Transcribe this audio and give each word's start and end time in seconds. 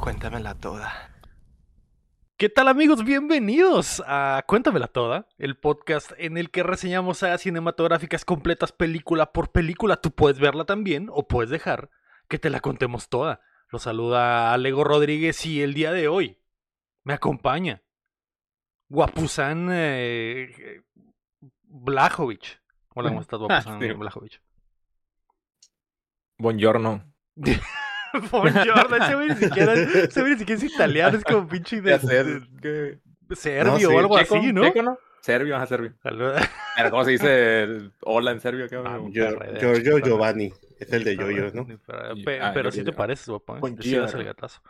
Cuéntamela 0.00 0.54
toda. 0.54 1.10
¿Qué 2.38 2.48
tal 2.48 2.68
amigos? 2.68 3.04
Bienvenidos 3.04 4.02
a 4.06 4.42
Cuéntamela 4.46 4.86
Toda, 4.86 5.28
el 5.36 5.58
podcast 5.58 6.12
en 6.16 6.38
el 6.38 6.50
que 6.50 6.62
reseñamos 6.62 7.18
sagas 7.18 7.42
cinematográficas 7.42 8.24
completas 8.24 8.72
película 8.72 9.32
por 9.32 9.52
película. 9.52 10.00
Tú 10.00 10.10
puedes 10.10 10.40
verla 10.40 10.64
también 10.64 11.08
o 11.12 11.28
puedes 11.28 11.50
dejar 11.50 11.90
que 12.28 12.38
te 12.38 12.48
la 12.48 12.60
contemos 12.60 13.10
toda. 13.10 13.42
Lo 13.68 13.78
saluda 13.78 14.54
Alego 14.54 14.84
Rodríguez 14.84 15.44
y 15.44 15.60
el 15.60 15.74
día 15.74 15.92
de 15.92 16.08
hoy 16.08 16.38
me 17.04 17.12
acompaña 17.12 17.82
Guapuzán 18.88 19.68
eh, 19.70 20.82
Blajovic. 21.64 22.62
Hola, 22.94 23.10
¿cómo 23.10 23.20
estás, 23.20 23.38
Guapuzán 23.38 23.78
Sí. 23.78 23.92
Blajovic? 23.92 24.40
Buongiorno. 26.38 27.04
Buongiorno, 28.30 28.96
ese 28.96 29.14
güey 29.14 29.28
ni 29.28 29.36
siquiera, 29.36 29.74
ese 29.74 30.20
güey 30.20 30.32
ni 30.34 30.38
siquiera 30.38 30.58
es 30.62 30.72
italiano, 30.72 31.16
es 31.18 31.24
como 31.24 31.46
pinche 31.48 31.80
de, 31.80 31.98
de- 31.98 32.42
¿qué? 33.28 33.34
serbio 33.36 33.72
No, 33.72 33.78
sí, 33.78 33.84
o 33.84 33.98
algo 33.98 34.18
checo, 34.18 34.36
así, 34.36 34.52
¿no? 34.52 34.62
checo, 34.64 34.82
¿no? 34.82 34.98
Serbio, 35.20 35.54
ajá, 35.56 35.66
serbio. 35.66 35.92
Saluda. 36.02 36.40
Pero 36.76 36.90
¿cómo 36.90 37.04
se 37.04 37.10
dice 37.10 37.62
el 37.64 37.92
hola 38.00 38.30
en 38.30 38.40
serbio? 38.40 38.68
¿Qué, 38.68 38.76
Ah, 38.76 38.98
Giorgio 39.12 39.38
perreo. 39.38 39.98
Giovanni, 39.98 40.50
es 40.78 40.92
el 40.92 41.04
de 41.04 41.14
Pero, 41.16 41.30
Yoyo, 41.30 41.52
¿no? 41.52 41.66
Pero, 42.24 42.42
ah, 42.42 42.50
pero 42.54 42.68
yo- 42.68 42.72
sí 42.72 42.78
yo- 42.78 42.84
te 42.86 42.92
pareces, 42.92 43.28
guapo, 43.28 43.56
¿eh? 43.58 43.74
Sí 43.80 43.94
das 43.96 44.14
el 44.14 44.24
gatazo. 44.24 44.62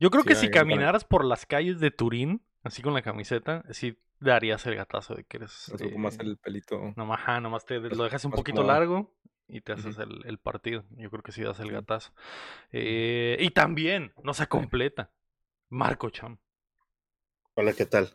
Yo 0.00 0.10
creo 0.10 0.22
Sí, 0.24 0.28
que 0.30 0.34
si 0.34 0.50
caminaras 0.50 1.04
por 1.04 1.24
las 1.24 1.46
calles 1.46 1.78
de 1.78 1.92
Turín, 1.92 2.42
así 2.64 2.82
con 2.82 2.92
la 2.92 3.02
camiseta, 3.02 3.62
sí 3.70 3.96
darías 4.18 4.66
el 4.66 4.74
gatazo 4.74 5.14
de 5.14 5.22
que 5.24 5.36
eres... 5.36 5.70
Hacer 5.72 5.86
eh, 5.92 5.94
el 6.20 6.36
pelito. 6.38 6.92
Nomás, 6.96 7.20
ajá, 7.20 7.40
nomás 7.40 7.64
te 7.64 7.78
lo 7.78 8.02
dejas 8.04 8.24
un 8.24 8.32
más 8.32 8.40
poquito 8.40 8.62
como- 8.62 8.72
largo 8.72 9.14
y 9.48 9.60
te 9.60 9.72
haces 9.72 9.96
Ujú. 9.96 10.00
el, 10.00 10.22
el 10.26 10.38
partido. 10.38 10.84
Yo 10.96 11.10
creo 11.10 11.22
que 11.22 11.32
sí 11.32 11.42
das 11.42 11.60
el 11.60 11.72
gatazo. 11.72 12.12
Eh, 12.72 13.36
y 13.40 13.50
también, 13.50 14.12
no 14.24 14.34
se 14.34 14.46
completa, 14.48 15.12
Marco 15.70 16.10
Cham, 16.10 16.38
Hola, 17.54 17.72
¿qué 17.72 17.84
tal? 17.86 18.14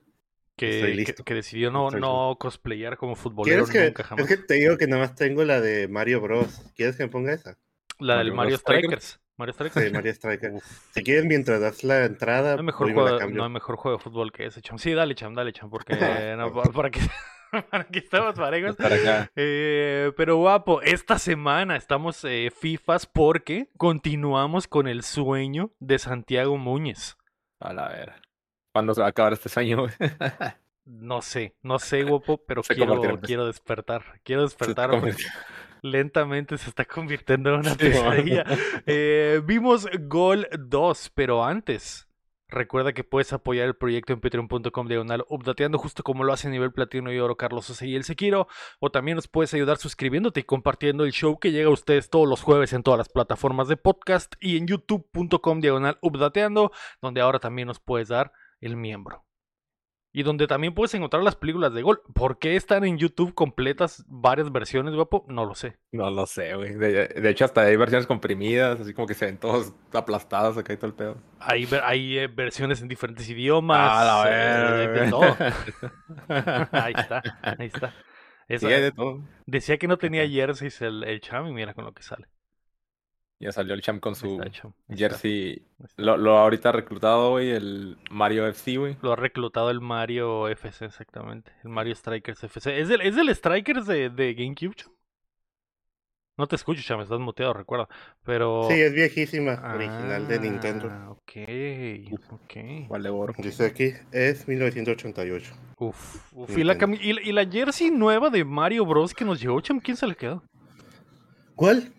que, 0.55 0.67
Estoy 0.71 0.93
que, 1.03 1.13
listo. 1.13 1.23
que 1.23 1.33
decidió 1.33 1.71
no, 1.71 1.87
Estoy 1.87 2.01
no 2.01 2.37
cosplayar 2.39 2.97
como 2.97 3.15
futbolero 3.15 3.65
¿Quieres 3.65 3.69
que, 3.71 3.85
nunca 3.85 4.03
jamás. 4.03 4.25
es 4.27 4.27
que 4.27 4.37
te 4.37 4.53
digo 4.55 4.77
que 4.77 4.87
nada 4.87 5.01
más 5.03 5.15
tengo 5.15 5.43
la 5.43 5.61
de 5.61 5.87
Mario 5.87 6.21
Bros. 6.21 6.61
¿Quieres 6.75 6.95
que 6.95 7.03
me 7.03 7.09
ponga 7.09 7.33
esa? 7.33 7.57
La 7.99 8.17
del 8.17 8.31
Mario 8.31 8.33
Mario 8.33 8.57
Bros. 8.57 8.59
Strikers. 8.59 9.03
Strikers. 9.03 9.19
Mario 9.37 9.53
Strikers. 9.53 9.85
Sí, 9.85 9.91
Mario 9.91 10.11
Striker. 10.13 10.51
Si 10.93 11.03
quieres, 11.03 11.25
mientras 11.25 11.61
das 11.61 11.83
la 11.83 12.05
entrada, 12.05 12.55
No 12.55 12.61
hay 12.61 12.65
mejor, 12.65 12.89
juego, 12.91 13.19
no 13.31 13.43
hay 13.43 13.49
mejor 13.49 13.75
juego 13.77 13.97
de 13.97 14.03
fútbol 14.03 14.31
que 14.31 14.45
ese, 14.45 14.61
Cham. 14.61 14.77
Sí, 14.79 14.93
dale, 14.93 15.15
Cham, 15.15 15.33
dale, 15.35 15.53
Cham, 15.53 15.69
porque 15.69 16.33
no, 16.37 16.51
pa- 16.53 16.71
para, 16.71 16.89
que, 16.91 16.99
para 17.71 17.83
que 17.85 17.99
estemos 17.99 18.35
parejos. 18.35 18.71
Estar 18.71 18.93
acá. 18.93 19.31
Eh, 19.35 20.11
pero 20.17 20.37
guapo, 20.37 20.81
esta 20.81 21.17
semana 21.19 21.75
estamos 21.75 22.23
eh, 22.23 22.51
FIFAs 22.57 23.05
porque 23.05 23.69
continuamos 23.77 24.67
con 24.67 24.87
el 24.87 25.03
sueño 25.03 25.71
de 25.79 25.99
Santiago 25.99 26.57
Muñez. 26.57 27.17
A 27.59 27.73
la 27.73 27.89
ver. 27.89 28.13
¿Cuándo 28.71 28.93
se 28.93 29.01
va 29.01 29.07
a 29.07 29.09
acabar 29.09 29.33
este 29.33 29.49
sueño? 29.49 29.87
No 30.91 31.21
sé, 31.21 31.55
no 31.61 31.77
sé, 31.77 32.01
guapo, 32.01 32.43
pero 32.47 32.63
Se 32.63 32.73
quiero, 32.73 33.19
quiero 33.21 33.45
despertar. 33.45 34.19
Quiero 34.23 34.41
despertar. 34.41 34.89
lentamente 35.83 36.57
se 36.57 36.67
está 36.67 36.83
convirtiendo 36.83 37.53
en 37.53 37.59
una 37.59 37.71
Sí, 37.71 37.77
pesadilla. 37.77 38.43
Eh, 38.87 39.39
vimos 39.45 39.87
Gol 40.07 40.47
2, 40.57 41.11
pero 41.13 41.45
antes, 41.45 42.07
recuerda 42.49 42.93
que 42.93 43.03
puedes 43.03 43.31
apoyar 43.33 43.67
el 43.67 43.75
proyecto 43.75 44.13
en 44.13 44.21
patreon.com 44.21 44.87
diagonal 44.87 45.25
updateando, 45.29 45.77
justo 45.77 46.03
como 46.03 46.23
lo 46.23 46.33
hace 46.33 46.47
a 46.47 46.51
nivel 46.51 46.71
platino 46.71 47.11
y 47.13 47.19
oro 47.19 47.37
Carlos 47.37 47.69
Ose 47.69 47.87
y 47.87 47.95
el 47.95 48.03
Sequiro. 48.03 48.47
O 48.79 48.91
también 48.91 49.15
nos 49.15 49.27
puedes 49.27 49.53
ayudar 49.53 49.77
suscribiéndote 49.77 50.41
y 50.41 50.43
compartiendo 50.43 51.05
el 51.05 51.11
show 51.11 51.39
que 51.39 51.51
llega 51.51 51.69
a 51.69 51.73
ustedes 51.73 52.09
todos 52.09 52.27
los 52.27 52.41
jueves 52.41 52.73
en 52.73 52.83
todas 52.83 52.97
las 52.97 53.09
plataformas 53.09 53.67
de 53.67 53.77
podcast 53.77 54.35
y 54.39 54.57
en 54.57 54.67
youtube.com 54.67 55.61
diagonal 55.61 55.97
updateando, 56.01 56.71
donde 57.01 57.21
ahora 57.21 57.39
también 57.39 57.67
nos 57.67 57.79
puedes 57.79 58.07
dar 58.07 58.31
el 58.61 58.75
miembro. 58.75 59.28
Y 60.11 60.23
donde 60.23 60.47
también 60.47 60.73
puedes 60.73 60.93
encontrar 60.95 61.21
las 61.21 61.35
películas 61.35 61.71
de 61.71 61.83
Gol. 61.83 62.01
¿Por 62.15 62.39
qué 62.39 62.55
están 62.55 62.83
en 62.83 62.97
YouTube 62.97 63.35
completas 63.35 64.03
varias 64.07 64.51
versiones, 64.51 64.95
guapo? 64.95 65.23
No 65.27 65.45
lo 65.45 65.53
sé. 65.53 65.77
No 65.91 66.09
lo 66.09 66.25
sé, 66.25 66.55
güey. 66.55 66.73
De, 66.73 67.07
de 67.09 67.29
hecho, 67.29 67.45
hasta 67.45 67.61
hay 67.61 67.75
versiones 67.75 68.07
comprimidas, 68.07 68.79
así 68.79 68.93
como 68.95 69.05
que 69.07 69.13
se 69.13 69.27
ven 69.27 69.37
todos 69.37 69.71
aplastados 69.93 70.57
acá 70.57 70.73
y 70.73 70.77
todo 70.77 70.87
el 70.87 70.93
pedo. 70.95 71.17
Hay, 71.39 71.67
hay 71.83 72.17
eh, 72.17 72.27
versiones 72.27 72.81
en 72.81 72.87
diferentes 72.87 73.29
idiomas. 73.29 73.77
Ah, 73.91 74.23
la 74.25 74.83
eh, 74.83 74.87
de- 74.87 75.09
todo. 75.11 75.35
ahí 76.71 76.93
está, 76.97 77.21
ahí 77.43 77.67
está. 77.67 77.93
Esa- 78.47 78.67
Sí, 78.67 78.73
hay 78.73 78.81
de 78.81 78.91
todo. 78.91 79.21
decía 79.45 79.77
que 79.77 79.87
no 79.87 79.97
tenía 79.97 80.27
jerseys 80.27 80.81
el, 80.81 81.03
el 81.03 81.21
Cham 81.21 81.45
y 81.47 81.53
mira 81.53 81.75
con 81.75 81.85
lo 81.85 81.93
que 81.93 82.01
sale. 82.01 82.25
Ya 83.41 83.53
salió 83.53 83.73
el 83.73 83.81
champ 83.81 84.01
con 84.01 84.15
su 84.15 84.37
jersey. 84.89 85.61
Lo, 85.95 86.17
lo 86.17 86.37
ahorita 86.37 86.73
reclutado, 86.73 87.31
güey, 87.31 87.51
el 87.51 87.97
Mario 88.11 88.45
FC, 88.47 88.75
güey. 88.77 88.97
Lo 89.01 89.13
ha 89.13 89.15
reclutado 89.15 89.69
el 89.69 89.79
Mario 89.79 90.49
FC, 90.49 90.83
exactamente. 90.85 91.51
El 91.63 91.69
Mario 91.69 91.95
Strikers 91.95 92.43
FC. 92.43 92.81
¿Es 92.81 92.89
del, 92.89 92.99
es 93.01 93.15
del 93.15 93.33
Strikers 93.33 93.85
de, 93.87 94.09
de 94.09 94.33
GameCube, 94.33 94.75
Cham? 94.75 94.91
No 96.37 96.47
te 96.47 96.55
escucho, 96.57 96.81
Cham, 96.81 96.99
estás 97.01 97.19
muteado, 97.19 97.53
recuerda. 97.53 97.87
Pero. 98.25 98.65
Sí, 98.69 98.73
es 98.79 98.93
viejísima, 98.93 99.53
original 99.73 100.27
de 100.27 100.39
Nintendo. 100.39 100.87
Ah, 100.91 101.11
Ok, 101.11 101.31
ok. 102.31 102.89
Vale, 102.89 103.09
oro. 103.09 103.33
Dice 103.37 103.65
aquí, 103.65 103.93
es 104.11 104.47
1988. 104.49 105.53
Uf, 105.79 106.33
uf. 106.33 106.57
¿Y, 106.57 106.63
la 106.65 106.73
y, 106.75 107.13
la- 107.13 107.21
y 107.21 107.31
la 107.31 107.45
jersey 107.45 107.89
nueva 107.91 108.29
de 108.29 108.43
Mario 108.43 108.85
Bros. 108.85 109.13
que 109.13 109.23
nos 109.23 109.39
llegó, 109.39 109.61
Cham, 109.61 109.79
¿quién 109.79 109.95
se 109.95 110.07
le 110.07 110.15
quedó? 110.15 110.43
¿Cuál? 111.55 111.93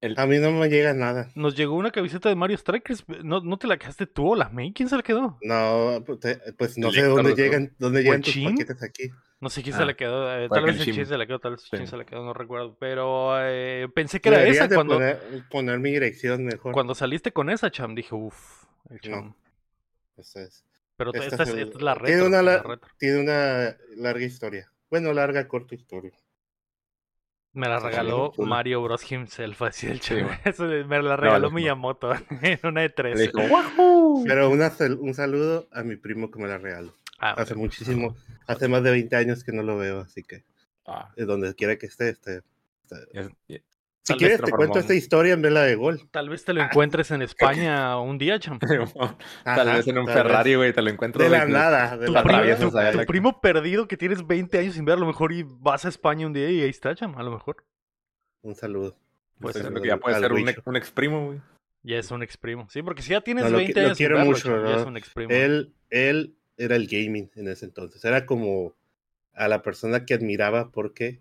El- 0.00 0.18
A 0.18 0.26
mí 0.26 0.38
no 0.38 0.50
me 0.52 0.68
llega 0.68 0.94
nada. 0.94 1.30
Nos 1.34 1.54
llegó 1.56 1.74
una 1.76 1.90
camiseta 1.90 2.28
de 2.30 2.34
Mario 2.34 2.56
Strikers. 2.56 3.04
¿No, 3.22 3.40
no 3.40 3.58
te 3.58 3.66
la 3.66 3.76
quedaste 3.76 4.06
tú 4.06 4.32
o 4.32 4.36
la 4.36 4.48
May? 4.48 4.72
¿Quién 4.72 4.88
se 4.88 4.96
la 4.96 5.02
quedó? 5.02 5.36
No, 5.42 6.02
pues, 6.06 6.18
pues 6.56 6.78
no 6.78 6.88
El 6.88 6.94
sé 6.94 7.02
dónde 7.04 7.34
llegan, 7.34 7.74
dónde 7.78 8.02
llegan 8.02 8.22
tus 8.22 8.32
Chin? 8.32 8.50
paquetes 8.52 8.82
aquí. 8.82 9.10
No 9.40 9.48
sé 9.50 9.62
quién 9.62 9.76
se 9.76 9.82
Ah, 9.82 9.86
la 9.86 9.94
quedó. 9.94 10.34
eh, 10.38 10.48
tal 10.48 10.64
vez 10.64 10.76
el 10.78 10.84
Chin 10.84 10.94
Chin. 10.94 11.06
se 11.06 11.18
la 11.18 11.26
quedó, 11.26 11.38
tal 11.38 11.52
vez 11.52 11.64
el 11.64 11.70
Chin 11.78 11.86
Sí. 11.86 11.90
se 11.90 11.96
la 11.98 12.04
quedó, 12.06 12.24
no 12.24 12.32
recuerdo. 12.32 12.76
Pero 12.78 13.32
eh, 13.42 13.88
pensé 13.94 14.20
que 14.20 14.30
era 14.30 14.42
esa 14.44 14.68
de 14.68 14.74
cuando, 14.74 14.94
poner, 14.94 15.20
poner 15.50 15.78
mi 15.80 15.90
dirección 15.90 16.44
mejor. 16.44 16.72
cuando 16.72 16.94
saliste 16.94 17.32
con 17.32 17.50
esa, 17.50 17.70
Cham. 17.70 17.94
Dije, 17.94 18.14
uff, 18.14 18.64
el 18.90 19.00
Cham. 19.00 19.12
No. 19.26 19.36
Esta 20.16 20.42
es- 20.42 20.64
Pero 20.96 21.12
esta 21.14 21.26
esta, 21.26 21.42
es, 21.42 21.48
esta 21.68 21.78
la 21.80 21.94
retro. 21.94 22.06
tiene, 22.06 22.22
una, 22.26 22.42
la 22.42 22.52
la- 22.56 22.62
retro. 22.62 22.88
tiene 22.98 23.20
una 23.20 23.76
larga 23.96 24.24
historia. 24.24 24.70
Bueno, 24.90 25.12
larga, 25.12 25.46
corta 25.48 25.74
historia. 25.74 26.12
Me 27.52 27.68
la 27.68 27.76
Está 27.76 27.88
regaló. 27.90 28.32
Mario 28.38 28.82
Bros. 28.82 29.10
himself, 29.10 29.62
así 29.62 29.86
el 29.88 30.00
Sí, 30.00 30.14
me 30.14 31.02
la 31.02 31.16
regaló 31.16 31.48
no. 31.48 31.54
Miyamoto 31.56 32.12
en 32.42 32.60
una 32.62 32.82
de 32.82 32.90
tres. 32.90 33.30
Pero 34.24 34.50
una 34.50 34.72
un 35.00 35.14
saludo 35.14 35.68
a 35.72 35.82
mi 35.82 35.96
primo 35.96 36.30
que 36.30 36.38
me 36.38 36.46
la 36.48 36.58
regaló. 36.58 36.94
Ah, 37.18 37.32
Hace 37.36 37.54
muchísimo, 37.54 38.16
hace 38.46 38.68
más 38.68 38.82
de 38.82 38.92
20 38.92 39.14
años 39.16 39.44
que 39.44 39.52
no 39.52 39.62
lo 39.62 39.76
veo, 39.76 40.00
así 40.00 40.22
que 40.22 40.44
Ah, 40.86 41.12
donde 41.16 41.54
quiera 41.54 41.76
que 41.76 41.86
esté, 41.86 42.08
esté. 42.10 42.42
esté. 42.82 43.62
Si 44.02 44.14
quieres 44.14 44.40
te 44.40 44.50
cuento 44.50 44.78
esta 44.78 44.94
historia 44.94 45.34
en 45.34 45.42
vela 45.42 45.62
de 45.62 45.74
gol. 45.76 46.00
Tal 46.10 46.28
vez 46.30 46.44
te 46.44 46.52
lo 46.54 46.62
encuentres 46.62 47.10
en 47.10 47.22
España 47.22 47.98
un 48.00 48.16
día, 48.18 48.38
Cham. 48.40 48.58
Tal 48.58 48.78
Ajá, 49.44 49.76
vez 49.76 49.86
en 49.88 49.98
un 49.98 50.06
Ferrari, 50.06 50.54
güey, 50.54 50.72
te 50.72 50.82
lo 50.82 50.90
encuentro. 50.90 51.22
De 51.22 51.28
la 51.30 51.40
güey, 51.42 51.52
nada, 51.52 51.96
de 51.96 52.06
Tu, 52.06 52.12
la 52.12 52.22
primo, 52.22 52.38
tu- 52.40 52.78
allá 52.78 52.92
tu 52.92 52.98
la- 52.98 53.04
primo 53.06 53.40
perdido 53.40 53.86
que 53.86 53.96
tienes 53.96 54.26
20 54.26 54.58
años 54.58 54.74
sin 54.74 54.84
ver, 54.84 54.96
a 54.96 55.00
lo 55.00 55.06
mejor 55.06 55.32
y 55.32 55.44
vas 55.46 55.84
a 55.84 55.88
España 55.90 56.26
un 56.26 56.32
día 56.32 56.50
y 56.50 56.62
ahí 56.62 56.70
está, 56.70 56.94
Cham, 56.94 57.14
a 57.18 57.22
lo 57.22 57.30
mejor. 57.30 57.64
Un 58.42 58.54
saludo. 58.54 58.96
Pues, 59.38 59.54
Estoy 59.56 59.68
Un 59.68 59.74
diciendo 59.74 59.80
saludo 59.80 59.82
que 59.82 59.88
ya 59.88 59.96
puede 59.98 60.18
ser 60.20 60.32
un, 60.32 60.48
ex- 60.48 60.62
un 60.66 60.76
ex 60.76 60.90
primo, 60.90 61.26
güey. 61.26 61.40
Ya 61.82 61.98
es 61.98 62.10
un 62.10 62.22
ex 62.22 62.36
primo. 62.36 62.68
Sí, 62.70 62.82
porque 62.82 63.02
si 63.02 63.10
ya 63.10 63.20
tienes 63.20 63.44
No, 63.44 63.50
lo 63.50 63.56
20 63.58 63.72
qui- 63.72 63.76
lo 63.80 63.86
años 63.86 63.98
sin 63.98 64.06
quiero 64.06 64.24
mucho, 64.24 64.48
ya 64.48 64.56
¿verdad? 64.62 64.80
es 64.80 64.86
un 64.86 64.96
ex 64.96 65.10
primo. 65.10 65.30
Él, 65.32 65.74
él 65.90 66.36
era 66.56 66.76
el 66.76 66.86
gaming 66.86 67.30
en 67.36 67.48
ese 67.48 67.66
entonces. 67.66 68.04
Era 68.04 68.26
como 68.26 68.74
a 69.34 69.46
la 69.48 69.62
persona 69.62 70.04
que 70.04 70.14
admiraba 70.14 70.70
porque 70.70 71.20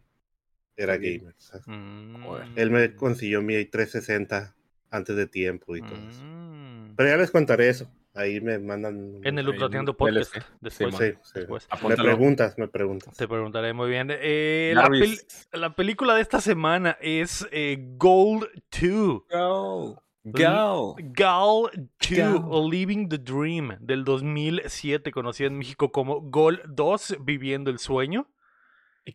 era 0.81 0.97
gamer. 0.97 1.33
¿sabes? 1.37 1.67
Mm. 1.67 2.15
Él 2.55 2.71
me 2.71 2.95
consiguió 2.95 3.41
mi 3.41 3.63
360 3.65 4.55
antes 4.91 5.15
de 5.15 5.27
tiempo 5.27 5.75
y 5.75 5.81
todo 5.81 5.95
eso. 6.09 6.23
Mm. 6.23 6.95
Pero 6.95 7.09
ya 7.09 7.17
les 7.17 7.31
contaré 7.31 7.69
eso. 7.69 7.89
Ahí 8.15 8.41
me 8.41 8.57
mandan. 8.57 9.21
En 9.23 9.37
el 9.37 9.47
en 9.47 9.85
Podcast. 9.85 10.35
Después. 10.59 10.95
Sí, 10.95 11.05
Sí, 11.05 11.17
sí. 11.21 11.31
después. 11.35 11.67
Me 11.87 11.95
preguntas, 11.95 12.57
me 12.57 12.67
preguntas. 12.67 13.15
Te 13.15 13.27
preguntaré 13.27 13.71
muy 13.71 13.89
bien. 13.89 14.09
Eh, 14.11 14.73
la, 14.75 14.87
pel- 14.87 15.47
la 15.53 15.75
película 15.75 16.15
de 16.15 16.21
esta 16.21 16.41
semana 16.41 16.97
es 16.99 17.47
eh, 17.51 17.77
Gold 17.97 18.47
2. 18.81 19.23
Go. 19.31 20.01
Go. 20.23 20.95
Gal 21.13 21.69
2, 21.99 22.09
Gal. 22.09 22.69
Living 22.69 23.07
the 23.07 23.19
Dream, 23.19 23.77
del 23.79 24.03
2007, 24.03 25.11
conocida 25.11 25.47
en 25.47 25.57
México 25.57 25.91
como 25.91 26.19
Gol 26.21 26.61
2, 26.67 27.17
Viviendo 27.21 27.69
el 27.71 27.79
Sueño. 27.79 28.27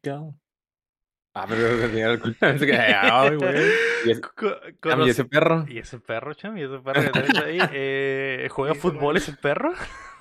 Go. 0.03 0.35
Ah, 1.35 1.47
pero 1.49 1.77
tenía 1.81 2.11
el 2.11 2.21
culo. 2.21 2.35
Es 2.41 2.61
que, 2.63 2.77
ay, 2.77 3.35
güey. 3.37 3.55
Y 4.07 4.11
ese- 4.13 5.23
y 5.23 5.25
perro. 5.25 5.65
Y 5.69 5.79
ese 5.79 5.99
perro, 5.99 6.35
cham, 6.35 6.57
y 6.57 6.63
ese 6.63 6.79
perro 6.79 7.03
que 7.03 7.09
tenés 7.11 7.37
ahí, 7.39 7.59
eh, 7.73 8.49
¿juega 8.51 8.75
fútbol 8.75 9.01
bueno. 9.01 9.19
ese 9.19 9.33
perro? 9.33 9.73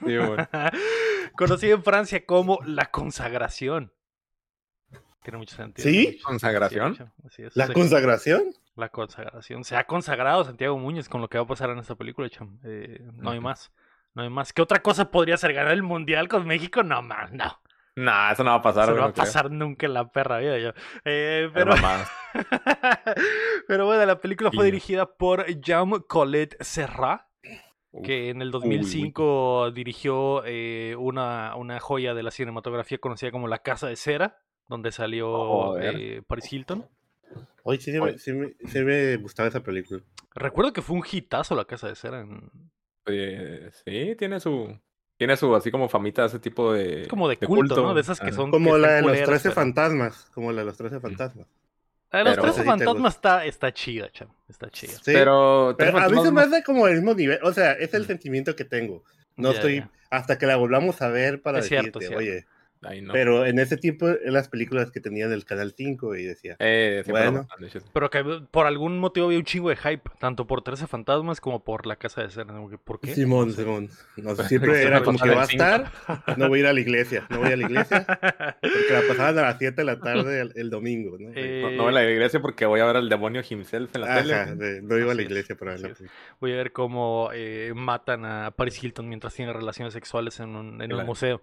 Sí, 0.05 0.17
güey. 0.17 0.37
Conocido 1.37 1.75
en 1.75 1.83
Francia 1.83 2.25
como 2.25 2.59
La 2.65 2.85
Consagración. 2.91 3.93
Tiene 5.23 5.37
mucho 5.37 5.55
sentido. 5.55 5.87
¿Sí? 5.89 6.07
mucho 6.13 6.23
¿Consagración? 6.25 6.95
sentido, 6.95 7.15
Así 7.25 7.43
es. 7.43 7.55
¿La 7.55 7.67
Se- 7.67 7.73
consagración? 7.73 8.43
La 8.75 8.89
consagración. 8.89 9.63
Se 9.63 9.75
ha 9.77 9.85
consagrado 9.85 10.43
Santiago 10.43 10.77
Muñoz 10.77 11.07
con 11.07 11.21
lo 11.21 11.29
que 11.29 11.37
va 11.37 11.43
a 11.43 11.47
pasar 11.47 11.69
en 11.69 11.77
esta 11.77 11.95
película, 11.95 12.27
cham. 12.29 12.59
Eh, 12.63 12.99
no 13.13 13.29
hay 13.31 13.39
más. 13.39 13.71
No 14.15 14.23
hay 14.23 14.29
más. 14.29 14.51
¿Qué 14.51 14.61
otra 14.61 14.81
cosa 14.81 15.11
podría 15.11 15.37
ser 15.37 15.53
ganar 15.53 15.71
el 15.73 15.83
mundial 15.83 16.27
con 16.27 16.45
México? 16.47 16.83
No, 16.83 17.01
más, 17.03 17.31
no. 17.31 17.61
Nah, 17.95 18.31
eso 18.31 18.43
no 18.43 18.49
va 18.51 18.55
a 18.57 18.61
pasar. 18.61 18.83
Eso 18.85 18.93
no 18.95 19.01
va 19.01 19.07
a 19.07 19.13
creo. 19.13 19.25
pasar 19.25 19.51
nunca 19.51 19.85
en 19.85 19.93
la 19.93 20.11
perra 20.11 20.39
vida. 20.39 20.57
Yo. 20.57 20.71
Eh, 21.05 21.49
pero, 21.53 21.73
pero 23.67 23.85
bueno, 23.85 24.05
la 24.05 24.19
película 24.19 24.51
fue 24.51 24.65
dirigida 24.65 25.05
por 25.15 25.45
Jean 25.61 25.89
Colette 26.07 26.57
Serra, 26.61 27.27
que 28.03 28.29
en 28.29 28.41
el 28.41 28.51
2005 28.51 29.71
dirigió 29.71 30.43
eh, 30.45 30.95
una, 30.97 31.55
una 31.55 31.79
joya 31.79 32.13
de 32.13 32.23
la 32.23 32.31
cinematografía 32.31 32.97
conocida 32.97 33.31
como 33.31 33.47
La 33.47 33.59
Casa 33.59 33.87
de 33.87 33.95
Cera, 33.95 34.39
donde 34.67 34.91
salió 34.91 35.77
eh, 35.79 36.21
Paris 36.27 36.51
Hilton. 36.51 36.87
Oye, 37.63 37.79
sí, 37.79 37.91
me- 37.99 38.17
sí 38.17 38.33
me, 38.33 38.53
sí 38.67 38.79
me 38.83 39.15
gustaba 39.17 39.47
esa 39.49 39.61
película. 39.61 40.01
Recuerdo 40.35 40.73
que 40.73 40.81
fue 40.81 40.95
un 40.97 41.03
hitazo 41.09 41.55
La 41.55 41.65
Casa 41.65 41.87
de 41.87 41.95
Cera. 41.95 42.21
en- 42.21 42.49
Eh, 43.05 43.69
sí, 43.85 44.15
tiene 44.17 44.39
su. 44.39 44.79
Tiene 45.23 45.37
su 45.37 45.55
así 45.55 45.71
como 45.71 45.87
famita 45.87 46.25
ese 46.25 46.37
tipo 46.39 46.73
de. 46.73 47.03
Es 47.03 47.07
como 47.07 47.29
de 47.29 47.37
culto, 47.37 47.81
¿no? 47.81 47.93
De 47.93 48.01
esas 48.01 48.19
que 48.19 48.27
Ajá. 48.27 48.35
son. 48.35 48.51
Como 48.51 48.73
que 48.73 48.79
la 48.79 48.91
de 48.95 49.01
los 49.03 49.11
culeras, 49.11 49.29
13 49.29 49.43
pero- 49.43 49.55
fantasmas. 49.55 50.27
Como 50.33 50.51
la 50.51 50.59
de 50.61 50.65
los 50.65 50.75
13 50.77 50.99
fantasmas. 50.99 51.47
La 52.11 52.19
de 52.19 52.25
los 52.25 52.33
Pero- 52.33 52.43
13 52.43 52.61
Esa 52.61 52.73
sí 52.73 52.77
te 52.79 52.85
fantasmas 52.85 53.15
está, 53.15 53.45
está 53.45 53.73
chida, 53.73 54.11
cham. 54.11 54.27
Está 54.49 54.69
chida. 54.69 54.91
Sí, 54.91 54.99
Pero, 55.13 55.75
pero 55.77 55.97
a 55.97 56.09
mí 56.09 56.21
se 56.21 56.29
me 56.31 56.41
hace 56.41 56.61
como 56.61 56.87
el 56.89 56.95
mismo 56.95 57.13
nivel. 57.13 57.39
O 57.43 57.53
sea, 57.53 57.71
es 57.71 57.93
el 57.93 58.05
sentimiento 58.05 58.53
que 58.55 58.65
tengo. 58.65 59.05
No 59.37 59.51
estoy 59.51 59.85
hasta 60.09 60.37
que 60.37 60.45
la 60.45 60.57
volvamos 60.57 61.01
a 61.01 61.07
ver 61.07 61.41
para 61.41 61.59
Es 61.59 61.69
decirte, 61.69 61.99
cierto. 61.99 62.17
oye. 62.17 62.45
Ay, 62.85 63.01
no. 63.01 63.13
Pero 63.13 63.45
en 63.45 63.59
ese 63.59 63.77
tiempo, 63.77 64.07
en 64.09 64.33
las 64.33 64.49
películas 64.49 64.91
que 64.91 64.99
tenían 64.99 65.31
el 65.31 65.45
Canal 65.45 65.73
5 65.75 66.15
y 66.15 66.23
decía, 66.23 66.55
Eh, 66.59 67.03
Bueno. 67.07 67.47
Pero 67.93 68.09
que 68.09 68.23
por 68.51 68.65
algún 68.67 68.99
motivo 68.99 69.27
había 69.27 69.37
un 69.39 69.45
chingo 69.45 69.69
de 69.69 69.75
hype, 69.75 70.09
tanto 70.19 70.47
por 70.47 70.61
13 70.61 70.87
fantasmas 70.87 71.39
como 71.41 71.63
por 71.63 71.85
la 71.85 71.95
casa 71.95 72.21
de 72.23 72.29
cera. 72.29 72.53
¿Por 72.83 72.99
qué? 72.99 73.13
Simón, 73.15 73.47
No 73.49 73.53
sé. 73.53 73.61
Simón. 73.63 73.89
No, 74.17 74.35
Pues, 74.35 74.47
siempre 74.49 74.81
era 74.83 75.03
como 75.03 75.17
que 75.19 75.29
va 75.29 75.41
a 75.41 75.45
estar, 75.45 75.91
no 76.37 76.47
voy 76.49 76.59
a 76.59 76.61
ir 76.61 76.67
a 76.67 76.73
la 76.73 76.79
iglesia, 76.79 77.25
no 77.29 77.39
voy 77.39 77.51
a 77.51 77.57
la 77.57 77.63
iglesia, 77.63 78.05
porque 78.05 78.93
la 78.93 79.01
pasaban 79.07 79.37
a 79.39 79.41
las 79.43 79.57
7 79.59 79.75
de 79.75 79.83
la 79.85 79.99
tarde 79.99 80.41
el, 80.41 80.51
el 80.55 80.69
domingo, 80.69 81.17
¿no? 81.19 81.29
Eh, 81.35 81.61
No, 81.63 81.71
no 81.71 81.83
voy 81.83 81.89
a 81.91 82.03
la 82.03 82.09
iglesia 82.11 82.41
porque 82.41 82.65
voy 82.65 82.79
a 82.79 82.85
ver 82.85 82.97
al 82.97 83.09
demonio 83.09 83.41
himself 83.47 83.93
en 83.95 84.01
la 84.01 84.15
tele. 84.21 84.33
Ajá, 84.33 84.55
de- 84.55 84.81
no 84.81 84.97
iba 84.97 85.11
a 85.11 85.15
la 85.15 85.21
es, 85.21 85.27
iglesia 85.29 85.55
para 85.55 85.71
ver 85.71 85.79
la 85.81 85.87
así 85.87 85.91
es. 85.93 85.97
película. 86.09 86.37
Voy 86.39 86.51
a 86.53 86.55
ver 86.55 86.71
cómo 86.71 87.29
eh, 87.33 87.71
matan 87.75 88.25
a 88.25 88.51
Paris 88.51 88.83
Hilton 88.83 89.07
mientras 89.07 89.33
tiene 89.33 89.53
relaciones 89.53 89.93
sexuales 89.93 90.39
en 90.39 90.55
un, 90.55 90.81
en 90.81 90.93
un 90.93 91.05
museo. 91.05 91.41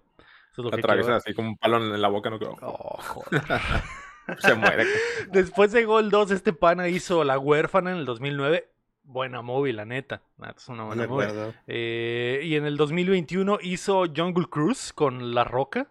Eso 0.52 0.62
es 0.62 0.70
lo 0.70 0.74
Atraviesan 0.76 1.14
así 1.14 1.34
como 1.34 1.48
un 1.50 1.56
palo 1.56 1.76
en 1.76 2.00
la 2.00 2.08
boca, 2.08 2.30
no 2.30 2.38
creo. 2.38 2.56
Oh, 2.62 2.98
joder. 3.02 3.42
Se 4.38 4.54
muere. 4.54 4.84
Después 5.32 5.72
de 5.72 5.84
Gol 5.84 6.10
2, 6.10 6.30
este 6.32 6.52
pana 6.52 6.88
hizo 6.88 7.24
La 7.24 7.38
Huérfana 7.38 7.92
en 7.92 7.98
el 7.98 8.04
2009. 8.04 8.68
Buena 9.02 9.42
movie, 9.42 9.72
la 9.72 9.84
neta. 9.84 10.22
Es 10.56 10.68
una 10.68 10.78
No 10.78 10.86
buena 10.86 11.02
me 11.02 11.08
movie. 11.08 11.54
Eh, 11.66 12.42
y 12.44 12.54
en 12.54 12.64
el 12.64 12.76
2021 12.76 13.58
hizo 13.62 14.04
Jungle 14.14 14.46
Cruise 14.48 14.92
con 14.92 15.34
La 15.34 15.44
Roca. 15.44 15.90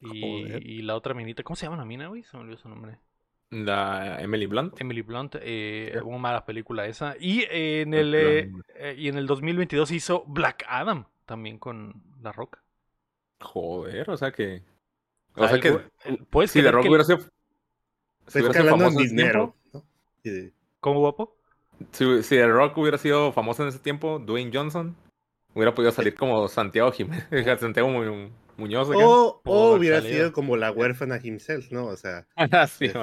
Y, 0.00 0.82
la 0.82 0.96
otra 0.96 1.14
minita, 1.14 1.44
¿cómo 1.44 1.54
se 1.54 1.66
llama 1.66 1.76
la 1.76 1.84
mina, 1.84 2.08
güey? 2.08 2.24
Se 2.24 2.36
me 2.36 2.42
olvidó 2.42 2.58
su 2.58 2.68
nombre. 2.68 2.98
La 3.50 4.20
Emily 4.20 4.46
Blunt. 4.46 4.80
Emily 4.80 5.02
Blunt, 5.02 5.36
eh, 5.38 6.00
una 6.04 6.18
mala 6.18 6.44
película 6.44 6.86
esa. 6.86 7.14
Y 7.20 7.44
en 7.48 7.94
el 7.94 8.14
eh, 8.14 8.96
y 8.98 9.08
en 9.08 9.18
el 9.18 9.26
2022 9.26 9.92
hizo 9.92 10.24
Black 10.26 10.64
Adam 10.66 11.04
también 11.26 11.58
con 11.58 12.02
La 12.20 12.32
Roca. 12.32 12.62
Joder, 13.42 14.08
o 14.10 14.16
sea 14.16 14.30
que. 14.32 14.62
O 15.36 15.44
O 15.44 15.48
sea 15.48 15.60
que. 15.60 15.78
¿Puedes 16.30 16.50
Si 16.50 16.62
The 16.62 16.70
Rock 16.70 16.82
que- 16.82 16.88
hubiera 16.88 17.04
sido. 17.04 17.18
Si 17.18 17.26
Está 18.38 18.40
hubiera 18.40 18.52
sido 18.54 18.70
famoso 18.70 18.98
en 18.98 19.04
ese 19.04 19.14
dinero. 19.14 19.54
tiempo. 20.22 20.44
¿no? 20.44 20.50
¿Cómo 20.80 21.00
guapo? 21.00 21.36
Si, 21.90 22.22
si 22.22 22.36
The 22.36 22.46
Rock 22.46 22.78
hubiera 22.78 22.98
sido 22.98 23.32
famoso 23.32 23.62
en 23.62 23.68
ese 23.70 23.78
tiempo, 23.80 24.18
Dwayne 24.18 24.50
Johnson 24.54 24.94
hubiera 25.54 25.74
podido 25.74 25.90
salir 25.92 26.14
como 26.14 26.46
Santiago 26.48 26.92
Jiménez. 26.92 27.26
Santiago 27.60 27.88
Mu- 27.88 28.30
Muñoz. 28.56 28.88
O, 28.94 29.40
hubiera 29.74 30.00
salido. 30.00 30.16
sido 30.16 30.32
como 30.32 30.56
la 30.56 30.70
huérfana 30.70 31.18
himself, 31.22 31.72
¿no? 31.72 31.86
O 31.86 31.96
sea, 31.96 32.26
Ah, 32.36 32.66
sí, 32.66 32.86
es-. 32.86 32.94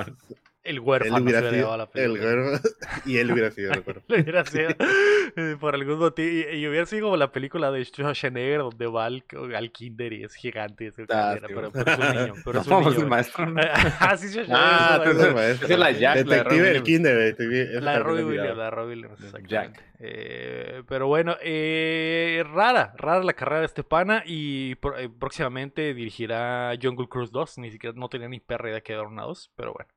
El 0.62 0.76
él 0.76 0.80
huérfano 0.82 1.16
se 1.18 1.24
hubiera 1.24 1.40
hubiera 1.40 1.50
sido 1.56 1.62
llevado 1.62 1.78
la 1.78 1.84
el 1.84 1.90
película. 1.90 2.30
huérfano 2.36 2.60
y 3.06 3.18
él 3.18 3.32
hubiera 3.32 3.52
sido 3.52 3.72
el 3.72 3.80
huérfano. 3.86 4.06
Le 4.10 4.22
hubiera 4.22 4.46
sido, 4.46 4.70
eh, 5.38 5.56
por 5.60 5.74
algún 5.76 6.00
motivo. 6.00 6.28
Y, 6.30 6.58
y 6.58 6.68
hubiera 6.68 6.86
sido 6.86 7.06
como 7.06 7.18
la 7.18 7.32
película 7.32 7.72
de 7.72 7.86
Schwarzenegger 7.86 8.60
donde 8.60 8.88
va 8.88 9.06
al, 9.06 9.24
al 9.56 9.72
kinder 9.72 10.14
y 10.14 10.24
es 10.26 10.36
gigante. 10.36 10.84
y 10.84 10.88
es 10.88 10.96
Ah, 11.10 11.36
sí, 11.40 11.46
pero, 11.48 11.72
pero 11.72 11.92
es 11.92 11.98
un 12.00 12.16
niño. 12.22 12.34
Pero 12.44 12.60
es 12.62 12.68
un 12.68 12.74
No, 12.74 12.80
niño, 12.80 12.90
es 12.92 12.96
el 12.96 13.02
güey. 13.04 13.10
maestro. 13.10 13.46
¿no? 13.46 13.62
ah, 13.62 14.18
sí, 14.18 14.28
Schwarzenegger. 14.28 14.56
Ah, 14.60 15.00
es 15.02 15.10
entonces- 15.12 15.34
maestro. 15.36 15.68
es 15.70 15.80
la 15.80 15.92
Jack, 15.92 16.16
Detective 16.18 16.62
del 16.74 16.84
kinder, 16.84 17.36
La 17.82 17.92
de 17.94 18.00
Robbie 18.00 18.24
Williams, 18.26 18.58
la 18.58 18.64
de 18.66 18.70
Robbie 18.72 18.96
Williams, 18.96 19.34
Jack. 19.48 19.84
Eh, 20.02 20.84
pero 20.88 21.08
bueno, 21.08 21.36
eh, 21.42 22.44
rara, 22.54 22.94
rara 22.98 23.24
la 23.24 23.34
carrera 23.34 23.60
de 23.62 23.66
este 23.66 23.84
pana 23.84 24.24
y 24.26 24.76
pro- 24.76 24.98
eh, 24.98 25.10
próximamente 25.10 25.94
dirigirá 25.94 26.74
Jungle 26.82 27.08
Cruise 27.10 27.32
2. 27.32 27.58
Ni 27.60 27.72
siquiera 27.72 27.94
no 27.98 28.08
tenía 28.10 28.28
ni 28.30 28.40
perra 28.40 28.70
idea 28.70 28.82
que 28.82 28.94
era 28.94 29.04
una 29.04 29.24
2, 29.24 29.52
pero 29.56 29.74
bueno, 29.74 29.90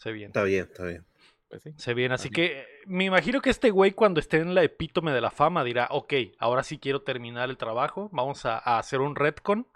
se 0.00 0.12
viene. 0.12 0.28
Está 0.28 0.44
bien, 0.44 0.62
está 0.62 0.84
bien. 0.86 1.04
Pues 1.48 1.62
sí. 1.62 1.74
Se 1.76 1.94
viene, 1.94 2.14
así 2.14 2.30
que 2.30 2.64
me 2.86 3.04
imagino 3.04 3.42
que 3.42 3.50
este 3.50 3.70
güey 3.70 3.90
cuando 3.90 4.18
esté 4.18 4.38
en 4.38 4.54
la 4.54 4.62
epítome 4.62 5.12
de 5.12 5.20
la 5.20 5.30
fama 5.30 5.62
dirá, 5.62 5.88
ok, 5.90 6.14
ahora 6.38 6.62
sí 6.62 6.78
quiero 6.78 7.02
terminar 7.02 7.50
el 7.50 7.58
trabajo, 7.58 8.08
vamos 8.12 8.46
a, 8.46 8.56
a 8.56 8.78
hacer 8.78 9.00
un 9.00 9.14
retcon, 9.14 9.66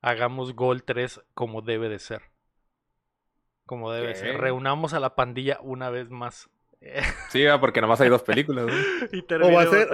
hagamos 0.00 0.54
Gol 0.54 0.84
3 0.84 1.20
como 1.34 1.60
debe 1.60 1.90
de 1.90 1.98
ser. 1.98 2.22
Como 3.66 3.92
debe 3.92 4.08
de 4.08 4.14
ser. 4.14 4.40
Reunamos 4.40 4.94
a 4.94 5.00
la 5.00 5.14
pandilla 5.14 5.58
una 5.60 5.90
vez 5.90 6.08
más. 6.10 6.48
Sí, 7.28 7.44
porque 7.60 7.82
nomás 7.82 8.00
hay 8.00 8.08
dos 8.08 8.22
películas. 8.22 8.66
¿no? 8.66 8.72
y 9.12 9.26
O 9.42 9.52
va 9.52 9.62
a 9.62 9.66
ser, 9.66 9.88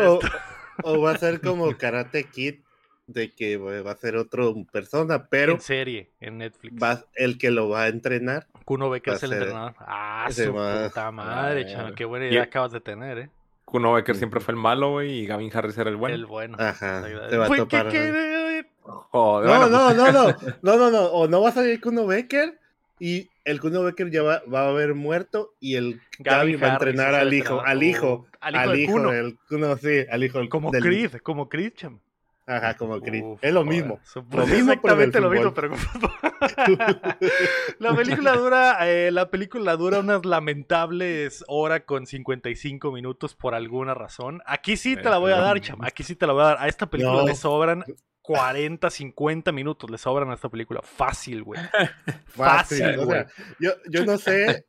o 0.84 1.00
va 1.00 1.10
a 1.10 1.18
ser 1.18 1.40
como 1.42 1.76
Karate 1.76 2.24
Kid, 2.24 2.60
de 3.06 3.32
que 3.32 3.56
güey, 3.56 3.82
va 3.82 3.92
a 3.92 3.96
ser 3.96 4.16
otro 4.16 4.54
persona, 4.72 5.26
pero 5.28 5.52
en 5.52 5.60
serie, 5.60 6.10
en 6.20 6.38
Netflix. 6.38 6.82
va, 6.82 7.04
el 7.14 7.36
que 7.38 7.50
lo 7.50 7.68
va 7.68 7.82
a 7.84 7.88
entrenar. 7.88 8.46
Kuno 8.64 8.88
Becker 8.90 9.14
es 9.14 9.22
el 9.24 9.30
ser- 9.30 9.38
entrenador. 9.42 9.74
Ah, 9.80 10.26
su 10.30 10.46
puta 10.52 11.10
madre, 11.12 11.64
Ah, 11.66 11.72
chaval, 11.72 11.94
Qué 11.94 12.04
buena 12.06 12.26
y- 12.26 12.30
idea 12.30 12.42
acabas 12.44 12.72
de 12.72 12.80
tener, 12.80 13.18
eh. 13.18 13.30
Kuno 13.66 13.92
Becker 13.92 14.16
siempre 14.16 14.40
fue 14.40 14.52
el 14.54 14.60
malo, 14.60 14.92
güey, 14.92 15.10
y 15.20 15.26
Gavin 15.26 15.50
Harris 15.54 15.76
era 15.78 15.90
el 15.90 15.96
bueno. 15.96 16.14
El 16.14 16.26
bueno. 16.26 16.56
Ajá, 16.60 17.02
se 17.28 17.36
va 17.36 17.44
a 17.44 17.48
Fue- 17.48 17.58
topar, 17.58 17.88
¿qué- 17.88 18.64
Joder, 18.86 19.48
No, 19.48 19.58
bueno, 19.58 19.68
no, 19.68 19.86
pues, 19.86 19.96
no, 19.96 20.12
no, 20.12 20.36
no, 20.62 20.76
no, 20.76 20.90
no, 20.90 21.04
o 21.06 21.26
no 21.28 21.40
va 21.42 21.48
a 21.48 21.52
salir 21.52 21.80
Kuno 21.80 22.06
Becker 22.06 22.58
y 22.98 23.30
el 23.44 23.58
Kuno 23.60 23.82
Becker 23.82 24.10
ya 24.10 24.22
va, 24.22 24.42
va 24.52 24.60
a 24.66 24.68
haber 24.68 24.94
muerto 24.94 25.54
y 25.58 25.76
el 25.76 26.00
Gaby 26.18 26.52
Gavin 26.52 26.62
va 26.62 26.66
a 26.68 26.72
entrenar 26.74 27.14
al 27.14 27.32
hijo, 27.32 27.62
al 27.62 27.82
hijo, 27.82 28.26
Al 28.40 28.54
hijo 28.54 28.70
del 28.72 28.86
Kuno. 28.86 29.10
del 29.10 29.38
Kuno, 29.48 29.76
sí, 29.78 30.04
al 30.10 30.22
hijo 30.24 30.40
Como 30.50 30.70
del- 30.70 30.82
Creed, 30.82 31.12
como 31.22 31.48
Creed, 31.48 31.72
cham. 31.74 31.98
Ajá, 32.46 32.76
como 32.76 33.00
Creed. 33.00 33.24
Uf, 33.24 33.38
es 33.42 33.52
lo 33.54 33.64
mismo. 33.64 34.00
Lo 34.30 34.42
exactamente 34.42 35.18
lo 35.20 35.30
mismo, 35.30 35.54
pero 35.54 35.74
la 37.78 37.96
película 37.96 38.36
dura, 38.36 38.76
eh, 38.88 39.10
la 39.10 39.30
película 39.30 39.76
dura 39.76 40.00
unas 40.00 40.24
lamentables 40.26 41.42
hora 41.48 41.84
con 41.86 42.06
55 42.06 42.92
minutos 42.92 43.34
por 43.34 43.54
alguna 43.54 43.94
razón. 43.94 44.42
Aquí 44.46 44.76
sí 44.76 44.96
te 44.96 45.04
la 45.04 45.16
voy 45.18 45.32
a 45.32 45.40
dar, 45.40 45.58
cham. 45.60 45.80
Aquí 45.82 46.02
sí 46.02 46.16
te 46.16 46.26
la 46.26 46.32
voy 46.34 46.42
a 46.42 46.46
dar. 46.46 46.56
A 46.60 46.68
esta 46.68 46.86
película 46.86 47.20
No. 47.22 47.26
le 47.26 47.34
sobran 47.34 47.82
40, 48.26 48.88
50 48.88 49.52
minutos. 49.52 49.90
Le 49.90 49.98
sobran 49.98 50.30
a 50.30 50.34
esta 50.34 50.48
película. 50.48 50.80
Fácil, 50.82 51.42
güey. 51.42 51.60
Fácil, 52.26 52.98
o 53.00 53.04
güey. 53.04 53.18
sea, 53.20 53.26
yo, 53.60 53.72
yo 53.90 54.06
no 54.06 54.16
sé. 54.16 54.64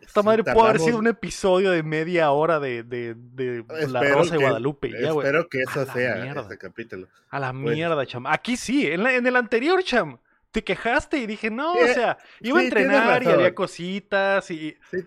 Esta 0.00 0.22
madre 0.22 0.44
pudo 0.44 0.64
haber 0.66 0.78
sido 0.80 0.98
un 0.98 1.08
episodio 1.08 1.72
de 1.72 1.82
media 1.82 2.30
hora 2.30 2.60
de, 2.60 2.84
de, 2.84 3.14
de 3.16 3.64
La 3.88 4.02
Rosa 4.04 4.36
de 4.36 4.40
Guadalupe. 4.42 4.90
ya. 4.92 5.08
Espero 5.08 5.48
que 5.48 5.62
eso 5.62 5.84
sea 5.92 6.24
ese 6.24 6.58
capítulo. 6.58 7.08
A 7.30 7.40
la 7.40 7.50
Pues- 7.52 7.74
mierda, 7.74 8.06
cham. 8.06 8.24
Aquí 8.28 8.56
sí, 8.56 8.86
en, 8.86 9.02
la- 9.02 9.14
en 9.16 9.26
el 9.26 9.34
anterior, 9.34 9.82
cham. 9.82 10.18
Te 10.52 10.62
quejaste 10.62 11.18
y 11.18 11.26
dije, 11.26 11.50
no, 11.50 11.74
Sí, 11.74 11.80
o 11.82 11.86
sea, 11.92 12.18
iba 12.40 12.58
a 12.58 12.60
sí, 12.62 12.68
entrenar 12.68 13.22
y 13.24 13.26
había 13.26 13.52
cositas 13.54 14.48
y... 14.50 14.76
Sí, 14.90 14.98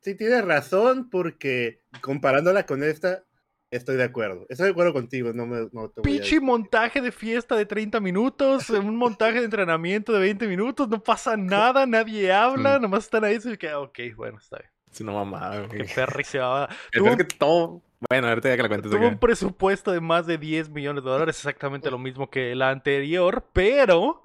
sí 0.00 0.14
tienes 0.16 0.44
razón 0.44 1.08
porque 1.08 1.80
comparándola 2.02 2.66
con 2.66 2.82
esta, 2.82 3.22
estoy 3.70 3.96
de 3.96 4.04
acuerdo. 4.04 4.46
Estoy 4.48 4.66
de 4.66 4.72
acuerdo 4.72 4.92
contigo, 4.92 5.32
no 5.32 5.46
me 5.46 5.68
no 5.72 5.88
te 5.90 6.00
voy 6.00 6.00
a 6.00 6.02
Pinche 6.02 6.40
montaje 6.40 7.00
de 7.00 7.12
fiesta 7.12 7.54
de 7.56 7.66
30 7.66 8.00
minutos, 8.00 8.70
un 8.70 8.96
montaje 8.96 9.38
de 9.38 9.44
entrenamiento 9.44 10.12
de 10.12 10.20
20 10.20 10.46
minutos, 10.48 10.88
no 10.88 11.02
pasa 11.02 11.36
nada, 11.36 11.86
nadie 11.86 12.32
habla, 12.32 12.78
Mm. 12.78 12.82
nomás 12.82 13.04
están 13.04 13.24
ahí, 13.24 13.36
así 13.36 13.56
que, 13.56 13.72
ok, 13.74 13.98
bueno, 14.16 14.38
está 14.38 14.58
bien. 14.58 14.70
es 14.90 15.00
una 15.02 15.12
mamada, 15.12 15.68
Que 15.68 15.76
güey. 15.78 15.94
Perry 15.94 16.24
se 16.24 16.38
va... 16.38 16.68
Tuvo, 16.92 17.16
que 17.16 17.24
todo. 17.24 17.82
Bueno, 18.08 18.28
ahorita 18.28 18.48
ya 18.48 18.56
que 18.56 18.62
la 18.62 18.68
cuentes. 18.68 18.90
tuvo 18.90 19.08
un 19.08 19.18
presupuesto 19.18 19.92
de 19.92 20.00
más 20.00 20.26
de 20.26 20.38
10 20.38 20.70
millones 20.70 21.04
de 21.04 21.10
dólares, 21.10 21.36
exactamente 21.36 21.90
lo 21.90 21.98
mismo 21.98 22.30
que 22.30 22.54
la 22.54 22.70
anterior, 22.70 23.44
pero 23.52 24.22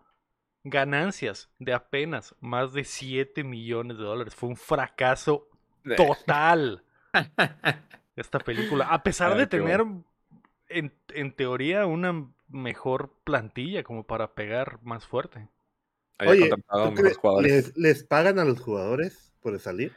ganancias 0.64 1.50
de 1.60 1.74
apenas 1.74 2.36
más 2.40 2.72
de 2.72 2.84
7 2.86 3.44
millones 3.44 3.98
de 3.98 4.04
dólares. 4.04 4.34
Fue 4.36 4.48
un 4.50 4.56
fracaso 4.56 5.50
total 5.98 6.84
esta 8.16 8.40
película. 8.40 8.86
A 8.86 9.04
pesar 9.04 9.34
Ay, 9.34 9.40
de 9.40 9.48
tener, 9.48 9.84
en, 10.70 10.94
en 11.14 11.36
teoría, 11.36 11.86
una 11.86 12.28
mejor 12.50 13.14
plantilla 13.24 13.84
como 13.84 14.06
para 14.06 14.34
pegar 14.34 14.80
más 14.84 15.06
fuerte. 15.08 15.48
Oye, 16.20 16.50
contratado 16.50 16.84
¿tú 16.86 16.92
mejores 16.92 17.02
crees- 17.04 17.18
jugadores. 17.18 17.52
¿les, 17.52 17.78
les 17.78 18.04
pagan 18.04 18.40
a 18.40 18.46
los 18.46 18.60
jugadores 18.60 19.34
por 19.42 19.58
salir? 19.60 19.92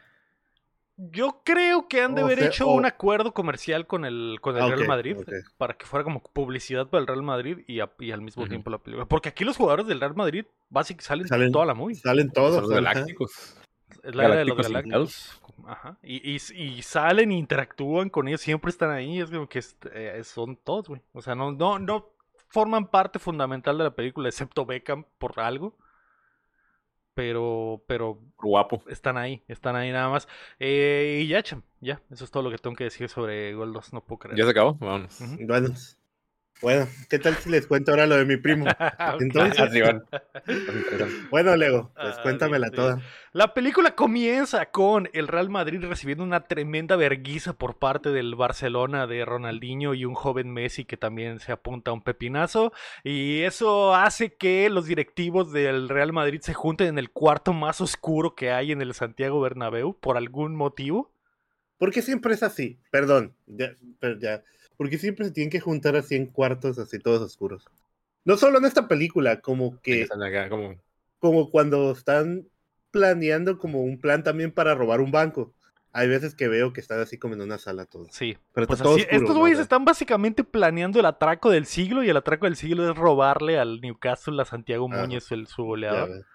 Yo 0.99 1.41
creo 1.45 1.87
que 1.87 2.01
han 2.01 2.15
de 2.15 2.23
O 2.23 2.25
haber 2.25 2.39
sea, 2.39 2.47
hecho 2.47 2.67
o- 2.67 2.73
un 2.73 2.85
acuerdo 2.87 3.31
comercial 3.35 3.85
con 3.85 4.03
el, 4.03 4.39
con 4.41 4.55
el 4.57 4.63
Ah, 4.63 4.67
Real 4.69 4.87
Madrid 4.87 5.15
para 5.59 5.75
que 5.77 5.85
fuera 5.85 6.03
como 6.03 6.23
publicidad 6.23 6.87
para 6.87 7.01
el 7.01 7.07
Real 7.07 7.21
Madrid 7.21 7.59
y, 7.67 7.81
a- 7.81 7.91
y 7.99 8.09
al 8.11 8.21
mismo 8.23 8.47
tiempo 8.47 8.71
la 8.71 8.79
película. 8.79 9.05
Porque 9.05 9.29
aquí 9.29 9.43
los 9.45 9.57
jugadores 9.57 9.85
del 9.85 9.99
Real 9.99 10.15
Madrid 10.15 10.45
básicamente 10.69 11.05
salen, 11.07 11.27
Salen- 11.27 11.51
toda 11.51 11.67
la 11.67 11.75
movie. 11.75 11.95
Salen 11.97 12.31
todos. 12.31 12.63
los 12.63 12.71
galácticos. 12.71 13.55
Es 14.03 14.15
la 14.15 14.25
era 14.25 14.35
de 14.37 14.45
los 14.45 14.57
Galácticos. 14.57 15.39
Ajá. 15.67 15.97
Y, 16.01 16.35
y, 16.35 16.37
y 16.55 16.81
salen 16.81 17.31
interactúan 17.31 18.09
con 18.09 18.27
ellos, 18.27 18.41
siempre 18.41 18.69
están 18.69 18.89
ahí. 18.91 19.19
Es 19.19 19.29
como 19.29 19.47
que 19.47 19.61
eh, 19.93 20.21
son 20.23 20.55
todos, 20.55 20.87
güey. 20.87 21.01
O 21.13 21.21
sea, 21.21 21.35
no, 21.35 21.51
no, 21.51 21.77
no 21.77 22.09
forman 22.47 22.87
parte 22.87 23.19
fundamental 23.19 23.77
de 23.77 23.83
la 23.83 23.95
película, 23.95 24.29
excepto 24.29 24.65
Beckham 24.65 25.05
por 25.17 25.39
algo. 25.39 25.77
Pero, 27.13 27.83
pero 27.87 28.19
Guapo. 28.37 28.83
están 28.87 29.17
ahí, 29.17 29.41
están 29.47 29.75
ahí 29.75 29.91
nada 29.91 30.07
más. 30.09 30.27
Eh, 30.59 31.21
y 31.23 31.27
ya, 31.27 31.41
cham, 31.41 31.63
ya. 31.81 31.99
Eso 32.11 32.23
es 32.23 32.31
todo 32.31 32.43
lo 32.43 32.51
que 32.51 32.59
tengo 32.59 32.75
que 32.75 32.83
decir 32.85 33.09
sobre 33.09 33.53
Gol 33.55 33.73
2. 33.73 33.91
No 33.91 34.01
puedo 34.01 34.19
creer. 34.19 34.37
Ya 34.37 34.45
se 34.45 34.51
acabó. 34.51 34.75
Vámonos. 34.75 35.19
Ujú. 35.19 35.35
Bueno, 35.47 35.69
bueno, 36.61 36.87
¿qué 37.09 37.19
tal 37.19 37.35
si 37.35 37.49
les 37.49 37.67
cuento 37.67 37.91
ahora 37.91 38.07
lo 38.07 38.15
de 38.17 38.25
mi 38.25 38.37
primo? 38.37 38.65
Entonces, 39.19 39.59
Así 39.59 39.81
van. 39.81 40.03
Más 40.11 40.21
interesante. 40.47 41.27
bueno, 41.29 41.55
Lego, 41.55 41.91
pues 41.95 42.15
Ah, 42.17 42.21
cuéntamela 42.23 42.71
toda. 42.71 43.01
La 43.33 43.53
película 43.53 43.93
comienza 43.93 44.65
con 44.71 45.09
el 45.13 45.27
Real 45.27 45.49
Madrid 45.49 45.83
recibiendo 45.83 46.23
una 46.23 46.45
tremenda 46.47 46.95
verguiza 46.95 47.53
por 47.53 47.77
parte 47.77 48.09
del 48.09 48.33
Barcelona 48.35 49.05
de 49.05 49.23
Ronaldinho 49.25 49.93
y 49.93 50.05
un 50.05 50.15
joven 50.15 50.51
Messi 50.51 50.85
que 50.85 50.97
también 50.97 51.39
se 51.39 51.51
apunta 51.51 51.91
a 51.91 51.93
un 51.93 52.01
pepinazo. 52.01 52.73
Y 53.03 53.41
eso 53.41 53.93
hace 53.93 54.33
que 54.33 54.69
los 54.71 54.87
directivos 54.87 55.51
del 55.51 55.89
Real 55.89 56.13
Madrid 56.13 56.41
se 56.41 56.55
junten 56.55 56.87
en 56.87 56.97
el 56.97 57.11
cuarto 57.11 57.53
más 57.53 57.79
oscuro 57.81 58.33
que 58.33 58.51
hay 58.51 58.71
en 58.71 58.81
el 58.81 58.95
Santiago 58.95 59.39
Bernabéu 59.39 59.93
por 59.99 60.17
algún 60.17 60.55
motivo. 60.55 61.11
¿Por 61.77 61.91
qué 61.91 62.01
siempre 62.01 62.33
es 62.33 62.41
así? 62.41 62.79
Perdón, 62.89 63.35
ya, 63.45 63.73
pero 63.99 64.17
ya. 64.17 64.41
¿Por 64.77 64.89
qué 64.89 64.97
siempre 64.97 65.25
se 65.25 65.31
tienen 65.31 65.49
que 65.49 65.59
juntar 65.59 65.95
así 65.95 66.15
en 66.15 66.27
cuartos 66.27 66.77
así 66.79 66.99
todos 66.99 67.21
oscuros? 67.21 67.65
No 68.23 68.37
solo 68.37 68.59
en 68.59 68.65
esta 68.65 68.87
película, 68.87 69.41
como 69.41 69.81
Que 69.81 70.05
sale 70.05 70.27
acá 70.27 70.49
como... 70.49 70.75
como 71.19 71.49
cuando 71.49 71.91
están 71.91 72.47
planeando 72.91 73.57
como 73.57 73.81
un 73.81 73.99
plan 73.99 74.23
también 74.23 74.51
para 74.51 74.75
robar 74.75 75.01
un 75.01 75.11
banco. 75.11 75.53
Hay 75.93 76.07
veces 76.07 76.35
que 76.35 76.47
veo 76.47 76.73
que 76.73 76.81
están 76.81 76.99
así 76.99 77.17
como 77.17 77.33
en 77.33 77.41
una 77.41 77.57
sala 77.57 77.85
todos. 77.85 78.09
Sí. 78.11 78.37
Pero 78.53 78.67
Pues 78.67 78.79
está 78.79 78.83
todo 78.83 78.95
así, 78.95 79.03
oscuro, 79.03 79.21
estos 79.21 79.37
güeyes 79.37 79.59
están 79.59 79.83
básicamente 79.83 80.43
planeando 80.43 80.99
el 80.99 81.05
atraco 81.05 81.49
del 81.49 81.65
siglo 81.65 82.03
y 82.03 82.09
el 82.09 82.17
atraco 82.17 82.45
del 82.45 82.55
siglo 82.55 82.89
es 82.89 82.95
robarle 82.95 83.57
al 83.57 83.81
Newcastle 83.81 84.39
a 84.41 84.45
Santiago. 84.45 84.87
Muñez, 84.87 85.31
el, 85.31 85.47
su 85.47 85.63
goleador. 85.63 86.25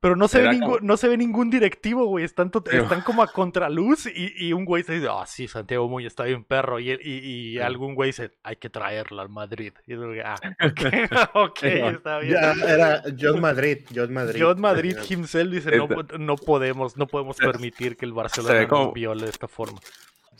Pero 0.00 0.16
no 0.16 0.28
se, 0.28 0.40
ve 0.40 0.50
ningún, 0.52 0.78
no 0.80 0.96
se 0.96 1.08
ve 1.08 1.16
ningún 1.18 1.50
directivo, 1.50 2.06
güey. 2.06 2.24
Están, 2.24 2.50
Sí. 2.70 2.76
están 2.78 3.02
como 3.02 3.22
a 3.22 3.26
contraluz 3.26 4.06
y, 4.06 4.32
y 4.34 4.52
un 4.54 4.64
güey 4.64 4.82
se 4.82 4.94
dice, 4.94 5.08
ah, 5.10 5.26
sí, 5.26 5.46
Santiago 5.46 5.88
Muñoz 5.90 6.12
está 6.12 6.24
bien 6.24 6.42
perro. 6.44 6.80
Y, 6.80 6.90
y, 6.90 6.96
y 7.02 7.52
Sí. 7.52 7.58
algún 7.58 7.94
güey 7.94 8.08
dice, 8.08 8.30
hay 8.42 8.56
que 8.56 8.70
traerlo 8.70 9.20
al 9.20 9.28
Madrid. 9.28 9.74
Y 9.86 9.92
yo 9.92 10.00
ah, 10.24 10.36
ok, 10.64 10.80
ok, 11.34 11.58
Sí, 11.60 11.68
bueno. 11.80 11.98
está 11.98 12.18
bien. 12.20 12.32
Ya 12.34 12.52
era 12.66 13.02
John 13.20 13.40
Madrid, 13.40 13.78
John 13.94 14.12
Madrid. 14.14 14.42
John 14.42 14.60
Madrid 14.60 14.96
himself 15.08 15.50
dice, 15.52 15.76
no, 15.76 15.84
Esta- 15.84 16.16
no 16.18 16.36
podemos, 16.36 16.96
no 16.96 17.06
podemos 17.06 17.36
permitir 17.60 17.96
que 17.98 18.06
el 18.06 18.12
Barcelona 18.14 18.60
nos 18.62 18.68
como- 18.68 18.92
viole 18.92 19.24
de 19.24 19.30
esta 19.30 19.48
forma. 19.48 19.78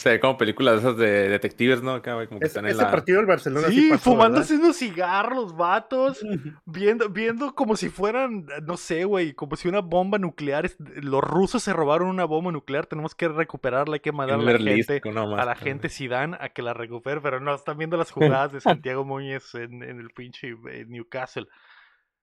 Se 0.01 0.09
ve 0.09 0.19
como 0.19 0.39
películas 0.39 0.77
de 0.77 0.81
esas 0.81 0.97
de 0.97 1.29
detectives, 1.29 1.83
¿no? 1.83 1.93
Acá, 1.93 2.15
güey, 2.15 2.27
como 2.27 2.41
que 2.41 2.47
Es- 2.47 2.53
están 2.53 2.65
en 2.65 2.71
ese 2.71 2.83
la... 2.83 2.91
partido 2.91 3.19
del 3.19 3.27
Barcelona 3.27 3.69
sí, 3.69 3.75
Sí, 3.83 3.91
pasó, 3.91 4.11
fumándose 4.11 4.57
unos 4.57 4.77
cigarros, 4.79 5.55
vatos. 5.55 6.25
Viendo, 6.65 7.11
viendo 7.11 7.55
como 7.55 7.77
si 7.77 7.91
fueran, 7.91 8.47
no 8.67 8.79
sé, 8.79 9.05
güey, 9.05 9.35
como 9.35 9.57
si 9.57 9.69
una 9.69 9.81
bomba 9.81 10.17
nuclear. 10.17 10.65
es- 10.65 10.79
Los 10.81 11.23
rusos 11.23 11.63
se 11.63 11.75
robaron 11.75 12.09
una 12.09 12.25
bomba 12.25 12.51
nuclear, 12.51 12.87
tenemos 12.87 13.15
que 13.15 13.29
recuperarla, 13.29 13.95
hay 13.97 14.01
que 14.01 14.11
mandar 14.13 14.41
a 14.41 14.43
la 14.43 14.59
gente, 14.59 15.03
una 15.05 15.23
a 15.43 15.45
la 15.45 15.55
gente 15.55 15.89
Zidane 15.91 16.39
a 16.41 16.49
que 16.49 16.63
la 16.63 16.73
recupere, 16.73 17.21
pero 17.21 17.39
no, 17.41 17.55
están 17.55 17.77
viendo 17.77 17.99
las 17.99 18.11
jugadas 18.11 18.53
de 18.53 18.61
Santiago 18.83 19.05
Muñez 19.05 19.55
en, 19.55 19.83
en 19.83 20.01
el 20.01 20.09
pinche 20.13 20.49
eh, 20.71 20.87
Newcastle. 20.89 21.47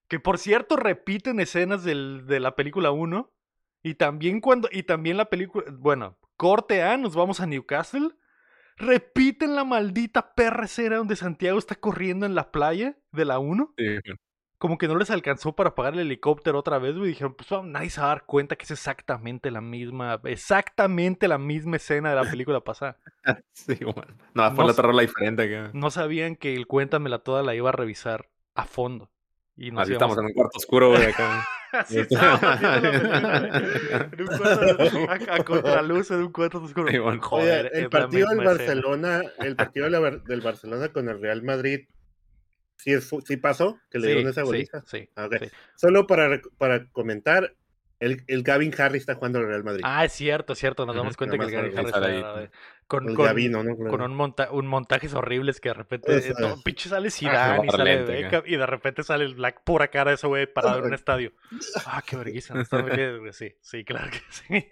Que 0.08 0.20
por 0.20 0.40
cierto 0.40 0.78
repiten 0.78 1.40
escenas 1.40 1.84
del- 1.84 2.26
de 2.26 2.40
la 2.40 2.56
película 2.56 2.90
1. 2.90 3.30
Y 3.84 3.96
también 3.96 4.42
cuando, 4.42 4.68
y 4.72 4.84
también 4.84 5.18
la 5.18 5.26
película, 5.26 5.66
bueno, 5.72 6.18
corte 6.36 6.84
A, 6.84 6.98
nos 6.98 7.16
vamos 7.16 7.40
a 7.40 7.46
Newcastle. 7.48 8.10
Repiten 8.78 9.56
la 9.56 9.64
maldita 9.64 10.34
perra 10.36 10.66
escena 10.66 10.98
donde 10.98 11.16
Santiago 11.16 11.58
está 11.58 11.76
corriendo 11.76 12.26
en 12.26 12.36
la 12.36 12.52
playa 12.52 12.96
de 13.12 13.26
la 13.26 13.40
1 13.40 13.74
Sí, 13.76 13.86
como 14.60 14.78
que 14.78 14.88
no 14.88 14.96
les 14.98 15.10
alcanzó 15.12 15.56
para 15.56 15.76
pagar 15.76 15.94
el 15.94 16.00
helicóptero 16.00 16.60
otra 16.60 16.78
vez, 16.80 16.96
güey. 16.96 17.10
Dijeron, 17.10 17.36
pues 17.36 17.48
vamos, 17.50 17.68
nadie 17.72 17.90
se 17.92 18.02
va 18.02 18.08
a 18.08 18.10
dar 18.10 18.26
cuenta 18.26 18.56
que 18.56 18.64
es 18.66 18.72
exactamente 18.72 19.52
la 19.52 19.62
misma, 19.62 20.20
exactamente 20.26 21.28
la 21.28 21.38
misma 21.38 21.76
escena 21.78 22.10
de 22.10 22.16
la 22.16 22.30
película 22.30 22.60
pasada. 22.62 22.98
sí, 23.54 23.76
bueno. 23.84 24.16
No, 24.34 24.50
No 24.50 24.56
fue 24.56 24.66
la 24.66 24.72
otra 24.72 24.84
rola 24.88 25.02
diferente 25.04 25.44
acá. 25.44 25.72
No 25.74 25.92
sabían 25.92 26.36
que 26.36 26.56
el 26.56 26.66
Cuéntamela 26.68 27.20
Toda 27.20 27.44
la 27.44 27.54
iba 27.56 27.70
a 27.70 27.72
revisar 27.74 28.30
a 28.56 28.66
fondo. 28.66 29.12
Y 29.56 29.72
nos 29.72 29.84
Así 29.84 29.92
íbamos- 29.94 30.12
estamos 30.12 30.18
en 30.20 30.26
un 30.26 30.34
cuarto 30.34 30.58
oscuro, 30.58 30.90
güey, 30.90 31.04
acá. 31.06 31.46
Así 31.74 31.96
película, 32.06 34.08
en 34.12 34.22
un 34.22 34.28
cuarto- 34.38 35.32
a, 35.32 35.36
a 35.36 35.44
contraluz 35.44 36.12
en 36.12 36.18
un 36.24 36.32
cuarto 36.32 36.64
oscuro. 36.64 36.88
Sí. 36.90 36.98
Joder, 36.98 37.20
Oye, 37.22 37.60
el 37.60 37.68
es 37.78 37.84
la 37.84 37.90
partido 37.90 38.30
del. 38.30 38.46
Barcelona, 38.46 39.22
el 39.40 39.56
partido 39.56 39.90
del 40.26 40.42
Barcelona 40.42 40.90
con 40.90 41.10
el 41.10 41.22
Real 41.22 41.44
Madrid, 41.44 41.88
sí, 42.78 42.94
es 42.94 43.10
sí 43.26 43.38
pasó, 43.38 43.80
que 43.90 44.00
le 44.00 44.08
Sí, 44.08 44.14
dieron 44.14 44.32
esa 44.32 44.42
sí, 44.42 44.48
goliza. 44.48 44.82
sí, 44.86 45.10
Ah, 45.16 45.26
ok. 45.26 45.36
sí. 45.42 45.50
Solo 45.76 46.08
para, 46.08 46.40
para 46.58 46.86
comentar, 46.92 47.54
el, 48.00 48.24
el 48.28 48.44
Gavin 48.44 48.74
Harry 48.80 49.00
está 49.00 49.16
jugando 49.16 49.40
al 49.40 49.48
Real 49.48 49.64
Madrid. 49.64 49.82
Ah, 49.84 50.06
es 50.06 50.14
cierto, 50.14 50.54
es 50.54 50.60
cierto. 50.60 50.86
Nos 50.86 50.96
damos 50.96 51.18
cuenta 51.18 51.38
que 51.38 51.46
el 51.46 51.52
sale 51.52 51.68
ahí, 52.08 52.18
está- 52.18 52.42
¿no? 52.42 52.50
Con, 52.88 53.14
con- 53.14 53.26
Gavino, 53.26 53.64
¿no? 53.64 53.76
con 53.76 54.02
un, 54.02 54.16
monta 54.16 54.50
un 54.52 54.66
montajes 54.66 55.14
horribles 55.14 55.60
que 55.60 55.70
de 55.70 55.74
repente 55.74 56.18
eh, 56.18 56.34
pinche 56.64 56.90
sale 56.90 57.12
Zidane 57.12 57.66
y 57.68 57.70
sale 57.70 57.96
lente, 57.98 58.12
Beckham 58.14 58.44
y 58.46 58.56
de 58.56 58.66
repente 58.66 59.04
sale 59.04 59.26
el 59.26 59.36
Black 59.36 59.62
pura 59.64 59.90
cara 59.90 60.12
de 60.12 60.16
ese 60.16 60.28
güey 60.28 60.48
parado 60.48 60.80
en 60.80 60.86
un 60.86 60.94
estadio. 60.96 61.34
Ah, 61.86 62.02
qué 62.06 62.16
vergüenza. 62.16 62.54
¿no? 62.54 62.62
Está 62.62 62.82
muy 62.82 62.92
bien, 62.92 63.20
güey. 63.20 63.34
Sí, 63.34 63.54
sí, 63.62 63.84
claro 63.84 64.08
que 64.10 64.20
sí. 64.30 64.68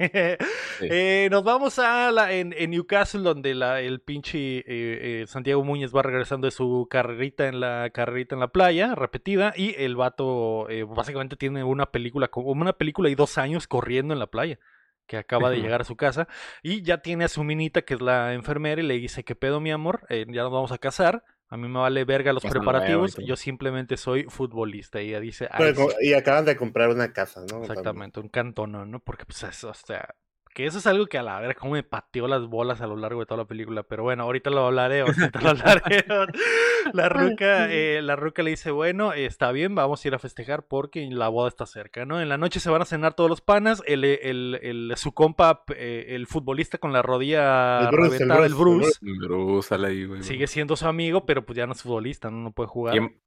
Eh, 0.81 1.27
nos 1.29 1.43
vamos 1.43 1.77
a 1.79 2.11
la, 2.11 2.31
en, 2.33 2.53
en 2.57 2.71
Newcastle 2.71 3.21
donde 3.21 3.53
la, 3.53 3.81
el 3.81 3.99
pinche 3.99 4.59
eh, 4.59 4.63
eh, 4.67 5.25
Santiago 5.27 5.63
Muñez 5.63 5.93
va 5.95 6.01
regresando 6.01 6.45
de 6.47 6.51
su 6.51 6.87
carrerita 6.89 7.47
en 7.47 7.59
la 7.59 7.89
carrerita 7.93 8.35
en 8.35 8.39
la 8.39 8.47
playa 8.47 8.95
repetida 8.95 9.53
y 9.55 9.75
el 9.77 9.95
vato 9.95 10.69
eh, 10.69 10.83
básicamente 10.83 11.35
tiene 11.35 11.63
una 11.63 11.87
película 11.91 12.27
como 12.29 12.51
una 12.51 12.73
película 12.73 13.09
y 13.09 13.15
dos 13.15 13.37
años 13.37 13.67
corriendo 13.67 14.13
en 14.13 14.19
la 14.19 14.27
playa 14.27 14.59
que 15.05 15.17
acaba 15.17 15.49
de 15.49 15.59
llegar 15.61 15.81
a 15.81 15.83
su 15.85 15.95
casa 15.95 16.27
y 16.63 16.81
ya 16.83 16.99
tiene 17.01 17.25
a 17.25 17.27
su 17.29 17.43
minita 17.43 17.83
que 17.83 17.93
es 17.95 18.01
la 18.01 18.33
enfermera 18.33 18.81
y 18.81 18.85
le 18.85 18.95
dice 18.95 19.23
qué 19.23 19.35
pedo 19.35 19.59
mi 19.59 19.71
amor 19.71 20.05
Eh, 20.09 20.25
ya 20.29 20.43
nos 20.43 20.51
vamos 20.51 20.71
a 20.71 20.77
casar 20.77 21.23
a 21.47 21.57
mí 21.57 21.67
me 21.67 21.79
vale 21.79 22.05
verga 22.05 22.33
los 22.33 22.45
preparativos 22.45 23.15
yo 23.23 23.35
simplemente 23.35 23.97
soy 23.97 24.23
futbolista 24.25 25.01
y 25.01 25.09
ella 25.09 25.19
dice 25.19 25.47
co- 25.75 25.93
y 26.01 26.13
acaban 26.13 26.45
de 26.45 26.55
comprar 26.55 26.89
una 26.89 27.11
casa, 27.13 27.41
¿no? 27.45 27.57
Exactamente, 27.63 28.19
un 28.19 28.29
cantón, 28.29 28.71
¿no? 28.91 28.99
Porque, 28.99 29.25
pues, 29.25 29.43
eso, 29.43 29.69
o 29.69 29.73
sea, 29.73 30.15
que 30.55 30.65
eso 30.65 30.77
es 30.79 30.87
algo 30.87 31.05
que 31.05 31.17
a 31.17 31.23
la 31.23 31.39
verdad 31.39 31.55
como 31.59 31.73
me 31.73 31.83
pateó 31.83 32.27
las 32.27 32.47
bolas 32.47 32.79
a 32.81 32.87
lo 32.87 32.95
largo 32.95 33.19
de 33.19 33.25
toda 33.27 33.39
la 33.43 33.45
película. 33.45 33.83
Pero 33.83 34.03
bueno, 34.03 34.23
ahorita 34.23 34.49
lo 34.49 34.65
hablaré, 34.65 35.01
ahorita 35.35 35.41
lo 35.41 35.49
hablaré. 35.49 36.05
La 36.93 37.09
ruca, 37.09 37.67
eh, 37.71 37.99
la 38.03 38.15
ruca 38.15 38.43
le 38.43 38.51
dice, 38.51 38.69
bueno, 38.69 39.11
está 39.11 39.51
bien, 39.51 39.73
vamos 39.73 40.05
a 40.05 40.07
ir 40.07 40.13
a 40.13 40.19
festejar 40.19 40.67
porque 40.67 41.07
la 41.09 41.29
boda 41.29 41.47
está 41.49 41.65
cerca, 41.65 42.05
¿no? 42.05 42.21
En 42.21 42.29
la 42.29 42.37
noche 42.37 42.59
se 42.59 42.69
van 42.69 42.83
a 42.83 42.85
cenar 42.85 43.15
todos 43.15 43.27
los 43.27 43.41
panas, 43.41 43.81
el, 43.87 44.03
el, 44.05 44.59
el- 44.61 44.93
su 44.95 45.11
compa, 45.11 45.63
eh, 45.75 46.05
el 46.09 46.27
futbolista 46.27 46.77
con 46.77 46.93
la 46.93 47.01
rodilla 47.01 47.79
El 47.81 47.87
Bruce, 47.87 48.05
el 48.17 48.19
reventada, 48.19 48.45
el 48.45 48.53
Bruce, 48.53 48.99
el 49.01 49.17
Bruce, 49.17 49.27
Bruce, 49.27 49.67
sale 49.69 49.87
ahí, 49.87 50.05
güey. 50.05 50.21
sigue 50.21 50.45
siendo 50.45 50.75
su 50.75 50.87
amigo, 50.87 51.25
pero 51.25 51.43
pues 51.43 51.57
ya 51.57 51.65
no 51.65 51.73
es 51.73 51.81
futbolista, 51.81 52.29
¿no? 52.29 52.37
No 52.37 52.51
puede 52.51 52.69
jugar. 52.69 52.93
Y, 52.93 52.97
em- 52.99 53.17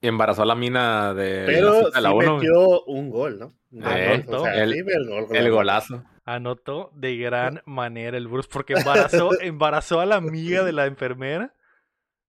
embarazó 0.00 0.42
a 0.42 0.46
la 0.46 0.54
mina 0.54 1.14
de 1.14 1.40
la 1.40 1.46
Pero 1.46 1.72
sí 1.80 1.84
de 1.96 2.00
la 2.00 2.12
1. 2.12 2.36
metió 2.36 2.84
un 2.84 3.10
gol, 3.10 3.38
¿no? 3.40 3.54
Un 3.72 3.82
Eh, 3.88 4.22
gol, 4.24 4.36
o 4.36 4.44
sea, 4.44 4.62
el- 4.62 4.72
sí, 4.72 4.78
el 4.86 5.08
gol, 5.08 5.26
El 5.36 5.50
golazo. 5.50 6.04
Anotó 6.24 6.90
de 6.94 7.16
gran 7.16 7.62
manera 7.66 8.16
el 8.16 8.28
Bruce 8.28 8.48
porque 8.52 8.72
embarazó, 8.78 9.30
embarazó 9.40 10.00
a 10.00 10.06
la 10.06 10.16
amiga 10.16 10.64
de 10.64 10.72
la 10.72 10.86
enfermera. 10.86 11.54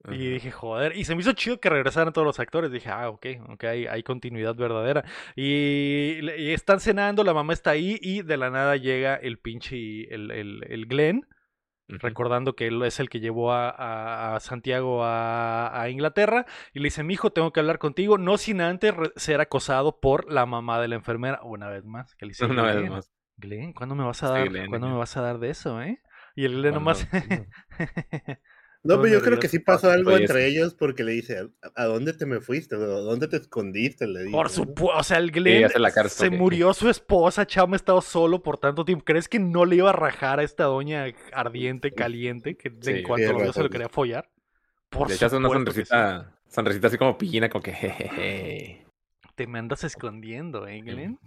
Y 0.07 0.29
dije, 0.29 0.51
joder, 0.51 0.95
y 0.95 1.03
se 1.05 1.15
me 1.15 1.21
hizo 1.21 1.31
chido 1.33 1.59
que 1.59 1.67
regresaran 1.67 2.13
todos 2.13 2.27
los 2.27 2.39
actores. 2.39 2.71
Dije, 2.71 2.89
ah, 2.89 3.09
ok, 3.09 3.25
ok, 3.49 3.63
hay, 3.63 3.87
hay 3.87 4.03
continuidad 4.03 4.53
verdadera. 4.53 5.03
Y, 5.35 6.19
están 6.51 6.79
cenando, 6.79 7.23
la 7.23 7.33
mamá 7.33 7.53
está 7.53 7.71
ahí 7.71 7.97
y 8.01 8.21
de 8.21 8.37
la 8.37 8.51
nada 8.51 8.75
llega 8.75 9.15
el 9.15 9.39
pinche, 9.39 10.13
el, 10.13 10.29
el, 10.29 10.63
el 10.69 10.85
Glenn, 10.85 11.27
recordando 11.87 12.55
que 12.55 12.67
él 12.67 12.83
es 12.83 12.99
el 12.99 13.09
que 13.09 13.19
llevó 13.19 13.51
a, 13.51 13.69
a- 13.71 14.35
a 14.35 14.39
Santiago 14.41 15.03
a, 15.03 15.81
a 15.81 15.89
Inglaterra. 15.89 16.45
Y 16.71 16.79
le 16.81 16.85
dice, 16.85 17.03
mijo, 17.03 17.31
tengo 17.31 17.51
que 17.51 17.61
hablar 17.61 17.79
contigo, 17.79 18.19
no 18.19 18.37
sin 18.37 18.61
antes 18.61 18.93
ser 19.15 19.41
acosado 19.41 19.99
por 19.99 20.31
la 20.31 20.45
mamá 20.45 20.79
de 20.79 20.87
la 20.87 20.95
enfermera. 20.97 21.41
Una 21.43 21.67
vez 21.67 21.83
más, 21.83 22.13
que 22.13 22.25
le 22.25 22.29
dice, 22.29 22.45
Una 22.45 22.61
vez 22.61 22.75
"Glenn, 22.77 22.89
más. 22.91 23.11
Glenn, 23.37 23.73
¿cuándo 23.73 23.95
me 23.95 24.03
vas 24.03 24.23
a 24.23 24.27
Sí, 24.27 24.33
dar, 24.33 24.49
Glenn, 24.49 24.69
¿cuándo 24.69 24.87
me 24.89 24.97
vas 24.97 25.15
a 25.17 25.21
dar 25.21 25.39
de 25.39 25.49
eso, 25.49 25.81
eh? 25.81 26.01
Y 26.35 26.45
el 26.45 26.55
Glenn 26.55 26.73
nomás... 26.75 27.07
No, 28.83 28.97
pero 29.01 29.07
yo 29.15 29.21
creo 29.21 29.39
que 29.39 29.47
sí 29.49 29.59
pasó 29.59 29.89
algo 29.89 30.11
Oye, 30.11 30.25
entre 30.25 30.45
ellos 30.47 30.75
porque 30.75 31.03
le 31.03 31.13
dice, 31.13 31.49
¿a, 31.75 31.85
dónde 31.85 32.13
te 32.13 32.25
me 32.25 32.39
fuiste? 32.39 32.75
¿A 32.75 32.79
¿Dónde 32.79 33.27
te 33.27 33.37
escondiste? 33.37 34.07
Le 34.07 34.23
dice, 34.23 34.31
Por 34.31 34.49
¿no? 34.49 34.53
supuesto, 34.53 34.99
o 34.99 35.03
sea, 35.03 35.17
el 35.17 35.31
Glenn 35.31 35.69
se 35.69 35.79
la 35.79 35.91
cárcel, 35.91 36.27
se 36.27 36.29
ok. 36.29 36.41
murió 36.41 36.73
su 36.73 36.89
esposa, 36.89 37.45
Chama 37.47 37.73
ha 37.75 37.77
estado 37.77 38.01
solo 38.01 38.41
por 38.43 38.57
tanto 38.57 38.85
tiempo. 38.85 39.03
¿Crees 39.05 39.27
que 39.29 39.39
no 39.39 39.65
le 39.65 39.77
iba 39.77 39.89
a 39.89 39.93
rajar 39.93 40.39
a 40.39 40.43
esta 40.43 40.65
doña 40.65 41.05
ardiente, 41.31 41.93
caliente, 41.93 42.55
que 42.57 42.69
Sí, 42.81 42.91
en 42.91 43.01
cuanto 43.01 43.33
lo 43.33 43.41
vio 43.41 43.53
se 43.53 43.63
lo 43.63 43.69
quería 43.69 43.89
follar? 43.89 44.29
Por 44.89 45.09
Le 45.09 45.15
echas 45.15 45.33
una 45.33 45.47
supuesto 45.47 45.73
que 45.73 45.85
sí. 45.85 45.93
sonrisita, 45.93 46.39
sonrisita 46.47 46.87
así 46.87 46.97
como 46.97 47.17
pillina, 47.17 47.49
como 47.49 47.63
que 47.63 47.73
jejeje. 47.73 48.85
Te 49.35 49.47
me 49.47 49.59
andas 49.59 49.83
escondiendo, 49.83 50.67
¿eh, 50.67 50.81
Glenn? 50.81 51.19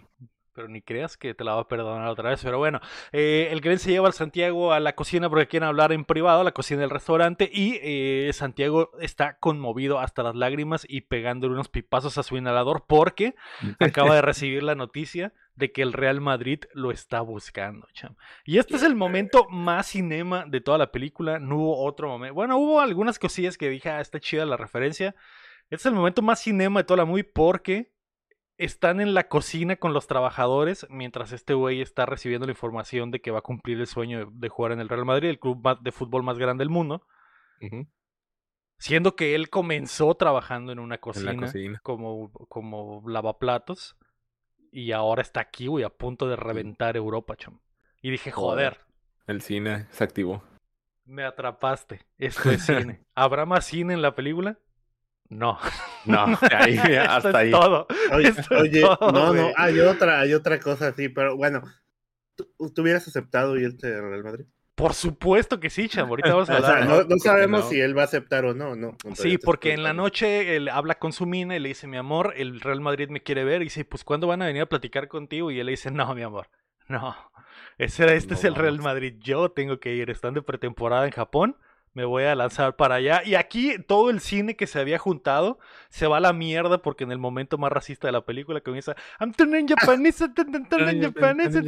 Pero 0.53 0.67
ni 0.67 0.81
creas 0.81 1.17
que 1.17 1.33
te 1.33 1.43
la 1.43 1.55
va 1.55 1.61
a 1.61 1.67
perdonar 1.67 2.07
otra 2.07 2.29
vez. 2.29 2.41
Pero 2.43 2.57
bueno, 2.57 2.79
eh, 3.11 3.49
el 3.51 3.61
Glenn 3.61 3.79
se 3.79 3.91
lleva 3.91 4.07
al 4.07 4.13
Santiago 4.13 4.73
a 4.73 4.79
la 4.79 4.93
cocina 4.93 5.29
porque 5.29 5.47
quieren 5.47 5.67
hablar 5.67 5.91
en 5.91 6.05
privado, 6.05 6.41
a 6.41 6.43
la 6.43 6.51
cocina 6.51 6.81
del 6.81 6.89
restaurante. 6.89 7.49
Y 7.51 7.79
eh, 7.81 8.31
Santiago 8.33 8.91
está 8.99 9.37
conmovido 9.37 9.99
hasta 9.99 10.23
las 10.23 10.35
lágrimas 10.35 10.85
y 10.87 11.01
pegándole 11.01 11.53
unos 11.53 11.69
pipazos 11.69 12.17
a 12.17 12.23
su 12.23 12.37
inhalador 12.37 12.85
porque 12.87 13.35
acaba 13.79 14.15
de 14.15 14.21
recibir 14.21 14.63
la 14.63 14.75
noticia 14.75 15.33
de 15.59 15.71
que 15.73 15.81
el 15.81 15.93
Real 15.93 16.21
Madrid 16.21 16.63
lo 16.73 16.89
está 16.89 17.19
buscando, 17.19 17.87
cham. 17.93 18.15
Y 18.45 18.59
este 18.59 18.77
es 18.77 18.83
el 18.83 18.95
momento 18.95 19.45
más 19.49 19.87
cinema 19.87 20.45
de 20.47 20.61
toda 20.61 20.77
la 20.77 20.91
película. 20.91 21.37
No 21.37 21.57
hubo 21.57 21.85
otro 21.85 22.07
momento. 22.07 22.33
Bueno, 22.33 22.57
hubo 22.57 22.79
algunas 22.79 23.19
cosillas 23.19 23.57
que 23.57 23.69
dije, 23.69 23.89
ah, 23.89 23.99
está 23.99 24.21
chida 24.21 24.45
la 24.45 24.55
referencia. 24.55 25.15
Este 25.63 25.75
es 25.75 25.85
el 25.87 25.93
momento 25.93 26.21
más 26.21 26.39
cinema 26.39 26.79
de 26.79 26.83
toda 26.85 26.97
la 26.97 27.05
movie 27.05 27.25
porque 27.25 27.91
están 28.59 28.99
en 28.99 29.13
la 29.13 29.29
cocina 29.29 29.77
con 29.77 29.93
los 29.93 30.05
trabajadores 30.05 30.85
mientras 30.89 31.31
este 31.31 31.53
güey 31.53 31.81
está 31.81 32.05
recibiendo 32.05 32.45
la 32.45 32.51
información 32.51 33.09
de 33.09 33.21
que 33.21 33.31
va 33.31 33.39
a 33.39 33.41
cumplir 33.41 33.79
el 33.79 33.87
sueño 33.87 34.19
de, 34.19 34.27
de 34.31 34.49
jugar 34.49 34.73
en 34.73 34.81
el 34.81 34.89
Real 34.89 35.05
Madrid, 35.05 35.29
el 35.29 35.39
club 35.39 35.79
de 35.81 35.91
fútbol 35.91 36.23
más 36.23 36.37
grande 36.37 36.61
del 36.63 36.69
mundo. 36.69 37.07
Siendo 38.77 39.15
que 39.15 39.33
él 39.33 39.49
comenzó 39.49 40.13
trabajando 40.15 40.71
en 40.71 40.79
una 40.79 40.99
cocina, 40.99 41.51
como, 41.83 42.31
como 42.47 43.03
lavaplatos 43.07 43.97
y 44.71 44.91
ahora 44.91 45.21
está 45.21 45.39
aquí, 45.39 45.67
güey, 45.67 45.83
a 45.83 45.89
punto 45.89 46.27
de 46.27 46.35
reventar 46.35 46.95
Europa, 46.95 47.35
chum. 47.35 47.59
Y 48.01 48.11
dije, 48.11 48.31
joder, 48.31 48.73
Joder. 48.73 48.89
El 49.27 49.41
cine 49.41 49.87
se 49.91 50.03
activó. 50.03 50.43
me 51.05 51.23
atrapaste. 51.23 52.05
Esto 52.17 52.51
es 52.51 52.65
cine. 52.65 53.05
¿Habrá 53.15 53.45
más 53.45 53.65
cine 53.65 53.93
en 53.93 54.01
la 54.01 54.15
película? 54.15 54.59
No. 55.29 55.57
No, 56.05 56.25
ahí, 56.57 56.75
Esto 56.75 57.01
hasta 57.11 57.29
es 57.29 57.35
ahí. 57.35 57.51
todo. 57.51 57.87
Oye, 58.13 58.29
Esto 58.29 58.55
es 58.55 58.61
oye, 58.61 58.81
todo, 58.81 59.11
no, 59.11 59.33
no, 59.33 59.51
hay 59.55 59.79
otra, 59.79 60.19
hay 60.21 60.33
otra 60.33 60.59
cosa 60.59 60.87
así, 60.87 61.07
pero 61.09 61.37
bueno, 61.37 61.61
¿tú, 62.35 62.47
tú 62.73 62.81
hubieras 62.81 63.07
aceptado 63.07 63.55
irte 63.57 63.87
al 63.95 64.09
Real 64.09 64.23
Madrid? 64.23 64.45
Por 64.75 64.93
supuesto 64.93 65.59
que 65.59 65.69
sí, 65.69 65.89
cham. 65.89 66.07
Ahorita 66.07 66.29
vamos 66.33 66.49
a 66.49 66.53
O 66.53 66.55
hablar. 66.55 66.87
sea, 66.87 67.03
no, 67.07 67.17
sabemos 67.19 67.65
no. 67.65 67.69
si 67.69 67.81
él 67.81 67.97
va 67.97 68.03
a 68.03 68.05
aceptar 68.05 68.45
o 68.45 68.53
no, 68.53 68.75
no. 68.77 68.95
Sí, 69.13 69.37
porque 69.37 69.73
en 69.73 69.83
la 69.83 69.91
noche 69.93 70.55
él 70.55 70.69
habla 70.69 70.95
con 70.95 71.11
su 71.11 71.25
mina 71.25 71.55
y 71.55 71.59
le 71.59 71.67
dice, 71.69 71.85
mi 71.85 71.97
amor, 71.97 72.33
el 72.37 72.61
Real 72.61 72.79
Madrid 72.79 73.09
me 73.09 73.21
quiere 73.21 73.43
ver. 73.43 73.61
Y 73.61 73.65
dice, 73.65 73.83
pues, 73.83 74.05
¿cuándo 74.05 74.25
van 74.27 74.41
a 74.41 74.45
venir 74.45 74.61
a 74.61 74.67
platicar 74.67 75.09
contigo? 75.09 75.51
Y 75.51 75.59
él 75.59 75.65
le 75.65 75.71
dice, 75.73 75.91
no, 75.91 76.15
mi 76.15 76.21
amor, 76.23 76.47
no. 76.87 77.13
Ese, 77.77 78.03
era- 78.03 78.13
este 78.13 78.35
No 78.35 78.39
es 78.39 78.43
el 78.45 78.55
Real. 78.55 78.79
Madrid. 78.79 79.15
Yo 79.19 79.51
tengo 79.51 79.81
que 79.81 79.93
ir. 79.95 80.09
Están 80.09 80.33
de 80.33 80.41
pretemporada 80.41 81.05
en 81.05 81.11
Japón. 81.11 81.57
Me 81.99 82.05
voy 82.05 82.23
a 82.23 82.33
lanzar 82.33 82.77
para 82.77 82.95
allá. 82.95 83.23
Y 83.25 83.35
aquí 83.35 83.75
todo 83.85 84.09
el 84.09 84.21
cine 84.21 84.55
que 84.55 84.67
se 84.67 84.79
había 84.79 84.97
juntado 84.97 85.59
se 85.89 86.07
va 86.07 86.15
a 86.15 86.19
la 86.21 86.31
mierda 86.31 86.81
porque 86.81 87.03
en 87.03 87.11
el 87.11 87.17
momento 87.17 87.57
más 87.57 87.73
racista 87.73 88.07
de 88.07 88.13
la 88.13 88.23
película 88.23 88.61
comienza 88.61 88.95
I'm 89.19 89.33
turning 89.33 89.67
Japanese, 89.67 90.29
turning 90.29 91.01
Japanese, 91.01 91.61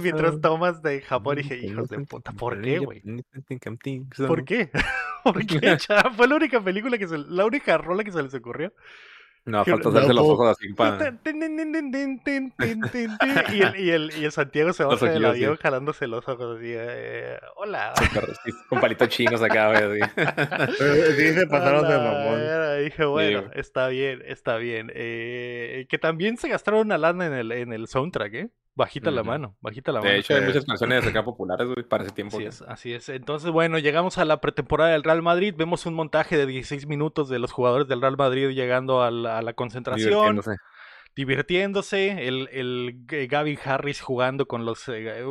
mientras 0.00 0.40
tomas 0.40 0.80
de 0.80 1.00
Japón. 1.00 1.38
Dije, 1.38 1.58
hijos 1.58 1.88
de 1.88 1.98
puta, 2.06 2.30
¿por 2.38 2.62
qué, 2.62 2.78
güey? 2.78 3.02
¿Por 4.28 4.44
qué? 4.44 4.70
¿Por 5.24 5.44
qué, 5.44 5.76
chava? 5.76 6.12
Fue 6.12 6.28
la 6.28 6.36
única 6.36 6.62
película 6.62 6.96
que 6.96 7.08
se, 7.08 7.18
la 7.18 7.46
única 7.46 7.78
rola 7.78 8.04
que 8.04 8.12
se 8.12 8.22
les 8.22 8.32
ocurrió. 8.32 8.72
No, 9.44 9.64
falta 9.64 9.88
hacerse 9.88 10.14
los 10.14 10.24
ojos 10.26 10.48
así 10.50 10.72
para. 10.74 11.18
Y 13.50 13.62
el, 13.62 13.76
y 13.80 13.90
el, 13.90 14.12
y 14.18 14.24
el 14.24 14.32
Santiago 14.32 14.72
se 14.72 14.84
baja 14.84 15.06
del 15.06 15.24
avión 15.24 15.56
jalándose 15.56 16.06
los 16.06 16.26
ojos 16.28 16.58
así. 16.58 16.68
eh, 16.68 17.38
hola. 17.56 17.92
Con 18.68 18.80
palitos 18.80 19.08
chinos 19.08 19.42
acá, 19.42 19.68
güey. 19.68 20.00
así. 20.02 20.12
Sí, 21.16 21.32
se 21.34 21.46
pasaron 21.46 21.88
de 21.88 21.96
mamón. 21.96 22.84
Dije, 22.84 23.04
bueno, 23.04 23.50
está 23.54 23.88
bien, 23.88 24.22
está 24.26 24.56
bien. 24.56 24.90
Eh, 24.94 25.86
que 25.88 25.98
también 25.98 26.36
se 26.36 26.48
gastaron 26.48 26.80
una 26.80 26.98
lana 26.98 27.26
en 27.26 27.32
el, 27.32 27.52
en 27.52 27.72
el 27.72 27.88
soundtrack, 27.88 28.34
¿eh? 28.34 28.50
Bajita 28.76 29.10
la 29.10 29.22
mano, 29.24 29.56
bajita 29.60 29.92
la 29.92 29.98
De 30.00 30.06
mano. 30.06 30.18
hecho, 30.18 30.34
hay 30.34 30.42
muchas 30.42 30.64
canciones 30.64 31.06
acá 31.06 31.24
populares, 31.24 31.66
güey, 31.68 31.84
para 31.86 32.04
ese 32.04 32.12
tiempo. 32.14 32.36
Así 32.38 32.46
es, 32.46 32.62
así 32.62 32.92
es. 32.94 33.08
Entonces, 33.08 33.50
bueno, 33.50 33.78
llegamos 33.78 34.16
a 34.18 34.24
la 34.24 34.40
pretemporada 34.40 34.92
del 34.92 35.02
Real 35.02 35.22
Madrid. 35.22 35.54
Vemos 35.56 35.84
un 35.86 35.94
montaje 35.94 36.36
de 36.38 36.46
16 36.46 36.86
minutos 36.86 37.28
de 37.28 37.38
los 37.40 37.52
jugadores 37.52 37.88
del 37.88 38.00
Real 38.00 38.16
Madrid 38.16 38.50
llegando 38.50 39.02
a 39.02 39.10
la, 39.10 39.38
a 39.38 39.42
la 39.42 39.52
concentración, 39.54 40.08
Divirtiéndose. 40.10 40.56
divirtiéndose. 41.16 42.26
El, 42.28 42.48
el 42.52 43.06
G- 43.06 43.28
Gavin 43.28 43.58
Harris 43.64 44.00
jugando 44.00 44.46
con 44.46 44.64
los 44.64 44.88
eh, 44.88 45.24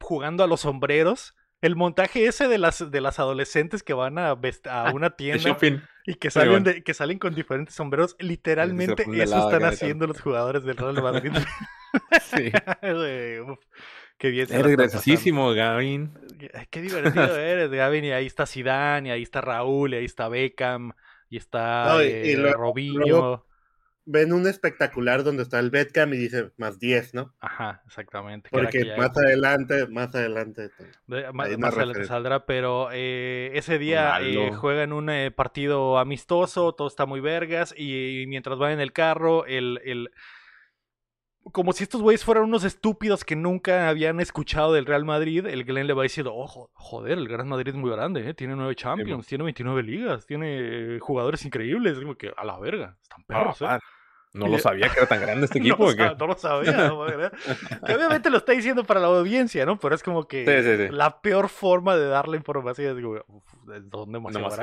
jugando 0.00 0.44
a 0.44 0.46
los 0.46 0.60
sombreros. 0.60 1.34
El 1.60 1.76
montaje 1.76 2.26
ese 2.26 2.48
de 2.48 2.58
las, 2.58 2.90
de 2.90 3.00
las 3.00 3.20
adolescentes 3.20 3.82
que 3.84 3.94
van 3.94 4.18
a, 4.18 4.30
a 4.30 4.92
una 4.92 5.08
De 5.10 5.14
tienda 5.16 5.38
shopping. 5.50 5.78
y 6.06 6.14
que 6.16 6.30
salen, 6.30 6.50
bueno. 6.50 6.64
de- 6.72 6.82
que 6.82 6.92
salen 6.92 7.18
con 7.20 7.34
diferentes 7.36 7.74
sombreros, 7.76 8.16
literalmente 8.18 9.04
de 9.04 9.22
eso 9.22 9.38
están 9.44 9.60
de 9.60 9.66
haciendo 9.68 10.06
los 10.08 10.20
jugadores 10.20 10.64
del 10.64 10.76
Real 10.76 11.00
Madrid. 11.02 11.32
Sí. 12.22 12.50
Uf, 13.50 13.58
Qué 14.18 14.30
bien 14.30 14.46
Eres 14.52 14.76
graciosísimo, 14.76 15.52
Gavin. 15.52 16.12
Qué 16.70 16.80
divertido 16.80 17.36
eres, 17.36 17.70
Gavin. 17.70 18.04
Y 18.04 18.12
ahí 18.12 18.26
está 18.26 18.46
Zidane, 18.46 19.08
y 19.08 19.12
ahí 19.12 19.22
está 19.22 19.40
Raúl, 19.40 19.94
y 19.94 19.96
ahí 19.96 20.04
está 20.04 20.28
Beckham, 20.28 20.92
y 21.28 21.36
está 21.38 21.86
No, 21.88 22.02
y- 22.02 22.06
eh, 22.06 22.32
y 22.32 22.36
luego- 22.36 22.56
Robinho. 22.62 22.98
luego- 23.00 23.46
Ven 24.04 24.32
un 24.32 24.48
espectacular 24.48 25.22
donde 25.22 25.44
está 25.44 25.60
el 25.60 25.70
Betcam 25.70 26.12
y 26.12 26.16
dice 26.16 26.50
más 26.56 26.80
10, 26.80 27.14
¿no? 27.14 27.36
Ajá, 27.40 27.82
exactamente. 27.86 28.48
Porque 28.50 28.94
más 28.96 29.16
adelante, 29.16 29.86
más 29.86 30.12
adelante. 30.12 30.70
de- 31.06 31.32
más 31.32 31.76
adelante 31.76 32.04
saldrá, 32.06 32.44
pero 32.44 32.88
eh, 32.92 33.52
ese 33.54 33.78
día 33.78 34.18
eh, 34.20 34.50
juegan 34.54 34.92
un 34.92 35.08
eh, 35.08 35.30
partido 35.30 35.98
amistoso, 35.98 36.74
todo 36.74 36.88
está 36.88 37.06
muy 37.06 37.20
vergas, 37.20 37.72
y, 37.78 38.24
mientras 38.26 38.58
van 38.58 38.72
en 38.72 38.80
el 38.80 38.92
carro, 38.92 39.46
el, 39.46 39.80
el... 39.84 40.10
Como 41.50 41.72
si 41.72 41.82
estos 41.82 42.00
güeyes 42.00 42.24
fueran 42.24 42.44
unos 42.44 42.62
estúpidos 42.62 43.24
que 43.24 43.34
nunca 43.34 43.88
habían 43.88 44.20
escuchado 44.20 44.72
del 44.74 44.86
Real 44.86 45.04
Madrid, 45.04 45.44
el 45.46 45.64
Glenn 45.64 45.88
le 45.88 45.92
va 45.92 46.04
diciendo, 46.04 46.32
oh, 46.34 46.46
jo- 46.46 46.70
joder, 46.74 47.18
el 47.18 47.28
Real 47.28 47.44
Madrid 47.46 47.68
es 47.68 47.74
muy 47.74 47.90
grande, 47.90 48.28
¿eh? 48.28 48.34
tiene 48.34 48.54
nueve 48.54 48.76
Champions, 48.76 49.26
tiene 49.26 49.42
29 49.44 49.82
ligas, 49.82 50.24
tiene 50.26 50.98
jugadores 51.00 51.44
increíbles, 51.44 51.98
como 51.98 52.14
que 52.14 52.32
a 52.36 52.44
la 52.44 52.58
verga, 52.60 52.96
están 53.02 53.24
perros, 53.24 53.60
¿eh? 53.60 53.66
Ah, 53.68 53.80
no 54.34 54.46
lo 54.48 54.58
sabía 54.58 54.88
que 54.88 54.98
era 55.00 55.08
tan 55.08 55.20
grande 55.20 55.44
este 55.46 55.58
No, 55.60 55.66
equipo. 55.66 55.84
lo 55.84 55.90
¿o 55.90 55.96
qué? 55.96 56.04
sa- 56.04 56.14
no 56.14 56.26
lo 56.28 56.38
sabía, 56.38 56.88
¿no? 56.88 57.06
que 57.86 57.94
obviamente 57.94 58.30
lo 58.30 58.38
está 58.38 58.52
diciendo 58.52 58.84
para 58.84 59.00
la 59.00 59.08
audiencia, 59.08 59.66
¿no? 59.66 59.78
Pero 59.78 59.94
es 59.96 60.02
como 60.02 60.26
que 60.28 60.46
Sí, 60.46 60.70
sí, 60.70 60.86
sí. 60.86 60.94
la 60.94 61.20
peor 61.20 61.48
forma 61.48 61.96
de 61.96 62.06
dar 62.06 62.28
la 62.28 62.36
información 62.36 62.96
es 62.96 63.04
como, 63.04 63.20
uf, 63.26 63.44
son 63.90 64.12
demasiado 64.12 64.46
Nomás 64.48 64.58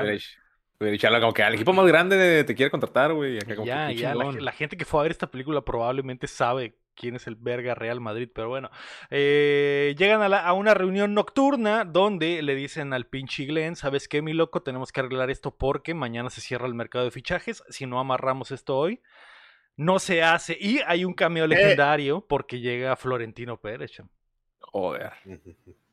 algo 0.80 1.20
como 1.20 1.32
que 1.34 1.42
al 1.42 1.54
equipo 1.54 1.72
más 1.72 1.86
grande 1.86 2.16
de- 2.16 2.44
te 2.44 2.54
quiere 2.54 2.70
contratar, 2.70 3.12
güey. 3.12 3.38
Ya, 3.64 3.92
ya, 3.92 4.14
la, 4.14 4.52
gente 4.52 4.76
que 4.76 4.84
fue 4.84 5.00
a 5.00 5.02
ver 5.04 5.12
esta 5.12 5.30
película 5.30 5.60
probablemente 5.62 6.26
sabe 6.26 6.76
quién 6.94 7.16
es 7.16 7.26
el 7.26 7.34
verga 7.36 7.74
Real 7.74 8.00
Madrid, 8.00 8.28
pero 8.34 8.48
bueno, 8.48 8.70
eh, 9.10 9.94
llegan 9.98 10.22
a, 10.22 10.28
la- 10.28 10.42
a 10.44 10.52
una 10.54 10.72
reunión 10.74 11.12
nocturna 11.14 11.84
donde 11.84 12.42
le 12.42 12.54
dicen 12.54 12.92
al 12.92 13.06
pinche 13.06 13.44
Glenn, 13.44 13.76
¿sabes 13.76 14.08
qué, 14.08 14.22
mi 14.22 14.32
loco? 14.32 14.62
Tenemos 14.62 14.90
que 14.90 15.00
arreglar 15.00 15.30
esto 15.30 15.54
porque 15.56 15.92
mañana 15.94 16.30
se 16.30 16.40
cierra 16.40 16.66
el 16.66 16.74
mercado 16.74 17.04
de 17.04 17.10
fichajes, 17.10 17.62
si 17.68 17.84
no 17.86 18.00
amarramos 18.00 18.50
esto 18.50 18.76
hoy, 18.76 19.00
no 19.76 19.98
se 19.98 20.22
hace, 20.22 20.56
y 20.58 20.80
hay 20.86 21.04
un 21.04 21.14
cameo 21.14 21.46
legendario 21.46 22.26
porque 22.26 22.60
llega 22.60 22.96
Florentino 22.96 23.60
Pérez, 23.60 23.92
cham. 23.92 24.08
Joder. 24.60 25.12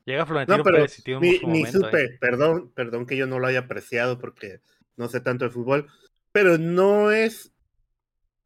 Llega 0.04 0.24
Florentino 0.24 0.58
No, 0.58 0.64
pero 0.64 0.76
Pérez 0.76 0.98
y 0.98 1.02
tiene 1.02 1.18
un 1.18 1.24
ni, 1.24 1.36
su 1.36 1.46
ni 1.46 1.58
momento, 1.60 1.78
supe, 1.86 2.04
¿eh? 2.04 2.18
perdón, 2.20 2.70
perdón 2.74 3.06
que 3.06 3.16
yo 3.16 3.26
no 3.26 3.38
lo 3.38 3.46
haya 3.46 3.60
apreciado 3.60 4.18
porque 4.18 4.60
no 4.98 5.08
sé 5.08 5.20
tanto 5.22 5.46
de 5.46 5.50
fútbol, 5.50 5.86
pero 6.32 6.58
no 6.58 7.10
es 7.10 7.52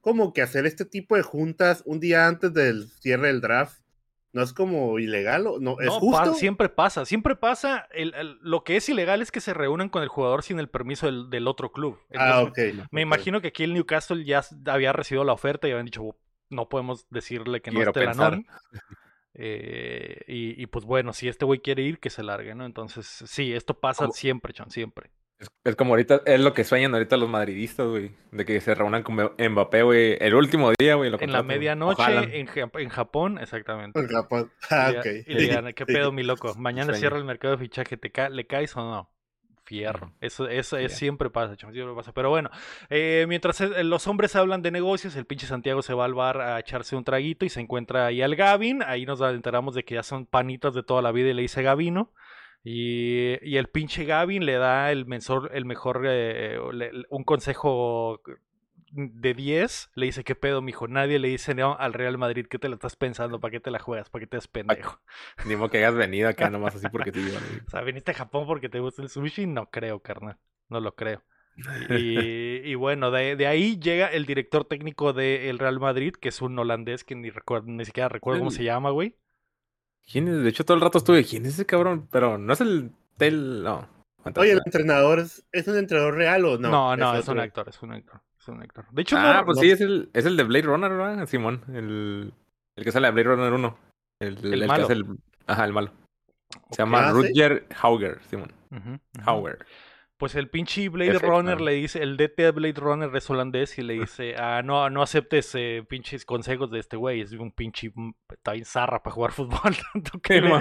como 0.00 0.32
que 0.32 0.42
hacer 0.42 0.66
este 0.66 0.84
tipo 0.84 1.16
de 1.16 1.22
juntas 1.22 1.82
un 1.86 2.00
día 2.00 2.26
antes 2.26 2.52
del 2.52 2.88
cierre 3.00 3.28
del 3.28 3.40
draft, 3.40 3.80
no 4.32 4.42
es 4.42 4.52
como 4.52 4.98
ilegal, 4.98 5.46
o 5.46 5.60
no, 5.60 5.78
es 5.80 5.86
No, 5.86 6.00
justo. 6.00 6.16
pa- 6.32 6.34
siempre 6.34 6.68
pasa, 6.68 7.04
siempre 7.04 7.36
pasa. 7.36 7.86
El, 7.92 8.14
el- 8.14 8.38
lo 8.40 8.64
que 8.64 8.76
es 8.76 8.88
ilegal 8.88 9.20
es 9.22 9.30
que 9.30 9.40
se 9.40 9.52
reúnan 9.54 9.88
con 9.90 10.02
el 10.02 10.08
jugador 10.08 10.42
sin 10.42 10.58
el 10.58 10.68
permiso 10.68 11.06
del, 11.06 11.28
del 11.30 11.46
otro 11.46 11.70
club. 11.70 11.98
ah, 12.14 12.42
Entonces, 12.42 12.74
ok. 12.80 12.88
Me 12.90 13.02
imagino 13.02 13.40
que 13.40 13.48
aquí 13.48 13.62
el 13.64 13.74
Newcastle 13.74 14.24
ya 14.24 14.42
había 14.66 14.92
recibido 14.92 15.24
la 15.24 15.34
oferta 15.34 15.68
y 15.68 15.72
habían 15.72 15.86
dicho, 15.86 16.16
no 16.48 16.68
podemos 16.68 17.06
decirle 17.10 17.60
que 17.60 17.70
no 17.70 17.76
Quiero 17.76 17.90
esté. 17.90 18.04
Lanón. 18.06 18.46
Eh, 19.34 20.24
y, 20.26 20.62
y 20.62 20.66
pues 20.66 20.84
bueno, 20.84 21.14
si 21.14 21.26
este 21.26 21.46
güey 21.46 21.60
quiere 21.60 21.82
ir, 21.82 21.98
que 22.00 22.10
se 22.10 22.22
largue, 22.22 22.54
¿no? 22.54 22.66
Entonces, 22.66 23.06
sí, 23.06 23.54
esto 23.54 23.80
pasa 23.80 24.08
siempre, 24.10 24.52
Chon, 24.52 24.70
siempre. 24.70 25.10
Es, 25.42 25.48
es 25.64 25.76
como 25.76 25.92
ahorita, 25.92 26.22
es 26.24 26.40
lo 26.40 26.54
que 26.54 26.62
sueñan 26.64 26.94
ahorita 26.94 27.16
los 27.16 27.28
madridistas, 27.28 27.86
güey. 27.88 28.12
De 28.30 28.44
que 28.44 28.60
se 28.60 28.74
reúnan 28.74 29.02
con 29.02 29.16
Mbappé, 29.16 29.82
güey, 29.82 30.16
el 30.20 30.34
último 30.34 30.70
día, 30.78 30.94
güey. 30.94 31.12
En 31.20 31.32
la 31.32 31.42
medianoche, 31.42 32.38
en, 32.40 32.48
en 32.74 32.88
Japón, 32.88 33.38
exactamente. 33.38 33.98
En 33.98 34.08
Japón. 34.08 34.50
Ah, 34.70 34.92
Y, 34.94 34.96
ok. 34.98 35.04
le- 35.04 35.24
y 35.26 35.34
le 35.34 35.42
digan, 35.42 35.72
¿qué 35.74 35.84
pedo, 35.84 36.12
mi 36.12 36.22
loco? 36.22 36.54
Mañana 36.56 36.86
Sueño. 36.86 36.98
cierra 37.00 37.18
el 37.18 37.24
mercado 37.24 37.56
de 37.56 37.58
fichaje, 37.62 37.96
¿te 37.96 38.10
ca- 38.12 38.28
¿le 38.30 38.46
caes 38.46 38.76
o 38.76 38.80
no? 38.80 39.10
Fierro. 39.64 40.12
Eso, 40.20 40.48
eso 40.48 40.76
es- 40.76 40.96
siempre 40.96 41.30
pasa, 41.30 41.54
siempre 41.56 41.94
pasa. 41.94 42.12
Pero 42.12 42.30
bueno, 42.30 42.50
eh, 42.90 43.26
mientras 43.28 43.60
los 43.60 44.06
hombres 44.08 44.34
hablan 44.36 44.60
de 44.62 44.70
negocios, 44.70 45.14
el 45.16 45.24
pinche 45.24 45.46
Santiago 45.46 45.82
se 45.82 45.94
va 45.94 46.04
al 46.04 46.14
bar 46.14 46.40
a 46.40 46.58
echarse 46.58 46.96
un 46.96 47.04
traguito 47.04 47.44
y 47.44 47.48
se 47.48 47.60
encuentra 47.60 48.06
ahí 48.06 48.22
al 48.22 48.34
Gavin. 48.36 48.82
Ahí 48.84 49.06
nos 49.06 49.20
enteramos 49.20 49.74
de 49.74 49.84
que 49.84 49.94
ya 49.94 50.02
son 50.02 50.26
panitas 50.26 50.74
de 50.74 50.82
toda 50.82 51.00
la 51.02 51.12
vida 51.12 51.30
y 51.30 51.34
le 51.34 51.42
dice 51.42 51.62
Gavino. 51.62 52.12
Y, 52.64 53.38
y 53.42 53.56
el 53.56 53.66
pinche 53.68 54.04
Gavin 54.04 54.46
le 54.46 54.54
da 54.54 54.92
el 54.92 55.04
mejor, 55.06 55.50
el 55.52 55.64
mejor 55.64 56.02
eh, 56.06 56.58
le- 56.72 56.92
un 57.10 57.24
consejo 57.24 58.20
de 58.92 59.34
10. 59.34 59.90
Le 59.94 60.06
dice, 60.06 60.22
¿qué 60.22 60.34
pedo, 60.34 60.62
mijo? 60.62 60.86
Nadie 60.86 61.18
le 61.18 61.28
dice 61.28 61.54
no 61.54 61.76
al 61.78 61.92
Real 61.92 62.18
Madrid. 62.18 62.46
¿Qué 62.48 62.58
te 62.58 62.68
la 62.68 62.74
estás 62.74 62.94
pensando? 62.96 63.40
¿Para 63.40 63.50
qué 63.52 63.60
te 63.60 63.70
la 63.70 63.78
juegas? 63.78 64.10
¿Para 64.10 64.20
qué 64.20 64.26
te 64.26 64.36
das 64.36 64.48
pendejo? 64.48 65.00
Ni 65.46 65.56
modo 65.56 65.70
que 65.70 65.78
hayas 65.78 65.94
venido 65.96 66.28
acá 66.28 66.50
nomás 66.50 66.76
así 66.76 66.88
porque 66.88 67.10
te 67.10 67.20
iban 67.20 67.42
O 67.66 67.70
sea, 67.70 67.80
¿viniste 67.82 68.10
a 68.12 68.14
Japón 68.14 68.46
porque 68.46 68.68
te 68.68 68.80
gusta 68.80 69.02
el 69.02 69.08
sushi? 69.08 69.46
No 69.46 69.70
creo, 69.70 70.00
carnal. 70.00 70.38
No 70.68 70.80
lo 70.80 70.94
creo. 70.94 71.22
Y, 71.90 72.60
y 72.64 72.74
bueno, 72.76 73.10
de, 73.10 73.36
de 73.36 73.46
ahí 73.46 73.78
llega 73.78 74.06
el 74.08 74.24
director 74.24 74.64
técnico 74.64 75.12
del 75.12 75.58
Real 75.58 75.80
Madrid, 75.80 76.14
que 76.14 76.28
es 76.28 76.40
un 76.40 76.58
holandés 76.58 77.04
que 77.04 77.14
ni 77.14 77.28
recuerdo, 77.30 77.66
ni 77.70 77.84
siquiera 77.84 78.08
recuerdo 78.08 78.38
cómo 78.40 78.50
se 78.50 78.64
llama, 78.64 78.90
güey. 78.90 79.16
¿Quién 80.10 80.28
es? 80.28 80.42
De 80.42 80.48
hecho, 80.48 80.64
todo 80.64 80.76
el 80.76 80.80
rato 80.82 80.98
estuve. 80.98 81.24
¿Quién 81.24 81.46
es 81.46 81.54
ese 81.54 81.66
cabrón? 81.66 82.08
Pero 82.10 82.38
no 82.38 82.52
es 82.52 82.60
el 82.60 82.90
Tel. 83.16 83.62
No. 83.62 83.88
Oye, 84.36 84.52
¿el 84.52 84.60
entrenador 84.64 85.18
es, 85.18 85.44
es 85.52 85.66
un 85.68 85.76
entrenador 85.76 86.14
real 86.14 86.44
o 86.44 86.56
no? 86.58 86.70
No, 86.70 86.96
no, 86.96 87.16
es, 87.16 87.26
un 87.28 87.40
actor, 87.40 87.68
es 87.68 87.82
un 87.82 87.92
actor, 87.92 88.20
es 88.40 88.46
un 88.48 88.62
actor. 88.62 88.84
De 88.92 89.02
hecho, 89.02 89.16
Ah, 89.18 89.38
no- 89.40 89.44
pues 89.46 89.56
no. 89.56 89.62
sí, 89.62 89.70
es 89.70 89.80
el, 89.80 90.10
es 90.12 90.26
el 90.26 90.36
de 90.36 90.44
Blade 90.44 90.62
Runner, 90.66 90.90
¿verdad? 90.90 91.26
Simón. 91.26 91.62
El, 91.72 92.32
el 92.76 92.84
que 92.84 92.92
sale 92.92 93.08
de 93.08 93.12
Blade 93.12 93.28
Runner 93.36 93.52
1. 93.52 93.78
El, 94.20 94.38
El 94.52 94.60
que 94.60 94.66
malo. 94.66 94.84
hace 94.84 94.92
el. 94.92 95.06
Ajá, 95.46 95.64
el 95.64 95.72
malo. 95.72 95.90
Se 96.70 96.78
llama. 96.82 97.10
Rutger 97.10 97.66
Hauger, 97.80 98.20
Simón. 98.30 98.52
Ujú. 98.70 98.98
Hauger. 99.24 99.66
Pues 100.22 100.36
el 100.36 100.48
pinche 100.48 100.88
Blade 100.88 101.18
Runner 101.18 101.60
le 101.60 101.72
dice, 101.72 102.00
el 102.00 102.16
DT 102.16 102.36
de 102.44 102.50
Blade 102.52 102.80
Runner 102.80 103.16
es 103.16 103.28
holandés 103.28 103.76
y 103.78 103.82
le 103.82 103.94
dice, 103.94 104.36
ah, 104.38 104.62
no, 104.64 104.88
no 104.88 105.02
aceptes 105.02 105.52
eh, 105.56 105.84
pinches 105.88 106.24
consejos 106.24 106.70
de 106.70 106.78
este 106.78 106.96
güey, 106.96 107.22
es 107.22 107.32
un 107.32 107.50
pinche, 107.50 107.92
está 108.32 108.52
bien 108.52 108.64
zarra 108.64 109.02
para 109.02 109.12
jugar 109.14 109.32
fútbol. 109.32 109.74
¿Tú 110.12 110.20
qué 110.20 110.40
le- 110.40 110.52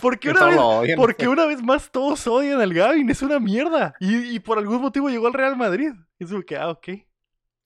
Porque 0.00 0.30
una 0.30 0.44
vez. 0.82 0.94
Porque 0.96 1.26
una 1.26 1.46
vez 1.46 1.60
más 1.64 1.90
todos 1.90 2.24
odian 2.28 2.60
al 2.60 2.72
Gavin, 2.72 3.10
es 3.10 3.20
una 3.20 3.40
mierda. 3.40 3.96
Y, 3.98 4.36
y 4.36 4.38
por 4.38 4.56
algún 4.56 4.80
motivo 4.80 5.08
llegó 5.08 5.26
al 5.26 5.32
Real 5.34 5.56
Madrid. 5.56 5.90
Y 6.20 6.22
es 6.22 6.30
como 6.30 6.44
que, 6.44 6.56
ah, 6.56 6.68
ok. 6.70 6.88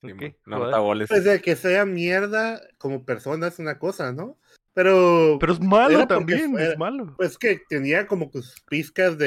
Simón. 0.00 0.24
Ok, 0.24 0.36
No 0.46 0.58
mata 0.58 0.78
goles. 0.78 1.08
Pues 1.10 1.24
de 1.24 1.42
que 1.42 1.54
sea 1.54 1.84
mierda 1.84 2.62
como 2.78 3.04
persona 3.04 3.48
es 3.48 3.58
una 3.58 3.78
cosa, 3.78 4.10
¿no? 4.10 4.38
Pero, 4.74 5.37
Pero 5.38 5.52
es 5.52 5.61
malo 5.61 6.06
también, 6.06 6.58
es 6.58 6.78
malo. 6.78 7.14
pues 7.18 7.37
que 7.37 7.61
tenía 7.68 8.06
como 8.06 8.30
sus 8.32 8.61
pizcas 8.68 9.18
de... 9.18 9.26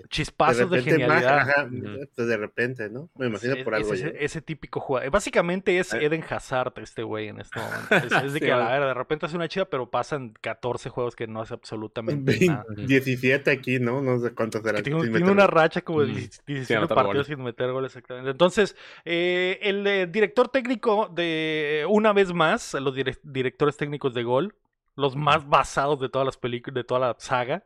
De 0.00 0.02
Chispazos 0.10 0.70
de, 0.70 0.76
repente 0.80 1.06
más, 1.08 1.22
genialidad. 1.22 1.38
ajá, 1.40 1.64
Ujú. 1.64 2.08
pues 2.14 2.28
de 2.28 2.36
repente, 2.36 2.88
¿no? 2.88 3.10
Me 3.16 3.26
imagino 3.26 3.54
Sí, 3.56 3.64
por 3.64 3.74
es 3.74 3.80
algo 3.80 3.94
ese, 3.94 4.42
típico 4.42 4.78
jugador. 4.78 5.10
Básicamente 5.10 5.78
es 5.78 5.92
Eh. 5.92 6.04
Eden 6.04 6.24
Hazard 6.28 6.72
este 6.76 7.02
güey 7.02 7.28
en 7.28 7.40
este 7.40 7.58
momento. 7.58 7.94
Es, 7.96 8.04
es 8.04 8.10
de 8.34 8.38
Sí, 8.38 8.44
que 8.46 8.52
a 8.52 8.58
ver, 8.78 8.82
de 8.82 8.94
repente 8.94 9.26
hace 9.26 9.34
una 9.36 9.48
chida, 9.48 9.64
pero 9.64 9.90
pasan 9.90 10.34
14 10.40 10.88
juegos 10.88 11.16
que 11.16 11.26
no 11.26 11.40
hace 11.42 11.54
absolutamente 11.54 12.46
nada. 12.46 12.64
17 12.76 13.50
aquí, 13.50 13.80
¿no? 13.80 14.00
No 14.02 14.20
sé 14.20 14.32
cuántos 14.34 14.64
eran. 14.64 14.82
tiene, 14.84 15.00
tiene 15.00 15.18
meter- 15.18 15.32
una 15.32 15.46
racha 15.48 15.80
como 15.82 16.02
de 16.02 16.12
Mm, 16.12 16.14
17 16.46 16.76
anotar 16.76 16.96
partidos 16.96 17.26
sin 17.26 17.42
meter 17.42 17.72
goles 17.72 17.90
exactamente. 17.90 18.30
Entonces, 18.30 18.76
eh, 19.04 19.58
el 19.62 19.84
eh, 19.86 20.06
director 20.06 20.48
técnico 20.48 21.10
de 21.12 21.84
una 21.88 22.12
vez 22.12 22.32
más, 22.32 22.74
los 22.74 22.96
direc- 22.96 23.18
directores 23.24 23.76
técnicos 23.76 24.14
de 24.14 24.22
gol, 24.22 24.54
los 25.00 25.16
más 25.16 25.48
basados 25.48 25.98
de 25.98 26.08
todas 26.08 26.26
las 26.26 26.36
películas, 26.36 26.74
de 26.74 26.84
toda 26.84 27.00
la 27.00 27.16
saga, 27.18 27.64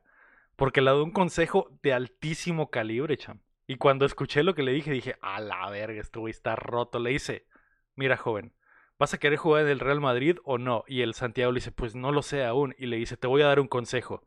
porque 0.57 0.81
le 0.81 0.91
da 0.91 1.03
un 1.03 1.11
consejo 1.11 1.69
de 1.83 1.93
altísimo 1.93 2.71
calibre, 2.71 3.17
cham. 3.17 3.41
Y 3.67 3.77
cuando 3.77 4.05
escuché 4.05 4.43
lo 4.43 4.55
que 4.55 4.63
le 4.63 4.73
dije, 4.73 4.91
dije, 4.93 5.17
a 5.23 5.41
la 5.41 5.69
verga, 5.71 6.01
este 6.01 6.19
güey 6.19 6.31
está 6.31 6.55
roto. 6.55 6.99
Le 6.99 7.11
dice, 7.11 7.47
mira, 7.97 8.17
joven, 8.17 8.53
¿vas 8.99 9.15
a 9.15 9.19
querer 9.19 9.39
jugar 9.39 9.63
en 9.63 9.71
el 9.71 9.81
Real 9.81 10.01
Madrid 10.01 10.39
o 10.45 10.59
no? 10.59 10.85
Y 10.87 11.01
el 11.01 11.15
Santiago 11.15 11.51
le 11.51 11.59
dice, 11.59 11.73
pues 11.73 11.95
no 11.95 12.13
lo 12.13 12.23
sé 12.23 12.45
aún. 12.45 12.75
Y 12.79 12.87
le 12.87 12.97
dice, 12.97 13.17
te 13.17 13.27
voy 13.27 13.43
a 13.43 13.47
dar 13.47 13.61
un 13.61 13.69
consejo. 13.69 14.23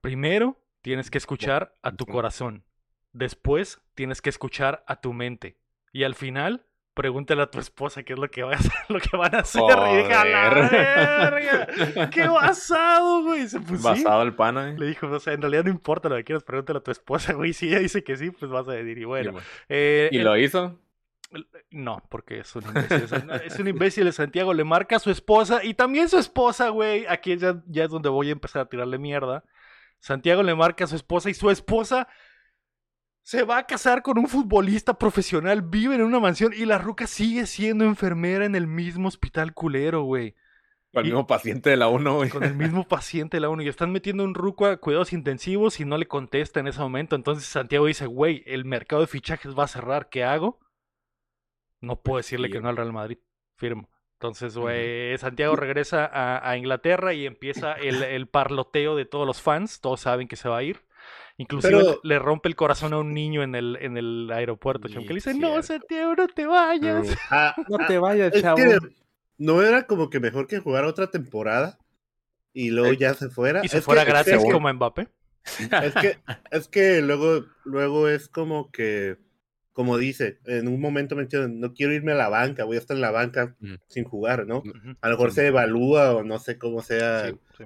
Primero, 0.00 0.58
tienes 0.82 1.10
que 1.10 1.18
escuchar 1.18 1.74
a 1.82 1.92
tu 1.92 2.04
corazón. 2.04 2.64
Después, 3.12 3.80
tienes 3.94 4.20
que 4.20 4.28
escuchar 4.28 4.84
a 4.86 5.00
tu 5.00 5.12
mente. 5.12 5.56
Y 5.92 6.04
al 6.04 6.14
final, 6.14 6.66
pregúntale 6.94 7.42
a 7.42 7.46
tu 7.50 7.58
esposa 7.58 8.02
qué 8.04 8.12
es 8.14 8.18
lo 8.18 8.30
que, 8.30 8.42
va 8.42 8.52
a 8.52 8.56
hacer- 8.56 8.72
lo 8.88 9.00
que 9.00 9.16
van 9.16 9.34
a 9.34 9.38
hacer. 9.40 9.62
Y 9.62 9.96
dije, 9.96 10.14
"A 10.14 10.24
la 10.24 10.48
verga, 10.50 12.10
¡Qué 12.10 12.28
basado, 12.28 13.22
güey! 13.24 13.48
Se 13.48 13.58
sí. 13.58 13.64
Basado 13.82 14.22
el 14.22 14.34
pana, 14.34 14.70
eh. 14.70 14.76
Le 14.78 14.86
dijo, 14.86 15.08
o 15.08 15.20
sea, 15.20 15.32
en 15.32 15.42
realidad 15.42 15.64
no 15.64 15.70
importa 15.70 16.08
lo 16.08 16.16
que 16.16 16.24
quieras, 16.24 16.44
pregúntale 16.44 16.78
a 16.78 16.82
tu 16.82 16.90
esposa, 16.90 17.32
güey. 17.34 17.52
Si 17.52 17.68
ella 17.68 17.80
dice 17.80 18.02
que 18.04 18.16
sí, 18.16 18.30
pues 18.30 18.50
vas 18.50 18.68
a 18.68 18.72
decir. 18.72 18.96
Y 18.98 19.04
bueno, 19.04 19.34
eh, 19.68 20.08
¿Y 20.12 20.18
el- 20.18 20.24
lo 20.24 20.36
hizo? 20.36 20.78
no, 21.72 22.00
porque 22.10 22.38
es 22.38 22.54
un 22.54 22.62
imbécil. 22.64 23.30
es 23.44 23.58
un 23.58 23.66
imbécil 23.68 24.04
de 24.04 24.12
Santiago. 24.12 24.54
Le 24.54 24.62
marca 24.62 24.96
a 24.96 25.00
su 25.00 25.10
esposa 25.10 25.64
y 25.64 25.74
también 25.74 26.08
su 26.08 26.16
esposa, 26.18 26.68
güey. 26.68 27.06
Aquí 27.08 27.36
ya, 27.36 27.60
ya 27.66 27.84
es 27.84 27.90
donde 27.90 28.08
voy 28.08 28.28
a 28.28 28.32
empezar 28.32 28.62
a 28.62 28.66
tirarle 28.68 28.98
mierda. 28.98 29.42
Santiago 29.98 30.42
le 30.44 30.54
marca 30.54 30.84
a 30.84 30.86
su 30.86 30.94
esposa 30.96 31.30
y 31.30 31.34
su 31.34 31.50
esposa 31.50 32.06
se 33.24 33.42
va 33.42 33.56
a 33.56 33.66
casar 33.66 34.02
con 34.02 34.18
un 34.18 34.28
futbolista 34.28 34.98
profesional. 34.98 35.62
Vive 35.62 35.94
en 35.94 36.02
una 36.02 36.20
mansión 36.20 36.52
y 36.54 36.66
la 36.66 36.76
ruca 36.76 37.06
sigue 37.06 37.46
siendo 37.46 37.86
enfermera 37.86 38.44
en 38.44 38.54
el 38.54 38.66
mismo 38.66 39.08
hospital 39.08 39.54
culero, 39.54 40.02
güey. 40.02 40.34
Con 40.92 41.00
el 41.00 41.10
mismo 41.10 41.26
paciente 41.26 41.70
de 41.70 41.78
la 41.78 41.88
1, 41.88 42.16
güey. 42.16 42.28
Con 42.28 42.44
el 42.44 42.54
mismo 42.54 42.86
paciente 42.86 43.38
de 43.38 43.40
la 43.40 43.48
1 43.48 43.62
y 43.62 43.68
están 43.68 43.90
metiendo 43.92 44.24
un 44.24 44.34
ruco 44.34 44.66
a 44.66 44.76
cuidados 44.76 45.14
intensivos 45.14 45.80
y 45.80 45.86
no 45.86 45.96
le 45.96 46.06
contesta 46.06 46.60
en 46.60 46.68
ese 46.68 46.80
momento. 46.80 47.16
Entonces 47.16 47.46
Santiago 47.46 47.86
dice, 47.86 48.04
güey, 48.04 48.44
el 48.46 48.66
mercado 48.66 49.00
de 49.00 49.08
fichajes 49.08 49.58
va 49.58 49.64
a 49.64 49.68
cerrar, 49.68 50.10
¿qué 50.10 50.22
hago? 50.22 50.60
No 51.80 52.02
puedo 52.02 52.18
decirle 52.18 52.50
que 52.50 52.60
no 52.60 52.68
al 52.68 52.76
Real 52.76 52.92
Madrid, 52.92 53.18
firmo. 53.56 53.88
Entonces, 54.12 54.56
güey, 54.56 55.16
Santiago 55.16 55.56
regresa 55.56 56.04
a, 56.04 56.48
a 56.48 56.56
Inglaterra 56.58 57.14
y 57.14 57.26
empieza 57.26 57.72
el, 57.72 58.02
el 58.02 58.28
parloteo 58.28 58.96
de 58.96 59.06
todos 59.06 59.26
los 59.26 59.40
fans. 59.40 59.80
Todos 59.80 60.02
saben 60.02 60.28
que 60.28 60.36
se 60.36 60.48
va 60.50 60.58
a 60.58 60.62
ir. 60.62 60.82
Inclusive 61.36 61.72
Pero- 61.76 62.00
le 62.04 62.18
rompe 62.18 62.48
el 62.48 62.54
corazón 62.56 62.92
a 62.92 62.98
un 62.98 63.12
niño 63.12 63.42
en 63.42 63.54
el, 63.54 63.76
en 63.80 63.96
el 63.96 64.30
aeropuerto. 64.32 64.88
chamo, 64.88 65.02
que 65.02 65.08
le 65.08 65.14
dice, 65.16 65.34
no. 65.34 65.60
Santiago, 65.62 66.14
no 66.14 66.28
te 66.28 66.46
vayas. 66.46 67.08
Ah, 67.30 67.54
No 67.68 67.78
ah, 67.80 67.86
te 67.88 67.98
vayas, 67.98 68.32
es 68.34 68.42
chavo. 68.42 68.56
que 68.56 68.78
no 69.38 69.62
era 69.62 69.86
como 69.86 70.10
que 70.10 70.20
mejor 70.20 70.46
que 70.46 70.60
jugar 70.60 70.84
otra 70.84 71.10
temporada 71.10 71.78
y 72.52 72.70
luego 72.70 72.92
Eh, 72.92 72.96
ya 72.98 73.14
se 73.14 73.30
fuera. 73.30 73.62
Y 73.64 73.68
se 73.68 73.78
Es 73.78 73.84
fuera 73.84 74.04
que- 74.04 74.10
gratis 74.12 74.34
es 74.34 74.44
que- 74.44 74.50
como 74.52 74.72
Mbappé. 74.72 75.08
Es 75.82 75.94
que, 75.94 76.18
es 76.52 76.68
que 76.68 77.02
luego, 77.02 77.44
luego 77.64 78.08
es 78.08 78.28
como 78.28 78.70
que, 78.70 79.16
como 79.72 79.98
dice, 79.98 80.38
en 80.46 80.68
un 80.68 80.80
momento 80.80 81.16
me 81.16 81.22
entienden, 81.22 81.58
no 81.60 81.74
quiero 81.74 81.92
irme 81.92 82.12
a 82.12 82.14
la 82.14 82.28
banca, 82.28 82.64
voy 82.64 82.76
a 82.76 82.78
estar 82.78 82.96
en 82.96 83.00
la 83.02 83.10
banca 83.10 83.54
Ujú. 83.60 83.74
sin 83.88 84.04
jugar, 84.04 84.46
¿no? 84.46 84.62
A 85.02 85.08
lo 85.08 85.16
mejor 85.16 85.30
Sí. 85.30 85.34
se 85.36 85.48
evalúa 85.48 86.14
o 86.14 86.22
no 86.22 86.38
sé 86.38 86.56
cómo 86.58 86.80
sea. 86.80 87.28
Sí, 87.28 87.34
sí. 87.58 87.64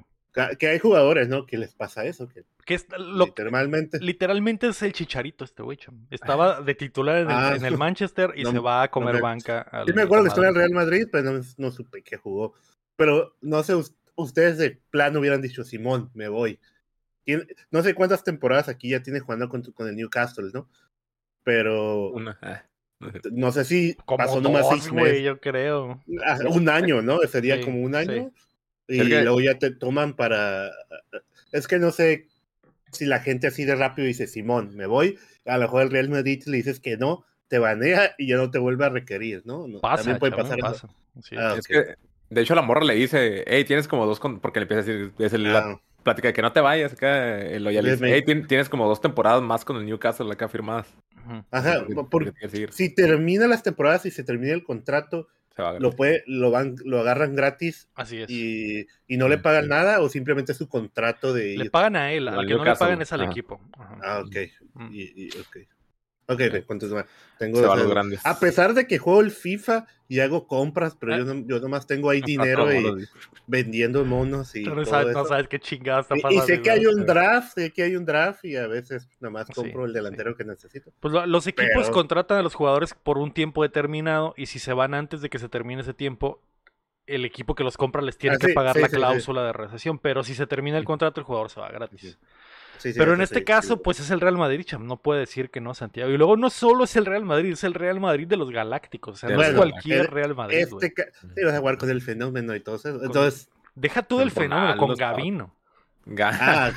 Que 0.58 0.68
hay 0.68 0.78
jugadores, 0.78 1.28
¿no? 1.28 1.46
Que 1.46 1.58
les 1.58 1.74
pasa 1.74 2.04
eso, 2.04 2.28
que 2.28 2.44
Que 2.64 2.74
es 2.74 2.86
lo, 2.96 3.24
literalmente. 3.26 3.98
Literalmente 4.00 4.68
es 4.68 4.80
el 4.82 4.92
chicharito 4.92 5.44
este 5.44 5.62
güey. 5.62 5.78
Estaba 6.10 6.60
de 6.60 6.74
titular 6.74 7.16
en 7.18 7.30
el, 7.30 7.36
Ah, 7.36 7.54
en 7.56 7.64
el 7.64 7.76
Manchester 7.78 8.32
y 8.36 8.42
no- 8.44 8.52
se 8.52 8.58
va 8.58 8.82
a 8.82 8.90
comer 8.90 9.16
me- 9.16 9.20
banca. 9.20 9.68
Sí 9.86 9.92
me 9.94 10.02
acuerdo 10.02 10.24
que 10.24 10.28
estuvo 10.28 10.44
en 10.44 10.50
el. 10.50 10.54
Real 10.56 10.70
Madrid, 10.72 11.06
pero 11.10 11.32
no, 11.32 11.40
no 11.56 11.70
supe 11.70 12.02
que 12.02 12.16
jugó. 12.16 12.54
Pero 12.96 13.36
no 13.40 13.62
sé, 13.62 13.74
us- 13.74 13.94
ustedes 14.16 14.58
de 14.58 14.80
plano 14.90 15.20
hubieran 15.20 15.40
dicho, 15.42 15.64
Simón, 15.64 16.10
me 16.14 16.28
voy. 16.28 16.58
Tiene- 17.24 17.46
no 17.70 17.82
sé 17.82 17.94
cuántas 17.94 18.22
temporadas 18.24 18.68
aquí 18.68 18.90
ya 18.90 19.02
tiene 19.02 19.20
jugando 19.20 19.48
con, 19.48 19.62
con 19.62 19.88
el 19.88 19.96
Newcastle, 19.96 20.50
¿no? 20.54 20.68
Pero 21.44 22.10
Una. 22.10 22.38
ah, 22.42 22.62
no 23.30 23.52
sé. 23.52 23.64
si 23.64 23.94
Como 24.04 24.18
pasó 24.18 24.40
nomás 24.40 24.62
dos, 24.62 24.70
seis 24.72 24.90
güey, 24.90 25.04
meses. 25.04 25.22
yo 25.24 25.40
creo. 25.40 26.00
Ah, 26.26 26.38
un 26.50 26.68
año, 26.68 27.00
¿no? 27.02 27.18
Sería 27.22 27.56
Sí, 27.56 27.62
como 27.64 27.80
un 27.82 27.94
año. 27.94 28.30
Y 28.88 29.00
luego 29.24 29.40
ya 29.40 29.58
te 29.58 29.70
toman 29.70 30.14
para... 30.16 30.70
Es 31.52 31.68
que 31.68 31.78
no 31.78 31.90
sé 31.90 32.26
si 32.92 33.04
la 33.04 33.20
gente 33.20 33.46
así 33.46 33.64
de 33.64 33.74
rápido 33.74 34.06
dice, 34.06 34.26
Simón, 34.26 34.74
me 34.76 34.86
voy. 34.86 35.18
A 35.46 35.56
lo 35.58 35.62
mejor 35.64 35.82
el 35.82 35.90
Real 35.90 36.08
Madrid 36.08 36.42
le 36.46 36.56
dices 36.58 36.80
que 36.80 36.96
no, 36.96 37.24
te 37.48 37.58
banea 37.58 38.14
y 38.18 38.26
ya 38.28 38.36
no 38.36 38.50
te 38.50 38.58
vuelve 38.58 38.84
a 38.86 38.88
requerir, 38.90 39.42
¿no? 39.44 39.66
No, 39.68 39.80
Pasa, 39.80 39.96
También 39.98 40.18
puede 40.18 40.36
pasar 40.36 40.58
pasa. 40.58 40.88
Sí. 41.22 41.36
Ah, 41.38 41.54
Es 41.58 41.66
que, 41.66 41.94
de 42.30 42.40
hecho, 42.40 42.54
la 42.54 42.62
morra 42.62 42.84
le 42.84 42.94
dice, 42.94 43.44
hey, 43.46 43.64
tienes 43.64 43.88
como 43.88 44.06
dos, 44.06 44.20
con-", 44.20 44.40
porque 44.40 44.60
le 44.60 44.64
empieza 44.64 44.82
a 44.82 44.84
decir, 44.84 45.12
es 45.18 45.32
la 45.34 45.58
Ah, 45.58 45.80
plática 46.02 46.28
de 46.28 46.34
que 46.34 46.42
no 46.42 46.52
te 46.52 46.60
vayas 46.60 46.92
acá, 46.92 47.40
el 47.40 47.62
me- 47.64 48.12
hey, 48.12 48.22
tien- 48.24 48.46
tienes 48.46 48.68
como 48.68 48.86
dos 48.88 49.00
temporadas 49.00 49.42
más 49.42 49.64
con 49.64 49.76
el 49.76 49.84
Newcastle 49.86 50.30
acá 50.32 50.48
firmadas. 50.48 50.86
Ajá, 51.50 51.84
Porque- 52.10 52.32
si 52.70 52.94
termina 52.94 53.46
las 53.46 53.62
temporadas 53.62 54.06
y 54.06 54.10
se 54.10 54.24
termina 54.24 54.52
el 54.54 54.64
contrato, 54.64 55.28
va 55.62 55.78
lo 55.78 55.92
puede, 55.92 56.22
lo 56.26 56.50
van, 56.50 56.76
lo 56.84 57.00
agarran 57.00 57.34
gratis 57.34 57.88
Así 57.94 58.20
es. 58.22 58.30
y, 58.30 58.86
y 59.06 59.16
no 59.16 59.28
le 59.28 59.38
pagan 59.38 59.68
nada 59.68 60.00
o 60.00 60.08
simplemente 60.08 60.52
es 60.52 60.58
su 60.58 60.68
contrato 60.68 61.32
de 61.32 61.56
Le 61.56 61.70
pagan 61.70 61.96
a 61.96 62.12
él, 62.12 62.28
al 62.28 62.46
que 62.46 62.54
no 62.54 62.64
le 62.64 62.74
pagan 62.76 63.02
es 63.02 63.12
al 63.12 63.22
Ajá. 63.22 63.30
equipo. 63.30 63.60
Ajá. 63.78 63.98
Ah, 64.02 64.18
ok. 64.20 64.36
Mm. 64.74 64.88
Y, 64.92 65.12
y- 65.26 65.30
ok. 65.38 65.56
Ok, 66.30 66.40
¿cuántos 66.66 66.90
más? 66.90 67.06
Tengo 67.38 67.58
Se 67.58 67.62
va 67.66 67.68
a 67.68 67.72
o 67.72 67.76
sea, 67.76 67.84
los 67.84 67.92
grandes. 67.92 68.20
A 68.26 68.38
pesar 68.38 68.74
de 68.74 68.86
que 68.86 68.98
juego 68.98 69.22
el 69.22 69.30
FIFA 69.30 69.86
y 70.08 70.20
hago 70.20 70.46
compras, 70.46 70.94
pero 71.00 71.14
Ah. 71.14 71.18
yo, 71.18 71.24
no, 71.24 71.46
yo 71.46 71.58
nomás 71.58 71.86
tengo 71.86 72.10
ahí 72.10 72.20
dinero 72.66 72.70
y 72.70 73.06
vendiendo 73.46 74.04
monos 74.04 74.54
y 74.54 74.62
no 74.64 74.74
todo 74.74 74.84
sabes, 74.84 75.14
no 75.14 75.20
eso. 75.20 75.28
sabes 75.30 75.48
qué 75.48 75.58
chingada 75.58 76.00
está 76.02 76.18
Y- 76.18 76.20
pasando. 76.20 76.44
Y, 76.44 76.46
sé 76.46 76.60
que 76.60 76.70
hay 76.70 76.84
un 76.84 77.06
draft, 77.06 77.54
sé 77.54 77.70
que 77.72 77.82
hay 77.82 77.96
un 77.96 78.04
draft 78.04 78.44
y 78.44 78.56
a 78.56 78.66
veces 78.66 79.08
nomás 79.20 79.46
Sí, 79.46 79.54
compro 79.54 79.86
el 79.86 79.94
delantero 79.94 80.36
que 80.36 80.44
necesito. 80.44 80.92
Pues 81.00 81.14
lo- 81.14 81.24
los 81.26 81.46
equipos 81.46 81.70
Pero- 81.84 81.92
contratan 81.92 82.36
a 82.38 82.42
los 82.42 82.54
jugadores 82.54 82.92
por 82.92 83.16
un 83.16 83.32
tiempo 83.32 83.62
determinado 83.62 84.34
y 84.36 84.46
si 84.46 84.58
se 84.58 84.74
van 84.74 84.92
antes 84.92 85.22
de 85.22 85.30
que 85.30 85.38
se 85.38 85.48
termine 85.48 85.80
ese 85.80 85.94
tiempo, 85.94 86.42
el 87.06 87.24
equipo 87.24 87.54
que 87.54 87.64
los 87.64 87.78
compra 87.78 88.02
les 88.02 88.18
tiene 88.18 88.36
Ah, 88.36 88.38
que 88.38 88.48
sí, 88.48 88.52
pagar 88.52 88.74
sí, 88.74 88.82
la 88.82 88.88
sí, 88.88 88.90
sí. 88.90 88.96
cláusula 88.98 89.42
de 89.44 89.54
recesión, 89.54 89.98
pero 89.98 90.22
si 90.24 90.34
se 90.34 90.46
termina 90.46 90.76
el 90.76 90.84
contrato 90.84 91.20
el 91.20 91.24
jugador 91.24 91.48
se 91.48 91.58
va 91.58 91.70
gratis. 91.70 92.18
Sí, 92.78 92.88
Sí, 92.88 92.92
sí, 92.92 92.98
Pero 92.98 93.14
en 93.14 93.20
este 93.20 93.40
sí, 93.40 93.44
caso, 93.44 93.74
sí. 93.74 93.80
pues 93.82 94.00
es 94.00 94.10
el 94.10 94.20
Real 94.20 94.36
Madrid, 94.38 94.62
cham, 94.64 94.86
no 94.86 94.96
puede 94.96 95.20
decir 95.20 95.50
que 95.50 95.60
no, 95.60 95.74
Santiago. 95.74 96.10
Y 96.10 96.16
luego 96.16 96.36
no 96.36 96.48
solo 96.50 96.84
es 96.84 96.94
el 96.96 97.06
Real 97.06 97.24
Madrid, 97.24 97.52
es 97.52 97.64
el 97.64 97.74
Real 97.74 97.98
Madrid 98.00 98.26
de 98.28 98.36
los 98.36 98.50
Galácticos, 98.50 99.14
o 99.14 99.16
sea, 99.16 99.30
no 99.36 99.42
es 99.42 99.52
cualquier 99.54 100.00
el- 100.02 100.06
Real 100.06 100.34
Madrid. 100.34 100.58
Este 100.58 100.92
sí, 101.34 101.44
vas 101.44 101.54
a 101.54 101.58
jugar 101.58 101.76
con 101.78 101.90
el 101.90 102.00
fenómeno 102.02 102.54
y 102.54 102.60
todo 102.60 102.76
eso. 102.76 102.90
Entonces, 103.02 103.48
Deja 103.74 104.02
todo 104.02 104.22
el 104.22 104.30
fenómeno 104.30 104.76
con 104.76 104.94
Gavino. 104.96 105.54
Ga- 106.06 106.36
ah, 106.40 106.70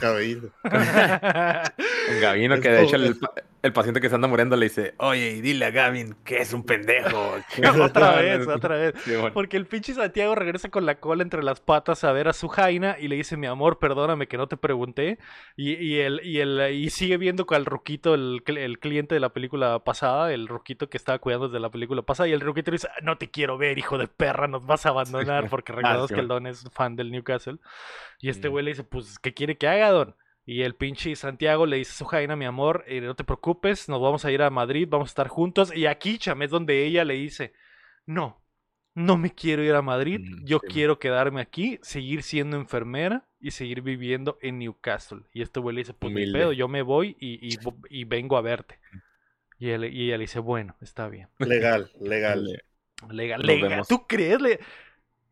Gavino 2.22 2.56
Es 2.56 2.62
que 2.62 2.70
de 2.70 2.84
hecho 2.84 2.96
el, 2.98 3.18
el 3.63 3.74
paciente 3.74 4.02
que 4.02 4.10
se 4.10 4.15
anda 4.15 4.28
muriendo 4.28 4.56
le 4.56 4.65
dice, 4.65 4.95
oye, 4.97 5.32
y 5.32 5.41
dile 5.41 5.65
a 5.65 5.71
Gavin 5.71 6.15
que 6.24 6.38
es 6.38 6.52
un 6.54 6.63
pendejo. 6.63 7.36
otra 7.82 8.15
vez, 8.15 8.47
otra 8.47 8.76
vez. 8.78 8.93
Sí, 9.04 9.12
bueno. 9.15 9.34
Porque 9.34 9.58
el 9.58 9.65
pinche 9.67 9.93
Santiago 9.93 10.34
regresa 10.36 10.69
con 10.69 10.86
la 10.86 11.00
cola 11.00 11.24
entre 11.24 11.43
las 11.43 11.60
patas 11.60 12.04
a 12.04 12.12
ver 12.12 12.28
a 12.28 12.34
su 12.34 12.47
Jaina 12.47 12.97
y 13.00 13.08
le 13.08 13.15
dice, 13.15 13.38
mi 13.38 13.47
amor, 13.47 13.78
perdóname 13.80 14.28
que 14.28 14.38
no 14.38 14.47
te 14.47 14.58
pregunté. 14.58 15.19
Y, 15.56 15.74
y, 15.76 16.00
el, 16.00 16.21
y, 16.24 16.39
el, 16.39 16.74
y 16.74 16.89
sigue 16.89 17.17
viendo 17.17 17.45
con 17.45 17.58
el 17.58 17.65
ruquito, 17.65 18.13
el, 18.15 18.41
el 18.45 18.80
cliente 18.80 19.15
de 19.15 19.21
la 19.21 19.30
película 19.30 19.80
pasada, 19.84 20.34
el 20.34 20.47
ruquito 20.47 20.89
que 20.89 20.97
estaba 20.97 21.19
cuidando 21.19 21.47
desde 21.47 21.60
la 21.60 21.69
película 21.69 22.02
pasada. 22.02 22.30
Y 22.30 22.34
el 22.34 22.41
ruquito 22.41 22.71
le 22.71 22.76
dice, 22.76 22.88
"Ah, 22.89 23.00
no 23.04 23.17
te 23.17 23.30
quiero 23.30 23.58
ver, 23.58 23.78
hijo 23.78 23.97
de 23.97 24.08
perra, 24.08 24.47
nos 24.47 24.65
vas 24.65 24.86
a 24.86 24.89
abandonar. 24.89 25.50
Porque 25.50 25.71
recordamos 25.74 26.08
sí, 26.08 26.15
que 26.15 26.19
el 26.21 26.28
don 26.28 26.47
es 26.47 26.63
fan 26.74 26.95
del 26.95 27.12
Newcastle. 27.12 27.58
Y 28.19 28.30
este 28.30 28.50
Mm. 28.50 28.52
güey 28.52 28.65
le 28.65 28.71
dice, 28.71 28.84
pues, 28.84 29.19
¿qué 29.19 29.34
quiere 29.34 29.58
que 29.58 29.67
haga, 29.67 29.89
don? 29.91 30.15
Y 30.45 30.63
el 30.63 30.75
pinche 30.75 31.15
Santiago 31.15 31.65
le 31.65 31.77
dice 31.77 31.91
a 31.91 31.95
su 31.95 32.06
Jaina, 32.06 32.36
mi 32.36 32.45
amor, 32.45 32.84
eh, 32.88 32.99
no 33.01 33.15
te 33.15 33.23
preocupes, 33.23 33.88
nos 33.89 34.01
vamos 34.01 34.25
a 34.25 34.32
ir 34.32 34.41
a 34.41 34.49
Madrid, 34.49 34.88
vamos 34.89 35.10
a 35.10 35.12
estar 35.12 35.27
juntos. 35.27 35.75
Y 35.75 35.86
aquí, 35.86 36.17
cham, 36.17 36.41
es 36.41 36.49
donde 36.49 36.84
ella 36.86 37.06
le 37.06 37.13
dice, 37.13 37.54
no, 38.06 38.41
no 38.95 39.17
me 39.17 39.34
quiero 39.34 39.63
ir 39.63 39.73
a 39.75 39.82
Madrid, 39.82 40.19
Mm, 40.19 40.45
yo 40.45 40.60
sí. 40.60 40.67
quiero 40.73 40.97
quedarme 40.99 41.41
aquí, 41.41 41.80
seguir 41.84 42.23
siendo 42.23 42.58
enfermera 42.58 43.27
y 43.39 43.51
seguir 43.51 43.82
viviendo 43.82 44.38
en 44.41 44.58
Newcastle. 44.60 45.21
Y 45.32 45.41
este 45.43 45.60
güey 45.60 45.75
le 45.75 45.82
dice, 45.82 45.93
pues 45.93 46.12
Humilde. 46.12 46.39
pedo, 46.39 46.54
yo 46.54 46.67
me 46.67 46.82
voy 46.82 47.15
y, 47.19 47.39
y 47.89 48.04
vengo 48.06 48.36
a 48.36 48.41
verte. 48.41 48.80
Y, 49.60 49.69
él, 49.69 49.86
y 49.93 50.06
ella 50.08 50.17
le 50.17 50.23
dice, 50.23 50.39
bueno, 50.39 50.75
está 50.82 51.08
bien. 51.08 51.30
Legal, 51.38 51.91
legal. 52.01 52.60
Legal, 53.12 53.41
legal. 53.43 53.84
¿Tú 53.88 54.06
crees? 54.08 54.41
Le- 54.41 54.60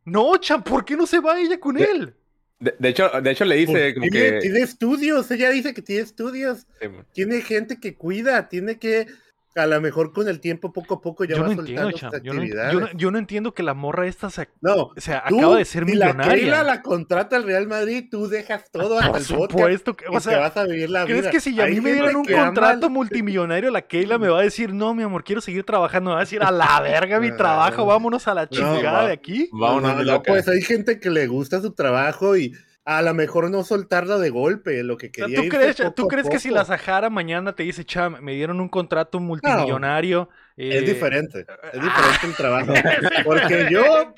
No, 0.05 0.37
cham, 0.37 0.63
¿por 0.63 0.85
qué 0.85 0.95
no 0.95 1.05
se 1.07 1.19
va 1.19 1.39
ella 1.41 1.59
con 1.59 1.75
De- 1.75 1.83
él? 1.83 2.15
De, 2.59 2.75
de 2.77 2.89
hecho, 2.89 3.09
de 3.21 3.31
hecho 3.31 3.45
le 3.45 3.55
dice 3.55 3.93
como 3.93 4.07
tiene, 4.07 4.31
que... 4.31 4.39
tiene 4.39 4.59
estudios, 4.59 5.31
ella 5.31 5.49
dice 5.49 5.73
que 5.73 5.81
tiene 5.81 6.01
estudios, 6.01 6.67
Sí, 6.81 6.87
tiene 7.13 7.41
gente 7.41 7.79
que 7.79 7.95
cuida, 7.95 8.49
tiene 8.49 8.77
que, 8.77 9.07
a 9.55 9.65
lo 9.65 9.81
mejor 9.81 10.13
con 10.13 10.27
el 10.27 10.39
tiempo, 10.39 10.71
poco 10.71 10.95
a 10.95 11.01
poco, 11.01 11.25
ya 11.25 11.35
Yo 11.35 11.41
va 11.41 11.47
no 11.49 11.55
soltando 11.55 11.89
entiendo, 11.89 11.97
sus. 12.11 12.21
Yo 12.23 12.33
no, 12.33 12.39
actividades. 12.41 12.73
yo 12.73 12.79
no- 12.81 12.91
yo 12.93 13.11
no 13.11 13.17
entiendo 13.17 13.53
que 13.53 13.63
la 13.63 13.73
morra 13.73 14.07
esta 14.07 14.29
se, 14.29 14.47
No, 14.61 14.75
o 14.75 14.93
sea, 14.97 15.23
tú, 15.27 15.37
acaba 15.39 15.57
de 15.57 15.65
ser 15.65 15.85
si 15.85 15.95
la 15.95 16.05
millonaria. 16.07 16.33
Keila 16.35 16.63
la 16.63 16.81
contrata 16.81 17.35
al 17.35 17.43
Real 17.43 17.67
Madrid, 17.67 18.05
tú 18.11 18.27
dejas 18.27 18.69
todo 18.71 18.97
hasta 18.99 19.11
Por 19.11 19.21
supuesto 19.21 19.95
que, 19.95 20.05
y 20.05 20.15
o 20.15 20.19
te 20.19 20.29
sea, 20.29 20.39
vas 20.39 20.55
a 20.57 20.65
vivir 20.65 20.89
la 20.89 21.05
¿crees 21.05 21.21
vida. 21.21 21.31
que 21.31 21.39
si 21.39 21.59
a 21.59 21.65
mí 21.65 21.81
me 21.81 21.93
dieran 21.93 22.15
un 22.15 22.31
ama 22.33 22.45
contrato 22.45 22.85
al- 22.87 22.91
multimillonario, 22.91 23.71
la 23.71 23.81
Keila 23.81 24.17
me 24.17 24.27
va 24.29 24.39
a 24.39 24.43
decir, 24.43 24.73
no, 24.73 24.93
mi 24.93 25.03
amor, 25.03 25.23
quiero 25.23 25.41
seguir 25.41 25.63
trabajando, 25.63 26.11
me 26.11 26.13
va 26.15 26.21
a 26.21 26.23
decir, 26.25 26.41
a 26.43 26.51
la 26.51 26.79
verga 26.81 27.19
mi 27.19 27.31
trabajo, 27.35 27.85
vámonos 27.85 28.27
a 28.27 28.33
la 28.33 28.47
chingada 28.47 29.07
de 29.07 29.13
aquí? 29.13 29.49
Vámonos, 29.51 30.05
no, 30.05 30.23
pues 30.23 30.47
hay 30.47 30.61
gente 30.61 30.99
que 30.99 31.09
le 31.09 31.27
gusta 31.27 31.59
su 31.61 31.71
trabajo 31.73 32.37
y 32.37 32.53
a 32.85 33.01
lo 33.01 33.13
mejor 33.13 33.51
no 33.51 33.63
soltarla 33.63 34.17
de 34.17 34.29
golpe, 34.31 34.81
lo 34.83 34.97
que 34.97 35.07
O 35.07 35.09
sea, 35.13 35.25
quería 35.27 35.37
¿Tú 35.37 35.43
irse 35.43 35.57
crees, 35.57 35.77
poco 35.77 35.93
¿tú 35.93 36.05
a 36.05 36.07
crees 36.07 36.29
que 36.29 36.39
si 36.39 36.49
la 36.49 36.65
Sahara 36.65 37.09
mañana 37.09 37.53
te 37.53 37.63
dice, 37.63 37.85
cham, 37.85 38.17
me 38.21 38.33
dieron 38.33 38.59
un 38.59 38.69
contrato 38.69 39.19
multimillonario? 39.19 40.29
Es 40.57 40.75
eh, 40.75 40.81
diferente, 40.81 41.45
es 41.73 41.81
diferente 41.81 42.27
el 42.27 42.35
trabajo. 42.35 42.73
Porque 43.25 43.67
yo, 43.71 44.13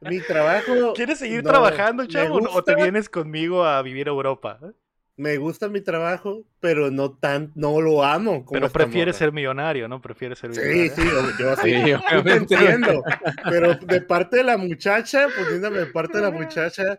mi 0.00 0.20
trabajo... 0.20 0.92
¿Quieres 0.94 1.18
seguir 1.18 1.44
no, 1.44 1.50
trabajando, 1.50 2.06
chavo? 2.06 2.36
¿O 2.36 2.40
te 2.40 2.48
gusta- 2.48 2.74
vienes 2.74 3.08
conmigo 3.08 3.64
a 3.64 3.80
vivir 3.82 4.08
a 4.08 4.10
Europa? 4.10 4.58
¿eh? 4.62 4.72
Me 5.16 5.36
gusta 5.36 5.68
mi 5.68 5.80
trabajo, 5.80 6.44
pero 6.60 6.92
no 6.92 7.10
tan, 7.12 7.50
no 7.56 7.80
lo 7.80 8.04
amo. 8.04 8.44
como 8.44 8.60
Pero 8.60 8.70
prefieres 8.72 9.16
ser 9.16 9.32
millonario, 9.32 9.88
¿no? 9.88 10.00
Prefieres 10.00 10.38
ser 10.38 10.54
Sí, 10.54 10.60
millonario. 10.60 10.94
sí, 10.94 11.02
yo- 11.04 11.38
yo 11.38 11.56
sí, 11.56 11.70
Sí, 11.70 11.90
yo 11.90 11.98
te 12.00 12.16
obviamente. 12.18 12.54
entiendo. 12.54 13.04
Pero 13.50 13.74
de 13.74 14.00
parte 14.00 14.36
de 14.38 14.44
la 14.44 14.56
muchacha, 14.56 15.26
poniéndome 15.36 15.78
de 15.80 15.86
parte 15.86 16.18
de 16.18 16.22
la 16.24 16.30
muchacha, 16.30 16.98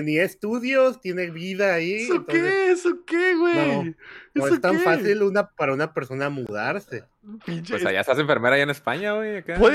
tiene 0.00 0.22
estudios, 0.22 1.00
tiene 1.00 1.30
vida 1.30 1.74
ahí. 1.74 1.94
¿Eso 2.04 2.14
entonces 2.16 2.42
qué? 2.42 2.70
¿Eso 2.70 3.04
qué, 3.06 3.34
güey? 3.36 3.94
No 4.34 4.46
¿Eso 4.46 4.54
es 4.54 4.60
tan 4.60 4.78
qué? 4.78 4.84
fácil 4.84 5.22
una, 5.22 5.50
para 5.50 5.74
una 5.74 5.92
persona 5.92 6.30
mudarse. 6.30 7.04
Pinche- 7.46 7.70
Pues 7.72 7.84
allá 7.86 8.00
estás 8.00 8.18
enfermera 8.18 8.54
allá 8.54 8.64
en 8.64 8.70
España, 8.70 9.12
güey. 9.12 9.38
acá. 9.38 9.56
No, 9.58 9.66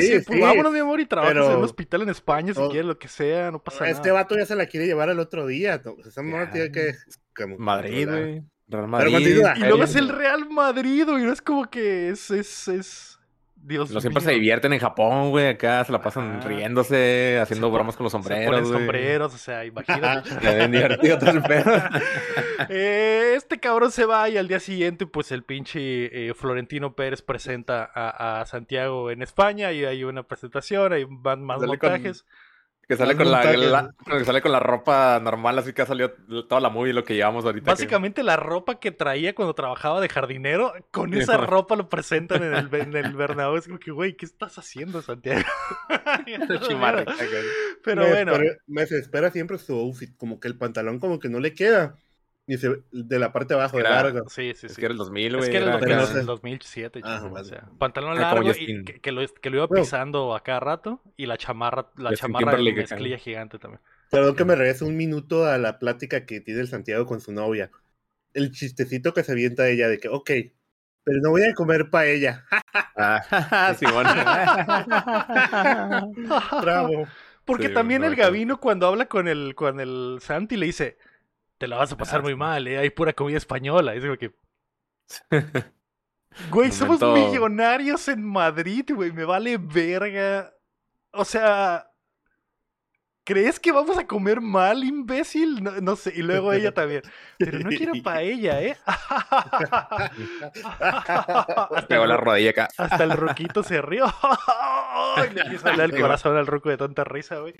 sí, 0.00 0.06
decir, 0.08 0.24
pues 0.26 0.38
sí. 0.38 0.42
vámonos, 0.44 0.72
mi 0.72 0.78
amor, 0.78 1.00
y 1.00 1.06
trabajas 1.06 1.34
Pero- 1.34 1.50
en 1.50 1.56
un 1.58 1.64
hospital 1.64 2.02
en 2.02 2.08
España 2.10 2.54
si 2.54 2.60
No. 2.60 2.68
quieres, 2.68 2.86
lo 2.86 2.98
que 2.98 3.08
sea, 3.08 3.50
no 3.50 3.62
pasa 3.62 3.88
Este 3.88 4.08
nada. 4.08 4.22
vato 4.22 4.36
ya 4.36 4.46
se 4.46 4.54
la 4.54 4.66
quiere 4.66 4.86
llevar 4.86 5.10
al 5.10 5.18
otro 5.18 5.46
día. 5.46 5.80
no, 5.84 5.96
Esa 6.06 6.22
Ya. 6.46 6.50
tiene 6.52 6.72
que. 6.72 6.94
como 7.36 7.58
Madrid, 7.58 8.08
güey. 8.08 8.32
Real 8.34 8.44
Pero 8.70 8.86
Madrid. 8.88 9.42
Y 9.56 9.60
luego 9.60 9.84
es 9.84 9.94
el 9.96 10.08
Real 10.08 10.48
Madrid, 10.48 11.06
y 11.06 11.22
no 11.22 11.32
es 11.32 11.42
como 11.42 11.68
que 11.68 12.08
es, 12.08 12.30
es, 12.30 12.68
es... 12.68 13.18
Dios 13.66 13.90
No 13.90 14.00
siempre 14.00 14.20
mío. 14.20 14.28
se 14.28 14.34
divierten 14.34 14.72
en 14.74 14.78
Japón, 14.78 15.30
güey. 15.30 15.48
Acá 15.48 15.82
se 15.84 15.92
la 15.92 16.00
pasan 16.02 16.38
Ajá. 16.38 16.48
riéndose, 16.48 17.38
haciendo 17.40 17.70
bromas 17.70 17.96
con 17.96 18.04
los 18.04 18.12
sombreros. 18.12 18.44
ponen 18.46 18.64
güey. 18.64 18.74
sombreros, 18.78 19.34
o 19.34 19.38
sea, 19.38 19.64
imagínate. 19.64 20.28
Se 20.40 20.68
divertido 20.68 21.18
todo 21.18 21.30
el 21.30 21.42
pedo. 21.42 21.64
Eh, 22.68 23.34
este 23.36 23.58
cabrón 23.58 23.90
se 23.90 24.04
va 24.06 24.28
y 24.28 24.36
al 24.36 24.48
día 24.48 24.60
siguiente, 24.60 25.06
pues 25.06 25.32
el 25.32 25.42
pinche 25.42 26.28
eh, 26.28 26.34
Florentino 26.34 26.94
Pérez 26.94 27.20
presenta 27.22 27.90
a, 27.92 28.40
a 28.40 28.46
Santiago 28.46 29.10
en 29.10 29.22
España 29.22 29.72
y 29.72 29.84
hay 29.84 30.04
una 30.04 30.22
presentación, 30.22 30.92
hay 30.92 31.04
van 31.08 31.42
más 31.42 31.58
con- 31.58 31.66
montajes. 31.68 32.24
Que 32.86 32.96
sale 32.96 33.16
con 33.16 33.30
la, 33.30 33.40
que 34.18 34.24
sale 34.24 34.42
con 34.42 34.52
la 34.52 34.60
ropa 34.60 35.18
normal, 35.20 35.58
así 35.58 35.72
que 35.72 35.82
ha 35.82 35.86
salido 35.86 36.10
toda 36.46 36.60
la 36.60 36.68
movie 36.68 36.92
lo 36.92 37.02
que 37.04 37.14
llevamos 37.14 37.44
ahorita. 37.44 37.64
que- 37.64 37.70
Básicamente 37.70 38.22
la 38.22 38.36
ropa 38.36 38.78
que 38.78 38.90
traía 38.92 39.34
cuando 39.34 39.54
trabajaba 39.54 40.00
de 40.02 40.08
jardinero, 40.08 40.74
con 40.90 41.14
esa 41.14 41.32
ropa 41.46 41.76
lo 41.76 41.88
presentan 41.88 42.42
en 42.42 42.54
el, 42.54 42.74
en 42.74 42.94
el 42.96 43.14
Bernabéu. 43.16 43.56
Es 43.56 43.66
como 43.66 43.78
que, 43.78 43.90
güey, 43.90 44.16
¿qué 44.16 44.26
estás 44.26 44.58
haciendo, 44.58 45.00
Santiago? 45.02 45.42
Pero 47.82 48.02
me 48.02 48.08
bueno, 48.10 48.32
espera- 48.32 48.56
me 48.66 48.80
desespera 48.82 49.30
siempre 49.30 49.58
su 49.58 49.74
outfit, 49.74 50.16
como 50.16 50.38
que 50.40 50.48
el 50.48 50.56
pantalón 50.58 50.98
como 51.00 51.18
que 51.18 51.28
no 51.28 51.40
le 51.40 51.54
queda. 51.54 51.96
Y 52.46 52.58
se, 52.58 52.82
de 52.92 53.18
la 53.18 53.32
parte 53.32 53.54
de 53.54 53.60
abajo 53.60 53.78
de 53.78 53.84
largo. 53.84 54.28
sí, 54.28 54.52
sí, 54.54 54.66
Es 54.66 54.74
sí. 54.74 54.80
que 54.80 54.84
era 54.86 54.92
el 54.92 54.98
2000, 54.98 55.26
Es 55.26 55.36
güey. 55.38 55.50
que 55.50 55.56
era 55.56 55.76
el, 55.76 55.82
era 55.82 55.96
2000, 55.96 55.96
acá. 55.96 56.10
acá. 56.10 56.20
el 56.20 56.26
2007, 56.26 57.00
Ah, 57.02 57.30
o 57.32 57.44
sea, 57.44 57.68
pantalón 57.78 58.16
Era 58.16 58.30
como 58.30 58.42
largo 58.42 58.60
y 58.60 58.84
que, 58.84 59.00
que 59.00 59.12
lo, 59.12 59.22
que 59.26 59.50
lo 59.50 59.56
iba 59.56 59.66
Bueno. 59.66 59.82
pisando 59.84 60.34
a 60.34 60.42
cada 60.42 60.60
rato 60.60 61.00
y 61.16 61.26
la 61.26 61.38
chamarra, 61.38 61.90
la 61.96 62.10
Justin 62.10 62.32
chamarra 62.34 62.56
de 62.58 62.72
mezclilla 62.72 63.18
gigante 63.18 63.58
también. 63.58 63.80
Perdón 64.10 64.36
que 64.36 64.44
me 64.44 64.54
regrese 64.56 64.84
un 64.84 64.96
minuto 64.96 65.46
a 65.46 65.56
la 65.58 65.78
plática 65.78 66.26
que 66.26 66.40
tiene 66.40 66.60
el 66.60 66.68
Santiago 66.68 67.06
con 67.06 67.20
su 67.20 67.32
novia. 67.32 67.70
El 68.34 68.50
chistecito 68.50 69.14
que 69.14 69.24
se 69.24 69.32
avienta 69.32 69.68
ella 69.68 69.88
de 69.88 69.98
que, 69.98 70.08
ok, 70.08 70.30
pero 71.02 71.18
no 71.22 71.30
voy 71.30 71.42
a 71.44 71.54
comer 71.54 71.88
paella. 71.90 72.44
Ah, 72.96 73.74
Simón. 73.78 74.06
Bravo. 76.62 77.06
Porque 77.44 77.68
Sí, 77.68 77.74
también 77.74 78.02
no, 78.02 78.08
el. 78.08 78.16
Gavino 78.16 78.58
cuando 78.60 78.86
habla 78.86 79.06
con 79.06 79.28
el, 79.28 79.54
con 79.54 79.80
el 79.80 80.18
Santi 80.20 80.56
le 80.56 80.66
dice, 80.66 80.96
te 81.58 81.68
la 81.68 81.76
vas 81.76 81.92
a 81.92 81.96
pasar 81.96 82.20
Ah, 82.20 82.22
muy 82.22 82.34
mal, 82.36 82.66
¿eh? 82.66 82.78
hay 82.78 82.90
pura 82.90 83.12
comida 83.12 83.38
española. 83.38 83.94
Es 83.94 84.02
como 84.04 84.16
que... 84.16 84.34
Güey, 86.50 86.72
somos 86.72 87.00
millonarios 87.00 88.08
en 88.08 88.24
Madrid, 88.24 88.90
güey, 88.92 89.12
me 89.12 89.24
vale 89.24 89.56
verga. 89.58 90.52
O 91.12 91.24
sea... 91.24 91.88
¿Crees 93.26 93.58
que 93.58 93.72
vamos 93.72 93.96
a 93.96 94.06
comer 94.06 94.42
mal, 94.42 94.84
imbécil? 94.84 95.62
No, 95.62 95.70
no 95.80 95.96
sé, 95.96 96.12
y 96.14 96.20
luego 96.20 96.52
ella 96.52 96.74
también. 96.74 97.00
Pero 97.38 97.58
no 97.60 97.70
quiero 97.70 97.94
paella, 98.04 98.60
¿eh? 98.62 98.76
hasta, 98.84 100.10
Pegó 101.88 102.04
la 102.04 102.18
rodilla 102.18 102.50
acá. 102.50 102.68
hasta 102.76 103.04
el 103.04 103.12
ruquito 103.12 103.62
se 103.62 103.80
rió. 103.80 104.04
Le 105.32 105.40
empieza 105.40 105.68
a 105.68 105.72
hablar 105.72 105.90
el 105.90 105.98
corazón 106.00 106.36
al 106.36 106.46
ruco 106.46 106.68
de 106.68 106.76
tanta 106.76 107.04
risa, 107.04 107.38
güey. 107.38 107.54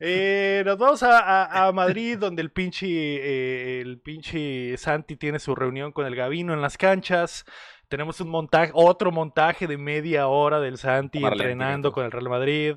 Eh, 0.00 0.62
nos 0.66 0.76
vamos 0.78 1.02
a, 1.02 1.18
a- 1.18 1.66
a 1.68 1.72
Madrid, 1.72 2.18
donde 2.18 2.42
el 2.42 2.50
pinche, 2.50 2.86
eh, 2.88 3.80
el 3.80 3.98
pinche 4.00 4.76
Santi 4.76 5.16
tiene 5.16 5.38
su 5.38 5.54
reunión 5.54 5.92
con 5.92 6.06
el 6.06 6.16
Gavino 6.16 6.52
en 6.52 6.60
las 6.60 6.76
canchas. 6.76 7.44
Tenemos 7.88 8.20
un 8.20 8.28
montaje, 8.30 8.70
otro 8.74 9.12
montaje 9.12 9.66
de 9.66 9.76
media 9.78 10.26
hora 10.26 10.58
del 10.60 10.78
Santi 10.78 11.20
entrenando 11.32 11.92
con 11.92 12.04
el 12.04 12.10
Real 12.12 12.28
Madrid. 12.28 12.76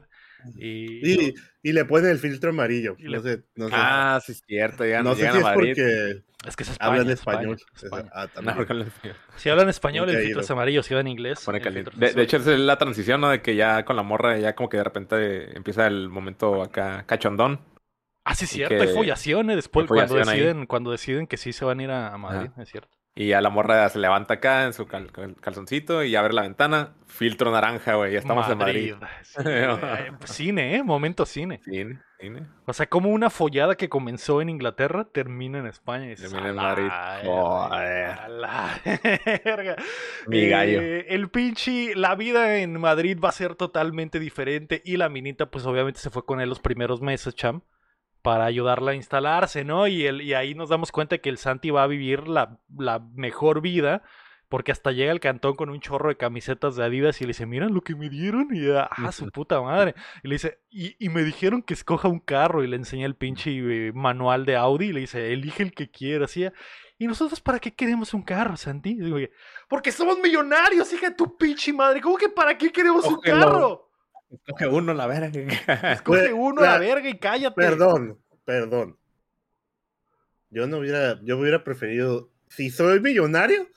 Y, 0.55 1.11
Y, 1.29 1.35
y 1.63 1.71
le 1.73 1.85
ponen 1.85 2.11
el 2.11 2.19
filtro 2.19 2.51
amarillo. 2.51 2.95
No 2.99 3.21
sé, 3.21 3.43
no 3.55 3.67
sé. 3.69 3.73
Ah, 3.77 4.19
sí, 4.25 4.31
es 4.33 4.43
cierto. 4.45 4.83
Llegan, 4.85 5.03
no 5.03 5.13
sé 5.15 5.21
llegan 5.21 5.33
si 5.33 5.39
es 5.39 5.45
a 5.45 5.47
Madrid. 5.49 5.69
porque 5.69 6.23
es 6.47 6.55
que 6.55 6.63
es 6.63 6.69
España. 6.69 6.91
hablan 6.91 7.09
España, 7.09 7.37
español. 7.39 7.57
España. 7.75 8.09
Ah, 8.13 8.27
No. 8.41 8.65
Si 9.37 9.49
hablan 9.49 9.69
español, 9.69 10.09
el 10.09 10.17
filtro 10.23 10.41
es 10.41 10.51
amarillo. 10.51 10.83
Si 10.83 10.93
hablan 10.93 11.07
inglés, 11.07 11.43
Pone 11.43 11.57
el 11.57 11.63
caliente. 11.63 11.91
filtro 11.91 12.07
es 12.07 12.13
De, 12.13 12.19
de 12.21 12.23
hecho, 12.25 12.37
es 12.37 12.45
la 12.59 12.77
transición, 12.77 13.21
¿no? 13.21 13.29
De 13.29 13.41
que 13.41 13.55
ya 13.55 13.83
con 13.85 13.95
la 13.95 14.03
morra, 14.03 14.37
ya 14.37 14.55
como 14.55 14.69
que 14.69 14.77
de 14.77 14.83
repente 14.83 15.57
empieza 15.57 15.87
el 15.87 16.09
momento 16.09 16.61
acá 16.61 17.03
cachondón. 17.05 17.59
Ah, 18.23 18.35
sí, 18.35 18.45
es 18.45 18.51
cierto. 18.51 18.75
que- 18.75 18.81
Hay 18.89 18.93
follaciones 18.93 19.55
después 19.55 19.83
hay 19.85 19.87
cuando 19.87 20.15
ahí. 20.15 20.19
deciden, 20.39 20.65
cuando 20.65 20.91
deciden 20.91 21.27
que 21.27 21.37
sí 21.37 21.53
se 21.53 21.63
van 21.65 21.79
a 21.79 21.83
ir 21.83 21.91
a, 21.91 22.13
a 22.13 22.17
Madrid, 22.17 22.49
es 22.57 22.69
cierto. 22.69 22.96
Y 23.17 23.33
a 23.33 23.41
la 23.41 23.49
morra 23.49 23.89
se 23.89 23.97
levanta 23.97 24.35
acá 24.35 24.65
en 24.65 24.73
su 24.73 24.85
cal- 24.85 25.11
cal- 25.11 25.35
calzoncito 25.41 26.03
y 26.03 26.15
abre 26.15 26.33
la 26.33 26.43
ventana. 26.43 26.93
Filtro 27.07 27.51
naranja, 27.51 27.95
güey. 27.95 28.13
Ya 28.13 28.19
estamos 28.19 28.47
en 28.49 28.57
Madrid. 28.59 28.93
Sí, 29.23 29.39
eh, 29.45 30.11
cine, 30.25 30.75
¿eh? 30.75 30.83
Momento 30.83 31.25
cine. 31.25 31.59
Cine, 31.63 31.99
cine. 32.19 32.43
O 32.67 32.73
sea, 32.73 32.85
como 32.85 33.09
una 33.09 33.31
follada 33.31 33.73
que 33.75 33.89
comenzó 33.89 34.39
en 34.41 34.49
Inglaterra 34.49 35.05
termina 35.11 35.57
en 35.57 35.65
España. 35.65 36.11
y 36.11 36.15
Termina 36.15 36.49
en 36.49 36.59
"A 36.59 36.61
Madrid". 36.61 36.87
a 36.91 38.27
la 38.29 38.79
verga". 39.43 39.75
Mi 40.27 40.47
gallo. 40.47 40.79
Eh, 40.81 41.05
el 41.09 41.29
pinche, 41.29 41.95
la 41.95 42.13
vida 42.15 42.57
en 42.59 42.79
Madrid 42.79 43.17
va 43.23 43.29
a 43.29 43.31
ser 43.31 43.55
totalmente 43.55 44.19
diferente. 44.19 44.81
Y 44.85 44.97
la 44.97 45.09
minita, 45.09 45.47
pues 45.47 45.65
obviamente 45.65 45.99
se 45.99 46.09
fue 46.11 46.23
con 46.25 46.39
él 46.39 46.49
los 46.49 46.59
primeros 46.59 47.01
meses, 47.01 47.33
cham. 47.35 47.61
Para 48.27 48.43
ayudarla 48.43 48.91
a 48.91 48.95
instalarse, 48.95 49.63
¿no? 49.63 49.87
Y, 49.87 50.05
el, 50.05 50.21
y 50.21 50.33
ahí 50.33 50.53
nos 50.53 50.67
damos 50.67 50.91
cuenta 50.91 51.19
que 51.19 51.29
el 51.29 51.37
Santi 51.37 51.69
va 51.69 51.83
a 51.83 51.87
vivir 51.87 52.27
la, 52.27 52.59
la 52.77 52.99
mejor 52.99 53.61
vida. 53.61 54.03
Porque 54.49 54.73
hasta 54.73 54.91
llega 54.91 55.13
el 55.13 55.21
cantón 55.21 55.55
con 55.55 55.69
un 55.69 55.79
chorro 55.79 56.09
de 56.09 56.17
camisetas 56.17 56.75
de 56.75 56.83
Adidas 56.83 57.21
y 57.21 57.23
le 57.23 57.29
dice, 57.29 57.45
miren 57.45 57.73
lo 57.73 57.81
que 57.81 57.95
me 57.95 58.09
dieron. 58.09 58.49
Y 58.51 58.67
ah, 58.69 58.89
su 59.13 59.29
puta 59.29 59.61
madre. 59.61 59.95
Y 60.23 60.27
le 60.27 60.35
dice, 60.35 60.59
y, 60.69 60.95
y 60.99 61.07
me 61.07 61.23
dijeron 61.23 61.61
que 61.61 61.73
escoja 61.73 62.09
un 62.09 62.19
carro. 62.19 62.63
Y 62.63 62.67
le 62.67 62.75
enseña 62.75 63.05
el 63.05 63.15
pinche 63.15 63.51
eh, 63.51 63.91
manual 63.93 64.45
de 64.45 64.57
Audi. 64.57 64.87
Y 64.87 64.93
le 64.93 64.99
dice, 65.01 65.31
elige 65.31 65.63
el 65.63 65.71
que 65.73 65.89
quieras. 65.89 66.35
Y, 66.35 66.49
¿Y 66.97 67.07
nosotros 67.07 67.39
para 67.39 67.59
qué 67.59 67.73
queremos 67.73 68.13
un 68.13 68.23
carro, 68.23 68.57
Santi? 68.57 68.89
Y 68.89 68.99
digo, 68.99 69.17
porque 69.69 69.93
somos 69.93 70.17
millonarios, 70.19 70.91
hija 70.91 71.09
de 71.09 71.15
tu 71.15 71.37
pinche 71.37 71.71
madre. 71.71 72.01
¿Cómo 72.01 72.17
que 72.17 72.27
para 72.27 72.57
qué 72.57 72.71
queremos 72.71 73.05
un 73.05 73.21
carro? 73.21 73.86
Coge 74.49 74.67
uno, 74.67 74.93
la 74.93 75.07
verga. 75.07 75.27
Escoge 75.93 76.19
Pues, 76.29 76.31
uno 76.33 76.61
a 76.61 76.65
la 76.65 76.71
la- 76.73 76.79
verga 76.79 77.09
y 77.09 77.17
cállate. 77.17 77.55
Perdón, 77.55 78.19
perdón. 78.45 78.97
Yo 80.49 80.67
no 80.67 80.77
hubiera, 80.77 81.19
yo 81.23 81.37
hubiera 81.37 81.63
preferido, 81.63 82.29
si 82.47 82.69
soy 82.69 82.99
millonario, 83.01 83.67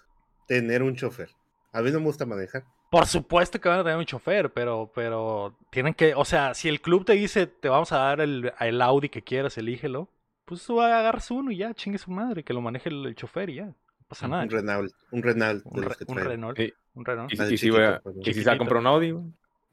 tener 0.47 0.83
un 0.83 0.95
chofer. 0.97 1.31
A 1.73 1.83
mí 1.83 1.91
no 1.91 1.99
me 1.99 2.07
gusta 2.07 2.27
manejar. 2.27 2.65
Por 2.91 3.07
supuesto 3.07 3.61
que 3.61 3.69
van 3.69 3.81
a 3.81 3.85
tener 3.85 3.99
un 3.99 4.05
chofer, 4.05 4.53
pero, 4.53 4.91
pero 4.95 5.57
tienen 5.71 5.95
que, 5.95 6.15
o 6.15 6.25
sea, 6.25 6.55
si 6.55 6.69
el 6.69 6.81
club 6.81 7.05
te 7.05 7.13
dice 7.13 7.47
te 7.47 7.69
vamos 7.69 7.93
a 7.93 7.99
dar 7.99 8.21
el, 8.21 8.53
el 8.59 8.83
Audi 8.83 9.09
que 9.09 9.23
quieras, 9.23 9.57
elígelo, 9.59 10.09
pues 10.45 10.65
tú 10.67 10.81
agarras 10.81 11.31
uno 11.31 11.53
y 11.53 11.59
ya, 11.59 11.73
chingue 11.75 11.99
su 11.99 12.11
madre, 12.11 12.43
que 12.43 12.53
lo 12.53 12.61
maneje 12.61 12.89
el, 12.89 13.07
el 13.07 13.15
chofer 13.15 13.51
y 13.51 13.55
ya, 13.57 13.67
no 13.67 13.77
pasa 14.09 14.27
nada. 14.27 14.43
Un 14.43 14.51
Renault, 14.51 14.93
un 15.13 15.23
Renault 15.23 15.63
Un, 15.67 15.83
Re- 15.85 15.97
un. 16.09 16.17
Renault, 16.19 16.57
Sí. 16.57 16.73
un 16.95 17.05
Renault. 17.05 17.33
Y, 17.33 17.37
si- 17.37 17.43
y 17.43 17.47
si, 17.47 17.57
chiquito, 17.59 17.75
voy 17.77 17.85
a- 17.85 18.01
perdón. 18.01 18.23
y 18.25 18.35
si 18.35 18.43
se 18.43 18.49
va 18.49 18.55
a 18.55 18.59
comprar 18.59 18.81
un 18.81 18.87
Audi, 18.89 19.15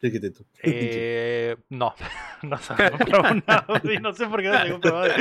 güey. 0.02 0.12
Chiquitito. 0.12 0.44
Eh, 0.64 1.56
no, 1.70 1.94
no 2.44 2.56
a 2.56 3.32
un 3.32 3.44
Audi, 3.48 3.98
no 3.98 4.14
sé 4.14 4.28
por 4.28 4.42
qué 4.42 4.50
no 4.50 4.62
se 4.64 4.72
compró 4.72 4.98
Audi. 5.00 5.12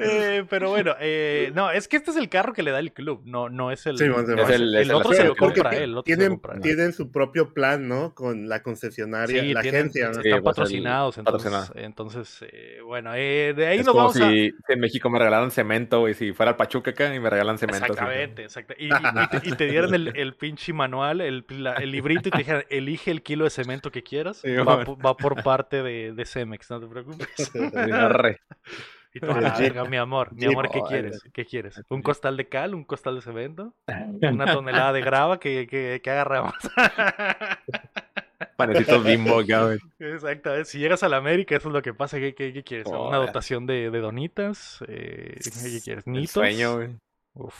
Eh, 0.00 0.44
pero 0.48 0.70
bueno, 0.70 0.94
eh, 1.00 1.50
no, 1.54 1.70
es 1.70 1.88
que 1.88 1.96
este 1.96 2.10
es 2.10 2.16
el 2.16 2.28
carro 2.28 2.52
que 2.52 2.62
le 2.62 2.70
da 2.70 2.78
el 2.78 2.92
club, 2.92 3.22
no, 3.24 3.48
no 3.48 3.70
es 3.70 3.86
el, 3.86 3.96
Sí, 3.98 4.08
bueno, 4.08 4.36
no 4.36 4.42
es 4.42 4.50
el- 4.50 4.74
es 4.74 4.82
el 4.88 4.94
otro 4.94 5.12
se 5.12 5.24
lo 5.24 5.34
compra 5.36 5.70
él, 5.70 5.82
el 5.84 5.92
lo 5.92 6.02
tienen, 6.02 6.30
compra 6.30 6.60
tienen 6.60 6.92
su 6.92 7.10
propio 7.10 7.54
plan, 7.54 7.88
¿no? 7.88 8.14
Con 8.14 8.48
la 8.48 8.62
concesionaria, 8.62 9.42
Sí, 9.42 9.52
la 9.54 9.62
tienen- 9.62 9.80
agencia. 9.82 10.08
¿no? 10.08 10.14
Sí, 10.14 10.20
están 10.20 10.38
el- 10.38 10.42
patrocinados, 10.42 11.18
entonces, 11.18 11.50
patrocinado. 11.50 11.86
entonces 11.86 12.44
eh, 12.52 12.80
bueno, 12.84 13.12
eh, 13.14 13.54
de 13.56 13.66
ahí 13.66 13.78
Es 13.78 13.86
nos 13.86 13.94
como 13.94 14.08
vamos 14.08 14.20
a... 14.20 14.30
si 14.30 14.52
en 14.68 14.80
México 14.80 15.08
me 15.10 15.18
regalaran 15.18 15.50
cemento, 15.50 16.00
güey. 16.00 16.14
Si 16.14 16.32
fuera 16.32 16.50
el 16.50 16.56
Pachuca 16.56 16.90
acá 16.90 17.14
y 17.14 17.20
me 17.20 17.30
regalan 17.30 17.58
cemento. 17.58 17.86
Exactamente, 17.86 18.42
exacto. 18.44 18.74
Y, 18.78 18.86
y- 18.86 18.88
y 18.88 19.26
te, 19.40 19.48
y 19.48 19.52
te 19.52 19.66
dieran 19.66 19.94
el, 19.94 20.16
el 20.16 20.34
pinche 20.34 20.72
manual, 20.72 21.20
el, 21.20 21.44
la- 21.48 21.74
el 21.74 21.90
librito 21.90 22.28
y 22.28 22.32
te 22.32 22.38
dijeran, 22.38 22.64
elige 22.68 23.10
el 23.10 23.22
kilo 23.22 23.44
de 23.44 23.50
cemento 23.50 23.90
que 23.90 24.01
quieras. 24.02 24.38
Sí, 24.38 24.54
va, 24.56 24.76
bueno. 24.76 24.84
po- 24.84 24.96
va 24.98 25.16
por 25.16 25.42
parte 25.42 25.82
de, 25.82 26.12
de 26.12 26.24
Cemex, 26.26 26.70
no 26.70 26.80
te 26.80 26.86
preocupes. 26.86 27.28
Sí, 27.36 27.58
arre. 27.92 28.40
Y 29.14 29.20
tú, 29.20 29.30
a 29.30 29.40
la 29.42 29.54
Sí. 29.56 29.64
verga, 29.64 29.84
mi 29.84 29.98
amor, 29.98 30.32
mi 30.32 30.46
amor, 30.46 30.70
¿qué 30.70 30.80
quieres? 30.88 31.20
¿Qué 31.34 31.44
quieres? 31.44 31.82
¿Un 31.90 32.00
costal 32.02 32.36
de 32.36 32.48
cal? 32.48 32.74
¿Un 32.74 32.84
costal 32.84 33.16
de 33.16 33.20
cemento? 33.20 33.74
¿Una 34.22 34.46
tonelada 34.52 34.92
de 34.94 35.00
grava 35.02 35.38
que, 35.38 35.66
que, 35.66 36.00
que 36.02 36.10
agarramos? 36.10 36.54
Panecitos 38.56 39.04
bimbo 39.04 39.42
güey. 39.44 39.78
Exacto, 39.98 40.64
si 40.64 40.78
llegas 40.78 41.02
a 41.02 41.08
la 41.08 41.16
América, 41.18 41.56
eso 41.56 41.68
es 41.68 41.74
lo 41.74 41.82
que 41.82 41.94
pasa. 41.94 42.18
¿Qué, 42.18 42.34
qué- 42.34 42.52
qué 42.52 42.62
quieres? 42.64 42.86
¿Una 42.88 43.18
dotación 43.18 43.66
de, 43.66 43.90
de 43.90 43.98
donitas? 44.00 44.82
Eh, 44.88 45.38
¿Qué 45.42 45.80
quieres? 45.82 46.06
El 46.06 46.12
¿Nitos? 46.12 46.30
sueño, 46.30 46.76
güey. 46.76 46.88
Uf, 47.34 47.54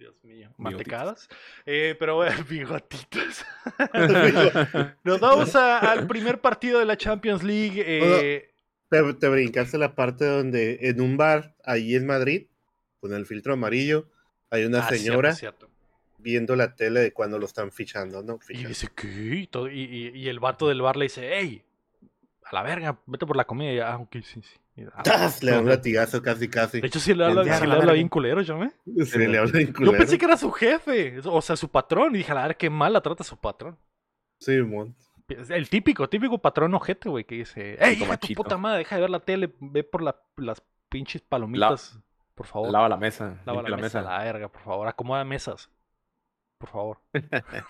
Dios 0.00 0.24
mío. 0.24 0.48
Mantecadas. 0.56 1.28
Eh, 1.66 1.94
pero 1.98 2.16
bueno, 2.16 2.42
bigotitos. 2.48 3.44
Nos 5.04 5.20
vamos 5.20 5.54
a- 5.54 5.78
al 5.78 6.06
primer 6.06 6.40
partido 6.40 6.78
de 6.78 6.86
la 6.86 6.96
Champions 6.96 7.42
League. 7.42 7.82
eh, 7.86 8.50
Te, 8.88 9.14
te 9.14 9.28
brincaste 9.28 9.76
la 9.78 9.94
parte 9.94 10.24
donde 10.24 10.78
en 10.82 11.00
un 11.00 11.16
bar, 11.16 11.54
ahí 11.64 11.94
en 11.94 12.06
Madrid, 12.06 12.46
con 13.00 13.12
el 13.14 13.26
filtro 13.26 13.52
amarillo, 13.52 14.08
hay 14.50 14.64
una 14.64 14.86
ah, 14.86 14.88
señora 14.88 15.32
cierto. 15.34 15.68
viendo 16.18 16.56
la 16.56 16.74
tele 16.74 17.00
de 17.00 17.12
cuando 17.12 17.38
lo 17.38 17.46
están 17.46 17.70
fichando, 17.70 18.22
¿no? 18.22 18.40
Y 18.48 18.64
dice, 18.64 18.88
¿qué? 18.96 19.06
Y, 19.06 19.46
todo- 19.46 19.70
y- 19.70 19.82
y- 19.82 20.18
y 20.18 20.28
el 20.28 20.40
vato 20.40 20.66
del 20.66 20.82
bar 20.82 20.96
le 20.96 21.04
dice, 21.04 21.30
hey, 21.34 21.62
a 22.44 22.54
la 22.54 22.62
verga, 22.62 22.98
vete 23.06 23.26
por 23.26 23.36
la 23.36 23.44
comida. 23.44 23.72
Y, 23.72 23.78
ah, 23.80 23.96
ok, 23.98 24.16
sí, 24.24 24.40
sí. 24.42 24.56
Ah, 24.94 25.02
¡Tas! 25.02 25.42
Le 25.42 25.50
da 25.52 25.60
un 25.60 25.68
latigazo 25.68 26.22
casi, 26.22 26.48
casi. 26.48 26.80
De 26.80 26.86
hecho, 26.86 27.00
sí 27.00 27.12
le 27.14 27.24
habla, 27.24 27.42
le 27.44 27.92
bien 27.92 28.08
culero, 28.08 28.40
¿yo 28.40 28.56
me? 28.56 28.70
Sí, 29.04 29.18
le 29.18 29.38
habla 29.38 29.52
bien 29.52 29.68
Yo 29.68 29.74
culero. 29.74 29.98
pensé 29.98 30.16
que 30.16 30.24
era 30.24 30.36
su 30.36 30.50
jefe, 30.52 31.20
o 31.24 31.42
sea, 31.42 31.56
su 31.56 31.68
patrón. 31.68 32.14
Y 32.14 32.18
dije, 32.18 32.32
a 32.32 32.36
verga, 32.36 32.54
qué 32.54 32.70
mal 32.70 32.92
la 32.92 33.00
trata 33.00 33.22
su 33.24 33.36
patrón. 33.36 33.76
Sí, 34.38 34.56
mon. 34.62 34.94
El 35.50 35.68
típico, 35.68 36.08
típico 36.08 36.38
patrón 36.38 36.74
ojete, 36.74 37.08
güey, 37.08 37.24
que 37.24 37.36
dice, 37.36 37.76
¡Ey, 37.80 37.94
hija 38.02 38.12
de 38.12 38.18
tu 38.18 38.34
puta 38.34 38.56
madre, 38.56 38.78
deja 38.78 38.96
de 38.96 39.00
ver 39.02 39.10
la 39.10 39.20
tele, 39.20 39.54
ve 39.60 39.84
por 39.84 40.02
la- 40.02 40.20
las 40.36 40.62
pinches 40.88 41.20
palomitas, 41.22 41.98
por 42.34 42.46
favor. 42.46 42.70
Lava 42.70 42.88
la 42.88 42.96
mesa. 42.96 43.38
Lava 43.44 43.62
la 43.62 43.76
mesa, 43.76 44.00
la 44.02 44.18
verga, 44.24 44.48
por 44.48 44.62
favor. 44.62 44.88
Acomoda 44.88 45.24
mesas. 45.24 45.68
Por 46.58 46.68
favor. 46.70 46.98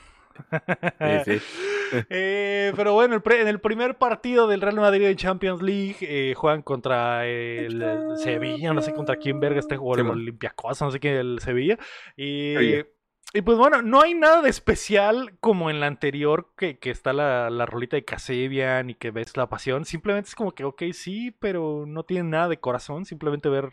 Sí, 1.25 1.39
sí. 1.41 1.43
Eh, 2.09 2.73
pero 2.77 2.95
bueno, 2.95 3.15
el 3.15 3.23
pre- 3.23 3.41
en 3.41 3.49
el 3.49 3.61
primer 3.61 3.99
partido 3.99 4.47
del 4.49 4.61
Real 4.61 4.77
Madrid 4.77 5.07
en 5.07 5.17
Champions 5.17 5.63
League 5.63 5.97
eh, 6.03 6.35
juegan 6.37 6.63
contra 6.63 7.27
el, 7.27 7.83
el 7.83 8.17
Sevilla, 8.17 8.73
no 8.73 8.83
sé 8.83 8.93
contra 8.95 9.17
quién 9.17 9.41
verga 9.41 9.61
este 9.61 9.77
juego, 9.77 9.95
Sí, 9.95 10.01
el. 10.03 10.07
Olympiacos, 10.11 10.81
no 10.81 10.91
sé 10.91 11.01
qué, 11.01 11.19
el 11.21 11.39
Sevilla. 11.41 11.79
Y, 12.17 12.55
Sevilla. 12.55 12.87
y 13.35 13.43
pues 13.43 13.59
bueno, 13.59 13.83
no 13.83 14.01
hay 14.01 14.15
nada 14.15 14.43
de 14.43 14.51
especial 14.51 15.37
como 15.41 15.71
en 15.71 15.81
la 15.81 15.87
anterior, 15.87 16.53
que, 16.57 16.79
que 16.79 16.91
está 16.91 17.13
la, 17.13 17.51
la 17.51 17.67
rolita 17.67 17.97
de 17.97 18.05
Casebian 18.05 18.91
y 18.91 18.95
que 18.95 19.11
ves 19.11 19.37
la 19.37 19.49
pasión. 19.49 19.85
Simplemente 19.85 20.29
es 20.29 20.35
como 20.35 20.53
que, 20.53 20.65
ok, 20.65 20.83
sí, 20.93 21.31
pero 21.41 21.85
no 21.87 22.05
tiene 22.05 22.29
nada 22.29 22.49
de 22.49 22.61
corazón, 22.61 23.05
simplemente 23.05 23.49
ver 23.49 23.71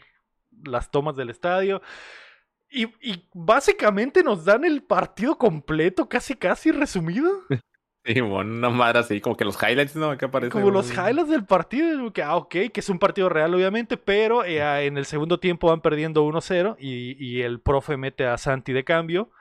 las 0.65 0.89
tomas 0.91 1.15
del 1.15 1.29
estadio. 1.29 1.81
Y, 2.69 2.85
y 3.01 3.29
básicamente 3.33 4.23
nos 4.23 4.43
dan 4.43 4.65
el 4.65 4.83
partido 4.83 5.37
completo, 5.37 6.09
casi 6.09 6.35
casi 6.35 6.71
resumido. 6.71 7.31
Sí, 8.07 8.21
bueno, 8.21 8.53
una 8.55 8.69
madre 8.69 8.99
así, 8.99 9.21
como 9.21 9.35
que 9.37 9.45
los 9.45 9.61
highlights, 9.61 9.95
¿no? 9.95 10.17
Que 10.17 10.25
aparecen. 10.25 10.49
Como 10.49 10.71
los 10.71 10.91
highlights 10.91 11.29
del 11.29 11.45
partido, 11.45 12.11
que, 12.13 12.23
ah, 12.23 12.35
ok, 12.37 12.49
que 12.73 12.79
es 12.79 12.89
un 12.89 12.99
partido 12.99 13.27
real, 13.29 13.53
obviamente, 13.53 13.97
pero 13.97 14.45
eh, 14.45 14.85
en 14.85 14.97
el 14.97 15.05
segundo 15.05 15.39
tiempo 15.39 15.67
van 15.67 15.81
perdiendo 15.81 16.23
1-0 16.23 16.75
y, 16.79 17.15
y 17.23 17.41
el 17.41 17.59
profe 17.59 17.97
mete 17.97 18.25
a 18.25 18.37
Santi 18.37 18.71
de 18.71 18.85
cambio, 18.85 19.31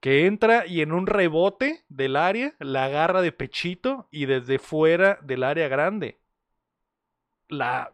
que 0.00 0.26
entra 0.26 0.66
y 0.66 0.80
en 0.82 0.92
un 0.92 1.06
rebote 1.06 1.84
del 1.88 2.16
área 2.16 2.54
la 2.60 2.84
agarra 2.86 3.20
de 3.22 3.32
pechito 3.32 4.08
y 4.10 4.26
desde 4.26 4.58
fuera 4.58 5.18
del 5.22 5.42
área 5.44 5.68
grande 5.68 6.20
la 7.48 7.92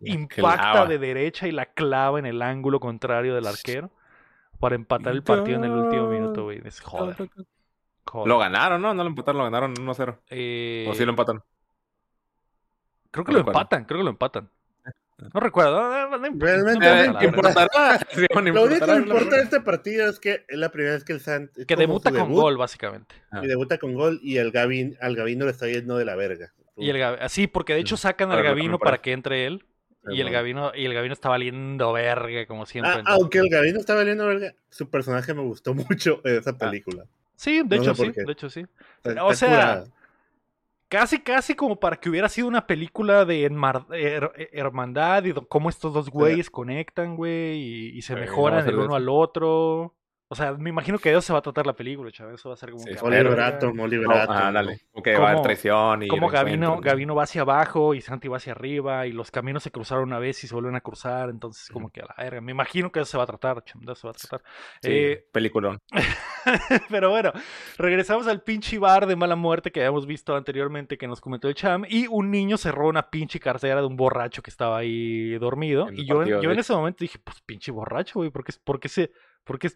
La 0.00 0.14
impacta 0.14 0.68
clava. 0.70 0.86
de 0.86 0.98
derecha 0.98 1.48
y 1.48 1.52
la 1.52 1.66
clava 1.74 2.18
en 2.18 2.26
el 2.26 2.42
ángulo 2.42 2.80
contrario 2.80 3.34
del 3.34 3.46
arquero 3.46 3.92
para 4.58 4.76
empatar 4.76 5.14
el 5.14 5.24
partido 5.24 5.58
en 5.58 5.64
el 5.64 5.76
último 5.76 6.08
minuto, 6.08 6.44
güey. 6.44 6.60
Es 6.64 6.80
joder. 6.80 7.18
Joder. 8.10 8.28
Lo 8.28 8.38
ganaron, 8.38 8.80
¿no? 8.82 8.94
No 8.94 9.02
lo 9.02 9.08
empataron, 9.10 9.38
lo 9.38 9.44
ganaron 9.44 9.74
1-0. 9.74 10.18
Eh, 10.30 10.86
O 10.88 10.94
sí 10.94 11.04
lo 11.04 11.10
empataron. 11.10 11.42
Creo 13.10 13.24
que 13.24 13.32
No 13.32 13.38
lo 13.38 13.42
recuerdo. 13.44 13.60
empatan, 13.60 13.84
creo 13.84 13.98
que 14.00 14.04
lo 14.04 14.10
empatan. 14.10 14.50
No 15.32 15.40
recuerdo. 15.40 15.80
no, 15.80 16.18
no, 16.18 16.38
Realmente, 16.38 17.24
importa, 17.24 17.66
Lo 18.16 18.40
único 18.40 18.68
que 18.68 18.78
importa 18.98 19.36
de 19.36 19.42
este 19.42 19.60
partido 19.62 20.10
es 20.10 20.20
que 20.20 20.44
es 20.46 20.58
la 20.58 20.70
primera 20.70 20.94
vez 20.94 21.04
que 21.04 21.14
el 21.14 21.20
Sant 21.20 21.50
Que 21.66 21.74
debuta 21.74 22.10
con 22.10 22.20
debut, 22.20 22.34
gol, 22.42 22.56
básicamente. 22.58 23.14
Y 23.42 23.46
debuta 23.46 23.78
con 23.78 23.94
gol 23.94 24.20
y 24.22 24.36
el 24.36 24.50
Gavin, 24.50 24.96
al 25.00 25.16
Gavino 25.16 25.46
le 25.46 25.52
está 25.52 25.66
yendo 25.68 25.96
de 25.96 26.04
la 26.04 26.16
verga. 26.16 26.52
Y 26.76 26.90
el 26.90 26.98
Gav- 26.98 27.28
sí, 27.28 27.46
porque 27.46 27.72
de 27.72 27.80
hecho 27.80 27.96
sacan 27.96 28.30
al 28.30 28.42
Gavino 28.42 28.78
para- 28.78 28.98
que 28.98 29.12
entre 29.12 29.46
él. 29.46 29.64
Y 30.08 30.20
el. 30.20 30.30
Gavino, 30.30 30.70
y 30.74 30.84
el 30.84 30.94
Gavino 30.94 31.14
está 31.14 31.30
valiendo 31.30 31.92
verga, 31.92 32.46
como 32.46 32.64
siempre. 32.66 32.92
Ah, 32.92 33.02
aunque 33.14 33.38
el 33.38 33.48
Gavino 33.48 33.80
está 33.80 33.94
valiendo 33.94 34.24
verga, 34.26 34.52
su 34.68 34.88
personaje 34.90 35.32
me 35.34 35.40
gustó 35.42 35.72
mucho 35.98 36.20
en 36.24 36.36
esa 36.36 36.56
película. 36.56 37.04
Sí, 37.36 37.62
de 37.64 37.76
no 37.76 37.82
hecho 37.82 37.94
sí, 37.94 38.10
de 38.26 38.32
hecho 38.32 38.50
sí. 38.50 38.66
Está- 39.04 39.24
O 39.24 39.34
sea, 39.34 39.48
curada. 39.50 39.84
casi, 40.88 41.20
casi 41.20 41.54
como 41.54 41.78
para 41.78 41.96
que 41.96 42.08
hubiera 42.08 42.28
sido 42.28 42.48
una 42.48 42.66
película 42.66 43.24
de 43.24 43.44
her- 43.90 44.48
hermandad 44.52 45.24
y 45.24 45.32
cómo 45.48 45.68
estos 45.68 45.92
dos 45.94 46.10
güeyes 46.10 46.50
conectan, 46.50 47.16
güey, 47.16 47.58
y, 47.58 47.88
y 47.98 48.02
se 48.02 48.14
Sí, 48.14 48.20
mejoran 48.20 48.66
el 48.66 48.74
uno 48.74 48.84
eso. 48.86 48.94
al 48.96 49.08
otro. 49.08 49.94
O 50.28 50.34
sea, 50.34 50.54
me 50.54 50.70
imagino 50.70 50.98
que 50.98 51.10
de 51.10 51.14
eso 51.18 51.20
se 51.28 51.32
va 51.32 51.38
a 51.38 51.42
tratar 51.42 51.66
la 51.66 51.76
película, 51.76 52.10
chaval. 52.10 52.34
Eso 52.34 52.48
va 52.48 52.54
a 52.54 52.56
ser 52.58 52.72
como 52.72 52.82
Sí, 52.82 52.90
que... 52.94 52.98
Oliver 53.00 53.40
Atom, 53.40 53.78
Oliver 53.78 54.10
Atom. 54.10 54.36
ah, 54.36 54.50
dale. 54.50 54.80
Como 54.90 55.04
va 55.04 55.10
a 55.12 55.14
¿Cómo- 55.14 55.26
haber 55.28 55.40
traición 55.42 56.02
y. 56.02 56.08
Como 56.08 56.28
Gavino, 56.28 56.50
reencuentro, 56.50 56.74
¿no? 56.76 56.80
Gavino 56.80 57.14
va 57.14 57.22
hacia 57.22 57.42
abajo 57.42 57.94
y 57.94 58.00
Santi 58.00 58.26
va 58.26 58.38
hacia 58.38 58.50
arriba 58.52 59.06
y 59.06 59.12
los 59.12 59.30
caminos 59.30 59.62
se 59.62 59.70
cruzaron 59.70 60.02
una 60.04 60.18
vez 60.18 60.42
y 60.42 60.48
se 60.48 60.54
vuelven 60.54 60.74
a 60.74 60.80
cruzar, 60.80 61.30
entonces 61.30 61.68
como 61.70 61.90
que 61.90 62.00
a 62.00 62.06
la 62.06 62.14
verga. 62.18 62.40
Me 62.40 62.50
imagino 62.50 62.90
que 62.90 62.98
eso 62.98 63.10
se 63.12 63.16
va 63.18 63.22
a 63.22 63.26
tratar, 63.26 63.62
de 63.62 63.92
eso 63.92 63.94
se 63.94 64.06
va 64.08 64.10
a 64.10 64.14
tratar. 64.14 64.42
Sí, 64.82 64.88
Eh, 64.90 65.24
peliculón. 65.32 65.78
pero 66.90 67.10
bueno, 67.10 67.32
regresamos 67.78 68.26
al 68.26 68.42
pinche 68.42 68.78
bar 68.78 69.06
de 69.06 69.16
mala 69.16 69.36
muerte 69.36 69.70
que 69.70 69.80
habíamos 69.80 70.06
visto 70.06 70.34
anteriormente 70.36 70.98
que 70.98 71.06
nos 71.06 71.20
comentó 71.20 71.48
el 71.48 71.54
Cham 71.54 71.84
y 71.88 72.06
un 72.08 72.30
niño 72.30 72.56
cerró 72.56 72.88
una 72.88 73.10
pinche 73.10 73.38
cartera 73.40 73.80
de 73.80 73.86
un 73.86 73.96
borracho 73.96 74.42
que 74.42 74.50
estaba 74.50 74.78
ahí 74.78 75.38
dormido 75.38 75.88
En 75.88 75.98
y 76.00 76.06
yo, 76.06 76.14
en- 76.14 76.18
partido, 76.18 76.42
yo 76.42 76.48
de 76.48 76.54
en 76.54 76.58
hecho. 76.58 76.60
ese 76.62 76.72
momento 76.74 76.98
dije, 77.00 77.18
pues 77.22 77.40
pinche 77.42 77.70
borracho, 77.70 78.18
güey, 78.18 78.30
¿por 78.30 78.44
qué, 78.44 78.52
por 78.64 78.80
qué 78.80 78.88
se... 78.88 79.12
¿Por 79.44 79.60
qué, 79.60 79.70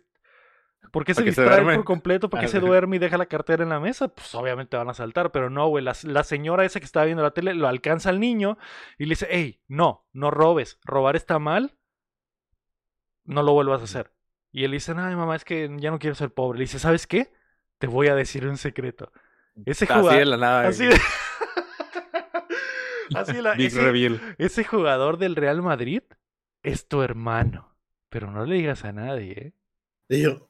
por 0.93 1.05
qué 1.05 1.15
se 1.15 1.21
¿Para 1.21 1.27
qué 1.27 1.33
se 1.35 1.43
distrae 1.43 1.77
por 1.77 1.85
completo? 1.85 2.31
¿Para 2.31 2.43
qué 2.43 2.49
se 2.49 2.61
duerme 2.61 2.97
y 2.97 2.99
deja 2.99 3.17
la 3.17 3.27
cartera 3.27 3.63
en 3.63 3.69
la 3.69 3.81
mesa? 3.81 4.09
Pues 4.09 4.35
obviamente 4.35 4.77
van 4.77 4.89
a 4.91 4.95
saltar, 4.95 5.31
pero 5.31 5.51
no, 5.51 5.69
güey. 5.69 5.85
La, 5.85 5.95
la 6.05 6.25
señora 6.25 6.65
esa 6.65 6.81
que 6.81 6.87
estaba 6.87 7.07
viendo 7.07 7.23
la 7.23 7.33
tele 7.33 7.55
lo 7.55 7.69
alcanza 7.69 8.09
al 8.11 8.19
niño 8.19 8.59
y 8.99 9.05
le 9.05 9.11
dice, 9.11 9.29
hey, 9.31 9.61
no, 9.69 10.07
no 10.13 10.31
robes. 10.31 10.79
Robar 10.85 11.17
está 11.17 11.39
mal. 11.39 11.77
No 13.25 13.43
lo 13.43 13.53
vuelvas 13.53 13.83
a 13.83 13.85
hacer. 13.85 14.13
Y 14.53 14.65
él 14.65 14.73
dice, 14.73 14.93
ay, 14.97 15.15
mamá, 15.15 15.37
es 15.37 15.45
que 15.45 15.71
ya 15.79 15.91
no 15.93 16.01
quiero 16.01 16.17
ser 16.17 16.33
pobre. 16.33 16.59
Le 16.59 16.65
dice, 16.65 16.81
¿sabes 16.81 17.07
qué? 17.07 17.33
Te 17.79 17.87
voy 17.87 18.09
a 18.09 18.17
decir 18.17 18.47
un 18.47 18.57
secreto. 18.57 19.13
Ese 19.65 19.85
Así 19.85 19.95
jugador... 19.95 20.19
de 20.19 20.27
la 20.27 20.37
nada. 20.37 20.69
Así 20.69 20.87
de... 20.87 20.97
así 23.15 23.33
de 23.35 23.43
la... 23.43 23.55
Big 23.55 23.69
ese- 23.69 23.83
reveal. 23.83 24.21
ese 24.39 24.65
jugador 24.65 25.19
del 25.19 25.37
Real 25.37 25.63
Madrid 25.63 26.03
es 26.63 26.89
tu 26.89 27.03
hermano. 27.03 27.77
Pero 28.09 28.31
no 28.33 28.45
le 28.45 28.57
digas 28.57 28.85
a 28.85 28.93
nadie, 28.93 29.55
¿eh? 30.09 30.21
Yo, 30.21 30.49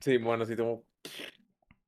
Sí, 0.00 0.16
bueno, 0.18 0.44
sí, 0.44 0.56
como. 0.56 0.84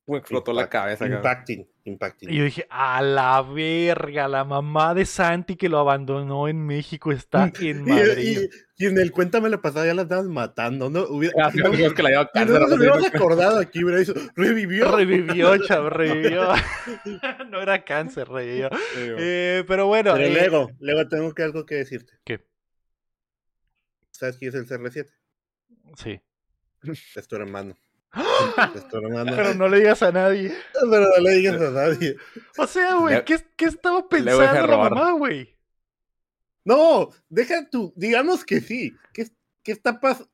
Me 0.06 0.16
explotó 0.16 0.54
la 0.54 0.70
cabeza, 0.70 1.04
cabrón. 1.04 1.18
Impacting, 1.18 1.68
impacting. 1.84 2.30
Y 2.30 2.38
yo 2.38 2.44
dije, 2.44 2.66
a 2.70 3.02
la 3.02 3.42
verga, 3.42 4.26
la 4.26 4.42
mamá 4.42 4.94
de 4.94 5.04
Santi 5.04 5.54
que 5.56 5.68
lo 5.68 5.78
abandonó 5.78 6.48
en 6.48 6.64
México 6.64 7.12
está 7.12 7.52
en 7.60 7.84
Madrid. 7.84 8.48
y- 8.78 8.84
y 8.84 8.86
en 8.86 8.96
el 8.96 9.12
cuéntame 9.12 9.50
la 9.50 9.60
pasada 9.60 9.84
ya 9.84 9.92
la 9.92 10.02
estabas 10.02 10.24
matando, 10.26 10.88
¿no? 10.88 11.02
Hubiera, 11.02 11.34
Ah, 11.44 11.50
es 11.52 11.92
que 11.92 12.02
la 12.02 12.08
lleva 12.08 12.22
si 12.22 12.26
no 12.26 12.32
cáncer. 12.32 12.60
nos 12.60 12.62
así, 12.70 12.74
hubiéramos 12.78 13.02
¿no? 13.02 13.08
acordado 13.08 13.58
aquí, 13.58 13.84
hubiera 13.84 13.98
dicho, 14.00 14.14
revivió. 14.34 14.96
Revivió, 14.96 15.58
chaval, 15.66 15.90
revivió. 15.90 16.48
no 17.50 17.60
era 17.60 17.84
cáncer, 17.84 18.28
revivió. 18.28 18.70
Eh, 18.96 19.62
pero 19.68 19.88
bueno. 19.88 20.14
Pero 20.14 20.24
eh, 20.26 20.32
luego, 20.32 20.70
luego 20.78 21.06
tengo 21.08 21.34
que 21.34 21.42
algo 21.42 21.66
que 21.66 21.74
decirte. 21.74 22.14
¿Qué? 22.24 22.46
¿Sabes 24.10 24.38
quién 24.38 24.48
es 24.48 24.54
el 24.54 24.66
CR7? 24.66 25.06
Sí. 25.96 26.18
Es 27.14 27.28
tu 27.28 27.36
hermano. 27.36 27.76
Hermano. 28.12 29.32
Pero 29.36 29.54
no 29.54 29.68
le 29.68 29.78
digas 29.78 30.02
a 30.02 30.12
nadie. 30.12 30.52
Pero 30.80 31.08
no 31.16 31.20
le 31.22 31.30
digas 31.36 31.60
a 31.60 31.70
nadie. 31.70 32.16
O 32.56 32.66
sea, 32.66 32.94
güey, 32.94 33.24
¿qué, 33.24 33.38
qué 33.56 33.66
estaba 33.66 34.08
pensando 34.08 34.42
la 34.66 34.76
mamá, 34.76 35.12
güey? 35.12 35.56
No, 36.64 37.10
deja 37.28 37.68
tú, 37.70 37.92
digamos 37.96 38.44
que 38.44 38.60
sí. 38.60 38.94
¿Qué, 39.12 39.28
qué 39.62 39.72
está 39.72 40.00
pasando? 40.00 40.30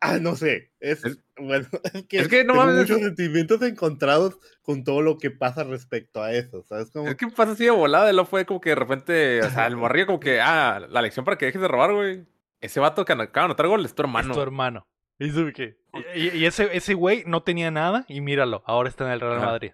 Ah, 0.00 0.18
no 0.18 0.36
sé. 0.36 0.70
Es, 0.80 1.04
Es- 1.04 1.18
bueno, 1.36 1.66
es 1.92 2.06
que, 2.06 2.18
es 2.20 2.28
que 2.28 2.44
no 2.44 2.52
tengo 2.54 2.66
mames, 2.66 2.82
muchos 2.82 3.00
sentimientos 3.00 3.62
encontrados 3.62 4.38
con 4.62 4.84
todo 4.84 5.02
lo 5.02 5.18
que 5.18 5.30
pasa 5.30 5.64
respecto 5.64 6.22
a 6.22 6.32
eso. 6.32 6.62
¿Sabes? 6.62 6.90
Como, 6.90 7.08
Es 7.08 7.16
que 7.16 7.26
pasa 7.28 7.52
así 7.52 7.64
de 7.64 7.70
volada, 7.70 8.12
lo 8.12 8.24
fue 8.24 8.46
como 8.46 8.60
que 8.60 8.70
de 8.70 8.76
repente, 8.76 9.42
o 9.42 9.50
sea, 9.50 9.66
el 9.66 9.76
morrillo 9.76 10.06
como 10.06 10.20
que, 10.20 10.40
ah, 10.40 10.80
la 10.88 11.02
lección 11.02 11.24
para 11.24 11.36
que 11.36 11.46
dejes 11.46 11.60
de 11.60 11.68
robar, 11.68 11.92
güey. 11.92 12.24
Ese 12.60 12.80
vato 12.80 13.04
que 13.04 13.12
acaba 13.12 13.28
de 13.28 13.44
anotar 13.44 13.66
gol 13.68 13.84
es 13.84 13.94
tu 13.94 14.02
hermano. 14.02 14.30
Es 14.30 14.36
tu 14.36 14.42
hermano. 14.42 14.86
¿Y 15.18 15.52
qué? 15.52 15.76
Y, 16.14 16.28
y 16.38 16.46
ese, 16.46 16.68
ese 16.76 16.94
güey 16.94 17.24
no 17.26 17.42
tenía 17.42 17.70
nada 17.70 18.04
y 18.08 18.20
míralo, 18.20 18.62
ahora 18.66 18.88
está 18.88 19.04
en 19.06 19.12
el 19.12 19.20
Real 19.20 19.38
Ajá. 19.38 19.46
Madrid. 19.46 19.72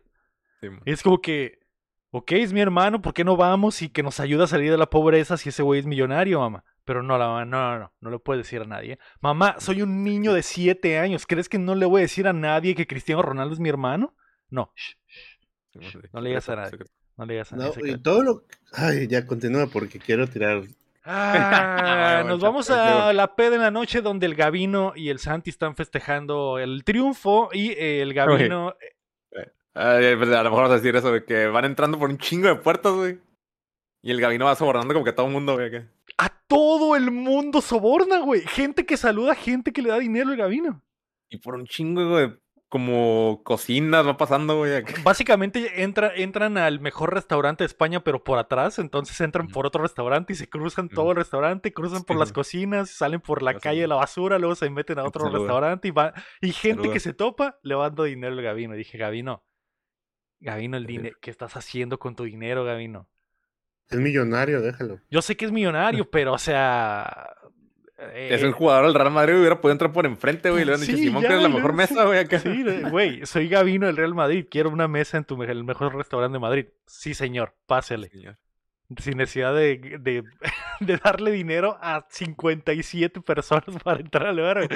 Sí. 0.60 0.68
Y 0.86 0.92
es 0.92 1.02
como 1.02 1.20
que, 1.20 1.58
ok, 2.10 2.32
es 2.32 2.52
mi 2.52 2.60
hermano, 2.60 3.02
¿por 3.02 3.12
qué 3.12 3.24
no 3.24 3.36
vamos 3.36 3.82
y 3.82 3.90
que 3.90 4.02
nos 4.02 4.20
ayuda 4.20 4.44
a 4.44 4.48
salir 4.48 4.70
de 4.70 4.78
la 4.78 4.88
pobreza 4.88 5.36
si 5.36 5.50
ese 5.50 5.62
güey 5.62 5.80
es 5.80 5.86
millonario, 5.86 6.40
mamá? 6.40 6.64
Pero 6.84 7.02
no, 7.02 7.18
la 7.18 7.26
mamá, 7.26 7.44
no, 7.44 7.58
no, 7.72 7.78
no, 7.78 7.92
no 8.00 8.10
le 8.10 8.18
puedes 8.18 8.44
decir 8.44 8.62
a 8.62 8.66
nadie. 8.66 8.98
Mamá, 9.20 9.56
soy 9.58 9.82
un 9.82 10.02
niño 10.04 10.32
de 10.32 10.42
siete 10.42 10.98
años, 10.98 11.26
¿crees 11.26 11.48
que 11.48 11.58
no 11.58 11.74
le 11.74 11.86
voy 11.86 12.00
a 12.00 12.02
decir 12.02 12.26
a 12.26 12.32
nadie 12.32 12.74
que 12.74 12.86
Cristiano 12.86 13.20
Ronaldo 13.22 13.52
es 13.54 13.60
mi 13.60 13.68
hermano? 13.68 14.14
No, 14.48 14.72
shh, 14.76 14.94
shh, 15.80 15.96
no 16.12 16.20
le 16.20 16.30
digas 16.30 16.48
a 16.48 16.56
nadie. 16.56 16.78
no 17.16 17.26
le 17.26 17.34
digas 17.34 17.52
a 17.52 17.56
no, 17.56 17.62
nadie. 17.64 17.72
y 17.72 17.74
secreto. 17.74 18.02
todo 18.02 18.22
lo. 18.22 18.44
Ay, 18.72 19.08
ya 19.08 19.26
continúa 19.26 19.66
porque 19.66 19.98
quiero 19.98 20.26
tirar. 20.26 20.62
Ah, 21.04 22.14
Bueno, 22.22 22.30
nos 22.30 22.40
vamos 22.40 22.70
a 22.70 23.12
la 23.12 23.36
peda 23.36 23.56
en 23.56 23.62
la 23.62 23.70
noche 23.70 24.00
donde 24.00 24.26
el 24.26 24.34
Gavino 24.34 24.92
y 24.96 25.10
el 25.10 25.18
Santi 25.18 25.50
están 25.50 25.76
festejando 25.76 26.58
el 26.58 26.84
triunfo 26.84 27.50
y 27.52 27.72
eh, 27.72 28.02
el 28.02 28.14
Gavino 28.14 28.74
Ay, 29.74 30.14
pues, 30.16 30.30
a 30.30 30.42
lo 30.42 30.50
mejor 30.50 30.64
vas 30.64 30.72
a 30.72 30.76
decir 30.76 30.94
eso, 30.94 31.10
de 31.10 31.24
que 31.24 31.48
van 31.48 31.64
entrando 31.64 31.98
por 31.98 32.08
un 32.08 32.18
chingo 32.18 32.46
de 32.46 32.54
puertas, 32.54 32.92
güey. 32.92 33.18
Y 34.02 34.12
el 34.12 34.20
Gabino 34.20 34.44
va 34.44 34.54
sobornando 34.54 34.94
como 34.94 35.02
que 35.02 35.10
a 35.10 35.14
todo 35.14 35.26
el 35.26 35.32
mundo, 35.32 35.54
güey. 35.54 35.66
acá. 35.66 35.88
a 36.16 36.28
todo 36.46 36.94
el 36.94 37.10
mundo 37.10 37.60
soborna, 37.60 38.20
güey. 38.20 38.42
Gente 38.42 38.86
que 38.86 38.96
saluda, 38.96 39.34
gente 39.34 39.72
que 39.72 39.82
le 39.82 39.88
da 39.88 39.98
dinero 39.98 40.30
al 40.30 40.36
Gavino. 40.36 40.82
Y 41.28 41.38
por 41.38 41.56
un 41.56 41.66
chingo, 41.66 42.08
güey, 42.08 42.32
como 42.74 43.40
cocinas 43.44 44.04
va 44.04 44.16
pasando, 44.16 44.56
güey. 44.56 44.82
Básicamente 45.04 45.84
entra, 45.84 46.12
entran 46.12 46.58
al 46.58 46.80
mejor 46.80 47.14
restaurante 47.14 47.62
de 47.62 47.66
España, 47.66 48.02
pero 48.02 48.24
por 48.24 48.36
atrás. 48.36 48.80
Entonces 48.80 49.20
entran 49.20 49.46
por 49.46 49.64
otro 49.64 49.82
restaurante 49.82 50.32
y 50.32 50.36
se 50.36 50.48
cruzan 50.48 50.88
todo 50.88 51.12
el 51.12 51.16
restaurante, 51.18 51.72
cruzan 51.72 52.02
por 52.02 52.16
Sí, 52.16 52.18
las 52.18 52.30
güey. 52.30 52.34
cocinas, 52.34 52.90
salen 52.90 53.20
por 53.20 53.42
la 53.44 53.60
calle 53.60 53.82
de 53.82 53.86
la 53.86 53.94
basura, 53.94 54.40
luego 54.40 54.56
se 54.56 54.68
meten 54.70 54.98
a 54.98 55.04
otro 55.04 55.28
restaurante 55.28 55.86
y 55.86 55.90
va. 55.92 56.14
Y 56.40 56.50
gente 56.50 56.90
que 56.90 56.98
se 56.98 57.12
topa 57.12 57.60
le 57.62 57.76
va 57.76 57.84
dando 57.84 58.02
dinero 58.02 58.34
al 58.34 58.42
Gavino. 58.42 58.74
Y 58.74 58.78
dije, 58.78 58.98
Gavino, 58.98 59.44
Gavino, 60.40 60.76
el 60.76 60.86
dinero, 60.86 61.16
¿qué 61.20 61.30
estás 61.30 61.56
haciendo 61.56 62.00
con 62.00 62.16
tu 62.16 62.24
dinero, 62.24 62.64
Gavino? 62.64 63.08
Es 63.88 64.00
millonario, 64.00 64.60
déjalo. 64.60 64.98
Yo 65.12 65.22
sé 65.22 65.36
que 65.36 65.44
es 65.44 65.52
millonario, 65.52 66.08
pero 66.10 66.32
o 66.32 66.38
sea. 66.38 67.36
Es 67.96 68.42
eh, 68.42 68.46
un 68.46 68.52
jugador 68.52 68.86
del 68.86 68.94
Real 68.94 69.10
Madrid, 69.12 69.38
hubiera 69.38 69.60
podido 69.60 69.72
entrar 69.72 69.92
por 69.92 70.04
enfrente, 70.04 70.50
güey. 70.50 70.64
Le 70.64 70.72
hubieran 70.72 70.80
dicho, 70.80 70.96
Sí, 70.96 71.04
Simón, 71.04 71.22
que 71.22 71.28
eres 71.28 71.42
la 71.42 71.48
mejor 71.48 71.72
mesa, 71.74 72.04
güey. 72.04 72.18
Acá. 72.18 72.40
Sí, 72.40 72.64
güey, 72.90 73.24
soy 73.24 73.48
Gavino 73.48 73.86
del 73.86 73.96
Real 73.96 74.14
Madrid, 74.14 74.46
quiero 74.50 74.70
una 74.70 74.88
mesa 74.88 75.16
en 75.16 75.24
tu 75.24 75.40
el 75.42 75.64
mejor 75.64 75.94
restaurante 75.94 76.34
de 76.34 76.40
Madrid. 76.40 76.66
Sí, 76.86 77.14
señor, 77.14 77.54
pásele. 77.66 78.08
Señor. 78.08 78.36
Sin 78.98 79.16
necesidad 79.18 79.54
de, 79.54 79.98
de, 80.00 80.24
de 80.80 80.96
darle 80.98 81.30
dinero 81.32 81.76
a 81.80 82.06
57 82.08 83.20
personas 83.20 83.64
para 83.84 84.00
entrar 84.00 84.26
al 84.26 84.40
güey. 84.40 84.68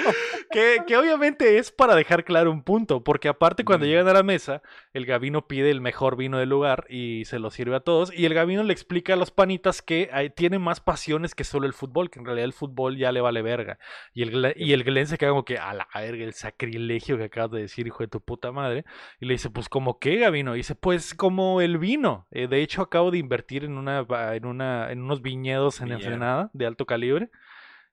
Que, 0.51 0.77
que 0.87 0.97
obviamente 0.97 1.57
es 1.57 1.71
para 1.71 1.95
dejar 1.95 2.23
claro 2.23 2.51
un 2.51 2.63
punto, 2.63 3.03
porque 3.03 3.27
aparte 3.27 3.63
cuando 3.63 3.85
llegan 3.85 4.07
a 4.07 4.13
la 4.13 4.23
mesa, 4.23 4.61
el 4.93 5.05
Gavino 5.05 5.47
pide 5.47 5.69
el 5.71 5.81
mejor 5.81 6.15
vino 6.17 6.37
del 6.37 6.49
lugar 6.49 6.85
y 6.89 7.25
se 7.25 7.39
lo 7.39 7.51
sirve 7.51 7.75
a 7.75 7.79
todos, 7.81 8.11
y 8.13 8.25
el 8.25 8.33
Gavino 8.33 8.63
le 8.63 8.73
explica 8.73 9.13
a 9.13 9.15
los 9.15 9.31
panitas 9.31 9.81
que 9.81 10.09
hay- 10.11 10.29
tiene 10.29 10.59
más 10.59 10.79
pasiones 10.81 11.35
que 11.35 11.43
solo 11.43 11.65
el 11.67 11.73
fútbol, 11.73 12.09
que 12.09 12.19
en 12.19 12.25
realidad 12.25 12.45
el 12.45 12.53
fútbol 12.53 12.97
ya 12.97 13.11
le 13.11 13.21
vale 13.21 13.41
verga. 13.41 13.77
Y 14.13 14.23
el, 14.23 14.31
Glen- 14.31 14.53
y 14.55 14.73
el 14.73 14.83
Glenn 14.83 15.07
se 15.07 15.17
queda 15.17 15.29
como 15.31 15.45
que, 15.45 15.57
a 15.57 15.73
la 15.73 15.87
verga, 15.93 16.23
el 16.23 16.33
sacrilegio 16.33 17.17
que 17.17 17.25
acabas 17.25 17.51
de 17.51 17.61
decir, 17.61 17.87
hijo 17.87 18.03
de 18.03 18.07
tu 18.07 18.21
puta 18.21 18.51
madre. 18.51 18.85
Y 19.19 19.25
le 19.25 19.33
dice, 19.33 19.49
pues, 19.49 19.69
¿como 19.69 19.99
qué, 19.99 20.17
Gavino? 20.17 20.55
Y 20.55 20.59
dice, 20.59 20.75
pues, 20.75 21.13
como 21.13 21.61
el 21.61 21.77
vino. 21.77 22.27
Eh, 22.31 22.47
de 22.47 22.61
hecho, 22.61 22.81
acabo 22.81 23.11
de 23.11 23.17
invertir 23.17 23.63
en, 23.65 23.77
una, 23.77 24.01
en, 24.11 24.45
una, 24.45 24.91
en 24.91 25.01
unos 25.01 25.21
viñedos 25.21 25.79
en 25.81 25.89
Viñedo. 25.89 25.99
Ensenada 26.07 26.49
de 26.53 26.65
alto 26.65 26.85
calibre. 26.85 27.29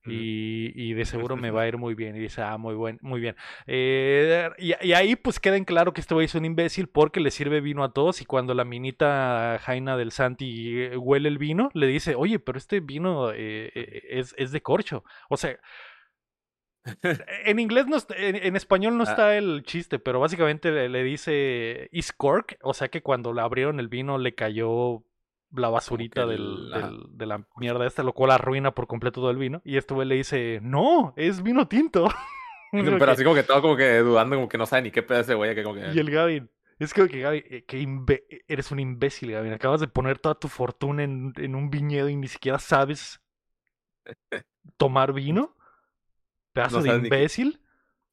Y, 0.08 0.70
y 0.80 0.94
de 0.94 1.04
seguro 1.04 1.36
me 1.36 1.50
va 1.50 1.62
a 1.62 1.66
ir 1.66 1.78
muy 1.78 1.96
bien. 1.96 2.14
Y 2.14 2.20
dice, 2.20 2.40
ah, 2.40 2.56
muy 2.58 2.76
buen, 2.76 3.00
muy 3.02 3.18
bien. 3.20 3.34
Eh, 3.66 4.48
y, 4.56 4.72
y 4.80 4.92
ahí 4.92 5.16
pues 5.16 5.40
queda 5.40 5.56
en 5.56 5.64
claro 5.64 5.92
que 5.92 6.00
este 6.00 6.14
güey 6.14 6.26
es 6.26 6.34
un 6.36 6.44
imbécil 6.44 6.88
porque 6.88 7.18
le 7.18 7.32
sirve 7.32 7.60
vino 7.60 7.82
a 7.82 7.92
todos. 7.92 8.20
Y 8.20 8.24
cuando 8.24 8.54
la 8.54 8.64
minita 8.64 9.58
Jaina 9.62 9.96
del 9.96 10.12
Santi 10.12 10.80
eh, 10.80 10.96
huele 10.96 11.28
el 11.28 11.38
vino, 11.38 11.70
le 11.74 11.88
dice, 11.88 12.14
oye, 12.14 12.38
pero 12.38 12.56
este 12.56 12.78
vino 12.78 13.32
eh, 13.32 13.72
eh, 13.74 14.02
es, 14.10 14.32
es 14.38 14.52
de 14.52 14.62
corcho. 14.62 15.02
O 15.28 15.36
sea, 15.36 15.58
en 17.44 17.58
inglés 17.58 17.86
no 17.88 17.96
en, 18.16 18.36
en 18.36 18.54
español 18.54 18.96
no 18.96 19.04
Ah. 19.04 19.10
está 19.10 19.36
el 19.36 19.64
chiste, 19.64 19.98
pero 19.98 20.20
básicamente 20.20 20.70
le, 20.70 20.88
le 20.88 21.02
dice 21.02 21.88
is 21.90 22.12
cork, 22.12 22.58
o 22.62 22.74
sea 22.74 22.88
que 22.88 23.02
cuando 23.02 23.32
le 23.32 23.40
abrieron 23.40 23.80
el 23.80 23.88
vino 23.88 24.18
le 24.18 24.36
cayó 24.36 25.02
la 25.53 25.68
basurita 25.68 26.22
que 26.22 26.28
del, 26.32 26.42
el- 26.42 26.74
ajá. 26.74 26.86
del- 26.88 27.05
de 27.11 27.26
la 27.26 27.47
mierda 27.57 27.86
esta, 27.86 28.03
lo 28.03 28.12
cual 28.12 28.30
arruina 28.32 28.74
por 28.74 28.86
completo 28.86 29.20
todo 29.20 29.30
el 29.30 29.36
vino. 29.38 29.62
Y 29.64 29.76
este 29.76 29.94
güey 29.94 30.07
le 30.09 30.16
dice, 30.16 30.61
no, 30.62 31.14
es 31.16 31.42
vino 31.42 31.68
tinto. 31.68 32.09
Pero 32.72 32.99
que- 32.99 33.05
así 33.05 33.24
como 33.24 33.36
que 33.36 33.42
todo 33.44 33.62
como 33.62 33.76
que 33.76 33.99
dudando, 33.99 34.36
como 34.36 34.49
que 34.49 34.59
no 34.59 34.66
sabe 34.66 34.82
ni 34.82 34.90
qué 34.90 35.03
pedo 35.03 35.20
ese 35.20 35.34
güey. 35.34 35.51
acá 35.51 35.62
como 35.62 35.76
que... 35.76 35.92
y 35.94 35.99
el 35.99 36.11
Gavin, 36.11 36.51
es 36.78 36.92
como 36.92 37.07
que 37.09 37.20
Gavin, 37.20 37.44
eh, 37.49 37.64
que 37.64 37.80
imbe- 37.80 38.24
eres 38.49 38.70
un 38.70 38.80
imbécil, 38.80 39.30
Gavin. 39.32 39.53
Acabas 39.53 39.80
de 39.80 39.88
poner 39.88 40.18
toda 40.18 40.34
tu 40.34 40.49
fortuna 40.49 41.05
en, 41.05 41.32
en 41.36 41.55
un 41.55 41.70
viñedo 41.70 42.09
y 42.09 42.16
ni 42.16 42.28
siquiera 42.28 42.59
sabes 42.59 43.20
tomar 44.76 45.12
vino. 45.12 45.57
Pedazo 46.53 46.78
No 46.78 46.82
de 46.84 46.97
imbécil. 46.97 47.61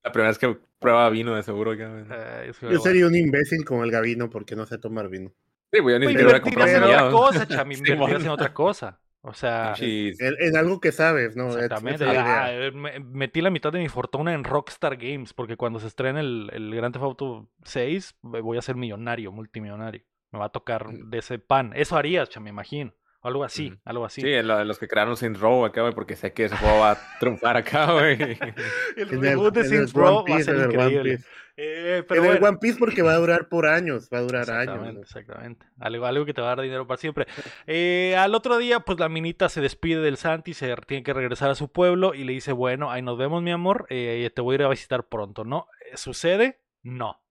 La 0.04 0.12
primera 0.12 0.30
vez 0.30 0.38
que 0.38 0.58
prueba 0.80 1.10
vino, 1.10 1.34
de 1.36 1.44
seguro. 1.44 1.74
Eh, 1.74 2.48
es 2.50 2.60
Yo 2.60 2.80
sería 2.80 3.08
un 3.08 3.16
imbécil 3.16 3.64
como 3.66 3.84
el 3.84 3.92
Gavino 3.92 4.30
porque 4.30 4.56
no 4.56 4.66
sé 4.66 4.78
tomar 4.78 5.08
vino. 5.10 5.32
Sí, 5.74 5.82
Me 5.82 6.12
siquiera 6.12 6.38
hubiera 6.38 6.38
invertirías 6.38 6.70
en 6.70 6.84
otra 6.84 7.10
cosa, 7.10 7.48
cham, 7.48 7.72
Sí, 7.74 7.92
en 7.92 8.30
otra 8.30 8.54
cosa. 8.54 9.00
O 9.26 9.34
sea, 9.34 9.74
En, 10.20 10.36
en 10.40 10.58
algo 10.58 10.80
que 10.82 10.92
sabes, 10.92 11.36
¿no? 11.36 11.48
Exactamente. 11.50 12.04
esa 12.04 12.12
es 12.12 12.14
la 12.18 12.44
Ah, 12.44 12.52
idea. 12.52 12.68
eh, 12.68 12.72
me- 12.72 13.00
metí 13.00 13.42
la 13.42 13.50
mitad 13.50 13.72
de 13.72 13.80
mi 13.80 13.88
fortuna 13.88 14.34
en 14.34 14.44
Rockstar 14.44 14.98
Games, 14.98 15.34
porque 15.34 15.56
cuando 15.56 15.80
se 15.80 15.88
estrene 15.88 16.20
el, 16.20 16.50
el 16.52 16.76
Grand 16.76 16.94
Theft 16.94 17.04
Auto 17.04 17.50
6, 17.64 18.16
me 18.22 18.42
voy 18.42 18.58
a 18.58 18.62
ser 18.62 18.76
millonario, 18.76 19.32
multimillonario. 19.32 20.04
Me 20.32 20.40
va 20.40 20.46
a 20.46 20.50
tocar 20.50 20.90
Mm. 20.90 21.10
de 21.10 21.18
ese 21.20 21.40
pan. 21.40 21.72
Eso 21.76 21.96
harías, 21.96 22.30
cham, 22.30 22.44
me 22.44 22.50
imagino. 22.50 22.94
O 23.24 23.28
algo 23.30 23.44
así, 23.46 23.74
algo 23.86 24.06
así. 24.06 24.22
Sí, 24.22 24.42
lo 24.42 24.64
los 24.66 24.78
que 24.78 24.88
crearon 24.88 25.16
Saints 25.16 25.40
Row 25.40 25.64
acá, 25.64 25.82
güey, 25.82 25.94
porque 25.94 26.18
sé 26.18 26.34
que 26.34 26.46
ese 26.46 26.58
juego 26.58 26.80
va 26.80 26.92
a 26.92 26.98
triunfar 27.20 27.56
acá, 27.56 27.92
güey. 27.94 28.22
El 28.22 29.10
el, 29.10 29.22
reboot 29.22 29.54
de 29.54 29.62
el 29.62 29.68
Saints 29.68 29.94
Row 29.94 30.26
va 30.30 30.36
a 30.36 30.44
ser 30.44 30.56
el 30.56 30.72
increíble. 30.72 31.18
Piece. 31.18 31.30
Eh, 31.56 32.04
pero 32.08 32.22
en 32.22 32.32
el 32.32 32.40
bueno. 32.40 32.50
One 32.50 32.58
Piece 32.60 32.80
porque 32.80 33.02
va 33.02 33.14
a 33.14 33.18
durar 33.18 33.48
por 33.48 33.68
años, 33.68 34.10
va 34.14 34.18
a 34.18 34.22
durar 34.22 34.50
años. 34.52 34.98
Exactamente. 35.02 35.66
Algo, 35.80 36.06
algo 36.06 36.26
que 36.26 36.34
te 36.34 36.42
va 36.42 36.48
a 36.48 36.56
dar 36.56 36.64
dinero 36.64 36.86
para 36.88 36.98
siempre. 36.98 37.28
Eh, 37.68 38.16
al 38.18 38.34
otro 38.36 38.58
día, 38.58 38.82
pues 38.82 39.00
la 39.00 39.08
minita 39.08 39.48
se 39.50 39.62
despide 39.62 40.02
del 40.02 40.18
Santi, 40.18 40.54
se 40.54 40.76
tiene 40.88 41.04
que 41.04 41.14
regresar 41.14 41.50
a 41.50 41.56
su 41.56 41.72
pueblo 41.72 42.14
y 42.14 42.24
le 42.24 42.34
dice, 42.34 42.52
bueno, 42.52 42.92
ahí 42.92 43.02
nos 43.02 43.18
vemos, 43.18 43.42
mi 43.42 43.52
amor, 43.52 43.86
eh, 43.90 44.30
te 44.36 44.42
voy 44.42 44.54
a 44.54 44.56
ir 44.56 44.64
a 44.64 44.70
visitar 44.70 45.08
pronto, 45.08 45.46
¿no? 45.46 45.68
Eh, 45.92 45.96
¿Sucede? 45.96 46.60
No. 46.82 47.24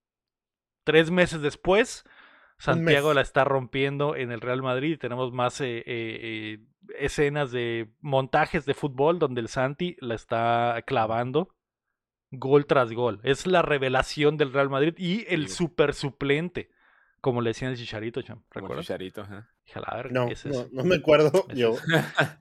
Tres 0.84 1.10
meses 1.10 1.42
después, 1.42 2.04
Santiago 2.62 3.12
la 3.14 3.20
está 3.20 3.44
rompiendo 3.44 4.14
en 4.16 4.30
el 4.32 4.40
Real 4.40 4.62
Madrid 4.62 4.98
tenemos 4.98 5.32
más 5.32 5.60
eh, 5.60 5.78
eh, 5.78 5.84
eh, 5.86 6.58
escenas 6.98 7.50
de 7.50 7.90
montajes 8.00 8.64
de 8.66 8.74
fútbol 8.74 9.18
donde 9.18 9.40
el 9.40 9.48
Santi 9.48 9.96
la 10.00 10.14
está 10.14 10.82
clavando 10.86 11.54
gol 12.30 12.66
tras 12.66 12.92
gol. 12.92 13.20
Es 13.24 13.46
la 13.46 13.62
revelación 13.62 14.36
del 14.38 14.52
Real 14.52 14.70
Madrid 14.70 14.94
y 14.96 15.26
el 15.28 15.48
Sí. 15.48 15.56
super 15.56 15.92
suplente, 15.92 16.70
como 17.20 17.40
le 17.42 17.50
decían 17.50 17.72
el 17.72 17.76
Chicharito, 17.76 18.22
cham, 18.22 18.38
Como 18.48 18.50
¿recuerdas? 18.66 18.86
Chicharito, 18.86 19.20
ajá. 19.22 19.51
Dije, 19.64 19.78
"A 19.78 19.82
la 19.90 19.96
verga, 19.96 20.12
No, 20.12 20.24
no, 20.26 20.30
es". 20.32 20.72
no 20.72 20.84
me 20.84 20.96
acuerdo 20.96 21.46
yo. 21.54 21.76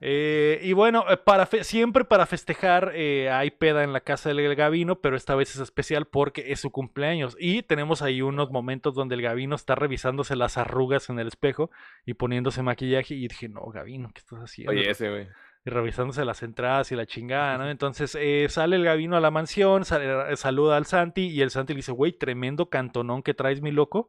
Eh, 0.00 0.60
y 0.62 0.72
bueno, 0.72 1.04
eh, 1.08 1.16
para 1.16 1.46
fe- 1.46 1.64
siempre 1.64 2.04
para 2.04 2.26
festejar 2.26 2.92
eh, 2.94 3.30
hay 3.30 3.50
peda 3.50 3.84
en 3.84 3.92
la 3.92 4.00
casa 4.00 4.28
del 4.32 4.54
Gavino, 4.54 5.00
pero 5.00 5.16
esta 5.16 5.34
vez 5.34 5.54
es 5.54 5.60
especial 5.60 6.06
porque 6.06 6.52
es 6.52 6.60
su 6.60 6.70
cumpleaños. 6.70 7.36
Y 7.38 7.62
tenemos 7.62 8.02
ahí 8.02 8.22
unos 8.22 8.50
momentos 8.50 8.94
donde 8.94 9.14
el 9.14 9.22
Gavino 9.22 9.54
está 9.54 9.74
revisándose 9.74 10.36
las 10.36 10.58
arrugas 10.58 11.08
en 11.10 11.18
el 11.18 11.28
espejo 11.28 11.70
y 12.04 12.14
poniéndose 12.14 12.62
maquillaje. 12.62 13.14
Y 13.14 13.28
dije, 13.28 13.48
no, 13.48 13.62
Gavino, 13.66 14.10
¿qué 14.12 14.18
estás 14.20 14.40
haciendo? 14.40 14.72
Oye, 14.72 14.90
ese, 14.90 15.08
güey. 15.08 15.28
y 15.64 15.70
revisándose 15.70 16.24
las 16.24 16.42
entradas 16.42 16.90
y 16.90 16.96
la 16.96 17.06
chingada, 17.06 17.56
¿no? 17.56 17.70
Entonces 17.70 18.16
eh, 18.20 18.46
sale 18.48 18.74
el 18.76 18.84
Gavino 18.84 19.16
a 19.16 19.20
la 19.20 19.30
mansión, 19.30 19.84
sale- 19.84 20.36
saluda 20.36 20.76
al 20.76 20.86
Santi 20.86 21.28
y 21.28 21.40
el 21.40 21.50
Santi 21.50 21.72
le 21.72 21.78
dice, 21.78 21.92
güey, 21.92 22.12
tremendo 22.12 22.68
cantonón 22.68 23.22
que 23.22 23.32
traes, 23.34 23.62
mi 23.62 23.70
loco. 23.70 24.08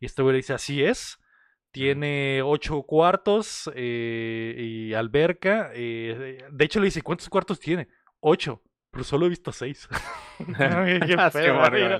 Y 0.00 0.06
este 0.06 0.22
güey 0.22 0.32
le 0.32 0.36
dice, 0.38 0.54
así 0.54 0.82
es. 0.82 1.20
Tiene 1.74 2.40
ocho 2.42 2.82
cuartos 2.84 3.68
eh, 3.74 4.54
y 4.56 4.94
alberca. 4.94 5.72
eh, 5.74 6.38
de 6.48 6.64
hecho, 6.64 6.78
le 6.78 6.84
dice, 6.86 7.02
¿cuántos 7.02 7.28
cuartos 7.28 7.58
tiene? 7.58 7.88
Ocho. 8.20 8.62
Pero 8.92 9.02
solo 9.02 9.26
he 9.26 9.28
visto 9.28 9.50
seis. 9.50 9.88
Qué 10.38 10.44
Ah, 11.18 11.70
mira. 11.72 11.98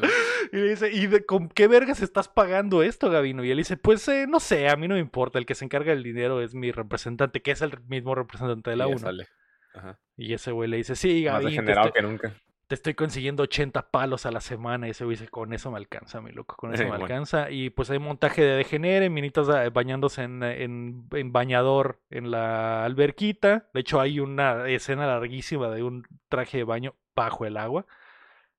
Y 0.52 0.56
le 0.58 0.68
dice, 0.70 0.92
¿y 0.92 1.08
de- 1.08 1.26
con 1.26 1.48
qué 1.48 1.66
vergas 1.66 2.02
estás 2.02 2.28
pagando 2.28 2.84
esto, 2.84 3.10
Gavino? 3.10 3.42
Y 3.44 3.50
él 3.50 3.56
dice, 3.58 3.76
pues 3.76 4.06
eh, 4.06 4.26
no 4.28 4.38
sé, 4.38 4.68
a 4.68 4.76
mí 4.76 4.86
no 4.86 4.94
me 4.94 5.00
importa. 5.00 5.40
El 5.40 5.46
que 5.46 5.56
se 5.56 5.64
encarga 5.64 5.90
del 5.92 6.04
dinero 6.04 6.40
es 6.40 6.54
mi 6.54 6.70
representante, 6.70 7.42
que 7.42 7.50
es 7.50 7.62
el 7.62 7.72
mismo 7.88 8.14
representante 8.14 8.70
de 8.70 8.76
la 8.76 8.84
Y 8.86 8.90
ya 8.90 8.94
1. 8.94 8.98
sale. 9.00 9.26
Ajá. 9.74 9.98
Y 10.16 10.34
ese 10.34 10.52
güey 10.52 10.70
le 10.70 10.76
dice, 10.76 10.94
sí, 10.94 11.24
Más 11.24 11.32
Gavin, 11.42 11.46
te 11.48 11.50
degenerado 11.50 11.88
estoy, 11.88 12.00
que 12.00 12.06
nunca. 12.06 12.34
Te 12.66 12.74
estoy 12.76 12.94
consiguiendo 12.94 13.42
80 13.42 13.90
palos 13.90 14.26
a 14.26 14.30
la 14.30 14.40
semana. 14.40 14.86
Y 14.86 14.90
ese 14.90 15.04
güey 15.04 15.16
dice, 15.16 15.28
con 15.30 15.52
eso 15.52 15.70
me 15.70 15.76
alcanza, 15.78 16.20
mi 16.20 16.32
loco, 16.32 16.56
con 16.56 16.72
eso 16.74 16.82
Eh, 16.82 16.86
me 16.86 16.90
bueno. 16.92 17.04
alcanza. 17.04 17.50
Y 17.50 17.70
pues 17.70 17.90
hay 17.90 17.98
montaje 17.98 18.42
de 18.42 18.56
degenere, 18.56 19.10
minitas 19.10 19.48
eh, 19.48 19.70
bañándose 19.70 20.22
en, 20.22 20.42
en, 20.42 21.06
en 21.12 21.32
bañador 21.32 22.00
en 22.10 22.30
la 22.30 22.84
alberquita. 22.84 23.68
De 23.74 23.80
hecho, 23.80 24.00
hay 24.00 24.20
una 24.20 24.68
escena 24.68 25.06
larguísima 25.06 25.68
de 25.70 25.82
un 25.82 26.06
traje 26.28 26.58
de 26.58 26.64
baño 26.64 26.94
bajo 27.14 27.44
el 27.46 27.56
agua. 27.56 27.86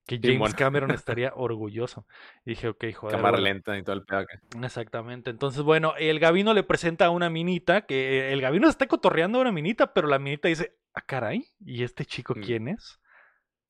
Que 0.08 0.20
James. 0.22 0.54
Cameron 0.54 0.92
estaría 0.92 1.34
orgulloso. 1.36 2.06
Y 2.46 2.52
dije, 2.52 2.68
ok, 2.68 2.86
joder. 2.94 3.16
Cámara 3.16 3.38
bueno". 3.40 3.44
lenta 3.54 3.76
y 3.76 3.82
todo 3.82 3.96
el 3.96 4.04
pedo 4.06 4.20
acá. 4.20 4.40
Exactamente. 4.62 5.32
Entonces, 5.32 5.64
bueno, 5.64 5.94
el 5.98 6.20
Gavino 6.20 6.54
le 6.54 6.62
presenta 6.62 7.08
a 7.08 7.10
una 7.10 7.32
minita, 7.32 7.88
que 7.88 8.32
el 8.32 8.40
Gavino 8.40 8.68
se 8.68 8.72
está 8.72 8.86
cotorreando 8.88 9.40
a 9.40 9.42
una 9.42 9.52
minita, 9.52 9.94
pero 9.94 10.08
la 10.08 10.20
minita 10.20 10.48
dice, 10.48 10.78
ah, 10.94 11.02
caray, 11.02 11.48
¿y 11.60 11.82
este 11.84 12.06
chico 12.06 12.36
Mm. 12.36 12.42
quién 12.42 12.68
es? 12.68 13.00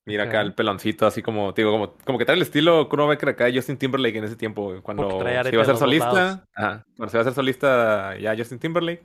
Mira 0.07 0.25
acá 0.25 0.41
el 0.41 0.53
peloncito, 0.53 1.07
así 1.07 1.23
como, 1.23 1.51
digo, 1.53 1.71
como, 1.71 1.93
como 2.05 2.19
que 2.19 2.25
trae 2.25 2.35
el 2.35 2.43
estilo 2.43 2.87
Kuno 2.89 3.07
Becker 3.07 3.29
acá, 3.29 3.47
Justin 3.51 3.77
Timberlake 3.77 4.19
en 4.19 4.25
ese 4.25 4.35
tiempo, 4.35 4.75
cuando 4.83 5.09
se 5.19 5.51
iba 5.51 5.63
a 5.63 5.65
ser 5.65 5.77
solista, 5.77 6.45
ajá, 6.53 6.85
cuando 6.95 7.09
se 7.09 7.17
iba 7.17 7.21
a 7.21 7.23
ser 7.23 7.33
solista 7.33 8.15
ya 8.19 8.37
Justin 8.37 8.59
Timberlake, 8.59 9.03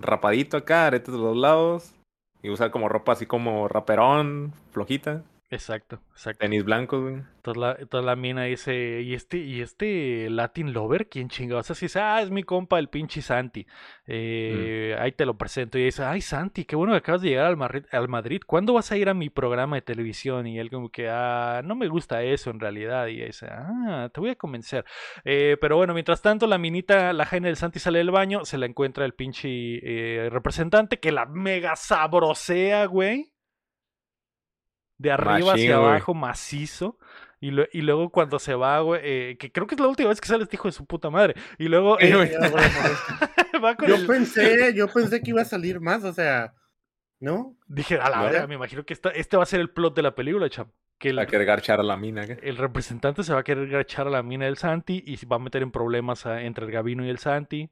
rapadito 0.00 0.56
acá, 0.56 0.86
aretes 0.86 1.14
de 1.14 1.20
los 1.20 1.36
lados, 1.36 1.94
y 2.42 2.50
usar 2.50 2.72
como 2.72 2.88
ropa 2.88 3.12
así 3.12 3.24
como 3.24 3.68
raperón, 3.68 4.52
flojita, 4.72 5.22
Exacto, 5.52 6.00
exacto. 6.12 6.38
tenis 6.38 6.64
blancos, 6.64 7.02
güey. 7.02 7.16
Entonces 7.36 7.60
la, 7.60 7.76
entonces 7.78 8.06
la 8.06 8.16
mina 8.16 8.44
dice, 8.44 9.02
¿y 9.02 9.12
este, 9.12 9.36
y 9.36 9.60
este 9.60 10.30
Latin 10.30 10.72
Lover? 10.72 11.10
¿Quién 11.10 11.28
chingados? 11.28 11.70
Así 11.70 11.84
dice, 11.84 12.00
ah, 12.00 12.22
es 12.22 12.30
mi 12.30 12.42
compa, 12.42 12.78
el 12.78 12.88
pinche 12.88 13.20
Santi. 13.20 13.66
Eh, 14.06 14.96
Ahí 14.98 15.12
te 15.12 15.26
lo 15.26 15.36
presento. 15.36 15.76
Y 15.76 15.84
dice, 15.84 16.04
ay, 16.04 16.22
Santi, 16.22 16.64
qué 16.64 16.74
bueno 16.74 16.92
que 16.94 16.98
acabas 16.98 17.20
de 17.20 17.28
llegar 17.28 17.44
al, 17.44 17.58
Madrid, 17.58 17.84
al 17.92 18.08
Madrid. 18.08 18.40
¿Cuándo 18.46 18.72
vas 18.72 18.90
a 18.92 18.96
ir 18.96 19.10
a 19.10 19.14
mi 19.14 19.28
programa 19.28 19.76
de 19.76 19.82
televisión? 19.82 20.46
Y 20.46 20.58
él 20.58 20.70
como 20.70 20.88
que, 20.88 21.10
ah, 21.10 21.60
no 21.62 21.74
me 21.74 21.88
gusta 21.88 22.22
eso 22.22 22.48
en 22.48 22.58
realidad. 22.58 23.08
Y 23.08 23.22
dice, 23.22 23.48
ah, 23.50 24.08
te 24.10 24.20
voy 24.20 24.30
a 24.30 24.36
convencer. 24.36 24.86
Eh, 25.26 25.58
pero 25.60 25.76
bueno, 25.76 25.92
mientras 25.92 26.22
tanto, 26.22 26.46
la 26.46 26.56
minita, 26.56 27.12
la 27.12 27.26
Jaina 27.26 27.48
del 27.48 27.56
Santi 27.56 27.78
sale 27.78 27.98
del 27.98 28.10
baño, 28.10 28.46
se 28.46 28.56
la 28.56 28.64
encuentra 28.64 29.04
el 29.04 29.12
pinche 29.12 29.50
eh, 29.50 30.30
representante 30.30 30.98
que 30.98 31.12
la 31.12 31.26
mega 31.26 31.76
sabrosea, 31.76 32.86
güey. 32.86 33.32
De 35.02 35.10
arriba 35.12 35.32
Machín, 35.32 35.50
hacia 35.52 35.76
abajo, 35.76 36.14
macizo. 36.14 36.98
Y, 37.40 37.50
lue- 37.50 37.68
y 37.72 37.80
luego 37.82 38.10
cuando 38.10 38.38
se 38.38 38.54
va, 38.54 38.78
güey, 38.80 39.00
eh, 39.02 39.36
que 39.36 39.50
creo 39.50 39.66
que 39.66 39.74
es 39.74 39.80
la 39.80 39.88
última 39.88 40.10
vez 40.10 40.20
que 40.20 40.28
sale 40.28 40.44
este 40.44 40.54
hijo 40.54 40.68
de 40.68 40.72
su 40.72 40.86
puta 40.86 41.10
madre. 41.10 41.34
Y 41.58 41.66
luego 41.66 41.98
eh, 41.98 42.14
va 43.62 43.74
con 43.76 43.88
Yo 43.88 43.96
el- 43.96 44.06
pensé, 44.06 44.72
yo 44.76 44.88
pensé 44.88 45.20
que 45.22 45.30
iba 45.30 45.42
a 45.42 45.44
salir 45.44 45.80
más, 45.80 46.04
o 46.04 46.12
sea, 46.12 46.54
¿no? 47.20 47.56
Dije, 47.66 47.96
a 47.98 48.08
la 48.10 48.16
¿No? 48.18 48.22
verga, 48.24 48.46
me 48.46 48.54
imagino 48.54 48.84
que 48.84 48.92
esta, 48.94 49.10
este 49.10 49.36
va 49.36 49.42
a 49.42 49.46
ser 49.46 49.60
el 49.60 49.70
plot 49.70 49.94
de 49.96 50.02
la 50.02 50.14
película, 50.14 50.48
cham. 50.48 50.68
Que 50.98 51.08
el, 51.10 51.18
A 51.18 51.26
querer 51.26 51.46
garchar 51.46 51.80
a 51.80 51.82
la 51.82 51.96
mina 51.96 52.22
acá. 52.22 52.36
el 52.42 52.56
representante 52.56 53.24
se 53.24 53.32
va 53.34 53.40
a 53.40 53.42
querer 53.42 53.68
gachar 53.68 54.06
a 54.06 54.10
la 54.10 54.22
mina 54.22 54.44
del 54.44 54.56
Santi 54.56 55.02
y 55.04 55.16
se 55.16 55.26
va 55.26 55.34
a 55.34 55.40
meter 55.40 55.62
en 55.62 55.72
problemas 55.72 56.26
a- 56.26 56.42
entre 56.42 56.64
el 56.66 56.70
Gavino 56.70 57.04
y 57.04 57.08
el 57.10 57.18
Santi. 57.18 57.70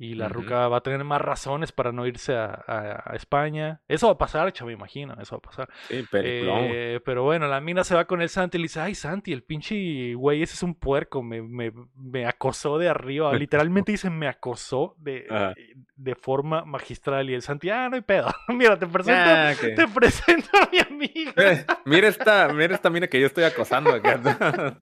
Y 0.00 0.14
la 0.14 0.26
Ujú. 0.26 0.34
ruca 0.34 0.68
va 0.68 0.76
a 0.76 0.80
tener 0.80 1.02
más 1.02 1.20
razones 1.20 1.72
para 1.72 1.90
no 1.90 2.06
irse 2.06 2.32
a, 2.36 2.44
a- 2.66 3.02
a 3.04 3.16
España. 3.16 3.80
Eso 3.88 4.06
va 4.06 4.12
a 4.12 4.18
pasar, 4.18 4.52
cham, 4.52 4.68
me 4.68 4.72
imagino, 4.72 5.16
eso 5.20 5.34
va 5.34 5.38
a 5.38 5.42
pasar. 5.42 5.68
Sí. 5.88 6.04
Eh, 6.12 7.00
pero 7.04 7.24
bueno, 7.24 7.48
la 7.48 7.60
mina 7.60 7.82
se 7.82 7.96
va 7.96 8.04
con 8.04 8.22
el 8.22 8.28
Santi 8.28 8.58
y 8.58 8.60
le 8.60 8.64
dice, 8.66 8.78
ay 8.78 8.94
Santi, 8.94 9.32
el 9.32 9.42
pinche 9.42 10.14
güey, 10.14 10.40
ese 10.42 10.54
es 10.54 10.62
un 10.62 10.76
puerco, 10.76 11.20
me, 11.24 11.42
me, 11.42 11.72
me 11.96 12.26
acosó 12.26 12.78
de 12.78 12.88
arriba. 12.88 13.32
Literalmente 13.34 13.90
dice, 13.90 14.08
me 14.08 14.28
acosó 14.28 14.94
de, 14.98 15.26
Ajá. 15.30 15.54
de 15.96 16.14
forma 16.14 16.64
magistral. 16.64 17.28
Y 17.28 17.34
el 17.34 17.42
Santi, 17.42 17.68
ah, 17.70 17.88
no 17.88 17.96
hay 17.96 18.02
pedo. 18.02 18.28
Mira, 18.48 18.78
te 18.78 18.86
presento, 18.86 19.20
Ah, 19.20 19.52
te 19.60 19.88
presento 19.88 20.48
a 20.62 20.68
mi 20.70 20.78
amiga. 20.78 21.32
Eh, 21.36 21.66
mira 21.86 22.06
esta, 22.06 22.52
mira 22.52 22.72
esta 22.72 22.88
mina 22.88 23.08
que 23.08 23.18
yo 23.20 23.26
estoy 23.26 23.42
acosando 23.42 23.90
acá. 23.90 24.20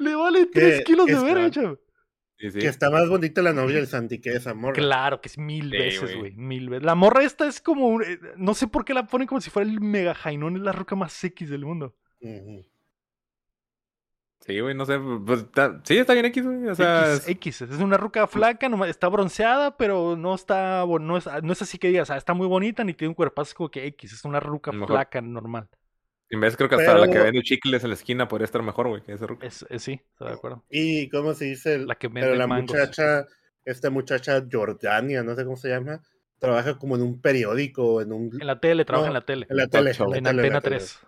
Le 0.00 0.14
vale 0.14 0.46
tres 0.52 0.78
¿Qué- 0.78 0.84
kilos 0.84 1.06
de 1.06 1.14
verga, 1.22 1.46
está? 1.46 1.74
Chaval. 2.48 2.52
Sí, 2.52 2.58
sí. 2.60 2.64
Que 2.64 2.68
está 2.70 2.90
más 2.90 3.08
bonita 3.08 3.42
la 3.42 3.52
novia 3.52 3.76
del 3.76 3.86
Santi 3.86 4.20
que 4.20 4.30
esa 4.32 4.54
morra. 4.54 4.74
Claro, 4.74 5.20
que 5.20 5.28
es 5.28 5.38
mil 5.38 5.70
Sí, 5.70 5.76
veces, 5.76 6.16
güey. 6.16 6.32
mil 6.32 6.68
veces. 6.68 6.84
La 6.84 6.94
morra 6.94 7.22
esta 7.24 7.46
es 7.46 7.60
como, 7.60 7.88
un- 7.88 8.02
eh, 8.02 8.18
no 8.36 8.54
sé 8.54 8.66
por 8.68 8.84
qué 8.84 8.94
la 8.94 9.06
ponen 9.06 9.26
como 9.26 9.40
si 9.40 9.50
fuera 9.50 9.68
el 9.68 9.80
mega 9.80 10.14
jainón, 10.14 10.56
es 10.56 10.62
la 10.62 10.72
roca 10.72 10.94
más 10.96 11.22
X 11.24 11.48
del 11.50 11.64
mundo. 11.64 11.94
Sí, 14.40 14.60
güey, 14.60 14.74
no 14.74 14.84
sé. 14.84 14.98
Pues, 15.24 15.40
está- 15.40 15.80
sí, 15.84 15.96
está 15.96 16.12
bien 16.12 16.26
X, 16.26 16.44
güey. 16.44 16.66
O 16.68 16.74
sea, 16.74 17.14
X, 17.14 17.28
X, 17.28 17.62
es 17.62 17.78
una 17.80 17.96
ruca 17.96 18.26
flaca, 18.26 18.68
nomás- 18.68 18.90
está 18.90 19.08
bronceada, 19.08 19.74
pero 19.78 20.16
no 20.16 20.34
está, 20.34 20.84
no 21.00 21.16
es, 21.16 21.26
no 21.42 21.52
es 21.52 21.62
así 21.62 21.78
que 21.78 21.88
digas, 21.88 22.10
ah, 22.10 22.18
está 22.18 22.34
muy 22.34 22.46
bonita 22.46 22.84
ni 22.84 22.92
tiene 22.92 23.08
un 23.10 23.14
cuerpazo 23.14 23.48
es 23.50 23.54
como 23.54 23.70
que 23.70 23.86
X, 23.86 24.12
es 24.12 24.24
una 24.26 24.40
ruca 24.40 24.70
Mejor. 24.70 24.88
flaca 24.88 25.22
normal. 25.22 25.68
En 26.34 26.40
vez 26.40 26.56
creo 26.56 26.68
que 26.68 26.74
hasta 26.76 26.94
la 26.98 27.06
que 27.06 27.12
Pero- 27.14 27.24
vende 27.24 27.42
chicles 27.42 27.82
en 27.84 27.90
la 27.90 27.94
esquina 27.94 28.28
podría 28.28 28.44
estar 28.44 28.62
mejor, 28.62 28.88
güey, 28.88 29.02
que 29.02 29.12
ese 29.14 29.26
ruco. 29.26 29.44
Es, 29.44 29.64
es- 29.70 29.82
sí, 29.82 30.00
estoy 30.12 30.28
de 30.28 30.34
acuerdo. 30.34 30.64
Y 30.70 31.08
cómo 31.08 31.32
se 31.34 31.46
dice, 31.46 31.74
el- 31.74 31.86
La 31.86 31.94
que 31.96 32.08
pero 32.10 32.26
vende 32.26 32.38
la 32.38 32.46
mangos. 32.46 32.70
muchacha, 32.76 33.26
esta 33.64 33.90
muchacha 33.90 34.44
Jordania, 34.50 35.22
no 35.22 35.34
sé 35.34 35.44
cómo 35.44 35.56
se 35.56 35.68
llama, 35.70 36.00
trabaja 36.38 36.76
como 36.78 36.96
en 36.96 37.02
un 37.02 37.20
periódico, 37.20 38.02
en 38.02 38.12
un 38.12 38.30
En 38.40 38.46
la 38.46 38.60
tele, 38.60 38.84
trabaja 38.84 39.06
No, 39.06 39.10
en 39.10 39.14
la 39.14 39.24
tele. 39.24 39.46
en 39.48 39.56
la 39.56 39.66
tele, 39.68 39.94
show. 39.94 40.06
en 40.06 40.10
la 40.12 40.18
En 40.18 40.24
tele, 40.24 40.46
en 40.48 40.52
la 40.52 40.58
Antena 40.58 40.60
tele. 40.60 40.76
3. 40.76 40.98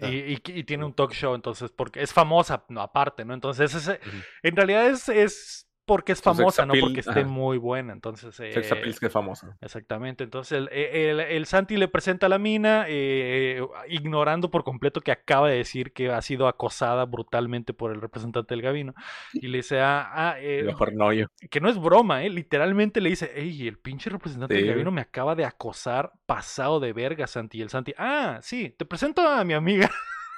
Ah. 0.00 0.08
Y, 0.08 0.32
y- 0.34 0.42
y 0.60 0.64
tiene 0.64 0.84
un 0.84 0.94
talk 0.94 1.12
show, 1.12 1.34
entonces, 1.34 1.70
porque 1.72 2.00
es 2.02 2.12
famosa, 2.12 2.64
no, 2.68 2.80
aparte, 2.80 3.24
¿no? 3.24 3.34
Entonces, 3.34 3.74
ese- 3.74 3.98
Ujú. 4.06 4.16
en 4.44 4.56
realidad 4.56 4.86
es, 4.86 5.08
es 5.08 5.67
porque 5.88 6.12
es 6.12 6.22
famosa, 6.22 6.64
no 6.64 6.74
porque 6.78 7.00
esté 7.00 7.10
ajá. 7.20 7.24
muy 7.24 7.58
buena. 7.58 7.92
Entonces, 7.92 8.38
eh, 8.38 8.52
es 8.84 9.00
que 9.00 9.06
es 9.06 9.12
famoso. 9.12 9.52
Exactamente, 9.60 10.22
entonces 10.22 10.58
el, 10.58 10.68
el- 10.68 11.18
el 11.18 11.46
Santi 11.46 11.76
le 11.76 11.88
presenta 11.88 12.26
a 12.26 12.28
la 12.28 12.38
mina, 12.38 12.84
eh, 12.86 13.60
ignorando 13.88 14.50
por 14.52 14.62
completo 14.62 15.00
que 15.00 15.10
acaba 15.10 15.48
de 15.48 15.56
decir 15.56 15.92
que 15.92 16.10
ha 16.12 16.22
sido 16.22 16.46
acosada 16.46 17.04
brutalmente 17.06 17.72
por 17.74 17.90
el 17.90 18.00
representante 18.00 18.54
del 18.54 18.62
Gabino, 18.62 18.94
y 19.32 19.48
le 19.48 19.58
dice, 19.58 19.80
ah, 19.80 20.08
ah, 20.12 20.36
eh, 20.38 20.62
no 20.64 20.76
que 21.50 21.60
no 21.60 21.68
es 21.68 21.78
broma, 21.78 22.22
eh, 22.22 22.30
literalmente 22.30 23.00
le 23.00 23.10
dice, 23.10 23.32
hey, 23.34 23.66
el 23.66 23.78
pinche 23.78 24.10
representante 24.10 24.54
del 24.54 24.66
Gabino 24.66 24.90
me 24.90 25.00
acaba 25.00 25.34
de 25.34 25.44
acosar 25.44 26.12
pasado 26.26 26.78
de 26.78 26.92
verga, 26.92 27.26
Santi, 27.26 27.58
y 27.58 27.62
el 27.62 27.70
Santi, 27.70 27.94
ah, 27.96 28.38
sí, 28.42 28.74
te 28.76 28.84
presento 28.84 29.26
a 29.26 29.42
mi 29.44 29.54
amiga, 29.54 29.90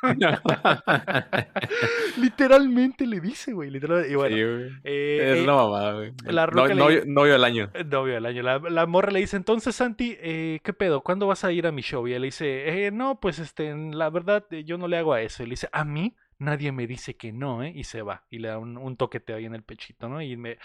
literalmente 2.18 3.06
le 3.06 3.20
dice, 3.20 3.52
güey, 3.52 3.70
literalmente, 3.70 4.12
y 4.12 4.16
bueno, 4.16 4.36
Sí, 4.36 4.42
güey. 4.42 4.70
eh, 4.84 5.32
es 5.32 5.38
eh, 5.38 5.42
una 5.42 5.54
mamada, 5.54 5.92
güey. 5.94 6.12
la 6.24 6.46
No- 6.46 6.52
ruca 6.52 6.68
le- 6.74 7.04
novio, 7.06 7.32
del 7.32 7.44
año. 7.44 7.70
eh, 7.74 7.84
Novio 7.84 8.14
del 8.14 8.26
año. 8.26 8.42
La, 8.42 8.58
la 8.58 8.86
morra 8.86 9.10
le 9.12 9.20
dice, 9.20 9.36
entonces 9.36 9.74
Santi, 9.74 10.16
eh, 10.20 10.60
¿qué 10.62 10.72
pedo? 10.72 11.00
¿Cuándo 11.02 11.26
vas 11.26 11.44
a 11.44 11.52
ir 11.52 11.66
a 11.66 11.72
mi 11.72 11.82
show? 11.82 12.06
Y 12.08 12.14
él 12.14 12.22
le 12.22 12.26
dice, 12.28 12.86
"Eh, 12.86 12.90
no, 12.90 13.20
pues 13.20 13.38
este, 13.38 13.74
la 13.74 14.10
verdad, 14.10 14.44
eh, 14.50 14.64
yo 14.64 14.78
no 14.78 14.88
le 14.88 14.96
hago 14.98 15.12
a 15.12 15.22
eso. 15.22 15.42
Y 15.42 15.46
le 15.46 15.50
dice, 15.50 15.68
a 15.72 15.84
mí 15.84 16.14
nadie 16.40 16.72
me 16.72 16.86
dice 16.86 17.16
que 17.16 17.32
no, 17.32 17.62
¿eh? 17.62 17.72
Y 17.74 17.84
se 17.84 18.02
va. 18.02 18.24
Y 18.30 18.38
le 18.38 18.48
da 18.48 18.58
un, 18.58 18.76
un 18.76 18.96
toqueteo 18.96 19.36
ahí 19.36 19.44
en 19.44 19.54
el 19.54 19.62
pechito, 19.62 20.08
¿no? 20.08 20.20
Y 20.20 20.36
me... 20.36 20.58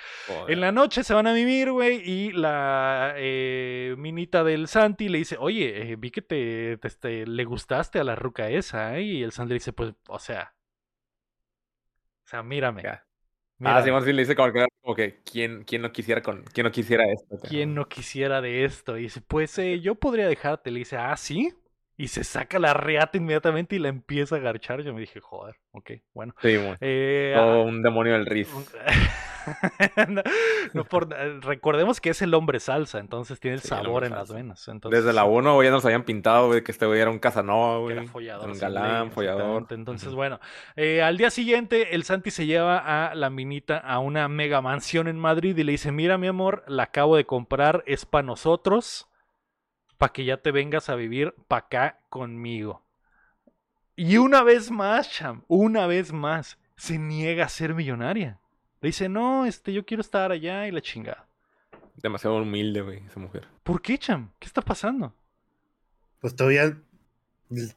En 0.48 0.62
la 0.62 0.72
noche 0.72 1.04
se 1.04 1.14
van 1.14 1.28
a 1.28 1.34
vivir, 1.34 1.72
güey, 1.72 2.02
y 2.04 2.32
la 2.32 3.14
eh, 3.18 3.96
minita 3.98 4.44
del 4.44 4.68
Santi 4.68 5.10
le 5.10 5.20
dice, 5.20 5.38
oye, 5.40 5.92
eh, 5.92 5.96
vi 5.98 6.12
que 6.12 6.22
te, 6.22 6.78
te, 6.78 6.88
este, 6.88 7.28
le 7.28 7.44
gustaste 7.44 8.00
a 8.00 8.04
la 8.04 8.16
ruca 8.16 8.50
esa, 8.50 8.98
¿eh? 8.98 9.04
Y 9.04 9.24
el 9.24 9.32
Santi 9.32 9.50
le 9.50 9.56
dice, 9.56 9.74
pues, 9.74 9.94
o 10.08 10.18
sea, 10.18 10.56
o 12.26 12.28
sea, 12.28 12.42
mírame. 12.42 12.82
Ya. 12.82 13.04
Ah, 13.04 13.06
mírame". 13.60 13.84
Simón 13.84 14.04
sí 14.04 14.14
le 14.14 14.22
dice 14.24 14.36
como 14.36 14.52
que, 14.52 14.66
como 14.82 14.96
que 14.96 15.22
¿quién, 15.24 15.64
quién 15.64 15.82
no 15.82 15.92
quisiera 15.92 16.22
con, 16.22 16.44
quién 16.46 16.66
no 16.66 16.72
quisiera 16.72 17.04
esto. 17.12 17.38
¿Quién 17.48 17.76
no 17.76 17.88
quisiera 17.88 18.42
de 18.42 18.66
esto? 18.66 18.98
Y 18.98 19.04
dice, 19.04 19.22
pues 19.22 19.58
eh, 19.60 19.80
yo 19.80 19.96
podría 19.96 20.28
dejarte. 20.28 20.72
Le 20.72 20.80
dice, 20.80 20.98
ah, 20.98 21.16
sí. 21.18 21.54
Y 21.98 22.10
se 22.10 22.24
saca 22.26 22.60
la 22.60 22.74
reata 22.74 23.18
inmediatamente 23.18 23.76
y 23.76 23.80
la 23.80 23.88
empieza 23.88 24.36
a 24.36 24.40
agarchar. 24.40 24.82
Yo 24.82 24.94
me 24.94 25.00
dije, 25.00 25.22
joder, 25.22 25.56
ok, 25.72 25.92
bueno. 26.14 26.36
Sí, 26.42 26.58
mon. 26.58 26.78
Eh, 26.82 27.34
Todo 27.36 27.64
un 27.64 27.82
demonio 27.82 28.14
del 28.14 28.26
Riz. 28.26 28.50
no, 30.08 30.22
no 30.74 30.84
por- 30.86 31.08
eh, 31.18 31.40
recordemos 31.42 32.02
que 32.02 32.10
es 32.10 32.22
el 32.22 32.34
hombre 32.34 32.60
salsa, 32.60 33.00
entonces 33.00 33.40
tiene 33.40 33.56
el 33.56 33.62
Sí, 33.62 33.70
sabor 33.70 34.04
en 34.04 34.12
las 34.14 34.32
venas. 34.34 34.68
Entonces, 34.68 35.00
Desde 35.04 35.14
la 35.14 35.22
sí, 35.24 35.28
1, 35.30 35.54
güey, 35.56 35.68
ya 35.68 35.72
nos 35.72 35.86
habían 35.86 36.04
pintado, 36.04 36.48
güey, 36.48 36.64
que 36.64 36.72
este 36.72 36.86
güey 36.86 37.00
era 37.00 37.10
un 37.12 37.20
Casanova, 37.20 37.80
güey. 37.80 37.96
era 37.98 38.06
follador. 38.08 38.50
Un 38.50 38.60
galán, 38.60 39.12
follador. 39.12 39.68
Entonces, 39.70 40.14
bueno, 40.14 40.40
eh, 40.76 41.02
al 41.02 41.18
día 41.18 41.30
siguiente 41.30 41.96
el 41.96 42.04
Santi 42.04 42.32
se 42.32 42.46
lleva 42.46 42.78
a 43.10 43.16
la 43.16 43.30
minita 43.30 43.78
a 43.78 44.00
una 44.00 44.28
mega 44.28 44.62
mansión 44.62 45.08
en 45.08 45.18
Madrid 45.18 45.58
y 45.58 45.64
le 45.64 45.72
dice, 45.74 45.92
mira 45.92 46.18
mi 46.18 46.28
amor, 46.28 46.64
la 46.68 46.84
acabo 46.84 47.16
de 47.16 47.26
comprar, 47.26 47.84
es 47.86 48.06
para 48.06 48.24
nosotros, 48.24 49.08
para 49.98 50.14
que 50.14 50.26
ya 50.26 50.38
te 50.38 50.52
vengas 50.52 50.90
a 50.90 50.96
vivir 50.96 51.34
para 51.48 51.66
acá 51.66 52.00
conmigo. 52.10 52.84
Y 53.96 54.18
una 54.18 54.44
vez 54.44 54.72
más, 54.72 55.10
Cham, 55.10 55.44
una 55.48 55.88
vez 55.88 56.12
más, 56.12 56.58
se 56.76 56.98
niega 56.98 57.46
a 57.46 57.50
ser 57.50 57.74
millonaria. 57.74 58.40
Le 58.82 58.90
dice, 58.90 59.08
no, 59.08 59.46
este, 59.46 59.74
yo 59.74 59.86
quiero 59.86 60.02
estar 60.02 60.32
allá 60.32 60.68
y 60.68 60.72
la 60.72 60.82
chingada. 60.82 61.28
Demasiado 61.96 62.36
humilde, 62.36 62.82
güey, 62.82 63.04
esa 63.06 63.20
mujer. 63.20 63.48
¿Por 63.64 63.82
qué, 63.82 63.98
Cham? 63.98 64.32
¿Qué 64.40 64.48
está 64.48 64.62
pasando? 64.62 65.16
Pues 66.20 66.36
todavía 66.36 66.78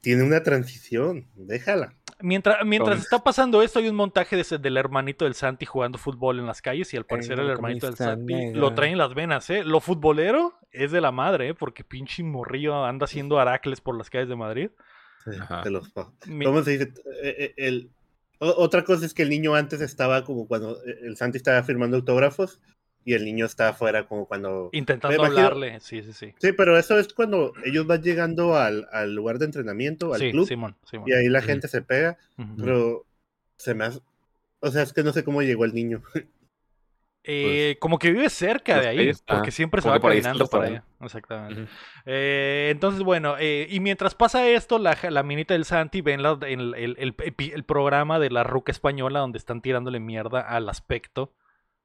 tiene 0.00 0.24
una 0.24 0.42
transición, 0.42 1.28
déjala. 1.36 1.94
Mientras, 2.20 2.64
mientras 2.64 2.98
está 2.98 3.22
pasando 3.22 3.62
esto, 3.62 3.78
hay 3.78 3.88
un 3.88 3.94
montaje 3.96 4.34
de 4.36 4.42
ese- 4.42 4.58
del 4.58 4.76
hermanito 4.76 5.24
del 5.24 5.34
Santi 5.34 5.66
jugando 5.66 5.98
fútbol 5.98 6.38
en 6.38 6.46
las 6.46 6.60
calles 6.60 6.92
y 6.92 6.96
al 6.96 7.06
parecer 7.06 7.36
Tengo 7.36 7.48
el 7.48 7.52
hermanito 7.54 7.86
del 7.86 7.96
Santi 7.96 8.34
negra. 8.34 8.58
lo 8.60 8.74
trae 8.74 8.90
en 8.90 8.98
las 8.98 9.14
venas, 9.14 9.48
¿eh? 9.50 9.62
Lo 9.64 9.80
futbolero 9.80 10.54
es 10.72 10.90
de 10.90 11.00
la 11.00 11.12
madre, 11.12 11.48
¿eh? 11.50 11.54
Porque 11.54 11.84
pinche 11.84 12.22
morrillo 12.24 12.84
anda 12.84 13.04
haciendo 13.04 13.38
aracles 13.38 13.80
por 13.80 13.96
las 13.96 14.10
calles 14.10 14.28
de 14.28 14.36
Madrid. 14.36 14.70
Sí, 15.24 15.30
te 15.62 15.70
los 15.70 15.90
¿Cómo 15.90 16.62
se 16.62 16.70
dice? 16.72 16.92
Eh, 17.22 17.36
eh, 17.38 17.54
el... 17.56 17.90
Otra 18.40 18.84
cosa 18.84 19.04
es 19.04 19.14
que 19.14 19.22
el 19.22 19.30
niño 19.30 19.54
antes 19.54 19.80
estaba 19.80 20.24
como 20.24 20.46
cuando 20.46 20.76
eh, 20.84 21.00
el 21.02 21.16
Santi 21.16 21.38
estaba 21.38 21.62
firmando 21.64 21.96
autógrafos 21.96 22.60
y 23.04 23.14
el 23.14 23.24
niño 23.24 23.46
estaba 23.46 23.70
afuera 23.70 24.06
como 24.06 24.26
cuando... 24.26 24.68
Intentando 24.72 25.16
imagino- 25.16 25.38
hablarle, 25.38 25.80
sí, 25.80 26.02
sí, 26.02 26.12
sí. 26.12 26.34
Sí, 26.38 26.52
pero 26.52 26.78
eso 26.78 26.98
es 26.98 27.12
cuando 27.14 27.52
ellos 27.64 27.86
van 27.86 28.02
llegando 28.02 28.54
al, 28.56 28.86
al 28.92 29.14
lugar 29.14 29.38
de 29.38 29.46
entrenamiento, 29.46 30.12
al 30.14 30.20
Sí, 30.20 30.30
club, 30.30 30.46
Simón, 30.46 30.76
Simón. 30.84 31.08
y 31.08 31.12
ahí 31.14 31.28
la 31.28 31.40
gente 31.42 31.68
se 31.68 31.80
pega, 31.82 32.18
pero 32.58 33.06
se 33.56 33.74
me 33.74 33.84
hace... 33.84 34.00
O 34.60 34.70
sea, 34.70 34.82
es 34.82 34.92
que 34.92 35.02
no 35.02 35.12
sé 35.12 35.24
cómo 35.24 35.40
llegó 35.42 35.64
el 35.64 35.72
niño. 35.74 36.02
Eh, 37.30 37.76
como 37.80 37.98
que 37.98 38.10
vive 38.10 38.30
cerca 38.30 38.74
pues, 38.74 38.84
de 38.84 38.88
ahí, 38.88 38.98
ahí 39.00 39.08
está. 39.10 39.34
porque 39.34 39.50
siempre 39.50 39.82
se 39.82 39.88
va 39.90 39.96
está 39.96 40.08
caminando 40.08 40.46
por 40.46 40.60
restaurante. 40.62 40.78
allá. 40.98 41.04
Exactamente. 41.04 41.66
Eh, 42.06 42.68
entonces, 42.72 43.02
bueno, 43.02 43.36
eh, 43.38 43.66
y 43.68 43.80
mientras 43.80 44.14
pasa 44.14 44.48
esto, 44.48 44.78
la, 44.78 44.96
la 45.10 45.22
minita 45.22 45.52
del 45.52 45.66
Santi 45.66 46.00
ven 46.00 46.22
la- 46.22 46.38
el, 46.46 46.74
el- 46.74 47.14
el 47.38 47.64
programa 47.64 48.18
de 48.18 48.30
la 48.30 48.44
ruca 48.44 48.72
española 48.72 49.18
donde 49.18 49.36
están 49.36 49.60
tirándole 49.60 50.00
mierda 50.00 50.40
al 50.40 50.70
aspecto 50.70 51.34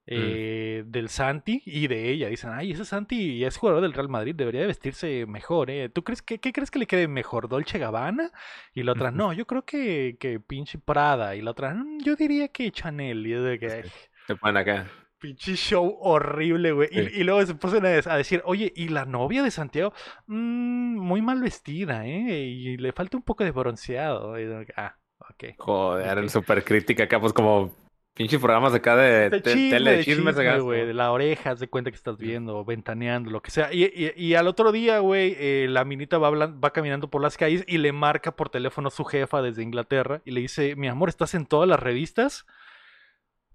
eh, 0.06 0.84
del 0.86 1.10
Santi 1.10 1.62
y 1.66 1.88
de 1.88 2.10
ella. 2.10 2.28
Dicen, 2.28 2.52
ay, 2.54 2.72
ese 2.72 2.86
Santi 2.86 3.44
es 3.44 3.58
jugador 3.58 3.82
del 3.82 3.94
Real 3.94 4.10
Madrid, 4.10 4.36
debería 4.36 4.62
de 4.62 4.68
vestirse 4.68 5.26
mejor, 5.28 5.70
¿eh? 5.70 5.90
¿Tú 5.90 6.04
crees 6.04 6.22
que, 6.22 6.40
qué 6.40 6.52
crees 6.52 6.72
que 6.72 6.80
le 6.80 6.88
quede 6.88 7.08
mejor, 7.08 7.48
Dolce 7.48 7.80
Gabbana? 7.80 8.32
Y 8.74 8.84
la 8.84 8.92
otra, 8.94 9.12
no, 9.12 9.34
yo 9.34 9.46
creo 9.48 9.64
que, 9.66 10.18
que 10.20 10.40
pinche 10.40 10.78
Prada. 10.78 11.36
Y 11.36 11.42
la 11.42 11.52
otra, 11.52 11.74
"Mm, 11.74 12.00
yo 12.04 12.16
diría 12.16 12.48
que 12.50 12.72
Chanel. 12.72 13.26
Y 13.28 13.34
es 13.34 13.44
de 13.44 13.60
que, 13.60 13.70
Sí. 13.70 13.76
"Ay, 13.84 13.90
Se 14.28 14.36
ponen 14.36 14.58
acá. 14.58 14.88
Pinche 15.20 15.56
show 15.56 15.98
horrible, 16.02 16.74
güey. 16.74 16.90
Y, 16.92 17.02
Sí. 17.06 17.12
y 17.22 17.24
luego 17.24 17.46
se 17.46 17.56
pusieron 17.56 17.86
a, 17.86 18.18
decir, 18.18 18.42
oye, 18.46 18.74
¿y 18.76 18.90
la 18.90 19.06
novia 19.06 19.42
de 19.42 19.52
Santiago? 19.52 19.94
Mm, 20.28 20.98
muy 20.98 21.22
mal 21.22 21.42
vestida, 21.42 22.06
¿eh? 22.06 22.40
Y 22.42 22.76
le 22.78 22.92
falta 22.92 23.16
un 23.16 23.24
poco 23.24 23.46
de 23.46 23.52
bronceado. 23.52 24.38
Y 24.38 24.46
ah, 24.76 24.98
ok. 25.20 25.56
Joder, 25.58 26.18
Ok. 26.18 26.24
el 26.24 26.30
super 26.30 26.64
crítica 26.66 27.06
acá, 27.06 27.22
pues 27.22 27.32
como 27.32 27.74
pinches 28.14 28.40
programas 28.40 28.74
acá 28.74 28.96
de, 28.96 29.30
De 29.30 29.42
te- 29.42 29.54
chisme, 29.54 29.70
tele 29.72 29.92
de 29.98 30.04
chismes 30.04 30.36
chisme, 30.36 30.60
güey. 30.60 30.86
De 30.86 30.94
la 30.94 31.12
oreja, 31.12 31.56
de 31.56 31.68
cuenta 31.68 31.90
que 31.92 31.96
estás 31.96 32.18
viendo, 32.18 32.64
ventaneando, 32.64 33.32
lo 33.32 33.42
que 33.42 33.52
sea. 33.52 33.74
Y, 33.74 33.84
y- 33.86 34.14
y 34.16 34.36
al 34.36 34.48
otro 34.48 34.72
día, 34.72 35.00
güey, 35.00 35.36
eh, 35.40 35.68
la 35.70 35.84
minita 35.86 36.18
va, 36.18 36.28
hablan- 36.30 36.60
va 36.64 36.72
caminando 36.72 37.10
por 37.10 37.22
las 37.22 37.38
calles 37.38 37.64
y 37.68 37.78
le 37.80 37.92
marca 37.92 38.36
por 38.36 38.50
teléfono 38.50 38.90
a 38.90 38.92
su 38.92 39.04
jefa 39.04 39.42
desde 39.42 39.64
Inglaterra 39.64 40.22
y 40.26 40.32
le 40.32 40.42
dice, 40.42 40.76
mi 40.76 40.88
amor, 40.88 41.10
¿estás 41.10 41.34
en 41.34 41.46
todas 41.46 41.68
las 41.68 41.80
revistas? 41.80 42.46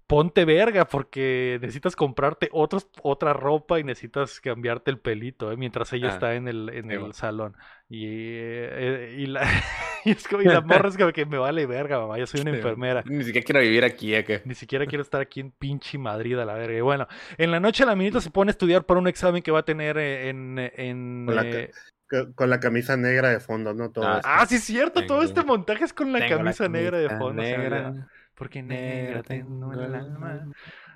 Ponte 0.09 0.43
verga 0.43 0.85
porque 0.85 1.59
necesitas 1.61 1.95
comprarte 1.95 2.49
otros, 2.51 2.89
otra 3.03 3.31
ropa 3.33 3.79
y 3.79 3.83
necesitas 3.83 4.41
cambiarte 4.41 4.89
el 4.89 4.97
pelito, 4.97 5.51
¿eh? 5.51 5.55
mientras 5.55 5.93
ella 5.93 6.07
Ah, 6.07 6.13
está 6.13 6.33
en 6.33 6.47
el, 6.47 6.67
en 6.69 6.89
el 6.89 7.13
salón. 7.13 7.55
Y, 7.87 8.05
eh, 8.07 9.15
y, 9.19 9.27
la, 9.27 9.41
y, 10.05 10.09
es 10.09 10.27
como- 10.27 10.41
y 10.41 10.45
la 10.45 10.61
morra 10.61 10.89
es 10.89 10.97
como 10.97 11.11
que 11.11 11.27
me 11.27 11.37
vale 11.37 11.67
verga, 11.67 11.99
mamá, 11.99 12.17
yo 12.17 12.25
soy 12.25 12.41
una 12.41 12.49
enfermera. 12.57 13.03
Ni 13.05 13.23
siquiera 13.23 13.45
quiero 13.45 13.61
vivir 13.61 13.83
aquí, 13.83 14.15
acá. 14.15 14.41
Ni 14.45 14.55
siquiera 14.55 14.87
quiero 14.87 15.03
estar 15.03 15.21
aquí 15.21 15.41
en 15.41 15.51
pinche 15.51 15.99
Madrid 15.99 16.39
a 16.39 16.45
la 16.45 16.55
verga. 16.55 16.75
Y 16.75 16.81
bueno, 16.81 17.07
en 17.37 17.51
la 17.51 17.59
noche 17.59 17.85
la 17.85 17.95
minita 17.95 18.19
se 18.19 18.31
pone 18.31 18.49
a 18.49 18.53
estudiar 18.53 18.87
para 18.87 18.99
un 18.99 19.07
examen 19.07 19.43
que 19.43 19.51
va 19.51 19.59
a 19.59 19.63
tener 19.63 19.99
eh, 19.99 20.29
en... 20.29 20.57
en 20.57 21.25
Con 21.27 21.35
la 21.35 21.43
eh, 21.45 21.71
Co- 22.09 22.33
Con 22.33 22.49
la 22.49 22.59
camisa 22.59 22.97
negra 22.97 23.29
de 23.29 23.39
fondo, 23.39 23.75
¿no? 23.75 23.91
Todo 23.91 24.05
Ah. 24.07 24.21
Ah, 24.23 24.45
sí 24.47 24.55
es 24.55 24.63
cierto, 24.63 25.05
todo 25.05 25.21
este 25.21 25.43
montaje 25.43 25.83
es 25.83 25.93
con 25.93 26.11
la 26.11 26.27
camisa 26.27 26.67
negra 26.67 26.97
de 26.97 27.09
fondo. 27.09 27.43
negra. 27.43 28.07
Porque 28.39 28.63
negra 28.63 29.21
tengo 29.21 29.73
el 29.73 29.93
alma. 29.93 30.31
alma. 30.31 30.53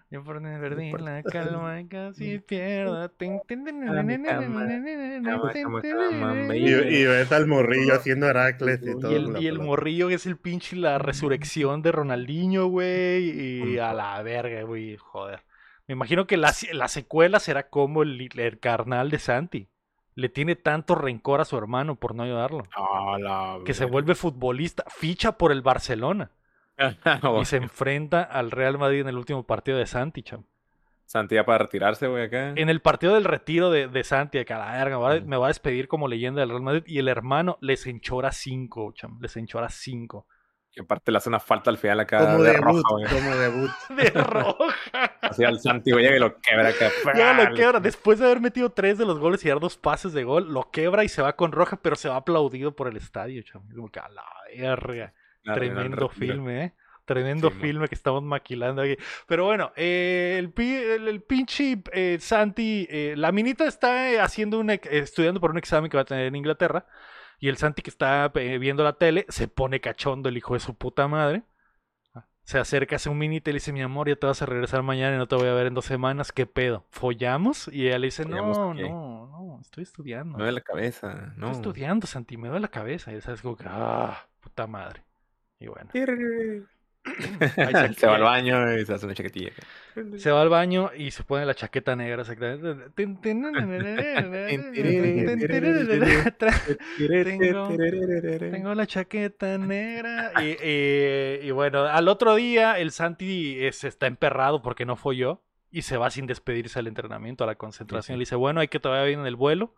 Yo 0.10 0.24
por 0.24 0.42
no 0.42 0.60
perdí 0.62 0.92
por- 0.92 1.02
la 1.02 1.22
calma 1.24 1.82
y 1.82 1.88
casi 1.88 2.40
pierdo. 2.40 3.12
Y, 6.54 7.06
ves 7.06 7.32
al 7.32 7.48
morrillo 7.48 7.96
haciendo 7.96 8.28
Heracles 8.28 8.80
y 8.84 9.00
todo. 9.00 9.12
Y 9.12 9.16
el, 9.48 9.58
y 9.58 9.60
morrillo 9.60 10.10
es 10.10 10.26
el 10.26 10.38
pinche 10.38 10.78
la 10.78 11.00
resurrección 11.00 11.82
de 11.82 11.92
Ronaldinho, 11.92 12.68
güey. 12.68 13.72
Y 13.74 13.78
a 13.78 13.92
la 13.92 14.22
verga, 14.24 14.62
güey. 14.64 14.96
Joder. 14.96 15.42
Me 15.88 15.94
imagino 15.94 16.28
que 16.28 16.38
la, 16.38 16.54
la 16.72 16.88
secuela 16.88 17.40
será 17.42 17.68
como 17.70 18.04
el, 18.04 18.30
el 18.40 18.60
carnal 18.60 19.10
de 19.10 19.20
Santi. 19.20 19.68
Le 20.16 20.30
tiene 20.30 20.56
tanto 20.56 20.96
rencor 20.96 21.42
a 21.42 21.46
su 21.46 21.58
hermano 21.58 21.96
por 21.96 22.16
no 22.16 22.24
ayudarlo. 22.24 22.64
La 23.20 23.58
Que 23.66 23.74
se 23.74 23.84
vuelve 23.84 24.16
futbolista, 24.16 24.86
ficha 24.88 25.34
por 25.34 25.52
el 25.52 25.62
Barcelona 25.62 26.32
y 27.42 27.46
se 27.46 27.58
enfrenta 27.58 28.22
al 28.24 28.52
Real 28.52 28.78
Madrid 28.78 29.02
en 29.02 29.10
el 29.10 29.18
último 29.18 29.44
partido 29.46 29.78
de 29.78 29.86
Santi, 29.86 30.24
cham. 30.24 30.44
Santía 31.06 31.46
para 31.46 31.60
retirarse, 31.66 32.08
güey, 32.08 32.24
acá. 32.24 32.54
En 32.56 32.70
el 32.70 32.82
partido 32.82 33.14
del 33.14 33.26
retiro 33.26 33.70
de, 33.70 33.88
de 33.88 34.04
Santi, 34.04 34.38
de 34.40 34.46
que 34.46 34.54
a 34.54 34.58
la 34.58 34.72
verga, 34.72 34.98
me 34.98 35.04
va 35.04 35.12
a- 35.12 35.18
Ujú. 35.18 35.28
me 35.28 35.38
va 35.38 35.46
a 35.46 35.50
despedir 35.50 35.88
como 35.88 36.08
leyenda 36.08 36.40
del 36.42 36.50
Real 36.50 36.62
Madrid. 36.64 36.84
Y 36.88 36.98
el 37.00 37.08
hermano 37.08 37.58
les 37.62 37.86
enchora 37.86 38.32
cinco, 38.32 38.92
cham. 38.94 39.20
Les 39.22 39.36
enchora 39.38 39.70
cinco. 39.70 40.28
Y 40.76 40.82
aparte 40.82 41.12
le 41.12 41.20
hace 41.20 41.30
una 41.30 41.40
falta 41.40 41.70
al 41.70 41.78
final 41.78 42.00
acá 42.00 42.18
Como 42.18 42.42
de 42.42 42.52
debut, 42.54 42.66
roja, 42.66 42.82
güey. 42.90 43.06
como 43.06 43.36
debut. 43.36 43.72
De 43.96 44.10
roja. 44.22 44.76
Así 45.22 45.44
al 45.44 45.60
Santi, 45.60 45.92
güey, 45.92 46.08
y 46.16 46.18
lo 46.18 46.40
quebra 46.42 46.70
acá. 46.70 46.90
Ya 47.16 47.34
lo 47.34 47.54
quebra. 47.54 47.80
Después 47.80 48.18
de 48.18 48.26
haber 48.26 48.40
metido 48.42 48.72
tres 48.72 48.98
de 48.98 49.06
los 49.06 49.20
goles 49.20 49.46
y 49.46 49.50
dar 49.50 49.60
dos 49.60 49.78
pases 49.78 50.14
de 50.14 50.24
gol, 50.24 50.52
lo 50.52 50.72
quebra 50.72 51.04
y 51.04 51.10
se 51.10 51.22
va 51.22 51.36
con 51.36 51.52
roja, 51.52 51.78
pero 51.80 51.96
se 51.96 52.10
va 52.10 52.16
aplaudido 52.16 52.76
por 52.76 52.88
el 52.88 52.98
estadio, 52.98 53.44
cham. 53.44 53.62
Como 53.76 53.92
que 53.92 54.00
a 54.00 54.10
la 54.10 54.24
verga. 54.58 55.14
Tremendo 55.44 56.10
filme, 56.10 56.66
¿eh? 56.66 56.74
Tremendo 57.06 57.50
Sí, 57.50 57.58
filme 57.60 57.88
que 57.90 57.96
estamos 57.96 58.24
maquilando 58.24 58.82
aquí. 58.82 58.96
Pero 59.28 59.46
bueno, 59.46 59.74
eh, 59.76 60.38
el, 60.40 60.54
el, 60.58 61.08
el 61.10 61.22
pinche 61.22 61.82
eh, 61.92 62.18
Santi, 62.20 62.88
eh, 62.90 63.14
la 63.18 63.32
minita 63.34 63.66
está 63.66 64.10
eh, 64.12 64.20
haciendo 64.22 64.60
un, 64.60 64.70
ex- 64.70 64.88
estudiando 64.90 65.42
por 65.42 65.52
un 65.52 65.58
examen 65.58 65.90
que 65.90 65.98
va 65.98 66.02
a 66.04 66.06
tener 66.06 66.28
en 66.28 66.36
Inglaterra. 66.36 66.86
Y 67.40 67.50
el 67.50 67.58
Santi 67.58 67.82
que 67.82 67.90
está 67.90 68.30
viendo 68.30 68.84
la 68.86 68.94
tele 68.94 69.26
se 69.28 69.50
pone 69.50 69.82
cachondo, 69.82 70.30
el 70.30 70.38
hijo 70.38 70.54
de 70.54 70.62
su 70.62 70.76
puta 70.78 71.08
madre. 71.10 71.44
Se 72.44 72.60
acerca 72.60 72.98
hace 72.98 73.10
un 73.10 73.18
minita 73.18 73.50
y 73.50 73.54
le 73.54 73.58
dice, 73.58 73.72
mi 73.72 73.82
amor, 73.82 74.10
ya 74.10 74.16
te 74.18 74.28
vas 74.28 74.42
a 74.42 74.46
regresar 74.46 74.84
mañana 74.84 75.16
y 75.16 75.18
no 75.18 75.28
te 75.28 75.36
voy 75.36 75.48
a 75.48 75.54
ver 75.54 75.68
en 75.68 75.74
dos 75.74 75.86
semanas, 75.86 76.32
¿qué 76.34 76.46
pedo? 76.46 76.86
¿Follamos? 76.90 77.70
Y 77.70 77.88
ella 77.88 78.00
le 78.00 78.08
dice, 78.08 78.24
¿Follamos 78.24 78.58
no, 78.58 78.74
no, 78.74 79.28
no, 79.28 79.60
estoy 79.62 79.84
estudiando. 79.84 80.38
Me 80.38 80.44
duele 80.44 80.56
la 80.56 80.62
cabeza. 80.62 81.34
No. 81.38 81.48
Estoy 81.48 81.52
estudiando, 81.52 82.06
Santi, 82.08 82.36
me 82.38 82.50
duele 82.50 82.62
la 82.62 82.68
cabeza. 82.68 83.14
Y 83.14 83.22
sabes 83.22 83.42
como 83.42 83.56
que, 83.56 83.66
ah, 83.68 84.28
puta 84.42 84.68
madre. 84.68 85.04
Y 85.64 85.68
bueno, 85.68 85.90
se 87.98 88.08
va 88.08 88.16
al 88.16 88.22
baño 88.24 88.78
y 88.78 88.86
se 88.86 88.94
hace 88.94 89.06
una 89.06 89.14
chaquetilla. 89.16 89.52
se 90.18 90.32
va 90.32 90.42
al 90.42 90.50
baño 90.50 90.92
y 90.96 91.12
se 91.12 91.24
pone 91.24 91.46
la 91.46 91.54
chaqueta 91.54 91.96
negra 91.96 92.22
exactamente. 92.22 92.92
Tengo- 97.26 97.68
Tengo 98.52 98.74
la 98.76 98.88
chaqueta 98.88 99.58
negra. 99.58 100.32
Y, 100.42 100.58
y- 100.66 101.48
y 101.48 101.52
bueno, 101.52 101.84
al 101.84 102.08
otro 102.08 102.36
día 102.36 102.80
el 102.80 102.92
Santi 102.92 103.58
eh, 103.66 103.72
se 103.74 103.88
está 103.90 104.08
emperrado 104.08 104.62
porque 104.62 104.86
no 104.86 104.96
fue 104.96 105.18
yo. 105.18 105.42
Y 105.72 105.82
se 105.82 105.98
va 105.98 106.12
sin 106.12 106.28
despedirse 106.28 106.78
al 106.78 106.86
entrenamiento, 106.88 107.44
a 107.44 107.48
la 107.48 107.56
concentración. 107.56 108.16
sí. 108.16 108.20
Le 108.20 108.22
dice, 108.22 108.36
bueno, 108.36 108.60
hay 108.62 108.68
que 108.68 108.80
todavía 108.80 109.08
bien 109.08 109.22
en 109.22 109.26
el 109.26 109.36
vuelo. 109.36 109.74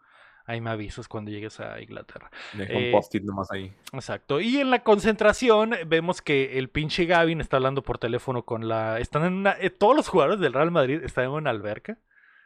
Ahí 0.47 0.61
me 0.61 0.69
avisas 0.69 1.07
cuando 1.07 1.31
llegues 1.31 1.59
a 1.59 1.81
Inglaterra. 1.81 2.29
Deja 2.53 2.71
Eh, 2.73 2.85
un 2.87 2.91
post-it 2.91 3.23
nomás 3.23 3.51
ahí. 3.51 3.73
Exacto. 3.93 4.39
Y 4.39 4.57
en 4.57 4.69
la 4.69 4.83
concentración 4.83 5.71
vemos 5.87 6.21
que 6.21 6.59
el 6.59 6.69
pinche 6.69 7.05
Gavin 7.05 7.41
está 7.41 7.57
hablando 7.57 7.81
por 7.81 7.97
teléfono 7.97 8.43
con 8.43 8.67
la. 8.67 8.99
Están 8.99 9.23
en 9.25 9.33
una. 9.33 9.55
eh, 9.59 9.69
todos 9.71 9.95
los 9.95 10.07
jugadores 10.07 10.39
del 10.39 10.53
Real 10.53 10.71
Madrid 10.71 11.01
están 11.03 11.25
en 11.25 11.31
una 11.31 11.49
alberca. 11.49 11.97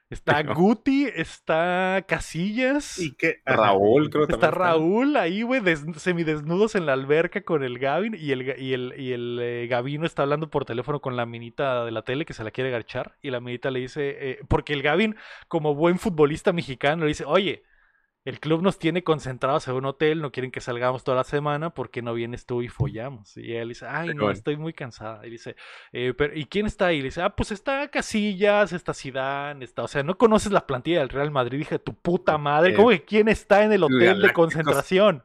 Está 0.10 0.42
No. 0.42 0.56
Guti, 0.56 1.08
está 1.14 2.04
Casillas. 2.08 2.98
Y 3.00 3.14
que. 3.16 3.42
Raúl, 3.46 4.10
creo 4.10 4.26
que 4.28 4.34
Está 4.34 4.50
Raúl 4.50 5.16
ahí, 5.18 5.42
güey, 5.44 5.62
des- 5.62 5.86
semidesnudos 5.98 6.76
en 6.76 6.86
la 6.86 6.94
alberca 6.94 7.42
con 7.42 7.64
el 7.64 7.80
Gavin 7.80 8.16
y 8.18 8.32
el, 8.32 8.42
y 8.60 8.74
el, 8.74 8.94
y 8.98 9.12
el 9.12 9.40
eh, 9.42 9.68
Gavino 9.70 10.06
está 10.06 10.24
hablando 10.24 10.50
por 10.50 10.66
teléfono 10.66 11.00
con 11.00 11.16
la 11.16 11.26
minita 11.26 11.86
de 11.86 11.92
la 11.92 12.02
tele 12.04 12.26
que 12.26 12.34
se 12.34 12.44
la 12.44 12.52
quiere 12.52 12.72
garchar 12.72 13.16
y 13.22 13.30
la 13.30 13.40
minita 13.40 13.70
le 13.72 13.82
dice, 13.82 14.18
eh, 14.32 14.40
porque 14.48 14.74
el 14.74 14.82
Gavin, 14.82 15.16
como 15.48 15.76
buen 15.76 16.00
futbolista 16.00 16.54
mexicano, 16.54 17.04
le 17.04 17.10
dice, 17.10 17.26
oye, 17.26 17.64
el 18.30 18.40
club 18.40 18.62
nos 18.62 18.80
tiene 18.80 19.04
concentrados 19.04 19.68
en 19.68 19.74
un 19.76 19.86
hotel, 19.86 20.22
no 20.22 20.32
quieren 20.32 20.52
que 20.52 20.62
salgamos 20.62 21.04
toda 21.04 21.18
la 21.18 21.24
semana 21.24 21.72
porque 21.72 22.02
no 22.02 22.14
vienes 22.14 22.46
tú 22.46 22.62
y 22.62 22.70
follamos. 22.70 23.36
Y 23.36 23.54
él 23.56 23.70
dice, 23.70 23.86
ay, 23.88 24.14
no, 24.16 24.32
estoy 24.32 24.56
muy 24.56 24.72
cansada. 24.74 25.26
Y 25.28 25.30
dice, 25.32 25.56
"Eh, 25.92 26.14
pero, 26.18 26.36
¿y 26.36 26.46
quién 26.46 26.66
está 26.66 26.88
ahí? 26.88 27.00
Y 27.00 27.02
dice, 27.02 27.22
ah, 27.22 27.36
pues 27.36 27.52
está 27.52 27.88
Casillas, 27.90 28.72
está 28.72 28.94
Zidane, 28.94 29.66
está, 29.66 29.84
o 29.84 29.88
sea, 29.88 30.04
no 30.04 30.18
conoces 30.18 30.52
la 30.52 30.66
plantilla 30.66 31.00
del 31.00 31.10
Real 31.10 31.32
Madrid. 31.32 31.60
Dije, 31.60 31.80
tu 31.80 31.94
puta 31.94 32.38
madre, 32.38 32.72
Eh, 32.72 32.76
¿cómo 32.76 32.90
que 32.90 33.04
quién 33.04 33.28
está 33.28 33.64
en 33.64 33.74
el 33.74 33.84
hotel 33.84 34.22
de 34.22 34.32
concentración? 34.34 35.24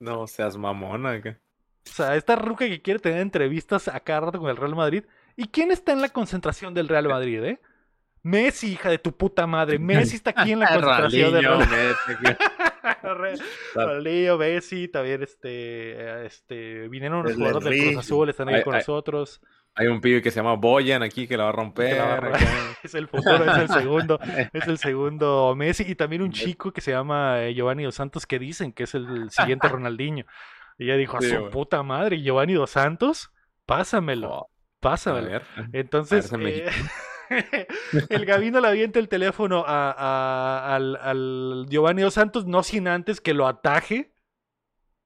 No 0.00 0.26
seas 0.26 0.56
mamona. 0.56 1.12
acá. 1.12 1.38
O 1.86 1.90
sea, 1.90 2.16
esta 2.16 2.36
ruca 2.36 2.66
que 2.68 2.82
quiere 2.82 3.00
tener 3.00 3.20
entrevistas 3.20 3.88
a 3.88 3.98
cada 4.00 4.20
rato 4.20 4.38
con 4.38 4.50
el 4.50 4.56
Real 4.56 4.74
Madrid. 4.76 5.04
¿Y 5.36 5.48
quién 5.48 5.70
está 5.70 5.92
en 5.92 6.00
la 6.02 6.08
concentración 6.10 6.74
del 6.74 6.88
Real 6.88 7.08
Madrid, 7.08 7.42
eh? 7.44 7.60
Messi, 8.28 8.72
hija 8.72 8.90
de 8.90 8.98
tu 8.98 9.12
puta 9.16 9.46
madre. 9.46 9.78
Messi 9.78 10.16
está 10.16 10.30
aquí 10.36 10.52
en 10.52 10.60
la 10.60 10.68
concentración 10.74 11.32
Real 11.32 11.58
Messi, 11.58 12.34
Ronaldinho, 13.74 14.38
Messi, 14.38 14.88
también 14.88 15.22
este, 15.22 16.26
este, 16.26 16.88
vinieron 16.88 17.22
los 17.22 17.32
El 17.32 17.38
jugadores 17.38 17.68
del. 17.70 17.82
Cruz 17.92 17.96
Azul, 17.98 18.28
están 18.28 18.48
ahí 18.48 18.56
Ay, 18.56 18.62
con 18.62 18.74
ay. 18.74 18.80
nosotros. 18.80 19.40
Hay 19.74 19.86
un 19.86 20.00
pibe 20.00 20.20
que 20.22 20.30
se 20.30 20.36
llama 20.40 20.54
Boyan 20.54 21.02
aquí 21.02 21.28
que 21.28 21.36
la 21.36 21.44
va 21.44 21.50
a 21.50 21.52
romper. 21.52 21.98
Va 22.00 22.14
a 22.14 22.16
acá. 22.16 22.38
Es 22.82 22.94
el 22.94 23.08
futuro, 23.08 23.44
es 23.44 23.58
el 23.58 23.68
segundo, 23.68 24.18
es 24.52 24.66
el 24.66 24.78
segundo 24.78 25.54
Messi 25.56 25.84
y 25.86 25.94
también 25.94 26.22
un 26.22 26.30
chico 26.32 26.72
que 26.72 26.80
se 26.80 26.90
llama 26.92 27.42
eh, 27.44 27.54
Giovanni 27.54 27.84
Dos 27.84 27.94
Santos 27.96 28.26
que 28.26 28.38
dicen 28.38 28.72
que 28.72 28.84
es 28.84 28.94
el 28.94 29.30
siguiente 29.30 29.68
Ronaldinho. 29.68 30.24
Y 30.78 30.84
ella 30.84 30.96
dijo, 30.96 31.16
a 31.16 31.20
Sí, 31.20 31.30
su 31.30 31.50
puta 31.50 31.82
madre, 31.82 32.20
Giovanni 32.22 32.54
Dos 32.54 32.70
Santos, 32.70 33.30
pásamelo, 33.66 34.30
Oh, 34.30 34.44
a 34.44 34.48
pásamelo. 34.80 35.28
ver. 35.28 35.42
Entonces, 35.72 36.32
A 36.32 36.36
ver, 36.36 36.68
eh, 36.68 36.70
el 38.08 38.24
Gavino 38.26 38.60
le 38.60 38.68
avienta 38.68 38.98
el 38.98 39.08
teléfono 39.08 39.64
a, 39.66 39.90
a- 39.92 40.74
al, 40.74 40.96
al 40.96 41.66
Giovanni 41.68 42.02
Dos 42.02 42.14
Santos, 42.14 42.46
no 42.46 42.62
sin 42.62 42.88
antes 42.88 43.20
que 43.20 43.34
lo 43.34 43.46
ataje 43.46 44.12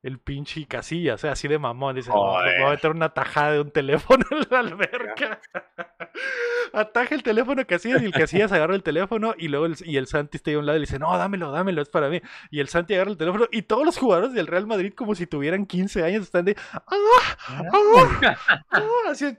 el 0.03 0.19
pinche 0.19 0.67
Casilla, 0.67 1.15
o 1.15 1.19
sea, 1.19 1.33
así 1.33 1.47
de 1.47 1.61
mamón. 1.61 1.95
Dice, 1.95 2.11
"No, 2.11 2.43
le 2.45 2.59
voy 2.59 2.67
a 2.67 2.71
meter 2.71 2.91
una 2.91 3.11
tajada 3.11 3.53
de 3.53 3.61
un 3.61 3.71
teléfono 3.71 4.25
en 4.33 4.47
la 4.51 4.59
alberca. 4.59 5.41
Ataja 6.73 7.15
el 7.15 7.23
teléfono 7.23 7.65
Casillas 7.67 8.03
y 8.03 8.07
el 8.07 8.13
Casillas 8.13 8.51
agarra 8.51 8.75
el 8.75 8.83
teléfono 8.83 9.35
y 9.37 9.49
luego 9.49 9.67
el, 9.67 9.77
y 9.85 9.97
el 9.99 10.07
Santi 10.07 10.39
está 10.39 10.51
ahí 10.51 10.57
a 10.57 10.59
un 10.59 10.67
lado 10.67 10.77
y 10.77 10.81
le 10.81 10.87
dice, 10.87 10.99
no, 10.99 11.17
dámelo, 11.17 11.51
dámelo, 11.53 11.83
es 11.83 11.89
para 11.89 12.09
mí. 12.09 12.21
Y 12.51 12.61
el 12.61 12.69
Santi 12.69 12.95
agarra 12.95 13.11
el 13.11 13.17
teléfono 13.19 13.47
y 13.53 13.63
todos 13.63 13.85
los 13.85 13.97
jugadores 13.99 14.33
del 14.33 14.47
Real 14.47 14.67
Madrid, 14.67 14.93
como 14.95 15.15
si 15.15 15.27
tuvieran 15.27 15.67
15 15.67 16.03
años, 16.03 16.23
están 16.23 16.47
de, 16.47 16.57
¡ah! 16.73 16.83
¡ah! 16.89 18.37
¡ah! 18.71 18.83
así, 19.11 19.37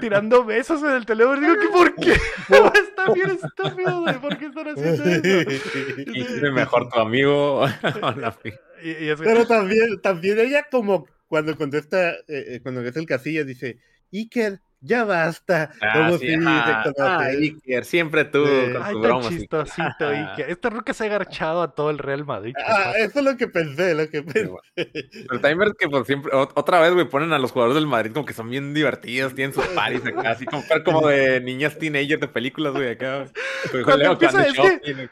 tirando 0.00 0.44
besos 0.44 0.82
en 0.82 0.90
el 0.90 1.06
teléfono. 1.06 1.40
Digo, 1.40 1.54
¿qué, 1.60 1.68
¿por 1.68 1.94
qué? 1.96 2.12
Está 2.88 3.12
bien 3.12 3.30
estúpido, 3.30 4.00
güey. 4.00 4.18
¿Por 4.20 4.38
qué 4.38 4.46
están 4.46 4.68
haciendo 4.68 5.10
eso? 5.10 5.70
¿Quién 6.04 6.44
es 6.46 6.52
mejor 6.52 6.88
tu 6.88 6.98
amigo? 7.00 7.66
Y, 8.82 8.90
y 8.90 9.08
es- 9.08 9.18
Pero 9.20 9.46
también, 9.46 10.00
también 10.02 10.38
ella 10.38 10.66
como 10.70 11.06
cuando 11.28 11.56
contesta, 11.56 12.10
eh, 12.12 12.16
eh, 12.28 12.60
cuando 12.62 12.82
ves 12.82 12.96
el 12.96 13.06
casilla, 13.06 13.42
dice, 13.42 13.78
Iker, 14.12 14.60
ya 14.86 15.04
basta. 15.04 15.70
Ah, 15.82 16.10
sí, 16.18 16.34
ah, 16.46 16.84
ah. 16.98 17.18
Iker, 17.26 17.84
siempre 17.84 18.24
tú 18.24 18.44
Sí. 18.46 18.72
con 18.72 18.82
Ay, 18.82 18.92
tu 18.94 19.00
tan 19.02 19.10
broma. 19.10 19.28
chistosito. 19.28 20.14
y 20.14 20.26
que 20.36 20.50
esta 20.52 20.70
ruca 20.70 20.94
se 20.94 21.04
ha 21.04 21.06
agarchado 21.08 21.62
a 21.62 21.74
todo 21.74 21.90
el 21.90 21.98
Real 21.98 22.24
Madrid. 22.24 22.54
Ah, 22.66 22.92
eso 22.96 23.18
es 23.18 23.24
lo 23.24 23.36
que 23.36 23.48
pensé, 23.48 23.94
lo 23.94 24.08
que 24.08 24.22
pensé. 24.22 24.50
Pero 24.74 25.40
también 25.40 25.58
ves 25.58 25.72
que 25.78 25.88
por 25.88 26.04
siempre, 26.06 26.32
ot- 26.32 26.52
otra 26.54 26.80
vez, 26.80 26.92
güey, 26.94 27.08
ponen 27.08 27.32
a 27.32 27.38
los 27.38 27.52
jugadores 27.52 27.74
del 27.74 27.86
Madrid 27.86 28.12
como 28.12 28.24
que 28.26 28.32
son 28.32 28.48
bien 28.48 28.72
divertidos, 28.74 29.34
tienen 29.34 29.52
sus 29.54 29.66
paris 29.68 30.04
acá, 30.06 30.30
así 30.30 30.44
como, 30.46 30.62
como 30.84 31.08
de 31.08 31.40
niñas 31.40 31.78
teenagers 31.78 32.20
de 32.20 32.28
películas, 32.28 32.72
güey, 32.72 32.90
acá. 32.92 33.26
Empieza, 33.72 34.42
es 34.46 34.52
que-. 34.54 35.08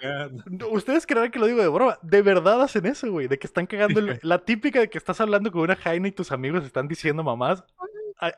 Ustedes 0.70 1.07
creerán 1.07 1.31
que 1.31 1.39
lo 1.39 1.47
digo 1.47 1.61
de 1.61 1.68
broma. 1.68 1.99
De 2.03 2.22
verdad 2.22 2.62
hacen 2.62 2.87
eso, 2.87 3.11
güey. 3.11 3.27
De 3.29 3.39
que 3.39 3.47
están 3.47 3.66
cagando. 3.66 4.01
el- 4.01 4.18
la 4.22 4.39
típica 4.45 4.81
de 4.81 4.89
que 4.89 4.99
estás 4.99 5.20
hablando 5.20 5.51
con 5.51 5.62
una 5.62 5.77
Jaina 5.77 6.09
y 6.09 6.12
tus 6.12 6.33
amigos 6.33 6.64
están 6.64 6.89
diciendo 6.89 7.22
mamás. 7.25 7.64
ay, 8.18 8.33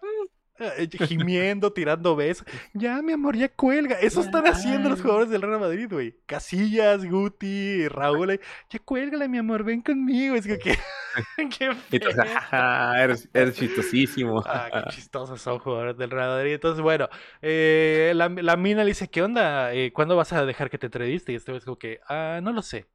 gimiendo, 1.07 1.73
tirando 1.73 2.17
besos. 2.17 2.47
Ya, 2.73 3.03
mi 3.03 3.13
amor, 3.13 3.37
ya 3.37 3.49
cuelga. 3.49 3.97
Eso 4.01 4.21
están 4.21 4.47
haciendo 4.47 4.89
los 4.89 5.01
jugadores 5.03 5.31
del 5.31 5.43
Real 5.43 5.61
Madrid, 5.61 5.89
güey. 5.91 6.17
Casillas, 6.27 7.05
Guti, 7.05 7.89
Raúl. 7.89 8.41
Ya 8.71 8.79
cuélgale, 8.81 9.29
mi 9.29 9.39
amor, 9.39 9.65
ven 9.65 9.83
conmigo. 9.83 10.35
Es 10.37 10.47
que, 10.47 10.59
que- 10.59 10.79
qué 11.59 11.71
feo. 12.01 12.13
"Ja, 12.51 12.95
eres, 13.03 13.29
eres 13.33 13.55
chistosísimo. 13.57 14.43
Ah, 14.47 14.69
qué 14.73 14.91
chistosos 14.97 15.41
son 15.41 15.59
jugadores 15.59 15.97
del 15.97 16.11
Real 16.11 16.29
Madrid. 16.31 16.55
Entonces, 16.55 16.83
bueno, 16.83 17.09
eh, 17.43 18.13
la, 18.15 18.29
la 18.29 18.57
mina 18.57 18.83
le 18.85 18.89
dice, 18.91 19.09
¿qué 19.09 19.23
onda? 19.23 19.73
Eh, 19.75 19.93
¿Cuándo 19.93 20.17
vas 20.17 20.33
a 20.33 20.45
dejar 20.47 20.71
que 20.71 20.79
te 20.79 20.87
entreviste? 20.87 21.33
Y 21.33 21.37
este 21.37 21.55
es 21.57 21.65
como 21.65 21.79
que, 21.79 22.01
ah, 22.09 22.41
no 22.43 22.53
lo 22.53 22.63
sé. 22.63 22.87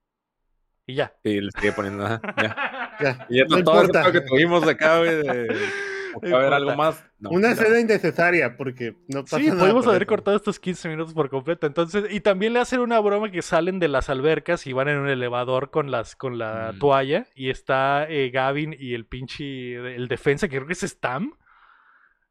Y 0.88 0.96
ya. 0.96 1.14
Y 1.24 1.40
le 1.42 1.52
sigue 1.60 1.72
poniendo, 1.74 2.04
ya. 2.08 2.96
Ya, 3.00 3.26
Y 3.30 3.38
ya 3.38 3.44
no 3.46 3.64
todo 3.64 3.84
importa. 3.84 4.12
que 4.12 4.22
tuvimos 4.22 4.68
acá, 4.68 4.98
güey, 5.00 5.16
de... 5.24 5.48
No, 6.14 7.30
Una 7.30 7.48
no. 7.50 7.54
escena 7.54 7.80
innecesaria, 7.80 8.58
porque 8.58 8.96
no 9.08 9.24
pasa 9.24 9.38
Sí, 9.38 9.48
nada. 9.48 9.60
pudimos 9.62 9.84
por 9.86 9.92
haber 9.92 10.04
eso. 10.04 10.10
cortado 10.10 10.38
estos 10.38 10.60
15 10.60 10.90
minutos 10.90 11.14
por 11.14 11.30
completo. 11.30 11.68
Entonces, 11.68 12.06
y 12.10 12.20
también 12.22 12.54
le 12.54 12.60
hacen 12.60 12.80
una 12.80 13.00
broma 13.00 13.30
que 13.32 13.42
salen 13.42 13.80
de 13.80 13.88
las 13.88 14.10
albercas 14.10 14.66
y 14.68 14.74
van 14.74 14.88
en 14.88 14.98
un 14.98 15.10
elevador 15.10 15.70
con 15.72 15.92
las 15.92 16.16
con 16.16 16.38
la 16.38 16.72
Mm. 16.74 16.80
toalla. 16.80 17.26
Y 17.36 17.50
está 17.50 18.06
eh, 18.10 18.30
Gavin 18.32 18.76
y 18.78 18.94
el 18.94 19.06
pinche 19.06 19.76
el 19.96 20.08
defensa, 20.08 20.48
que 20.48 20.56
creo 20.58 20.68
que 20.68 20.74
es 20.74 20.82
Stam. 20.82 21.34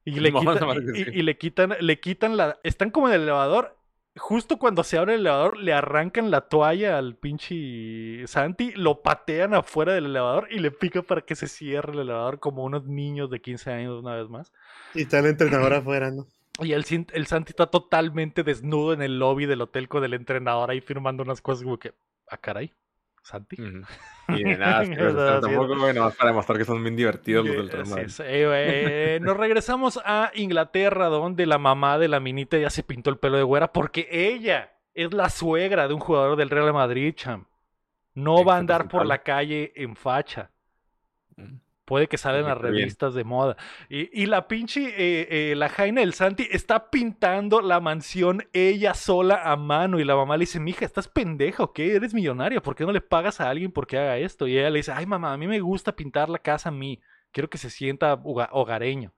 Y 0.05 0.13
le, 0.21 0.31
No, 0.33 0.41
quitan, 0.41 0.95
sí. 0.95 1.05
y 1.13 1.23
le 1.23 1.37
quitan, 1.39 1.75
le 1.81 2.01
quitan 2.01 2.37
la. 2.37 2.59
Están 2.65 2.91
como 2.91 3.09
en 3.09 3.15
el 3.15 3.23
elevador. 3.23 3.77
Justo 4.17 4.59
cuando 4.59 4.83
se 4.83 4.99
abre 4.99 5.15
el 5.15 5.21
elevador, 5.21 5.57
le 5.57 5.73
arrancan 5.73 6.33
la 6.33 6.43
toalla 6.43 6.99
al 6.99 7.15
pinche 7.15 8.27
Santi, 8.27 8.73
lo 8.73 9.03
patean 9.03 9.55
afuera 9.55 9.93
del 9.93 10.07
elevador 10.07 10.49
y 10.51 10.59
le 10.59 10.73
pica 10.73 11.03
para 11.03 11.21
que 11.21 11.37
se 11.37 11.47
cierre 11.47 11.93
el 11.93 12.01
elevador 12.01 12.41
como 12.41 12.65
unos 12.65 12.87
niños 12.87 13.31
de 13.31 13.41
15 13.41 13.71
años 13.71 14.03
una 14.03 14.17
vez 14.17 14.29
más. 14.29 14.53
Y 14.95 15.03
está 15.03 15.21
el 15.21 15.27
entrenador 15.27 15.75
afuera, 15.75 16.11
¿no? 16.11 16.27
Y 16.63 16.73
el, 16.73 16.85
el 17.15 17.27
Santi 17.27 17.53
está 17.53 17.69
totalmente 17.69 18.43
desnudo 18.43 18.93
en 18.93 19.01
el 19.01 19.19
lobby 19.19 19.47
del 19.47 19.63
hotel 19.63 19.89
con 19.89 20.05
el 20.05 20.13
entrenador 20.13 20.71
ahí 20.71 20.83
firmando 20.83 21.23
unas 21.23 21.41
cosas 21.41 21.65
como 21.65 21.79
que, 21.79 21.95
ah, 22.29 22.37
caray, 22.37 22.71
Santi. 23.23 23.57
Y 24.29 24.45
de 24.45 24.57
nada, 24.57 24.85
tampoco, 25.41 25.75
nomás 25.75 26.15
para 26.15 26.31
demostrar 26.31 26.57
que 26.57 26.65
son 26.65 26.81
bien 26.85 26.95
divertidos 26.95 27.45
los 27.45 27.57
del 27.57 27.69
Real 27.69 27.89
Madrid. 27.89 28.13
Eh, 28.21 29.17
eh, 29.17 29.21
nos 29.21 29.37
regresamos 29.37 30.01
a 30.05 30.31
Inglaterra, 30.37 31.07
donde 31.07 31.47
la 31.47 31.59
mamá 31.59 31.99
de 31.99 32.07
la 32.07 32.21
minita 32.21 32.57
ya 32.57 32.71
se 32.71 32.85
pintó 32.85 33.11
el 33.11 33.19
pelo 33.19 33.39
de 33.39 33.43
güera 33.43 33.73
porque 33.73 34.07
ella 34.09 34.73
es 34.95 35.13
la 35.13 35.31
suegra 35.31 35.89
de 35.89 35.95
un 35.95 36.01
jugador 36.01 36.37
del 36.37 36.49
Real 36.49 36.73
Madrid, 36.73 37.13
cham. 37.17 37.47
No 38.15 38.45
va 38.45 38.55
a 38.55 38.59
andar 38.59 38.87
por 38.87 39.05
la 39.05 39.19
calle 39.25 39.73
en 39.75 39.97
facha. 39.97 40.53
Puede 41.91 42.07
que 42.07 42.17
salgan 42.19 42.45
las 42.45 42.63
bien. 42.63 42.73
revistas 42.75 43.15
de 43.15 43.25
moda. 43.25 43.57
Y, 43.89 44.23
y 44.23 44.27
la 44.27 44.47
pinche, 44.47 44.81
eh, 44.97 45.51
eh, 45.51 45.55
la 45.57 45.69
Jaina 45.69 46.01
del 46.03 46.15
Santi 46.15 46.47
está 46.51 46.89
pintando 46.89 47.61
la 47.61 47.81
mansión 47.81 48.45
ella 48.53 48.95
sola 48.95 49.43
a 49.45 49.57
mano. 49.57 49.99
Y 49.99 50.05
la 50.05 50.15
mamá 50.15 50.37
le 50.37 50.43
dice, 50.43 50.61
mija, 50.61 50.85
¿estás 50.85 51.09
pendeja 51.09 51.65
o 51.65 51.73
qué? 51.73 51.97
Eres 51.97 52.15
millonaria. 52.15 52.63
¿Por 52.63 52.77
qué 52.77 52.85
no 52.87 52.93
le 52.93 53.01
pagas 53.01 53.41
a 53.41 53.51
alguien 53.51 53.73
porque 53.73 53.99
haga 53.99 54.17
esto? 54.19 54.47
Y 54.47 54.57
ella 54.57 54.71
le 54.71 54.79
dice, 54.79 54.93
ay 54.93 55.05
mamá, 55.05 55.33
a 55.33 55.37
mí 55.37 55.47
me 55.49 55.59
gusta 55.61 55.97
pintar 55.97 56.29
la 56.31 56.39
casa 56.39 56.69
a 56.69 56.73
mí. 56.73 57.01
Quiero 57.33 57.51
que 57.51 57.59
se 57.59 57.71
sienta 57.71 58.15
hoga- 58.15 58.49
hogareño. 58.53 59.13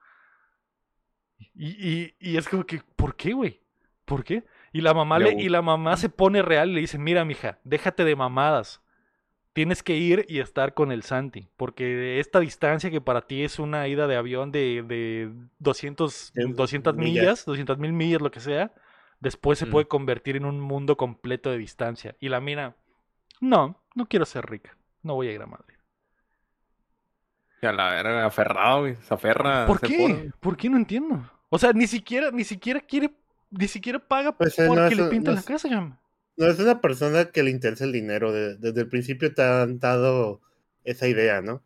Y, 1.55 1.69
y- 1.89 2.15
y 2.19 2.37
es 2.37 2.49
como 2.49 2.65
que, 2.65 2.81
¿por 2.97 3.17
qué, 3.17 3.33
güey? 3.33 3.61
¿Por 4.05 4.25
qué? 4.25 4.45
Y 4.73 4.81
la 4.81 4.95
mamá 4.95 5.19
Le 5.19 5.33
y 5.43 5.49
la 5.49 5.63
mamá 5.63 5.97
se 5.97 6.09
pone 6.09 6.43
real 6.43 6.71
y 6.71 6.75
le 6.75 6.81
dice, 6.81 6.99
mira, 6.99 7.25
mija, 7.25 7.59
déjate 7.65 8.05
de 8.05 8.17
mamadas. 8.17 8.82
Tienes 9.55 9.83
que 9.83 9.97
ir 9.97 10.25
y 10.29 10.41
estar 10.41 10.73
con 10.73 10.93
el 10.93 11.03
Santi, 11.03 11.47
porque 11.59 12.19
esta 12.21 12.41
distancia 12.41 12.91
que 12.91 13.03
para 13.03 13.27
ti 13.27 13.43
es 13.45 13.59
una 13.59 13.87
ida 13.87 14.07
de 14.07 14.17
avión 14.17 14.51
de, 14.51 14.83
de 14.87 15.31
200, 15.59 16.33
De 16.35 16.47
200 16.55 16.95
millas. 16.97 17.23
millas, 17.23 17.45
200 17.45 17.77
mil 17.79 17.93
millas, 17.93 18.23
lo 18.23 18.31
que 18.31 18.41
sea, 18.41 18.73
después 19.21 19.59
se 19.59 19.67
Mm. 19.67 19.71
puede 19.71 19.89
convertir 19.89 20.37
en 20.37 20.47
un 20.47 20.59
mundo 20.59 20.97
completo 20.97 21.51
de 21.51 21.59
distancia. 21.59 22.17
Y 22.19 22.31
la 22.31 22.41
mina, 22.41 22.77
no, 23.41 23.79
no 23.95 24.07
quiero 24.07 24.25
ser 24.25 24.47
rica, 24.49 24.77
no 25.03 25.15
voy 25.17 25.29
a 25.29 25.33
ir 25.33 25.43
a 25.43 25.47
Madrid. 25.47 25.77
Y 27.61 27.67
a 27.67 27.73
la 27.73 27.91
verga, 27.91 28.25
aferrado, 28.25 28.81
güey. 28.81 28.97
Se 28.97 29.15
aferra. 29.15 29.67
¿Por 29.67 29.81
qué? 29.81 30.31
¿Por 30.41 30.57
qué 30.57 30.69
no 30.69 30.77
entiendo? 30.79 31.31
O 31.49 31.59
sea, 31.59 31.73
ni 31.73 31.87
siquiera, 31.87 32.31
ni 32.31 32.45
siquiera 32.45 32.81
quiere, 32.81 33.11
ni 33.51 33.69
siquiera 33.69 33.99
paga 33.99 34.33
Pues, 34.33 34.59
eh, 34.59 34.63
no, 34.67 34.75
porque 34.75 34.95
le 34.97 35.21
no 35.21 35.33
la 35.33 35.43
casa, 35.43 35.69
ya. 35.69 35.97
No 36.37 36.47
es 36.47 36.59
una 36.59 36.81
persona 36.81 37.27
que 37.27 37.43
le 37.43 37.51
interesa 37.51 37.85
el 37.85 37.93
dinero. 37.93 38.33
de- 38.33 38.57
desde 38.57 38.81
el 38.83 38.89
principio 38.89 39.33
te 39.35 39.43
han 39.43 39.79
dado 39.79 40.41
esa 40.85 41.07
idea, 41.09 41.41
¿no? 41.43 41.63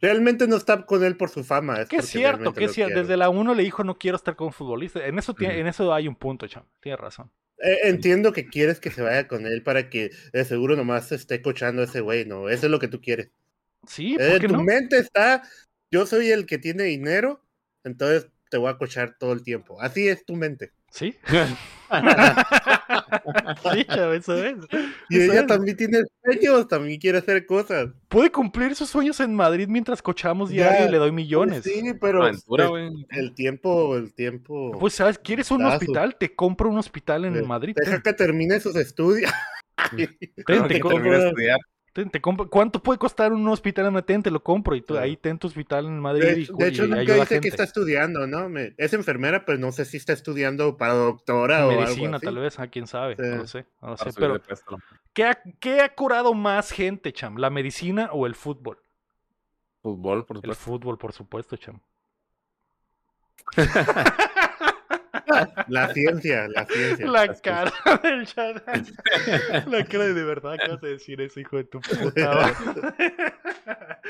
Realmente 0.00 0.48
no 0.48 0.56
está 0.56 0.84
con 0.84 1.04
él 1.04 1.16
por 1.16 1.30
su 1.30 1.44
fama. 1.44 1.80
Es 1.80 1.88
Que 1.88 1.96
es 1.98 2.06
cierto, 2.06 2.52
que 2.52 2.64
es 2.64 2.72
cierto. 2.72 2.98
Desde 2.98 3.16
la 3.16 3.28
1 3.30 3.54
le 3.54 3.62
dijo 3.62 3.84
no 3.84 3.98
quiero 3.98 4.16
estar 4.16 4.34
con 4.34 4.52
futbolista. 4.52 5.06
En 5.06 5.18
eso, 5.18 5.32
tiene, 5.32 5.60
en 5.60 5.68
eso 5.68 5.94
hay 5.94 6.08
un 6.08 6.16
punto, 6.16 6.46
cham. 6.48 6.64
Tiene 6.80 6.96
razón. 6.96 7.30
Eh, 7.58 7.78
entiendo 7.84 8.32
que 8.32 8.46
quieres 8.48 8.80
que 8.80 8.90
se 8.90 9.02
vaya 9.02 9.28
con 9.28 9.46
él 9.46 9.62
para 9.62 9.88
que 9.88 10.10
de 10.32 10.44
seguro 10.44 10.74
nomás 10.74 11.12
esté 11.12 11.40
cochando 11.40 11.82
a 11.82 11.84
ese 11.84 12.00
güey, 12.00 12.24
¿no? 12.24 12.48
Eso 12.48 12.66
es 12.66 12.72
lo 12.72 12.80
que 12.80 12.88
tú 12.88 13.00
quieres. 13.00 13.30
Sí, 13.86 14.16
Eh, 14.18 14.30
¿por 14.32 14.40
qué 14.40 14.48
tu 14.48 14.54
no? 14.56 14.64
mente 14.64 14.98
está, 14.98 15.42
yo 15.92 16.04
soy 16.06 16.32
el 16.32 16.46
que 16.46 16.58
tiene 16.58 16.82
dinero, 16.84 17.40
entonces 17.84 18.28
te 18.50 18.56
voy 18.56 18.70
a 18.70 18.78
cochar 18.78 19.16
todo 19.16 19.32
el 19.32 19.44
tiempo. 19.44 19.80
Así 19.80 20.08
es 20.08 20.24
tu 20.24 20.34
mente. 20.34 20.72
Sí. 20.92 21.16
sí, 23.72 23.86
eso 23.88 24.44
es. 24.44 24.56
Y 25.08 25.18
Eso 25.20 25.32
ella 25.32 25.40
es. 25.40 25.46
también 25.46 25.76
tiene 25.76 25.98
sueños, 26.24 26.68
también 26.68 27.00
quiere 27.00 27.18
hacer 27.18 27.44
cosas. 27.46 27.88
Puede 28.08 28.30
cumplir 28.30 28.74
sus 28.74 28.88
sueños 28.90 29.18
en 29.20 29.34
Madrid 29.34 29.66
mientras 29.68 30.02
cochamos 30.02 30.50
Ya, 30.50 30.68
diario 30.70 30.88
y 30.88 30.90
le 30.90 30.98
doy 30.98 31.12
millones. 31.12 31.62
Sí, 31.64 31.82
pero 32.00 32.22
Aventura, 32.24 32.68
el 33.10 33.34
tiempo, 33.34 33.96
el 33.96 34.12
tiempo. 34.14 34.72
Pues, 34.78 34.94
¿sabes? 34.94 35.18
¿Quieres 35.18 35.50
un 35.50 35.64
hospital? 35.64 36.16
Te 36.16 36.34
compro 36.34 36.68
un 36.70 36.78
hospital 36.78 37.24
en 37.24 37.46
Madrid. 37.46 37.74
Deja 37.76 37.92
ten. 37.92 38.02
que 38.02 38.12
termine 38.12 38.60
sus 38.60 38.76
estudios. 38.76 39.30
Ten, 39.96 40.08
te 40.68 40.74
Que 40.74 40.80
co- 40.80 40.90
termine 40.90 41.18
de 41.18 41.28
estudiar. 41.28 41.58
Te 41.92 42.22
compro- 42.22 42.48
¿Cuánto 42.48 42.82
puede 42.82 42.98
costar 42.98 43.32
un 43.32 43.46
hospital 43.48 43.86
en 43.86 43.92
Madrid? 43.92 44.20
Te 44.22 44.30
lo 44.30 44.42
compro 44.42 44.74
y 44.74 44.80
tú 44.80 44.96
ahí 44.96 45.16
ten 45.16 45.38
tu 45.38 45.46
hospital 45.48 45.84
en 45.86 46.00
Madrid 46.00 46.22
De, 46.24 46.40
y, 46.40 46.46
de 46.46 46.68
hecho, 46.68 46.84
y 46.86 46.88
nunca 46.88 47.14
dice 47.14 47.40
que 47.40 47.48
está 47.48 47.64
estudiando, 47.64 48.26
¿no? 48.26 48.48
Me- 48.48 48.74
es 48.78 48.92
enfermera, 48.94 49.44
pero 49.44 49.58
no 49.58 49.72
sé 49.72 49.84
si 49.84 49.98
está 49.98 50.12
estudiando 50.12 50.76
para 50.78 50.94
doctora 50.94 51.66
o 51.66 51.70
algo 51.70 51.82
Medicina, 51.82 52.18
tal 52.18 52.38
vez, 52.38 52.58
a 52.58 52.68
quién 52.68 52.86
sabe, 52.86 53.16
Sí. 53.16 53.22
no 53.22 53.36
lo 53.36 53.46
sé, 53.46 53.66
no 53.82 53.88
lo 53.90 53.96
sé. 53.98 54.10
Pero. 54.16 54.40
¿qué 55.12 55.24
ha, 55.24 55.38
qué 55.60 55.80
ha 55.82 55.94
curado 55.94 56.32
más 56.34 56.70
gente, 56.70 57.12
cham? 57.12 57.36
¿La 57.36 57.50
medicina 57.50 58.08
o 58.12 58.26
el 58.26 58.34
fútbol? 58.34 58.78
Fútbol, 59.82 60.24
por 60.24 60.36
El 60.38 60.42
supuesto. 60.42 60.64
fútbol, 60.64 60.98
por 60.98 61.12
supuesto, 61.12 61.56
cham. 61.56 61.80
La 65.68 65.92
ciencia, 65.92 66.46
la 66.48 66.66
ciencia. 66.66 67.06
La 67.06 67.28
que- 67.28 67.40
cara 67.40 67.72
del 68.02 68.26
chat. 68.26 68.62
La 69.66 69.84
cara 69.84 70.04
de, 70.04 70.14
de 70.14 70.24
verdad 70.24 70.54
acabas 70.54 70.80
de 70.80 70.88
decir 70.90 71.20
eso, 71.20 71.40
hijo 71.40 71.56
de 71.56 71.64
tu 71.64 71.80
puta. 71.80 72.54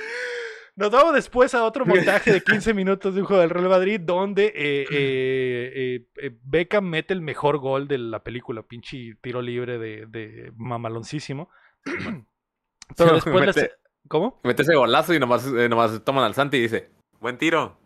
Nos 0.75 0.91
vamos 0.91 1.13
después 1.15 1.55
a 1.55 1.65
otro 1.65 1.85
montaje 1.85 2.33
de 2.33 2.41
15 2.41 2.73
minutos 2.75 3.15
de 3.15 3.21
un 3.21 3.27
juego 3.27 3.43
del 3.43 3.51
Real 3.51 3.69
Madrid 3.69 4.01
donde 4.01 4.47
eh, 4.47 4.87
eh, 4.91 5.73
eh, 5.75 6.07
eh, 6.17 6.31
Beckham 6.45 6.85
mete 6.87 7.13
el 7.13 7.21
mejor 7.21 7.59
gol 7.59 7.87
de 7.87 7.99
la 7.99 8.23
película, 8.23 8.63
pinche 8.63 9.17
tiro 9.21 9.43
libre 9.43 9.79
de, 9.79 10.07
de 10.07 10.51
mamaloncísimo. 10.57 11.51
Pero 12.97 13.15
después 13.15 13.47
Mete- 13.47 13.73
¿Cómo? 14.09 14.41
Mete 14.45 14.63
ese 14.63 14.75
golazo 14.75 15.15
y 15.15 15.21
nomás, 15.21 15.47
eh, 15.47 15.69
nomás 15.69 16.03
toman 16.05 16.25
al 16.25 16.35
Santi 16.35 16.57
y 16.57 16.63
dice, 16.63 16.91
buen 17.21 17.37
tiro. 17.39 17.79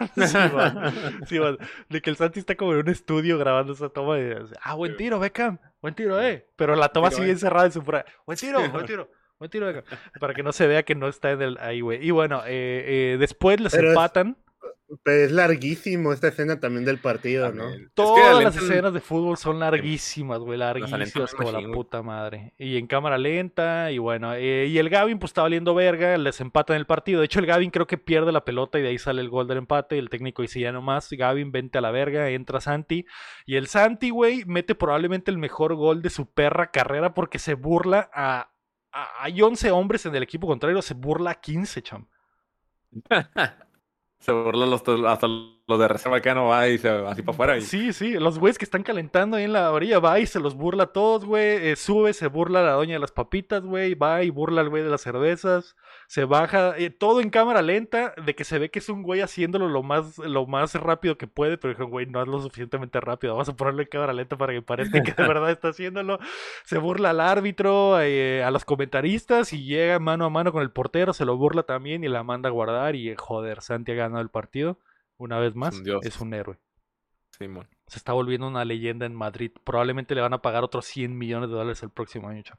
Sí, 0.16 0.36
man. 0.54 0.92
Sí, 1.26 1.38
man. 1.40 1.58
De 1.88 2.00
que 2.00 2.10
el 2.10 2.16
Santi 2.16 2.40
está 2.40 2.56
como 2.56 2.72
en 2.72 2.78
un 2.80 2.88
estudio 2.88 3.38
grabando 3.38 3.72
esa 3.72 3.88
toma 3.88 4.18
y 4.18 4.24
dice, 4.24 4.54
ah, 4.62 4.74
buen 4.74 4.96
tiro, 4.96 5.18
Beckham, 5.18 5.58
buen 5.80 5.94
tiro, 5.94 6.20
eh. 6.20 6.46
Pero 6.56 6.76
la 6.76 6.88
toma 6.88 7.08
Tiro, 7.08 7.18
sigue 7.18 7.28
eh. 7.30 7.32
encerrada 7.32 7.66
en 7.66 7.72
su 7.72 7.82
Buen 7.82 8.38
tiro, 8.38 8.68
buen 8.70 8.86
tiro, 8.86 9.10
buen 9.38 9.50
tiro, 9.50 9.66
Beckham. 9.66 9.84
Para 10.18 10.34
que 10.34 10.42
no 10.42 10.52
se 10.52 10.66
vea 10.66 10.82
que 10.82 10.94
no 10.94 11.08
está 11.08 11.30
en 11.32 11.42
el 11.42 11.58
ahí, 11.58 11.80
güey. 11.80 12.04
Y 12.06 12.10
bueno, 12.10 12.42
eh, 12.46 13.12
eh, 13.12 13.16
después 13.18 13.60
les 13.60 13.72
Pero 13.72 13.88
es- 13.88 13.90
empatan. 13.90 14.36
Pero 15.04 15.24
es 15.24 15.30
larguísimo 15.30 16.12
esta 16.12 16.26
escena 16.28 16.58
también 16.58 16.84
del 16.84 16.98
partido, 16.98 17.52
¿no? 17.52 17.62
También. 17.62 17.82
Es 17.82 17.88
que 17.88 17.94
Todas 17.94 18.42
las 18.42 18.56
alentan- 18.56 18.64
escenas 18.70 18.92
de 18.92 19.00
fútbol 19.00 19.36
son 19.36 19.60
larguísimas, 19.60 20.40
güey, 20.40 20.58
larguísimas 20.58 21.32
como 21.32 21.52
la 21.52 21.60
puta 21.72 22.02
madre. 22.02 22.54
Y 22.58 22.76
en 22.76 22.88
cámara 22.88 23.16
lenta, 23.16 23.92
y 23.92 23.98
bueno, 23.98 24.34
eh, 24.34 24.66
y 24.66 24.78
el 24.78 24.88
Gavin 24.90 25.20
pues 25.20 25.30
está 25.30 25.42
valiendo 25.42 25.74
verga, 25.76 26.18
les 26.18 26.40
empatan 26.40 26.76
el 26.76 26.86
partido. 26.86 27.20
De 27.20 27.26
hecho, 27.26 27.38
el 27.38 27.46
Gavin 27.46 27.70
creo 27.70 27.86
que 27.86 27.98
pierde 27.98 28.32
la 28.32 28.44
pelota 28.44 28.80
y 28.80 28.82
de 28.82 28.88
ahí 28.88 28.98
sale 28.98 29.20
el 29.22 29.28
gol 29.28 29.46
del 29.46 29.58
empate. 29.58 29.94
Y 29.94 30.00
el 30.00 30.10
técnico 30.10 30.42
dice 30.42 30.58
ya 30.58 30.72
nomás, 30.72 31.08
Gavin, 31.10 31.52
vente 31.52 31.78
a 31.78 31.82
la 31.82 31.92
verga, 31.92 32.28
entra 32.30 32.60
Santi. 32.60 33.06
Y 33.46 33.54
el 33.56 33.68
Santi, 33.68 34.10
güey, 34.10 34.44
mete 34.46 34.74
probablemente 34.74 35.30
el 35.30 35.38
mejor 35.38 35.76
gol 35.76 36.02
de 36.02 36.10
su 36.10 36.26
perra 36.32 36.72
carrera 36.72 37.14
porque 37.14 37.38
se 37.38 37.54
burla 37.54 38.10
a... 38.12 38.50
a- 38.92 39.08
hay 39.22 39.40
11 39.40 39.70
hombres 39.70 40.04
en 40.06 40.16
el 40.16 40.24
equipo 40.24 40.48
contrario, 40.48 40.82
se 40.82 40.94
burla 40.94 41.30
a 41.30 41.34
15, 41.40 41.80
cham. 41.82 42.08
Se 44.20 44.32
burlan 44.32 44.72
hasta 44.72 44.92
los 44.92 45.59
de 45.78 45.88
reserva 45.88 46.20
que 46.20 46.34
no 46.34 46.46
va 46.46 46.68
y 46.68 46.78
se 46.78 46.88
así 46.88 47.22
para 47.22 47.34
afuera. 47.34 47.56
Y... 47.56 47.62
Sí, 47.62 47.92
sí, 47.92 48.14
los 48.14 48.38
güeyes 48.38 48.58
que 48.58 48.64
están 48.64 48.82
calentando 48.82 49.36
ahí 49.36 49.44
en 49.44 49.52
la 49.52 49.70
orilla, 49.72 49.98
va 49.98 50.18
y 50.18 50.26
se 50.26 50.40
los 50.40 50.54
burla 50.54 50.84
a 50.84 50.92
todos, 50.92 51.24
güey. 51.24 51.68
eh, 51.68 51.76
sube, 51.76 52.12
se 52.12 52.26
burla 52.26 52.60
a 52.60 52.62
la 52.62 52.72
doña 52.72 52.94
de 52.94 52.98
las 53.00 53.12
papitas, 53.12 53.62
güey. 53.64 53.94
Va 53.94 54.22
y 54.22 54.30
burla 54.30 54.60
al 54.60 54.68
güey 54.68 54.82
de 54.82 54.90
las 54.90 55.00
cervezas. 55.02 55.76
Se 56.06 56.24
baja, 56.24 56.76
eh, 56.76 56.90
todo 56.90 57.20
en 57.20 57.30
cámara 57.30 57.62
lenta, 57.62 58.14
de 58.24 58.34
que 58.34 58.44
se 58.44 58.58
ve 58.58 58.70
que 58.70 58.80
es 58.80 58.88
un 58.88 59.02
güey 59.02 59.20
haciéndolo 59.20 59.68
lo 59.68 59.82
más, 59.82 60.18
lo 60.18 60.46
más 60.46 60.74
rápido 60.74 61.16
que 61.16 61.26
puede, 61.26 61.58
pero 61.58 61.74
dijo, 61.74 61.86
güey, 61.86 62.06
no 62.06 62.22
es 62.22 62.28
lo 62.28 62.40
suficientemente 62.40 63.00
rápido. 63.00 63.34
Vamos 63.34 63.48
a 63.48 63.56
ponerlo 63.56 63.82
en 63.82 63.88
cámara 63.88 64.12
lenta 64.12 64.36
para 64.36 64.52
que 64.52 64.62
parezca 64.62 65.02
que 65.02 65.12
de 65.12 65.22
verdad 65.28 65.50
está 65.50 65.68
haciéndolo. 65.68 66.18
Se 66.64 66.78
burla 66.78 67.10
al 67.10 67.20
árbitro, 67.20 68.00
eh, 68.00 68.42
a 68.42 68.50
los 68.50 68.64
comentaristas 68.64 69.52
y 69.52 69.64
llega 69.64 69.98
mano 69.98 70.24
a 70.24 70.30
mano 70.30 70.52
con 70.52 70.62
el 70.62 70.70
portero, 70.70 71.12
se 71.12 71.24
lo 71.24 71.36
burla 71.36 71.62
también 71.62 72.04
y 72.04 72.08
la 72.08 72.22
manda 72.22 72.48
a 72.48 72.52
guardar. 72.52 72.96
Y 72.96 73.14
joder, 73.16 73.62
Santi 73.62 73.92
ha 73.92 73.94
ganado 73.94 74.20
el 74.22 74.30
partido. 74.30 74.78
Una 75.20 75.38
vez 75.38 75.54
más, 75.54 75.76
un 75.76 76.00
es 76.02 76.18
un 76.22 76.32
héroe 76.32 76.58
Simón. 77.30 77.68
se 77.86 77.98
está 77.98 78.14
volviendo 78.14 78.48
una 78.48 78.64
leyenda 78.64 79.04
en 79.04 79.14
Madrid. 79.14 79.52
Probablemente 79.64 80.14
le 80.14 80.22
van 80.22 80.32
a 80.32 80.40
pagar 80.40 80.64
otros 80.64 80.86
100 80.86 81.16
millones 81.16 81.50
de 81.50 81.56
dólares 81.56 81.82
el 81.82 81.90
próximo 81.90 82.28
año, 82.28 82.42
chamo. 82.42 82.58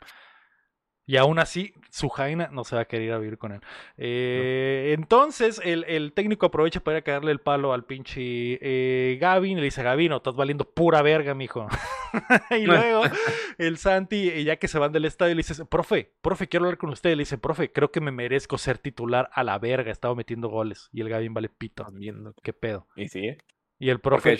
Y 1.11 1.17
aún 1.17 1.39
así, 1.39 1.73
su 1.89 2.07
Jaina 2.07 2.47
no 2.53 2.63
se 2.63 2.73
va 2.73 2.83
a 2.83 2.85
querer 2.85 3.07
ir 3.07 3.11
a 3.11 3.17
vivir 3.17 3.37
con 3.37 3.51
él. 3.51 3.59
Eh, 3.97 4.93
Entonces, 4.97 5.59
el, 5.61 5.83
el 5.89 6.13
técnico 6.13 6.45
aprovecha 6.45 6.79
para 6.79 6.95
ir 6.95 7.01
a 7.01 7.03
caerle 7.03 7.33
el 7.33 7.39
palo 7.39 7.73
al 7.73 7.83
pinche 7.83 8.21
eh, 8.61 9.17
Gavin. 9.19 9.57
Y 9.57 9.59
le 9.59 9.65
dice, 9.65 9.83
Gavino, 9.83 10.15
estás 10.15 10.37
valiendo 10.37 10.63
pura 10.63 11.01
verga, 11.01 11.35
mijo. 11.35 11.67
y 12.51 12.65
luego, 12.65 13.01
el 13.57 13.77
Santi, 13.77 14.29
eh, 14.29 14.45
ya 14.45 14.55
que 14.55 14.69
se 14.69 14.79
van 14.79 14.93
del 14.93 15.03
estadio, 15.03 15.35
le 15.35 15.39
dice, 15.39 15.65
profe, 15.65 16.13
profe, 16.21 16.47
quiero 16.47 16.67
hablar 16.67 16.77
con 16.77 16.91
usted. 16.91 17.09
Le 17.09 17.23
dice, 17.23 17.37
profe, 17.37 17.73
creo 17.73 17.91
que 17.91 17.99
me 17.99 18.11
merezco 18.11 18.57
ser 18.57 18.77
titular 18.77 19.29
a 19.33 19.43
la 19.43 19.59
verga. 19.59 19.91
Estaba 19.91 20.15
metiendo 20.15 20.47
goles. 20.47 20.87
Y 20.93 21.01
el 21.01 21.09
Gavin 21.09 21.33
vale 21.33 21.49
pito. 21.49 21.85
Viendo. 21.91 22.33
¿Qué 22.41 22.53
pedo? 22.53 22.87
Y 22.95 23.09
sí. 23.09 23.35
Y 23.79 23.89
el 23.89 23.99
profe, 23.99 24.37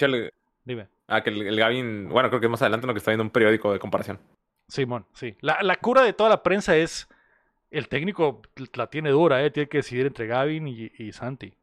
dime. 0.64 0.88
ah, 1.08 1.22
que 1.22 1.32
el, 1.32 1.42
el 1.48 1.58
Gavin, 1.58 2.08
bueno, 2.08 2.30
creo 2.30 2.40
que 2.40 2.48
más 2.48 2.62
adelante 2.62 2.88
lo 2.88 2.94
que 2.94 3.00
está 3.00 3.12
viendo 3.12 3.26
un 3.26 3.32
periódico 3.32 3.74
de 3.74 3.80
comparación. 3.80 4.22
Simón, 4.72 5.06
sí. 5.14 5.36
La, 5.42 5.62
la 5.64 5.76
cura 5.76 6.02
de 6.02 6.14
toda 6.14 6.30
la 6.30 6.44
prensa 6.44 6.78
es 6.78 7.10
el 7.72 7.90
técnico 7.90 8.42
la 8.76 8.88
tiene 8.88 9.10
dura, 9.10 9.44
¿eh? 9.44 9.52
Tiene 9.52 9.68
que 9.68 9.80
decidir 9.80 10.06
entre 10.06 10.28
Gavin 10.28 10.66
y, 10.68 10.92
y 10.98 11.12
Santi. 11.12 11.54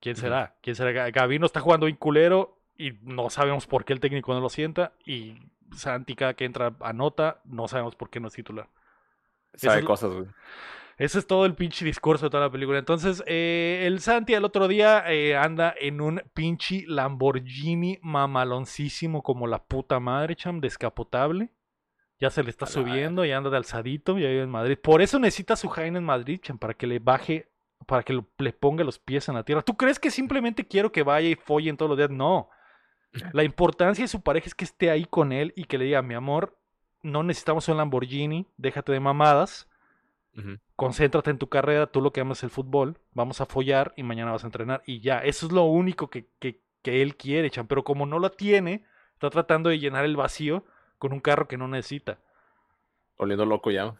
¿Quién 0.00 0.16
será? 0.16 0.56
¿Quién 0.62 0.74
será? 0.74 0.90
Ga- 0.90 1.12
Gavin 1.12 1.40
no 1.40 1.46
está 1.46 1.60
jugando 1.60 1.86
bien 1.86 1.96
culero 1.96 2.58
y 2.76 2.92
no 3.02 3.30
sabemos 3.30 3.66
por 3.68 3.84
qué 3.84 3.92
el 3.92 4.00
técnico 4.00 4.34
no 4.34 4.40
lo 4.40 4.48
sienta. 4.48 4.92
Y 5.04 5.36
Santi 5.76 6.16
cada 6.16 6.34
que 6.34 6.44
entra 6.44 6.74
anota, 6.80 7.40
no 7.44 7.68
sabemos 7.68 7.94
por 7.94 8.10
qué 8.10 8.18
no 8.18 8.26
es 8.28 8.34
titular. 8.34 8.68
Sabe 9.54 9.76
es 9.78 9.82
lo- 9.82 9.88
cosas, 9.88 10.12
güey. 10.12 10.26
Ese 10.98 11.18
es 11.20 11.26
todo 11.26 11.46
el 11.46 11.54
pinche 11.54 11.84
discurso 11.84 12.26
de 12.26 12.30
toda 12.30 12.44
la 12.46 12.50
película. 12.50 12.78
Entonces, 12.78 13.22
eh, 13.26 13.84
el 13.86 14.00
Santi 14.00 14.34
al 14.34 14.44
otro 14.44 14.66
día 14.66 15.04
eh, 15.12 15.36
anda 15.36 15.72
en 15.78 16.00
un 16.00 16.22
pinche 16.34 16.84
Lamborghini 16.86 17.98
mamaloncísimo 18.02 19.22
como 19.22 19.46
la 19.46 19.62
puta 19.62 20.00
madre, 20.00 20.34
cham, 20.36 20.60
descapotable. 20.60 21.50
Ya 22.18 22.30
se 22.30 22.42
le 22.42 22.50
está 22.50 22.64
A 22.64 22.68
subiendo 22.68 23.24
y 23.24 23.32
anda 23.32 23.50
de 23.50 23.56
alzadito, 23.58 24.18
ya 24.18 24.28
vive 24.28 24.42
en 24.42 24.50
Madrid. 24.50 24.78
Por 24.82 25.02
eso 25.02 25.18
necesita 25.18 25.54
su 25.56 25.68
Jaina 25.68 25.98
en 25.98 26.04
Madrid, 26.04 26.40
cham, 26.42 26.58
para 26.58 26.74
que 26.74 26.86
le 26.86 26.98
baje 26.98 27.48
para 27.86 28.02
que 28.02 28.14
lo- 28.14 28.26
le 28.38 28.52
ponga 28.52 28.82
los 28.84 28.98
pies 28.98 29.28
en 29.28 29.34
la 29.36 29.44
tierra. 29.44 29.62
¿Tú 29.62 29.76
crees 29.76 29.98
que 30.00 30.10
simplemente 30.10 30.66
quiero 30.66 30.90
que 30.90 31.02
vaya 31.04 31.28
y 31.28 31.34
follen 31.36 31.76
todos 31.76 31.90
los 31.90 31.98
días? 31.98 32.10
No. 32.10 32.48
La 33.34 33.44
importancia 33.44 34.02
de 34.04 34.08
su 34.08 34.22
pareja 34.22 34.46
es 34.46 34.54
que 34.54 34.64
esté 34.64 34.90
ahí 34.90 35.04
con 35.04 35.30
él 35.30 35.52
y 35.56 35.64
que 35.66 35.78
le 35.78 35.84
diga, 35.84 36.02
mi 36.02 36.14
amor, 36.14 36.58
no 37.02 37.22
necesitamos 37.22 37.68
un 37.68 37.76
Lamborghini, 37.76 38.48
déjate 38.56 38.92
de 38.92 38.98
mamadas, 39.00 39.68
concéntrate 40.74 41.30
en 41.30 41.38
tu 41.38 41.48
carrera, 41.48 41.86
tú 41.86 42.00
lo 42.00 42.12
que 42.12 42.20
amas 42.20 42.38
es 42.38 42.44
el 42.44 42.50
fútbol, 42.50 42.98
vamos 43.12 43.40
a 43.40 43.46
follar 43.46 43.92
y 43.96 44.02
mañana 44.02 44.32
vas 44.32 44.44
a 44.44 44.48
entrenar 44.48 44.82
y 44.86 45.00
ya, 45.00 45.20
eso 45.20 45.46
es 45.46 45.52
lo 45.52 45.64
único 45.64 46.10
que, 46.10 46.28
que, 46.38 46.60
que 46.82 47.02
él 47.02 47.16
quiere, 47.16 47.50
Chan, 47.50 47.66
pero 47.66 47.84
como 47.84 48.04
no 48.06 48.18
lo 48.18 48.30
tiene, 48.30 48.84
está 49.14 49.30
tratando 49.30 49.70
de 49.70 49.78
llenar 49.78 50.04
el 50.04 50.16
vacío 50.16 50.64
con 50.98 51.12
un 51.12 51.20
carro 51.20 51.46
que 51.48 51.56
no 51.56 51.68
necesita 51.68 52.18
Oliendo 53.16 53.46
loco 53.46 53.70
ya. 53.70 53.94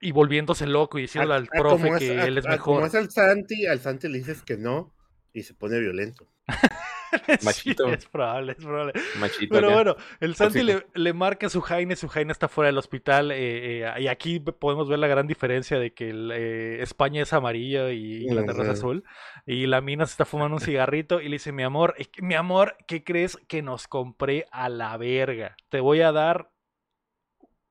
y 0.00 0.12
volviéndose 0.12 0.66
loco 0.66 0.98
y 0.98 1.02
diciéndole 1.02 1.34
A- 1.34 1.36
al 1.38 1.44
a 1.44 1.58
profe 1.58 1.90
que 1.98 2.18
a- 2.20 2.26
él 2.26 2.38
es 2.38 2.46
a 2.46 2.50
mejor. 2.50 2.74
Como 2.76 2.86
es 2.86 2.94
el 2.94 3.10
Santi, 3.10 3.66
al 3.66 3.80
Santi 3.80 4.08
le 4.08 4.18
dices 4.18 4.42
que 4.42 4.56
no 4.56 4.92
y 5.32 5.42
se 5.42 5.54
pone 5.54 5.78
violento. 5.80 6.26
Sí, 7.38 7.46
Machito. 7.46 7.86
es 7.88 8.06
probable, 8.06 8.52
es 8.52 8.64
probable. 8.64 8.92
Machito. 9.18 9.54
Pero 9.54 9.68
acá. 9.68 9.74
bueno, 9.74 9.96
el 10.20 10.34
Santi 10.34 10.62
le, 10.62 10.86
le 10.94 11.12
marca 11.12 11.46
a 11.46 11.50
su 11.50 11.60
Jaime, 11.60 11.96
su 11.96 12.08
Jaime 12.08 12.32
está 12.32 12.48
fuera 12.48 12.66
del 12.66 12.78
hospital 12.78 13.30
eh, 13.30 13.82
eh, 13.82 14.00
y 14.00 14.06
aquí 14.08 14.40
podemos 14.40 14.88
ver 14.88 14.98
la 14.98 15.06
gran 15.06 15.26
diferencia 15.26 15.78
de 15.78 15.92
que 15.92 16.10
el, 16.10 16.30
eh, 16.32 16.82
España 16.82 17.22
es 17.22 17.32
amarilla 17.32 17.90
y 17.92 18.24
Inglaterra 18.24 18.64
es 18.64 18.70
azul 18.70 19.04
y 19.46 19.66
la 19.66 19.80
mina 19.80 20.06
se 20.06 20.12
está 20.12 20.24
fumando 20.24 20.56
un 20.56 20.60
cigarrito 20.60 21.20
y 21.20 21.24
le 21.24 21.36
dice, 21.36 21.52
mi 21.52 21.62
amor, 21.62 21.94
mi 22.18 22.34
amor, 22.34 22.76
¿qué 22.86 23.04
crees 23.04 23.36
que 23.48 23.62
nos 23.62 23.88
compré 23.88 24.46
a 24.50 24.68
la 24.68 24.96
verga? 24.96 25.56
Te 25.68 25.80
voy 25.80 26.00
a 26.00 26.12
dar 26.12 26.50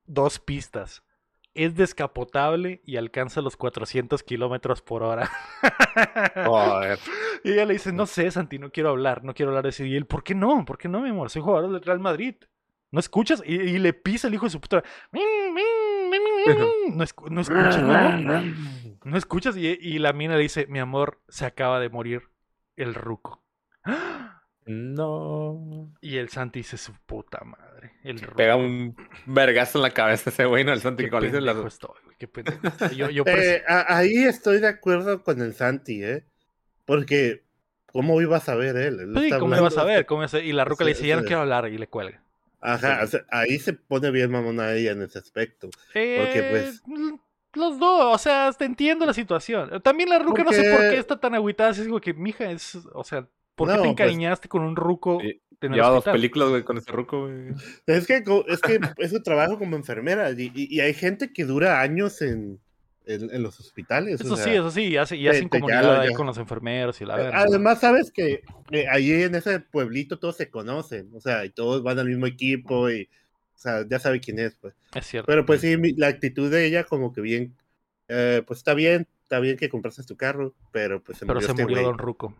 dos 0.04 0.38
pistas. 0.38 1.02
Es 1.56 1.74
descapotable 1.74 2.82
y 2.84 2.96
alcanza 2.96 3.40
los 3.40 3.56
400 3.56 4.22
kilómetros 4.22 4.82
por 4.82 5.02
hora. 5.02 5.30
Joder. 6.44 6.98
Y 7.44 7.52
ella 7.52 7.64
le 7.64 7.74
dice, 7.74 7.92
no 7.92 8.06
sé, 8.06 8.28
Santi, 8.30 8.58
no 8.58 8.70
quiero 8.72 8.88
hablar, 8.88 9.22
no 9.22 9.32
quiero 9.32 9.50
hablar 9.50 9.62
de 9.64 9.68
eso. 9.68 9.84
Y 9.84 9.94
él, 9.94 10.04
¿por 10.06 10.24
qué 10.24 10.34
no? 10.34 10.64
¿Por 10.64 10.78
qué 10.78 10.88
no, 10.88 11.00
mi 11.00 11.10
amor? 11.10 11.30
Soy 11.30 11.42
jugador 11.42 11.70
del 11.70 11.82
Real 11.82 12.00
Madrid. 12.00 12.34
¿No 12.90 12.98
escuchas? 12.98 13.40
Y, 13.46 13.54
y 13.54 13.78
le 13.78 13.92
pisa 13.92 14.26
el 14.26 14.34
hijo 14.34 14.46
de 14.46 14.50
su 14.50 14.60
puta. 14.60 14.82
No, 16.88 17.04
escu- 17.04 17.28
no 17.30 17.40
escuchas, 17.42 17.82
¿no? 17.82 18.42
No 19.04 19.16
escuchas. 19.16 19.56
Y, 19.56 19.66
y 19.80 19.98
la 19.98 20.12
mina 20.12 20.34
le 20.34 20.42
dice, 20.42 20.66
mi 20.66 20.80
amor, 20.80 21.20
se 21.28 21.46
acaba 21.46 21.78
de 21.78 21.88
morir 21.88 22.22
el 22.76 22.94
ruco. 22.94 23.44
No. 24.66 25.92
Y 26.00 26.16
el 26.16 26.28
Santi 26.28 26.60
dice, 26.60 26.76
su 26.76 26.92
puta 27.06 27.42
madre. 27.44 27.92
El. 28.02 28.20
Pega 28.20 28.56
un 28.56 28.96
vergazo 29.26 29.78
en 29.78 29.82
la 29.82 29.90
cabeza 29.90 30.30
ese 30.30 30.44
güey, 30.44 30.64
¿no? 30.64 30.72
El 30.72 30.80
Santi 30.80 31.04
Qué 31.04 31.10
dice 31.26 31.38
pendejo 31.38 31.62
las- 31.64 31.72
estoy, 31.74 31.94
güey, 32.04 32.16
qué 32.18 32.28
pendejo 32.28 32.66
estoy. 32.66 32.96
Yo, 32.96 33.10
yo 33.10 33.24
por 33.24 33.32
eso- 33.38 33.42
Eh, 33.56 33.64
ahí 33.88 34.24
estoy 34.24 34.60
de 34.60 34.68
acuerdo 34.68 35.22
con 35.22 35.40
el 35.40 35.54
Santi, 35.54 36.02
¿eh? 36.02 36.24
Porque, 36.84 37.44
¿cómo 37.86 38.20
iba 38.20 38.36
a 38.36 38.40
saber 38.40 38.76
él? 38.76 39.00
Él 39.00 39.14
Sí, 39.22 39.30
¿cómo 39.38 39.50
vas 39.60 39.76
a 39.76 39.84
es? 40.24 40.34
Y 40.44 40.52
la 40.52 40.64
ruca 40.64 40.84
le 40.84 40.94
Sí, 40.94 40.98
dice, 41.02 41.08
ya 41.08 41.16
no 41.16 41.22
quiero 41.24 41.40
hablar, 41.42 41.68
y 41.68 41.78
le 41.78 41.86
cuelga. 41.88 42.22
Ajá, 42.60 43.00
o 43.04 43.06
sea, 43.06 43.20
ahí 43.30 43.58
se 43.58 43.72
pone 43.74 44.10
bien 44.10 44.30
mamona 44.30 44.72
ella 44.72 44.92
en 44.92 45.02
ese 45.02 45.18
aspecto. 45.18 45.68
Eh, 45.94 46.46
pues- 46.50 46.82
l- 46.88 47.18
Los 47.54 47.78
dos, 47.78 48.14
o 48.14 48.18
sea, 48.18 48.48
hasta 48.48 48.64
entiendo 48.64 49.06
la 49.06 49.14
situación. 49.14 49.80
También 49.82 50.10
la 50.10 50.18
ruca 50.18 50.44
no 50.44 50.52
sé 50.52 50.62
por 50.64 50.72
Porque- 50.72 50.90
qué 50.90 50.98
está 50.98 51.18
tan 51.18 51.34
agüitada. 51.34 51.70
Es 51.70 51.80
como 51.86 52.00
que, 52.00 52.12
mija, 52.12 52.50
es. 52.50 52.76
O 52.92 53.02
sea, 53.02 53.26
¿por 53.56 53.66
qué 53.68 53.74
No, 53.74 53.78
te 53.82 53.88
pues- 53.88 53.90
encariñaste 53.90 54.48
con 54.48 54.62
un 54.62 54.76
ruco 54.76 55.18
Sí, 55.20 55.40
en 55.62 55.72
el 55.72 55.76
Lleva 55.76 55.88
dos 55.88 56.04
películas, 56.04 56.50
güey, 56.50 56.62
con 56.62 56.76
ese 56.78 56.92
ruco, 56.92 57.22
güey. 57.22 57.48
Es 57.86 58.06
que, 58.06 58.22
es 58.46 58.60
que 58.60 58.78
es 58.98 59.10
su 59.10 59.22
trabajo 59.22 59.58
como 59.58 59.74
enfermera 59.74 60.30
y, 60.30 60.52
y- 60.54 60.76
y 60.76 60.80
hay 60.80 60.94
gente 60.94 61.32
que 61.32 61.44
dura 61.44 61.80
años 61.80 62.20
en, 62.22 62.60
en, 63.06 63.30
en 63.34 63.42
los 63.42 63.58
hospitales. 63.58 64.20
o 64.20 64.24
Eso 64.24 64.36
sea, 64.36 64.44
sí, 64.44 64.50
eso 64.50 64.70
sí, 64.70 64.82
y 64.84 64.90
te- 64.92 64.98
hacen 65.00 65.48
te 65.48 65.58
comunidad 65.60 66.00
ahí 66.00 66.12
con 66.12 66.26
los 66.26 66.36
enfermeros 66.38 67.00
y 67.00 67.04
la 67.06 67.16
verdad. 67.16 67.44
Además, 67.48 67.80
sabes 67.80 68.12
que 68.12 68.42
eh, 68.70 68.86
ahí 68.90 69.10
en 69.22 69.34
ese 69.34 69.60
pueblito 69.60 70.18
todos 70.18 70.36
se 70.36 70.50
conocen, 70.50 71.08
o 71.14 71.20
sea, 71.20 71.44
y 71.44 71.50
todos 71.50 71.82
van 71.82 71.98
al 71.98 72.06
mismo 72.08 72.26
equipo 72.26 72.90
y, 72.90 73.08
o 73.54 73.58
sea, 73.58 73.86
ya 73.88 73.98
sabe 73.98 74.20
quién 74.20 74.38
es, 74.38 74.56
pues. 74.56 74.74
Es 74.94 75.06
cierto. 75.06 75.26
Pero 75.26 75.46
pues 75.46 75.62
sí, 75.62 75.76
mi- 75.78 75.94
la 75.94 76.08
actitud 76.08 76.50
de 76.50 76.66
ella 76.66 76.84
como 76.84 77.12
que 77.14 77.22
bien, 77.22 77.56
eh, 78.08 78.42
pues 78.46 78.58
está 78.58 78.74
bien, 78.74 79.06
está 79.22 79.40
bien 79.40 79.56
que 79.56 79.68
compraste 79.70 80.02
tu 80.04 80.16
carro, 80.16 80.54
pero 80.70 81.02
pues 81.02 81.16
se 81.18 81.24
Pero 81.24 81.36
murió 81.36 81.46
se 81.46 81.52
este 81.52 81.62
murió 81.62 81.76
güey. 81.76 81.84
Don 81.86 81.98
Ruco. 81.98 82.34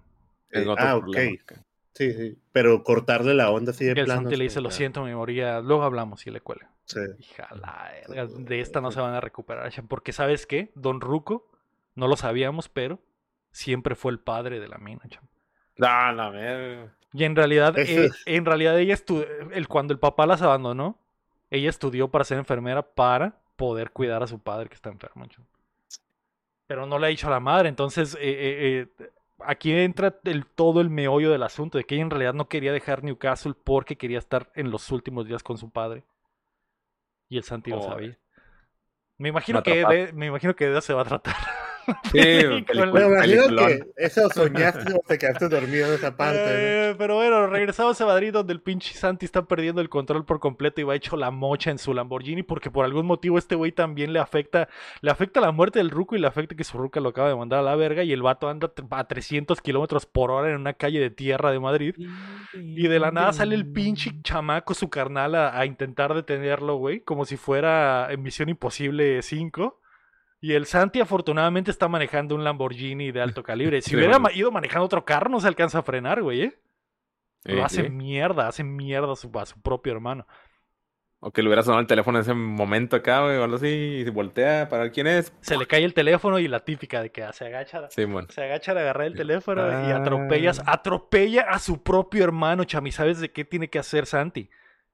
Eh, 0.51 0.67
otro 0.67 0.75
ah, 0.79 0.99
problema, 0.99 1.33
ok. 1.43 1.53
Sí, 1.95 2.13
sí, 2.13 2.39
pero 2.53 2.85
cortarle 2.85 3.33
la 3.33 3.51
onda 3.51 3.71
así 3.71 3.87
de 3.87 3.93
el 3.93 4.05
plano. 4.05 4.23
Santi 4.23 4.37
le 4.37 4.45
dice, 4.45 4.61
lo 4.61 4.71
siento, 4.71 5.03
me 5.03 5.15
moría. 5.15 5.61
Luego 5.61 5.83
hablamos 5.83 6.27
y 6.27 6.31
le 6.31 6.41
cuelga. 6.41 6.71
sí. 6.85 7.01
Hija 7.19 7.49
la 7.55 7.91
verga, 8.07 8.27
de 8.27 8.61
esta 8.61 8.81
no 8.81 8.91
se 8.91 9.01
van 9.01 9.15
a 9.15 9.21
recuperar. 9.21 9.71
Chan, 9.73 9.89
Porque, 9.89 10.13
¿sabes 10.13 10.47
qué? 10.47 10.73
Don 10.75 11.01
Ruco, 11.01 11.51
no 11.95 12.07
lo 12.07 12.17
sabíamos, 12.17 12.69
pero 12.69 13.01
siempre 13.51 13.95
fue 13.95 14.13
el 14.13 14.19
padre 14.21 14.61
de 14.61 14.69
la 14.69 14.77
mina, 14.79 15.03
Chan. 15.09 15.27
No, 15.79 16.13
no. 16.13 16.93
Y 17.13 17.25
en 17.25 17.35
realidad, 17.35 17.75
eh, 17.79 18.11
en 18.27 18.45
realidad 18.45 18.79
ella 18.79 18.95
estu- 18.95 19.27
el, 19.53 19.69
cuando 19.69 19.95
el 19.95 19.99
papá 19.99 20.27
las 20.27 20.43
abandonó, 20.43 20.99
ella 21.51 21.71
estudió 21.71 22.11
para 22.11 22.25
ser 22.25 22.37
enfermera 22.37 22.83
para 22.83 23.41
poder 23.57 23.91
cuidar 23.91 24.23
a 24.23 24.27
su 24.27 24.39
padre 24.39 24.69
que 24.69 24.75
está 24.75 24.91
enfermo. 24.91 25.25
chum. 25.27 25.45
Pero 26.67 26.85
no 26.85 26.99
le 26.99 27.07
ha 27.07 27.11
dicho 27.11 27.29
a 27.29 27.31
la 27.31 27.41
madre. 27.41 27.69
Entonces, 27.71 28.15
eh, 28.17 28.19
eh, 28.21 28.89
eh, 28.99 29.11
aquí 29.41 29.73
entra 29.73 30.19
el, 30.25 30.47
todo 30.47 30.81
el 30.81 30.91
meollo 30.91 31.31
del 31.31 31.43
asunto, 31.43 31.79
de 31.79 31.85
que 31.85 31.97
ella 31.97 32.05
en 32.05 32.11
realidad 32.11 32.35
no 32.35 32.49
quería 32.49 32.73
dejar 32.73 33.05
Newcastle 33.05 33.55
porque 33.65 33.97
quería 33.97 34.19
estar 34.19 34.51
en 34.55 34.71
los 34.71 34.91
últimos 34.91 35.27
días 35.27 35.43
con 35.43 35.59
su 35.59 35.71
padre. 35.71 36.05
Y 37.29 37.37
el 37.39 37.45
Santi 37.45 37.71
lo 37.71 37.81
Joder. 37.81 37.93
sabía. 37.93 38.19
Me 39.19 39.31
imagino, 39.31 39.63
que 39.63 39.85
de, 39.85 40.13
me 40.13 40.27
imagino 40.27 40.55
que 40.55 40.67
de 40.67 40.73
eso 40.73 40.81
se 40.83 40.95
va 40.95 41.03
a 41.03 41.07
tratar. 41.07 41.35
Sí, 42.13 42.19
película- 42.67 42.91
Bueno, 42.91 43.07
imagino 43.15 43.43
que 43.67 43.85
eso 43.97 44.29
soñaste 44.31 44.93
o 44.95 45.01
te 45.07 45.19
quedaste 45.19 45.49
dormido 45.49 45.87
en 45.89 45.95
esa 45.95 46.17
parte, 46.17 46.39
¿no? 46.39 46.45
Eh, 46.49 46.95
pero 46.99 47.17
bueno, 47.17 47.47
regresamos 47.47 48.01
a 48.01 48.07
Madrid 48.07 48.33
donde 48.33 48.53
el 48.53 48.61
pinche 48.61 48.95
Santi 48.95 49.25
está 49.27 49.45
perdiendo 49.45 49.81
el 49.81 49.89
control 49.89 50.25
por 50.25 50.41
completo 50.41 50.81
y 50.81 50.85
va 50.85 50.95
hecho 50.95 51.17
la 51.17 51.31
mocha 51.31 51.71
en 51.71 51.79
su 51.79 51.93
Lamborghini 51.95 52.43
porque 52.43 52.71
por 52.71 52.85
algún 52.85 53.07
motivo 53.07 53.39
este 53.39 53.55
güey 53.55 53.73
también 53.73 54.13
le 54.13 54.19
afecta, 54.19 54.69
le 55.01 55.11
afecta 55.11 55.41
la 55.41 55.53
muerte 55.53 55.79
del 55.79 55.91
ruco 55.91 56.17
y 56.17 56.19
le 56.19 56.27
afecta 56.27 56.55
que 56.57 56.65
su 56.65 56.79
ruca 56.79 57.01
lo 57.01 57.11
acaba 57.11 57.29
de 57.29 57.37
mandar 57.37 57.61
a 57.61 57.63
la 57.63 57.77
verga 57.77 58.03
y 58.03 58.13
el 58.13 58.23
vato 58.23 58.49
anda 58.49 58.71
a 58.91 59.05
300 59.07 59.61
kilómetros 59.61 60.07
por 60.07 60.31
hora 60.31 60.51
en 60.51 60.57
una 60.57 60.73
calle 60.73 61.01
de 61.01 61.11
tierra 61.11 61.51
de 61.51 61.61
Madrid. 61.61 61.95
Y 62.55 62.89
de 62.89 62.99
la 62.99 63.11
nada 63.11 63.33
sale 63.33 63.55
el 63.55 63.67
pinche 63.73 64.13
chamaco, 64.23 64.75
su 64.75 64.89
carnal, 64.89 65.35
a, 65.35 65.59
a 65.59 65.67
intentar 65.67 66.15
detenerlo, 66.15 66.77
güey, 66.77 67.01
como 67.01 67.25
si 67.25 67.37
fuera 67.37 68.09
en 68.11 68.23
Misión 68.23 68.49
Imposible 68.49 69.23
5. 69.23 69.81
Y 70.41 70.53
el 70.53 70.67
Santi 70.67 71.01
afortunadamente 71.01 71.71
está 71.71 71.89
manejando 71.89 72.35
un 72.35 72.45
Lamborghini 72.45 73.11
de 73.11 73.21
alto 73.23 73.43
calibre. 73.43 73.81
Si 73.83 73.91
Sí, 73.91 73.97
hubiera 73.97 74.19
bueno. 74.19 74.37
ido 74.37 74.51
manejando 74.53 74.85
otro 74.85 75.05
carro 75.05 75.31
no 75.31 75.41
se 75.41 75.49
alcanza 75.49 75.79
a 75.79 75.83
frenar, 75.83 76.23
güey, 76.23 76.43
¿eh? 76.43 76.59
Lo 77.45 77.57
Sí, 77.57 77.61
hace 77.63 77.83
sí. 77.85 77.91
mierda, 77.91 78.49
hace 78.49 78.65
mierda 78.65 79.13
a 79.13 79.17
su, 79.17 79.31
a 79.39 79.47
su 79.47 79.61
propio 79.63 79.93
hermano. 79.93 80.27
O 81.21 81.31
que 81.33 81.41
le 81.43 81.49
hubiera 81.49 81.63
sonado 81.63 81.81
el 81.81 81.87
teléfono 81.87 82.19
en 82.19 82.23
ese 82.23 82.35
momento 82.35 82.95
acá, 82.97 83.23
güey, 83.23 83.37
o 83.39 83.45
algo 83.45 83.57
así, 83.57 83.67
y 83.69 84.05
se 84.05 84.11
voltea 84.11 84.69
para 84.69 84.83
ver 84.83 84.93
quién 84.93 85.07
es. 85.07 85.33
Se 85.41 85.57
le 85.57 85.67
cae 85.67 85.83
el 85.83 85.95
teléfono 85.95 86.39
y 86.39 86.47
la 86.47 86.61
típica 86.61 87.01
de 87.01 87.11
que 87.11 87.27
se 87.33 87.47
agacha, 87.47 87.89
Sí, 87.89 88.05
bueno. 88.05 88.29
se 88.31 88.45
agacha 88.45 88.75
de 88.75 88.81
agarrar 88.81 89.07
el 89.07 89.15
teléfono 89.15 89.63
y 89.67 89.91
Ah. 89.93 89.97
atropellas, 89.97 90.63
atropella 90.67 91.43
a 91.49 91.59
su 91.59 91.83
propio 91.83 92.23
hermano, 92.23 92.65
chami. 92.65 92.93
¿Sabes 92.93 93.19
de 93.21 93.33
qué 93.33 93.45
tiene 93.47 93.71
que 93.71 93.79
hacer 93.79 94.05
Santi? 94.07 94.51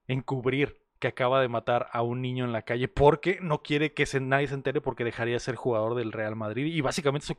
Encubrir 0.07 0.77
que 1.03 1.09
acaba 1.09 1.41
de 1.41 1.49
matar 1.49 1.89
a 1.91 2.01
un 2.01 2.21
niño 2.21 2.45
en 2.45 2.53
la 2.53 2.61
calle 2.61 2.87
porque 2.87 3.37
no 3.41 3.61
quiere 3.61 3.93
que 3.93 4.05
se, 4.05 4.21
nadie 4.21 4.47
se 4.47 4.53
entere 4.53 4.79
porque 4.79 5.03
dejaría 5.03 5.33
de 5.33 5.41
ser 5.41 5.55
jugador 5.55 5.95
del 5.95 6.13
Real 6.13 6.37
Madrid 6.37 6.67
y 6.67 6.79
básicamente 6.79 7.27
su, 7.27 7.35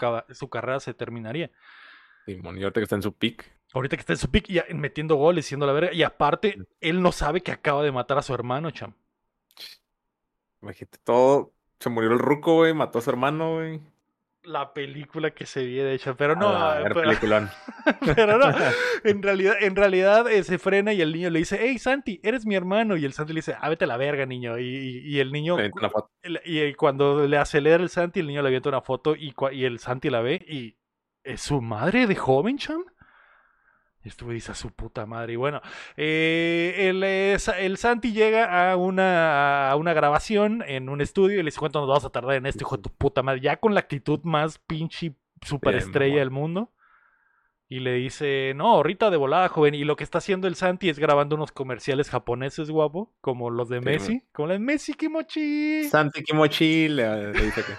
carrera 0.51 0.81
se 0.81 0.93
terminaría. 0.93 1.51
Y 2.27 2.45
ahorita 2.45 2.73
que 2.75 2.83
está 2.83 2.97
en 2.97 3.03
su 3.03 3.15
pick. 3.15 3.51
Ahorita 3.73 3.97
que 3.97 4.01
está 4.01 4.12
en 4.12 4.19
su 4.19 4.31
pick 4.31 4.51
y 4.51 4.61
metiendo 4.75 5.15
goles, 5.15 5.47
siendo 5.47 5.65
la 5.67 5.73
verga. 5.73 5.95
Y 5.95 6.03
aparte, 6.03 6.59
él 6.83 7.01
no 7.01 7.11
sabe 7.11 7.41
que 7.41 7.53
acaba 7.53 7.83
de 7.83 7.91
matar 7.91 8.19
a 8.19 8.23
su 8.23 8.35
hermano, 8.35 8.71
cham. 8.71 8.93
Imagínate 10.61 10.99
todo. 11.03 11.55
Se 11.81 11.89
murió 11.89 12.12
el 12.12 12.19
ruco, 12.19 12.57
güey, 12.57 12.75
mató 12.75 12.99
a 12.99 13.03
su 13.03 13.09
hermano, 13.09 13.55
güey. 13.55 13.81
La 14.45 14.73
película 14.75 15.31
que 15.31 15.47
se 15.47 15.65
viene 15.65 15.93
hecha, 15.95 16.15
pero 16.15 16.35
no, 16.37 16.53
pero, 16.83 17.01
pero 18.17 18.39
no. 18.39 18.47
En 19.05 19.23
realidad, 19.23 19.55
en 19.61 19.75
realidad 19.77 20.31
eh, 20.31 20.43
se 20.45 20.59
frena 20.59 20.93
y 20.93 21.01
el 21.01 21.13
niño 21.13 21.31
le 21.31 21.39
dice, 21.41 21.59
hey 21.61 21.79
Santi, 21.79 22.21
eres 22.23 22.45
mi 22.47 22.55
hermano. 22.55 22.97
Y 22.97 23.05
el 23.05 23.13
Santi 23.15 23.33
le 23.33 23.39
dice, 23.39 23.55
ah, 23.61 23.69
vete 23.69 23.85
a 23.85 23.89
la 23.89 23.97
verga, 23.97 24.27
niño. 24.27 24.59
Y, 24.59 24.65
y- 24.65 24.99
y 25.17 25.21
el 25.21 25.33
niño, 25.33 25.57
Le 25.57 25.63
avienta 25.63 25.79
una 25.81 25.91
foto. 25.91 26.11
el- 26.23 26.41
y 26.45 26.59
el- 26.59 26.77
cuando 26.77 27.27
le 27.27 27.37
acelera 27.39 27.83
el 27.83 27.89
Santi, 27.89 28.21
el 28.21 28.27
niño 28.27 28.43
le 28.43 28.49
avienta 28.49 28.69
una 28.69 28.81
foto 28.83 29.15
y, 29.17 29.35
y 29.53 29.65
el 29.65 29.79
Santi 29.79 30.11
la 30.11 30.21
ve 30.21 30.35
y 30.47 30.77
es 31.25 31.41
su 31.41 31.61
madre 31.63 32.07
de 32.07 32.15
joven, 32.15 32.59
cham. 32.59 32.85
Y 34.05 34.09
estuve 34.09 34.35
dice 34.35 34.53
a 34.53 34.55
su 34.55 34.71
puta 34.71 35.07
madre. 35.07 35.33
Y 35.33 35.37
bueno, 35.37 35.63
eh, 35.97 36.75
el, 36.91 37.03
eh, 37.03 37.39
el 37.59 37.77
Santi 37.79 38.13
llega 38.13 38.71
a 38.71 38.77
una, 38.77 39.71
a 39.71 39.77
una 39.77 39.95
grabación 39.95 40.63
en 40.67 40.91
un 40.91 41.01
estudio 41.01 41.37
y 41.37 41.43
le 41.43 41.47
dice: 41.47 41.59
¿Cuánto 41.59 41.81
nos 41.81 41.89
vamos 41.89 42.05
a 42.05 42.11
tardar 42.11 42.37
en 42.37 42.45
esto, 42.45 42.65
hijo 42.65 42.77
de 42.77 42.83
tu 42.83 42.91
puta 42.91 43.23
madre? 43.23 43.41
Ya 43.41 43.57
con 43.57 43.73
la 43.73 43.81
actitud 43.81 44.21
más 44.23 44.59
pinche 44.59 45.15
superestrella 45.41 46.19
del 46.19 46.31
mundo. 46.31 46.71
Y 47.67 47.81
le 47.81 47.95
dice, 47.95 48.53
no, 48.55 48.75
ahorita 48.75 49.09
de 49.11 49.17
volada, 49.17 49.49
joven. 49.49 49.75
Y 49.75 49.85
lo 49.85 49.97
que 49.97 50.05
está 50.05 50.19
haciendo 50.19 50.47
el 50.47 50.55
Santi 50.55 50.91
es 50.91 50.99
grabando 50.99 51.35
unos 51.35 51.51
comerciales 51.51 52.11
japoneses, 52.11 52.71
guapo, 52.71 53.15
como 53.23 53.49
los 53.49 53.71
de 53.71 53.79
Sí, 53.79 53.85
Messi. 53.85 54.23
Como 54.33 54.49
la 54.49 54.53
de 54.53 54.61
Messi 54.61 54.93
Kimochi. 54.93 55.85
Santi 55.89 56.23
Kimochi 56.23 56.89
le, 56.89 57.33
le 57.33 57.41
dice 57.41 57.63
que. 57.63 57.73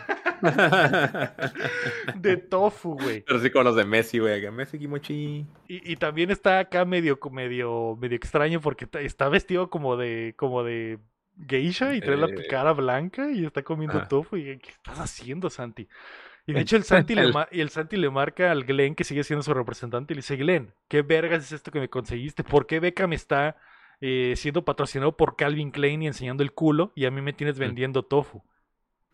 De 2.16 2.38
tofu, 2.38 2.94
güey. 2.96 3.22
Pero 3.26 3.40
sí, 3.40 3.50
como 3.50 3.64
los 3.66 3.76
de 3.76 3.86
Messi, 3.86 4.20
güey. 4.20 4.42
que 4.42 4.52
Messi 4.52 4.80
Kimochi. 4.80 5.46
Y, 5.68 5.92
y 5.92 5.96
también 5.98 6.32
está 6.32 6.60
acá 6.60 6.86
medio, 6.86 7.20
medio, 7.32 7.98
medio 8.00 8.16
extraño 8.16 8.62
porque 8.62 8.88
está 9.02 9.30
vestido 9.30 9.70
como 9.70 9.98
de, 9.98 10.34
como 10.38 10.64
de 10.64 11.00
geisha 11.48 11.96
y 11.96 12.02
trae 12.02 12.18
la 12.18 12.28
Eh. 12.28 12.48
cara 12.50 12.72
blanca 12.74 13.30
y 13.32 13.46
está 13.46 13.64
comiendo 13.64 13.98
Ah. 14.00 14.08
tofu. 14.08 14.38
Y, 14.38 14.58
¿qué 14.60 14.70
estás 14.70 15.00
haciendo, 15.00 15.50
Santi? 15.50 15.88
Y 16.48 16.54
de 16.54 16.62
hecho 16.62 16.76
el 16.78 16.84
Santi, 16.84 17.16
le 17.16 17.32
y 17.52 17.60
el 17.60 17.70
Santi 17.70 17.98
le 17.98 18.08
marca 18.12 18.52
al 18.52 18.66
Glenn, 18.66 18.94
que 18.94 19.04
sigue 19.04 19.24
siendo 19.24 19.42
su 19.42 19.52
representante, 19.52 20.14
y 20.14 20.16
le 20.16 20.20
dice, 20.20 20.36
Glenn, 20.36 20.74
¿qué 20.88 21.02
vergas 21.02 21.44
es 21.44 21.52
esto 21.54 21.72
que 21.72 21.80
me 21.80 21.90
conseguiste? 21.90 22.44
¿Por 22.44 22.68
qué 22.68 22.80
Beckham 22.80 23.14
está 23.14 23.58
eh, 24.00 24.34
siendo 24.36 24.64
patrocinado 24.64 25.18
por 25.18 25.38
Calvin 25.38 25.72
Klein 25.72 26.04
y 26.04 26.08
enseñando 26.08 26.44
el 26.44 26.52
culo 26.52 26.92
y 26.96 27.06
a 27.06 27.12
mí 27.12 27.20
me 27.22 27.34
tienes 27.34 27.58
vendiendo 27.58 28.04
tofu? 28.04 28.44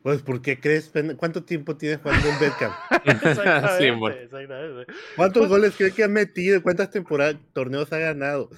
Pues, 0.04 0.22
¿por 0.24 0.42
qué 0.42 0.60
crees? 0.60 0.92
¿Cuánto 1.18 1.44
tiempo 1.44 1.78
tiene 1.78 1.98
jugando 1.98 2.28
en 2.28 2.40
Beckham? 2.40 2.72
Sí, 3.78 3.86
exactamente. 4.24 4.94
¿Cuántos 5.16 5.48
goles 5.48 5.76
cree 5.78 5.92
que 5.92 6.04
ha 6.04 6.08
metido? 6.08 6.62
¿Cuántas 6.64 6.90
temporadas, 6.90 7.36
torneos 7.54 7.94
ha 7.94 8.00
ganado? 8.00 8.50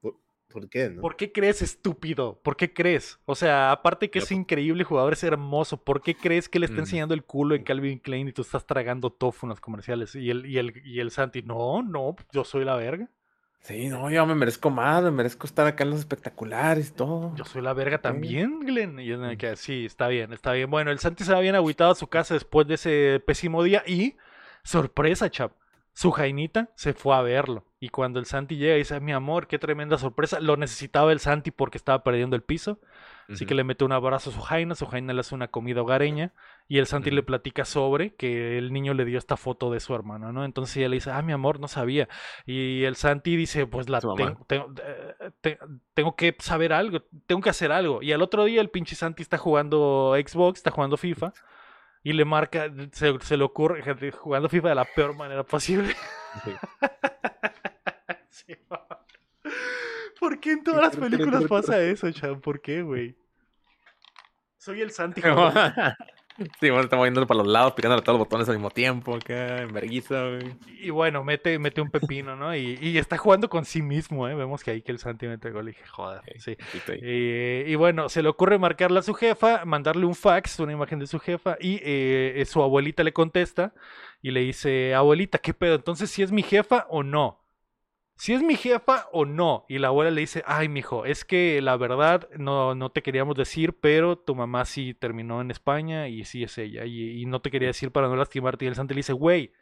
¿Por, 0.00 0.16
por 0.48 0.68
qué, 0.68 0.90
no? 0.90 1.00
¿Por 1.00 1.16
qué 1.16 1.30
crees, 1.30 1.62
estúpido? 1.62 2.40
¿Por 2.42 2.56
qué 2.56 2.72
crees? 2.72 3.20
O 3.26 3.36
sea, 3.36 3.70
aparte 3.70 4.10
que 4.10 4.18
es 4.18 4.32
increíble 4.32 4.82
jugador, 4.82 5.12
es 5.12 5.22
hermoso. 5.22 5.84
¿Por 5.84 6.02
qué 6.02 6.16
crees 6.16 6.48
que 6.48 6.58
le 6.58 6.66
está 6.66 6.78
Mm. 6.78 6.80
enseñando 6.80 7.14
el 7.14 7.24
culo 7.24 7.54
en 7.54 7.62
Calvin 7.62 8.00
Klein 8.00 8.28
y 8.28 8.32
tú 8.32 8.42
estás 8.42 8.66
tragando 8.66 9.10
tofu 9.12 9.46
en 9.46 9.50
los 9.50 9.60
comerciales? 9.60 10.16
Y 10.16 10.30
el, 10.30 10.46
y 10.46 10.58
el, 10.58 10.72
y 10.84 10.98
el 10.98 11.12
Santi, 11.12 11.42
no, 11.42 11.82
no, 11.82 12.16
yo 12.32 12.42
soy 12.44 12.64
la 12.64 12.74
verga. 12.74 13.08
Sí, 13.62 13.88
no, 13.88 14.10
yo 14.10 14.26
me 14.26 14.34
merezco 14.34 14.70
más, 14.70 15.04
me 15.04 15.12
merezco 15.12 15.46
estar 15.46 15.68
acá 15.68 15.84
en 15.84 15.90
los 15.90 16.00
espectaculares 16.00 16.88
y 16.88 16.92
todo. 16.92 17.32
Yo 17.36 17.44
soy 17.44 17.62
la 17.62 17.72
verga 17.72 17.98
también, 17.98 18.58
Glenn. 18.60 18.98
Y 18.98 19.12
es 19.12 19.20
de 19.20 19.36
que, 19.36 19.54
sí, 19.54 19.86
está 19.86 20.08
bien, 20.08 20.32
está 20.32 20.52
bien. 20.52 20.68
Bueno, 20.68 20.90
el 20.90 20.98
Santi 20.98 21.22
se 21.22 21.32
va 21.32 21.38
bien 21.38 21.54
agüitado 21.54 21.92
a 21.92 21.94
su 21.94 22.08
casa 22.08 22.34
después 22.34 22.66
de 22.66 22.74
ese 22.74 23.22
pésimo 23.24 23.62
día 23.62 23.84
y, 23.86 24.16
sorpresa, 24.64 25.30
chap, 25.30 25.52
su 25.92 26.10
jainita 26.10 26.70
se 26.74 26.92
fue 26.92 27.14
a 27.14 27.22
verlo. 27.22 27.64
Y 27.78 27.90
cuando 27.90 28.18
el 28.18 28.26
Santi 28.26 28.56
llega 28.56 28.74
y 28.74 28.78
dice, 28.78 28.98
mi 28.98 29.12
amor, 29.12 29.46
qué 29.46 29.60
tremenda 29.60 29.96
sorpresa, 29.96 30.40
lo 30.40 30.56
necesitaba 30.56 31.12
el 31.12 31.20
Santi 31.20 31.52
porque 31.52 31.78
estaba 31.78 32.02
perdiendo 32.02 32.34
el 32.34 32.42
piso. 32.42 32.80
Así 33.32 33.46
que 33.46 33.54
le 33.54 33.64
mete 33.64 33.84
un 33.84 33.92
abrazo 33.92 34.30
a 34.30 34.32
su 34.32 34.40
jaina, 34.40 34.74
su 34.74 34.86
jaina 34.86 35.12
le 35.12 35.20
hace 35.20 35.34
una 35.34 35.48
comida 35.48 35.82
hogareña 35.82 36.32
y 36.68 36.78
el 36.78 36.86
Santi 36.86 37.10
le 37.10 37.22
platica 37.22 37.64
sobre 37.64 38.14
que 38.14 38.58
el 38.58 38.72
niño 38.72 38.94
le 38.94 39.04
dio 39.04 39.18
esta 39.18 39.36
foto 39.36 39.70
de 39.72 39.80
su 39.80 39.94
hermana, 39.94 40.32
¿no? 40.32 40.44
Entonces 40.44 40.76
ella 40.76 40.88
le 40.88 40.96
dice, 40.96 41.10
ah, 41.10 41.22
mi 41.22 41.32
amor, 41.32 41.58
no 41.60 41.68
sabía. 41.68 42.08
Y 42.46 42.84
el 42.84 42.96
Santi 42.96 43.36
dice, 43.36 43.66
pues 43.66 43.88
la 43.88 44.00
tengo, 44.46 44.74
eh, 44.84 45.30
te- 45.40 45.58
tengo 45.94 46.14
que 46.16 46.36
saber 46.38 46.72
algo, 46.72 47.02
tengo 47.26 47.40
que 47.42 47.50
hacer 47.50 47.72
algo. 47.72 48.02
Y 48.02 48.12
al 48.12 48.22
otro 48.22 48.44
día 48.44 48.60
el 48.60 48.70
pinche 48.70 48.94
Santi 48.96 49.22
está 49.22 49.38
jugando 49.38 50.14
Xbox, 50.16 50.58
está 50.58 50.70
jugando 50.70 50.96
FIFA 50.96 51.32
y 52.04 52.12
le 52.14 52.24
marca, 52.24 52.70
se, 52.92 53.18
se 53.20 53.36
le 53.36 53.44
ocurre, 53.44 53.82
jugando 54.12 54.48
FIFA 54.48 54.68
de 54.70 54.74
la 54.74 54.84
peor 54.84 55.16
manera 55.16 55.42
posible. 55.44 55.94
Sí. 56.44 56.50
Sí, 58.28 58.54
¿Por 60.18 60.40
qué 60.40 60.52
en 60.52 60.64
todas 60.64 60.80
las 60.82 60.96
películas 60.96 61.44
pasa 61.44 61.80
eso, 61.82 62.10
Chan? 62.10 62.40
¿Por 62.40 62.60
qué, 62.60 62.82
güey? 62.82 63.14
Soy 64.62 64.80
el 64.80 64.92
Santi. 64.92 65.20
Sí, 66.38 66.70
bueno, 66.70 66.80
está 66.80 66.96
moviendo 66.96 67.26
para 67.26 67.42
los 67.42 67.46
lados, 67.46 67.74
picándole 67.74 68.00
a 68.00 68.04
todos 68.04 68.18
los 68.18 68.26
botones 68.26 68.48
al 68.48 68.54
mismo 68.54 68.70
tiempo, 68.70 69.16
acá, 69.16 69.60
en 69.60 69.70
vergüenza, 69.70 70.28
güey. 70.28 70.56
Y 70.80 70.88
bueno, 70.88 71.22
mete, 71.22 71.58
mete 71.58 71.82
un 71.82 71.90
pepino, 71.90 72.36
¿no? 72.36 72.56
Y, 72.56 72.78
y 72.80 72.96
está 72.96 73.18
jugando 73.18 73.50
con 73.50 73.66
sí 73.66 73.82
mismo, 73.82 74.26
¿eh? 74.26 74.34
Vemos 74.34 74.64
que 74.64 74.70
ahí 74.70 74.80
que 74.80 74.92
el 74.92 74.98
Santi 74.98 75.26
mete 75.26 75.50
gol 75.50 75.68
y 75.68 75.72
dije, 75.72 75.86
joder, 75.86 76.22
sí. 76.38 76.56
Poquito 76.56 76.92
ahí. 76.92 77.00
Eh, 77.02 77.64
y 77.68 77.74
bueno, 77.74 78.08
se 78.08 78.22
le 78.22 78.30
ocurre 78.30 78.58
marcarle 78.58 78.98
a 79.00 79.02
su 79.02 79.12
jefa, 79.12 79.66
mandarle 79.66 80.06
un 80.06 80.14
fax, 80.14 80.58
una 80.60 80.72
imagen 80.72 80.98
de 80.98 81.06
su 81.06 81.20
jefa, 81.20 81.58
y 81.60 81.74
eh, 81.82 82.32
eh, 82.36 82.44
su 82.46 82.62
abuelita 82.62 83.04
le 83.04 83.12
contesta 83.12 83.74
y 84.22 84.30
le 84.30 84.40
dice, 84.40 84.94
abuelita, 84.94 85.36
¿qué 85.36 85.52
pedo? 85.52 85.74
Entonces, 85.74 86.10
¿si 86.10 86.22
es 86.22 86.32
mi 86.32 86.42
jefa 86.42 86.86
o 86.88 87.02
no? 87.02 87.41
Si 88.16 88.32
es 88.34 88.42
mi 88.42 88.54
jefa 88.56 89.08
o 89.12 89.24
no. 89.24 89.64
Y 89.68 89.78
la 89.78 89.88
abuela 89.88 90.10
le 90.10 90.20
dice, 90.20 90.44
ay, 90.46 90.68
mijo, 90.68 91.04
es 91.06 91.24
que 91.24 91.60
la 91.60 91.76
verdad 91.76 92.28
no, 92.38 92.74
no 92.74 92.90
te 92.90 93.02
queríamos 93.02 93.34
decir, 93.36 93.78
pero 93.80 94.16
tu 94.16 94.34
mamá 94.34 94.64
sí 94.64 94.94
terminó 94.94 95.40
en 95.40 95.50
España 95.50 96.06
y 96.08 96.24
sí 96.24 96.44
es 96.44 96.56
ella. 96.58 96.84
Y, 96.84 97.20
y 97.22 97.26
no 97.26 97.40
te 97.40 97.50
quería 97.50 97.68
decir 97.68 97.90
para 97.90 98.08
no 98.08 98.16
lastimarte. 98.16 98.64
Y 98.64 98.68
el 98.68 98.74
santo 98.76 98.94
le 98.94 98.98
dice, 99.00 99.12
güey, 99.12 99.52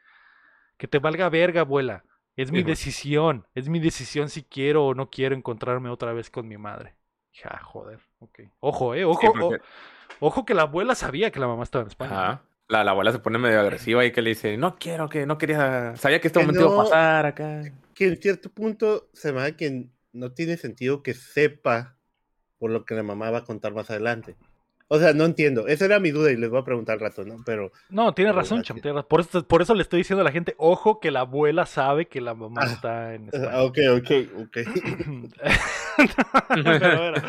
que 0.77 0.89
te 0.89 0.99
valga 0.99 1.29
verga, 1.31 1.63
abuela. 1.63 2.05
Es 2.37 2.51
mi 2.53 2.59
decisión. 2.67 3.47
Es 3.55 3.69
mi 3.69 3.81
decisión 3.81 4.29
si 4.29 4.43
quiero 4.45 4.87
o 4.87 4.95
no 4.95 5.11
quiero 5.11 5.35
encontrarme 5.35 5.89
otra 5.91 6.13
vez 6.13 6.31
con 6.31 6.47
mi 6.49 6.59
madre. 6.59 6.95
Ah, 7.45 7.61
joder, 7.63 8.01
ok. 8.19 8.41
Ojo, 8.61 8.95
eh, 8.95 9.05
ojo, 9.05 9.21
Sí, 9.21 9.27
o- 9.29 9.33
porque- 9.33 9.63
ojo 10.21 10.45
que 10.45 10.55
la 10.55 10.63
abuela 10.63 10.95
sabía 10.95 11.31
que 11.31 11.41
la 11.41 11.47
mamá 11.47 11.63
estaba 11.63 11.83
en 11.83 11.89
España. 11.89 12.13
Ajá. 12.23 12.43
La, 12.71 12.85
la 12.85 12.93
abuela 12.93 13.11
se 13.13 13.19
pone 13.19 13.39
medio 13.39 13.61
agresiva 13.61 14.05
y 14.05 14.13
que 14.13 14.23
le 14.23 14.31
dice, 14.31 14.57
no 14.57 14.77
quiero 14.79 15.09
que, 15.09 15.27
no 15.27 15.39
quería, 15.39 15.95
sabía 15.97 16.21
que 16.21 16.29
este 16.29 16.39
Que 16.41 16.47
momento 16.47 16.65
iba 16.67 16.73
a 16.73 16.77
no. 16.77 16.83
pasar 16.85 17.27
acá. 17.27 17.63
Que 17.95 18.07
en 18.07 18.17
cierto 18.17 18.49
punto 18.51 19.09
se 19.13 19.33
me 19.33 19.41
da 19.41 19.53
que 19.57 19.87
no 20.13 20.33
tiene 20.33 20.57
sentido 20.57 21.03
que 21.03 21.15
sepa 21.15 21.97
por 22.59 22.71
lo 22.71 22.85
que 22.85 22.95
la 22.95 23.03
mamá 23.03 23.31
va 23.31 23.39
a 23.39 23.45
contar 23.45 23.75
más 23.75 23.91
adelante. 23.91 24.37
O 24.93 24.99
sea, 24.99 25.13
no 25.13 25.25
entiendo. 25.25 25.69
Esa 25.69 25.85
era 25.85 26.01
mi 26.01 26.11
duda 26.11 26.33
y 26.33 26.37
les 26.37 26.51
voy 26.51 26.61
a 26.61 26.65
preguntar 26.65 26.95
al 26.95 27.01
rato, 27.01 27.25
¿no? 27.25 27.37
Pero 27.47 27.71
No, 27.91 28.13
tiene 28.13 28.33
razón. 28.33 28.63
Cham, 28.63 28.81
tiene 28.81 28.97
razón. 28.97 29.07
Por 29.09 29.21
eso, 29.21 29.47
por 29.47 29.63
eso 29.63 29.75
le 29.75 29.83
estoy 29.83 29.99
diciendo 30.01 30.21
a 30.23 30.25
la 30.25 30.33
gente, 30.33 30.55
ojo 30.59 30.99
que 30.99 31.11
la 31.13 31.21
abuela 31.21 31.65
sabe 31.67 32.07
que 32.09 32.21
la 32.21 32.35
mamá 32.35 32.63
Ah. 32.65 32.73
está 32.73 33.15
en 33.15 33.27
España. 33.27 33.51
Ah, 33.53 33.63
ok, 33.63 33.79
ok, 33.99 34.11
ok. 34.43 34.59
Pero 36.55 36.97
bueno. 36.99 37.23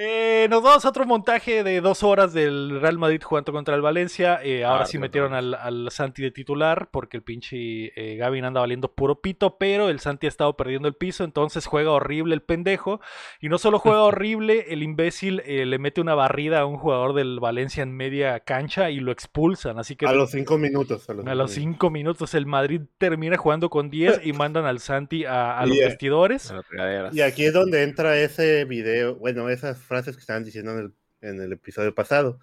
Eh, 0.00 0.46
nos 0.48 0.62
vamos 0.62 0.84
a 0.84 0.90
otro 0.90 1.04
montaje 1.06 1.64
de 1.64 1.80
dos 1.80 2.04
horas 2.04 2.32
del 2.32 2.80
Real 2.80 2.98
Madrid 2.98 3.20
jugando 3.20 3.50
contra 3.50 3.74
el 3.74 3.80
Valencia. 3.82 4.38
Eh, 4.44 4.62
ahora 4.64 4.84
Ah, 4.84 4.86
sí 4.86 4.92
sí, 4.92 4.98
metieron 4.98 5.34
al, 5.34 5.54
al 5.54 5.90
Santi 5.90 6.22
de 6.22 6.30
titular 6.30 6.88
porque 6.92 7.16
el 7.16 7.24
pinche 7.24 7.56
eh, 7.96 8.14
Gavin 8.16 8.44
anda 8.44 8.60
valiendo 8.60 8.92
puro 8.92 9.20
pito, 9.20 9.58
pero 9.58 9.88
el 9.88 9.98
Santi 9.98 10.26
ha 10.26 10.28
estado 10.28 10.56
perdiendo 10.56 10.86
el 10.86 10.94
piso, 10.94 11.24
entonces 11.24 11.66
juega 11.66 11.90
horrible 11.90 12.36
el 12.36 12.42
pendejo. 12.42 13.00
Y 13.40 13.48
no 13.48 13.58
solo 13.58 13.80
juega 13.80 14.02
horrible, 14.04 14.66
el 14.68 14.84
imbécil 14.84 15.42
eh, 15.44 15.66
le 15.66 15.80
mete 15.80 16.00
una 16.00 16.14
barrida 16.14 16.60
a 16.60 16.66
un 16.66 16.78
jugador 16.78 17.12
del 17.12 17.40
Valencia 17.40 17.82
en 17.82 17.90
media 17.90 18.38
cancha 18.38 18.90
y 18.90 19.00
lo 19.00 19.10
expulsan. 19.10 19.80
Así 19.80 19.96
que 19.96 20.06
A 20.06 20.12
los 20.12 20.30
cinco 20.30 20.58
minutos. 20.58 21.10
A 21.10 21.14
los, 21.14 21.26
a 21.26 21.34
los 21.34 21.50
cinco 21.50 21.90
minutos 21.90 22.34
el 22.34 22.46
Madrid 22.46 22.82
termina 22.98 23.36
jugando 23.36 23.68
con 23.68 23.90
10 23.90 24.20
y 24.24 24.32
mandan 24.32 24.64
al 24.64 24.78
Santi 24.78 25.24
a, 25.24 25.58
a 25.58 25.66
los 25.66 25.76
vestidores. 25.76 26.52
A. 26.52 27.10
Y 27.12 27.20
aquí 27.20 27.46
es 27.46 27.52
donde 27.52 27.82
entra 27.82 28.16
ese 28.16 28.64
video, 28.64 29.16
bueno, 29.16 29.48
esas 29.48 29.87
frases 29.88 30.14
que 30.16 30.20
estaban 30.20 30.44
diciendo 30.44 30.72
en 30.72 30.78
el, 30.78 30.92
en 31.22 31.40
el 31.40 31.52
episodio 31.52 31.94
pasado. 31.94 32.38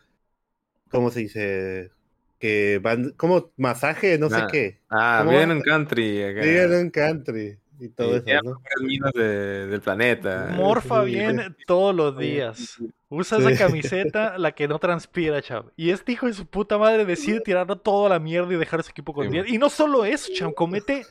¿Cómo 0.89 1.11
se 1.11 1.21
dice? 1.21 1.91
Que 2.39 2.79
van, 2.83 3.11
como 3.11 3.51
masaje, 3.57 4.17
no 4.19 4.29
sé 4.29 4.35
Ah, 4.37 4.47
qué. 4.51 4.81
Ah, 4.89 5.17
¿Cómo 5.19 5.31
viven 5.31 5.49
va? 5.49 5.53
en 5.53 5.61
country. 5.61 6.33
Digan 6.33 6.73
en 6.73 6.89
country 6.89 7.57
y 7.79 7.89
todo 7.89 8.19
Sí, 8.19 8.23
eso, 8.31 8.41
¿no? 8.43 8.61
minas 8.85 9.11
de- 9.13 9.67
del 9.67 9.81
planeta. 9.81 10.49
Morfa 10.51 11.03
sí, 11.05 11.11
bien 11.11 11.55
todos 11.65 11.95
los 11.95 12.17
días. 12.17 12.77
Usa 13.09 13.37
Sí. 13.39 13.45
esa 13.47 13.65
camiseta, 13.67 14.37
la 14.37 14.51
que 14.53 14.67
no 14.67 14.79
transpira, 14.79 15.41
chav. 15.41 15.71
Y 15.75 15.91
este 15.91 16.11
hijo 16.11 16.27
de 16.27 16.33
su 16.33 16.45
puta 16.45 16.77
madre 16.77 17.05
decide 17.05 17.39
tirarlo 17.41 17.77
todo 17.77 18.07
a 18.07 18.09
la 18.09 18.19
mierda 18.19 18.53
y 18.53 18.57
dejar 18.57 18.81
a 18.81 18.83
su 18.83 18.91
equipo 18.91 19.13
con 19.13 19.25
Sí, 19.27 19.31
10. 19.31 19.45
man. 19.45 19.53
Y 19.53 19.57
no 19.57 19.69
solo 19.69 20.05
eso, 20.05 20.31
chav, 20.33 20.53
comete 20.53 21.05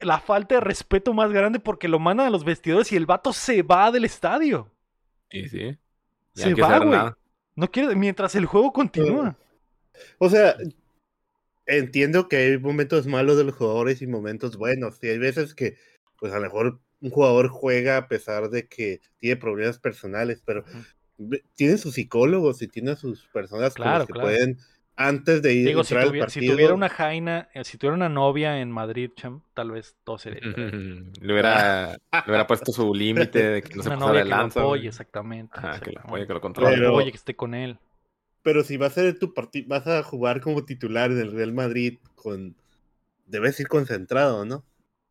la 0.00 0.18
falta 0.18 0.56
de 0.56 0.60
respeto 0.62 1.14
más 1.14 1.30
grande 1.30 1.60
porque 1.60 1.88
lo 1.88 1.98
mandan 1.98 2.26
a 2.26 2.30
los 2.30 2.44
vestidores 2.44 2.90
y 2.92 2.96
el 2.96 3.06
vato 3.06 3.32
se 3.32 3.62
va 3.62 3.90
del 3.92 4.04
estadio. 4.04 4.70
Sí, 5.34 5.48
sí. 5.48 5.78
Ya 6.34 6.44
Se 6.44 6.54
va, 6.54 6.78
güey. 6.78 7.00
No 7.56 7.70
quiere, 7.70 7.94
mientras 7.96 8.34
el 8.36 8.46
juego 8.46 8.72
continúa. 8.72 9.36
O 10.18 10.28
sea, 10.28 10.56
entiendo 11.66 12.28
que 12.28 12.36
hay 12.36 12.58
momentos 12.58 13.06
malos 13.06 13.36
de 13.36 13.44
los 13.44 13.54
jugadores 13.54 14.02
y 14.02 14.06
momentos 14.06 14.56
buenos. 14.56 14.98
Y 15.02 15.08
hay 15.08 15.18
veces 15.18 15.54
que, 15.54 15.76
pues 16.18 16.32
a 16.32 16.36
lo 16.36 16.42
mejor 16.42 16.80
un 17.00 17.10
jugador 17.10 17.48
juega 17.48 17.96
a 17.96 18.08
pesar 18.08 18.48
de 18.50 18.66
que 18.66 19.00
tiene 19.18 19.36
problemas 19.36 19.78
personales, 19.78 20.42
pero 20.44 20.64
ve- 21.18 21.44
tiene 21.54 21.78
sus 21.78 21.94
psicólogos 21.94 22.62
y 22.62 22.68
tiene 22.68 22.96
sus 22.96 23.26
personas 23.26 23.74
con 23.74 23.86
las 23.86 24.06
que 24.06 24.12
claro. 24.12 24.26
pueden, 24.26 24.58
antes 24.96 25.42
de 25.42 25.54
ir 25.54 25.66
Digo, 25.66 25.84
si, 25.84 25.94
entrar 25.94 26.08
al 26.08 26.14
si 26.14 26.18
partido, 26.20 26.52
tuviera 26.54 26.74
una 26.74 26.88
jaina, 26.88 27.48
eh, 27.54 27.64
si 27.64 27.78
tuviera 27.78 27.94
una 27.96 28.08
novia 28.08 28.60
en 28.60 28.70
Madrid, 28.70 29.10
cham, 29.16 29.42
tal 29.54 29.70
vez 29.72 29.96
todo 30.04 30.18
sería. 30.18 30.40
Le 31.20 31.32
hubiera, 31.32 31.92
le 31.92 32.20
hubiera 32.26 32.46
puesto 32.46 32.72
su 32.72 32.94
límite 32.94 33.42
de 33.42 33.62
que 33.62 33.74
no 33.74 33.82
se 33.82 33.88
una 33.90 33.96
pasara 33.98 34.12
novia 34.12 34.20
de 34.20 34.24
que 34.24 34.30
lo 34.30 34.36
lanza. 34.36 34.60
apoye, 34.60 34.88
exactamente. 34.88 35.52
Ajá, 35.58 35.80
que 35.80 35.92
lo 35.92 36.00
apoye, 36.00 36.26
que 36.26 36.32
lo 36.34 36.40
controle. 36.40 36.76
Pero- 36.76 36.88
apoye, 36.90 37.10
que 37.10 37.16
esté 37.16 37.34
con 37.36 37.54
él. 37.54 37.78
Pero 38.42 38.62
si 38.62 38.76
vas 38.76 38.92
a 38.92 39.00
ser 39.00 39.18
tu 39.18 39.32
partido, 39.32 39.68
vas 39.68 39.86
a 39.86 40.02
jugar 40.02 40.40
como 40.42 40.64
titular 40.66 41.12
del 41.14 41.32
Real 41.32 41.52
Madrid 41.54 41.98
con 42.14 42.54
debes 43.26 43.58
ir 43.58 43.68
concentrado, 43.68 44.44
¿no? 44.44 44.64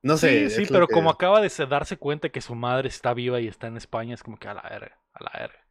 No 0.04 0.18
sé. 0.18 0.50
sí, 0.50 0.66
sí, 0.66 0.72
pero 0.72 0.88
que- 0.88 0.94
como 0.94 1.10
acaba 1.10 1.42
de 1.42 1.50
se- 1.50 1.66
darse 1.66 1.98
cuenta 1.98 2.30
que 2.30 2.42
su 2.42 2.54
madre 2.56 2.90
está 2.90 3.14
viva 3.14 3.40
y 3.42 3.48
está 3.48 3.68
en 3.68 3.78
España, 3.78 4.14
es 4.14 4.22
como 4.22 4.38
que 4.38 4.48
a 4.50 4.54
la 4.54 4.62
verga, 4.62 5.00
a 5.14 5.24
la 5.24 5.32
verga. 5.40 5.63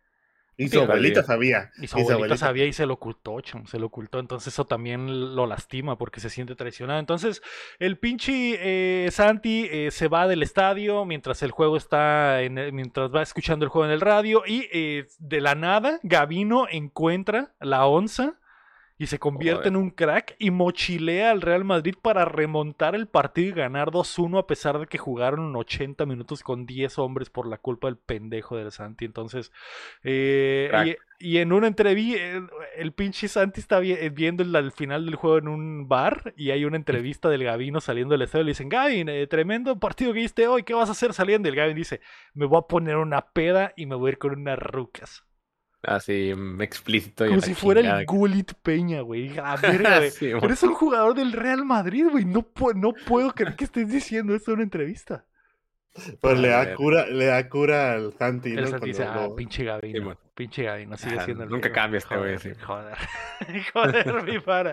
Y 0.64 0.68
su 0.68 0.80
abuelita 0.82 1.22
sabía. 1.22 1.70
Y 1.80 1.86
su 1.86 1.98
Y 1.98 2.02
abuelita 2.02 2.36
sabía 2.36 2.64
y 2.66 2.72
se 2.72 2.86
lo 2.86 2.94
ocultó, 2.94 3.40
chum, 3.40 3.66
se 3.66 3.78
lo 3.78 3.86
ocultó. 3.86 4.18
Entonces 4.18 4.52
eso 4.52 4.64
también 4.66 5.34
lo 5.34 5.46
lastima 5.46 5.96
porque 5.98 6.20
se 6.20 6.30
siente 6.30 6.54
traicionado. 6.54 6.98
Entonces 7.00 7.42
el 7.78 7.98
pinche 7.98 9.06
eh, 9.06 9.10
Santi 9.10 9.68
eh, 9.70 9.90
se 9.90 10.08
va 10.08 10.26
del 10.26 10.42
estadio 10.42 11.04
mientras 11.04 11.42
el 11.42 11.50
juego 11.50 11.76
está, 11.76 12.42
en 12.42 12.58
el- 12.58 12.72
mientras 12.72 13.14
va 13.14 13.22
escuchando 13.22 13.64
el 13.64 13.68
juego 13.70 13.86
en 13.86 13.92
el 13.92 14.00
radio 14.00 14.42
y 14.46 14.68
eh, 14.72 15.06
de 15.18 15.40
la 15.40 15.54
nada 15.54 15.98
Gavino 16.02 16.66
encuentra 16.70 17.52
la 17.60 17.86
onza 17.86 18.34
y 19.02 19.06
se 19.08 19.18
convierte 19.18 19.68
en 19.68 19.76
un 19.76 19.90
crack 19.90 20.36
y 20.38 20.50
mochilea 20.50 21.30
al 21.32 21.40
Real 21.40 21.64
Madrid 21.64 21.94
para 22.00 22.24
remontar 22.24 22.94
el 22.94 23.08
partido 23.08 23.48
y 23.48 23.52
ganar 23.52 23.90
2-1 23.90 24.38
a 24.38 24.46
pesar 24.46 24.78
de 24.78 24.86
que 24.86 24.98
jugaron 24.98 25.54
80 25.56 26.06
minutos 26.06 26.42
con 26.42 26.66
10 26.66 26.98
hombres 26.98 27.28
por 27.30 27.46
la 27.48 27.58
culpa 27.58 27.88
del 27.88 27.96
pendejo 27.96 28.56
del 28.56 28.70
Santi. 28.70 29.04
Entonces, 29.04 29.50
eh, 30.04 30.96
y, 31.18 31.34
y 31.34 31.38
en 31.38 31.52
una 31.52 31.66
entrevista, 31.66 32.20
el 32.76 32.92
pinche 32.92 33.28
Santi 33.28 33.60
está 33.60 33.78
vi- 33.80 33.92
eh, 33.92 34.10
viendo 34.10 34.42
el, 34.42 34.54
el 34.54 34.72
final 34.72 35.04
del 35.06 35.14
juego 35.16 35.38
en 35.38 35.48
un 35.48 35.88
bar 35.88 36.34
y 36.36 36.50
hay 36.50 36.64
una 36.64 36.76
entrevista 36.76 37.28
del 37.28 37.44
Gavino 37.44 37.80
saliendo 37.80 38.12
del 38.12 38.22
estadio 38.22 38.42
y 38.42 38.46
le 38.46 38.50
dicen, 38.52 38.68
Gavin, 38.68 39.08
eh, 39.08 39.26
tremendo 39.26 39.78
partido 39.78 40.12
que 40.12 40.20
hiciste 40.20 40.46
hoy, 40.48 40.62
¿qué 40.62 40.74
vas 40.74 40.88
a 40.88 40.92
hacer 40.92 41.12
saliendo? 41.12 41.48
Y 41.48 41.50
el 41.50 41.56
Gavin 41.56 41.76
dice, 41.76 42.00
me 42.34 42.46
voy 42.46 42.58
a 42.58 42.66
poner 42.68 42.96
una 42.96 43.22
peda 43.32 43.72
y 43.76 43.86
me 43.86 43.94
voy 43.96 44.10
a 44.10 44.12
ir 44.12 44.18
con 44.18 44.32
unas 44.38 44.58
rucas. 44.58 45.24
Así, 45.82 46.32
mm, 46.34 46.62
explícito. 46.62 47.24
y 47.26 47.30
Como 47.30 47.40
si 47.40 47.54
fuera 47.54 47.80
chingada. 47.80 48.00
el 48.00 48.06
Gulit 48.06 48.52
Peña, 48.62 49.00
güey. 49.00 49.36
A 49.38 49.56
verga, 49.62 49.98
güey. 49.98 50.10
Sí. 50.10 50.26
Eres 50.26 50.62
un 50.62 50.74
jugador 50.74 51.14
del 51.14 51.32
Real 51.32 51.64
Madrid, 51.64 52.06
güey. 52.10 52.24
No, 52.24 52.46
no 52.76 52.92
puedo 53.06 53.32
creer 53.34 53.56
que 53.56 53.64
estés 53.64 53.88
diciendo 53.88 54.34
esto 54.34 54.52
en 54.52 54.56
una 54.56 54.62
entrevista. 54.64 55.24
Pues 56.20 56.38
le 56.38 56.48
da 56.48 56.74
cura, 56.74 57.06
le 57.06 57.26
da 57.26 57.48
cura 57.50 57.92
al 57.92 58.12
Santi, 58.14 58.50
El 58.52 58.62
¿no? 58.62 58.66
Santi 58.68 58.86
dice, 58.88 59.04
ah, 59.04 59.26
lo- 59.28 59.36
pinche 59.36 59.62
Gavino. 59.64 59.98
Sí, 59.98 60.04
bueno. 60.04 60.20
pinche 60.34 60.62
Gavino, 60.62 60.96
sigue 60.96 61.16
Ajá, 61.16 61.24
siendo 61.26 61.44
el 61.44 61.50
nunca 61.50 61.70
cambia 61.70 61.98
este 61.98 62.16
güey, 62.16 62.36
Joder, 62.38 62.56
sí. 62.56 62.60
Joder, 62.64 62.96
joder, 63.74 64.22
mi 64.24 64.40
para. 64.40 64.72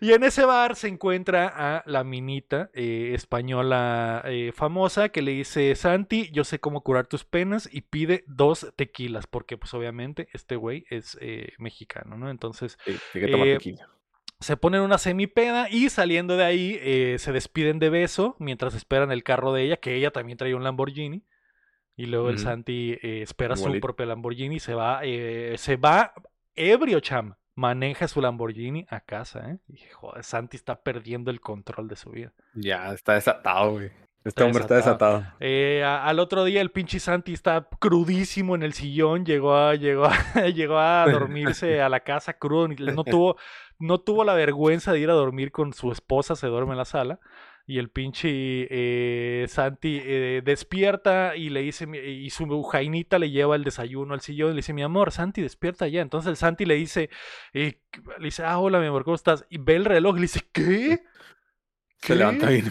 Y 0.00 0.12
en 0.12 0.22
ese 0.22 0.44
bar 0.44 0.76
se 0.76 0.86
encuentra 0.88 1.48
a 1.52 1.82
la 1.86 2.04
minita 2.04 2.70
eh, 2.74 3.10
española 3.14 4.22
eh, 4.26 4.52
famosa 4.54 5.08
que 5.08 5.22
le 5.22 5.32
dice, 5.32 5.74
Santi, 5.74 6.30
yo 6.32 6.44
sé 6.44 6.60
cómo 6.60 6.82
curar 6.82 7.06
tus 7.08 7.24
penas 7.24 7.68
y 7.70 7.80
pide 7.82 8.22
dos 8.28 8.72
tequilas, 8.76 9.26
porque 9.26 9.56
pues 9.58 9.74
obviamente 9.74 10.28
este 10.32 10.54
güey 10.54 10.84
es 10.90 11.18
eh, 11.20 11.54
mexicano, 11.58 12.16
¿no? 12.16 12.30
Entonces 12.30 12.78
Sí, 12.84 12.96
que 13.12 13.26
toma 13.28 13.46
Eh, 13.46 13.54
tequila. 13.54 13.88
Se 14.42 14.56
ponen 14.56 14.82
una 14.82 14.98
semipeda 14.98 15.68
y 15.70 15.88
saliendo 15.88 16.36
de 16.36 16.44
ahí 16.44 16.78
eh, 16.80 17.16
se 17.18 17.32
despiden 17.32 17.78
de 17.78 17.90
beso 17.90 18.36
mientras 18.38 18.74
esperan 18.74 19.12
el 19.12 19.22
carro 19.22 19.52
de 19.52 19.62
ella, 19.62 19.76
que 19.76 19.94
ella 19.94 20.10
también 20.10 20.38
traía 20.38 20.56
un 20.56 20.64
Lamborghini. 20.64 21.24
Y 21.94 22.06
luego 22.06 22.30
el. 22.30 22.38
Santi 22.38 22.98
eh, 23.02 23.22
espera 23.22 23.54
su 23.54 23.78
propio 23.80 24.06
Lamborghini 24.06 24.56
y 24.56 24.60
se 24.60 24.74
va, 24.74 25.00
eh, 25.04 25.54
se 25.58 25.76
va 25.76 26.14
ebrio, 26.54 27.00
cham. 27.00 27.34
Maneja 27.54 28.08
su 28.08 28.22
Lamborghini 28.22 28.86
a 28.88 29.00
casa, 29.00 29.50
¿eh? 29.50 29.58
Y, 29.68 29.76
joder, 29.92 30.24
Santi 30.24 30.56
está 30.56 30.82
perdiendo 30.82 31.30
el 31.30 31.40
control 31.40 31.86
de 31.86 31.96
su 31.96 32.10
vida. 32.10 32.32
Ya, 32.54 32.92
está 32.94 33.12
desatado, 33.12 33.72
güey. 33.72 33.90
Este 34.24 34.44
hombre 34.44 34.62
está 34.62 34.76
desatado. 34.76 35.24
Eh, 35.40 35.82
a- 35.84 36.04
al 36.06 36.18
otro 36.20 36.44
día 36.44 36.60
el 36.60 36.70
pinche 36.70 37.00
Santi 37.00 37.32
está 37.32 37.68
crudísimo 37.80 38.54
en 38.54 38.62
el 38.62 38.72
sillón, 38.72 39.24
llegó 39.26 39.54
a, 39.56 39.74
llegó 39.74 40.04
a, 40.06 40.12
llegó 40.54 40.78
a 40.78 41.06
dormirse 41.10 41.80
a 41.80 41.88
la 41.88 42.00
casa 42.00 42.34
crudo, 42.34 42.68
no 42.68 43.02
tuvo, 43.04 43.36
no 43.78 43.98
tuvo 43.98 44.22
la 44.24 44.34
vergüenza 44.34 44.92
de 44.92 45.00
ir 45.00 45.10
a 45.10 45.14
dormir 45.14 45.50
con 45.50 45.72
su 45.72 45.90
esposa, 45.90 46.36
se 46.36 46.46
duerme 46.46 46.72
en 46.72 46.78
la 46.78 46.84
sala. 46.84 47.18
Y 47.64 47.78
el 47.78 47.90
pinche 47.90 48.28
eh, 48.70 49.46
Santi 49.48 50.00
eh, 50.04 50.42
despierta 50.44 51.36
y 51.36 51.48
le 51.48 51.60
dice, 51.62 51.86
y 52.04 52.28
su 52.30 52.62
jainita 52.64 53.20
le 53.20 53.30
lleva 53.30 53.54
el 53.54 53.62
desayuno 53.62 54.14
al 54.14 54.20
sillón 54.20 54.48
y 54.50 54.54
le 54.54 54.56
dice, 54.56 54.72
mi 54.72 54.82
amor, 54.82 55.12
Santi, 55.12 55.42
despierta 55.42 55.86
ya. 55.86 56.00
Entonces 56.00 56.28
el 56.30 56.36
Santi 56.36 56.64
le 56.64 56.74
dice, 56.74 57.08
le 57.52 57.78
dice, 58.20 58.42
ah, 58.44 58.58
hola, 58.58 58.80
mi 58.80 58.86
amor, 58.86 59.04
¿cómo 59.04 59.14
estás? 59.14 59.46
Y 59.48 59.58
ve 59.58 59.76
el 59.76 59.84
reloj 59.84 60.14
y 60.16 60.18
le 60.18 60.22
dice, 60.22 60.40
¿qué? 60.52 61.02
Se 61.98 62.08
¿Qué? 62.08 62.14
levanta 62.16 62.48
bien. 62.50 62.64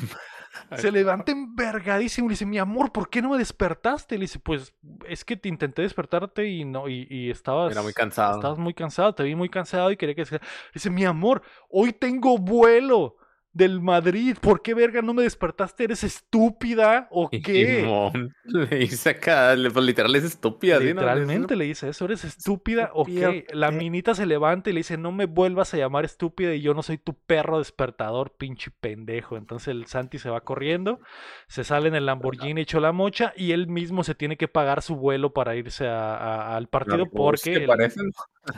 Se 0.77 0.91
levanta 0.91 1.31
envergadísimo 1.31 2.25
y 2.25 2.29
le 2.29 2.33
dice, 2.33 2.45
mi 2.45 2.57
amor, 2.57 2.91
¿por 2.91 3.09
qué 3.09 3.21
no 3.21 3.29
me 3.29 3.37
despertaste? 3.37 4.15
Le 4.15 4.21
dice, 4.21 4.39
pues 4.39 4.73
es 5.07 5.23
que 5.23 5.37
te 5.37 5.47
intenté 5.49 5.81
despertarte 5.81 6.47
y 6.47 6.65
no, 6.65 6.89
y, 6.89 7.07
y 7.09 7.29
estabas, 7.29 7.71
Era 7.71 7.81
muy 7.81 7.93
cansado. 7.93 8.35
estabas 8.35 8.57
muy 8.57 8.73
cansado, 8.73 9.15
te 9.15 9.23
vi 9.23 9.35
muy 9.35 9.49
cansado 9.49 9.91
y 9.91 9.97
quería 9.97 10.15
que... 10.15 10.25
se-". 10.25 10.35
Le 10.35 10.41
dice, 10.73 10.89
mi 10.89 11.05
amor, 11.05 11.41
hoy 11.69 11.93
tengo 11.93 12.37
vuelo 12.37 13.15
del 13.53 13.81
Madrid, 13.81 14.37
¿por 14.39 14.61
qué 14.61 14.73
verga 14.73 15.01
no 15.01 15.13
me 15.13 15.23
despertaste? 15.23 15.83
¿Eres 15.83 16.03
estúpida 16.05 17.07
o 17.11 17.29
qué? 17.29 17.81
Simón. 17.81 18.33
Le 18.45 18.65
dice 18.77 19.09
acá, 19.09 19.53
pues, 19.73 19.85
literal 19.85 20.15
es 20.15 20.23
estúpida. 20.23 20.79
Literalmente 20.79 21.55
le 21.55 21.65
dice 21.65 21.89
eso, 21.89 22.05
¿eres 22.05 22.23
estúpida 22.23 22.91
o 22.93 23.05
qué? 23.05 23.45
La 23.53 23.69
¿qué? 23.69 23.75
minita 23.75 24.15
se 24.15 24.25
levanta 24.25 24.69
y 24.69 24.73
le 24.73 24.79
dice, 24.79 24.97
no 24.97 25.11
me 25.11 25.25
vuelvas 25.25 25.73
a 25.73 25.77
llamar 25.77 26.05
estúpida 26.05 26.53
y 26.53 26.61
yo 26.61 26.73
no 26.73 26.81
soy 26.81 26.97
tu 26.97 27.13
perro 27.13 27.57
despertador, 27.59 28.31
pinche 28.37 28.71
pendejo. 28.71 29.35
Entonces 29.35 29.67
el 29.69 29.85
Santi 29.85 30.17
se 30.17 30.29
va 30.29 30.41
corriendo, 30.41 30.99
se 31.47 31.63
sale 31.63 31.89
en 31.89 31.95
el 31.95 32.05
Lamborghini 32.05 32.61
hecho 32.61 32.79
la 32.79 32.91
mocha 32.93 33.33
y 33.35 33.51
él 33.51 33.67
mismo 33.67 34.03
se 34.03 34.15
tiene 34.15 34.37
que 34.37 34.47
pagar 34.47 34.81
su 34.81 34.95
vuelo 34.95 35.33
para 35.33 35.55
irse 35.55 35.87
a- 35.87 36.15
a- 36.15 36.55
al 36.55 36.67
partido 36.67 37.05
porque, 37.09 37.53
el- 37.55 37.67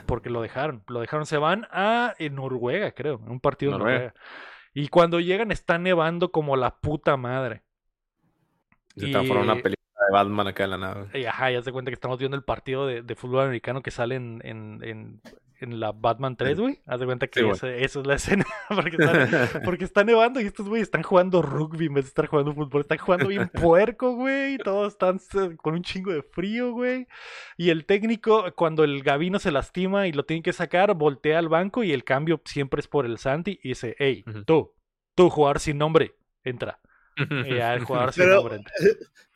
porque 0.06 0.30
lo 0.30 0.40
dejaron. 0.40 0.82
Lo 0.88 1.00
dejaron, 1.00 1.26
se 1.26 1.36
van 1.38 1.66
a 1.70 2.14
eh, 2.18 2.30
Noruega, 2.30 2.92
creo, 2.92 3.20
en 3.24 3.30
un 3.30 3.40
partido 3.40 3.72
en 3.72 3.78
Noruega. 3.78 3.98
Noruega. 3.98 4.14
Y 4.74 4.88
cuando 4.88 5.20
llegan 5.20 5.52
está 5.52 5.78
nevando 5.78 6.30
como 6.32 6.56
la 6.56 6.76
puta 6.80 7.16
madre. 7.16 7.62
Se 8.96 9.08
transforma 9.08 9.42
en 9.44 9.48
Y- 9.48 9.52
una 9.52 9.62
película 9.62 10.06
de 10.08 10.12
Batman 10.12 10.46
acá 10.48 10.64
de 10.64 10.68
la 10.68 10.78
nave. 10.78 11.08
Y 11.18 11.24
ajá, 11.24 11.50
ya 11.50 11.62
se 11.62 11.72
cuenta 11.72 11.90
que 11.90 11.94
estamos 11.94 12.18
viendo 12.18 12.36
el 12.36 12.44
partido 12.44 12.86
de, 12.86 13.02
de 13.02 13.14
fútbol 13.14 13.44
americano 13.44 13.82
que 13.82 13.90
sale 13.90 14.16
en, 14.16 14.40
en, 14.44 14.80
en, 14.82 15.20
en 15.64 15.80
la 15.80 15.90
Batman 15.92 16.36
3, 16.36 16.60
güey. 16.60 16.80
Haz 16.86 17.00
de 17.00 17.06
cuenta 17.06 17.26
que 17.26 17.40
Sí, 17.40 17.44
güey. 17.46 17.82
esa 17.84 18.00
es 18.00 18.06
la 18.06 18.14
escena. 18.14 18.44
porque, 18.68 18.96
está, 18.96 19.60
porque 19.64 19.84
está 19.84 20.04
nevando 20.04 20.40
y 20.40 20.46
estos 20.46 20.68
güeyes 20.68 20.86
están 20.86 21.02
jugando 21.02 21.42
rugby 21.42 21.86
en 21.86 21.94
vez 21.94 22.04
de 22.04 22.08
estar 22.08 22.26
jugando 22.26 22.54
fútbol. 22.54 22.82
Están 22.82 22.98
jugando 22.98 23.26
bien 23.28 23.48
puerco, 23.52 24.14
güey. 24.14 24.54
y 24.54 24.58
Todos 24.58 24.92
están 24.92 25.20
eh, 25.34 25.56
con 25.56 25.74
un 25.74 25.82
chingo 25.82 26.12
de 26.12 26.22
frío, 26.22 26.72
güey. 26.72 27.06
Y 27.56 27.70
el 27.70 27.84
técnico, 27.84 28.44
cuando 28.54 28.84
el 28.84 29.02
Gavino 29.02 29.38
se 29.38 29.50
lastima 29.50 30.06
y 30.06 30.12
lo 30.12 30.24
tienen 30.24 30.42
que 30.42 30.52
sacar, 30.52 30.94
voltea 30.94 31.38
al 31.38 31.48
banco 31.48 31.82
y 31.82 31.92
el 31.92 32.04
cambio 32.04 32.40
siempre 32.44 32.80
es 32.80 32.86
por 32.86 33.06
el 33.06 33.18
Santi 33.18 33.58
y 33.62 33.70
dice, 33.70 33.96
hey, 33.98 34.24
tú, 34.46 34.72
tú 35.14 35.30
jugador 35.30 35.60
sin 35.60 35.78
nombre, 35.78 36.14
entra. 36.44 36.80
Y 37.16 37.54
ya 37.54 37.74
el 37.74 37.84
jugador 37.84 38.12
sin 38.12 38.24
Pero, 38.24 38.34
nombre 38.36 38.56
entra. 38.56 38.72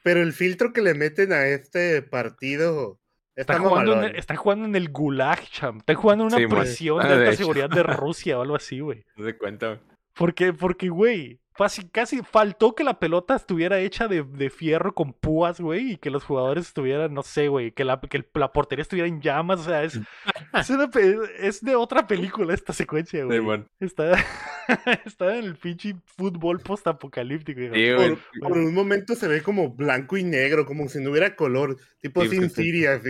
pero 0.02 0.20
el 0.22 0.32
filtro 0.32 0.72
que 0.72 0.82
le 0.82 0.94
meten 0.94 1.32
a 1.32 1.46
este 1.46 2.02
partido 2.02 2.98
Están 3.40 3.58
jugando, 3.62 3.92
en 3.92 3.98
mamalón. 3.98 4.04
el, 4.14 4.16
están 4.16 4.36
jugando 4.36 4.64
en 4.66 4.76
el 4.76 4.88
Gulag, 4.90 5.40
cham. 5.50 5.78
Están 5.78 5.96
jugando 5.96 6.24
en 6.24 6.28
una 6.34 6.36
Sí, 6.38 6.46
prisión 6.46 7.00
Ah, 7.00 7.04
de 7.04 7.08
de 7.08 7.14
alta 7.14 7.28
hecho. 7.30 7.38
seguridad 7.38 7.70
de 7.70 7.82
Rusia 7.82 8.38
o 8.38 8.42
algo 8.42 8.56
así, 8.56 8.80
güey. 8.80 9.04
No 9.16 9.24
se 9.24 9.36
cuenta, 9.38 9.66
güey. 9.68 9.78
Porque, 10.14 10.52
porque, 10.52 10.88
güey, 10.88 11.38
fácil- 11.58 11.90
casi 11.90 12.22
faltó 12.22 12.74
que 12.74 12.84
la 12.84 12.98
pelota 12.98 13.34
estuviera 13.34 13.78
hecha 13.80 14.06
de, 14.08 14.22
de 14.22 14.48
fierro 14.48 14.94
con 14.94 15.12
púas, 15.12 15.60
güey, 15.60 15.92
y 15.92 15.96
que 15.96 16.10
los 16.10 16.24
jugadores 16.24 16.66
estuvieran, 16.68 17.12
no 17.12 17.22
sé, 17.22 17.48
güey, 17.48 17.72
que 17.72 17.84
la, 17.84 18.00
que 18.00 18.18
el- 18.18 18.28
la 18.34 18.52
portería 18.52 18.82
estuviera 18.82 19.08
en 19.08 19.20
llamas, 19.20 19.60
o 19.60 19.64
sea, 19.64 19.82
es, 19.82 19.98
es, 20.54 20.70
una 20.70 20.88
es 21.40 21.60
de 21.62 21.74
otra 21.76 22.06
película 22.06 22.54
esta 22.54 22.72
secuencia, 22.72 23.24
güey. 23.24 23.64
Está, 23.80 24.12
está 25.04 25.36
en 25.36 25.44
el 25.44 25.56
pinche 25.56 25.96
fútbol 26.16 26.60
post-apocalíptico. 26.60 27.60
Sí. 27.74 27.90
Por, 28.40 28.48
por 28.48 28.58
un 28.58 28.72
momento 28.74 29.14
se 29.14 29.26
ve 29.28 29.42
como 29.42 29.70
blanco 29.70 30.16
y 30.16 30.24
negro, 30.24 30.64
como 30.64 30.88
si 30.88 31.02
no 31.02 31.10
hubiera 31.10 31.34
color, 31.34 31.76
tipo 32.00 32.22
Sí, 32.22 32.30
Sin. 32.30 32.50
City, 32.50 32.86
así. 32.86 33.08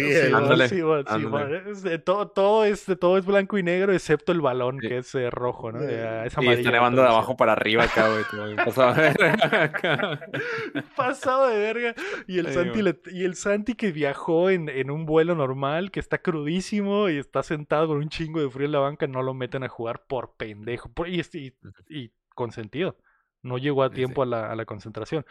De 1.83 1.99
todo, 1.99 2.29
todo, 2.29 2.65
es, 2.65 2.87
todo 3.01 3.19
es 3.19 3.25
blanco 3.27 3.59
y 3.59 3.63
negro, 3.63 3.93
excepto 3.93 4.33
el 4.33 4.41
balón, 4.41 4.79
Sí. 4.81 4.89
que 4.89 4.99
es 4.99 5.15
eh, 5.15 5.31
rojo, 5.31 5.73
¿no? 5.73 5.81
Sí. 5.81 5.87
Eh, 5.91 6.23
es 6.27 6.35
Y 6.41 6.49
está 6.49 6.71
nevando 6.71 7.03
de 7.03 7.09
abajo 7.09 7.37
para 7.37 7.53
arriba 7.53 7.85
acá, 7.85 8.09
güey. 8.09 8.23
pasado 8.65 8.95
de 8.95 9.01
verga. 9.13 10.21
Pasado 10.97 11.49
de 11.49 11.59
verga. 11.59 11.95
Y 12.27 12.39
el, 12.39 12.53
Santi 12.53 12.83
le- 12.83 13.01
y 13.13 13.25
el 13.25 13.35
Santi 13.35 13.75
que 13.75 13.93
viajó 13.93 14.51
en, 14.51 14.69
en 14.69 14.91
un 14.91 15.07
vuelo 15.07 15.35
normal, 15.35 15.91
que 15.91 16.01
está 16.01 16.19
crudísimo 16.19 17.09
y 17.09 17.19
está 17.19 17.43
sentado 17.43 17.89
con 17.89 17.99
un 17.99 18.09
chingo 18.09 18.41
de 18.41 18.51
frío 18.51 18.67
en 18.67 18.73
la 18.73 18.79
banca, 18.81 19.07
no 19.07 19.23
lo 19.23 19.35
meten 19.35 19.63
a 19.65 19.69
jugar 19.69 20.05
por 20.07 20.35
pendejo. 20.37 20.91
Por- 20.93 21.09
y, 21.09 21.21
y, 21.33 21.53
y 21.89 22.13
con 22.35 22.53
sentido. 22.53 22.97
No 23.43 23.59
llegó 23.59 23.83
a 23.85 23.89
Sí, 23.89 23.95
tiempo 23.97 24.23
a 24.23 24.27
la, 24.27 24.51
a 24.51 24.57
la 24.57 24.65
concentración. 24.65 25.25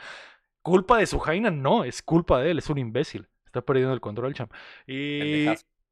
Culpa 0.61 0.97
de 0.97 1.07
su 1.07 1.19
jaina, 1.19 1.51
no, 1.51 1.84
es 1.84 2.01
culpa 2.01 2.41
de 2.41 2.51
él, 2.51 2.57
es 2.59 2.69
un 2.69 2.77
imbécil. 2.77 3.27
Está 3.45 3.61
perdiendo 3.61 3.93
el 3.93 4.01
control, 4.01 4.34
cham. 4.34 4.49
Y. 4.85 5.45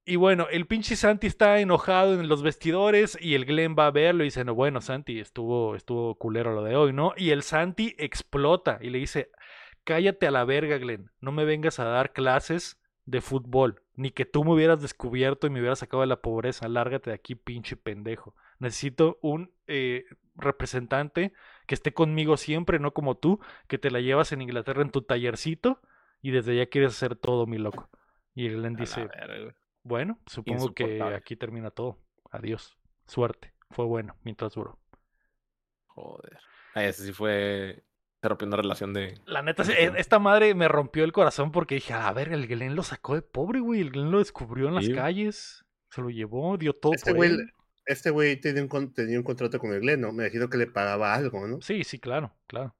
y 0.05 0.17
bueno, 0.17 0.47
el 0.51 0.67
pinche 0.67 0.95
Santi 0.95 1.25
está 1.25 1.59
enojado 1.59 2.13
en 2.13 2.27
los 2.29 2.43
vestidores 2.43 3.17
y 3.19 3.33
el 3.33 3.45
Glenn 3.45 3.75
va 3.77 3.87
a 3.87 3.91
verlo 3.91 4.23
y 4.23 4.27
dice, 4.27 4.45
no, 4.45 4.53
bueno, 4.53 4.79
Santi, 4.79 5.19
estuvo, 5.19 5.75
estuvo 5.75 6.13
culero 6.15 6.53
lo 6.53 6.63
de 6.63 6.75
hoy, 6.75 6.93
¿no? 6.93 7.13
Y 7.17 7.31
el 7.31 7.41
Santi 7.41 7.95
explota 7.97 8.77
y 8.81 8.91
le 8.91 8.99
dice, 8.99 9.31
cállate 9.83 10.27
a 10.27 10.31
la 10.31 10.45
verga, 10.45 10.77
Glenn, 10.77 11.09
no 11.21 11.31
me 11.31 11.43
vengas 11.43 11.79
a 11.79 11.85
dar 11.85 12.13
clases 12.13 12.79
de 13.05 13.19
fútbol, 13.19 13.81
ni 13.95 14.11
que 14.11 14.25
tú 14.25 14.43
me 14.43 14.53
hubieras 14.53 14.79
descubierto 14.79 15.47
y 15.47 15.49
me 15.49 15.59
hubieras 15.59 15.79
sacado 15.79 16.01
de 16.01 16.07
la 16.07 16.21
pobreza, 16.21 16.67
lárgate 16.67 17.09
de 17.09 17.15
aquí, 17.15 17.33
pinche 17.33 17.75
pendejo. 17.75 18.35
Necesito 18.59 19.17
un 19.21 19.51
eh, 19.65 20.05
representante 20.35 21.33
que 21.65 21.73
esté 21.73 21.93
conmigo 21.93 22.37
siempre, 22.37 22.77
no 22.77 22.93
como 22.93 23.17
tú, 23.17 23.39
que 23.67 23.79
te 23.79 23.89
la 23.89 24.01
llevas 24.01 24.31
en 24.31 24.43
Inglaterra 24.43 24.83
en 24.83 24.91
tu 24.91 25.01
tallercito 25.01 25.81
y 26.21 26.29
desde 26.29 26.51
allá 26.51 26.67
quieres 26.67 26.91
hacer 26.91 27.15
todo, 27.15 27.47
mi 27.47 27.57
loco. 27.57 27.89
Y 28.35 28.45
el 28.45 28.57
Glenn 28.57 28.75
A 28.75 28.77
la 28.77 28.81
dice, 28.81 29.05
verga, 29.07 29.39
güey. 29.39 29.64
Bueno, 29.85 30.19
supongo 30.25 30.73
que 30.73 30.99
aquí 31.01 31.35
termina 31.35 31.69
todo. 31.69 31.99
Adiós. 32.31 32.75
Suerte. 33.05 33.53
Fue 33.69 33.85
bueno 33.85 34.17
mientras 34.23 34.53
duró. 34.53 34.79
Joder. 35.85 36.39
Ay, 36.73 36.87
ese 36.87 37.05
sí 37.05 37.13
fue. 37.13 37.83
Se 38.19 38.27
rompió 38.27 38.47
una 38.47 38.57
relación 38.57 38.93
de. 38.93 39.19
La 39.27 39.43
neta, 39.43 39.63
sí, 39.63 39.73
esta 39.77 40.17
madre 40.17 40.55
me 40.55 40.67
rompió 40.67 41.03
el 41.03 41.11
corazón 41.11 41.51
porque 41.51 41.75
dije, 41.75 41.93
a 41.93 42.11
ver, 42.13 42.33
el 42.33 42.47
Glenn 42.47 42.75
lo 42.75 42.81
sacó 42.81 43.13
de 43.13 43.21
pobre, 43.21 43.59
güey. 43.59 43.79
El 43.79 43.91
Glenn 43.91 44.09
lo 44.09 44.17
descubrió 44.17 44.67
en 44.69 44.75
las 44.75 44.85
Sí, 44.85 44.93
calles. 44.93 45.63
Se 45.91 46.01
lo 46.01 46.09
llevó, 46.09 46.57
dio 46.57 46.73
todo 46.73 46.93
Este 46.93 47.11
por 47.11 47.17
güey, 47.17 47.29
él. 47.29 47.51
este 47.85 48.09
güey 48.09 48.41
tenía 48.41 48.63
un, 48.63 48.91
tenía 48.93 49.19
un 49.19 49.23
contrato 49.23 49.59
con 49.59 49.71
el 49.71 49.81
Glen, 49.81 50.01
¿no? 50.01 50.11
Me 50.11 50.23
imagino 50.23 50.49
que 50.49 50.57
le 50.57 50.65
pagaba 50.65 51.13
algo, 51.13 51.47
¿no? 51.47 51.61
Sí, 51.61 51.83
sí, 51.83 51.99
claro, 51.99 52.33
claro. 52.47 52.75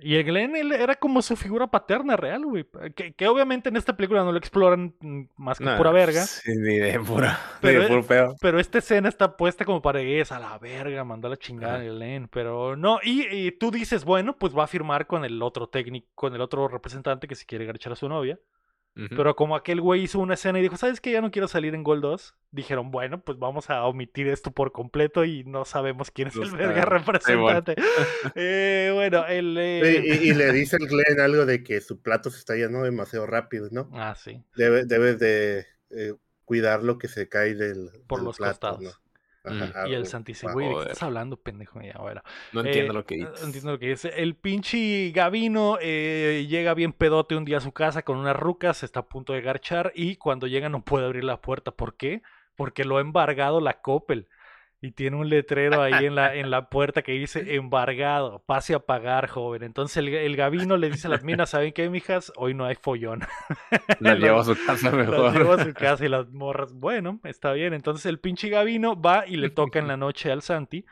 Y 0.00 0.16
el 0.16 0.24
Glenn 0.24 0.56
él 0.56 0.72
era 0.72 0.94
como 0.94 1.22
su 1.22 1.36
figura 1.36 1.66
paterna 1.66 2.16
real, 2.16 2.44
güey. 2.44 2.66
Que, 2.94 3.14
que 3.14 3.28
obviamente 3.28 3.68
en 3.68 3.76
esta 3.76 3.96
película 3.96 4.22
no 4.24 4.32
lo 4.32 4.38
exploran 4.38 4.94
más 5.36 5.58
que 5.58 5.64
Nah, 5.64 5.76
pura 5.76 5.90
verga. 5.90 6.24
Sí, 6.26 6.52
ni 6.54 6.76
de 6.76 7.00
pura. 7.00 7.38
Pero 7.60 7.78
ni 7.78 7.84
de 7.84 7.88
puro 7.88 8.06
pedo. 8.06 8.36
Pero 8.40 8.60
esta 8.60 8.78
escena 8.78 9.08
está 9.08 9.36
puesta 9.36 9.64
como 9.64 9.80
para 9.80 10.00
que 10.00 10.20
es 10.20 10.32
a 10.32 10.38
la 10.38 10.58
verga, 10.58 11.04
mandó 11.04 11.28
a 11.28 11.30
la 11.30 11.36
chingada 11.36 11.82
el 11.82 11.96
Glenn. 11.96 12.28
Pero 12.28 12.76
no, 12.76 12.98
y, 13.02 13.26
y 13.26 13.52
tú 13.52 13.70
dices, 13.70 14.04
bueno, 14.04 14.36
pues 14.36 14.56
va 14.56 14.64
a 14.64 14.68
firmar 14.68 15.06
con 15.06 15.24
el 15.24 15.42
otro 15.42 15.68
técnico, 15.68 16.08
con 16.14 16.34
el 16.34 16.40
otro 16.40 16.68
representante 16.68 17.26
que 17.26 17.34
si 17.34 17.46
quiere 17.46 17.64
garchar 17.64 17.92
a 17.92 17.96
su 17.96 18.08
novia. 18.08 18.38
Pero 19.10 19.36
como 19.36 19.56
aquel 19.56 19.82
güey 19.82 20.04
hizo 20.04 20.18
una 20.18 20.34
escena 20.34 20.58
y 20.58 20.62
dijo, 20.62 20.78
¿sabes 20.78 21.02
qué? 21.02 21.10
Ya 21.12 21.20
no 21.20 21.30
quiero 21.30 21.48
salir 21.48 21.74
en 21.74 21.82
Gol 21.82 22.00
2. 22.00 22.34
Dijeron, 22.50 22.90
bueno, 22.90 23.20
pues 23.22 23.38
vamos 23.38 23.68
a 23.68 23.84
omitir 23.84 24.26
esto 24.28 24.52
por 24.52 24.72
completo 24.72 25.26
y 25.26 25.44
no 25.44 25.66
sabemos 25.66 26.10
quién 26.10 26.28
es 26.28 26.36
el 26.36 26.50
verga. 26.52 26.82
Sí, 26.82 26.88
bueno. 26.88 26.90
representante. 26.90 27.74
eh, 28.34 28.90
bueno, 28.94 29.26
el... 29.26 29.56
eh, 29.58 30.02
Y, 30.04 30.12
y- 30.28 30.30
y 30.30 30.34
le 30.34 30.50
dice 30.52 30.76
el 30.80 30.88
Glen 30.88 31.20
algo 31.20 31.44
de 31.44 31.62
que 31.62 31.80
su 31.82 32.00
plato 32.00 32.30
se 32.30 32.38
está 32.38 32.54
llenando 32.54 32.82
demasiado 32.84 33.26
rápido, 33.26 33.68
¿no? 33.70 33.90
Ah, 33.92 34.14
sí. 34.16 34.42
Debe, 34.56 34.86
debes 34.86 35.18
de 35.18 35.66
eh, 35.90 36.14
cuidar 36.46 36.82
lo 36.82 36.96
que 36.96 37.08
se 37.08 37.28
cae 37.28 37.54
del, 37.54 37.90
Por 38.06 38.20
del 38.20 38.26
los 38.26 38.36
plato, 38.38 38.52
costados. 38.52 38.80
¿no? 38.82 38.90
Mm. 39.46 39.62
Ajá, 39.62 39.88
Y 39.88 39.94
el 39.94 40.02
algo. 40.02 40.06
Santi 40.06 40.32
dice, 40.32 40.48
Ah, 40.48 40.52
güey, 40.52 40.68
¿de 40.68 40.76
qué 40.76 40.82
estás 40.82 41.02
hablando, 41.02 41.36
pendejo? 41.36 41.80
Ya, 41.80 41.98
bueno. 41.98 42.22
No 42.52 42.60
entiendo 42.62 42.92
Eh, 42.92 42.94
lo 42.94 43.06
que 43.06 43.14
eh, 43.14 43.18
dices. 43.18 43.42
Entiendo 43.42 43.72
lo 43.72 43.78
que 43.78 43.88
dice. 43.90 44.08
El 44.16 44.34
pinche 44.36 45.10
Gavino 45.12 45.78
eh, 45.80 46.46
llega 46.48 46.74
bien 46.74 46.92
pedote 46.92 47.36
un 47.36 47.44
día 47.44 47.58
a 47.58 47.60
su 47.60 47.72
casa 47.72 48.02
con 48.02 48.18
unas 48.18 48.36
rucas, 48.36 48.82
está 48.82 49.00
a 49.00 49.08
punto 49.08 49.32
de 49.32 49.40
garchar 49.42 49.92
y 49.94 50.16
cuando 50.16 50.46
llega 50.46 50.68
no 50.68 50.84
puede 50.84 51.06
abrir 51.06 51.24
la 51.24 51.40
puerta. 51.40 51.70
¿Por 51.70 51.96
qué? 51.96 52.22
Porque 52.56 52.84
lo 52.84 52.98
ha 52.98 53.00
embargado 53.00 53.60
la 53.60 53.80
Coppel. 53.80 54.28
Y 54.82 54.92
tiene 54.92 55.16
un 55.16 55.28
letrero 55.30 55.80
ahí 55.82 56.04
en 56.04 56.14
la, 56.14 56.34
en 56.34 56.50
la 56.50 56.68
puerta 56.68 57.00
que 57.02 57.12
dice 57.12 57.42
embargado, 57.56 58.42
pase 58.46 58.74
a 58.74 58.78
pagar, 58.78 59.26
joven. 59.26 59.62
Entonces 59.62 59.96
el, 59.96 60.08
el 60.08 60.36
Gavino 60.36 60.76
le 60.76 60.90
dice 60.90 61.06
a 61.06 61.10
las 61.10 61.24
minas, 61.24 61.50
¿saben 61.50 61.72
qué, 61.72 61.88
mijas? 61.88 62.30
Hoy 62.36 62.52
no 62.54 62.66
hay 62.66 62.74
follón. 62.74 63.20
La 64.00 64.12
Las- 64.12 64.18
llevo 64.20 64.40
a 64.40 64.44
su 64.44 64.54
casa 64.66 64.90
Las 64.90 64.94
mejor. 64.94 65.32
llevo 65.36 65.52
a 65.54 65.64
su 65.64 65.72
casa 65.74 66.04
y 66.04 66.08
las 66.08 66.28
morras, 66.30 66.74
bueno, 66.74 67.20
está 67.24 67.52
bien. 67.52 67.72
Entonces 67.72 68.04
el 68.06 68.18
pinche 68.20 68.48
Gavino 68.50 69.00
va 69.00 69.26
y 69.26 69.36
le 69.36 69.48
toca 69.50 69.78
en 69.78 69.88
la 69.88 69.96
noche 69.96 70.30
al 70.30 70.42
Santi. 70.42 70.84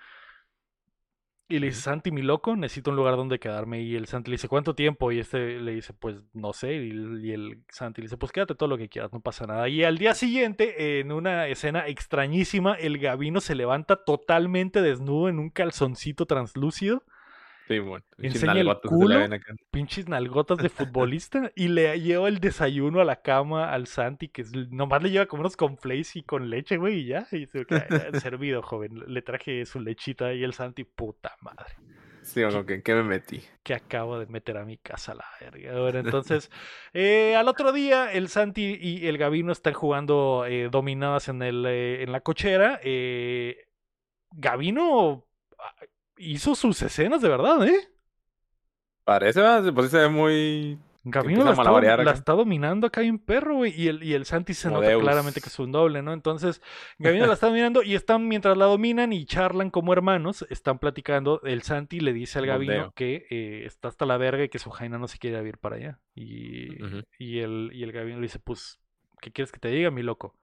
Y 1.46 1.58
le 1.58 1.66
dice, 1.66 1.82
Santi, 1.82 2.10
mi 2.10 2.22
loco, 2.22 2.56
necesito 2.56 2.90
un 2.90 2.96
lugar 2.96 3.16
donde 3.16 3.38
quedarme. 3.38 3.82
Y 3.82 3.96
el 3.96 4.06
Santi 4.06 4.30
le 4.30 4.36
dice, 4.36 4.48
¿cuánto 4.48 4.74
tiempo? 4.74 5.12
Y 5.12 5.18
este 5.20 5.60
le 5.60 5.72
dice, 5.74 5.92
pues 5.92 6.16
no 6.32 6.54
sé. 6.54 6.72
Y, 6.74 6.90
el- 6.90 7.24
y 7.24 7.32
el 7.32 7.62
Santi 7.68 8.00
le 8.00 8.06
dice, 8.06 8.16
pues 8.16 8.32
quédate 8.32 8.54
todo 8.54 8.68
lo 8.68 8.78
que 8.78 8.88
quieras, 8.88 9.12
no 9.12 9.20
pasa 9.20 9.46
nada. 9.46 9.68
Y 9.68 9.84
al 9.84 9.98
día 9.98 10.14
siguiente, 10.14 11.00
en 11.00 11.12
una 11.12 11.46
escena 11.48 11.86
extrañísima, 11.86 12.74
el 12.74 12.98
Gavino 12.98 13.40
se 13.42 13.54
levanta 13.54 13.96
totalmente 14.04 14.80
desnudo 14.80 15.28
en 15.28 15.38
un 15.38 15.50
calzoncito 15.50 16.24
translúcido. 16.26 17.04
Sí, 17.66 17.78
bueno. 17.78 18.04
pinches 18.16 18.42
Enseña 18.42 18.60
el 18.60 18.66
nalgotas 18.66 18.90
se 18.90 18.96
culo. 18.96 19.26
pinches 19.70 20.06
de 20.06 20.68
futbolista 20.68 21.50
y 21.56 21.68
le 21.68 21.98
lleva 22.00 22.28
el 22.28 22.38
desayuno 22.38 23.00
a 23.00 23.04
la 23.04 23.22
cama 23.22 23.72
al 23.72 23.86
Santi, 23.86 24.28
que 24.28 24.42
es- 24.42 24.52
nomás 24.70 25.02
le 25.02 25.10
lleva 25.10 25.26
como 25.26 25.40
unos 25.40 25.56
conflays 25.56 26.14
y 26.16 26.22
con 26.22 26.50
leche, 26.50 26.76
güey, 26.76 27.00
y 27.00 27.06
ya. 27.06 27.26
Y 27.32 27.40
dice, 27.40 27.64
"Ah, 27.70 27.86
ya, 28.12 28.20
servido, 28.20 28.62
joven. 28.62 29.02
Le 29.06 29.22
traje 29.22 29.64
su 29.64 29.80
lechita 29.80 30.34
y 30.34 30.44
el 30.44 30.52
Santi, 30.52 30.84
puta 30.84 31.36
madre, 31.40 31.74
Sí, 32.22 32.42
bueno, 32.42 32.64
¿en 32.66 32.82
qué 32.82 32.94
me 32.94 33.02
metí? 33.02 33.42
que 33.62 33.74
acabo 33.74 34.18
de 34.18 34.26
meter 34.26 34.56
a 34.56 34.64
mi 34.64 34.78
casa 34.78 35.12
a 35.12 35.14
la 35.16 35.24
verga. 35.40 35.78
Bueno, 35.80 35.98
entonces, 36.00 36.50
eh, 36.94 37.34
al 37.36 37.48
otro 37.48 37.70
día, 37.72 38.12
el 38.12 38.28
Santi 38.28 38.78
y 38.80 39.06
el 39.06 39.18
Gavino 39.18 39.52
están 39.52 39.74
jugando 39.74 40.44
eh, 40.46 40.68
dominadas 40.70 41.28
en, 41.28 41.42
el, 41.42 41.64
eh, 41.66 42.02
en 42.02 42.12
la 42.12 42.20
cochera. 42.20 42.80
Gavino 44.32 45.26
ah, 45.58 45.74
hizo 46.18 46.54
sus 46.54 46.80
escenas 46.82 47.22
de 47.22 47.28
verdad, 47.28 47.66
¿eh? 47.66 47.88
Parece, 49.04 49.42
pues 49.72 49.86
sí 49.86 49.90
se 49.92 49.98
ve 49.98 50.08
muy. 50.08 50.78
Empieza 51.04 51.44
la 51.44 51.52
está, 51.52 51.62
la 52.02 52.34
dominando 52.34 52.86
acá 52.86 53.02
en 53.02 53.18
perro, 53.18 53.56
güey. 53.56 53.78
Y 53.78 53.88
el, 53.88 54.02
y 54.02 54.14
el 54.14 54.24
Santi 54.24 54.54
se 54.54 54.68
Como 54.68 54.80
nota 54.80 54.88
Deus. 54.88 55.02
claramente 55.02 55.42
que 55.42 55.48
es 55.50 55.58
un 55.58 55.70
doble, 55.70 56.00
¿no? 56.00 56.14
Entonces, 56.14 56.62
Gavino 56.98 57.26
la 57.26 57.34
está 57.34 57.48
dominando 57.48 57.82
y 57.82 57.94
están, 57.94 58.26
mientras 58.26 58.56
la 58.56 58.64
dominan 58.64 59.12
y 59.12 59.26
charlan 59.26 59.68
como 59.70 59.92
hermanos, 59.92 60.46
están 60.48 60.78
platicando. 60.78 61.42
El 61.42 61.60
Santi 61.62 62.00
le 62.00 62.14
dice 62.14 62.38
al 62.38 62.46
Moldeo. 62.46 62.92
que 62.96 63.26
eh, 63.28 63.64
está 63.66 63.88
hasta 63.88 64.06
la 64.06 64.16
verga 64.16 64.44
y 64.44 64.48
que 64.48 64.58
su 64.58 64.70
Jaina 64.70 64.96
no 64.98 65.06
se 65.06 65.18
quiere 65.18 65.46
ir 65.46 65.58
para 65.58 65.76
allá. 65.76 66.00
Y, 66.14 66.68
y, 67.18 67.40
el, 67.40 67.70
y 67.74 67.82
el 67.82 67.92
Gavino 67.92 68.16
le 68.16 68.22
dice, 68.22 68.38
pues, 68.38 68.80
¿qué 69.20 69.30
quieres 69.30 69.52
que 69.52 69.60
te 69.60 69.68
diga, 69.68 69.90
mi 69.90 70.02
loco? 70.02 70.34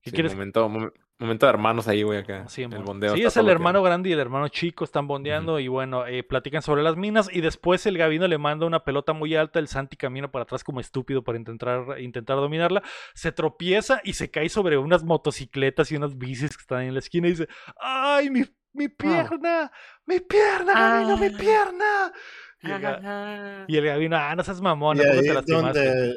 ¿Qué 0.00 0.10
Sí, 0.10 0.16
quieres 0.16 0.32
momento, 0.32 0.68
mom- 0.68 0.92
momento 1.18 1.46
de 1.46 1.50
hermanos 1.50 1.88
ahí, 1.88 2.02
güey, 2.02 2.20
acá. 2.20 2.44
Sí, 2.48 2.62
el 2.62 2.68
bondeo. 2.84 3.14
Sí, 3.14 3.22
es 3.24 3.36
el 3.36 3.46
que- 3.46 3.50
hermano 3.52 3.82
grande 3.82 4.08
y 4.08 4.12
el 4.12 4.20
hermano 4.20 4.48
chico, 4.48 4.84
están 4.84 5.06
bondeando 5.08 5.58
y 5.58 5.66
bueno, 5.68 6.06
eh, 6.06 6.22
platican 6.22 6.62
sobre 6.62 6.82
las 6.82 6.96
minas 6.96 7.28
y 7.32 7.40
después 7.40 7.84
el 7.86 7.98
Gavino 7.98 8.28
le 8.28 8.38
manda 8.38 8.66
una 8.66 8.84
pelota 8.84 9.12
muy 9.12 9.34
alta, 9.34 9.58
el 9.58 9.66
Santi 9.68 9.96
camina 9.96 10.30
para 10.30 10.44
atrás 10.44 10.62
como 10.62 10.78
estúpido 10.80 11.24
para 11.24 11.36
intentar, 11.38 12.00
intentar 12.00 12.36
dominarla, 12.36 12.82
se 13.14 13.32
tropieza 13.32 14.00
y 14.04 14.12
se 14.12 14.30
cae 14.30 14.48
sobre 14.48 14.78
unas 14.78 15.02
motocicletas 15.02 15.90
y 15.90 15.96
unas 15.96 16.16
bicis 16.18 16.56
que 16.56 16.60
están 16.60 16.82
en 16.82 16.92
la 16.94 17.00
esquina 17.00 17.26
y 17.26 17.30
dice, 17.30 17.48
¡ay, 17.80 18.30
mi, 18.30 18.44
mi 18.72 18.88
pierna! 18.88 19.72
¡Mi 20.06 20.20
pierna, 20.20 20.72
Gavino, 20.72 21.16
mi 21.16 21.26
Ah. 21.26 21.38
pierna! 21.38 22.12
Y 22.60 22.70
el, 22.72 23.64
y 23.68 23.76
el 23.76 23.84
Gavino, 23.86 24.16
ah, 24.16 24.34
no 24.36 24.42
seas 24.42 24.60
mamón, 24.60 24.96
Y 24.96 25.00
¿a 25.00 25.04
poco 25.04 25.14
ahí 25.16 25.22
te 25.22 25.28
es 25.28 25.34
lastimaste? 25.34 25.84
donde, 25.88 26.14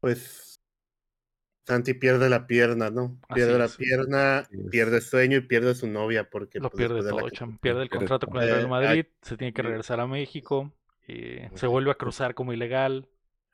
pues, 0.00 0.45
Santi 1.66 1.94
pierde 1.94 2.30
la 2.30 2.46
pierna, 2.46 2.90
¿no? 2.90 3.18
Pierde 3.34 3.58
la 3.58 3.66
pierna, 3.68 4.48
pierde 4.70 5.00
sueño 5.00 5.38
y 5.38 5.40
pierde 5.40 5.74
su 5.74 5.88
novia 5.88 6.28
porque 6.30 6.60
Lo 6.60 6.70
pues, 6.70 6.78
pierde 6.78 7.02
la 7.02 7.10
todo, 7.10 7.26
que- 7.26 7.36
cham. 7.36 7.58
Pierde 7.58 7.82
el 7.82 7.90
contrato 7.90 8.26
con 8.28 8.40
el 8.40 8.48
todo. 8.48 8.54
Real 8.56 8.66
Eh, 8.66 8.68
Madrid, 8.70 9.06
se 9.22 9.36
tiene 9.36 9.52
que 9.52 9.62
regresar 9.62 9.98
a 10.00 10.06
México, 10.06 10.72
y 11.08 11.38
se 11.54 11.66
Ujú. 11.66 11.70
vuelve 11.72 11.90
a 11.90 11.94
cruzar 11.94 12.34
como 12.34 12.52
ilegal 12.52 13.08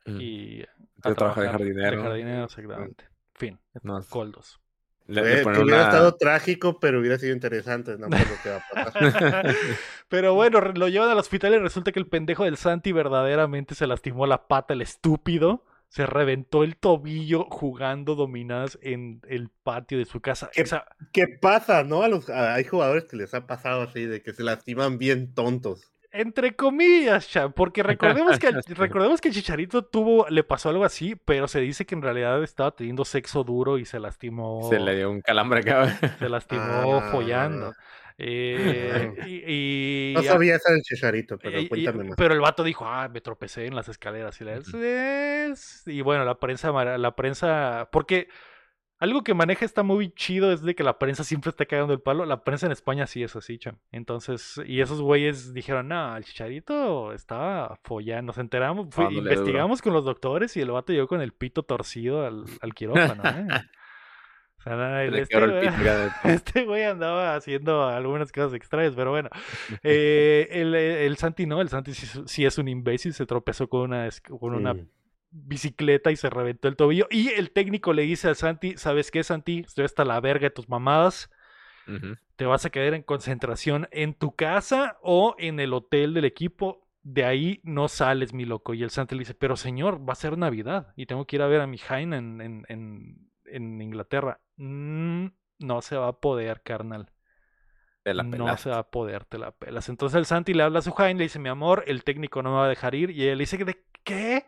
Mm. 0.06 0.20
y 0.20 0.62
a 0.62 0.66
trabajo 1.14 1.40
de 1.40 1.46
trabajar 1.46 1.50
jardinero. 1.52 1.96
De 1.96 2.02
jardinero, 2.08 2.44
exactamente. 2.44 3.04
Fin. 3.34 3.58
No, 3.82 3.98
es- 3.98 4.06
Coldos. 4.08 4.58
le, 5.06 5.20
Eh, 5.20 5.24
le 5.24 5.42
que 5.42 5.48
hubiera 5.48 5.62
una- 5.62 5.82
estado 5.82 6.14
trágico, 6.16 6.78
pero 6.80 7.00
hubiera 7.00 7.18
sido 7.18 7.32
interesante, 7.34 7.96
¿no? 7.98 8.08
Por 8.08 8.18
lo 8.20 8.42
que 8.42 8.48
va 8.50 8.56
a 8.56 8.84
pasar. 8.84 8.92
Pero 10.08 10.34
bueno, 10.34 10.60
lo 10.60 10.88
llevan 10.88 11.10
al 11.10 11.18
hospital 11.18 11.54
y 11.54 11.58
resulta 11.58 11.90
que 11.92 11.98
el 11.98 12.06
pendejo 12.06 12.44
del 12.44 12.56
Santi 12.56 12.92
verdaderamente 12.92 13.74
se 13.74 13.86
lastimó 13.86 14.26
la 14.26 14.46
pata, 14.46 14.74
el 14.74 14.82
estúpido. 14.82 15.64
Se 15.92 16.06
reventó 16.06 16.64
el 16.64 16.78
tobillo 16.78 17.44
jugando 17.50 18.14
dominadas 18.14 18.78
en 18.80 19.20
el 19.28 19.50
patio 19.62 19.98
de 19.98 20.06
su 20.06 20.22
casa. 20.22 20.48
¿Qué? 20.50 20.62
O 20.62 20.66
sea, 20.66 20.86
¿Qué 21.12 21.26
pasa, 21.28 21.84
no? 21.84 22.02
A 22.02 22.08
los, 22.08 22.30
a- 22.30 22.54
hay 22.54 22.64
jugadores 22.64 23.04
que 23.04 23.16
les 23.18 23.34
ha 23.34 23.46
pasado 23.46 23.82
así, 23.82 24.06
de 24.06 24.22
que 24.22 24.32
se 24.32 24.42
lastiman 24.42 24.96
bien 24.96 25.34
tontos. 25.34 25.92
entre 26.10 26.56
comillas, 26.56 27.28
cha, 27.28 27.50
porque 27.50 27.82
recordemos 27.82 28.38
que, 28.38 28.46
el- 28.48 28.62
recordemos 28.76 29.20
que 29.20 29.28
el 29.28 29.34
Chicharito 29.34 29.84
tuvo, 29.84 30.26
le 30.30 30.42
pasó 30.44 30.70
algo 30.70 30.84
así, 30.86 31.14
pero 31.14 31.46
se 31.46 31.60
dice 31.60 31.84
que 31.84 31.94
en 31.94 32.00
realidad 32.02 32.42
estaba 32.42 32.70
teniendo 32.70 33.04
sexo 33.04 33.44
duro 33.44 33.76
y 33.76 33.84
se 33.84 34.00
lastimó. 34.00 34.66
Se 34.70 34.78
le 34.80 34.96
dio 34.96 35.10
un 35.10 35.20
calambre 35.20 35.60
acá. 35.60 35.98
se 36.18 36.28
lastimó 36.30 37.00
Ah. 37.02 37.08
follando. 37.12 37.74
Eh, 38.18 39.12
y, 39.26 39.30
y- 40.12 40.14
No 40.14 40.22
sabía 40.22 40.56
esa 40.56 40.72
del 40.72 40.82
Chicharito, 40.82 41.38
pero 41.38 41.60
y- 41.60 41.68
cuéntame 41.68 42.04
más. 42.04 42.14
pero 42.16 42.34
el 42.34 42.40
vato 42.40 42.64
dijo, 42.64 42.84
ah, 42.86 43.08
me 43.08 43.20
tropecé 43.20 43.66
en 43.66 43.74
las 43.74 43.88
escaleras. 43.88 44.40
Y, 44.40 44.44
la- 44.44 44.58
Ujú. 44.58 44.78
"Es-". 44.82 45.82
y 45.86 46.00
bueno, 46.02 46.24
la 46.24 46.38
prensa, 46.38 46.70
la 46.72 47.16
prensa, 47.16 47.88
porque 47.92 48.28
algo 48.98 49.24
que 49.24 49.34
maneja 49.34 49.64
está 49.64 49.82
muy 49.82 50.12
chido 50.14 50.52
es 50.52 50.62
de 50.62 50.76
que 50.76 50.84
la 50.84 50.96
prensa 51.00 51.24
siempre 51.24 51.50
está 51.50 51.66
cagando 51.66 51.92
el 51.92 52.00
palo. 52.00 52.24
La 52.24 52.44
prensa 52.44 52.66
en 52.66 52.72
España 52.72 53.08
sí 53.08 53.24
es 53.24 53.34
así, 53.34 53.58
cham. 53.58 53.78
Entonces, 53.90 54.60
y 54.64 54.80
esos 54.80 55.00
güeyes 55.00 55.52
dijeron, 55.52 55.88
no, 55.88 56.16
el 56.16 56.22
chicharito 56.24 57.12
estaba 57.12 57.80
follando. 57.82 58.28
Nos 58.30 58.38
enteramos, 58.38 58.86
investigamos 59.10 59.82
con 59.82 59.92
los 59.92 60.04
doctores 60.04 60.56
y 60.56 60.60
el 60.60 60.70
vato 60.70 60.92
llegó 60.92 61.08
con 61.08 61.20
el 61.20 61.32
pito 61.32 61.64
torcido 61.64 62.24
al, 62.24 62.44
al 62.60 62.74
quirófano, 62.74 63.22
¿eh? 63.24 63.46
O 64.62 64.64
sea, 64.64 64.76
nada, 64.76 64.98
Se 65.00 65.04
el- 65.06 65.12
le 65.12 65.20
este 65.22 65.36
güey- 65.38 66.14
este 66.24 66.64
güey 66.64 66.84
andaba 66.84 67.34
haciendo 67.34 67.84
algunas 67.84 68.30
cosas 68.30 68.54
extrañas, 68.54 68.94
pero 68.94 69.10
bueno. 69.10 69.28
Eh, 69.82 70.48
el, 70.52 70.74
el 70.74 71.16
Santi 71.16 71.46
no, 71.46 71.60
el 71.60 71.68
Santi 71.68 71.94
sí, 71.94 72.06
sí 72.26 72.44
es 72.44 72.58
un 72.58 72.68
imbécil, 72.68 73.12
se 73.12 73.26
tropezó 73.26 73.68
con 73.68 73.80
una, 73.90 74.08
con 74.38 74.54
una 74.54 74.74
bicicleta 75.30 76.10
y 76.10 76.16
se 76.16 76.30
reventó 76.30 76.68
el 76.68 76.76
tobillo. 76.76 77.08
Y 77.10 77.30
el 77.30 77.50
técnico 77.50 77.92
le 77.92 78.02
dice 78.02 78.28
al 78.28 78.36
Santi, 78.36 78.76
¿sabes 78.76 79.10
qué, 79.10 79.24
Santi? 79.24 79.64
Estoy 79.66 79.84
hasta 79.84 80.04
la 80.04 80.20
verga 80.20 80.44
de 80.44 80.50
tus 80.50 80.68
mamadas. 80.68 81.30
Te 82.36 82.44
vas 82.46 82.64
a 82.64 82.70
quedar 82.70 82.94
en 82.94 83.02
concentración 83.02 83.88
en 83.90 84.14
tu 84.14 84.34
casa 84.36 84.98
o 85.02 85.34
en 85.38 85.58
el 85.58 85.72
hotel 85.74 86.14
del 86.14 86.24
equipo. 86.24 86.86
De 87.02 87.24
ahí 87.24 87.60
no 87.64 87.88
sales, 87.88 88.32
mi 88.32 88.44
loco. 88.44 88.74
Y 88.74 88.82
el 88.84 88.90
Santi 88.90 89.16
le 89.16 89.20
dice, 89.20 89.34
pero 89.34 89.56
señor, 89.56 90.08
va 90.08 90.12
a 90.12 90.16
ser 90.16 90.38
Navidad 90.38 90.92
y 90.96 91.06
tengo 91.06 91.26
que 91.26 91.34
ir 91.36 91.42
a 91.42 91.48
ver 91.48 91.60
a 91.60 91.66
mi 91.66 91.78
Jaina 91.78 92.16
en, 92.18 92.40
en, 92.40 92.64
en, 92.68 93.28
en 93.52 93.80
Inglaterra. 93.80 94.40
"Mm, 94.56 95.26
no 95.60 95.82
se 95.82 95.96
va 95.96 96.08
a 96.08 96.20
poder, 96.20 96.62
carnal. 96.62 97.10
Te 98.02 98.14
la 98.14 98.24
no 98.24 98.56
se 98.56 98.70
va 98.70 98.78
a 98.78 98.90
poder, 98.90 99.24
te 99.24 99.38
la 99.38 99.52
pelas. 99.52 99.88
Entonces 99.88 100.18
el 100.18 100.26
Santi 100.26 100.54
le 100.54 100.64
habla 100.64 100.80
a 100.80 100.82
su 100.82 100.90
Jaime, 100.92 101.18
le 101.18 101.24
dice, 101.24 101.38
mi 101.38 101.48
amor, 101.48 101.84
el 101.86 102.02
técnico 102.02 102.42
no 102.42 102.50
me 102.50 102.56
va 102.56 102.64
a 102.66 102.68
dejar 102.68 102.94
ir. 102.96 103.10
Y 103.10 103.28
él 103.28 103.38
le 103.38 103.42
dice, 103.42 103.64
¿de 103.64 103.84
qué? 104.02 104.44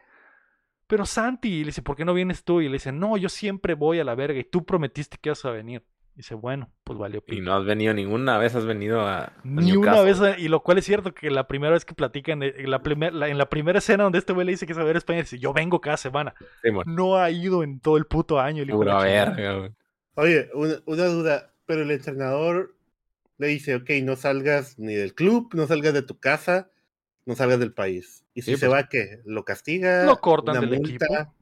Pero 0.88 1.06
Santi, 1.06 1.48
y 1.48 1.60
le 1.60 1.66
dice, 1.66 1.82
¿por 1.82 1.96
qué 1.96 2.04
no 2.04 2.14
vienes 2.14 2.44
tú? 2.44 2.60
Y 2.60 2.66
le 2.66 2.74
dice, 2.74 2.90
no, 2.90 3.16
yo 3.16 3.28
siempre 3.28 3.74
voy 3.74 4.00
a 4.00 4.04
la 4.04 4.16
verga 4.16 4.40
y 4.40 4.44
tú 4.44 4.64
prometiste 4.64 5.18
que 5.18 5.28
ibas 5.28 5.44
a 5.44 5.50
venir. 5.50 5.84
Dice, 6.16 6.34
bueno, 6.36 6.70
pues 6.84 6.96
valió. 6.98 7.18
Y 7.26 7.30
pito". 7.30 7.42
no 7.42 7.56
has 7.56 7.64
venido 7.64 7.92
ninguna 7.92 8.38
vez, 8.38 8.54
has 8.54 8.64
venido 8.64 9.00
a. 9.00 9.24
a 9.24 9.32
Ni 9.42 9.76
una 9.76 10.00
vez, 10.02 10.18
y 10.38 10.46
lo 10.48 10.62
cual 10.62 10.78
es 10.78 10.84
cierto 10.84 11.12
que 11.12 11.28
la 11.30 11.48
primera 11.48 11.72
vez 11.72 11.84
que 11.84 11.94
platican, 11.94 12.42
eh, 12.44 12.54
en 12.58 12.70
la, 12.70 12.82
primer- 12.82 13.12
la- 13.12 13.28
en 13.28 13.36
la 13.38 13.48
primera 13.48 13.78
escena 13.80 14.04
donde 14.04 14.18
este 14.18 14.32
güey 14.32 14.46
le 14.46 14.52
dice 14.52 14.64
que 14.66 14.72
es 14.72 14.78
a 14.78 14.84
ver 14.84 14.96
España, 14.96 15.20
dice, 15.20 15.38
yo 15.40 15.52
vengo 15.52 15.80
cada 15.80 15.96
semana. 15.96 16.34
No 16.86 17.16
ha 17.16 17.30
ido 17.30 17.62
en 17.64 17.80
todo 17.80 17.96
el 17.96 18.06
puto 18.06 18.38
año. 18.38 18.62
el 18.62 18.70
Pura 18.70 18.98
verga, 19.02 19.54
güey. 19.58 19.70
Oye, 20.14 20.48
una, 20.54 20.74
una 20.86 21.04
duda, 21.06 21.50
pero 21.66 21.82
el 21.82 21.90
entrenador 21.90 22.76
le 23.38 23.48
dice, 23.48 23.74
ok, 23.74 23.90
no 24.04 24.14
salgas 24.14 24.78
ni 24.78 24.94
del 24.94 25.14
club, 25.14 25.52
no 25.54 25.66
salgas 25.66 25.92
de 25.94 26.02
tu 26.02 26.20
casa, 26.20 26.70
no 27.26 27.34
salgas 27.34 27.58
del 27.58 27.72
país. 27.72 28.24
Y 28.34 28.42
si 28.42 28.52
Sí, 28.52 28.56
se 28.58 28.68
pues. 28.68 28.78
va, 28.84 28.88
¿qué? 28.88 29.20
¿Lo 29.24 29.44
castiga? 29.44 30.04
Lo 30.04 30.20
cortan 30.20 30.58
¿Una 30.58 30.66
del 30.68 30.78
multa 30.78 31.06
equipo. 31.06 31.34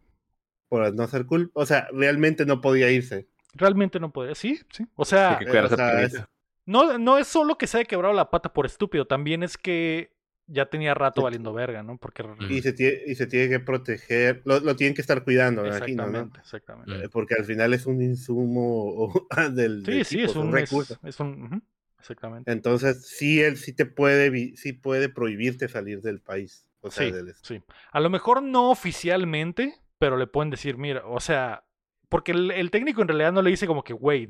Por 0.70 0.94
no 0.94 1.06
ser 1.08 1.26
culpa. 1.26 1.60
O 1.60 1.66
sea, 1.66 1.88
realmente 1.92 2.46
no 2.46 2.62
podía 2.62 2.90
irse. 2.90 3.26
Realmente 3.54 4.00
no 4.00 4.12
podría. 4.12 4.34
Sí, 4.34 4.60
sí. 4.70 4.86
O 4.96 5.04
sea, 5.04 5.34
Sí, 5.38 5.44
que 5.44 5.50
cuidar 5.50 5.64
o 5.64 5.66
esa 5.68 5.76
sea, 5.76 5.90
piernita. 5.90 6.18
es- 6.18 6.26
no, 6.64 6.98
no 6.98 7.18
es 7.18 7.26
solo 7.26 7.58
que 7.58 7.66
se 7.66 7.78
haya 7.78 7.84
quebrado 7.86 8.14
la 8.14 8.30
pata 8.30 8.52
por 8.52 8.66
estúpido, 8.66 9.06
también 9.06 9.42
es 9.42 9.58
que 9.58 10.12
ya 10.46 10.66
tenía 10.66 10.94
rato 10.94 11.20
Sí. 11.20 11.24
valiendo 11.24 11.52
verga, 11.52 11.82
¿no? 11.82 11.96
Porque 11.98 12.24
Y 12.50 12.62
se, 12.62 12.72
tiene, 12.72 12.98
y 13.06 13.14
se 13.14 13.26
tiene 13.26 13.48
que 13.48 13.60
proteger, 13.60 14.42
lo, 14.44 14.60
lo 14.60 14.76
tienen 14.76 14.94
que 14.94 15.00
estar 15.00 15.24
cuidando, 15.24 15.62
me 15.62 15.68
imagino, 15.68 16.02
¿no? 16.06 16.30
exactamente, 16.30 16.40
exactamente. 16.40 17.08
Porque 17.08 17.34
al 17.34 17.44
final 17.44 17.74
es 17.74 17.86
un 17.86 18.00
insumo 18.02 19.12
del, 19.54 19.82
Sí, 19.82 19.92
del 19.92 20.02
sí, 20.04 20.16
equipo, 20.16 20.30
es 20.30 20.36
un 20.36 20.52
recurso. 20.52 20.98
es 21.02 21.20
un 21.20 21.62
exactamente. 21.98 22.50
Entonces, 22.50 23.06
sí, 23.06 23.40
él 23.40 23.56
sí 23.56 23.72
te 23.72 23.86
puede, 23.86 24.56
sí 24.56 24.72
puede 24.72 25.08
prohibirte 25.08 25.68
salir 25.68 26.00
del 26.00 26.20
país. 26.20 26.66
O 26.80 26.90
sea, 26.90 27.04
Sí, 27.06 27.12
del- 27.12 27.34
sí. 27.42 27.62
A 27.92 28.00
lo 28.00 28.10
mejor 28.10 28.42
no 28.42 28.70
oficialmente, 28.70 29.74
pero 29.98 30.16
le 30.16 30.26
pueden 30.26 30.50
decir, 30.50 30.76
mira, 30.78 31.02
o 31.06 31.20
sea, 31.20 31.64
porque 32.12 32.32
el, 32.32 32.50
el 32.50 32.70
técnico 32.70 33.00
en 33.00 33.08
realidad 33.08 33.32
no 33.32 33.40
le 33.40 33.48
dice 33.48 33.66
como 33.66 33.82
que, 33.82 33.94
güey, 33.94 34.28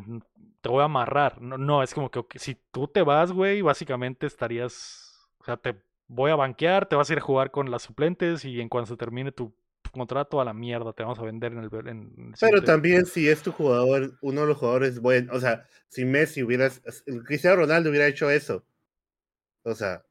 te 0.61 0.69
voy 0.69 0.83
a 0.83 0.85
amarrar. 0.85 1.43
No, 1.43 1.59
no, 1.59 1.83
es 1.83 1.93
como 1.93 2.13
que 2.13 2.39
si 2.39 2.57
tú 2.71 2.87
te 2.87 3.03
vas, 3.03 3.33
güey, 3.33 3.61
básicamente 3.61 4.25
estarías, 4.25 5.29
o 5.39 5.45
sea, 5.45 5.57
te 5.57 5.83
voy 6.07 6.31
a 6.31 6.37
banquear, 6.37 6.87
te 6.89 6.95
vas 6.95 7.11
a 7.11 7.13
ir 7.15 7.19
a 7.19 7.23
jugar 7.23 7.51
con 7.51 7.73
las 7.73 7.83
suplentes 7.83 8.45
y 8.45 8.61
en 8.61 8.69
cuanto 8.69 8.91
se 8.93 8.97
termine 8.97 9.33
tu 9.33 9.53
contrato 9.91 10.41
a 10.41 10.45
la 10.45 10.55
mierda, 10.55 10.93
te 10.93 11.03
vamos 11.03 11.19
a 11.19 11.25
vender 11.25 11.55
en 11.55 11.59
el... 11.59 11.89
en 11.89 12.29
el 12.29 12.35
Pero 12.41 12.63
también 12.63 13.05
si 13.05 13.29
es 13.29 13.43
tu 13.43 13.51
jugador, 13.51 14.17
uno 14.21 14.43
de 14.43 14.47
los 14.47 14.57
jugadores 14.57 15.01
bueno, 15.01 15.33
o 15.35 15.41
sea, 15.41 15.67
si 15.89 16.05
Messi 16.05 16.45
hubiera, 16.45 16.71
Cristiano 17.27 17.57
Ronaldo 17.57 17.91
hubiera 17.91 18.07
hecho 18.07 18.31
eso, 18.31 18.65
o 19.65 19.75
sea, 19.75 20.05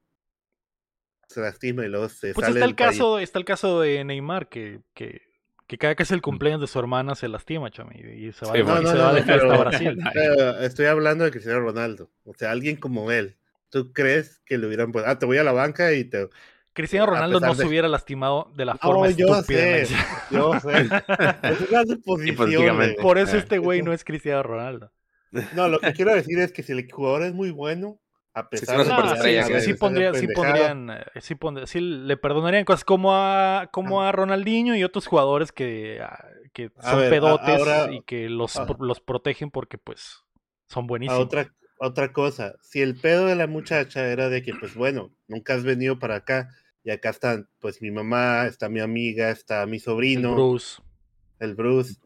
se 1.26 1.40
lastima 1.40 1.86
y 1.86 1.88
luego 1.88 2.10
se 2.10 2.34
Pues 2.34 2.44
sale 2.44 2.60
está 2.60 2.64
el 2.66 2.76
país. 2.76 2.98
caso, 2.98 3.18
está 3.18 3.38
el 3.38 3.46
caso 3.46 3.80
de 3.80 4.04
Neymar, 4.04 4.50
que, 4.50 4.82
que, 4.92 5.31
que 5.78 5.78
cada 5.78 5.94
que 5.94 6.02
es 6.02 6.10
el 6.10 6.20
cumpleaños 6.22 6.60
de 6.60 6.66
su 6.66 6.78
hermana 6.78 7.14
se 7.14 7.28
lastima, 7.28 7.70
chame, 7.70 7.96
y 7.98 8.26
y 8.28 8.32
se 8.32 8.44
va, 8.46 8.52
Sí, 8.52 8.58
y 8.58 8.62
se 8.62 8.64
No, 8.64 8.80
no, 8.82 8.94
va 8.98 9.12
no, 9.12 9.14
de 9.14 9.20
no, 9.20 9.26
fiesta 9.26 9.54
a 9.54 9.58
Brasil. 9.58 9.98
Estoy 10.60 10.86
hablando 10.86 11.24
de 11.24 11.30
Cristiano 11.30 11.60
Ronaldo, 11.60 12.10
o 12.24 12.34
sea, 12.34 12.50
alguien 12.50 12.76
como 12.76 13.10
él. 13.10 13.36
¿Tú 13.70 13.92
crees 13.92 14.40
que 14.44 14.58
le 14.58 14.66
hubieran 14.66 14.92
puesto, 14.92 15.08
ah, 15.10 15.18
te 15.18 15.24
voy 15.24 15.38
a 15.38 15.44
la 15.44 15.52
banca 15.52 15.92
y 15.94 16.04
te... 16.04 16.28
Cristiano 16.74 17.06
Ronaldo 17.06 17.40
no 17.40 17.54
se 17.54 17.66
hubiera 17.66 17.88
lastimado 17.88 18.50
de 18.54 18.64
la 18.66 18.74
No, 18.74 18.78
forma 18.80 19.10
yo 19.10 19.26
estúpida. 19.34 19.86
sé, 19.86 19.94
yo 20.30 20.60
sé. 20.60 20.88
Es 21.42 22.48
una. 22.48 22.94
Por 23.00 23.18
eso 23.18 23.36
este 23.36 23.58
güey 23.58 23.82
no 23.82 23.92
es 23.92 24.04
Cristiano 24.04 24.42
Ronaldo. 24.42 24.92
No, 25.54 25.68
lo 25.68 25.80
que 25.80 25.92
quiero 25.94 26.14
decir 26.14 26.38
es 26.38 26.52
que 26.52 26.62
si 26.62 26.72
el 26.72 26.90
jugador 26.90 27.22
es 27.22 27.32
muy 27.32 27.50
bueno, 27.50 27.98
a 28.34 28.40
es 28.50 28.60
pesar 28.60 28.76
una 28.76 28.84
de 28.84 28.90
que 28.90 28.96
sí, 29.60 29.60
sí, 29.60 29.60
sí 29.60 29.74
pondría- 29.74 30.14
sí 30.14 30.26
pondrían, 30.28 30.90
eh, 30.90 31.04
sí 31.20 31.34
sí 31.66 31.80
le 31.80 32.16
perdonarían 32.16 32.64
cosas 32.64 32.84
como 32.84 33.14
a, 33.14 33.68
como 33.72 34.02
a 34.02 34.12
Ronaldinho 34.12 34.74
y 34.74 34.84
otros 34.84 35.06
jugadores 35.06 35.52
que, 35.52 36.00
ah, 36.02 36.24
que 36.52 36.70
son 36.80 36.96
ver, 36.98 37.06
a- 37.06 37.10
pedotes 37.10 37.48
ahora- 37.58 37.92
y 37.92 38.00
que 38.02 38.28
los, 38.30 38.56
ah. 38.56 38.66
los 38.80 39.00
protegen 39.00 39.50
porque 39.50 39.76
pues 39.78 40.22
son 40.68 40.84
a 40.84 40.86
buenísimos. 40.86 41.20
otra, 41.24 41.52
otra 41.78 42.12
cosa, 42.12 42.54
si 42.62 42.80
el 42.80 42.96
pedo 42.96 43.26
de 43.26 43.36
la 43.36 43.46
muchacha 43.46 44.06
era 44.06 44.28
de 44.30 44.42
que, 44.42 44.54
pues 44.54 44.74
bueno, 44.74 45.10
nunca 45.28 45.54
has 45.54 45.62
venido 45.64 45.98
para 45.98 46.16
acá 46.16 46.48
y 46.84 46.90
acá 46.90 47.10
están, 47.10 47.48
pues 47.60 47.82
mi 47.82 47.90
mamá, 47.90 48.46
está 48.46 48.68
mi 48.68 48.80
amiga, 48.80 49.30
está 49.30 49.66
mi 49.66 49.76
El 49.76 49.82
sobrino, 49.82 50.34
Bruce. 50.34 50.80
el 51.38 51.54
Bruce, 51.54 51.96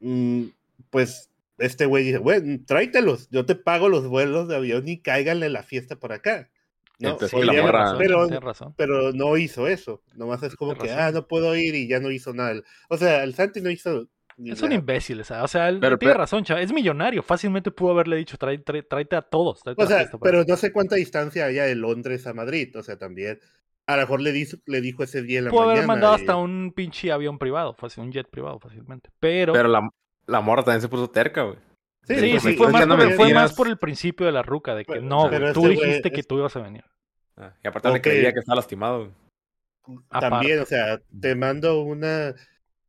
mm, 0.00 0.44
pues 0.90 1.30
este 1.58 1.86
güey 1.86 2.04
dice, 2.04 2.18
bueno, 2.18 2.58
tráetelos, 2.66 3.28
yo 3.30 3.46
te 3.46 3.54
pago 3.54 3.88
los 3.88 4.06
vuelos 4.08 4.48
de 4.48 4.56
avión 4.56 4.88
y 4.88 5.00
cáiganle 5.00 5.48
la 5.48 5.62
fiesta 5.62 5.96
por 5.96 6.12
acá. 6.12 6.50
No, 6.98 7.10
Entonces, 7.10 7.44
la 7.44 7.52
morra- 7.52 7.72
razón, 7.72 7.98
pero, 7.98 8.40
razón. 8.40 8.74
pero 8.76 9.12
no 9.12 9.36
hizo 9.36 9.66
eso, 9.66 10.02
nomás 10.14 10.42
es 10.42 10.56
como 10.56 10.74
que, 10.74 10.88
razón. 10.88 10.98
ah, 10.98 11.10
no 11.12 11.26
puedo 11.28 11.54
ir 11.54 11.74
y 11.74 11.88
ya 11.88 12.00
no 12.00 12.10
hizo 12.10 12.32
nada. 12.32 12.60
O 12.88 12.96
sea, 12.96 13.22
el 13.22 13.34
Santi 13.34 13.60
no 13.60 13.68
hizo... 13.70 14.08
ni 14.38 14.50
Es 14.52 14.62
un 14.62 14.72
imbécil, 14.72 15.22
¿sabes? 15.24 15.44
O 15.44 15.48
sea, 15.48 15.68
él 15.68 15.78
Pero- 15.80 15.98
tiene 15.98 16.12
pero- 16.12 16.20
razón, 16.22 16.42
chava. 16.44 16.62
Es 16.62 16.72
millonario. 16.72 17.22
Fácilmente 17.22 17.70
pudo 17.70 17.90
haberle 17.92 18.16
dicho, 18.16 18.36
"Trae- 18.38 18.62
trae- 18.64 18.82
tráete 18.88 19.14
a 19.16 19.22
todos. 19.22 19.60
tráete 19.62 19.82
O 19.82 19.86
sea, 19.86 19.98
fiesta 19.98 20.18
para 20.18 20.30
pero 20.30 20.42
acá". 20.42 20.52
no 20.52 20.56
sé 20.56 20.72
cuánta 20.72 20.96
distancia 20.96 21.44
haya 21.46 21.64
de 21.64 21.74
Londres 21.74 22.26
a 22.26 22.32
Madrid. 22.34 22.74
O 22.76 22.82
sea, 22.82 22.96
también. 22.98 23.40
A 23.86 23.96
lo 23.96 24.02
mejor 24.02 24.20
le, 24.22 24.32
dijo, 24.32 24.56
le 24.66 24.80
dijo 24.80 25.04
ese 25.04 25.22
día 25.22 25.38
en 25.38 25.44
la 25.46 25.50
Pudo 25.50 25.60
mañana. 25.66 25.78
haber 25.78 25.86
mandado 25.88 26.16
y- 26.16 26.20
hasta 26.20 26.36
un 26.36 26.72
pinche 26.74 27.12
avión 27.12 27.38
privado, 27.38 27.74
fácil, 27.74 28.02
un 28.04 28.10
jet 28.12 28.28
privado 28.28 28.58
fácilmente. 28.58 29.10
Pero, 29.20 29.52
Pero 29.52 29.68
la, 29.68 29.88
la 30.26 30.40
morra 30.40 30.62
también 30.64 30.80
se 30.82 30.88
puso 30.88 31.08
terca, 31.10 31.42
güey. 31.42 31.58
Sí, 32.04 32.14
sí, 32.16 32.40
sí, 32.40 32.56
fue 32.56 32.70
más, 32.70 32.86
por, 32.86 33.12
fue 33.14 33.34
más 33.34 33.52
por 33.52 33.66
el 33.68 33.78
principio 33.78 34.26
de 34.26 34.32
la 34.32 34.42
ruca, 34.42 34.74
de 34.76 34.84
que 34.84 34.92
Pero- 34.92 35.04
no, 35.04 35.28
pero 35.28 35.52
tú 35.52 35.66
este 35.66 35.84
dijiste 35.86 36.10
que 36.12 36.20
es- 36.20 36.26
tú 36.26 36.38
ibas 36.38 36.54
a 36.54 36.60
venir. 36.60 36.84
Ah, 37.36 37.52
y 37.62 37.66
aparte 37.68 37.88
le 37.88 37.96
Ok. 37.96 38.02
creía 38.02 38.32
que 38.32 38.38
estaba 38.38 38.56
lastimado. 38.56 38.98
güey. 39.00 39.10
También, 40.10 40.58
aparte. 40.58 40.60
o 40.60 40.66
sea, 40.66 41.00
te 41.20 41.34
mando 41.34 41.80
una. 41.82 42.34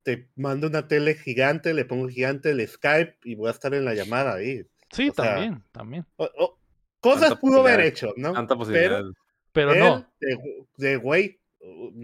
Te 0.03 0.29
mando 0.35 0.67
una 0.67 0.87
tele 0.87 1.15
gigante, 1.15 1.73
le 1.73 1.83
pongo 1.83 2.07
gigante 2.07 2.51
el 2.51 2.65
Skype 2.65 3.17
y 3.25 3.35
voy 3.35 3.49
a 3.49 3.51
estar 3.51 3.73
en 3.73 3.83
la 3.85 3.93
llamada 3.93 4.35
ahí. 4.35 4.65
Sí, 4.91 5.09
o 5.09 5.13
sea, 5.13 5.33
también, 5.33 5.63
también. 5.73 6.05
O- 6.15 6.29
o- 6.37 6.57
cosas 7.01 7.29
Tanta 7.29 7.41
pudo 7.41 7.59
haber 7.59 7.81
hecho, 7.81 8.13
¿no? 8.15 8.31
Tanta 8.33 8.55
posibilidad. 8.55 9.03
Pero 9.51 9.73
Él, 9.73 9.79
no. 9.79 10.05
De, 10.19 10.37
de 10.77 10.95
güey. 10.97 11.39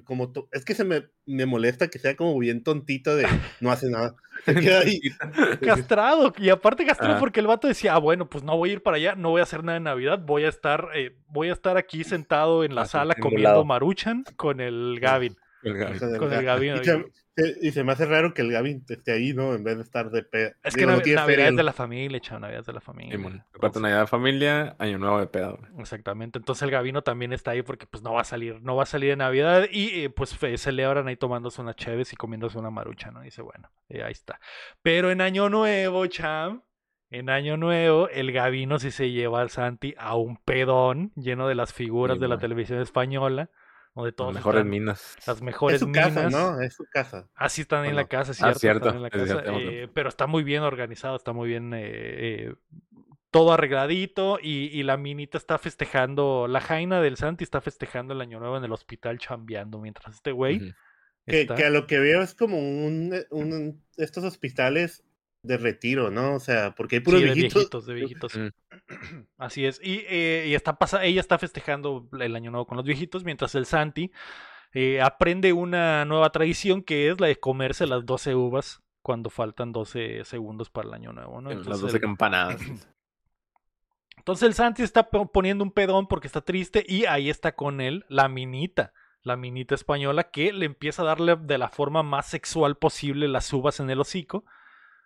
Como 0.04 0.32
to- 0.32 0.50
es 0.52 0.66
que 0.66 0.74
se 0.74 0.84
me, 0.84 1.04
me 1.26 1.46
molesta 1.46 1.88
que 1.88 2.00
sea 2.00 2.16
como 2.16 2.38
bien 2.40 2.64
tontito 2.64 3.16
de 3.16 3.26
no 3.62 3.72
hace 3.72 3.90
nada. 3.90 4.16
Se 4.46 4.56
queda 4.56 4.80
ahí. 4.80 5.00
Castrado, 5.62 6.34
y 6.38 6.50
aparte 6.50 6.86
castrado 6.86 7.14
Ajá. 7.14 7.20
porque 7.20 7.40
el 7.40 7.48
vato 7.48 7.68
decía, 7.68 7.94
ah, 7.94 8.00
bueno, 8.00 8.28
pues 8.30 8.44
no 8.44 8.58
voy 8.58 8.72
a 8.72 8.74
ir 8.74 8.84
para 8.84 8.98
allá, 8.98 9.16
no 9.16 9.30
voy 9.30 9.40
a 9.40 9.44
hacer 9.44 9.64
nada 9.64 9.78
en 9.78 9.84
Navidad, 9.84 10.20
voy 10.20 10.44
a 10.44 10.50
estar, 10.50 10.90
eh, 10.96 11.16
voy 11.28 11.50
a 11.50 11.54
estar 11.54 11.78
aquí 11.78 12.04
sentado 12.04 12.64
en 12.64 12.76
la 12.76 12.82
Así, 12.82 12.94
sala 12.94 13.16
comiendo 13.16 13.64
maruchan 13.64 14.24
con 14.36 14.60
el 14.60 15.00
Gavin. 15.00 15.38
El. 15.64 16.18
Con 16.19 16.34
el 16.34 16.80
Y 16.81 16.84
se, 16.84 17.06
se- 17.35 17.57
y 17.61 17.72
se 17.72 17.84
me 17.84 17.94
hace 17.94 18.06
raro 18.06 18.34
que 18.34 18.41
el 18.44 18.52
Gavin 18.52 18.84
esté 18.88 19.11
ahí, 19.14 19.34
¿no? 19.34 19.56
En 19.56 19.64
vez 19.64 19.77
de 19.77 19.84
estar 19.84 20.11
de 20.11 20.22
pe... 20.23 20.53
Es 20.64 20.76
que 20.76 20.81
digo, 20.81 20.91
no 20.91 20.98
Navidad 20.98 21.48
es 21.49 21.56
de 21.56 21.64
la 21.64 21.73
familia, 21.73 22.19
chavo, 22.19 22.41
Navidad 22.41 22.60
es 22.61 22.65
de 22.68 22.73
la 22.73 22.81
familia. 22.81 23.11
Simón. 23.15 23.44
Aparte, 23.56 23.80
Navidad 23.80 24.02
de 24.02 24.07
familia, 24.07 24.76
Año 24.77 24.99
Nuevo 24.99 25.19
de 25.19 25.27
pedo. 25.27 25.57
güey. 25.57 25.72
Exactamente. 25.81 26.38
Entonces 26.38 26.61
el 26.61 26.69
Gavino 26.72 27.02
también 27.02 27.34
está 27.34 27.52
ahí 27.52 27.61
porque 27.64 27.88
pues 27.88 28.03
no 28.03 28.14
va 28.14 28.22
a 28.22 28.26
salir, 28.26 28.61
no 28.61 28.76
va 28.76 28.84
a 28.84 28.85
salir 28.85 29.10
de 29.10 29.15
Navidad 29.15 29.65
y 29.72 30.03
eh, 30.03 30.10
pues 30.10 30.35
fe- 30.38 30.57
celebran 30.57 31.07
ahí 31.07 31.15
tomándose 31.15 31.61
unas 31.61 31.76
cheves 31.76 32.14
y 32.14 32.15
comiéndose 32.15 32.60
una 32.60 32.69
marucha, 32.69 33.10
¿no? 33.10 33.22
Y 33.22 33.26
dice, 33.26 33.41
bueno, 33.41 33.72
eh, 33.90 34.03
ahí 34.03 34.11
está. 34.11 34.40
Pero 34.84 35.10
en 35.10 35.22
Año 35.22 35.49
Nuevo, 35.49 36.06
cham, 36.06 36.61
en 37.10 37.30
Año 37.30 37.57
Nuevo, 37.57 38.10
el 38.10 38.31
Gavino 38.31 38.77
sí 38.80 38.91
se 38.91 39.11
lleva 39.11 39.41
al 39.41 39.49
Santi 39.49 39.94
a 39.98 40.15
un 40.15 40.38
pedón 40.38 41.11
lleno 41.15 41.48
de 41.48 41.56
las 41.56 41.72
figuras 41.73 42.18
Sí, 42.18 42.22
de 42.22 42.27
la 42.27 42.38
televisión 42.38 42.80
española, 42.80 43.49
donde 43.95 44.10
Las 44.11 44.15
todos 44.15 44.34
mejores 44.34 44.60
están- 44.60 44.70
minas. 44.70 45.15
las 45.28 45.38
Es 45.38 45.41
mejores 45.44 45.80
su 45.80 45.91
casa, 45.91 46.26
minas. 46.28 46.32
¿no? 46.32 46.61
Es 46.61 46.74
su 46.74 46.86
casa. 46.91 47.28
Así 47.36 47.61
están 47.61 47.86
en 47.86 47.94
¿O 47.94 47.95
la 47.95 48.06
casa, 48.07 48.32
Ah, 48.32 48.34
cierto. 48.36 48.60
cierto, 48.60 48.88
están 48.90 48.95
en 48.98 49.02
la 49.03 49.07
es 49.10 49.14
casa, 49.14 49.26
cierto, 49.44 49.60
eh, 49.60 49.90
pero 49.94 50.10
está 50.10 50.28
muy 50.28 50.44
bien 50.44 50.64
organizado, 50.64 51.15
está 51.15 51.32
muy 51.34 51.48
bien 51.49 51.74
eh, 51.74 51.82
eh, 51.84 52.56
todo 53.32 53.52
arregladito 53.53 54.38
y, 54.41 54.68
y 54.68 54.84
la 54.84 54.98
minita 54.98 55.38
está 55.38 55.57
festejando, 55.57 56.48
la 56.48 56.61
jaina 56.61 57.02
del 57.02 57.18
Santi 57.18 57.44
está 57.44 57.61
festejando 57.61 58.14
el 58.14 58.22
año 58.22 58.40
nuevo 58.40 58.57
en 58.57 58.64
el 58.64 58.72
hospital 58.72 59.18
chambeando, 59.20 59.80
mientras 59.80 60.15
este 60.15 60.32
güey. 60.32 60.74
Que, 61.26 61.41
está- 61.41 61.56
que 61.56 61.65
a 61.65 61.70
lo 61.70 61.88
que 61.88 61.99
veo 61.99 62.22
es 62.22 62.36
como 62.36 62.57
un, 62.60 63.15
un 63.32 63.84
estos 63.98 64.24
hospitales 64.24 65.03
de 65.44 65.57
retiro, 65.57 66.10
¿no? 66.10 66.36
O 66.36 66.40
sea, 66.40 66.74
porque 66.74 66.95
hay 66.95 66.99
puros 67.02 67.20
Sí, 67.22 67.28
de 67.28 67.34
viejitos. 67.34 67.53
viejitos, 67.56 67.86
de 67.86 67.94
viejitos. 67.94 68.38
Mm. 68.38 68.48
Así 69.38 69.65
es. 69.65 69.80
Y, 69.84 70.06
eh, 70.07 70.45
y 70.48 70.56
está 70.56 70.78
pasa 70.78 71.03
ella 71.03 71.20
está 71.22 71.38
festejando 71.38 72.07
el 72.20 72.36
año 72.36 72.49
nuevo 72.49 72.65
con 72.65 72.78
los 72.78 72.86
viejitos, 72.86 73.24
mientras 73.24 73.53
el 73.56 73.65
Santi 73.65 74.11
eh, 74.74 75.02
aprende 75.02 75.53
una 75.53 76.06
nueva 76.06 76.32
tradición 76.32 76.82
que 76.82 77.10
es 77.10 77.20
la 77.20 77.28
de 77.28 77.40
comerse 77.40 77.86
las 77.86 78.06
12 78.06 78.36
uvas 78.36 78.82
cuando 79.02 79.30
faltan 79.30 79.72
12 79.74 80.24
segundos 80.26 80.70
para 80.70 80.88
el 80.88 80.94
año 80.94 81.11
nuevo, 81.14 81.41
¿no? 81.41 81.49
Las 81.49 81.60
Entonces 81.60 81.82
12 81.82 81.98
el- 81.98 82.02
campanadas. 82.02 82.61
Entonces 84.18 84.48
el 84.48 84.53
Santi 84.53 84.84
está 84.84 85.10
po- 85.10 85.32
poniendo 85.32 85.64
un 85.64 85.72
pedón 85.72 86.07
porque 86.07 86.28
está 86.28 86.41
triste 86.41 86.86
y 86.88 87.06
ahí 87.06 87.30
está 87.30 87.53
con 87.56 87.82
él 87.82 88.06
la 88.07 88.30
minita, 88.30 88.94
la 89.22 89.36
minita 89.36 89.76
española 89.76 90.32
que 90.32 90.53
le 90.53 90.65
empieza 90.65 91.02
a 91.02 91.06
darle 91.06 91.36
de 91.36 91.57
la 91.57 91.68
forma 91.68 92.03
más 92.03 92.28
sexual 92.28 92.78
posible 92.78 93.28
las 93.28 93.52
uvas 93.52 93.80
en 93.82 93.90
el 93.90 93.99
hocico 93.99 94.45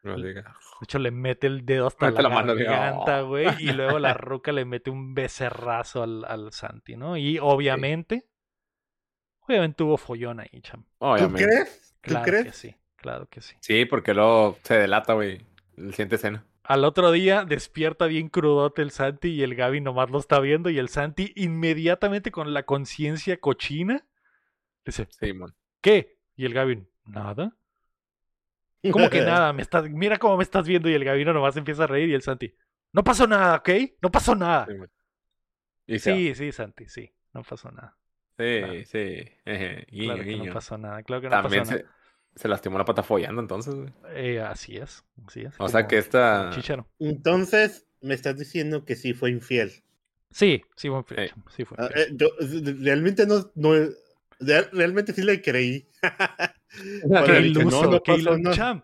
No 0.04 0.16
diga. 0.16 0.42
De 0.44 0.84
hecho, 0.84 1.00
le 1.00 1.12
mete 1.12 1.48
el 1.48 1.66
dedo 1.66 1.88
hasta 1.88 2.06
Mete 2.08 2.22
la, 2.24 2.30
la 2.30 2.36
mano 2.36 2.56
de- 2.56 2.64
garganta, 2.64 3.24
¡Oh! 3.24 3.28
güey. 3.30 3.48
Y 3.60 3.72
luego 3.74 4.00
la 4.00 4.14
ruca 4.14 4.52
le 4.52 4.64
mete 4.66 4.90
un 4.90 5.14
becerrazo 5.14 6.04
al, 6.04 6.24
al 6.26 6.52
Santi, 6.54 6.96
¿no? 6.96 7.18
Y 7.18 7.40
obviamente, 7.40 8.28
obviamente 9.42 9.84
hubo 9.84 9.98
follón 9.98 10.40
ahí, 10.40 10.62
cham. 10.62 10.84
¿Tú 10.84 11.06
Obviamente. 11.06 11.44
crees? 11.46 11.96
¿Tú 12.02 12.10
Claro 12.12 12.26
que 12.26 12.32
crees? 12.32 12.56
sí, 12.56 12.76
claro 12.96 13.28
que 13.28 13.42
sí. 13.42 13.56
Sí, 13.60 13.86
porque 13.86 14.14
luego 14.14 14.58
se 14.64 14.78
delata, 14.78 15.14
güey. 15.14 15.42
El 15.78 15.92
siguiente 15.92 16.16
escena. 16.16 16.46
Al 16.64 16.84
otro 16.84 17.12
día 17.12 17.46
despierta 17.46 18.08
bien 18.08 18.28
crudote 18.30 18.82
el 18.82 18.92
Santi 18.92 19.30
y 19.30 19.44
el 19.44 19.56
Gaby 19.56 19.80
nomás 19.82 20.10
lo 20.10 20.20
está 20.20 20.40
viendo 20.40 20.70
y 20.70 20.78
el 20.80 20.90
Santi 20.90 21.32
inmediatamente 21.36 22.30
con 22.32 22.54
la 22.54 22.64
conciencia 22.64 23.38
cochina 23.40 24.06
dice, 24.86 25.08
Sí, 25.12 25.32
man. 25.34 25.56
¿qué? 25.82 26.18
Y 26.36 26.46
el 26.46 26.54
Gaby, 26.54 26.86
nada. 27.06 27.56
¿Cómo 28.92 29.10
que 29.10 29.22
nada? 29.22 29.54
Me 29.54 29.62
estás, 29.62 29.90
mira 29.90 30.18
cómo 30.18 30.38
me 30.38 30.44
estás 30.44 30.68
viendo 30.68 30.90
y 30.90 30.94
el 30.94 31.04
Gabino 31.04 31.34
nomás 31.34 31.58
empieza 31.58 31.84
a 31.84 31.88
reír 31.88 32.10
y 32.10 32.14
el 32.14 32.22
Santi, 32.22 32.54
no 32.94 33.04
pasó 33.04 33.28
nada, 33.28 33.58
¿ok? 33.58 33.70
No 34.02 34.12
pasó 34.12 34.36
nada. 34.36 34.68
Sí. 35.88 36.00
Sí, 36.00 36.36
sí, 36.36 36.52
Santi, 36.52 36.88
sí, 36.88 37.10
no 37.34 37.44
pasó 37.44 37.72
nada. 37.72 37.98
Sí, 38.38 38.60
claro. 38.60 38.74
sí. 38.86 39.26
Eje, 39.46 39.86
Guiño, 39.90 40.06
Claro 40.06 40.24
que 40.24 40.30
guiño. 40.30 40.46
no 40.46 40.54
pasó 40.54 40.78
nada, 40.78 41.04
claro 41.04 41.22
que 41.22 41.28
no 41.30 41.42
También 41.42 41.64
pasó 41.64 41.78
se, 41.78 41.86
se 42.36 42.48
lastimó 42.48 42.78
la 42.78 42.86
pata 42.86 43.04
follando 43.04 43.42
entonces. 43.42 43.74
Eh, 44.10 44.40
así 44.42 44.78
es, 44.78 45.04
así 45.26 45.42
es. 45.42 45.56
O 45.60 45.68
sea 45.70 45.82
como 45.82 45.90
que 45.90 45.98
esta. 45.98 46.50
Chicharo. 46.54 46.88
Entonces, 47.00 47.88
me 48.02 48.14
estás 48.14 48.38
diciendo 48.38 48.86
que 48.86 48.96
sí 48.96 49.14
fue 49.14 49.32
infiel. 49.32 49.72
Sí, 50.30 50.62
sí 50.76 50.90
fue 50.90 50.98
infiel, 51.00 51.32
sí 51.56 51.66
fue 51.66 51.78
Ah, 51.80 51.88
infiel. 51.88 52.08
eh, 52.10 52.16
yo 52.16 52.30
realmente 52.84 53.26
no, 53.26 53.52
no 53.56 53.74
realmente 54.40 55.14
sí 55.14 55.22
le 55.24 55.42
creí. 55.42 55.88
Qué 57.26 57.40
iluso, 57.42 57.84
no, 57.86 57.92
no 57.92 58.04
qué 58.04 58.14
pasó 58.14 58.38
nada. 58.38 58.56
Cham, 58.56 58.82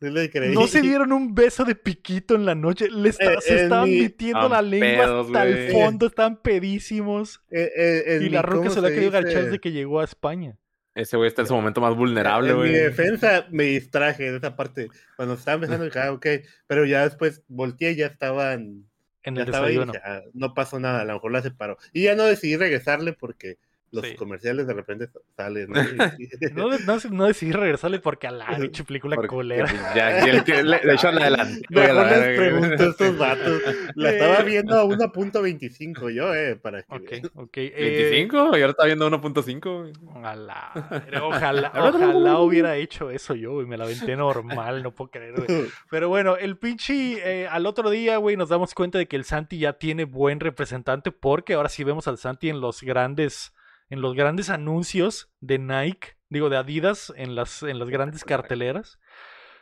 Sí 0.00 0.10
le 0.10 0.28
creí. 0.30 0.52
no 0.54 0.66
se 0.66 0.82
dieron 0.82 1.12
un 1.12 1.34
beso 1.34 1.64
de 1.64 1.74
piquito 1.74 2.34
en 2.34 2.44
la 2.44 2.54
noche. 2.54 2.88
Le 2.90 3.10
Eh, 3.10 3.12
se 3.40 3.62
estaban 3.62 3.88
mi- 3.88 4.00
metiendo 4.02 4.40
Estaban 4.40 4.50
la 4.50 4.62
lengua 4.78 5.04
pedos, 5.04 5.26
hasta 5.26 5.46
el 5.46 5.54
güey. 5.54 5.70
fondo, 5.72 6.06
estaban 6.06 6.42
pedísimos. 6.42 7.40
Eh, 7.50 7.70
eh, 7.76 8.02
en 8.16 8.22
Y 8.24 8.28
la 8.30 8.42
roca 8.42 8.56
¿cómo 8.58 8.70
se 8.70 8.80
la 8.80 8.88
ha 8.88 8.90
querido 8.90 9.16
agachar 9.16 9.44
desde 9.44 9.60
que 9.60 9.72
llegó 9.72 10.00
a 10.00 10.04
España. 10.04 10.58
Ese 10.94 11.16
güey 11.16 11.26
está 11.28 11.42
en 11.42 11.48
su 11.48 11.54
momento 11.54 11.80
más 11.80 11.96
vulnerable, 11.96 12.50
En 12.50 12.54
mi 12.56 12.60
güey. 12.68 12.72
defensa 12.72 13.46
me 13.50 13.64
distraje 13.64 14.30
de 14.30 14.36
esa 14.36 14.54
parte. 14.56 14.88
Cuando 15.16 15.34
estaba 15.34 15.56
empezando, 15.56 15.84
dije, 15.86 15.98
ah, 15.98 16.12
ok. 16.12 16.26
Pero 16.68 16.84
ya 16.84 17.02
después 17.04 17.42
volteé 17.48 17.92
y 17.92 17.96
ya 17.96 18.06
estaban. 18.06 18.84
En 19.22 19.34
Ya 19.36 19.42
el 19.42 19.48
estaba 19.48 19.66
ahí 19.68 19.74
y 19.74 19.78
desayuno. 19.78 19.92
dije, 19.92 20.04
ah, 20.06 20.22
no 20.34 20.54
pasó 20.54 20.78
nada, 20.78 21.00
a 21.00 21.04
lo 21.04 21.14
mejor 21.14 21.32
la 21.32 21.42
separó. 21.42 21.78
Y 21.92 22.02
ya 22.04 22.14
no 22.14 22.24
decidí 22.24 22.56
regresarle 22.56 23.12
porque 23.14 23.56
los 23.94 24.04
Sí. 24.06 24.14
comerciales 24.16 24.66
de 24.66 24.74
repente 24.74 25.08
salen. 25.36 25.68
¿no? 26.54 26.68
No, 26.68 26.78
no, 26.78 26.98
no 27.10 27.24
decidí 27.26 27.52
regresarle 27.52 27.98
porque 28.00 28.26
a 28.26 28.30
la 28.32 28.46
pinche 28.58 28.84
película 28.84 29.16
Porque, 29.16 29.28
culera. 29.28 29.66
ya, 29.94 30.26
y 30.26 30.30
el 30.30 30.44
que 30.44 30.62
le, 30.62 30.78
de 30.80 30.94
hecho 30.94 31.10
la 31.12 31.22
adelanté, 31.22 31.62
les 31.70 32.36
pregunto 32.38 32.82
a 32.82 32.86
estos 32.86 33.18
vatos. 33.18 33.62
La 33.94 34.10
estaba 34.10 34.42
viendo 34.42 34.78
a 34.78 34.84
1.25 34.84 36.10
yo, 36.14 36.34
eh, 36.34 36.56
para 36.56 36.82
que 36.82 36.94
Ok, 36.94 37.10
vean. 37.10 37.30
ok. 37.34 37.56
eh, 37.56 38.28
¿25? 38.30 38.32
Y 38.58 38.60
ahora 38.60 38.70
está 38.70 38.84
viendo 38.86 39.06
1.5, 39.10 39.92
a 40.24 40.36
la 40.36 40.72
madre, 40.90 41.18
Ojalá, 41.20 41.72
ojalá 41.74 42.38
hubiera 42.40 42.76
hecho 42.76 43.10
eso 43.10 43.34
yo, 43.34 43.52
güey. 43.52 43.66
Me 43.66 43.76
la 43.76 43.84
aventé 43.84 44.16
normal, 44.16 44.82
no 44.82 44.92
puedo 44.94 45.10
creer, 45.10 45.34
güey. 45.34 45.68
Pero 45.90 46.08
bueno, 46.08 46.36
el 46.36 46.56
pinche 46.56 46.94
eh, 47.42 47.48
al 47.48 47.66
otro 47.66 47.90
día, 47.90 48.16
güey, 48.18 48.36
nos 48.36 48.48
damos 48.48 48.74
cuenta 48.74 48.98
de 48.98 49.06
que 49.06 49.16
el 49.16 49.24
Santi 49.24 49.58
ya 49.58 49.74
tiene 49.74 50.04
buen 50.04 50.40
representante 50.40 51.10
porque 51.12 51.54
ahora 51.54 51.68
sí 51.68 51.84
vemos 51.84 52.08
al 52.08 52.18
Santi 52.18 52.48
en 52.48 52.60
los 52.60 52.82
grandes 52.82 53.52
en 53.90 54.00
los 54.00 54.14
grandes 54.14 54.50
anuncios 54.50 55.30
de 55.40 55.58
Nike, 55.58 56.16
digo 56.28 56.48
de 56.50 56.56
Adidas 56.56 57.12
en 57.16 57.34
las 57.34 57.62
en 57.62 57.78
las 57.78 57.88
grandes 57.90 58.24
carteleras. 58.24 58.98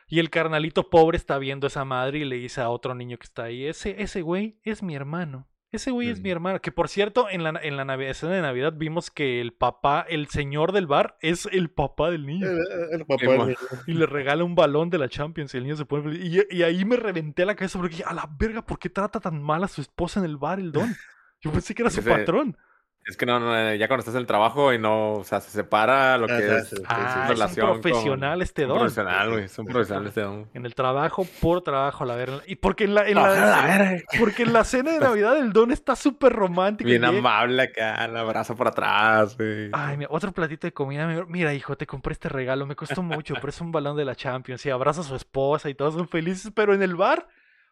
Y 0.08 0.18
el 0.18 0.28
carnalito 0.30 0.90
pobre 0.90 1.16
está 1.16 1.38
viendo 1.38 1.66
esa 1.66 1.84
madre 1.84 2.18
y 2.18 2.24
le 2.24 2.36
dice 2.36 2.60
a 2.60 2.68
otro 2.68 2.94
niño 2.94 3.16
que 3.18 3.24
está 3.24 3.44
ahí, 3.44 3.66
ese 3.66 4.02
ese 4.02 4.20
güey 4.22 4.58
es 4.62 4.82
mi 4.82 4.94
hermano. 4.94 5.48
Ese 5.70 5.90
güey 5.90 6.10
es 6.10 6.20
mi 6.20 6.28
hermano. 6.28 6.60
Que 6.60 6.70
por 6.70 6.90
cierto, 6.90 7.30
en 7.30 7.42
la, 7.44 7.58
en 7.62 7.78
la 7.78 7.94
escena 8.04 8.32
de 8.32 8.42
Navidad 8.42 8.74
vimos 8.76 9.10
que 9.10 9.40
el 9.40 9.54
papá, 9.54 10.04
el 10.06 10.28
señor 10.28 10.72
del 10.72 10.86
bar, 10.86 11.16
es 11.22 11.48
el 11.50 11.70
papá 11.70 12.10
del 12.10 12.26
niño. 12.26 12.46
El, 12.46 12.58
el 13.00 13.06
papá 13.06 13.24
del 13.26 13.38
niño. 13.38 13.56
Y 13.86 13.94
le 13.94 14.04
regala 14.04 14.44
un 14.44 14.54
balón 14.54 14.90
de 14.90 14.98
la 14.98 15.08
Champions 15.08 15.54
y 15.54 15.56
el 15.56 15.62
niño 15.62 15.76
se 15.76 15.86
pone 15.86 16.02
feliz. 16.02 16.46
Y, 16.50 16.58
y 16.58 16.62
ahí 16.62 16.84
me 16.84 16.96
reventé 16.96 17.46
la 17.46 17.54
cabeza 17.54 17.78
porque 17.78 17.96
dije, 17.96 18.04
a 18.06 18.12
la 18.12 18.28
verga, 18.38 18.60
¿por 18.66 18.78
qué 18.78 18.90
trata 18.90 19.18
tan 19.18 19.42
mal 19.42 19.64
a 19.64 19.68
su 19.68 19.80
esposa 19.80 20.20
en 20.20 20.26
el 20.26 20.36
bar 20.36 20.60
el 20.60 20.72
don? 20.72 20.94
Yo 21.40 21.50
pensé 21.50 21.74
que 21.74 21.80
era 21.80 21.90
su 21.90 22.00
Ese- 22.00 22.10
patrón. 22.10 22.54
Es 23.04 23.16
que 23.16 23.26
no, 23.26 23.40
no, 23.40 23.74
ya 23.74 23.88
cuando 23.88 24.00
estás 24.02 24.14
en 24.14 24.20
el 24.20 24.26
trabajo 24.28 24.72
y 24.72 24.78
no, 24.78 25.14
o 25.14 25.24
sea, 25.24 25.40
se 25.40 25.50
separa 25.50 26.16
lo 26.18 26.28
que 26.28 26.34
Ajá, 26.34 26.58
es, 26.58 26.68
sí, 26.68 26.76
sí, 26.76 26.82
Ah, 26.86 27.08
es 27.10 27.16
un 27.22 27.28
relación 27.30 27.66
con- 27.72 27.80
profesional 27.80 28.42
este 28.42 28.62
un 28.62 28.68
don. 28.68 28.78
profesional, 28.78 29.30
güey, 29.32 29.44
es 29.44 29.58
un 29.58 29.66
profesional 29.66 30.06
este 30.06 30.20
don. 30.20 30.48
En 30.54 30.64
el 30.66 30.74
trabajo, 30.76 31.26
por 31.40 31.62
trabajo, 31.62 32.04
a 32.04 32.06
la 32.06 32.14
verga. 32.14 32.42
Y 32.46 32.54
porque 32.54 32.84
en 32.84 32.94
la, 32.94 33.08
en 33.08 33.14
No, 33.14 33.26
la- 33.26 33.58
a 33.58 33.66
la 33.66 33.78
verga. 33.78 34.02
porque 34.20 34.44
en 34.44 34.52
la 34.52 34.62
cena 34.62 34.92
de 34.92 35.00
Navidad 35.18 35.36
el 35.36 35.52
don 35.52 35.72
está 35.72 35.96
súper 35.96 36.32
romántico. 36.32 36.88
Bien 36.88 37.04
amable 37.04 37.62
acá, 37.62 38.04
el 38.04 38.16
abrazo 38.16 38.54
por 38.54 38.68
atrás, 38.68 39.36
güey. 39.36 39.70
Ay, 39.72 39.96
mira, 39.96 40.08
otro 40.12 40.30
platito 40.30 40.68
de 40.68 40.72
comida. 40.72 41.06
mi- 41.08 41.24
Mira, 41.26 41.52
hijo, 41.54 41.76
te 41.76 41.86
compré 41.88 42.12
este 42.12 42.28
regalo. 42.28 42.66
Me 42.66 42.76
costó 42.76 43.02
mucho, 43.02 43.34
pero 43.34 43.48
es 43.48 43.60
un 43.60 43.72
balón 43.72 43.96
de 43.96 44.04
la 44.04 44.14
Champions. 44.14 44.64
Y 44.64 44.70
abraza 44.70 45.00
a 45.00 45.04
su 45.04 45.16
esposa 45.16 45.68
y 45.68 45.74
todos 45.74 45.94
son 45.94 46.06
felices. 46.06 46.52
Pero 46.54 46.72
en 46.72 46.82
el 46.84 46.94
bar, 46.94 47.26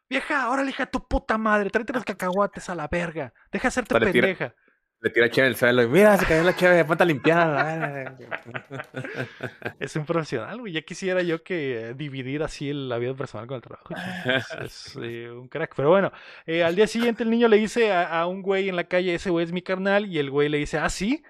vieja, 0.08 0.50
órale, 0.50 0.70
hija, 0.70 0.86
tu 0.86 1.06
puta 1.06 1.38
madre. 1.38 1.70
Tráete 1.70 1.92
los 1.92 2.04
cacahuates 2.04 2.68
a 2.68 2.74
la 2.74 2.88
verga. 2.88 3.32
Deja 3.52 3.62
de 3.62 3.68
hacerte 3.68 3.94
tira- 3.94 4.10
pendeja. 4.12 4.54
Le 5.02 5.08
tira 5.10 5.30
cheve 5.30 5.48
el 5.48 5.56
suelo 5.56 5.82
y 5.82 5.88
mira, 5.88 6.18
se 6.18 6.26
cayó 6.26 6.42
la 6.42 6.54
cheve, 6.54 6.84
ponte 6.84 7.02
a 7.02 7.06
limpiar. 7.06 7.48
la 7.48 7.88
verga. 7.88 8.42
Es 9.80 9.96
un 9.96 10.04
profesional, 10.04 10.60
güey. 10.60 10.74
Ya 10.74 10.82
quisiera 10.82 11.22
yo 11.22 11.42
que 11.42 11.90
eh, 11.90 11.94
dividir 11.94 12.42
así 12.42 12.70
la 12.72 12.98
vida 12.98 13.14
personal 13.14 13.46
con 13.46 13.56
el 13.56 13.62
trabajo. 13.62 13.94
Es, 14.26 14.46
es, 14.62 14.98
eh, 15.02 15.30
un 15.30 15.48
crack. 15.48 15.74
Pero 15.74 15.88
bueno, 15.88 16.12
eh, 16.44 16.62
al 16.62 16.76
día 16.76 16.86
siguiente 16.86 17.22
el 17.22 17.30
niño 17.30 17.48
le 17.48 17.56
dice 17.56 17.92
a, 17.92 18.20
a 18.20 18.26
un 18.26 18.42
güey 18.42 18.68
en 18.68 18.76
la 18.76 18.84
calle, 18.84 19.14
ese 19.14 19.30
güey 19.30 19.46
es 19.46 19.52
mi 19.52 19.62
carnal. 19.62 20.04
Y 20.06 20.18
el 20.18 20.30
güey 20.30 20.50
le 20.50 20.58
dice, 20.58 20.76
ah, 20.76 20.90
sí, 20.90 21.22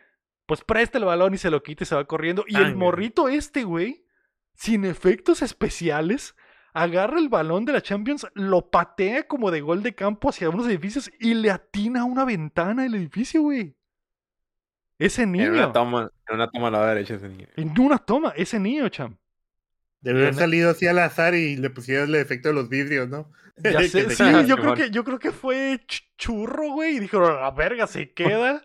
pues 0.47 0.65
presta 0.65 0.99
el 0.99 1.05
balón 1.05 1.33
y 1.35 1.39
se 1.39 1.49
lo 1.49 1.63
quita 1.63 1.85
y 1.85 1.87
se 1.87 1.95
va 1.95 2.05
corriendo. 2.07 2.45
Y 2.49 2.57
Ay, 2.57 2.65
el 2.65 2.77
morrito 2.77 3.29
este, 3.29 3.63
güey, 3.63 4.05
sin 4.53 4.85
efectos 4.85 5.43
especiales, 5.43 6.35
agarra 6.73 7.19
el 7.19 7.29
balón 7.29 7.65
de 7.65 7.73
la 7.73 7.81
Champions, 7.83 8.27
lo 8.35 8.71
patea 8.71 9.27
como 9.27 9.51
de 9.51 9.61
gol 9.61 9.83
de 9.83 9.95
campo 9.95 10.29
hacia 10.31 10.49
unos 10.51 10.67
edificios 10.67 11.11
y 11.19 11.35
le 11.35 11.51
atina 11.51 12.03
a 12.03 12.05
una 12.05 12.25
ventana 12.25 12.83
del 12.85 12.95
edificio, 12.95 13.43
güey. 13.43 13.75
Ese 14.99 15.23
En 15.23 15.33
niño. 15.33 15.53
una 15.53 15.73
toma, 15.73 16.11
en 16.29 16.35
una 16.35 16.51
toma 16.51 16.69
a 16.69 16.71
la 16.73 16.87
derecha 16.87 17.15
ese 17.15 17.29
niño. 17.29 17.47
En 17.57 17.79
una 17.81 17.99
toma, 17.99 18.33
ese 18.37 18.59
niño, 18.59 18.89
cham. 18.91 19.17
Debe 20.03 20.21
haber 20.23 20.35
salido 20.35 20.71
así 20.71 20.87
al 20.87 20.99
azar 20.99 21.35
y 21.35 21.57
le 21.57 21.71
pusieron 21.71 22.09
el 22.11 22.17
efecto 22.17 22.49
de 22.49 22.55
los 22.55 22.69
vidrios, 22.69 23.09
¿no? 23.09 23.31
Ya 23.57 23.81
sé, 23.89 24.11
sí, 24.11 24.25
yo 24.47 24.57
creo 24.57 24.75
que, 24.75 24.91
yo 24.91 25.05
creo 25.05 25.19
que 25.19 25.31
fue 25.33 25.81
ch- 25.87 26.05
churro, 26.17 26.73
güey. 26.73 26.97
Y 26.97 27.01
dijo, 27.01 27.21
la 27.21 27.51
verga, 27.51 27.87
se 27.87 28.13
queda. 28.15 28.63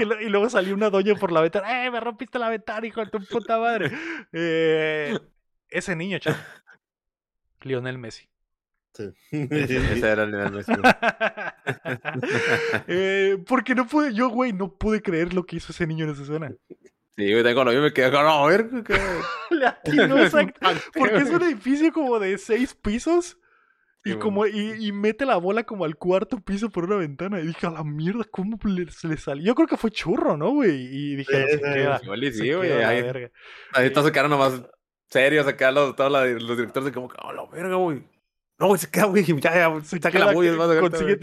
y, 0.00 0.04
lo- 0.04 0.20
y 0.20 0.28
luego 0.28 0.48
salió 0.50 0.74
una 0.74 0.90
doña 0.90 1.14
por 1.14 1.30
la 1.32 1.40
ventana. 1.40 1.84
¡Eh, 1.86 1.90
me 1.90 2.00
rompiste 2.00 2.38
la 2.38 2.48
ventana, 2.48 2.86
hijo 2.86 3.00
de 3.04 3.10
tu 3.10 3.24
puta 3.24 3.58
madre! 3.58 3.90
Eh, 4.32 5.16
ese 5.68 5.94
niño, 5.96 6.18
chaval. 6.18 6.40
Lionel 7.64 7.98
Messi. 7.98 8.28
Sí. 8.94 9.10
Ese 9.30 10.08
era 10.08 10.24
el 10.24 10.30
nivel 10.32 10.52
Messi. 10.52 10.72
Eh, 12.88 13.38
porque 13.46 13.74
no 13.74 13.86
pude, 13.86 14.12
yo, 14.12 14.28
güey, 14.28 14.52
no 14.52 14.74
pude 14.76 15.00
creer 15.00 15.32
lo 15.32 15.44
que 15.44 15.56
hizo 15.56 15.72
ese 15.72 15.86
niño 15.86 16.04
en 16.04 16.10
esa 16.12 16.24
zona. 16.24 16.52
Sí, 17.16 17.30
güey, 17.30 17.42
tengo 17.42 17.64
lo 17.64 17.70
mismo 17.70 17.84
me 17.84 17.92
quedé 17.92 18.10
con, 18.10 18.24
no, 18.24 18.44
a 18.44 18.48
ver, 18.48 18.68
¿qué? 18.84 18.98
Le 19.50 19.66
atinó 19.66 20.18
exacto. 20.18 20.60
Porque 20.94 21.18
es 21.18 21.30
un 21.30 21.42
edificio 21.42 21.92
como 21.92 22.18
de 22.18 22.36
seis 22.38 22.74
pisos. 22.74 23.38
Y, 24.04 24.14
como, 24.14 24.46
y, 24.46 24.72
y 24.84 24.90
mete 24.90 25.24
la 25.24 25.36
bola 25.36 25.62
como 25.62 25.84
al 25.84 25.94
cuarto 25.96 26.40
piso 26.40 26.70
por 26.70 26.84
una 26.84 26.96
ventana. 26.96 27.38
Y 27.40 27.46
dije, 27.46 27.68
a 27.68 27.70
la 27.70 27.84
mierda, 27.84 28.24
¿cómo 28.28 28.58
le, 28.64 28.90
se 28.90 29.06
le 29.06 29.16
salió? 29.16 29.44
Yo 29.44 29.54
creo 29.54 29.68
que 29.68 29.76
fue 29.76 29.92
churro, 29.92 30.36
¿no, 30.36 30.50
güey? 30.50 30.72
Y 30.72 31.16
dije, 31.16 31.38
no, 31.38 31.46
Sí, 31.46 31.52
se 31.52 31.58
sí, 31.58 31.62
queda. 31.62 32.00
Igual 32.02 32.24
y 32.24 32.32
se 32.32 32.38
sí, 32.42 32.52
güey. 32.52 32.68
queda 32.68 32.88
Ahí, 32.88 33.04
ahí 33.74 33.90
todos 33.90 34.06
se 34.08 34.12
quedaron 34.12 34.32
nomás 34.32 34.60
serios 35.12 35.46
acá, 35.46 35.70
los, 35.70 35.94
todos 35.94 36.10
los 36.10 36.56
directores 36.56 36.86
de 36.86 36.92
como, 36.92 37.10
oh, 37.22 37.32
la 37.32 37.44
verga, 37.46 37.76
güey. 37.76 38.02
No, 38.62 38.68
güey, 38.68 38.78
se 38.78 38.88
queda, 38.90 39.06
güey, 39.06 39.24
ya, 39.24 39.34
ya, 39.56 39.80
Se 39.82 39.98
saca 39.98 40.18
la 40.20 40.26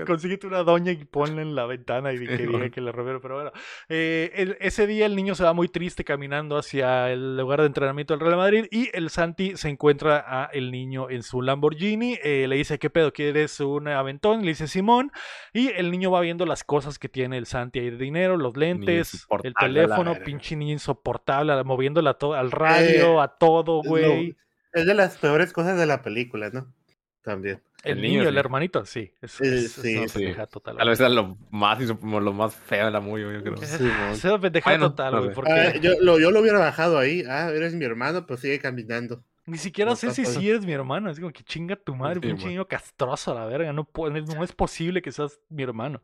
consíguete 0.06 0.46
una 0.46 0.64
doña 0.64 0.92
y 0.92 1.06
ponla 1.06 1.42
en 1.42 1.56
la 1.56 1.66
ventana 1.66 2.12
y 2.12 2.18
di- 2.18 2.28
que 2.28 2.38
diga 2.58 2.70
que 2.70 2.82
le 2.82 2.92
robaron. 2.92 3.22
Pero 3.22 3.36
bueno, 3.36 3.52
eh, 3.88 4.32
el- 4.36 4.58
ese 4.60 4.86
día 4.88 5.06
el 5.06 5.16
niño 5.16 5.36
se 5.36 5.46
va 5.46 5.54
muy 5.54 5.70
triste 5.70 6.04
caminando 6.04 6.58
hacia 6.58 7.10
el 7.10 7.38
lugar 7.38 7.62
de 7.62 7.68
entrenamiento 7.68 8.14
del 8.14 8.20
Real 8.20 8.36
Madrid 8.36 8.66
y 8.72 8.90
el 8.94 9.10
Santi 9.10 9.56
se 9.56 9.70
encuentra 9.70 10.22
a 10.28 10.50
el 10.52 10.70
niño 10.70 11.10
en 11.10 11.24
su 11.24 11.42
Lamborghini. 11.42 12.18
eh, 12.22 12.46
le 12.50 12.58
dice, 12.58 12.78
¿qué 12.78 12.90
pedo? 12.90 13.14
¿Quieres 13.14 13.58
un 13.62 13.88
aventón? 13.88 14.42
Le 14.42 14.50
dice 14.50 14.68
Simón. 14.68 15.10
Y 15.54 15.70
el 15.70 15.92
niño 15.92 16.12
va 16.12 16.20
viendo 16.20 16.46
las 16.46 16.66
cosas 16.66 17.00
que 17.00 17.08
tiene 17.08 17.38
el 17.38 17.46
Santi 17.46 17.80
ahí 17.80 17.90
de 17.90 17.98
dinero, 17.98 18.36
los 18.36 18.58
lentes, 18.58 19.26
el 19.44 19.54
la 19.54 19.60
teléfono, 19.66 20.12
pinche 20.26 20.58
niño 20.58 20.74
insoportable, 20.74 21.64
moviéndola 21.64 22.18
al 22.36 22.52
radio, 22.52 23.22
a 23.22 23.38
todo, 23.38 23.82
güey. 23.82 24.36
Es 24.74 24.86
de 24.86 24.94
las 24.94 25.18
peores 25.18 25.54
cosas 25.54 25.80
de 25.80 25.86
la 25.86 26.02
película, 26.02 26.50
¿no? 26.52 26.74
También. 27.22 27.62
El, 27.84 27.92
El 27.98 28.02
niño, 28.02 28.18
niño, 28.20 28.30
el 28.30 28.36
sí. 28.36 28.40
hermanito, 28.40 28.86
sí. 28.86 29.14
Es, 29.22 29.40
Eh, 29.42 29.46
es- 29.48 29.64
es 29.66 29.72
sí, 29.74 29.98
una 29.98 30.08
sí. 30.08 30.20
pendejada 30.20 30.48
total. 30.48 30.78
Tal 30.78 30.90
vez 30.90 31.00
era 31.00 31.10
lo 31.10 31.38
más, 31.52 31.80
lo 31.82 32.34
más 32.34 32.56
feo 32.56 32.86
de 32.86 32.92
la 32.92 33.00
movie, 33.00 33.24
yo 33.34 33.42
creo. 33.42 33.56
Es, 33.56 33.70
Simón. 33.70 33.94
es 34.12 34.24
una 34.26 34.40
pendejada 34.40 34.78
Bueno, 34.78 34.90
total, 34.92 35.12
no 35.14 35.18
güey. 35.20 35.30
sé. 35.30 35.36
Porque 35.36 35.52
Ah, 35.52 35.76
yo, 35.78 35.92
lo, 36.02 36.20
yo 36.20 36.32
lo 36.32 36.42
hubiera 36.42 36.60
bajado 36.60 36.98
ahí. 36.98 37.24
Ah, 37.28 37.50
eres 37.54 37.74
mi 37.76 37.86
hermano, 37.86 38.26
pues 38.26 38.42
sigue 38.42 38.60
caminando. 38.60 39.24
Ni 39.46 39.58
siquiera 39.58 39.92
No 39.92 39.96
sé 39.96 40.12
si 40.12 40.26
sí 40.26 40.50
eres 40.50 40.66
mi 40.66 40.74
hermano. 40.74 41.10
Es 41.10 41.20
como 41.20 41.32
que 41.32 41.44
chinga 41.44 41.76
tu 41.76 41.96
madre, 41.96 42.16
Sí, 42.16 42.28
pinche 42.28 42.48
niño 42.48 42.68
castroso 42.68 43.34
la 43.34 43.46
verga. 43.46 43.74
No, 43.74 43.84
puede- 43.84 44.22
no 44.22 44.44
es 44.44 44.52
posible 44.52 45.02
que 45.02 45.12
seas 45.12 45.40
mi 45.50 45.64
hermano. 45.64 46.02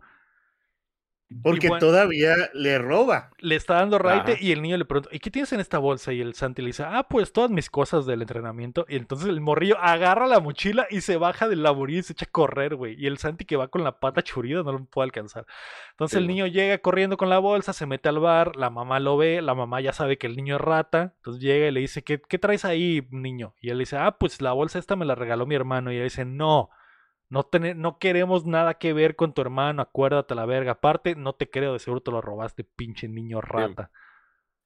Porque 1.41 1.69
bueno- 1.69 1.80
todavía 1.80 2.35
le 2.53 2.77
roba. 2.77 3.31
Le 3.39 3.56
está 3.56 3.76
dando 3.76 3.97
raite 3.97 4.34
Ajá. 4.34 4.41
y 4.43 4.52
el 4.52 4.61
niño 4.61 4.77
le 4.77 4.85
pregunta, 4.85 5.10
¿y 5.11 5.19
qué 5.19 5.31
tienes 5.31 5.52
en 5.53 5.60
esta 5.60 5.80
bolsa? 5.80 6.14
Y 6.14 6.22
el 6.22 6.35
Santi 6.35 6.61
le 6.61 6.68
dice, 6.68 6.84
ah, 6.85 7.07
pues 7.10 7.34
todas 7.34 7.49
mis 7.49 7.69
cosas 7.72 8.06
del 8.06 8.22
entrenamiento. 8.22 8.85
Y 8.88 8.95
entonces 8.95 9.27
el 9.27 9.41
morrillo 9.41 9.76
agarra 9.80 10.27
la 10.27 10.39
mochila 10.39 10.85
y 10.91 11.02
se 11.02 11.18
baja 11.18 11.49
del 11.49 11.64
laborío 11.64 11.97
y 11.99 12.03
se 12.03 12.14
echa 12.14 12.26
a 12.26 12.31
correr, 12.31 12.76
güey. 12.76 12.95
Y 12.97 13.07
el 13.07 13.18
Santi 13.18 13.43
que 13.45 13.57
va 13.57 13.69
con 13.69 13.84
la 13.84 13.99
pata 13.99 14.22
churida 14.22 14.61
no 14.61 14.72
lo 14.72 14.85
puede 14.85 15.06
alcanzar. 15.06 15.45
Entonces 15.91 16.18
Sí, 16.18 16.22
el 16.22 16.27
niño 16.27 16.45
llega 16.45 16.77
corriendo 16.77 17.18
con 17.18 17.30
la 17.30 17.39
bolsa, 17.39 17.73
se 17.73 17.88
mete 17.88 18.07
al 18.07 18.19
bar, 18.19 18.56
la 18.56 18.69
mamá 18.69 18.99
lo 18.99 19.18
ve, 19.18 19.41
la 19.41 19.56
mamá 19.56 19.81
ya 19.81 19.93
sabe 19.93 20.19
que 20.19 20.27
el 20.27 20.35
niño 20.35 20.56
es 20.57 20.61
rata. 20.61 21.14
Entonces 21.18 21.41
llega 21.41 21.68
y 21.68 21.72
le 21.72 21.80
dice, 21.80 22.03
¿qué, 22.03 22.22
qué 22.22 22.38
traes 22.38 22.65
ahí, 22.65 23.07
niño? 23.10 23.56
Y 23.60 23.72
él 23.72 23.80
dice, 23.80 23.97
ah, 23.97 24.18
pues 24.19 24.41
la 24.41 24.52
bolsa 24.53 24.77
esta 24.77 24.95
me 24.95 25.06
la 25.06 25.15
regaló 25.15 25.47
mi 25.47 25.56
hermano. 25.56 25.91
Y 25.91 25.95
ella 25.95 26.03
dice, 26.03 26.23
no. 26.23 26.69
No, 27.30 27.43
tene- 27.43 27.73
no 27.76 27.97
queremos 27.97 28.45
nada 28.45 28.76
que 28.76 28.93
ver 28.93 29.15
con 29.15 29.34
tu 29.34 29.41
hermano, 29.41 29.81
acuérdate 29.81 30.35
la 30.35 30.45
verga. 30.45 30.73
Aparte, 30.73 31.15
no 31.15 31.34
te 31.34 31.49
creo, 31.49 31.73
de 31.73 31.80
seguro 31.80 32.02
te 32.02 32.11
lo 32.11 32.22
robaste, 32.22 32.64
pinche 32.64 33.07
niño 33.07 33.41
rata. 33.41 33.91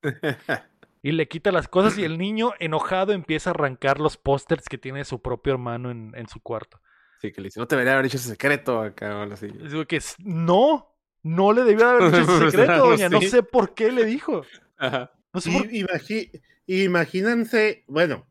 Y 1.02 1.14
le 1.14 1.30
quita 1.30 1.54
las 1.54 1.70
cosas 1.70 1.98
y 1.98 2.04
el 2.04 2.18
niño, 2.18 2.52
enojado, 2.60 3.14
empieza 3.14 3.50
a 3.50 3.54
arrancar 3.54 4.02
los 4.02 4.18
pósters 4.18 4.66
que 4.68 4.78
tiene 4.78 5.06
su 5.06 5.22
propio 5.22 5.54
hermano 5.54 5.92
en, 5.92 6.12
en 6.14 6.28
su 6.28 6.42
cuarto. 6.42 6.82
Sí, 7.22 7.32
que 7.32 7.40
le 7.40 7.46
dice, 7.48 7.60
no 7.62 7.68
te 7.68 7.76
debería 7.76 7.94
haber 7.94 8.04
dicho 8.04 8.18
ese 8.18 8.28
secreto 8.28 8.82
acá 8.82 9.16
o 9.18 9.22
algo 9.22 9.34
así. 9.36 9.48
Digo 9.48 9.86
que 9.86 10.02
no, 10.26 10.94
no 11.24 11.54
le 11.54 11.64
debió 11.64 11.88
haber 11.88 12.12
dicho 12.12 12.24
ese 12.24 12.52
secreto, 12.52 12.90
doña. 12.90 13.08
No 13.08 13.22
sé 13.22 13.44
por 13.44 13.74
qué 13.74 13.94
le 13.94 14.04
dijo. 14.04 14.42
Ajá. 14.78 15.12
No 15.34 15.40
sé 15.40 15.52
por 15.54 15.72
Y, 15.74 15.84
imagi- 15.86 16.42
imagínense, 16.68 17.86
bueno, 17.88 18.28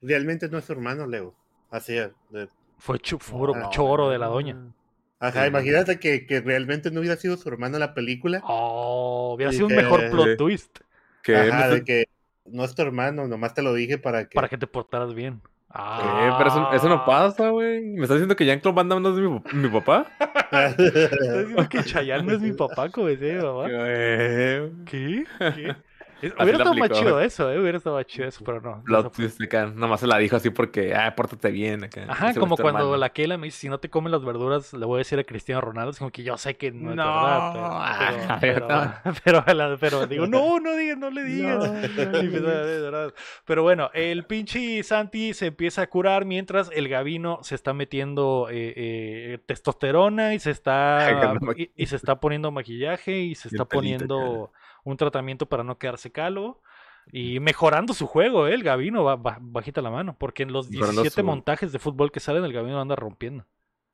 realmente 0.00 0.48
no 0.48 0.58
es 0.58 0.64
su 0.64 0.72
hermano, 0.72 1.06
Leo. 1.06 1.36
Así 1.70 1.96
es. 1.96 2.10
Fue 2.80 2.98
chu- 2.98 3.18
puro 3.18 3.54
No, 3.54 3.70
choro 3.70 4.10
de 4.10 4.18
la 4.18 4.26
doña. 4.26 4.56
Ajá, 5.20 5.42
Sí. 5.42 5.48
imagínate 5.48 6.00
que, 6.00 6.26
que 6.26 6.40
realmente 6.40 6.90
no 6.90 7.00
hubiera 7.00 7.16
sido 7.16 7.36
su 7.36 7.48
hermano 7.48 7.76
en 7.76 7.80
la 7.80 7.94
película. 7.94 8.40
Oh, 8.44 9.34
hubiera 9.36 9.52
sido 9.52 9.66
un 9.66 9.76
mejor 9.76 10.10
plot 10.10 10.36
twist 10.38 10.78
Que 11.22 11.36
Ajá, 11.36 11.68
no 11.68 11.74
de 11.74 11.84
que 11.84 12.08
no 12.46 12.64
es 12.64 12.74
tu 12.74 12.82
hermano, 12.82 13.28
nomás 13.28 13.52
te 13.54 13.60
lo 13.62 13.74
dije 13.74 13.98
para 13.98 14.28
que... 14.28 14.34
para 14.34 14.48
que 14.48 14.56
te 14.58 14.66
portaras 14.66 15.14
bien. 15.14 15.40
¿Qué? 15.40 15.76
Ah, 15.78 16.34
Pero 16.38 16.50
eso, 16.50 16.72
eso 16.72 16.88
no 16.88 17.04
pasa, 17.04 17.50
güey. 17.50 17.80
¿Me 17.82 18.02
estás 18.02 18.16
diciendo 18.16 18.34
que 18.34 18.44
Jean-Claude 18.44 18.74
Van 18.74 18.88
Damme 18.88 19.02
no 19.02 19.10
es 19.14 19.44
mi, 19.54 19.60
mi 19.62 19.68
papá? 19.68 20.06
¿Estás 20.50 20.76
diciendo 20.76 21.68
que 21.68 21.84
Chayanne 21.84 22.24
no 22.24 22.32
es 22.32 22.40
mi 22.40 22.52
papá, 22.52 22.88
como 22.88 23.06
mamá? 23.42 23.66
Eh, 23.70 24.72
¿Qué? 24.86 25.24
¿Qué? 25.38 25.76
Es- 26.22 26.32
hubiera 26.38 26.58
estado 26.58 26.74
más 26.74 26.90
chido 26.90 27.20
eso, 27.20 27.50
¿eh? 27.52 27.58
Hubiera 27.60 27.78
estado 27.78 27.96
más 27.96 28.06
chido 28.06 28.28
eso, 28.28 28.44
pero 28.44 28.60
no. 28.60 28.82
Plot 28.84 29.12
twist 29.14 29.40
acá. 29.42 29.66
Nomás 29.66 30.00
se 30.00 30.06
la 30.06 30.18
dijo 30.18 30.36
así 30.36 30.50
porque, 30.50 30.94
ah, 30.94 31.14
pórtate 31.14 31.50
bien 31.50 31.84
acá. 31.84 32.04
Ajá, 32.08 32.34
como 32.34 32.54
es 32.54 32.60
cuando 32.60 32.80
hermano. 32.80 32.96
la 32.96 33.10
Keila 33.10 33.36
me 33.38 33.46
dice, 33.46 33.58
si 33.58 33.68
no 33.68 33.78
te 33.78 33.88
comen 33.90 34.12
las 34.12 34.24
verduras, 34.24 34.72
le 34.72 34.84
voy 34.86 34.96
a 34.96 34.98
decir 34.98 35.18
a 35.18 35.24
Cristiano 35.24 35.60
Ronaldo. 35.60 35.90
Es 35.92 35.98
como 35.98 36.10
que 36.10 36.22
yo 36.22 36.36
sé 36.36 36.56
que 36.56 36.70
no 36.70 36.90
es 36.90 36.96
No, 36.96 37.04
verdad. 37.04 37.52
ah, 38.30 38.38
Pero, 38.40 38.66
pero, 39.24 39.44
pero, 39.44 39.44
pero, 39.44 39.78
pero 39.78 40.06
digo, 40.06 40.26
no, 40.26 40.60
no 40.60 40.76
digas, 40.76 40.98
no 40.98 41.10
le 41.10 41.24
digas. 41.24 41.70
No. 41.70 43.12
Pero 43.44 43.62
bueno, 43.62 43.90
el 43.94 44.24
pinche 44.24 44.82
Santi 44.82 45.34
se 45.34 45.46
empieza 45.46 45.82
a 45.82 45.86
curar 45.88 46.24
mientras 46.24 46.70
el 46.74 46.88
Gavino 46.88 47.38
se 47.42 47.54
está 47.54 47.72
metiendo 47.72 48.48
eh, 48.50 48.72
eh, 48.76 49.38
testosterona 49.46 50.34
y 50.34 50.38
se 50.38 50.50
está 50.50 51.30
y, 51.56 51.70
y 51.76 51.86
se 51.86 51.96
está 51.96 52.20
poniendo 52.20 52.50
maquillaje 52.50 53.18
y 53.18 53.34
se 53.34 53.48
está 53.48 53.64
poniendo 53.64 54.52
un 54.84 54.96
tratamiento 54.96 55.46
para 55.46 55.64
no 55.64 55.78
quedarse 55.78 56.10
calvo. 56.12 56.62
Y 57.12 57.40
mejorando 57.40 57.92
su 57.94 58.06
juego, 58.06 58.46
¿eh? 58.46 58.54
el 58.54 58.62
Gavino, 58.62 59.02
va, 59.02 59.16
va- 59.16 59.38
bajita 59.40 59.80
la 59.82 59.90
mano, 59.90 60.14
porque 60.18 60.42
en 60.44 60.52
los 60.52 60.70
Mejorando 60.70 61.02
17 61.02 61.22
su- 61.22 61.26
montajes 61.26 61.72
de 61.72 61.78
fútbol 61.78 62.12
que 62.12 62.20
salen, 62.20 62.44
el 62.44 62.52
Gavino 62.52 62.80
anda 62.80 62.94
rompiendo. 62.94 63.46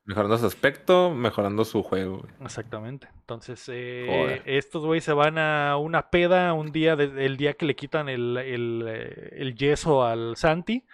Mejorando 0.05 0.37
su 0.37 0.45
aspecto, 0.45 1.09
mejorando 1.13 1.65
su 1.65 1.83
juego. 1.83 2.19
güey. 2.19 2.33
Exactamente. 2.41 3.07
Entonces, 3.19 3.67
eh, 3.73 4.41
estos 4.45 4.85
güeyes 4.85 5.03
se 5.03 5.13
van 5.13 5.37
a 5.37 5.77
una 5.77 6.09
peda 6.11 6.53
un 6.53 6.71
día, 6.71 6.95
de- 6.95 7.25
el 7.25 7.37
día 7.37 7.53
que 7.53 7.65
le 7.65 7.75
quitan 7.75 8.07
el, 8.07 8.37
el, 8.37 8.85
eh, 8.87 9.29
el 9.37 9.55
yeso 9.55 10.05
al 10.05 10.35
Santi. 10.37 10.85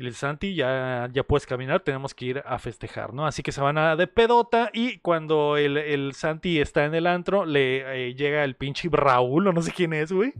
Y 0.00 0.02
le 0.02 0.08
dice, 0.08 0.20
Santi, 0.20 0.54
ya, 0.54 1.10
ya 1.12 1.24
puedes 1.24 1.44
caminar, 1.44 1.80
tenemos 1.80 2.14
que 2.14 2.24
ir 2.24 2.42
a 2.46 2.58
festejar, 2.58 3.12
¿no? 3.12 3.26
Así 3.26 3.42
que 3.42 3.52
se 3.52 3.60
van 3.60 3.76
a 3.76 3.96
de 3.96 4.06
pedota 4.06 4.70
y 4.72 4.96
cuando 5.00 5.58
el, 5.58 5.76
el 5.76 6.14
Santi 6.14 6.58
está 6.58 6.86
en 6.86 6.94
el 6.94 7.06
antro, 7.06 7.44
le 7.44 8.08
eh, 8.08 8.14
llega 8.14 8.42
el 8.44 8.56
pinche 8.56 8.88
Raúl, 8.90 9.46
o 9.48 9.52
no 9.52 9.60
sé 9.60 9.72
quién 9.72 9.92
es, 9.92 10.10
güey. 10.10 10.32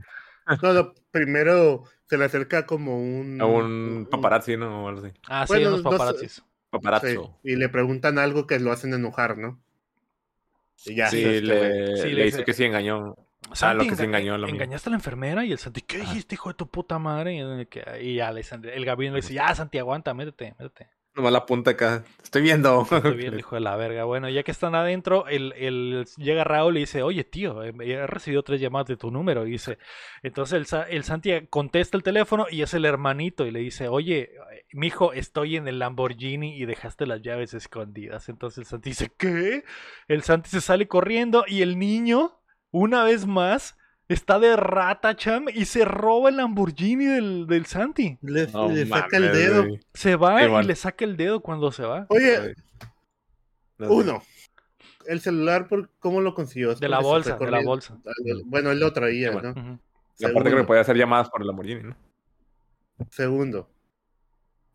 No, 0.63 0.73
no, 0.73 0.95
primero 1.11 1.85
se 2.07 2.17
le 2.17 2.25
acerca 2.25 2.65
como 2.65 2.97
un... 2.99 3.39
A 3.39 3.45
un 3.45 4.09
paparazzi, 4.11 4.57
¿no? 4.57 4.87
O 4.87 4.89
algo 4.89 5.05
así. 5.05 5.15
Ah, 5.29 5.47
sí, 5.47 5.53
Bueno, 5.53 5.69
unos 5.69 5.83
paparazzis. 5.83 6.33
Sí, 6.37 6.43
Paparazzo. 6.71 7.37
y 7.45 7.57
le 7.57 7.69
preguntan 7.69 8.19
algo 8.19 8.47
que 8.47 8.59
lo 8.61 8.73
hacen 8.73 8.95
enojar, 8.95 9.37
¿no? 9.37 9.61
Y 10.87 10.95
ya, 10.95 11.09
Sí, 11.11 11.23
este, 11.23 11.43
le, 11.43 11.97
Sí, 11.99 12.09
le 12.09 12.15
le 12.15 12.25
dice 12.25 12.37
dice- 12.39 12.45
que 12.47 12.53
sí 12.55 12.65
engañó. 12.65 13.15
Santi, 13.55 13.85
lo 13.85 13.91
que 13.91 13.97
se 13.97 14.03
enga- 14.05 14.19
engañó 14.19 14.35
amigo. 14.35 14.49
engañaste 14.49 14.89
a 14.89 14.91
la 14.91 14.97
enfermera 14.97 15.45
y 15.45 15.53
el 15.53 15.59
Santi, 15.59 15.81
¿qué 15.83 15.99
dijiste, 15.99 16.35
hijo 16.35 16.49
de 16.51 16.55
tu 16.55 16.67
puta 16.69 16.99
madre? 16.99 17.35
Y, 18.01 18.15
ya 18.15 18.31
el 18.31 18.85
Gavino 18.85 19.15
le 19.15 19.21
dice, 19.21 19.35
ya, 19.35 19.55
Santi, 19.55 19.79
aguanta, 19.79 20.15
métete, 20.15 20.55
métete. 20.59 20.89
Nomás 21.13 21.33
la 21.33 21.45
punta 21.45 21.73
acá. 21.73 22.05
Estoy 22.23 22.41
viendo. 22.43 22.83
Estoy 22.89 23.17
bien, 23.17 23.37
hijo 23.37 23.57
de 23.57 23.61
la 23.61 23.75
verga. 23.75 24.05
Bueno, 24.05 24.29
ya 24.29 24.45
que 24.45 24.53
están 24.53 24.77
adentro, 24.77 25.27
el, 25.27 25.53
el- 25.57 26.07
llega 26.17 26.45
Raúl 26.45 26.77
y 26.77 26.81
dice, 26.81 27.03
oye, 27.03 27.25
tío, 27.25 27.65
eh, 27.65 27.75
he 27.81 28.07
recibido 28.07 28.45
tres 28.45 28.61
llamadas 28.61 28.87
de 28.87 28.97
tu 28.97 29.11
número. 29.11 29.45
Y 29.45 29.51
dice, 29.51 29.79
entonces 30.23 30.73
el, 30.73 30.87
el 30.89 31.03
Santi 31.03 31.33
contesta 31.51 31.97
el 31.97 32.05
teléfono 32.05 32.47
y 32.49 32.63
es 32.63 32.75
el 32.75 32.85
hermanito 32.85 33.45
y 33.45 33.51
le 33.51 33.59
dice, 33.59 33.89
oye, 33.89 34.31
mijo, 34.73 35.13
estoy 35.13 35.57
en 35.57 35.67
el 35.67 35.81
Lamborghini 35.81 36.57
y 36.57 36.65
dejaste 36.65 37.07
las 37.09 37.21
llaves 37.23 37.55
escondidas. 37.55 38.29
Entonces 38.29 38.59
el 38.59 38.67
Santi 38.67 38.91
dice, 38.91 39.11
¿qué? 39.19 39.65
El 40.07 40.23
Santi 40.23 40.49
se 40.51 40.61
sale 40.61 40.87
corriendo 40.87 41.45
y 41.45 41.63
el 41.63 41.77
niño, 41.77 42.40
una 42.71 43.05
vez 43.05 43.27
más, 43.27 43.77
está 44.09 44.39
de 44.39 44.57
rata, 44.57 45.17
cham, 45.17 45.47
y 45.53 45.65
se 45.67 45.85
roba 45.85 46.29
el 46.31 46.37
Lamborghini 46.37 47.07
del, 47.07 47.47
del 47.47 47.67
Santi. 47.67 48.19
Le, 48.23 48.47
No 48.49 48.69
le 48.69 48.87
saca 48.87 49.17
el 49.17 49.33
dedo. 49.33 49.65
Se 49.95 50.17
va 50.17 50.43
y 50.63 50.65
le 50.67 50.75
saca 50.77 51.05
el 51.05 51.17
dedo 51.17 51.41
cuando 51.41 51.73
se 51.73 51.85
va. 51.85 52.07
Oye, 52.09 52.55
uno. 53.79 54.23
El 55.07 55.21
celular, 55.21 55.67
¿por 55.67 55.89
¿cómo 55.99 56.21
lo 56.21 56.35
consiguió? 56.35 56.71
¿Es 56.73 56.81
De 56.81 56.89
la 56.89 57.01
bolsa, 57.01 57.37
de 57.37 57.51
la 57.51 57.63
bolsa. 57.63 57.99
Bueno, 58.45 58.71
él 58.71 58.79
lo 58.81 58.93
traía, 58.93 59.31
bueno. 59.33 59.55
¿no? 59.55 59.61
Ujú. 59.61 59.79
Y 60.19 60.25
aparte 60.27 60.51
creo 60.51 60.63
que 60.63 60.67
podía 60.67 60.83
hacer 60.83 60.97
llamadas 60.97 61.31
por 61.31 61.41
el 61.41 61.47
Lamborghini, 61.47 61.83
¿no? 61.85 61.97
Segundo. 63.11 63.69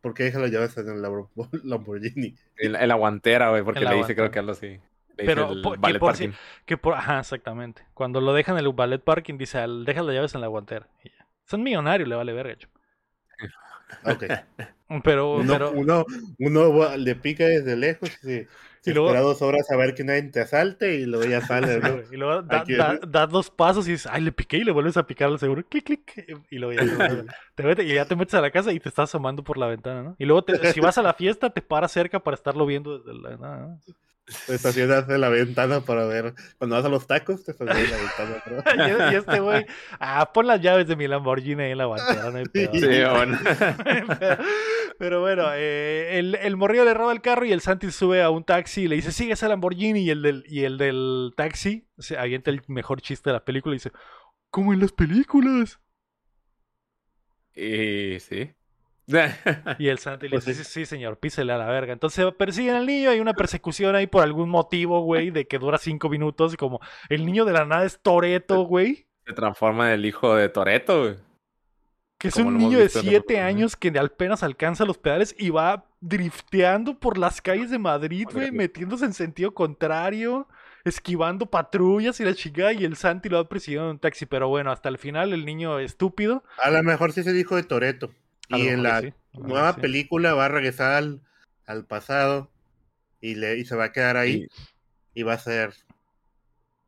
¿Por 0.02 0.14
qué 0.14 0.24
deja 0.24 0.40
las 0.40 0.52
llaves 0.52 0.76
en 0.78 0.90
el 0.90 1.02
Lambor- 1.02 1.30
Lamborghini? 1.64 2.36
En, 2.58 2.88
la- 2.88 2.96
guantera, 2.96 3.50
güey, 3.52 3.64
porque 3.64 3.82
le 3.86 3.96
dice 3.96 4.16
creo 4.16 4.32
que 4.32 4.40
algo 4.40 4.52
así. 4.54 4.80
Pero, 5.18 5.52
el 5.52 5.62
que 5.62 5.62
por 5.64 6.00
parking. 6.00 6.30
Que 6.66 6.78
por, 6.78 6.94
ajá, 6.96 7.20
exactamente. 7.20 7.84
Cuando 7.94 8.22
lo 8.22 8.34
dejan 8.34 8.58
en 8.58 8.66
el 8.66 8.72
ballet 8.74 9.02
parking, 9.02 9.38
dice, 9.38 9.58
"Al- 9.60 9.86
deja 9.86 10.02
las 10.04 10.16
llaves 10.16 10.36
en 10.36 10.42
la 10.42 10.48
guantera. 10.48 10.88
Y 11.04 11.10
ya. 11.10 11.26
Son 11.46 11.62
millonarios, 11.64 12.08
le 12.10 12.16
vale 12.16 12.34
verga. 12.34 12.56
chum. 12.58 12.72
Ok. 14.04 14.24
Pero, 15.04 15.38
Uno, 15.38 15.54
pero, 15.54 16.06
uno, 16.38 16.96
le 16.98 17.16
pica 17.16 17.46
desde 17.46 17.76
lejos 17.76 18.10
y, 18.24 18.46
Y 18.88 18.94
luego- 18.94 19.08
espera 19.08 19.22
dos 19.24 19.42
horas 19.42 19.72
a 19.72 19.76
ver 19.78 19.96
que 19.96 20.04
nadie 20.04 20.22
te 20.30 20.42
asalte 20.42 20.94
y 20.96 21.06
luego 21.08 21.26
ya 21.26 21.42
sale, 21.42 21.80
¿no? 21.80 21.88
y 22.12 22.18
luego 22.18 22.44
da, 22.44 23.26
dos 23.26 23.50
pasos 23.50 23.88
y 23.88 23.94
dices, 23.94 24.08
ay, 24.12 24.22
le 24.22 24.32
piqué 24.32 24.58
y 24.58 24.64
le 24.64 24.72
vuelves 24.72 24.96
a 24.98 25.08
picar 25.08 25.30
al 25.30 25.40
seguro, 25.40 25.64
clic, 25.68 25.86
clic, 25.86 26.46
y 26.52 26.60
luego 26.60 26.74
ya 26.74 26.86
te, 27.56 27.84
y 27.84 27.94
ya 27.96 28.06
te 28.06 28.16
metes 28.16 28.36
a 28.36 28.42
la 28.42 28.52
casa 28.52 28.72
y 28.72 28.80
te 28.80 28.90
estás 28.90 29.10
asomando 29.10 29.44
por 29.44 29.58
la 29.58 29.66
ventana, 29.66 30.04
¿no? 30.04 30.16
Y 30.20 30.26
luego 30.26 30.44
te- 30.44 30.72
si 30.72 30.80
vas 30.80 31.00
a 31.00 31.02
la 31.02 31.16
fiesta, 31.16 31.50
te 31.50 31.64
paras 31.64 31.92
cerca 31.92 32.20
para 32.20 32.36
estarlo 32.36 32.68
viendo 32.68 33.00
desde 33.00 33.20
la... 33.20 33.38
¿no? 33.38 33.80
Te 34.48 34.56
estacionas 34.56 35.08
en 35.08 35.22
la 35.22 35.30
ventana 35.30 35.82
para 35.82 36.06
ver. 36.06 36.34
Cuando 36.58 36.76
vas 36.76 36.86
a 36.86 36.90
los 36.90 37.06
tacos, 37.06 37.44
te 37.44 37.52
estacionas 37.52 37.84
en 37.84 37.92
la 37.92 37.98
ventana. 37.98 38.44
¿no? 38.48 38.86
Y, 39.10 39.14
y 39.14 39.16
este 39.18 39.40
güey, 39.40 39.66
ah, 40.00 40.32
pon 40.34 40.48
las 40.48 40.60
llaves 40.62 40.88
de 40.88 40.96
mi 40.96 41.08
Lamborghini 41.08 41.62
ahí 41.64 41.72
en 41.72 41.78
la 41.78 41.86
guantera, 41.86 42.32
no 42.32 42.38
hay 42.38 42.46
pedo. 42.46 42.74
Sí, 42.74 43.04
bueno. 43.12 43.38
pero, 44.20 44.38
pero 44.98 45.22
bueno, 45.22 45.50
eh, 45.54 46.18
el, 46.18 46.36
el 46.36 46.58
morrillo 46.58 46.86
le 46.86 46.96
roba 46.96 47.14
el 47.14 47.22
carro 47.22 47.46
y 47.46 47.52
el 47.52 47.62
Santi 47.62 47.92
sube 47.92 48.24
a 48.24 48.32
un 48.32 48.44
taxi 48.44 48.84
y 48.84 48.88
le 48.88 48.96
dice, 48.96 49.12
sigue 49.12 49.34
ese 49.34 49.48
Lamborghini. 49.48 50.02
Y 50.02 50.10
el 50.10 50.22
del, 50.24 50.44
y 50.48 50.64
el 50.64 50.78
del 50.80 51.34
taxi 51.38 51.88
se 52.00 52.18
avienta 52.18 52.50
el 52.50 52.64
mejor 52.68 53.02
chiste 53.02 53.30
de 53.30 53.36
la 53.36 53.46
película 53.46 53.76
y 53.76 53.78
dice, 53.78 53.92
como 54.50 54.74
en 54.74 54.80
las 54.80 54.92
películas. 54.92 55.80
y 57.56 58.20
sí. 58.20 58.56
Y 59.78 59.88
el 59.88 60.00
Santi 60.00 60.28
le 60.30 60.40
Pues 60.40 60.46
dice, 60.46 60.64
sí. 60.64 60.64
sí, 60.64 60.72
sí, 60.82 60.86
señor, 60.86 61.20
písele 61.20 61.54
a 61.54 61.58
la 61.58 61.68
verga. 61.68 61.94
Entonces 61.94 62.26
persiguen 62.38 62.76
al 62.76 62.86
niño, 62.86 63.10
hay 63.10 63.20
una 63.20 63.36
persecución 63.36 63.96
ahí 63.96 64.08
por 64.08 64.24
algún 64.24 64.50
motivo, 64.50 65.02
güey, 65.02 65.32
de 65.32 65.48
que 65.48 65.60
dura 65.60 65.78
cinco 65.78 66.10
minutos. 66.10 66.54
Y 66.54 66.58
como 66.58 66.80
el 67.10 67.26
niño 67.26 67.46
de 67.46 67.54
la 67.54 67.66
nada 67.66 67.86
es 67.86 68.00
Toreto, 68.02 68.64
güey. 68.64 69.08
Se 69.26 69.34
transforma 69.34 69.88
en 69.88 69.94
el 70.00 70.06
hijo 70.06 70.36
de 70.36 70.50
Toreto, 70.50 71.02
güey. 71.04 71.16
Que 72.18 72.30
es 72.30 72.38
Como 72.38 72.48
un 72.50 72.58
niño 72.58 72.80
de 72.80 72.88
visto 72.88 73.00
en 73.00 73.06
la 73.08 73.12
7 73.12 73.36
foto, 73.36 73.44
¿no? 73.50 73.50
años 73.50 73.76
que 73.76 73.90
apenas 74.00 74.42
alcanza 74.44 74.86
los 74.86 74.98
pedales 74.98 75.36
y 75.38 75.50
va 75.50 75.86
drifteando 76.00 77.00
por 77.00 77.18
las 77.18 77.42
calles 77.42 77.70
de 77.72 77.78
Madrid, 77.80 78.30
güey, 78.32 78.52
metiéndose 78.52 79.06
en 79.06 79.14
sentido 79.14 79.54
contrario, 79.54 80.48
esquivando 80.86 81.48
patrullas 81.48 82.20
y 82.20 82.24
la 82.26 82.34
chica 82.34 82.72
y 82.74 82.86
el 82.86 82.96
Santi 82.96 83.30
lo 83.30 83.38
va 83.38 83.50
persiguiendo 83.50 83.90
en 83.90 83.96
un 83.96 84.00
taxi. 84.00 84.26
Pero 84.26 84.48
bueno, 84.48 84.72
hasta 84.72 84.90
el 84.90 84.98
final 84.98 85.34
el 85.34 85.46
niño 85.46 85.80
estúpido. 85.80 86.44
A 86.58 86.70
lo 86.70 86.84
mejor 86.84 87.12
sí 87.14 87.24
se 87.24 87.32
dijo 87.34 87.56
de 87.56 87.64
Toreto. 87.64 88.12
Y 88.50 88.68
en 88.68 88.84
la 88.84 89.02
sí, 89.02 89.14
nueva 89.34 89.74
sí. 89.74 89.82
película 89.82 90.34
va 90.34 90.46
a 90.46 90.50
regresar 90.50 90.92
al, 90.94 91.22
al 91.66 91.86
pasado 91.86 92.50
y, 93.22 93.36
le, 93.36 93.58
y 93.58 93.66
se 93.66 93.76
va 93.76 93.86
a 93.86 93.92
quedar 93.92 94.18
ahí 94.18 94.48
y, 95.14 95.24
va 95.24 95.34
a 95.34 95.38
ser. 95.40 95.74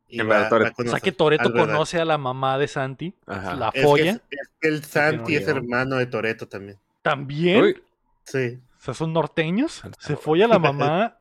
Y 0.08 0.20
va, 0.20 0.26
verdad, 0.26 0.50
Toretto. 0.50 0.76
va 0.78 0.84
a 0.84 0.88
O 0.88 0.92
sea 0.92 1.00
que 1.00 1.12
Toreto 1.12 1.52
conoce 1.52 2.00
a 2.00 2.06
la 2.06 2.18
mamá 2.18 2.58
de 2.58 2.68
Santi, 2.68 3.14
Ajá. 3.26 3.56
la 3.56 3.68
Es 3.70 3.74
que, 3.74 3.82
folla. 3.84 4.12
es- 4.12 4.22
es 4.30 4.50
que 4.62 4.68
el 4.68 4.84
Santi 4.84 5.36
es 5.36 5.48
hermano 5.48 5.96
de 5.98 6.06
Toreto 6.06 6.48
también. 6.48 6.78
También. 7.02 7.64
Uy. 7.64 7.82
Sí. 8.24 8.60
O 8.78 8.82
sea, 8.84 8.94
son 8.94 9.12
norteños. 9.14 9.82
Se 10.00 10.16
folla 10.16 10.48
la 10.48 10.60
mamá 10.60 11.18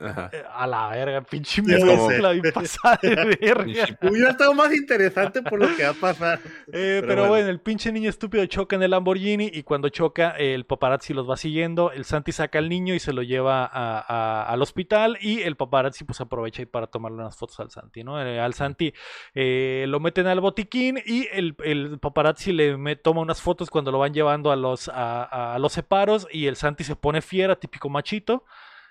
Ajá. 0.00 0.30
eh, 0.32 0.42
a 0.54 0.66
la 0.66 0.88
verga, 0.90 1.22
pinche 1.22 1.60
mezcla 1.62 2.30
bien 2.30 2.52
pasada 2.54 2.98
de 3.02 3.14
verga. 3.40 3.98
Hubiera 4.02 4.30
estado 4.30 4.54
más 4.54 4.72
interesante 4.74 5.42
por 5.42 5.58
lo 5.60 5.74
que 5.76 5.82
va 5.84 5.90
a 5.90 5.94
pasar. 5.94 6.38
Eh, 6.72 6.98
pero, 7.00 7.22
bueno. 7.22 7.28
bueno. 7.28 7.48
el 7.48 7.60
pinche 7.60 7.90
niño 7.90 8.08
estúpido 8.08 8.46
choca 8.46 8.76
en 8.76 8.82
el 8.84 8.90
Lamborghini 8.92 9.50
y 9.52 9.62
cuando 9.64 9.88
choca, 9.88 10.36
eh, 10.38 10.54
el 10.54 10.66
paparazzi 10.66 11.14
los 11.14 11.28
va 11.28 11.36
siguiendo. 11.36 11.90
El 11.92 12.04
Santi 12.04 12.30
saca 12.32 12.58
al 12.58 12.68
niño 12.68 12.94
y 12.94 13.00
se 13.00 13.12
lo 13.12 13.22
lleva 13.22 13.64
a- 13.64 13.98
a- 14.06 14.44
al 14.52 14.62
hospital. 14.62 15.18
Y 15.20 15.40
el 15.42 15.56
paparazzi, 15.56 16.04
pues 16.04 16.20
aprovecha 16.20 16.62
ahí 16.62 16.66
para 16.66 16.86
tomarle 16.86 17.18
unas 17.18 17.36
fotos 17.36 17.58
al 17.60 17.70
Santi, 17.70 18.04
¿no? 18.04 18.22
Eh, 18.22 18.38
al 18.40 18.54
Santi 18.54 18.94
eh, 19.34 19.84
lo 19.88 20.00
meten 20.00 20.26
al 20.26 20.40
botiquín 20.40 21.00
y 21.04 21.26
el, 21.32 21.56
el 21.64 21.98
paparazzi 21.98 22.52
le 22.52 22.76
me- 22.76 22.96
toma 22.96 23.20
unas 23.20 23.42
fotos 23.42 23.68
cuando 23.70 23.90
lo 23.90 23.98
van 23.98 24.14
llevando 24.14 24.52
a 24.52 24.56
los, 24.56 24.88
a, 24.88 25.54
a 25.54 25.58
los 25.58 25.72
separos. 25.72 26.26
Y 26.30 26.46
el 26.46 26.56
Santi 26.56 26.84
se 26.84 26.94
pone 26.96 27.20
fiera, 27.20 27.56
típico 27.56 27.88
machito. 27.88 28.44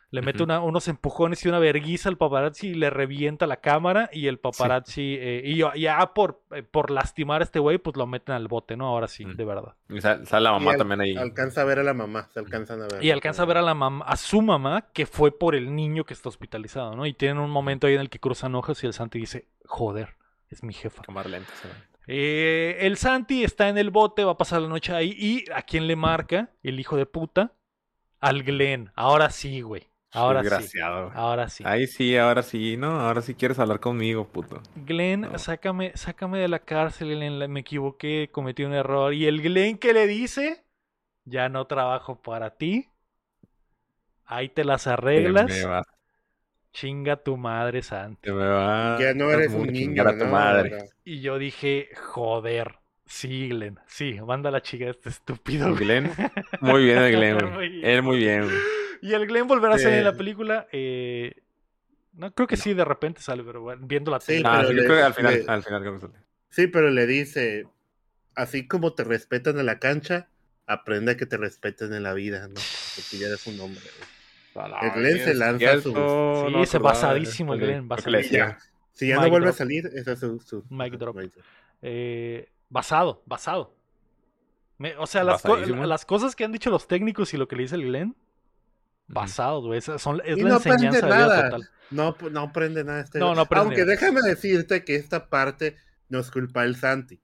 Le 0.09 0.21
mete 0.21 0.41
una- 0.41 0.61
unos 0.61 0.87
empujones 0.87 1.43
y 1.43 1.49
una 1.49 1.59
verguiza 1.59 2.07
al 2.07 2.17
paparazzi 2.17 2.69
y 2.69 2.73
le 2.75 2.89
revienta 2.89 3.45
la 3.45 3.57
cámara 3.57 4.09
y 4.13 4.27
el 4.27 4.39
paparazzi, 4.39 5.17
eh, 5.19 5.41
y 5.43 5.57
ya- 5.57 5.75
ya 5.75 6.13
por, 6.13 6.41
eh, 6.51 6.63
por 6.63 6.91
lastimar 6.91 7.41
a 7.41 7.43
este 7.43 7.59
güey, 7.59 7.77
pues 7.77 7.97
lo 7.97 8.07
meten 8.07 8.33
al 8.33 8.47
bote, 8.47 8.77
¿no? 8.77 8.87
Ahora 8.87 9.09
sí, 9.09 9.25
Mm. 9.25 9.35
de 9.35 9.43
verdad. 9.45 9.75
Y 9.89 9.99
sal- 9.99 10.25
sale 10.25 10.43
la 10.45 10.51
Y 10.51 10.53
mamá 10.53 10.71
al- 10.71 10.77
también 10.77 11.01
ahí. 11.01 11.17
Alcanza 11.17 11.61
a 11.61 11.65
ver 11.65 11.79
a 11.79 11.83
la 11.83 11.93
mamá, 11.93 12.29
se 12.33 12.39
alcanzan 12.39 12.81
a 12.83 12.87
ver. 12.87 13.03
Y 13.03 13.11
alcanza 13.11 13.43
a 13.43 13.45
ver 13.47 13.57
a 13.57 13.61
la 13.61 13.73
mamá, 13.73 14.05
a 14.05 14.15
su 14.15 14.41
mamá, 14.41 14.85
que 14.93 15.05
fue 15.05 15.37
por 15.37 15.55
el 15.55 15.75
niño 15.75 16.05
que 16.05 16.13
está 16.13 16.29
hospitalizado, 16.29 16.95
¿no? 16.95 17.05
Y 17.05 17.13
tienen 17.13 17.39
un 17.39 17.49
momento 17.51 17.85
ahí 17.87 17.95
en 17.95 18.01
el 18.01 18.09
que 18.09 18.19
cruzan 18.19 18.55
ojos 18.55 18.81
y 18.83 18.87
el 18.87 18.93
Santi 18.93 19.19
dice, 19.19 19.49
joder, 19.65 20.15
es 20.49 20.63
mi 20.63 20.71
jefa. 20.73 21.01
Cámara 21.03 21.27
lenta, 21.27 21.51
se 21.61 21.67
ve. 21.67 21.73
Eh, 22.09 22.77
el 22.87 22.95
Santi 22.95 23.43
está 23.43 23.67
en 23.67 23.77
el 23.77 23.89
bote, 23.89 24.23
va 24.23 24.31
a 24.31 24.37
pasar 24.37 24.61
la 24.61 24.69
noche 24.69 24.93
ahí 24.93 25.13
y 25.19 25.43
¿a 25.51 25.63
quién 25.63 25.85
le 25.87 25.97
marca? 25.97 26.51
El 26.63 26.79
hijo 26.79 26.95
de 26.95 27.05
puta. 27.05 27.51
Al 28.21 28.43
Glenn. 28.43 28.91
Ahora 28.95 29.29
sí, 29.29 29.59
güey. 29.61 29.83
Ahora 30.13 30.41
sí. 30.41 30.49
Desgraciado. 30.49 31.05
güey. 31.07 31.17
Ahora 31.17 31.49
sí. 31.49 31.63
Ahí 31.67 31.85
sí, 31.87 32.15
ahora 32.17 32.41
sí, 32.43 32.77
no, 32.77 32.99
ahora 33.01 33.21
sí 33.21 33.35
quieres 33.35 33.59
hablar 33.59 33.79
conmigo, 33.79 34.25
puto. 34.27 34.61
Glenn, 34.75 35.21
No. 35.21 35.37
sácame, 35.37 35.91
sácame 35.95 36.39
de 36.39 36.47
la 36.47 36.59
cárcel, 36.59 37.09
Glenn, 37.15 37.39
la- 37.39 37.47
me 37.47 37.59
equivoqué, 37.59 38.29
cometí 38.31 38.63
un 38.63 38.73
error. 38.73 39.13
Y 39.13 39.25
el 39.27 39.41
Glenn 39.41 39.77
que 39.77 39.93
le 39.93 40.07
dice, 40.07 40.63
ya 41.25 41.49
no 41.49 41.65
trabajo 41.67 42.21
para 42.21 42.51
ti. 42.55 42.87
Ahí 44.25 44.49
te 44.49 44.63
las 44.63 44.87
arreglas. 44.87 45.47
Te 45.47 45.53
me 45.61 45.65
va, 45.65 45.83
Chinga 46.73 47.15
tu 47.17 47.37
madre, 47.37 47.81
Santi. 47.81 48.21
te 48.21 48.31
me 48.31 48.45
va. 48.47 48.97
Ya 48.99 49.13
no 49.13 49.31
eres 49.31 49.51
un 49.53 49.67
niño, 49.67 50.03
a 50.03 50.11
tu 50.17 50.25
¿no? 50.25 50.31
madre. 50.31 50.89
Y 51.03 51.21
yo 51.21 51.37
dije, 51.39 51.89
joder. 51.95 52.75
Sí, 53.05 53.47
Glenn. 53.49 53.79
Sí, 53.87 54.19
manda 54.25 54.51
la 54.51 54.61
chica 54.61 54.85
este 54.89 55.09
estúpido. 55.09 55.73
Glenn, 55.75 56.11
muy 56.61 56.83
bien 56.85 56.97
el 56.99 57.11
Glenn, 57.15 57.35
Muy 57.45 57.53
güey. 57.55 57.69
bien. 57.69 57.85
Él 57.85 58.03
muy 58.03 58.17
bien, 58.17 58.43
güey. 58.43 58.57
Y 59.01 59.13
el 59.13 59.27
Glenn 59.27 59.47
volverá 59.47 59.75
a 59.75 59.77
salir 59.77 59.99
en 59.99 60.03
la 60.05 60.13
película. 60.13 60.67
eh, 60.71 61.33
No, 62.13 62.33
creo 62.33 62.47
que 62.47 62.57
sí, 62.57 62.73
de 62.73 62.83
repente 62.83 63.21
sale, 63.21 63.43
pero 63.43 63.61
bueno, 63.61 63.85
viendo 63.85 64.09
la 64.09 64.19
Sí, 64.19 64.27
tele. 64.37 64.43
Ah, 64.47 64.55
pero 64.57 64.69
sí, 64.69 64.75
yo 64.75 64.81
le- 64.81 64.87
creo 64.87 64.97
que 64.99 65.03
al 65.03 65.13
final, 65.13 65.33
le- 65.35 65.45
al 65.51 65.63
final 65.63 65.81
creo 65.81 65.93
que 65.93 65.99
sale. 65.99 66.13
Sí, 66.49 66.67
pero 66.67 66.89
le 66.89 67.05
dice, 67.05 67.67
así 68.35 68.67
como 68.67 68.93
te 68.95 69.03
respetan 69.03 69.59
en 69.59 69.67
la 69.67 69.77
cancha, 69.77 70.27
aprende 70.65 71.11
a 71.11 71.17
que 71.17 71.25
te 71.27 71.37
respeten 71.37 71.93
en 71.93 72.01
la 72.03 72.13
vida, 72.13 72.47
¿no? 72.47 72.55
Porque 72.95 73.17
ya 73.19 73.27
eres 73.27 73.45
un 73.45 73.59
hombre. 73.59 73.81
güey. 74.53 74.65
A 74.65 74.67
la 74.69 74.79
El 74.79 74.91
Glenn 74.93 75.19
se 75.19 75.33
lanza 75.35 75.79
su- 75.79 75.89
Sí, 75.93 76.51
no 76.51 76.63
ese 76.63 76.79
basadísimo 76.79 77.53
el 77.53 77.59
Glenn, 77.59 77.87
basadísimo. 77.87 78.45
Si 78.93 79.07
ya 79.07 79.15
no 79.17 79.29
vuelve 79.29 79.45
drop. 79.45 79.53
a 79.53 79.57
salir, 79.57 79.85
ese 79.93 80.13
es 80.13 80.19
su... 80.19 80.39
su 80.39 80.63
Mic 80.71 80.87
ajá, 80.87 80.97
drop. 80.97 81.17
Eh, 81.83 82.49
basado, 82.69 83.21
basado. 83.27 83.75
Me- 84.79 84.97
o 84.97 85.05
sea, 85.05 85.23
las, 85.23 85.43
co- 85.43 85.57
las 85.57 86.05
cosas 86.05 86.35
que 86.35 86.43
han 86.45 86.51
dicho 86.51 86.71
los 86.71 86.87
técnicos 86.87 87.31
y 87.35 87.37
lo 87.37 87.47
que 87.47 87.55
le 87.55 87.61
dice 87.63 87.75
el 87.75 87.83
Glenn, 87.83 88.15
basados, 89.07 89.65
güey. 89.65 89.79
esas 89.79 90.01
son- 90.01 90.21
Es 90.25 90.37
Y 90.37 90.41
la 90.41 90.49
no 90.49 90.55
aprende 90.55 90.87
enseñanza 90.87 91.07
de 91.07 91.13
vida 91.13 91.27
nada. 91.27 91.49
total. 91.49 91.69
No, 91.89 92.17
no 92.31 92.41
aprende 92.41 92.83
nada 92.83 92.99
este 93.01 93.19
No, 93.19 93.33
no 93.33 93.41
aprende 93.41 93.61
Aunque 93.65 93.81
nada. 93.81 93.91
déjame 93.91 94.21
decirte 94.21 94.83
que 94.83 94.95
esta 94.95 95.29
parte 95.29 95.77
no 96.09 96.19
es 96.19 96.29
culpa 96.31 96.63
del 96.63 96.75
Santi. 96.75 97.21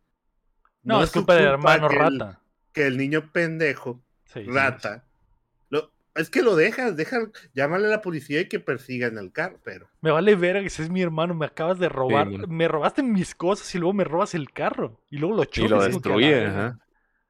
No, 0.83 1.03
es 1.03 1.11
culpa 1.11 1.35
del 1.35 1.45
hermano 1.45 1.87
que 1.89 1.95
el- 1.95 2.01
rata. 2.19 2.39
que 2.73 2.87
el 2.87 2.97
niño 2.97 3.29
pendejo, 3.31 4.01
Sí, 4.25 4.43
sí. 4.45 4.49
rata, 4.49 5.05
lo, 5.69 5.91
es 6.15 6.29
que 6.29 6.41
lo 6.41 6.55
dejas, 6.55 6.95
deja, 6.97 7.17
llámale 7.53 7.87
a 7.87 7.89
la 7.91 8.01
policía 8.01 8.41
y 8.41 8.47
que 8.47 8.59
persigan 8.59 9.17
al 9.17 9.31
carro, 9.31 9.59
pero 9.63 9.87
Me 10.01 10.11
vale 10.11 10.35
ver 10.35 10.59
que 10.61 10.67
ese 10.67 10.83
es 10.83 10.89
mi 10.89 11.01
hermano, 11.01 11.33
me 11.35 11.45
acabas 11.45 11.77
de 11.79 11.87
robar. 11.89 12.27
me 12.47 12.67
robaste 12.67 13.03
mis 13.03 13.35
cosas 13.35 13.73
y 13.75 13.77
luego 13.79 13.93
me 13.93 14.03
robas 14.05 14.33
el 14.33 14.51
carro. 14.51 14.99
Y 15.09 15.17
luego 15.17 15.35
lo 15.35 15.43
Y 15.43 15.47
chocas. 15.47 15.69
lo 15.71 15.77
es 15.77 15.83
a 15.83 15.87
la 15.87 15.93
destruye, 15.93 16.31
verga. 16.33 16.65
ajá. 16.67 16.79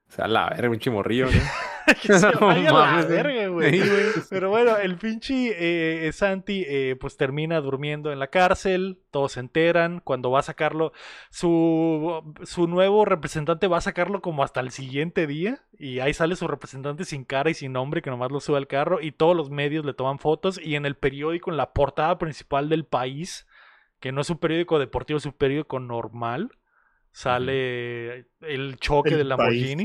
O 0.08 0.12
sea, 0.16 0.28
la 0.28 0.50
verga, 0.50 0.70
un 0.70 0.80
chimorrillo, 0.80 1.26
¿no? 1.26 1.32
que 2.02 2.14
se 2.20 2.32
No 2.40 2.48
vaya 2.48 2.70
a 2.70 3.02
la 3.02 3.06
verga, 3.06 3.43
güey. 3.54 3.82
Pero 4.30 4.50
bueno, 4.50 4.78
el 4.78 4.98
pinche 4.98 6.08
eh, 6.08 6.12
Santi 6.12 6.66
eh, 6.68 6.96
pues 7.00 7.18
termina 7.18 7.62
durmiendo 7.62 8.12
en 8.12 8.20
la 8.20 8.28
cárcel, 8.28 9.00
todos 9.12 9.34
se 9.34 9.40
enteran, 9.40 10.02
cuando 10.04 10.32
va 10.32 10.40
a 10.40 10.44
sacarlo, 10.44 10.92
su, 11.30 12.36
su 12.44 12.68
nuevo 12.68 13.06
representante 13.06 13.68
va 13.68 13.78
a 13.78 13.82
sacarlo 13.82 14.22
como 14.22 14.44
hasta 14.44 14.60
el 14.60 14.72
siguiente 14.72 15.28
día 15.28 15.64
y 15.78 16.00
ahí 16.00 16.14
sale 16.14 16.36
su 16.36 16.48
representante 16.48 17.06
sin 17.06 17.24
cara 17.24 17.50
y 17.50 17.54
sin 17.54 17.74
nombre 17.74 18.02
que 18.02 18.10
nomás 18.10 18.32
lo 18.32 18.40
sube 18.40 18.58
al 18.58 18.68
carro 18.68 19.02
y 19.02 19.12
todos 19.12 19.36
los 19.36 19.50
medios 19.50 19.86
le 19.86 19.94
toman 19.94 20.20
fotos 20.20 20.60
y 20.62 20.76
en 20.76 20.86
el 20.86 20.96
periódico, 20.96 21.52
en 21.52 21.58
la 21.58 21.74
portada 21.74 22.18
principal 22.18 22.70
del 22.70 22.86
país, 22.86 23.48
que 24.00 24.12
no 24.12 24.22
es 24.22 24.30
un 24.30 24.38
periódico 24.38 24.80
deportivo, 24.80 25.18
es 25.18 25.26
un 25.26 25.34
periódico 25.34 25.80
normal, 25.80 26.52
sale 27.12 28.28
el 28.42 28.78
choque 28.80 29.12
El 29.12 29.30
del 29.30 29.38
país. 29.38 29.78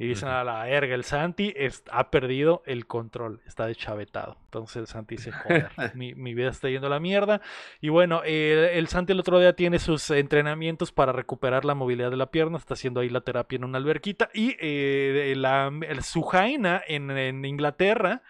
Y 0.00 0.06
dicen 0.06 0.28
a 0.28 0.44
la 0.44 0.62
verga, 0.62 0.94
el 0.94 1.02
Santi 1.02 1.52
es- 1.56 1.82
ha 1.90 2.10
perdido 2.10 2.62
el 2.66 2.86
control, 2.86 3.42
está 3.46 3.66
deschavetado. 3.66 4.36
Entonces 4.44 4.76
el 4.76 4.86
Santi 4.86 5.16
dice, 5.16 5.32
joder, 5.32 5.70
mi, 5.94 6.14
mi 6.14 6.34
vida 6.34 6.50
está 6.50 6.68
yendo 6.70 6.86
a 6.86 6.90
la 6.90 7.00
mierda. 7.00 7.40
Y 7.80 7.88
bueno, 7.88 8.22
eh, 8.24 8.70
el 8.78 8.86
Santi 8.86 9.12
el 9.12 9.18
otro 9.20 9.40
día 9.40 9.54
tiene 9.54 9.80
sus 9.80 10.08
entrenamientos 10.10 10.92
para 10.92 11.10
recuperar 11.12 11.64
la 11.64 11.74
movilidad 11.74 12.10
de 12.12 12.16
la 12.16 12.30
pierna, 12.30 12.58
está 12.58 12.74
haciendo 12.74 13.00
ahí 13.00 13.08
la 13.08 13.22
terapia 13.22 13.56
en 13.56 13.64
una 13.64 13.78
alberquita. 13.78 14.30
Y 14.32 14.54
eh, 14.60 15.34
la, 15.36 15.70
el- 15.88 16.02
su 16.04 16.22
jaina 16.22 16.80
en, 16.86 17.10
en 17.10 17.44
Inglaterra 17.44 18.22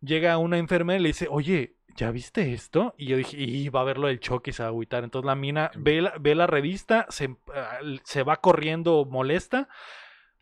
llega 0.00 0.38
una 0.38 0.56
enfermera 0.56 0.98
y 0.98 1.02
le 1.02 1.08
dice, 1.10 1.26
oye, 1.30 1.74
¿ya 1.96 2.10
viste 2.12 2.54
esto? 2.54 2.94
Y 2.96 3.06
yo 3.08 3.18
dije, 3.18 3.36
y 3.36 3.68
va 3.68 3.82
a 3.82 3.84
verlo 3.84 4.06
del 4.08 4.20
choque 4.20 4.50
y 4.50 4.52
se 4.54 4.62
va 4.62 4.68
a 4.68 4.70
agüitar. 4.70 5.04
Entonces 5.04 5.26
la 5.26 5.34
mina 5.34 5.70
ve 5.76 6.00
la, 6.00 6.14
ve 6.18 6.34
la 6.34 6.46
revista, 6.46 7.04
se, 7.10 7.36
ah, 7.54 7.78
se 8.04 8.22
va 8.22 8.36
corriendo 8.36 9.04
molesta, 9.04 9.68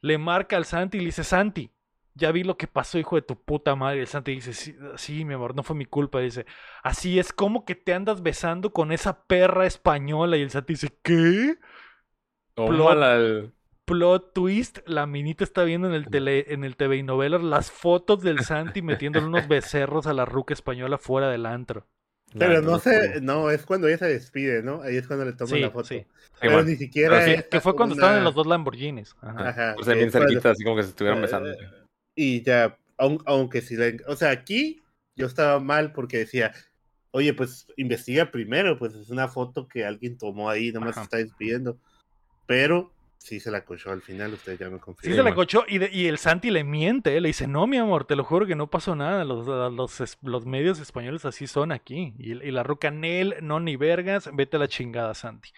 le 0.00 0.18
marca 0.18 0.56
al 0.56 0.64
Santi 0.64 0.98
y 0.98 1.00
le 1.00 1.06
dice, 1.06 1.24
Santi, 1.24 1.70
ya 2.14 2.32
vi 2.32 2.42
lo 2.44 2.56
que 2.56 2.66
pasó, 2.66 2.98
hijo 2.98 3.16
de 3.16 3.22
tu 3.22 3.42
puta 3.42 3.74
madre. 3.76 3.98
Y 3.98 4.00
el 4.00 4.06
Santi 4.08 4.32
dice, 4.32 4.52
sí, 4.52 4.74
sí, 4.96 5.24
mi 5.24 5.34
amor, 5.34 5.54
no 5.54 5.62
fue 5.62 5.76
mi 5.76 5.84
culpa. 5.86 6.20
Dice, 6.20 6.46
así 6.82 7.18
es 7.18 7.32
como 7.32 7.64
que 7.64 7.74
te 7.76 7.94
andas 7.94 8.22
besando 8.22 8.72
con 8.72 8.92
esa 8.92 9.24
perra 9.26 9.66
española. 9.66 10.36
Y 10.36 10.42
el 10.42 10.50
Santi 10.50 10.74
dice, 10.74 10.98
¿qué? 11.02 11.56
El- 12.56 13.08
Plot 13.84 14.34
twist, 14.34 14.78
la 14.86 15.06
minita 15.06 15.44
está 15.44 15.64
viendo 15.64 15.88
en 15.88 15.94
el 15.94 16.10
tele, 16.10 16.52
en 16.52 16.62
el 16.64 16.76
TV 16.76 16.98
y 16.98 17.02
novelas 17.02 17.42
las 17.42 17.70
fotos 17.70 18.20
del 18.22 18.42
Santi 18.42 18.82
metiéndole 18.82 19.26
unos 19.26 19.48
becerros 19.48 20.06
a 20.06 20.12
la 20.12 20.26
ruca 20.26 20.52
española 20.54 20.98
fuera 20.98 21.30
del 21.30 21.46
antro. 21.46 21.86
Pero 22.36 22.60
no 22.62 22.78
sé, 22.78 23.20
no, 23.20 23.50
es 23.50 23.64
cuando 23.64 23.86
ella 23.88 23.98
se 23.98 24.06
despide, 24.08 24.62
¿no? 24.62 24.82
Ahí 24.82 24.96
es 24.96 25.06
cuando 25.06 25.24
le 25.24 25.32
toman 25.32 25.54
Sí, 25.54 25.60
la 25.60 25.70
foto. 25.70 25.84
sí. 25.84 26.04
Pero 26.40 26.52
bueno, 26.54 26.68
ni 26.68 26.76
siquiera 26.76 27.18
pero 27.20 27.38
sí, 27.38 27.44
Que 27.50 27.60
fue 27.60 27.74
cuando 27.74 27.94
una- 27.94 28.02
estaban 28.02 28.18
en 28.18 28.24
los 28.24 28.34
dos 28.34 28.46
Lamborghinis. 28.46 29.16
Ajá. 29.20 29.48
Ajá, 29.48 29.70
ahí 29.72 29.76
que 29.84 29.94
bien 29.94 30.06
es 30.06 30.12
cuando- 30.12 30.28
cerquita, 30.28 30.50
así 30.50 30.64
como 30.64 30.76
que 30.76 30.82
se 30.82 30.88
estuvieran 30.90 31.20
besando. 31.22 31.50
Eh, 31.50 31.56
Y 32.16 32.42
ya, 32.42 32.76
aun- 32.98 33.22
aunque 33.26 33.60
si 33.62 33.76
le- 33.76 34.00
o 34.06 34.16
sea, 34.16 34.30
aquí 34.30 34.82
yo 35.16 35.26
estaba 35.26 35.58
mal 35.60 35.92
porque 35.92 36.18
decía, 36.18 36.52
oye, 37.12 37.32
pues 37.34 37.66
investiga 37.76 38.30
primero, 38.30 38.78
pues 38.78 38.94
es 38.94 39.10
una 39.10 39.28
foto 39.28 39.66
que 39.68 39.84
alguien 39.84 40.18
tomó 40.18 40.50
ahí, 40.50 40.70
nomás 40.72 40.96
se 40.96 41.02
está 41.02 41.16
despidiendo. 41.16 41.78
Pero 42.46 42.92
sí 43.18 43.40
se 43.40 43.50
la 43.50 43.62
cochó 43.64 43.90
al 43.90 44.00
final, 44.00 44.32
usted 44.32 44.58
ya 44.58 44.70
me 44.70 44.76
Sí, 44.76 44.82
confirma. 44.82 45.16
se 45.16 45.22
la 45.22 45.34
cochó 45.34 45.64
y, 45.68 45.78
de- 45.78 45.90
y 45.92 46.06
el 46.06 46.16
Santi 46.18 46.50
le 46.50 46.64
miente, 46.64 47.16
¿eh? 47.16 47.20
le 47.20 47.28
dice, 47.28 47.46
no, 47.46 47.66
mi 47.66 47.76
amor, 47.76 48.04
te 48.04 48.16
lo 48.16 48.24
juro 48.24 48.46
que 48.46 48.54
no 48.54 48.68
pasó 48.68 48.94
nada, 48.96 49.24
los, 49.24 49.46
los, 50.22 50.46
medios 50.46 50.80
españoles 50.80 51.24
así 51.24 51.46
son 51.46 51.72
aquí. 51.72 52.14
Y, 52.18 52.32
y 52.32 52.50
la 52.50 52.62
ruca 52.62 52.90
Nel, 52.90 53.34
no 53.42 53.60
ni 53.60 53.76
vergas, 53.76 54.30
vete 54.32 54.56
a 54.56 54.60
la 54.60 54.68
chingada, 54.68 55.12
Santi. 55.14 55.50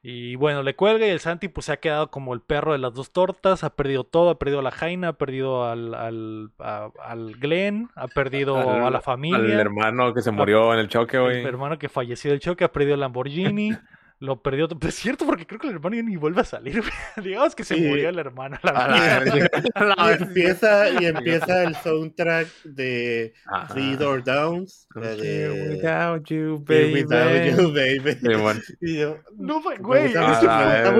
Y 0.00 0.36
bueno, 0.36 0.62
le 0.62 0.76
cuelga 0.76 1.06
y 1.08 1.10
el 1.10 1.18
Santi 1.18 1.48
pues 1.48 1.66
se 1.66 1.72
ha 1.72 1.78
quedado 1.78 2.08
como 2.12 2.32
el 2.32 2.40
perro 2.40 2.70
de 2.72 2.78
las 2.78 2.94
dos 2.94 3.10
tortas, 3.10 3.64
ha 3.64 3.74
perdido 3.74 4.04
todo, 4.04 4.30
ha 4.30 4.38
perdido 4.38 4.60
a 4.60 4.62
la 4.62 4.70
Jaina, 4.70 5.08
ha 5.08 5.12
perdido 5.14 5.68
al, 5.68 5.92
al, 5.92 6.50
a- 6.60 6.90
al 7.04 7.34
Glenn, 7.34 7.90
ha 7.96 8.06
perdido 8.06 8.56
Al- 8.56 8.84
a 8.86 8.90
la 8.90 8.98
Al 8.98 9.02
familia, 9.02 9.60
hermano 9.60 10.14
que 10.14 10.22
se 10.22 10.30
murió 10.30 10.72
en 10.72 10.78
el 10.78 10.88
choque, 10.88 11.16
el 11.16 11.22
güey. 11.24 11.44
hermano 11.44 11.78
que 11.80 11.88
falleció 11.88 12.30
del 12.30 12.38
choque, 12.38 12.62
ha 12.62 12.70
perdido 12.72 12.94
el 12.94 13.00
Lamborghini, 13.00 13.72
Lo 14.20 14.42
perdió. 14.42 14.66
Pero 14.68 14.88
es 14.88 14.96
cierto, 14.96 15.24
porque 15.26 15.46
creo 15.46 15.60
que 15.60 15.68
el 15.68 15.74
hermano 15.74 15.94
ya 15.94 16.02
ni 16.02 16.16
vuelve 16.16 16.40
a 16.40 16.44
salir. 16.44 16.80
güey. 16.80 16.92
Digamos 17.28 17.54
que 17.54 17.62
se 17.62 17.76
Sí. 17.76 17.82
murió 17.82 18.08
el 18.08 18.18
hermano. 18.18 18.58
la 18.64 18.70
A 18.70 18.88
la. 18.88 20.12
Y 20.18 20.22
empieza, 20.22 20.88
y 21.00 21.06
empieza 21.06 21.62
el 21.62 21.76
soundtrack 21.76 22.48
de 22.64 23.32
Ajá. 23.46 23.72
Three 23.72 23.94
Door 23.96 24.24
Downs. 24.24 24.88
la 24.94 25.12
Here 25.12 25.48
de 25.48 25.70
without 25.76 26.24
you, 26.28 26.64
Here 26.68 26.92
Without 26.94 27.10
baby. 27.32 27.50
You, 27.50 27.72
Baby. 27.72 28.18
Sí, 28.20 28.42
bueno. 28.42 28.60
Y 28.80 28.98
yo, 28.98 29.16
No, 29.36 29.62
güey. 29.78 30.12
Ah, 30.16 30.92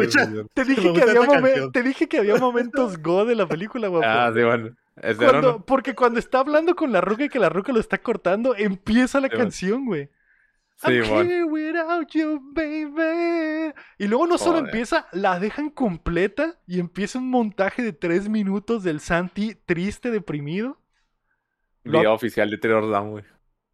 te, 0.54 0.64
dije 0.64 0.92
que 0.92 1.02
había 1.02 1.20
momen- 1.22 1.72
te 1.72 1.82
dije 1.82 2.08
que 2.08 2.18
había 2.18 2.36
momentos 2.36 3.02
go 3.02 3.24
de 3.24 3.34
la 3.34 3.46
película, 3.46 3.88
güey. 3.88 4.02
Ah, 4.04 4.30
sí, 4.34 4.42
bueno. 4.42 4.70
Cuando- 5.16 5.64
porque 5.64 5.94
cuando 5.94 6.18
está 6.18 6.40
hablando 6.40 6.74
con 6.74 6.92
la 6.92 7.00
ruca 7.00 7.24
y 7.24 7.28
que 7.28 7.38
la 7.38 7.48
ruca 7.48 7.72
lo 7.72 7.80
está 7.80 7.98
cortando, 7.98 8.54
empieza 8.56 9.20
la 9.20 9.28
Sí, 9.28 9.36
canción, 9.36 9.86
güey. 9.86 10.08
Sí, 10.80 10.92
I'm 10.92 11.08
bueno. 11.08 11.30
here 11.30 11.44
without 11.44 12.08
you, 12.12 12.40
baby. 12.52 13.74
Y 13.98 14.06
luego 14.06 14.26
no 14.28 14.38
solo 14.38 14.58
empieza, 14.58 15.08
la 15.12 15.40
dejan 15.40 15.70
completa 15.70 16.60
y 16.68 16.78
empieza 16.78 17.18
un 17.18 17.30
montaje 17.30 17.82
de 17.82 17.92
tres 17.92 18.28
minutos 18.28 18.84
del 18.84 19.00
Santi 19.00 19.56
triste, 19.66 20.10
deprimido. 20.12 20.80
Lo- 21.82 21.98
Video 21.98 22.12
oficial 22.14 22.48
de 22.50 22.58
Terror 22.58 22.88
Down, 22.90 23.10
güey. 23.10 23.24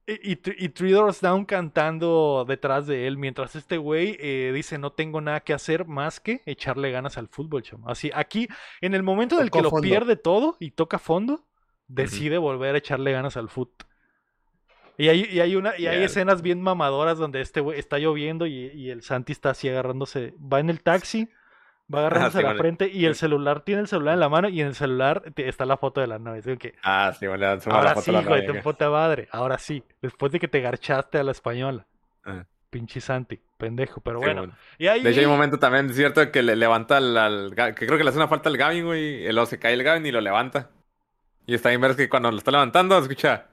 Y, 0.06 0.32
y, 0.32 0.36
Thr- 0.36 0.54
y 0.58 0.68
Three 0.70 0.92
Doors 0.92 1.20
Down 1.20 1.44
cantando 1.46 2.44
detrás 2.46 2.86
de 2.86 3.06
él, 3.06 3.16
mientras 3.18 3.56
este 3.56 3.76
güey 3.78 4.16
eh, 4.20 4.52
dice 4.54 4.76
no 4.78 4.92
tengo 4.92 5.20
nada 5.22 5.40
que 5.40 5.54
hacer 5.54 5.86
más 5.86 6.20
que 6.20 6.42
echarle 6.44 6.90
ganas 6.90 7.16
al 7.18 7.28
fútbol, 7.28 7.62
chamo. 7.62 7.88
Así, 7.88 8.10
aquí, 8.14 8.46
en 8.82 8.94
el 8.94 9.02
momento 9.02 9.36
en 9.36 9.42
el 9.44 9.50
que 9.50 9.62
lo 9.62 9.70
pierde 9.80 10.16
todo 10.16 10.56
y 10.60 10.72
toca 10.72 10.98
fondo, 10.98 11.46
decide 11.86 12.36
volver 12.38 12.74
a 12.74 12.78
echarle 12.78 13.12
ganas 13.12 13.36
al 13.38 13.48
fútbol. 13.48 13.88
Y 14.96 15.08
hay, 15.08 15.26
y 15.30 15.40
hay, 15.40 15.56
una, 15.56 15.76
y 15.78 15.86
hay 15.86 16.02
escenas 16.04 16.40
bien 16.42 16.60
mamadoras 16.62 17.18
donde 17.18 17.40
este 17.40 17.60
güey 17.60 17.78
está 17.78 17.98
lloviendo 17.98 18.46
y, 18.46 18.70
y 18.72 18.90
el 18.90 19.02
Santi 19.02 19.32
está 19.32 19.50
así 19.50 19.68
agarrándose, 19.68 20.34
va 20.40 20.60
en 20.60 20.70
el 20.70 20.82
taxi, 20.82 21.28
va 21.92 21.98
agarrándose 22.00 22.38
sí, 22.38 22.42
la 22.42 22.48
vale. 22.50 22.58
frente 22.60 22.88
y 22.92 23.04
el 23.06 23.16
celular, 23.16 23.62
tiene 23.62 23.80
el 23.82 23.88
celular 23.88 24.14
en 24.14 24.20
la 24.20 24.28
mano 24.28 24.48
y 24.48 24.60
en 24.60 24.68
el 24.68 24.74
celular 24.76 25.22
está 25.36 25.66
la 25.66 25.76
foto 25.78 26.00
de 26.00 26.06
la 26.06 26.18
novia. 26.20 26.42
Que, 26.56 26.74
Ah, 26.84 27.12
sí, 27.18 27.26
bueno, 27.26 27.40
le 27.40 27.46
dan 27.46 27.60
la 27.66 27.74
Ahora 27.74 27.88
foto 27.94 28.02
sí, 28.02 28.10
a 28.10 28.14
la 28.14 28.22
novia. 28.22 28.46
tu 28.46 28.60
puta 28.62 28.88
madre. 28.88 29.28
Ahora 29.32 29.58
sí. 29.58 29.82
Después 30.00 30.30
de 30.30 30.38
que 30.38 30.46
te 30.48 30.60
garchaste 30.60 31.18
a 31.18 31.24
la 31.24 31.32
española. 31.32 31.86
Ah. 32.24 32.44
Pinche 32.70 33.00
Santi, 33.00 33.40
pendejo. 33.58 34.00
Pero 34.00 34.18
Sí, 34.20 34.24
bueno. 34.26 34.40
bueno. 34.42 34.54
Y 34.78 34.86
ahí. 34.86 35.02
De 35.02 35.10
hecho, 35.10 35.20
hay 35.20 35.26
un 35.26 35.32
momento 35.32 35.58
también, 35.58 35.92
cierto, 35.92 36.30
que 36.30 36.42
le 36.42 36.54
levanta 36.56 36.96
al, 36.98 37.16
al 37.16 37.54
que 37.74 37.86
creo 37.86 37.98
que 37.98 38.04
le 38.04 38.10
hace 38.10 38.18
una 38.18 38.28
falta 38.28 38.48
al 38.48 38.56
Gavin, 38.56 38.84
güey. 38.84 39.26
Y 39.26 39.32
luego 39.32 39.46
se 39.46 39.58
cae 39.58 39.74
el 39.74 39.82
Gavin 39.82 40.06
y 40.06 40.12
lo 40.12 40.20
levanta. 40.20 40.70
Y 41.46 41.54
está 41.54 41.68
bien 41.70 41.80
ver 41.80 41.94
que 41.96 42.08
cuando 42.08 42.30
lo 42.30 42.38
está 42.38 42.50
levantando, 42.52 42.96
escucha. 42.98 43.46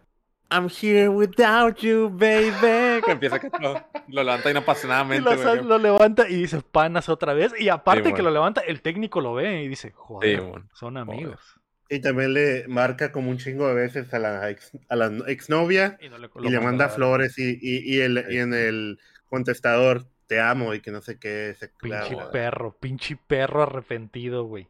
I'm 0.52 0.68
here 0.70 1.08
without 1.10 1.78
you, 1.78 2.10
baby. 2.10 3.02
Que 3.06 3.12
empieza 3.12 3.40
que 3.40 3.50
todo. 3.50 3.84
Lo 4.10 4.24
levanta 4.24 4.52
inapasionadamente, 4.52 5.30
y 5.32 5.36
lo, 5.36 5.42
güey. 5.42 5.64
lo 5.64 5.78
levanta 5.78 6.28
y 6.30 6.36
dice 6.36 6.62
panas 6.62 7.08
otra 7.10 7.34
vez. 7.34 7.54
Y 7.58 7.70
aparte 7.70 8.10
Sí, 8.10 8.14
que 8.16 8.22
lo 8.22 8.32
levanta, 8.32 8.60
el 8.62 8.82
técnico 8.82 9.22
lo 9.22 9.34
ve 9.34 9.64
y 9.64 9.68
dice, 9.70 9.92
joder, 9.96 10.42
bueno. 10.42 10.68
son 10.74 10.98
amigos. 10.98 11.40
Y 11.90 12.00
también 12.00 12.34
le 12.34 12.68
marca 12.68 13.12
como 13.12 13.30
un 13.32 13.38
chingo 13.38 13.68
de 13.68 13.74
veces 13.76 14.14
a 14.14 14.20
la 14.20 14.50
ex, 14.50 14.72
a 14.90 14.96
la 14.96 15.08
exnovia 15.28 15.98
Y, 16.02 16.10
no 16.10 16.18
le, 16.18 16.30
y 16.44 16.50
le 16.50 16.60
manda 16.60 16.88
flores 16.90 17.38
y, 17.38 17.58
y, 17.62 17.96
y, 17.96 18.00
el, 18.02 18.26
Sí. 18.28 18.36
y 18.36 18.38
en 18.40 18.54
el 18.54 19.00
contestador 19.30 20.06
te 20.28 20.40
amo 20.40 20.74
y 20.74 20.80
que 20.82 20.92
no 20.92 21.02
sé 21.02 21.18
qué 21.20 21.54
se 21.60 21.68
Pinche 21.70 22.16
clava. 22.16 22.32
perro, 22.32 22.78
pinche 22.80 23.18
perro 23.28 23.64
arrepentido, 23.64 24.44
güey. 24.46 24.68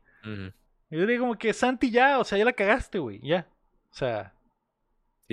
Y 0.91 0.97
yo 0.97 1.05
digo 1.05 1.21
como 1.23 1.37
que 1.37 1.53
Santi 1.53 1.89
ya, 1.91 2.19
o 2.19 2.23
sea, 2.23 2.37
ya 2.37 2.45
la 2.45 2.53
cagaste, 2.53 2.99
güey, 2.99 3.19
ya. 3.23 3.47
O 3.91 3.93
sea, 3.95 4.33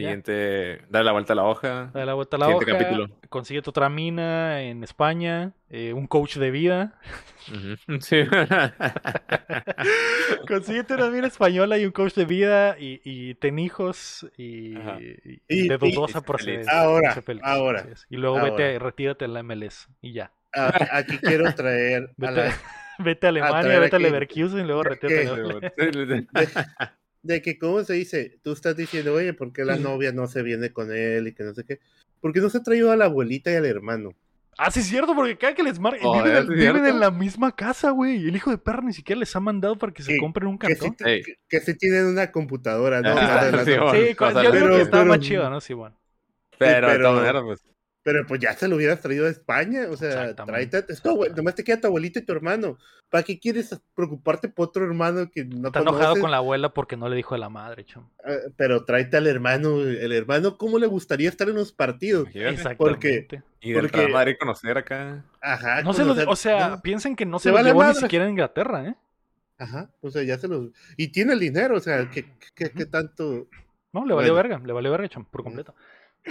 Siguiente, 0.02 0.82
dale 0.88 1.04
la 1.04 1.12
vuelta 1.12 1.32
a 1.32 1.36
la 1.36 1.44
hoja. 1.44 1.90
dale 1.92 2.06
la 2.06 2.14
vuelta 2.14 2.36
a 2.36 2.40
la 2.40 2.46
Siguiente 2.46 2.72
hoja, 2.72 2.78
capítulo. 2.84 3.10
consíguete 3.28 3.70
otra 3.70 3.88
mina 3.88 4.62
en 4.62 4.84
España, 4.84 5.52
eh, 5.70 5.92
un 5.92 6.06
coach 6.06 6.36
de 6.36 6.50
vida. 6.50 6.94
Ujú. 7.48 7.98
Sí. 8.00 8.22
Consíguete 10.46 10.94
una 10.94 11.10
mina 11.10 11.26
española 11.26 11.78
y 11.78 11.86
un 11.86 11.92
coach 11.92 12.14
de 12.14 12.24
vida 12.24 12.76
y, 12.78 13.00
y 13.04 13.34
ten 13.34 13.58
hijos 13.58 14.26
y, 14.36 14.76
y- 14.76 15.42
Y- 15.48 15.68
de 15.68 15.78
dudosa 15.78 16.22
procedencia. 16.22 16.72
ahora, 16.80 17.14
ahora. 17.42 17.86
Y 18.10 18.16
luego 18.16 18.38
ahora. 18.38 18.50
vete, 18.52 18.78
retírate 18.78 19.24
en 19.24 19.34
la 19.34 19.42
MLS 19.42 19.88
y 20.00 20.12
ya. 20.12 20.32
Ah, 20.54 20.72
Aquí 20.92 21.18
quiero 21.18 21.52
traer 21.54 22.04
a 22.04 22.08
Vete, 22.16 22.32
la, 22.34 22.52
vete 22.98 23.26
a 23.26 23.30
Alemania, 23.30 23.60
traer 23.60 23.80
vete 23.80 23.96
a 23.96 23.98
Leverkusen 23.98 24.60
y 24.60 24.64
luego 24.64 24.82
¿De 24.82 24.88
retírate. 24.90 26.26
De 27.22 27.42
que, 27.42 27.58
¿cómo 27.58 27.82
se 27.84 27.94
dice? 27.94 28.38
Tú 28.42 28.52
estás 28.52 28.76
diciendo, 28.76 29.14
oye, 29.14 29.32
¿por 29.34 29.52
qué 29.52 29.64
la 29.64 29.76
novia 29.76 30.12
no 30.12 30.26
se 30.26 30.42
viene 30.42 30.72
con 30.72 30.92
él 30.92 31.28
y 31.28 31.34
que 31.34 31.42
no 31.44 31.54
sé 31.54 31.64
qué? 31.64 31.80
¿Por 32.20 32.32
qué 32.32 32.40
no 32.40 32.48
se 32.50 32.58
ha 32.58 32.62
traído 32.62 32.90
a 32.92 32.96
la 32.96 33.06
abuelita 33.06 33.50
y 33.52 33.56
al 33.56 33.66
hermano? 33.66 34.10
Ah, 34.60 34.72
sí, 34.72 34.80
es 34.80 34.86
cierto, 34.86 35.14
porque 35.14 35.38
cada 35.38 35.54
que 35.54 35.62
les 35.62 35.78
marcan. 35.78 36.02
Joder, 36.02 36.44
viven, 36.46 36.84
en 36.84 36.98
la 36.98 37.12
misma 37.12 37.54
casa, 37.54 37.90
güey. 37.90 38.26
El 38.26 38.34
hijo 38.34 38.50
de 38.50 38.58
perra 38.58 38.82
ni 38.82 38.92
siquiera 38.92 39.20
les 39.20 39.34
ha 39.36 39.38
mandado 39.38 39.76
para 39.78 39.92
que 39.92 40.02
se 40.02 40.14
Sí, 40.14 40.18
compren 40.18 40.48
un 40.48 40.58
Que 40.58 40.74
sí, 40.74 40.80
cartón. 40.80 40.94
Que, 40.98 41.22
que 41.48 41.60
sí 41.60 41.76
tienen 41.76 42.06
una 42.06 42.32
computadora, 42.32 43.00
¿no? 43.00 43.10
Ah, 43.16 43.50
sí, 43.64 43.70
bueno. 43.76 43.92
Sí, 43.92 44.16
yo 44.44 44.50
pero- 44.50 44.74
que 44.74 44.82
estaba 44.82 45.04
más 45.04 45.20
chido, 45.20 45.48
¿no? 45.48 45.60
Sí, 45.60 45.74
bueno. 45.74 45.96
Pero, 46.58 46.88
de 46.88 46.92
pero- 46.94 47.04
todas 47.04 47.20
maneras, 47.20 47.42
pues. 47.44 47.62
Pero 48.10 48.26
pues 48.26 48.40
ya 48.40 48.54
se 48.54 48.68
lo 48.68 48.76
hubieras 48.76 49.02
traído 49.02 49.26
a 49.26 49.28
España, 49.28 49.82
o 49.90 49.94
sea, 49.94 50.34
tráete, 50.34 50.82
es 50.88 51.02
tu 51.02 51.10
abue- 51.10 51.30
nomás 51.36 51.54
te 51.54 51.62
queda 51.62 51.78
tu 51.78 51.88
abuelita 51.88 52.20
y 52.20 52.22
tu 52.22 52.32
hermano. 52.32 52.78
¿Para 53.10 53.22
qué 53.22 53.38
quieres 53.38 53.78
preocuparte 53.94 54.48
por 54.48 54.68
otro 54.68 54.82
hermano 54.86 55.30
que 55.30 55.44
no 55.44 55.66
Está 55.68 55.80
enojado 55.80 56.04
conoces? 56.04 56.22
con 56.22 56.30
la 56.30 56.38
abuela 56.38 56.72
porque 56.72 56.96
no 56.96 57.06
le 57.10 57.16
dijo 57.16 57.34
a 57.34 57.38
la 57.38 57.50
madre, 57.50 57.84
chum. 57.84 58.08
Ah, 58.24 58.30
Pero 58.56 58.86
tráete 58.86 59.18
al 59.18 59.26
hermano, 59.26 59.82
el 59.82 60.10
hermano, 60.12 60.56
¿cómo 60.56 60.78
le 60.78 60.86
gustaría 60.86 61.28
estar 61.28 61.50
en 61.50 61.56
los 61.56 61.70
partidos? 61.70 62.28
Exactamente. 62.32 63.42
Y 63.60 63.72
del 63.72 63.82
porque- 63.90 64.08
Madrid 64.08 64.36
conocer 64.40 64.78
acá. 64.78 65.22
Ajá, 65.42 65.82
No 65.82 65.92
se 65.92 66.06
los, 66.06 66.16
conocer- 66.16 66.28
o 66.32 66.36
sea, 66.36 66.68
no, 66.70 66.80
piensen 66.80 67.14
que 67.14 67.26
no 67.26 67.38
Se 67.38 67.42
se 67.44 67.48
los 67.50 67.56
vale 67.58 67.68
llevó 67.68 67.82
ni 67.82 67.88
madre. 67.88 68.00
siquiera 68.00 68.24
en 68.24 68.30
Inglaterra, 68.30 68.86
¿eh? 68.86 68.94
Ajá, 69.58 69.90
o 70.00 70.10
sea, 70.10 70.22
ya 70.22 70.38
se 70.38 70.48
los... 70.48 70.70
Y 70.96 71.08
tiene 71.08 71.34
el 71.34 71.40
dinero, 71.40 71.76
o 71.76 71.80
sea, 71.80 72.08
¿qué, 72.08 72.24
qué, 72.54 72.70
qué 72.70 72.86
tanto... 72.86 73.48
No, 73.92 74.06
le 74.06 74.14
valió 74.14 74.32
Bueno. 74.32 74.48
verga, 74.48 74.66
le 74.66 74.72
valió 74.72 74.90
verga, 74.92 75.08
chum, 75.08 75.24
por 75.24 75.42
completo. 75.42 75.74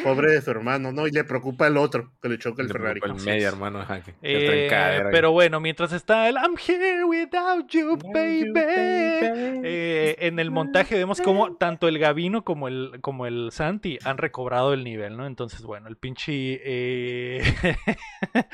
Pobre 0.04 0.32
de 0.34 0.42
su 0.42 0.52
hermano, 0.52 0.92
¿no? 0.92 1.08
Y 1.08 1.12
le 1.12 1.24
preocupa 1.24 1.68
el 1.68 1.78
otro, 1.78 2.12
que 2.22 2.30
le 2.30 2.38
choca 2.38 2.62
el 2.62 2.68
Le 2.68 2.74
Ferrari. 2.74 3.02
El 3.04 3.16
medio 3.16 3.48
hermano, 3.48 3.80
ajá. 3.80 4.02
que- 4.02 4.14
que 4.14 4.68
Eh, 4.68 5.04
pero 5.12 5.32
bueno, 5.32 5.60
mientras 5.60 5.92
está 5.94 6.30
el 6.30 6.36
I'm 6.36 6.56
here 6.58 7.04
without 7.04 7.68
you, 7.70 7.98
You, 7.98 8.12
baby. 8.14 8.52
baby. 8.52 9.62
eh, 9.64 10.16
en 10.20 10.40
el 10.40 10.52
montaje 10.52 10.96
vemos 10.96 11.20
como 11.22 11.56
tanto 11.58 11.88
el 11.88 12.00
Gavino 12.00 12.44
como 12.44 12.68
el, 12.68 13.00
como 13.02 13.26
el 13.26 13.50
Santi 13.52 13.98
han 14.04 14.18
recobrado 14.18 14.74
el 14.74 14.84
nivel, 14.84 15.18
¿no? 15.18 15.26
Entonces, 15.26 15.62
bueno, 15.64 15.88
el 15.88 15.98
pinche. 15.98 16.62
eh, 16.64 17.42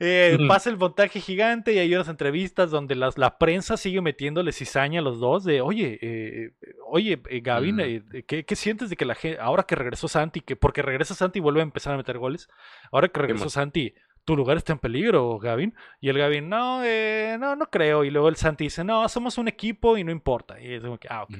eh, 0.00 0.38
pasa 0.48 0.70
el 0.70 0.76
montaje 0.76 1.20
gigante 1.20 1.72
y 1.72 1.78
hay 1.78 1.94
unas 1.94 2.08
entrevistas 2.08 2.70
donde 2.70 2.94
las, 2.94 3.18
la 3.18 3.38
prensa 3.38 3.76
sigue 3.76 4.00
metiéndole 4.00 4.52
cizaña 4.52 5.00
a 5.00 5.02
los 5.02 5.18
dos 5.20 5.44
de, 5.44 5.60
oye, 5.60 5.98
eh, 6.02 6.50
oye, 6.88 7.20
eh, 7.28 7.40
Gavin, 7.40 7.76
Mm. 7.76 7.80
eh, 7.80 8.24
¿qué, 8.26 8.44
qué 8.44 8.56
sientes 8.56 8.90
de 8.90 8.96
que 8.96 9.04
la 9.04 9.14
gente, 9.14 9.38
ahora 9.40 9.64
que 9.64 9.74
regresó 9.74 10.08
Santi, 10.08 10.40
que 10.40 10.56
porque 10.76 10.82
regresa 10.82 11.14
Santi 11.14 11.38
y 11.38 11.42
vuelve 11.42 11.60
a 11.60 11.62
empezar 11.62 11.94
a 11.94 11.96
meter 11.96 12.18
goles, 12.18 12.48
ahora 12.92 13.08
que 13.08 13.18
regresó. 13.18 13.48
Santi, 13.48 13.94
tu 14.26 14.36
lugar 14.36 14.58
está 14.58 14.74
en 14.74 14.78
peligro, 14.78 15.38
Gavin? 15.38 15.74
Y 16.00 16.10
el 16.10 16.18
Gavin, 16.18 16.50
no, 16.50 16.84
eh, 16.84 17.38
no, 17.40 17.56
no 17.56 17.70
creo. 17.70 18.04
Y 18.04 18.10
luego 18.10 18.28
el 18.28 18.36
Santi 18.36 18.64
dice, 18.64 18.84
no, 18.84 19.08
somos 19.08 19.38
un 19.38 19.48
equipo 19.48 19.96
y 19.96 20.04
no 20.04 20.10
importa. 20.12 20.60
Y 20.60 20.74
es 20.74 20.82
como 20.82 20.98
que, 20.98 21.08
ah, 21.10 21.22
ok. 21.22 21.30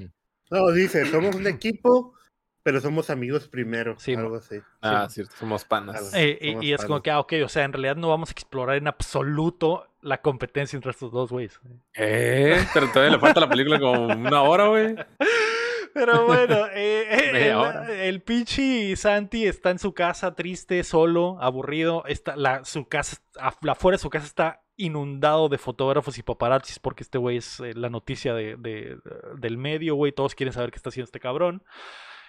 No, 0.51 0.71
dice, 0.73 1.05
somos 1.05 1.35
un 1.35 1.47
equipo, 1.49 2.15
pero 2.63 2.81
somos 2.81 3.11
amigos 3.11 3.47
primero, 3.47 3.97
Sí, 3.99 4.15
algo 4.15 4.37
así. 4.37 4.57
Ah, 4.81 5.07
Sí. 5.09 5.17
cierto, 5.17 5.35
somos 5.37 5.65
panas. 5.67 6.15
Eh, 6.15 6.39
y- 6.41 6.49
somos 6.53 6.65
y, 6.65 6.73
es 6.73 6.85
como 6.87 7.03
que, 7.03 7.11
ah, 7.11 7.21
ok, 7.21 7.35
o 7.45 7.49
sea, 7.51 7.65
en 7.65 7.75
realidad 7.75 7.97
no 7.97 8.09
vamos 8.09 8.31
a 8.31 8.33
explorar 8.33 8.77
en 8.77 8.87
absoluto 8.89 9.87
la 10.01 10.23
competencia 10.23 10.77
entre 10.79 10.93
estos 10.93 11.13
dos 11.13 11.31
güeyes. 11.31 11.61
Eh, 11.95 12.65
pero 12.73 12.89
todavía 12.91 13.17
le 13.17 13.21
falta 13.21 13.41
la 13.41 13.49
película 13.51 13.79
como 13.81 14.07
una 14.07 14.41
hora, 14.43 14.69
güey. 14.69 14.95
Pero 15.97 16.27
bueno, 16.27 16.67
eh, 16.75 17.07
eh, 17.11 17.51
el, 17.91 17.91
el 18.01 18.23
pinche 18.23 18.95
Santi 18.97 19.47
está 19.47 19.71
en 19.71 19.79
su 19.79 19.95
casa 19.95 20.35
triste, 20.35 20.85
solo, 20.85 21.39
aburrido. 21.41 22.05
Está, 22.07 22.37
la, 22.37 22.65
su 22.65 22.87
casa, 22.87 23.17
af- 23.37 23.71
afuera 23.71 23.97
de 23.97 24.03
su 24.03 24.11
casa 24.11 24.27
está 24.27 24.63
inundado 24.77 25.49
de 25.49 25.57
fotógrafos 25.57 26.19
y 26.19 26.23
paparazzis 26.23 26.79
porque 26.79 27.03
este 27.03 27.17
güey 27.17 27.39
es 27.39 27.61
eh, 27.61 27.73
la 27.75 27.89
noticia 27.89 28.35
de, 28.35 28.57
de- 28.57 28.99
del 29.39 29.57
medio, 29.57 29.95
güey. 29.95 30.13
Todos 30.13 30.35
quieren 30.35 30.53
saber 30.53 30.71
qué 30.71 30.77
está 30.77 30.91
haciendo 30.91 31.07
este 31.07 31.21
cabrón. 31.21 31.63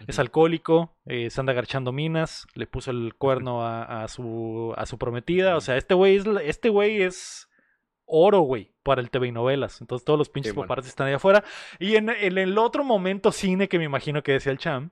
Es 0.08 0.20
alcohólico, 0.20 0.96
eh, 1.08 1.30
se 1.32 1.40
anda 1.42 1.54
garchando 1.54 1.92
minas, 1.92 2.46
le 2.54 2.68
puso 2.68 2.92
el 2.92 3.16
cuerno 3.16 3.66
a, 3.66 4.04
a 4.04 4.08
su, 4.08 4.74
a 4.78 4.86
su 4.86 4.98
prometida. 5.00 5.58
O 5.58 5.62
sea, 5.62 5.76
este 5.76 5.96
güey 5.96 6.18
es, 6.18 6.26
este 6.44 6.70
güey 6.70 7.02
es 7.02 7.47
oro, 8.08 8.40
güey, 8.40 8.74
para 8.84 9.02
el 9.02 9.12
TV 9.12 9.28
y 9.28 9.32
novelas. 9.32 9.80
Entonces 9.82 10.04
todos 10.06 10.18
los 10.18 10.30
pinches 10.30 10.54
Sí, 10.54 10.58
bueno. 10.58 10.74
están 10.82 11.08
ahí 11.08 11.14
afuera. 11.14 11.44
Y 11.78 11.96
en, 11.96 12.10
en 12.10 12.38
el 12.40 12.58
otro 12.58 12.84
momento 12.84 13.32
cine 13.32 13.68
que 13.68 13.78
me 13.78 13.84
imagino 13.86 14.24
que 14.24 14.32
decía 14.32 14.52
el 14.52 14.58
Cham, 14.58 14.90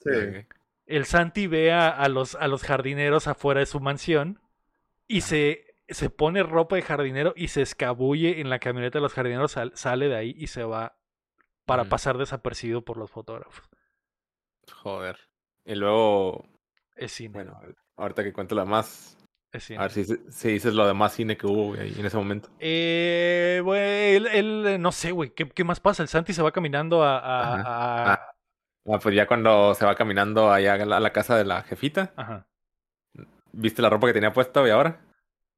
Sí. 0.00 0.10
El 0.86 1.04
Santi 1.04 1.46
ve 1.48 1.72
a, 1.72 1.88
a 1.90 2.08
los, 2.08 2.34
a 2.36 2.46
los 2.48 2.62
jardineros 2.62 3.26
afuera 3.26 3.58
de 3.60 3.66
su 3.66 3.80
mansión 3.80 4.40
y 5.08 5.22
se, 5.22 5.74
se 5.88 6.10
pone 6.10 6.44
ropa 6.44 6.76
de 6.76 6.82
jardinero 6.82 7.32
y 7.36 7.48
se 7.48 7.62
escabulle 7.62 8.40
en 8.40 8.48
la 8.50 8.60
camioneta 8.60 8.98
de 8.98 9.02
los 9.02 9.12
jardineros, 9.12 9.50
sal- 9.52 9.72
sale 9.74 10.08
de 10.08 10.14
ahí 10.16 10.34
y 10.38 10.46
se 10.46 10.62
va 10.62 10.96
para 11.64 11.86
pasar 11.86 12.18
desapercibido 12.18 12.82
por 12.84 12.96
los 12.98 13.10
fotógrafos. 13.10 13.68
Joder. 14.72 15.18
Y 15.64 15.74
luego, 15.74 16.46
Es 16.94 17.10
cine. 17.12 17.34
bueno, 17.34 17.60
ahorita 17.96 18.22
que 18.22 18.32
cuento 18.32 18.54
la 18.54 18.64
más. 18.64 19.18
Cine. 19.60 19.78
A 19.78 19.82
ver 19.82 19.90
si, 19.92 20.04
si 20.04 20.48
dices 20.48 20.74
lo 20.74 20.86
de 20.86 20.94
más 20.94 21.12
cine 21.12 21.36
que 21.36 21.46
hubo, 21.46 21.68
güey, 21.74 21.98
en 21.98 22.06
ese 22.06 22.16
momento. 22.16 22.48
Eh, 22.58 23.60
güey, 23.64 24.16
él, 24.16 24.26
él, 24.28 24.80
no 24.82 24.92
sé, 24.92 25.12
güey, 25.12 25.30
¿qué, 25.30 25.48
qué 25.48 25.64
más 25.64 25.80
pasa? 25.80 26.02
El 26.02 26.08
Santi 26.08 26.32
se 26.32 26.42
va 26.42 26.52
caminando 26.52 27.02
a... 27.02 27.18
a- 27.18 27.54
Ajá. 27.54 27.62
a- 27.66 28.12
Ah. 28.14 28.32
Ah, 28.88 29.00
pues 29.02 29.16
ya 29.16 29.26
cuando 29.26 29.74
se 29.74 29.84
va 29.84 29.96
caminando 29.96 30.52
allá 30.52 30.74
a 30.74 30.86
la, 30.86 30.96
a 30.98 31.00
la 31.00 31.10
casa 31.12 31.36
de 31.36 31.44
la 31.44 31.62
jefita, 31.62 32.12
Ajá. 32.16 32.46
¿viste 33.52 33.82
la 33.82 33.90
ropa 33.90 34.06
que 34.06 34.12
tenía 34.12 34.32
puesta, 34.32 34.60
güey, 34.60 34.70
ahora? 34.72 35.00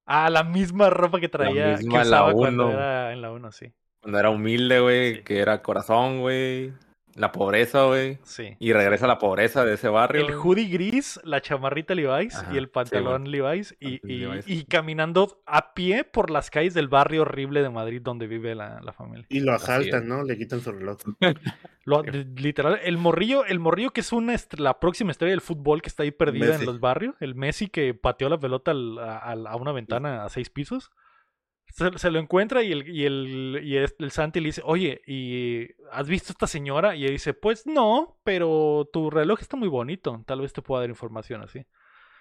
Ah, 0.07 0.31
la 0.31 0.45
misma 0.45 0.89
ropa 0.89 1.20
que 1.20 1.29
traía, 1.29 1.77
misma 1.77 2.03
que 2.05 2.09
la 2.09 2.33
cuando 2.33 2.70
era 2.70 3.12
en 3.12 3.20
la 3.20 3.31
1, 3.31 3.53
sí. 3.53 3.70
Cuando 4.01 4.19
era 4.19 4.31
humilde, 4.31 4.81
güey, 4.81 5.16
Sí. 5.16 5.23
que 5.25 5.41
era 5.41 5.61
corazón, 5.61 6.20
güey. 6.20 6.73
La 7.19 7.32
pobreza, 7.32 7.85
güey. 7.86 8.19
Sí. 8.23 8.57
Y 8.61 8.73
regresa 8.73 9.05
a 9.05 9.09
la 9.09 9.19
pobreza 9.19 9.65
de 9.65 9.74
ese 9.74 9.89
barrio. 9.89 10.27
El 10.27 10.35
hoodie 10.35 10.69
gris, 10.69 11.20
la 11.24 11.40
chamarrita 11.40 11.95
Levi's 11.95 12.36
Ajá, 12.36 12.55
y 12.55 12.57
el 12.59 12.65
sí, 12.66 12.70
pantalón 12.73 13.31
Levi's 13.31 13.77
y, 13.81 14.01
y- 14.11 14.19
Levi's. 14.20 14.49
y 14.49 14.65
caminando 14.65 15.43
a 15.47 15.74
pie 15.74 16.05
por 16.05 16.31
las 16.31 16.51
calles 16.51 16.74
del 16.74 16.89
barrio 16.89 17.23
horrible 17.23 17.61
de 17.62 17.70
Madrid 17.70 18.01
donde 18.03 18.27
vive 18.27 18.55
la, 18.55 18.81
la 18.82 18.93
familia. 18.93 19.27
Y 19.28 19.40
lo 19.40 19.53
asaltan. 19.53 20.07
¿no? 20.09 20.23
Le 20.23 20.39
quitan 20.39 20.61
su 20.61 20.70
reloj. 20.73 20.99
Lo- 21.85 22.03
literal, 22.03 22.78
el 22.85 22.99
morrillo, 22.99 23.45
el 23.47 23.59
morrillo 23.59 23.90
que 23.90 24.01
es 24.01 24.12
una 24.12 24.36
la 24.59 24.78
próxima 24.78 25.11
estrella 25.11 25.31
del 25.32 25.40
fútbol 25.40 25.82
que 25.82 25.89
está 25.89 26.03
ahí 26.03 26.11
perdida 26.11 26.47
Messi. 26.47 26.61
en 26.61 26.66
los 26.66 26.81
barrios, 26.81 27.15
el 27.20 27.35
Messi 27.35 27.69
que 27.69 27.95
pateó 27.95 28.28
la 28.28 28.39
pelota 28.39 28.70
al- 28.73 28.99
a, 28.99 29.19
a- 29.19 29.32
a 29.32 29.57
una 29.57 29.73
ventana 29.73 30.24
a 30.24 30.28
seis 30.28 30.51
pisos, 30.51 30.90
se, 31.73 31.99
se 31.99 32.11
lo 32.11 32.19
encuentra 32.19 32.62
y 32.62 32.73
el, 32.73 32.89
y 32.89 33.05
el, 33.07 33.61
y 33.62 33.77
el 33.77 34.11
Santi 34.11 34.40
le 34.40 34.47
dice, 34.47 34.62
oye, 34.65 35.01
¿y 35.07 35.66
has 35.93 36.09
visto 36.09 36.31
a 36.31 36.35
esta 36.35 36.47
señora? 36.47 36.95
Y 36.97 37.05
él 37.05 37.12
dice, 37.12 37.35
pues 37.35 37.66
no, 37.66 38.19
pero 38.24 38.89
tu 38.93 39.11
reloj 39.11 39.40
está 39.40 39.57
muy 39.57 39.69
bonito, 39.69 40.23
tal 40.27 40.40
vez 40.40 40.53
te 40.53 40.62
pueda 40.62 40.82
dar 40.82 40.90
información 40.90 41.43
así. 41.43 41.65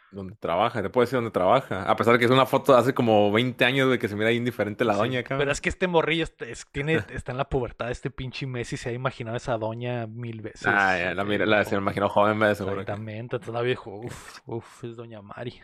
Donde 0.09 0.35
trabaja, 0.37 0.81
te 0.81 0.89
puedo 0.89 1.03
decir 1.03 1.17
dónde 1.17 1.31
trabaja. 1.31 1.83
A 1.83 1.95
pesar 1.97 2.13
de 2.13 2.19
que 2.19 2.23
es 2.25 2.31
una 2.31 2.45
foto 2.45 2.71
de 2.73 2.79
hace 2.79 2.93
como 2.93 3.29
20 3.29 3.65
años, 3.65 3.87
güey, 3.87 3.99
que 3.99 4.07
se 4.07 4.15
mira 4.15 4.29
ahí 4.29 4.37
indiferente 4.37 4.85
la 4.85 4.93
Sí, 4.93 4.99
doña 4.99 5.19
acá. 5.19 5.37
Pero 5.37 5.51
es 5.51 5.59
que 5.59 5.67
este 5.67 5.85
morrillo 5.87 6.23
es- 6.39 6.65
tiene, 6.71 6.93
está 7.13 7.33
en 7.33 7.37
la 7.37 7.49
pubertad, 7.49 7.91
este 7.91 8.09
pinche 8.09 8.47
Messi 8.47 8.77
se 8.77 8.89
ha 8.89 8.93
imaginado 8.93 9.33
a 9.33 9.37
esa 9.37 9.57
doña 9.57 10.07
mil 10.07 10.41
veces. 10.41 10.65
Ah, 10.65 10.97
ya, 10.97 11.13
la, 11.13 11.25
mira, 11.25 11.45
la, 11.45 11.65
se 11.65 11.75
me 11.75 11.81
imaginó 11.81 12.07
joven, 12.07 12.37
me 12.37 12.55
seguro. 12.55 12.79
Exactamente, 12.79 13.35
entonces 13.35 13.53
la 13.53 13.61
viejo, 13.61 13.97
uff, 13.99 14.39
uff, 14.45 14.83
es 14.85 14.95
doña 14.95 15.21
Mari. 15.21 15.59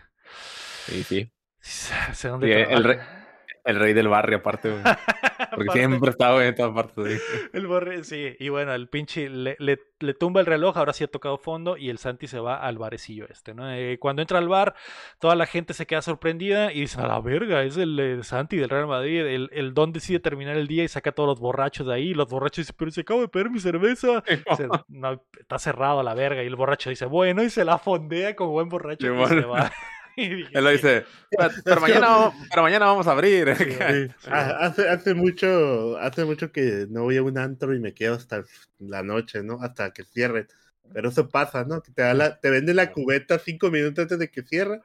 Sí, 0.88 1.04
sí. 1.04 1.32
Sé 1.62 2.28
dónde 2.28 2.48
Sí, 2.48 2.52
el 2.74 2.84
trabaja. 2.84 3.23
El 3.66 3.80
rey 3.80 3.94
del 3.94 4.10
barrio, 4.10 4.38
aparte, 4.40 4.70
güey. 4.72 4.82
Porque 5.56 5.72
siempre 5.72 6.10
está, 6.10 6.34
güey, 6.34 6.48
en 6.48 6.56
todas 6.56 6.74
partes. 6.74 6.96
güey. 6.96 7.18
El 7.54 7.68
borre, 7.68 8.04
sí. 8.04 8.36
Y 8.40 8.50
bueno, 8.50 8.74
el 8.74 8.88
pinche 8.90 9.30
le, 9.30 9.56
le- 9.60 9.80
le 10.00 10.14
tumba 10.14 10.42
el 10.42 10.46
reloj, 10.48 10.78
ahora 10.78 10.92
sí 10.92 11.06
ha 11.06 11.08
tocado 11.08 11.38
fondo 11.38 11.78
y 11.78 11.90
el 11.90 11.98
Santi 11.98 12.28
se 12.28 12.40
va 12.40 12.58
al 12.58 12.78
barecillo 12.78 13.26
este, 13.30 13.54
¿no? 13.54 13.72
Eh, 13.72 13.98
cuando 14.00 14.22
entra 14.22 14.38
al 14.40 14.50
bar, 14.50 14.76
toda 15.20 15.36
la 15.36 15.46
gente 15.46 15.74
se 15.74 15.86
queda 15.86 16.02
sorprendida 16.02 16.74
y 16.74 16.82
dicen, 16.82 17.06
a 17.06 17.08
la 17.08 17.22
verga, 17.22 17.64
es 17.64 17.78
el 17.78 17.98
eh, 18.00 18.24
Santi 18.24 18.58
del 18.58 18.70
Real 18.70 18.88
Madrid. 18.88 19.22
El, 19.26 19.50
el 19.54 19.74
Don 19.74 19.94
decide 19.94 20.20
terminar 20.20 20.58
el 20.58 20.68
día 20.68 20.84
y 20.84 20.90
saca 20.90 21.12
a 21.12 21.14
todos 21.14 21.28
los 21.30 21.40
borrachos 21.40 21.88
de 21.88 21.94
ahí. 21.94 22.10
Y 22.10 22.14
los 22.16 22.28
borrachos 22.30 22.64
dicen, 22.66 22.76
pero 22.78 22.92
se 22.92 23.02
acaba 23.02 23.22
de 23.22 23.28
perder 23.30 23.52
mi 23.52 23.60
cerveza. 23.62 24.24
Dice, 24.50 24.68
"No, 24.90 25.22
está 25.40 25.58
cerrado 25.58 26.02
a 26.02 26.04
la 26.04 26.14
verga. 26.16 26.44
Y 26.44 26.48
el 26.48 26.56
borracho 26.58 26.90
dice, 26.90 27.06
bueno, 27.06 27.42
y 27.44 27.50
se 27.50 27.64
la 27.64 27.78
fondea 27.78 28.36
como 28.36 28.52
buen 28.52 28.68
borracho 28.68 29.08
y 29.08 29.10
bueno. 29.12 29.28
se 29.42 29.46
va. 29.48 29.72
Él 30.54 30.64
lo 30.64 30.70
"Sí". 30.70 30.76
dice, 30.78 31.06
pero, 31.30 31.50
pero 31.66 31.82
mañana, 31.82 32.32
pero 32.50 32.62
mañana 32.64 32.86
vamos 32.86 33.08
a 33.08 33.12
abrir. 33.12 33.48
Sí. 34.18 34.30
Ah, 34.30 34.58
hace, 34.62 34.88
hace 34.90 35.14
mucho, 35.14 35.98
hace 35.98 36.26
mucho 36.26 36.52
que 36.52 36.88
no 36.90 37.04
voy 37.04 37.18
a 37.18 37.24
un 37.24 37.38
antro 37.38 37.74
y 37.74 37.80
me 37.80 37.94
quedo 37.94 38.16
hasta 38.16 38.44
la 38.80 39.04
noche, 39.04 39.44
¿no? 39.44 39.62
Hasta 39.62 39.92
que 39.92 40.04
cierren. 40.04 40.48
Pero 40.94 41.10
eso 41.10 41.30
pasa, 41.30 41.64
¿no? 41.64 41.82
Que 41.82 41.92
te, 41.92 42.02
da 42.04 42.14
la, 42.14 42.40
te 42.40 42.50
venden 42.50 42.76
la 42.76 42.92
cubeta 42.92 43.40
cinco 43.40 43.72
minutos 43.72 44.04
antes 44.04 44.20
de 44.20 44.30
que 44.30 44.44
cierre 44.44 44.82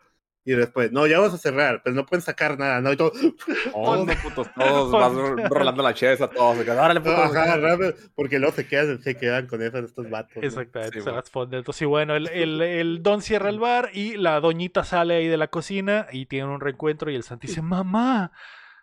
y 0.51 0.55
después, 0.57 0.91
no, 0.93 1.07
ya 1.07 1.19
vamos 1.19 1.35
a 1.35 1.39
cerrar, 1.39 1.83
pero 1.85 1.95
no 1.95 2.07
pueden 2.07 2.23
sacar 2.23 2.59
nada, 2.59 2.81
¿no? 2.81 2.91
Y 2.93 2.97
todo, 2.97 3.13
Oh, 3.75 3.97
no, 3.97 4.07
putos, 4.23 4.49
todos 4.55 4.93
vas 4.93 5.13
ro- 5.15 5.37
rolando 5.49 5.83
la 5.83 5.93
chesa, 5.95 6.29
todos. 6.29 6.57
se 6.59 6.65
quedan, 6.65 6.79
Órale, 6.79 7.01
putos. 7.01 7.19
ajá, 7.37 7.57
rápido, 7.59 7.93
porque 8.15 8.39
luego 8.39 8.55
se 8.55 8.67
quedan, 8.67 9.01
se 9.03 9.17
quedan 9.17 9.47
con 9.47 9.63
eso 9.63 9.79
estos 9.79 10.09
vatos. 10.09 10.37
¿no? 10.37 10.43
Exactamente, 10.43 10.99
Sí, 10.99 11.05
se 11.05 11.11
las 11.13 11.29
fonde. 11.31 11.59
Entonces, 11.59 11.83
y 11.83 11.85
bueno, 11.85 12.17
el, 12.17 12.29
el, 12.29 12.61
el 12.63 13.03
don 13.03 13.21
cierra 13.21 13.51
el 13.51 13.59
bar 13.59 13.91
y 13.93 14.17
la 14.17 14.41
doñita 14.41 14.85
sale 14.85 15.17
ahí 15.17 15.27
de 15.29 15.37
la 15.37 15.49
cocina 15.49 16.07
y 16.13 16.27
tienen 16.27 16.49
un 16.51 16.61
reencuentro 16.61 17.11
y 17.11 17.15
el 17.15 17.23
Santi 17.25 17.47
dice, 17.49 17.61
mamá. 17.63 18.33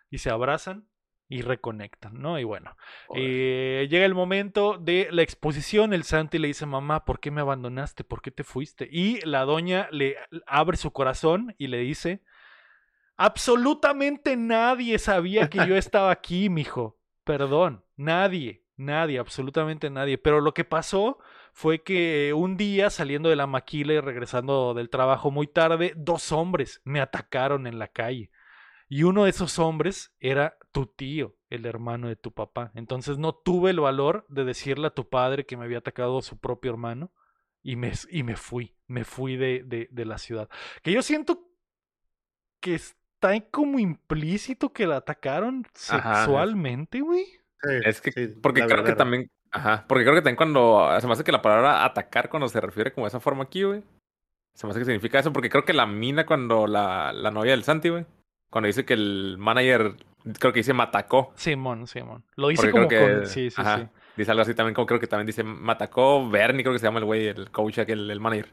Y 0.08 0.18
se 0.18 0.30
abrazan 0.30 0.86
y 1.28 1.42
reconectan, 1.42 2.20
¿no? 2.20 2.38
Y 2.38 2.44
bueno, 2.44 2.76
eh, 3.14 3.88
llega 3.90 4.06
el 4.06 4.14
momento 4.14 4.78
de 4.78 5.08
la 5.10 5.22
exposición. 5.22 5.92
El 5.92 6.04
Santi 6.04 6.38
le 6.38 6.48
dice, 6.48 6.66
mamá, 6.66 7.04
¿por 7.04 7.18
qué 7.18 7.30
me 7.30 7.40
abandonaste? 7.40 8.04
¿Por 8.04 8.22
qué 8.22 8.30
te 8.30 8.44
fuiste? 8.44 8.88
Y 8.90 9.20
la 9.26 9.44
doña 9.44 9.88
le 9.90 10.16
abre 10.46 10.76
su 10.76 10.92
corazón 10.92 11.54
y 11.58 11.66
le 11.66 11.78
dice, 11.78 12.22
absolutamente 13.16 14.36
nadie 14.36 14.98
sabía 14.98 15.50
que 15.50 15.66
yo 15.66 15.76
estaba 15.76 16.10
aquí, 16.10 16.48
mijo. 16.48 16.96
Perdón, 17.24 17.84
nadie, 17.96 18.62
nadie, 18.76 19.18
absolutamente 19.18 19.90
nadie. 19.90 20.18
Pero 20.18 20.40
lo 20.40 20.54
que 20.54 20.64
pasó 20.64 21.18
fue 21.52 21.82
que 21.82 22.32
un 22.36 22.56
día 22.56 22.88
saliendo 22.88 23.30
de 23.30 23.36
la 23.36 23.48
maquila 23.48 23.94
y 23.94 24.00
regresando 24.00 24.74
del 24.74 24.90
trabajo 24.90 25.32
muy 25.32 25.48
tarde, 25.48 25.92
dos 25.96 26.30
hombres 26.30 26.80
me 26.84 27.00
atacaron 27.00 27.66
en 27.66 27.80
la 27.80 27.88
calle. 27.88 28.30
Y 28.88 29.02
uno 29.02 29.24
de 29.24 29.30
esos 29.30 29.58
hombres 29.58 30.14
era 30.20 30.56
tu 30.76 30.84
tío, 30.84 31.34
el 31.48 31.64
hermano 31.64 32.06
de 32.06 32.16
tu 32.16 32.34
papá. 32.34 32.70
Entonces 32.74 33.16
no 33.16 33.34
tuve 33.34 33.70
el 33.70 33.80
valor 33.80 34.26
de 34.28 34.44
decirle 34.44 34.88
a 34.88 34.94
tu 34.94 35.08
padre 35.08 35.46
que 35.46 35.56
me 35.56 35.64
había 35.64 35.78
atacado 35.78 36.20
su 36.20 36.38
propio 36.38 36.70
hermano 36.70 37.10
y 37.62 37.76
me, 37.76 37.92
y 38.10 38.22
me 38.24 38.36
fui, 38.36 38.76
me 38.86 39.04
fui 39.04 39.38
de, 39.38 39.62
de, 39.64 39.88
de 39.90 40.04
la 40.04 40.18
ciudad. 40.18 40.50
Que 40.82 40.92
yo 40.92 41.00
siento 41.00 41.48
que 42.60 42.74
está 42.74 43.28
ahí 43.28 43.48
como 43.50 43.78
implícito 43.78 44.74
que 44.74 44.86
la 44.86 44.96
atacaron 44.96 45.64
sexualmente, 45.72 47.00
güey. 47.00 47.24
Sí, 47.24 47.72
Es 47.86 48.02
que, 48.02 48.12
sí, 48.12 48.34
porque 48.42 48.66
creo 48.66 48.84
que 48.84 48.94
también, 48.94 49.30
ajá, 49.52 49.86
porque 49.88 50.04
creo 50.04 50.16
que 50.16 50.20
también 50.20 50.36
cuando, 50.36 50.90
se 51.00 51.06
me 51.06 51.14
hace 51.14 51.24
que 51.24 51.32
la 51.32 51.40
palabra 51.40 51.86
atacar 51.86 52.28
cuando 52.28 52.48
se 52.48 52.60
refiere 52.60 52.92
como 52.92 53.06
de 53.06 53.08
esa 53.08 53.20
forma 53.20 53.44
aquí, 53.44 53.62
güey, 53.62 53.82
se 54.52 54.66
me 54.66 54.72
hace 54.72 54.80
que 54.80 54.84
significa 54.84 55.20
eso, 55.20 55.32
porque 55.32 55.48
creo 55.48 55.64
que 55.64 55.72
la 55.72 55.86
mina 55.86 56.26
cuando 56.26 56.66
la, 56.66 57.14
la 57.14 57.30
novia 57.30 57.52
del 57.52 57.64
Santi, 57.64 57.88
güey, 57.88 58.04
cuando 58.50 58.66
dice 58.66 58.84
que 58.84 58.92
el 58.92 59.36
manager, 59.38 59.96
creo 60.38 60.52
que 60.52 60.60
dice 60.60 60.72
matacó, 60.72 61.32
Simón, 61.36 61.86
Simón. 61.86 62.24
Lo 62.36 62.48
dice 62.48 62.62
porque 62.62 62.72
como 62.72 62.88
creo 62.88 63.06
que, 63.08 63.14
con... 63.20 63.26
Sí, 63.26 63.50
sí, 63.50 63.60
ajá, 63.60 63.78
sí. 63.78 63.88
dice 64.16 64.30
algo 64.30 64.42
así 64.42 64.54
también, 64.54 64.74
como 64.74 64.86
creo 64.86 65.00
que 65.00 65.06
también 65.06 65.26
dice 65.26 65.42
matacó, 65.42 66.28
Bernie 66.28 66.62
creo 66.62 66.72
que 66.72 66.78
se 66.78 66.86
llama 66.86 66.98
el 66.98 67.04
güey, 67.04 67.26
el 67.28 67.50
coach 67.50 67.78
aquel, 67.78 68.10
el 68.10 68.20
manager, 68.20 68.52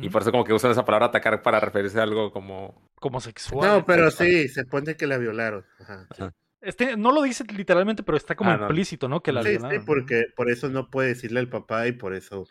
y 0.00 0.08
por 0.10 0.22
eso 0.22 0.30
como 0.30 0.44
que 0.44 0.52
usan 0.52 0.70
esa 0.70 0.84
palabra 0.84 1.06
atacar 1.06 1.42
para 1.42 1.58
referirse 1.58 1.98
a 1.98 2.04
algo 2.04 2.30
como, 2.32 2.88
Como 3.00 3.20
sexual. 3.20 3.68
No, 3.68 3.84
pero 3.84 4.10
sí, 4.12 4.46
se 4.48 4.64
pone 4.64 4.94
que 4.96 5.08
la 5.08 5.18
violaron. 5.18 5.64
Ajá. 5.80 6.06
Ajá. 6.10 6.32
Este, 6.60 6.96
no 6.96 7.10
lo 7.10 7.22
dice 7.22 7.42
literalmente, 7.52 8.04
pero 8.04 8.16
está 8.16 8.36
como 8.36 8.50
Ah, 8.52 8.56
no. 8.56 8.62
implícito, 8.66 9.08
¿no? 9.08 9.20
Que 9.20 9.32
la 9.32 9.42
Sí, 9.42 9.48
sí, 9.48 9.56
violaron. 9.58 9.84
porque 9.84 10.26
por 10.36 10.48
eso 10.48 10.68
no 10.68 10.88
puede 10.88 11.08
decirle 11.08 11.40
al 11.40 11.48
papá 11.48 11.88
y 11.88 11.92
por 11.92 12.14
eso 12.14 12.46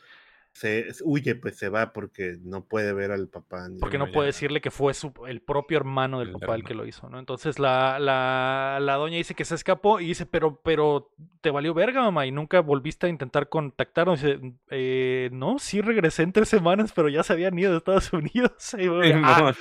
se 0.53 0.87
huye, 1.03 1.35
pues 1.35 1.57
se 1.57 1.69
va 1.69 1.93
porque 1.93 2.37
no 2.41 2.65
puede 2.65 2.91
ver 2.93 3.11
al 3.11 3.29
papá. 3.29 3.69
ni- 3.69 3.79
Porque 3.79 3.97
no, 3.97 4.11
puede 4.11 4.27
decirle 4.27 4.59
que 4.61 4.69
fue 4.69 4.93
su, 4.93 5.13
el 5.27 5.41
propio 5.41 5.77
hermano 5.77 6.19
del 6.19 6.29
El 6.29 6.33
papá 6.39 6.55
el 6.55 6.63
que 6.63 6.73
lo 6.73 6.85
hizo, 6.85 7.09
¿no? 7.09 7.19
Entonces 7.19 7.57
la, 7.57 7.99
la, 7.99 8.79
la 8.81 8.95
doña 8.95 9.15
dice 9.17 9.33
que 9.33 9.45
se 9.45 9.55
escapó 9.55 9.99
y 10.01 10.07
dice, 10.07 10.25
pero, 10.25 10.59
pero 10.61 11.11
te 11.39 11.51
valió 11.51 11.73
verga, 11.73 12.01
mamá, 12.01 12.25
y 12.25 12.31
nunca 12.31 12.59
volviste 12.59 13.07
a 13.07 13.09
intentar 13.09 13.47
contactarnos. 13.49 14.21
Dice, 14.21 14.39
"Eh, 14.69 15.29
no, 15.31 15.57
sí 15.57 15.79
regresé 15.81 16.23
en 16.23 16.33
tres 16.33 16.49
semanas, 16.49 16.91
pero 16.93 17.07
ya 17.09 17.23
se 17.23 17.33
habían 17.33 17.57
ido 17.57 17.71
de 17.71 17.77
Estados 17.77 18.11
Unidos. 18.13 18.75
Y 18.77 18.87
"Ah, 19.23 19.53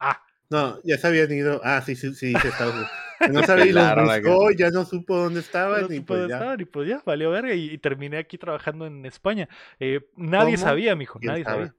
ah". 0.00 0.20
No, 0.50 0.78
ya 0.84 0.98
se 0.98 1.06
habían 1.06 1.32
ido. 1.32 1.60
Ah, 1.64 1.80
sí, 1.82 1.96
sí, 1.96 2.14
sí, 2.14 2.26
dice 2.28 2.48
Estados 2.48 2.74
Unidos. 2.74 2.90
No 3.32 3.42
sabía 3.42 3.66
y 3.66 3.72
los 3.72 3.82
Claro, 3.82 4.04
la 4.04 4.18
buscó, 4.18 4.50
ya 4.50 4.70
no 4.70 4.84
supo 4.84 5.16
dónde 5.16 5.40
No 5.40 5.40
estaban 5.40 5.84
y 5.92 5.96
supe 5.96 6.06
pues 6.06 6.18
dónde 6.20 6.28
ya. 6.28 6.36
estaban, 6.36 6.60
y 6.60 6.64
pues 6.66 6.88
ya, 6.88 7.02
valió 7.06 7.30
verga 7.30 7.54
y, 7.54 7.70
y 7.70 7.78
terminé 7.78 8.18
aquí 8.18 8.36
trabajando 8.38 8.86
en 8.86 9.06
España. 9.06 9.48
Eh, 9.80 10.00
nadie 10.16 10.56
¿Cómo? 10.56 10.58
sabía, 10.58 10.94
mijo, 10.94 11.18
¿Quién 11.20 11.32
nadie 11.32 11.44
sabe? 11.44 11.56
sabía. 11.56 11.74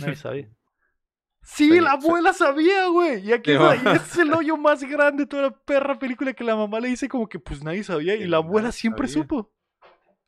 Nadie 0.00 0.16
sabía. 0.16 0.48
Sí, 1.44 1.80
la 1.80 1.92
abuela 1.92 2.32
sabía, 2.32 2.86
güey. 2.86 3.26
Y 3.28 3.32
aquí 3.32 3.50
Sí, 3.50 3.56
es, 3.94 4.16
el 4.18 4.32
hoyo 4.32 4.56
más 4.56 4.82
grande 4.84 5.24
de 5.24 5.26
toda 5.26 5.42
la 5.42 5.50
perra 5.50 5.98
película 5.98 6.32
que 6.32 6.44
la 6.44 6.54
mamá 6.54 6.78
le 6.78 6.88
dice 6.88 7.08
como 7.08 7.28
que 7.28 7.38
pues 7.40 7.62
nadie 7.64 7.82
sabía 7.82 8.14
y 8.14 8.26
la 8.26 8.36
abuela 8.38 8.70
siempre 8.70 9.08
sabía. 9.08 9.24
supo. 9.24 9.50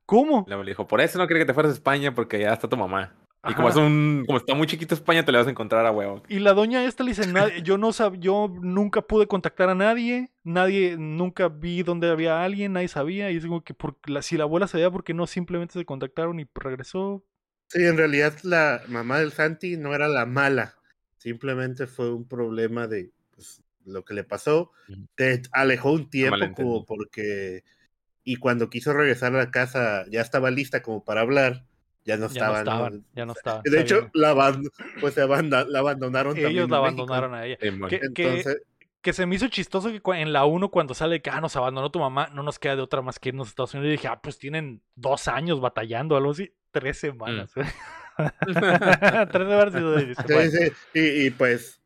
¿Cómo? 0.06 0.46
Le 0.48 0.62
dijo, 0.64 0.86
por 0.86 1.00
eso 1.00 1.18
no 1.18 1.26
quería 1.26 1.42
que 1.42 1.46
te 1.46 1.54
fueras 1.54 1.70
a 1.72 1.74
España, 1.74 2.14
porque 2.14 2.40
ya 2.40 2.52
está 2.52 2.68
tu 2.68 2.76
mamá. 2.76 3.14
Y 3.48 3.54
como 3.54 3.68
es 3.68 3.76
un, 3.76 4.24
como 4.26 4.38
está 4.38 4.54
muy 4.54 4.66
chiquito 4.66 4.94
España, 4.94 5.24
te 5.24 5.32
le 5.32 5.38
vas 5.38 5.46
a 5.46 5.50
encontrar 5.50 5.84
a 5.86 5.90
huevo. 5.90 6.22
Y 6.28 6.38
la 6.38 6.54
doña 6.54 6.84
esta 6.84 7.04
le 7.04 7.10
dice, 7.10 7.26
"Nadie- 7.26 7.62
yo 7.62 7.78
no 7.78 7.92
sab 7.92 8.18
yo 8.18 8.48
nunca 8.60 9.02
pude 9.02 9.26
contactar 9.26 9.68
a 9.68 9.74
nadie, 9.74 10.30
nadie, 10.42 10.96
nunca 10.96 11.48
vi 11.48 11.82
dónde 11.82 12.10
había 12.10 12.42
alguien, 12.42 12.72
nadie 12.72 12.88
sabía. 12.88 13.30
Y 13.30 13.36
es 13.36 13.44
como 13.46 13.62
que 13.62 13.74
por, 13.74 13.96
la, 14.06 14.22
si 14.22 14.36
la 14.36 14.44
abuela 14.44 14.66
sabía, 14.66 14.90
¿por 14.90 15.04
qué 15.04 15.14
no 15.14 15.26
simplemente 15.26 15.74
se 15.74 15.84
contactaron 15.84 16.40
y 16.40 16.46
regresó? 16.54 17.24
Sí, 17.68 17.84
en 17.84 17.96
realidad 17.96 18.34
la 18.42 18.82
mamá 18.88 19.18
del 19.18 19.32
Santi 19.32 19.76
no 19.76 19.94
era 19.94 20.08
la 20.08 20.26
mala. 20.26 20.76
Simplemente 21.18 21.86
fue 21.86 22.12
un 22.12 22.26
problema 22.28 22.86
de 22.86 23.10
pues, 23.34 23.62
lo 23.84 24.04
que 24.04 24.14
le 24.14 24.24
pasó. 24.24 24.70
Te 25.14 25.42
alejó 25.52 25.92
un 25.92 26.08
tiempo 26.10 26.52
como 26.54 26.84
porque... 26.84 27.64
Y 28.26 28.36
cuando 28.36 28.70
quiso 28.70 28.94
regresar 28.94 29.34
a 29.34 29.38
la 29.38 29.50
casa 29.50 30.06
ya 30.10 30.22
estaba 30.22 30.50
lista 30.50 30.82
como 30.82 31.04
para 31.04 31.20
hablar. 31.20 31.66
Ya 32.04 32.16
no 32.16 32.28
Ya 32.28 32.46
no 32.48 32.56
estaban. 32.58 33.04
ya 33.14 33.26
no 33.26 33.32
estaban. 33.32 33.62
De 33.64 33.80
hecho, 33.80 34.10
la, 34.12 34.34
aband- 34.34 34.70
pues, 35.00 35.14
se 35.14 35.22
abanda- 35.22 35.64
la 35.68 35.78
abandonaron 35.80 36.34
también 36.34 36.50
ellos 36.52 36.70
la 36.70 36.80
México. 36.82 37.02
abandonaron 37.02 37.34
a 37.34 37.46
ella. 37.46 37.56
Que, 37.58 38.00
que- 38.14 38.22
Entonces, 38.24 38.62
que 39.00 39.12
se 39.12 39.26
me 39.26 39.34
hizo 39.36 39.48
chistoso 39.48 39.90
que 39.90 40.00
en 40.20 40.32
la 40.32 40.44
1 40.46 40.70
cuando 40.70 40.94
sale 40.94 41.20
que 41.20 41.28
ah, 41.30 41.40
nos 41.40 41.56
abandonó 41.56 41.90
tu 41.90 41.98
mamá, 41.98 42.28
no 42.32 42.42
nos 42.42 42.58
queda 42.58 42.76
de 42.76 42.82
otra 42.82 43.02
más 43.02 43.18
que 43.18 43.28
irnos 43.30 43.48
a 43.48 43.50
Estados 43.50 43.74
Unidos. 43.74 43.88
Y 43.88 43.92
dije, 43.92 44.08
ah, 44.08 44.20
pues 44.22 44.38
tienen 44.38 44.80
dos 44.94 45.28
años 45.28 45.60
batallando, 45.60 46.16
algo 46.16 46.30
así. 46.30 46.52
Tres 46.70 46.98
semanas. 46.98 47.52
güey. 47.54 47.66
Tres 48.46 48.54
semanas 49.48 49.74
y 49.74 50.14
sí, 50.14 50.22
Bueno, 50.32 50.50
sí, 50.50 50.72
y, 50.94 51.26
y, 51.26 51.30
pues 51.30 51.80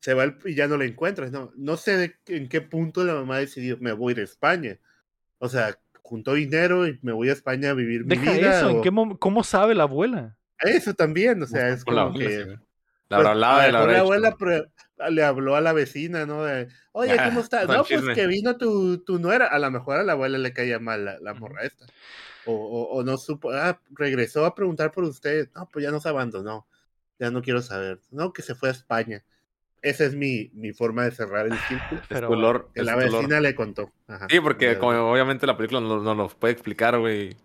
se 0.00 0.14
va 0.14 0.24
el- 0.24 0.36
y 0.44 0.54
ya 0.54 0.66
no 0.68 0.76
la 0.76 0.84
encuentras. 0.84 1.30
No, 1.30 1.52
no 1.56 1.76
sé 1.76 1.96
de 1.96 2.14
en 2.26 2.48
qué 2.48 2.60
punto 2.60 3.04
la 3.04 3.14
mamá 3.14 3.38
decidió, 3.38 3.76
me 3.80 3.92
voy 3.92 4.10
a 4.12 4.16
ir 4.16 4.20
a 4.20 4.24
España. 4.24 4.78
O 5.38 5.48
sea, 5.48 5.78
juntó 6.04 6.34
dinero 6.34 6.86
y 6.86 6.98
me 7.02 7.12
voy 7.12 7.30
a 7.30 7.32
España 7.32 7.70
a 7.70 7.74
vivir 7.74 8.04
mi 8.04 8.10
Deja 8.14 8.32
vida. 8.34 8.58
eso, 8.58 8.70
¿en 8.70 8.76
o- 8.78 8.82
qué 8.82 8.92
mom- 8.92 9.18
¿cómo 9.18 9.42
sabe 9.42 9.74
la 9.74 9.84
abuela? 9.84 10.36
Eso 10.60 10.94
también, 10.94 11.42
o 11.42 11.46
sea, 11.46 11.68
es 11.70 11.84
la 11.84 11.92
como 11.92 12.00
abuela, 12.02 12.30
que... 12.30 12.44
sí. 12.44 12.62
La 13.10 13.16
Pues, 13.18 13.28
hablaba 13.28 13.62
de 13.64 13.72
la 13.72 13.86
la 13.86 13.98
abuela 14.00 14.36
le 15.10 15.22
habló 15.24 15.56
a 15.56 15.60
la 15.60 15.72
vecina, 15.72 16.26
¿no? 16.26 16.44
De, 16.44 16.68
Oye, 16.92 17.16
Ah, 17.18 17.24
¿cómo 17.28 17.40
estás? 17.40 17.68
No, 17.68 17.84
pues 17.84 18.02
que 18.14 18.26
vino 18.26 18.56
tu, 18.56 18.98
tu 19.04 19.18
nuera. 19.18 19.46
A 19.46 19.58
lo 19.58 19.70
mejor 19.70 19.96
a 19.98 20.02
la 20.04 20.12
abuela 20.12 20.38
le 20.38 20.52
caía 20.52 20.78
mal 20.78 21.18
la, 21.20 21.34
morra 21.34 21.62
esta. 21.64 21.86
O, 22.46 22.52
o, 22.54 22.98
o 22.98 23.02
no 23.04 23.16
supo, 23.18 23.50
ah, 23.52 23.80
regresó 23.90 24.44
a 24.46 24.54
preguntar 24.54 24.90
por 24.92 25.04
usted. 25.04 25.48
No, 25.54 25.68
pues 25.70 25.84
ya 25.84 25.90
nos 25.90 26.06
abandonó. 26.06 26.66
Ya 27.18 27.30
no 27.30 27.42
quiero 27.42 27.62
saber. 27.62 28.00
No, 28.10 28.32
que 28.32 28.42
se 28.42 28.54
fue 28.54 28.68
a 28.70 28.72
España. 28.72 29.24
Esa 29.84 30.06
es 30.06 30.16
mi, 30.16 30.50
mi 30.54 30.72
forma 30.72 31.04
de 31.04 31.10
cerrar 31.10 31.44
el 31.44 31.58
círculo. 31.68 32.00
Es 32.00 32.08
Pero 32.08 32.28
tu 32.28 32.32
olor, 32.32 32.70
Que 32.72 32.80
es 32.80 32.86
la 32.86 32.96
vecina 32.96 33.38
le 33.38 33.54
contó. 33.54 33.92
Ajá. 34.08 34.26
Sí, 34.30 34.40
porque 34.40 34.78
como 34.78 34.92
obviamente 35.12 35.46
la 35.46 35.58
película 35.58 35.82
no 35.82 36.02
no 36.02 36.14
nos 36.14 36.34
puede 36.34 36.54
explicar, 36.54 36.98
güey. 36.98 37.36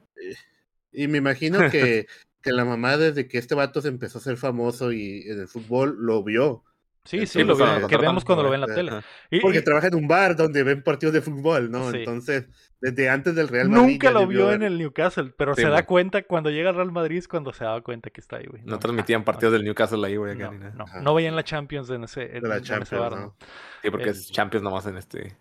Y 0.94 1.10
me 1.10 1.18
imagino 1.18 1.70
que, 1.70 2.08
que 2.42 2.52
la 2.54 2.64
mamá, 2.64 2.96
desde 2.96 3.28
que 3.28 3.38
este 3.38 3.56
vato 3.56 3.82
se 3.82 3.90
empezó 3.90 4.20
a 4.20 4.22
ser 4.22 4.38
famoso 4.38 4.94
y 4.94 5.24
en 5.28 5.42
el 5.42 5.50
fútbol, 5.50 5.98
lo 6.00 6.24
vio. 6.24 6.64
Sí, 7.06 7.26
sí, 7.26 7.44
lo 7.44 7.56
lo 7.56 7.88
que 7.88 7.98
vemos 7.98 8.24
cuando 8.26 8.44
lo 8.44 8.50
como 8.50 8.52
ve 8.52 8.56
en 8.56 8.62
la 8.62 8.68
este, 8.68 8.76
tele. 8.76 8.92
Y- 9.32 9.40
Porque 9.40 9.60
y 9.60 9.64
trabaja 9.64 9.88
en 9.88 9.96
un 9.96 10.08
bar 10.08 10.36
donde 10.36 10.64
ven 10.64 10.84
partidos 10.84 11.14
de 11.14 11.22
fútbol, 11.22 11.72
¿no? 11.72 11.90
Sí. 11.92 11.98
Entonces, 12.00 12.48
desde 12.82 13.10
antes 13.10 13.36
del 13.36 13.48
Real 13.48 13.70
Madrid. 13.70 13.94
nunca 13.94 14.12
lo 14.12 14.28
vio 14.28 14.52
en 14.52 14.64
el 14.64 14.78
Newcastle, 14.78 15.34
pero 15.38 15.56
Sí, 15.56 15.62
se 15.64 15.70
da 15.70 15.86
cuenta 15.86 16.24
cuando 16.24 16.50
llega 16.52 16.70
al 16.70 16.76
Real 16.76 16.92
Madrid 16.92 17.18
es 17.18 17.28
cuando 17.28 17.52
se 17.52 17.64
daba 17.64 17.82
cuenta 17.82 18.10
que 18.10 18.22
está 18.22 18.38
ahí, 18.38 18.46
güey. 18.46 18.62
No 18.64 18.80
transmitían 18.80 19.24
partidos 19.24 19.54
del 19.54 19.64
Newcastle 19.64 20.06
ahí, 20.06 20.18
güey, 20.18 20.36
No, 20.38 20.52
no, 20.52 20.86
no 21.02 21.14
veían 21.16 21.36
la 21.36 21.44
Champions 21.44 21.90
en 21.90 22.04
ese, 22.04 22.38
en, 22.38 22.44
de 22.44 22.48
la 22.50 22.58
en 22.58 22.64
ese 22.64 22.70
Champions, 22.74 23.02
bar, 23.02 23.12
¿no? 23.14 23.18
¿no? 23.20 23.36
Sí, 23.82 23.90
porque 23.90 24.10
es 24.10 24.32
Champions 24.32 24.64
nomás 24.64 24.86
en 24.86 24.98
este. 24.98 25.38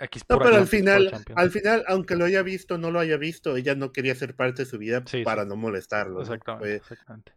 Aquí 0.00 0.18
es 0.18 0.24
No, 0.28 0.38
pero 0.38 0.54
al 0.56 0.66
final, 0.68 1.10
al 1.34 1.50
final, 1.50 1.84
aunque 1.88 2.14
lo 2.14 2.24
haya 2.24 2.42
visto, 2.42 2.78
no 2.78 2.92
lo 2.92 3.00
haya 3.00 3.16
visto, 3.16 3.56
ella 3.56 3.74
no 3.74 3.92
quería 3.92 4.14
ser 4.14 4.36
parte 4.36 4.62
de 4.62 4.70
su 4.70 4.78
vida 4.78 5.02
Sí, 5.06 5.24
para 5.24 5.42
sí. 5.42 5.48
no 5.48 5.56
molestarlo. 5.56 6.16
¿no? 6.16 6.20
Exactamente, 6.22 6.76
exactamente. 6.76 7.32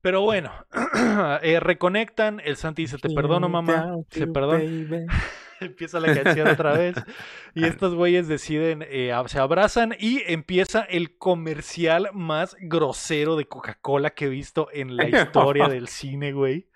Pero 0.00 0.22
bueno, 0.22 0.52
eh, 1.42 1.60
reconectan, 1.60 2.40
el 2.44 2.56
Santi 2.56 2.82
dice, 2.82 2.98
te 2.98 3.10
perdono 3.10 3.48
mamá, 3.48 3.96
se 4.10 4.26
perdona, 4.26 4.62
empieza 5.60 6.00
la 6.00 6.14
canción 6.14 6.48
otra 6.48 6.72
vez. 6.72 6.96
Y 7.54 7.64
estos 7.64 7.94
güeyes 7.94 8.28
deciden, 8.28 8.84
eh, 8.88 9.12
se 9.26 9.38
abrazan 9.38 9.94
y 9.98 10.22
empieza 10.26 10.82
el 10.82 11.16
comercial 11.18 12.10
más 12.12 12.56
grosero 12.60 13.36
de 13.36 13.46
Coca-Cola 13.46 14.10
que 14.10 14.26
he 14.26 14.28
visto 14.28 14.68
en 14.72 14.96
la 14.96 15.08
historia 15.08 15.68
del 15.68 15.88
cine, 15.88 16.32
güey. 16.32 16.68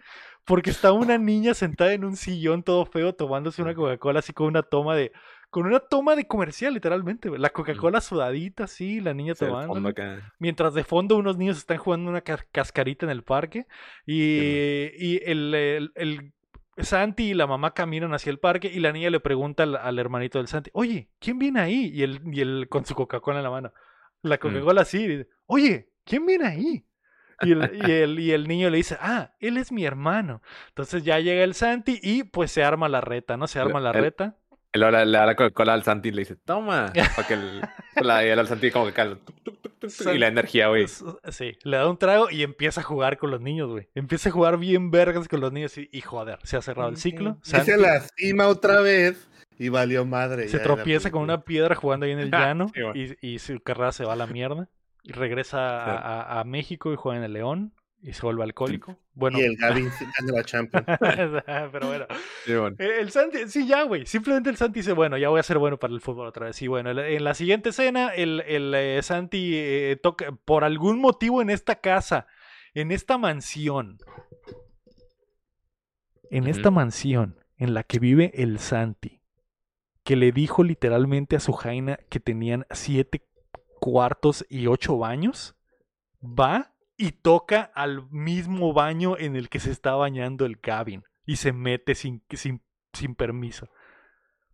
Porque 0.45 0.71
está 0.71 0.91
una 0.91 1.19
niña 1.19 1.55
sentada 1.55 1.93
en 1.93 2.05
un 2.05 2.17
sillón 2.17 2.65
todo 2.65 2.85
feo 2.85 3.15
tomándose 3.15 3.63
una 3.63 3.75
Coca-Cola 3.75 4.19
así 4.19 4.33
con 4.33 4.49
una 4.49 4.63
toma 4.63 4.97
de... 4.97 5.13
Con 5.53 5.67
una 5.67 5.81
toma 5.81 6.17
de 6.17 6.27
comercial, 6.27 6.73
literalmente. 6.75 7.29
La 7.39 7.51
Coca-Cola 7.51 8.01
sudadita, 8.01 8.67
sí, 8.67 9.01
la 9.01 9.13
niña 9.13 9.35
Sí, 9.35 9.45
tomando. 9.45 9.87
acá. 9.89 10.33
Mientras 10.39 10.73
de 10.73 10.83
fondo 10.83 11.17
unos 11.17 11.37
niños 11.37 11.59
están 11.59 11.77
jugando 11.77 12.11
una 12.11 12.23
ca- 12.23 12.45
cascarita 12.51 13.05
en 13.07 13.11
el 13.11 13.23
parque. 13.23 13.67
Y, 14.07 14.89
y 14.99 15.21
el, 15.25 15.55
el- 15.55 15.93
el 15.95 16.33
Santi 16.79 17.25
y 17.31 17.35
la 17.35 17.47
mamá 17.47 17.75
caminan 17.75 18.15
hacia 18.15 18.31
el 18.31 18.39
parque 18.39 18.71
y 18.73 18.81
la 18.81 18.93
niña 18.93 19.11
le 19.11 19.21
pregunta 19.21 19.65
al, 19.65 19.77
al 19.77 19.99
hermanito 19.99 20.39
del 20.39 20.49
Santi, 20.49 20.71
oye, 20.73 21.11
¿quién 21.19 21.39
viene 21.39 21.61
ahí? 21.61 21.91
Y 21.95 22.03
él, 22.03 22.21
y 22.33 22.41
él 22.41 22.67
con 22.71 22.87
su 22.87 22.95
Coca-Cola 22.95 23.39
en 23.41 23.45
la 23.45 23.51
mano. 23.51 23.73
La 24.23 24.39
Coca-Cola 24.39 24.81
así, 24.83 25.07
dice, 25.07 25.29
oye, 25.47 25.91
¿quién 26.05 26.25
viene 26.25 26.47
ahí? 26.47 26.87
Y 27.43 27.53
el, 27.53 27.71
y, 27.75 27.91
el, 27.91 28.19
y 28.21 28.31
el 28.33 28.49
niño 28.49 28.71
le 28.71 28.79
dice, 28.79 28.97
ah, 29.01 29.35
él 29.39 29.59
es 29.59 29.71
mi 29.71 29.85
hermano. 29.85 30.41
Entonces 30.69 31.05
ya 31.05 31.19
llega 31.21 31.45
el 31.45 31.53
Santi 31.55 31.99
y 32.03 32.25
pues 32.25 32.51
se 32.53 32.65
arma 32.65 32.89
la 32.89 33.03
reta, 33.03 33.37
¿no? 33.37 33.47
Se 33.47 33.59
arma 33.59 33.81
la 33.81 33.93
reta. 34.05 34.39
Luego 34.75 34.97
le, 34.97 35.07
le 35.07 35.19
da 35.19 35.27
la 35.27 35.37
Coca-Cola 35.37 35.75
al 35.75 35.83
Santi 35.83 36.09
y 36.09 36.13
le 36.13 36.21
dice, 36.23 36.37
toma. 36.37 36.93
Para 37.17 37.29
que 37.29 37.35
el, 37.35 37.61
la, 38.03 38.19
al 38.19 38.47
Santi 38.49 38.71
como 38.71 38.87
que 38.87 38.93
cala, 38.93 39.19
y 40.15 40.19
la 40.19 40.29
energía, 40.29 40.69
güey. 40.69 40.87
Sí, 40.89 41.59
le 41.65 41.77
da 41.77 41.89
un 41.89 41.99
trago 41.99 42.31
y 42.31 42.43
empieza 42.43 42.81
a 42.81 42.85
jugar 42.85 43.19
con 43.19 43.31
los 43.31 43.41
niños, 43.41 43.69
güey. 43.71 43.89
Empieza 43.95 44.29
a 44.29 44.33
jugar 44.33 44.59
bien 44.59 44.91
vergas 44.91 45.29
con 45.29 45.41
los 45.41 45.53
niños 45.53 45.77
y, 45.79 45.89
y 45.93 46.01
joder, 46.01 46.39
se 46.45 46.57
ha 46.57 46.63
cerrado 46.63 46.89
el 46.89 46.97
ciclo. 46.97 47.39
Y 47.45 47.49
Santi 47.51 47.73
se 47.73 47.77
lastima 47.79 48.47
otra 48.49 48.81
vez 48.81 49.29
y 49.59 49.69
valió 49.69 50.05
madre. 50.05 50.49
se 50.49 50.59
tropieza 50.61 51.11
con 51.11 51.23
una 51.23 51.43
piedra 51.43 51.75
jugando 51.75 52.07
ahí 52.07 52.13
en 52.13 52.21
el 52.21 52.31
llano 52.31 52.71
Sí, 52.75 53.17
y, 53.21 53.35
y 53.35 53.39
su 53.41 53.61
carrera 53.61 53.93
se 53.93 54.05
va 54.05 54.15
a 54.15 54.17
la 54.17 54.27
mierda. 54.27 54.69
Y 55.05 55.13
regresa 55.13 55.59
a, 55.85 55.99
a- 56.37 56.41
a 56.41 56.45
México 56.45 56.93
y 56.93 56.97
juega 56.97 57.19
en 57.19 57.25
el 57.25 57.33
León 57.33 57.73
y 58.03 58.13
se 58.13 58.23
vuelve 58.23 58.43
alcohólico. 58.43 58.99
Bueno, 59.15 59.39
Y 59.39 59.43
el 59.43 59.57
Gavin 59.57 59.91
sí 59.93 60.05
gana 60.19 60.33
la 60.33 60.45
Champions. 60.45 60.87
pero 61.73 61.87
bueno. 61.87 62.07
Sí, 62.45 62.55
bueno. 62.55 62.77
Eh, 62.79 63.01
El 63.01 63.11
Santi, 63.13 63.49
sí, 63.49 63.67
ya, 63.67 63.85
güey. 63.85 64.07
Simplemente 64.07 64.51
el 64.51 64.57
Santi 64.57 64.81
dice, 64.81 64.93
bueno, 64.93 65.17
ya 65.17 65.29
voy 65.29 65.39
a 65.39 65.45
ser 65.45 65.59
bueno 65.59 65.79
para 65.79 65.95
el 65.95 66.01
fútbol 66.01 66.27
otra 66.27 66.47
vez. 66.47 66.61
Y 66.63 66.67
bueno, 66.67 66.91
en 66.91 67.25
la 67.25 67.35
siguiente 67.35 67.69
escena, 67.69 68.09
el, 68.09 68.41
el, 68.41 68.75
eh, 68.75 69.01
Santi 69.03 69.53
eh, 69.55 69.99
toca, 70.03 70.33
por 70.45 70.65
algún 70.65 70.99
motivo 70.99 71.41
en 71.43 71.51
esta 71.51 71.77
casa, 71.77 72.27
en 72.75 72.91
esta 72.91 73.19
mansión, 73.19 73.99
en 76.31 76.49
esta 76.49 76.71
mansión 76.71 77.39
en 77.57 77.75
la 77.75 77.85
que 77.85 78.01
vive 78.01 78.33
el 78.35 78.59
Santi, 78.59 79.23
que 80.03 80.17
le 80.17 80.33
dijo 80.33 80.65
literalmente 80.65 81.37
a 81.37 81.41
su 81.41 81.53
Jaina 81.53 82.01
que 82.09 82.19
tenían 82.19 82.67
siete 82.73 83.29
cuartos 83.79 84.45
y 84.49 84.67
ocho 84.67 84.99
baños, 84.99 85.55
va 86.21 86.72
y 86.97 87.13
toca 87.13 87.71
al 87.75 88.09
mismo 88.11 88.73
baño 88.73 89.17
en 89.19 89.37
el 89.37 89.49
que 89.49 89.61
se 89.61 89.71
está 89.71 89.95
bañando 89.95 90.45
el 90.47 90.57
Gavin 90.63 91.03
y 91.27 91.37
se 91.37 91.53
mete 91.53 91.95
sin, 91.95 92.23
sin, 92.31 92.63
sin 92.93 93.15
permiso. 93.15 93.69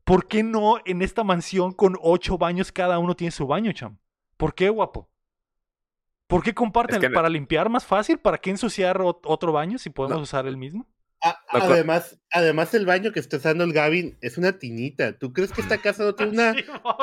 ¿Por 0.05 0.27
qué 0.27 0.43
no 0.43 0.78
en 0.86 1.02
esta 1.02 1.24
mansión 1.24 1.73
con 1.73 1.97
ocho 2.01 2.39
baños 2.39 2.73
cada 2.73 2.98
uno 2.98 3.15
tiene 3.15 3.31
su 3.31 3.47
baño, 3.47 3.73
cham? 3.73 3.98
¿Por 4.36 4.55
qué, 4.55 4.69
guapo? 4.70 5.10
¿Por 6.27 6.43
qué 6.43 6.55
comparten? 6.55 6.97
Es 6.97 7.01
que- 7.09 7.15
¿Para 7.15 7.28
limpiar 7.28 7.69
más 7.69 7.85
fácil? 7.86 8.19
¿Para 8.19 8.39
qué 8.39 8.51
ensuciar 8.51 8.98
ot- 8.98 9.20
otro 9.24 9.52
baño 9.52 9.78
si 9.78 9.90
podemos 9.90 10.23
usar 10.23 10.47
el 10.47 10.56
mismo? 10.56 10.86
A- 11.20 11.36
además, 11.51 12.16
además, 12.31 12.73
el 12.74 12.86
baño 12.86 13.11
que 13.11 13.19
está 13.19 13.39
usando 13.39 13.65
el 13.65 13.73
Gavin 13.73 14.16
es 14.20 14.39
una 14.39 14.59
tinita. 14.59 15.19
¿Tú 15.19 15.32
crees 15.32 15.51
que 15.53 15.61
esta 15.62 15.78
casa 15.82 16.05
no 16.05 16.15
tiene 16.15 16.31
una 16.32 16.55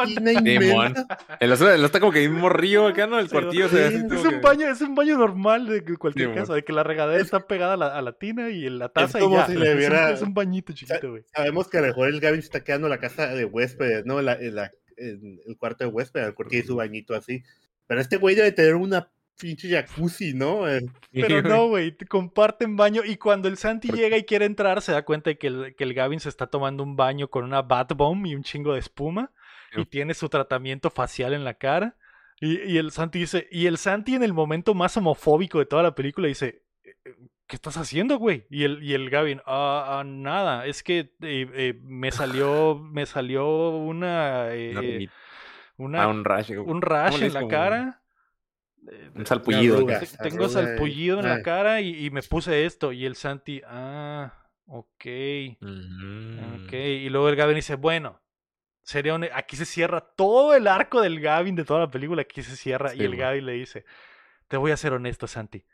tina 0.06 0.32
inmensa? 0.32 1.06
El 1.42 1.52
otro, 1.52 1.70
está 1.74 2.00
como 2.00 2.14
que 2.14 2.28
un 2.30 2.36
morrillo 2.36 2.88
acá, 2.88 3.08
¿no? 3.08 3.20
El 3.20 3.26
Sí, 3.28 3.32
cuartillo 3.34 3.68
se 3.68 3.76
ve 3.76 3.86
así 3.88 3.98
sí, 3.98 4.04
como 4.04 4.20
Es 4.20 4.26
un, 4.26 4.32
que- 4.32 4.40
baño, 4.40 4.68
es 4.70 4.82
un 4.82 4.96
baño 4.96 5.18
normal 5.18 5.68
de 5.68 5.84
que 5.84 5.98
cualquier 5.98 6.30
Sí, 6.30 6.36
casa, 6.36 6.54
de 6.54 6.64
que 6.64 6.72
la 6.72 6.84
regadera 6.84 7.18
Es- 7.18 7.26
está 7.26 7.46
pegada 7.46 7.74
a 7.74 7.78
la, 7.78 7.88
a 7.98 8.02
la 8.02 8.14
tina 8.14 8.50
y 8.50 8.66
en 8.66 8.80
la 8.80 8.88
taza 8.90 9.20
y 9.20 9.22
como 9.24 9.36
ya. 9.38 9.48
si 9.48 9.56
le 9.56 9.66
Es 9.66 9.72
un- 9.72 9.78
hubiera- 9.78 10.12
es, 10.12 10.22
un, 10.22 10.34
bañito 10.34 10.72
chiquito, 10.74 11.10
güey. 11.12 11.24
Sabemos 11.36 11.68
que 11.68 11.78
a 11.80 11.82
lo 11.82 11.88
mejor 11.88 12.08
el 12.08 12.20
Gavin 12.22 12.42
se 12.42 12.46
está 12.48 12.64
quedando 12.64 12.88
en 12.88 12.92
la 12.92 13.00
casa 13.00 13.28
de 13.28 13.44
huéspedes, 13.46 14.06
¿no? 14.06 14.22
La- 14.22 14.34
en 14.40 14.56
la- 14.56 14.72
en 14.98 15.42
el 15.46 15.58
cuarto 15.58 15.84
de 15.84 15.90
huéspedes, 15.90 16.34
porque 16.34 16.52
tiene 16.52 16.68
su 16.68 16.76
bañito 16.78 17.16
así. 17.16 17.44
Pero 17.88 18.00
este 18.00 18.16
güey 18.16 18.34
debe 18.36 18.54
tener 18.54 18.76
una 18.76 19.12
pinche 19.40 19.70
jacuzzi, 19.70 20.34
¿no? 20.34 20.68
Eh, 20.68 20.86
Pero 21.12 21.42
no, 21.42 21.68
güey, 21.68 21.92
te 21.92 22.06
comparten 22.06 22.76
baño 22.76 23.02
y 23.06 23.18
cuando 23.18 23.48
el 23.48 23.58
Santi 23.58 23.90
llega 23.92 24.18
y 24.18 24.24
quiere 24.24 24.46
entrar 24.46 24.82
se 24.82 24.92
da 24.92 25.04
cuenta 25.04 25.30
de 25.30 25.38
que 25.38 25.48
el, 25.48 25.76
que 25.78 25.84
el 25.84 25.94
Gavin 25.94 26.20
se 26.20 26.30
está 26.30 26.48
tomando 26.48 26.84
un 26.84 26.96
baño 26.96 27.28
con 27.30 27.44
una 27.44 27.62
bat 27.62 27.94
bomb 27.94 28.26
y 28.26 28.36
un 28.36 28.44
chingo 28.44 28.74
de 28.74 28.80
espuma 28.80 29.32
y 29.76 29.86
tiene 29.86 30.14
su 30.14 30.30
tratamiento 30.30 30.90
facial 30.90 31.34
en 31.34 31.44
la 31.44 31.56
cara 31.56 31.98
y, 32.40 32.60
y 32.72 32.78
el 32.78 32.92
Santi 32.92 33.20
dice, 33.20 33.48
y 33.52 33.66
el 33.68 33.78
Santi 33.78 34.16
en 34.16 34.24
el 34.24 34.34
momento 34.34 34.74
más 34.74 34.96
homofóbico 34.98 35.60
de 35.60 35.66
toda 35.66 35.84
la 35.84 35.96
película 35.96 36.28
dice, 36.28 36.64
"Eh, 36.84 36.96
eh, 37.06 37.16
¿qué 37.48 37.56
estás 37.56 37.78
haciendo, 37.78 38.18
güey? 38.18 38.46
Y 38.50 38.64
el, 38.64 38.84
y 38.84 38.94
el 38.94 39.10
Gavin, 39.10 39.42
"Ah, 39.46 40.00
ah, 40.00 40.04
nada, 40.06 40.66
es 40.66 40.84
que 40.84 41.00
eh, 41.22 41.48
eh, 41.54 41.80
me 41.84 42.12
salió, 42.12 42.76
me 42.92 43.06
salió 43.06 43.70
una, 43.70 44.48
Una 45.78 46.04
Ah, 46.04 46.08
un 46.08 46.24
rash. 46.24 46.52
un 46.58 46.82
rash 46.82 47.12
¿cómo 47.12 47.18
le 47.20 47.26
en 47.28 47.34
la? 47.34 47.40
Como 47.42 47.50
cara. 47.52 48.02
Eh, 48.92 49.12
Un 49.16 49.26
salpullido. 49.26 49.78
arruga. 49.78 50.00
Tengo 50.22 50.46
arruga 50.46 50.48
y- 50.48 50.50
salpullido 50.66 51.20
en 51.20 51.28
la 51.28 51.42
cara 51.42 51.82
y, 51.82 52.06
y 52.06 52.10
me 52.12 52.22
puse 52.24 52.66
esto. 52.66 52.92
Y 52.92 53.06
el 53.06 53.16
Santi, 53.16 53.62
ah, 53.68 54.34
ok, 54.68 55.06
Mm. 55.60 56.66
ok. 56.66 56.74
Y 56.74 57.10
luego 57.10 57.30
el 57.30 57.36
Gavin 57.36 57.56
dice, 57.56 57.76
bueno, 57.76 58.22
sería 58.84 59.14
un- 59.16 59.28
aquí 59.34 59.56
se 59.56 59.66
cierra 59.66 60.02
todo 60.02 60.56
el 60.56 60.68
arco 60.68 61.02
del 61.02 61.20
Gavin 61.20 61.56
de 61.56 61.66
toda 61.66 61.80
la 61.82 61.92
película. 61.92 62.22
Aquí 62.22 62.42
se 62.44 62.56
cierra. 62.56 62.94
y 62.94 63.02
el 63.02 63.10
man. 63.12 63.20
Gavin 63.20 63.46
le 63.46 63.54
dice, 63.54 63.86
te 64.48 64.58
voy 64.58 64.72
a 64.72 64.78
ser 64.78 64.94
honesto, 64.94 65.28
Santi. 65.28 65.66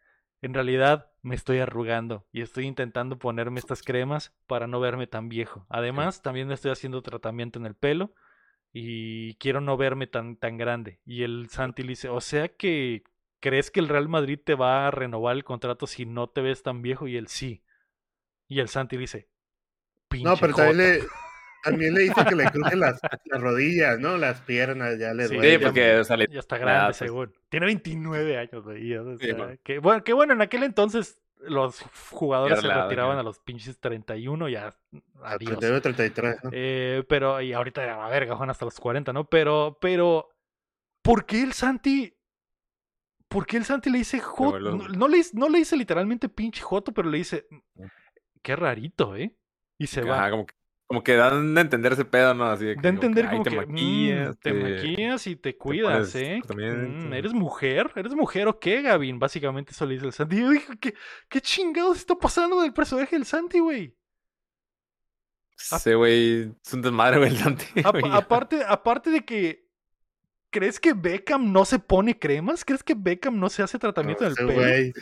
En 0.44 0.54
realidad 0.56 1.12
me 1.22 1.36
estoy 1.36 1.60
arrugando 1.60 2.26
y 2.32 2.42
estoy 2.42 2.66
intentando 2.66 3.20
ponerme 3.20 3.60
estas 3.60 3.84
cremas 3.84 4.34
para 4.48 4.66
no 4.66 4.80
verme 4.80 5.06
tan 5.06 5.30
viejo. 5.30 5.68
Además, 5.70 6.24
también 6.24 6.48
me 6.48 6.56
estoy 6.56 6.72
haciendo 6.72 7.02
tratamiento 7.04 7.60
en 7.60 7.68
el 7.68 7.76
pelo 7.76 8.14
y 8.74 9.36
quiero 9.36 9.62
no 9.62 9.78
verme 9.78 10.08
tan, 10.08 10.36
tan 10.38 10.58
grande. 10.58 11.00
Y 11.06 11.24
el 11.24 11.50
Santi 11.50 11.84
le 11.84 11.90
dice, 11.90 12.10
o 12.10 12.22
sea 12.22 12.48
que 12.50 13.04
¿crees 13.40 13.72
que 13.72 13.80
el 13.80 13.90
Real 13.90 14.08
Madrid 14.10 14.40
te 14.44 14.56
va 14.56 14.88
a 14.88 14.92
renovar 14.92 15.36
el 15.36 15.44
contrato 15.44 15.88
si 15.88 16.06
no 16.06 16.30
te 16.30 16.42
ves 16.42 16.64
tan 16.64 16.82
viejo? 16.82 17.08
Y 17.08 17.18
él 17.18 17.28
sí. 17.28 17.64
Y 18.48 18.60
el 18.60 18.68
Santi 18.70 18.98
dice, 18.98 19.28
pinche 20.10 20.28
No, 20.30 20.36
pero 20.38 20.54
también 20.56 20.78
joto". 20.98 21.06
le, 21.06 21.10
también 21.64 21.94
le 21.94 22.02
dice 22.02 22.26
que 22.28 22.36
le 22.36 22.46
crujen 22.52 22.80
las, 22.80 23.00
las 23.26 23.42
rodillas, 23.42 24.00
¿no? 24.00 24.18
Las 24.18 24.42
piernas, 24.42 24.98
ya 25.00 25.14
le 25.14 25.28
Sí, 25.28 25.36
duele. 25.36 25.58
Sí, 25.58 25.64
porque 25.64 25.96
o 25.98 26.04
sea, 26.04 26.18
le- 26.18 26.28
Ya 26.30 26.40
está 26.40 26.58
grande, 26.58 26.88
pues. 26.88 26.98
según. 26.98 27.34
Tiene 27.50 27.66
29 27.68 28.38
años, 28.38 28.64
güey. 28.64 28.94
o 28.96 29.18
Sí, 29.18 29.32
bueno. 29.34 29.58
que, 29.64 29.80
bueno, 29.80 30.04
que 30.04 30.14
bueno, 30.14 30.34
en 30.34 30.42
aquel 30.42 30.64
entonces 30.64 31.21
los 31.42 31.82
jugadores 32.12 32.60
se 32.62 32.68
retiraban 32.68 33.16
ya. 33.18 33.20
a 33.22 33.24
los 33.24 33.40
pinches 33.40 33.80
31, 33.80 34.50
ya 34.50 34.68
a 34.68 35.32
adiós. 35.34 35.60
32, 35.60 35.82
33, 35.82 36.36
¿no? 36.44 36.50
Eh, 36.54 37.04
pero, 37.08 37.42
y 37.42 37.54
ahorita 37.54 37.82
a 37.84 37.98
la 37.98 38.10
verga, 38.10 38.36
Juan, 38.36 38.50
hasta 38.50 38.66
los 38.66 38.80
40, 38.80 39.12
¿no? 39.14 39.26
Pero, 39.26 39.78
pero, 39.82 40.30
¿por 41.02 41.26
qué 41.26 41.42
el 41.42 41.54
Santi? 41.54 42.16
¿Por 43.28 43.46
qué 43.46 43.58
el 43.58 43.66
Santi 43.66 43.90
le 43.90 44.00
dice 44.00 44.20
Joto? 44.20 44.60
No, 44.60 44.88
no 44.90 45.08
le, 45.08 45.18
dice- 45.18 45.38
no 45.38 45.48
le 45.50 45.60
dice 45.60 45.78
literalmente 45.78 46.28
pinche 46.30 46.62
Joto, 46.62 46.92
pero 46.94 47.10
le 47.10 47.18
dice, 47.20 47.48
qué 48.42 48.56
rarito, 48.56 49.16
¿eh? 49.16 49.36
Y 49.78 49.88
se 49.88 50.04
va. 50.04 50.30
como, 50.30 50.46
que, 50.46 50.54
como 50.92 51.06
que 51.06 51.16
dan 51.16 51.58
a 51.58 51.62
entender 51.62 51.94
ese 51.94 52.04
pedo, 52.04 52.34
¿no? 52.34 52.44
Así 52.48 52.66
de, 52.66 52.76
que 52.76 52.82
De 52.82 52.90
entender 52.90 53.28
ay, 53.28 53.32
como 53.32 53.44
te 53.44 53.50
que 53.50 53.56
maquillas, 53.56 54.36
mm, 54.36 54.40
te 54.42 54.54
maquillas 54.54 55.28
y 55.28 55.36
te 55.38 55.58
cuidas, 55.58 56.12
pones 56.12 56.16
¿eh? 56.16 56.42
tratamiento. 56.46 57.08
Mm, 57.08 57.14
¿Eres 57.14 57.34
mujer? 57.34 57.92
¿Eres 57.96 58.14
mujer 58.14 58.50
o 58.50 58.60
qué, 58.60 58.82
Gavin? 58.82 59.18
Básicamente 59.18 59.72
eso 59.72 59.86
le 59.86 59.94
dice 59.94 60.08
el 60.08 60.12
Santi. 60.12 60.36
Y 60.36 60.40
yo 60.42 60.50
dije, 60.50 60.78
¿qué, 60.82 60.94
qué 61.30 61.40
chingados 61.40 61.96
está 61.98 62.16
pasando 62.16 62.60
del 62.60 62.74
personaje 62.74 63.16
del 63.16 63.26
Santi, 63.26 63.60
güey? 63.60 63.96
Ese 65.56 65.96
güey 65.96 66.52
es 66.62 66.74
un 66.74 66.82
desmadre, 66.82 67.20
güey, 67.20 67.30
el 67.30 67.38
Santi. 67.38 67.66
Aparte, 68.12 68.62
aparte 68.68 69.12
de 69.12 69.24
que. 69.24 69.72
¿Crees 70.50 70.78
que 70.82 70.92
Beckham 70.92 71.54
no 71.54 71.64
se 71.64 71.80
pone 71.80 72.20
cremas? 72.20 72.66
¿Crees 72.66 72.84
que 72.84 72.96
Beckham 72.98 73.40
no 73.40 73.50
se 73.50 73.64
hace 73.64 73.80
tratamiento 73.80 74.26
en 74.26 74.32
el 74.32 74.34
ese 74.34 74.46
pelo? 74.46 74.60
güey, 74.60 74.94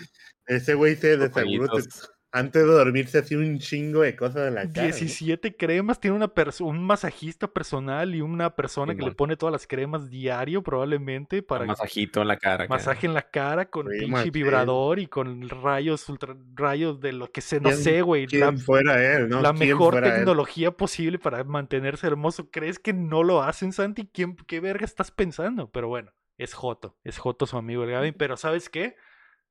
ese 0.45 0.76
güey 0.76 0.95
se 0.95 1.18
de 1.18 1.34
seguro 1.34 1.68
te-. 1.70 1.82
Antes 2.31 2.61
de 2.64 2.68
dormirse 2.72 3.18
hacía 3.19 3.38
un 3.39 3.57
chingo 3.57 4.01
de 4.01 4.15
cosas 4.15 4.47
en 4.49 4.56
la 4.56 4.61
cara. 4.61 4.73
¿no? 4.76 4.84
17 4.84 5.56
cremas, 5.57 5.99
tiene 5.99 6.15
una 6.18 6.31
un 6.61 6.84
masajista 6.84 7.47
personal 7.47 8.14
y 8.14 8.22
una 8.22 8.56
persona 8.56 8.95
que 8.95 9.03
le 9.03 9.11
pone 9.14 9.35
todas 9.35 9.51
las 9.51 9.65
cremas 9.65 10.10
diario 10.10 10.61
probablemente 10.61 11.41
para 11.41 11.61
Un 11.64 11.69
masajito 11.69 12.22
en 12.22 12.27
la 12.27 12.38
cara. 12.38 12.68
masaje 12.68 13.07
en 13.07 13.14
la 13.15 13.23
cara 13.23 13.69
con 13.69 13.89
Sí, 13.89 13.99
pinche 13.99 14.30
vibrador 14.31 14.99
y 14.99 15.07
con 15.07 15.49
rayos 15.49 16.07
ultra 16.07 16.35
rayos 16.53 16.99
de 16.99 17.14
lo 17.14 17.31
que 17.31 17.41
sé, 17.41 17.60
no 17.60 17.69
¿Quién- 17.69 17.81
sé, 17.81 18.01
güey, 18.03 18.23
la, 18.27 18.30
¿Quién 18.49 18.60
fuera 18.60 19.15
él, 19.18 19.27
no? 19.30 19.41
la 19.41 19.53
¿Quién 19.53 19.69
mejor 19.69 19.93
fuera 19.93 20.07
él? 20.10 20.14
tecnología 20.15 20.72
posible 20.72 21.18
para 21.19 21.43
mantenerse 21.43 22.06
hermoso. 22.07 22.49
¿Crees 22.51 22.77
que 22.80 22.93
no 22.93 23.23
lo 23.23 23.41
hacen, 23.41 23.73
Santi? 23.73 24.07
¿Quién, 24.14 24.35
¿Qué 24.35 24.60
verga 24.60 24.85
estás 24.85 25.10
pensando? 25.11 25.72
Pero 25.72 25.88
bueno, 25.88 26.11
es 26.38 26.53
Joto, 26.53 26.95
es 27.03 27.18
Joto 27.18 27.45
su 27.47 27.57
amigo 27.57 27.84
el 27.84 27.91
Gavin, 27.91 28.14
pero 28.18 28.38
¿sabes 28.38 28.69
qué? 28.69 28.95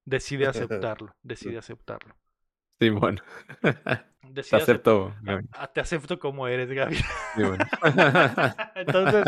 Decide 0.05 0.47
aceptarlo, 0.47 1.15
decide 1.23 1.59
aceptarlo. 1.59 2.15
Sí, 2.81 2.91
bueno. 2.91 3.21
Te 4.35 4.57
acepto. 4.57 5.15
Te 5.73 5.81
acepto 5.81 6.19
como 6.19 6.47
eres, 6.47 6.71
Gaby. 6.71 6.95
Sí, 6.97 7.03
bueno. 7.43 7.65
Entonces, 8.77 9.25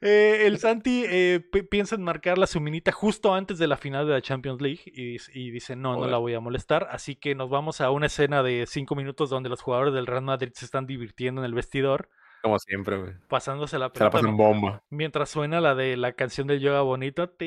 eh, 0.00 0.46
el 0.46 0.58
Santi 0.58 1.04
eh, 1.06 1.40
pi- 1.52 1.62
piensa 1.62 1.94
en 1.94 2.02
marcar 2.02 2.38
la 2.38 2.46
suminita 2.46 2.92
justo 2.92 3.34
antes 3.34 3.58
de 3.58 3.66
la 3.68 3.76
final 3.76 4.06
de 4.06 4.14
la 4.14 4.22
Champions 4.22 4.60
League 4.60 4.80
y, 4.86 5.50
dice, 5.50 5.76
no, 5.76 5.96
no 5.96 6.06
la 6.06 6.16
voy 6.16 6.34
a 6.34 6.40
molestar. 6.40 6.88
Así 6.90 7.14
que 7.14 7.34
nos 7.34 7.50
vamos 7.50 7.80
a 7.80 7.90
una 7.90 8.06
escena 8.06 8.42
de 8.42 8.64
cinco 8.66 8.96
minutos 8.96 9.30
donde 9.30 9.48
los 9.48 9.60
jugadores 9.60 9.94
del 9.94 10.06
Real 10.06 10.22
Madrid 10.22 10.50
se 10.54 10.64
están 10.64 10.86
divirtiendo 10.86 11.42
en 11.42 11.44
el 11.44 11.54
vestidor, 11.54 12.08
Como 12.42 12.58
siempre, 12.58 12.96
güey. 12.98 13.12
pasándose 13.28 13.78
la 13.78 13.86
Se 13.94 14.02
la 14.04 14.10
pelota 14.10 14.10
pasan 14.18 14.36
bomba. 14.36 14.82
mientras 14.90 15.30
suena 15.30 15.60
la 15.60 15.74
de 15.76 15.96
la 15.96 16.12
canción 16.12 16.46
del 16.48 16.60
yoga 16.60 16.80
bonito. 16.82 17.30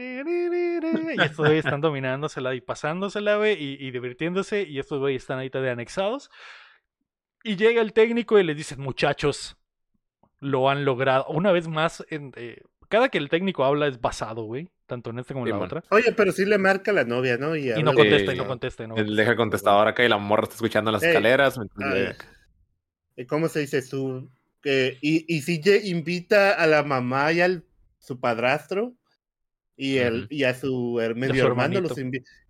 Y 0.00 1.22
estos 1.22 1.46
güeyes 1.46 1.64
están 1.64 1.80
dominándosela 1.80 2.54
y 2.54 2.60
pasándosela, 2.60 3.36
güey, 3.36 3.54
y, 3.62 3.76
y 3.86 3.90
divirtiéndose. 3.90 4.62
Y 4.62 4.78
estos 4.78 4.98
güeyes 4.98 5.22
están 5.22 5.38
ahorita 5.38 5.60
de 5.60 5.70
anexados. 5.70 6.30
Y 7.42 7.56
llega 7.56 7.80
el 7.80 7.92
técnico 7.92 8.38
y 8.38 8.44
les 8.44 8.56
dice, 8.56 8.76
muchachos, 8.76 9.56
lo 10.40 10.68
han 10.70 10.84
logrado. 10.84 11.26
Una 11.28 11.52
vez 11.52 11.68
más, 11.68 12.04
en, 12.10 12.32
eh, 12.36 12.62
cada 12.88 13.08
que 13.08 13.18
el 13.18 13.28
técnico 13.28 13.64
habla 13.64 13.86
es 13.86 14.00
basado, 14.00 14.42
güey. 14.42 14.70
Tanto 14.86 15.10
en 15.10 15.20
esta 15.20 15.34
como 15.34 15.46
en 15.46 15.50
la 15.50 15.56
Simón. 15.56 15.66
otra. 15.66 15.82
Oye, 15.90 16.12
pero 16.12 16.32
sí 16.32 16.44
le 16.44 16.58
marca 16.58 16.92
la 16.92 17.04
novia, 17.04 17.36
¿no? 17.38 17.54
Y, 17.54 17.68
Y 17.68 17.70
habla 17.70 17.84
no 17.84 17.94
contesta, 17.94 18.32
y 18.32 18.36
Sí. 18.36 18.42
no 18.42 18.46
contesta, 18.48 18.86
no 18.88 18.94
deja 18.96 19.30
el 19.30 19.36
contestador 19.36 19.86
acá 19.88 20.04
y 20.04 20.08
la 20.08 20.18
morra 20.18 20.42
está 20.44 20.56
escuchando 20.56 20.90
las 20.90 21.02
escaleras. 21.02 21.56
mientras 21.58 22.16
¿Cómo 23.28 23.48
se 23.48 23.60
dice 23.60 23.82
su? 23.82 24.28
Que, 24.62 24.98
y, 25.00 25.24
y 25.34 25.40
si 25.42 25.60
lle- 25.60 25.84
invita 25.84 26.52
a 26.52 26.66
la 26.66 26.82
mamá 26.82 27.32
y 27.32 27.40
al 27.40 27.64
su 27.98 28.18
padrastro 28.20 28.94
y, 29.76 29.96
el, 29.98 30.26
y 30.30 30.44
a 30.44 30.54
su 30.54 31.00
medio 31.16 31.42
su 31.42 31.46
hermano 31.48 31.80
los 31.80 31.96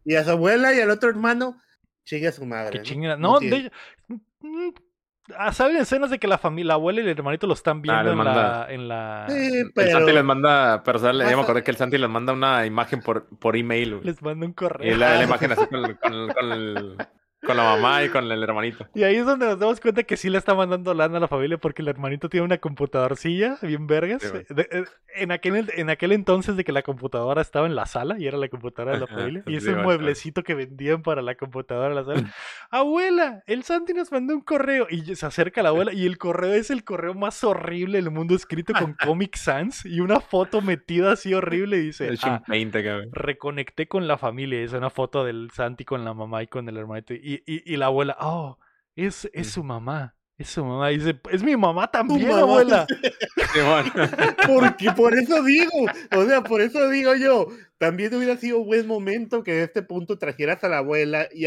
y 0.04 0.14
a 0.16 0.24
su 0.24 0.30
abuela 0.30 0.74
y 0.74 0.80
al 0.80 0.90
otro 0.90 1.08
hermano, 1.10 1.60
chingue 2.04 2.28
a 2.28 2.32
su 2.32 2.44
madre. 2.46 2.72
Que 2.72 2.78
¿no? 2.78 2.84
chingada. 2.84 3.16
No, 3.16 3.38
de 3.38 3.70
mm, 4.40 4.68
ah, 5.36 5.52
salen 5.52 5.76
escenas 5.76 6.10
de 6.10 6.18
que 6.18 6.26
la 6.26 6.38
familia, 6.38 6.68
la 6.68 6.74
abuela 6.74 7.00
y 7.00 7.04
el 7.04 7.10
hermanito 7.10 7.46
lo 7.46 7.54
están 7.54 7.80
viendo 7.82 8.00
Ah, 8.00 8.02
les 8.02 8.12
en, 8.12 8.18
manda- 8.18 8.34
la, 8.66 8.72
en 8.74 8.88
la. 8.88 9.26
Sí, 9.28 9.62
El 9.76 9.90
Santi 9.90 10.12
les 10.12 10.24
manda, 10.24 10.82
pero 10.82 10.98
ya 11.00 11.12
me 11.36 11.42
acordé 11.42 11.62
que 11.62 11.70
el 11.70 11.76
Santi 11.76 11.98
les 11.98 12.10
manda 12.10 12.32
una 12.32 12.66
imagen 12.66 13.00
por, 13.02 13.26
por 13.38 13.56
email, 13.56 13.94
güey. 13.96 14.04
Les 14.06 14.20
manda 14.22 14.46
un 14.46 14.52
Y 14.52 14.54
correo. 14.54 14.96
la, 14.96 15.14
la 15.16 15.24
imagen 15.24 15.52
así 15.52 15.66
con, 15.66 15.94
con- 15.94 16.28
con 16.28 16.52
el- 16.52 16.96
con 17.42 17.56
la 17.56 17.62
mamá 17.64 18.04
y 18.04 18.08
con 18.10 18.30
el 18.30 18.42
hermanito. 18.42 18.86
Y 18.94 19.02
ahí 19.02 19.16
es 19.16 19.24
donde 19.26 19.46
nos 19.46 19.58
damos 19.58 19.80
cuenta 19.80 20.02
que 20.02 20.16
sí 20.16 20.28
le 20.28 20.38
está 20.38 20.54
mandando 20.54 20.92
lana 20.94 21.16
a 21.16 21.20
la 21.20 21.28
familia 21.28 21.56
porque 21.58 21.82
el 21.82 21.88
hermanito 21.88 22.28
tiene 22.28 22.44
una 22.44 22.58
computadorcilla 22.58 23.56
bien 23.62 23.86
vergas. 23.86 24.22
Sí, 24.22 24.28
güey. 24.28 24.44
De- 24.50 24.68
eh, 24.70 24.84
en, 25.16 25.32
aquel, 25.32 25.70
en 25.74 25.90
aquel 25.90 26.12
entonces 26.12 26.56
de 26.56 26.64
que 26.64 26.72
la 26.72 26.82
computadora 26.82 27.40
estaba 27.42 27.66
en 27.66 27.74
la 27.74 27.86
sala 27.86 28.16
y 28.18 28.26
era 28.26 28.36
la 28.38 28.48
computadora 28.48 28.92
de 28.94 29.00
la 29.00 29.06
familia. 29.06 29.42
Y 29.46 29.50
sí, 29.52 29.56
es 29.56 29.66
un 29.66 29.72
güey, 29.74 29.84
mueblecito 29.84 30.42
que 30.42 30.54
vendían 30.54 31.02
para 31.02 31.22
la 31.22 31.34
computadora 31.34 31.88
de 31.88 31.94
la 31.96 32.04
sala. 32.04 32.34
Abuela, 32.70 33.42
el 33.46 33.64
Santi 33.64 33.92
nos 33.94 34.12
mandó 34.12 34.34
un 34.34 34.40
correo. 34.42 34.86
Y 34.90 35.14
se 35.16 35.26
acerca 35.26 35.62
la 35.62 35.70
abuela 35.70 35.92
y 35.92 36.06
el 36.06 36.18
correo 36.18 36.52
es 36.54 36.70
el 36.70 36.84
correo 36.84 37.14
más 37.14 37.42
horrible 37.42 38.00
del 38.00 38.10
mundo 38.10 38.34
escrito 38.34 38.72
con 38.72 38.94
Comic 39.04 39.36
Sans 39.36 39.84
y 39.86 40.00
una 40.00 40.20
foto 40.20 40.60
metida 40.60 41.12
así 41.12 41.34
horrible 41.34 41.78
y 41.78 41.80
dice... 41.86 42.08
"Ah, 42.22 42.42
reconecté 43.12 43.88
con 43.88 44.06
la 44.06 44.18
familia. 44.18 44.60
Es 44.62 44.72
una 44.72 44.90
foto 44.90 45.24
del 45.24 45.50
Santi 45.52 45.84
con 45.84 46.04
la 46.04 46.14
mamá 46.14 46.42
y 46.42 46.46
con 46.46 46.68
el 46.68 46.76
hermanito. 46.76 47.14
Y, 47.14 47.30
y, 47.35 47.73
y 47.73 47.77
la 47.77 47.86
abuela, 47.86 48.16
oh, 48.20 48.59
es, 48.97 49.28
es 49.32 49.51
su 49.51 49.62
mamá. 49.62 50.15
Es 50.40 50.48
su 50.48 50.65
mamá. 50.65 50.90
Y 50.90 50.97
dice, 50.97 51.20
es 51.31 51.43
mi 51.43 51.55
mamá 51.55 51.90
también, 51.90 52.28
mamá". 52.28 52.40
abuela. 52.40 52.86
Porque 54.47 54.90
por 54.93 55.15
eso 55.15 55.43
digo, 55.43 55.86
o 56.16 56.24
sea, 56.24 56.43
por 56.43 56.62
eso 56.62 56.89
digo 56.89 57.15
yo, 57.15 57.48
también 57.77 58.15
hubiera 58.15 58.39
sido 58.39 58.65
buen 58.65 58.86
momento 58.86 59.43
que 59.43 59.52
de 59.52 59.65
este 59.65 59.82
punto 59.82 60.16
trajeras 60.19 60.65
a 60.65 60.69
la 60.70 60.78
abuela 60.78 61.28
y 61.31 61.44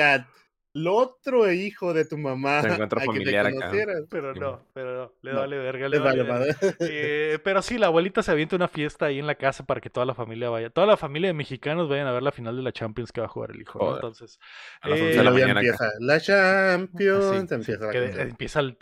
al 0.76 0.88
otro 0.88 1.52
hijo 1.52 1.94
de 1.94 2.06
tu 2.06 2.18
mamá 2.18 2.62
Se 2.62 2.68
encuentra 2.74 3.02
familiar 3.02 3.48
acá. 3.48 3.72
Pero 4.10 4.34
no, 4.34 4.62
pero 4.74 4.96
no. 4.96 5.12
Le 5.22 5.34
No, 5.34 5.40
vale 5.40 5.58
verga. 5.58 5.90
Le 5.90 6.00
vale 6.00 6.24
vale. 6.24 6.56
Eh, 6.80 7.40
pero 7.44 7.62
sí, 7.62 7.78
la 7.78 7.88
abuelita 7.88 8.24
se 8.24 8.32
avienta 8.32 8.56
una 8.56 8.68
fiesta 8.68 9.06
ahí 9.06 9.20
en 9.20 9.28
la 9.28 9.36
casa 9.36 9.66
para 9.66 9.82
que 9.82 9.90
toda 9.90 10.06
la 10.06 10.14
familia 10.14 10.50
vaya. 10.50 10.70
Toda 10.70 10.88
la 10.88 10.98
familia 10.98 11.28
de 11.28 11.34
mexicanos 11.34 11.90
vayan 11.90 12.08
a 12.08 12.12
ver 12.12 12.24
la 12.24 12.32
final 12.32 12.56
de 12.56 12.64
la 12.64 12.72
Champions 12.72 13.12
que 13.12 13.22
va 13.22 13.28
a 13.28 13.30
jugar 13.30 13.52
el 13.52 13.62
hijo. 13.62 13.96
Entonces, 13.96 14.40
A 14.82 14.90
las 14.90 15.00
eh, 15.00 15.04
11 15.04 15.14
Y 15.14 15.18
de 15.18 15.24
la 15.24 15.32
ya 15.32 15.32
mañana 15.32 15.60
acá. 15.60 15.60
empieza 15.60 15.92
la 16.00 16.20
Champions, 16.20 17.26
Sí, 17.26 17.48
sí, 17.48 17.54
empieza 17.54 17.86
la 17.86 17.92
que 17.92 18.22
empieza 18.22 18.60
el 18.60 18.78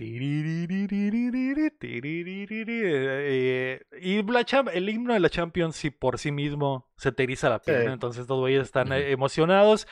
eh, 3.24 3.82
y 4.02 4.24
la 4.24 4.46
el 4.74 4.90
himno 4.90 5.14
de 5.14 5.20
la 5.20 5.30
Champions 5.30 5.76
sí 5.76 5.90
por 5.90 6.18
sí 6.20 6.32
mismo 6.32 6.90
se 6.98 7.12
te 7.12 7.24
eriza 7.24 7.50
la 7.50 7.60
Sí. 7.60 7.72
¿no? 7.72 7.94
entonces 7.94 8.28
están 8.62 8.92
eh, 8.94 9.12
emocionados 9.12 9.88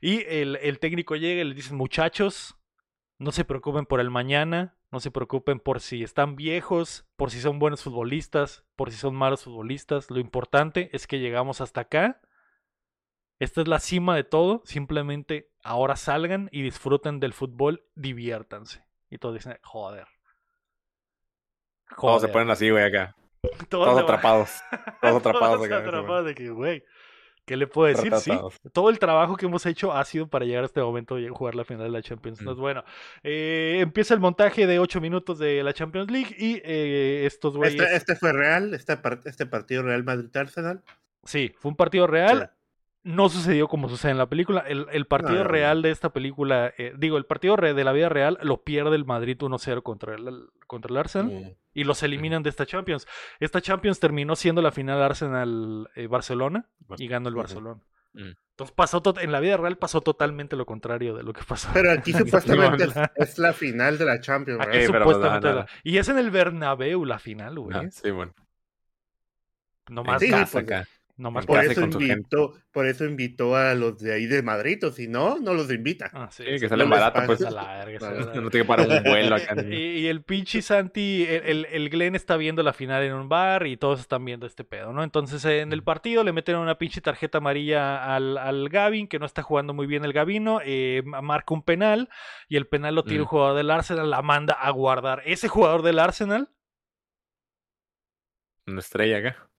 y 0.00 0.22
el, 0.28 0.58
el 0.62 0.78
técnico 0.78 1.16
llega 1.16 1.40
les 1.44 1.56
dice 1.56 1.74
muchachos, 1.74 2.56
no 3.18 3.32
se 3.32 3.44
preocupen 3.44 3.86
por 3.86 4.00
el 4.00 4.10
mañana, 4.10 4.76
no 4.90 5.00
se 5.00 5.10
preocupen 5.10 5.60
por 5.60 5.80
si 5.80 6.02
están 6.02 6.36
viejos, 6.36 7.06
por 7.16 7.30
si 7.30 7.40
son 7.40 7.58
buenos 7.58 7.82
futbolistas, 7.82 8.64
por 8.76 8.90
si 8.90 8.96
son 8.96 9.14
malos 9.14 9.44
futbolistas, 9.44 10.10
lo 10.10 10.20
importante 10.20 10.90
es 10.92 11.06
que 11.06 11.18
llegamos 11.18 11.60
hasta 11.60 11.82
acá. 11.82 12.20
Esta 13.40 13.60
es 13.60 13.68
la 13.68 13.80
cima 13.80 14.14
de 14.14 14.24
todo. 14.24 14.62
Simplemente 14.64 15.50
ahora 15.62 15.96
salgan 15.96 16.48
y 16.52 16.62
disfruten 16.62 17.20
del 17.20 17.32
fútbol, 17.32 17.84
diviértanse. 17.94 18.84
Y 19.10 19.18
todos 19.18 19.34
dicen, 19.34 19.58
joder. 19.62 20.06
Todos 22.00 22.22
se 22.22 22.28
ponen 22.28 22.50
así, 22.50 22.70
güey, 22.70 22.84
acá. 22.84 23.16
Todos 23.68 23.98
atrapados. 23.98 24.62
Todos 25.00 25.16
atrapados 25.16 25.56
Todos 25.56 25.66
acá. 25.66 25.78
atrapados 25.78 26.26
de 26.26 26.34
que, 26.34 26.50
güey. 26.50 26.84
¿Qué 27.44 27.56
le 27.56 27.66
puedo 27.66 27.88
decir? 27.88 28.14
Sí. 28.16 28.32
Todo 28.72 28.88
el 28.88 28.98
trabajo 28.98 29.36
que 29.36 29.46
hemos 29.46 29.66
hecho 29.66 29.92
ha 29.92 30.04
sido 30.04 30.28
para 30.28 30.46
llegar 30.46 30.62
a 30.62 30.66
este 30.66 30.80
momento 30.80 31.18
y 31.18 31.28
jugar 31.28 31.54
la 31.54 31.64
final 31.64 31.84
de 31.84 31.90
la 31.90 32.02
Champions. 32.02 32.38
Mm. 32.38 32.42
Entonces, 32.42 32.60
bueno, 32.60 32.84
eh, 33.22 33.78
empieza 33.80 34.14
el 34.14 34.20
montaje 34.20 34.66
de 34.66 34.78
8 34.78 35.00
minutos 35.00 35.38
de 35.38 35.62
la 35.62 35.74
Champions 35.74 36.10
League 36.10 36.34
y 36.38 36.62
eh, 36.64 37.26
estos 37.26 37.56
güeyes. 37.56 37.80
Este, 37.80 37.96
este 37.96 38.16
fue 38.16 38.32
real, 38.32 38.72
este, 38.72 38.98
este 39.26 39.46
partido 39.46 39.82
Real 39.82 40.04
Madrid-Arsenal. 40.04 40.82
Sí, 41.24 41.52
fue 41.58 41.70
un 41.70 41.76
partido 41.76 42.06
real. 42.06 42.50
No 43.04 43.28
sucedió 43.28 43.68
como 43.68 43.88
sucede 43.88 44.12
en 44.12 44.18
la 44.18 44.28
película. 44.28 44.60
El, 44.66 44.86
el 44.90 45.06
partido 45.06 45.32
No, 45.34 45.38
no, 45.40 45.44
no. 45.44 45.50
real 45.50 45.82
de 45.82 45.90
esta 45.90 46.12
película, 46.12 46.72
eh, 46.78 46.92
digo, 46.96 47.16
el 47.18 47.26
partido 47.26 47.54
de 47.56 47.84
la 47.84 47.92
vida 47.92 48.08
real 48.08 48.38
lo 48.42 48.62
pierde 48.64 48.96
el 48.96 49.04
Madrid 49.04 49.36
1-0 49.38 49.82
contra 49.82 50.14
el, 50.14 50.48
contra 50.66 50.90
el 50.90 50.96
Arsenal 50.96 51.56
y 51.74 51.84
los 51.84 52.02
eliminan 52.02 52.42
de 52.42 52.50
esta 52.50 52.64
Champions. 52.66 53.06
Esta 53.40 53.60
Champions 53.60 54.00
terminó 54.00 54.34
siendo 54.36 54.62
la 54.62 54.72
final 54.72 55.00
Arsenal-Barcelona 55.02 56.66
y 56.98 57.06
ganó 57.08 57.28
el. 57.28 57.34
Barcelona. 57.34 57.80
Mm. 58.14 58.30
Entonces 58.50 58.74
pasó 58.76 59.02
en 59.20 59.32
la 59.32 59.40
vida 59.40 59.56
real 59.56 59.76
pasó 59.76 60.00
totalmente 60.00 60.54
lo 60.54 60.64
contrario 60.64 61.14
de 61.16 61.24
lo 61.24 61.32
que 61.32 61.42
pasó. 61.42 61.68
Pero 61.74 61.90
aquí 61.90 62.12
supuestamente 62.12 62.84
es, 62.84 62.94
la- 62.94 63.12
es 63.16 63.38
la 63.38 63.52
final 63.52 63.98
de 63.98 64.04
la 64.04 64.20
Champions. 64.20 64.60
Eh, 64.72 64.86
pues, 64.86 64.86
supuestamente 64.86 65.52
la- 65.52 65.66
Y 65.82 65.98
es 65.98 66.08
en 66.08 66.18
el 66.18 66.30
Bernabéu 66.30 67.04
la 67.04 67.18
final, 67.18 67.58
güey. 67.58 67.76
Ah, 67.76 67.90
sí, 67.90 68.10
bueno. 68.12 68.32
Sí, 69.88 69.94
en 70.26 70.30
casa 70.30 70.52
pues, 70.52 70.64
acá. 70.64 70.88
Nomás 71.16 71.44
en 71.44 71.46
Por 71.46 71.64
eso, 71.64 71.80
con 71.80 71.92
su 71.92 71.98
gente. 72.00 72.12
invitó, 72.14 72.54
por 72.72 72.86
eso 72.86 73.04
invitó 73.04 73.54
a 73.56 73.74
los 73.74 73.98
de 73.98 74.12
ahí 74.14 74.26
de 74.26 74.42
Madrid, 74.42 74.84
o 74.84 74.90
si 74.90 75.06
no, 75.06 75.38
no 75.38 75.54
los 75.54 75.70
invita. 75.70 76.10
Ah, 76.12 76.28
sí, 76.32 76.44
que 76.44 76.68
sale 76.68 76.84
no 76.84 76.90
les 76.90 76.98
barato, 77.00 77.22
pues. 77.26 77.40
No 77.40 78.50
tiene 78.50 78.50
que 78.50 78.64
parar 78.64 78.88
un 78.88 79.02
vuelo 79.04 79.36
acá. 79.36 79.54
Y, 79.70 80.06
el 80.06 80.22
pinche 80.24 80.60
Santi, 80.60 81.24
el, 81.28 81.42
el- 81.44 81.66
el 81.66 81.90
Glenn 81.90 82.14
está 82.16 82.36
viendo 82.36 82.62
la 82.62 82.72
final 82.72 83.02
en 83.04 83.14
un 83.14 83.28
bar 83.28 83.66
y 83.66 83.76
todos 83.76 84.00
están 84.00 84.24
viendo 84.24 84.46
este 84.46 84.64
pedo, 84.64 84.92
¿no? 84.92 85.02
Entonces 85.04 85.44
en 85.44 85.72
el 85.72 85.82
partido 85.84 86.24
le 86.24 86.32
meten 86.32 86.56
una 86.56 86.78
pinche 86.78 87.00
tarjeta 87.00 87.38
amarilla 87.38 88.14
al, 88.14 88.36
al 88.36 88.68
Gavin, 88.68 89.06
que 89.06 89.18
no 89.18 89.26
está 89.26 89.42
jugando 89.42 89.72
muy 89.74 89.86
bien 89.86 90.04
el 90.04 90.12
Gavino, 90.12 90.60
eh, 90.64 91.02
ma- 91.04 91.22
marca 91.22 91.54
un 91.54 91.62
penal 91.62 92.08
y 92.48 92.56
el 92.56 92.66
penal 92.66 92.94
lo 92.96 93.04
tira 93.04 93.22
un 93.22 93.26
jugador 93.28 93.56
del 93.56 93.70
Arsenal, 93.70 94.10
la 94.10 94.22
manda 94.22 94.54
a 94.54 94.70
guardar. 94.70 95.22
Ese 95.26 95.48
jugador 95.48 95.82
del 95.82 95.98
Arsenal, 96.00 96.48
Una 98.66 98.80
estrella 98.80 99.18
acá. 99.18 99.50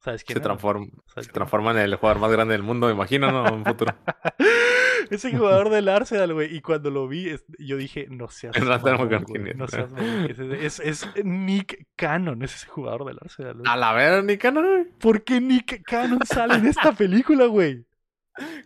¿Sabes 0.00 0.24
quién 0.24 0.36
Se 0.36 0.42
transforma, 0.42 0.86
¿Sabes 1.06 1.26
se 1.26 1.30
quién 1.30 1.32
transforma 1.34 1.70
en 1.72 1.78
el 1.78 1.94
jugador 1.96 2.20
más 2.20 2.30
grande 2.32 2.52
del 2.52 2.62
mundo, 2.62 2.86
me 2.88 2.92
imagino, 2.94 3.30
¿no? 3.30 3.46
En 3.48 3.54
un 3.54 3.64
futuro. 3.64 3.94
Ese 5.10 5.36
jugador 5.36 5.70
del 5.70 5.88
Arsenal, 5.88 6.34
güey. 6.34 6.54
Y 6.54 6.60
cuando 6.60 6.90
lo 6.90 7.08
vi, 7.08 7.30
es- 7.30 7.44
yo 7.58 7.76
dije, 7.76 8.06
no 8.10 8.28
seas 8.28 8.54
mamón, 8.60 9.08
güey, 9.08 9.50
es. 9.50 9.56
No 9.56 9.66
seas 9.66 9.90
mamón, 9.90 10.30
ese- 10.30 10.66
es, 10.66 10.78
es 10.80 11.06
Nick 11.24 11.86
Cannon, 11.96 12.42
es 12.42 12.54
ese 12.54 12.66
jugador 12.68 13.04
del 13.06 13.18
Arsenal. 13.20 13.54
güey. 13.54 13.64
A 13.66 13.76
la 13.76 13.92
ver, 13.92 14.22
ni 14.24 14.36
cano, 14.36 14.62
güey. 14.62 14.84
¿Por 15.00 15.24
qué 15.24 15.40
Nick 15.40 15.82
Cannon 15.84 16.20
sale 16.24 16.54
en 16.54 16.66
esta 16.66 16.92
película, 16.92 17.46
güey? 17.46 17.84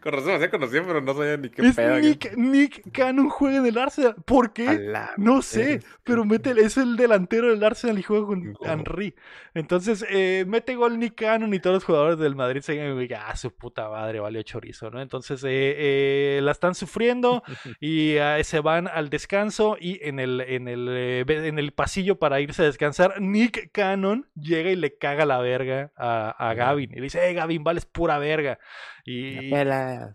Con 0.01 0.13
razón, 0.13 0.41
se 0.41 0.51
conocía, 0.51 0.83
pero 0.87 1.01
no 1.01 1.15
sabía 1.15 1.37
ni 1.37 1.49
qué 1.49 1.67
Es 1.67 1.75
pedo. 1.75 1.99
Nick, 1.99 2.37
Nick 2.37 2.93
Cannon 2.93 3.29
juega 3.29 3.59
en 3.59 3.67
el 3.67 3.79
Arsenal. 3.79 4.15
¿Por 4.25 4.53
qué. 4.53 4.93
No 5.17 5.43
sé, 5.43 5.81
pero 6.05 6.25
mete, 6.25 6.51
es 6.51 6.77
el 6.77 6.97
delantero 6.97 7.49
del 7.49 7.65
Arsenal 7.65 7.99
y 7.99 8.03
juega 8.03 8.27
con. 8.27 8.55
Henry. 8.63 9.15
Entonces, 9.55 10.05
eh, 10.11 10.45
mete 10.47 10.75
gol 10.75 10.99
Nick 10.99 11.15
Cannon 11.15 11.53
y 11.55 11.61
todos 11.61 11.75
los 11.75 11.85
jugadores 11.85 12.19
del 12.19 12.35
Madrid 12.35 12.61
se 12.61 12.73
digan, 12.73 12.95
güey, 12.95 13.09
ah, 13.15 13.35
su 13.37 13.51
puta 13.53 13.89
madre, 13.89 14.21
valió 14.21 14.43
chorizo, 14.43 14.91
¿no? 14.91 15.01
Entonces, 15.01 15.43
eh, 15.45 15.49
eh, 15.77 16.41
la 16.43 16.51
están 16.53 16.75
sufriendo 16.75 17.43
y 17.81 18.19
ah, 18.19 18.43
se 18.43 18.61
van 18.61 18.89
al 18.89 19.11
descanso 19.11 19.77
y 19.81 20.01
en 20.07 20.19
el, 20.19 20.41
en, 20.41 20.69
el, 20.69 20.89
eh, 20.91 21.25
en 21.27 21.59
el 21.59 21.73
pasillo 21.73 22.19
para 22.19 22.41
irse 22.41 22.63
a 22.63 22.67
descansar, 22.67 23.21
Nick 23.21 23.71
Cannon 23.73 24.29
llega 24.35 24.71
y 24.71 24.77
le 24.77 24.97
caga 24.99 25.25
la 25.25 25.39
verga 25.39 25.93
a, 25.97 26.31
a 26.31 26.55
Gavin. 26.55 26.91
Y 26.93 26.97
le 26.97 27.03
dice, 27.03 27.21
hey, 27.23 27.35
Gavin, 27.35 27.65
vales 27.65 27.87
pura 27.87 28.19
verga. 28.19 28.59
Y 29.07 29.51
me 29.51 29.65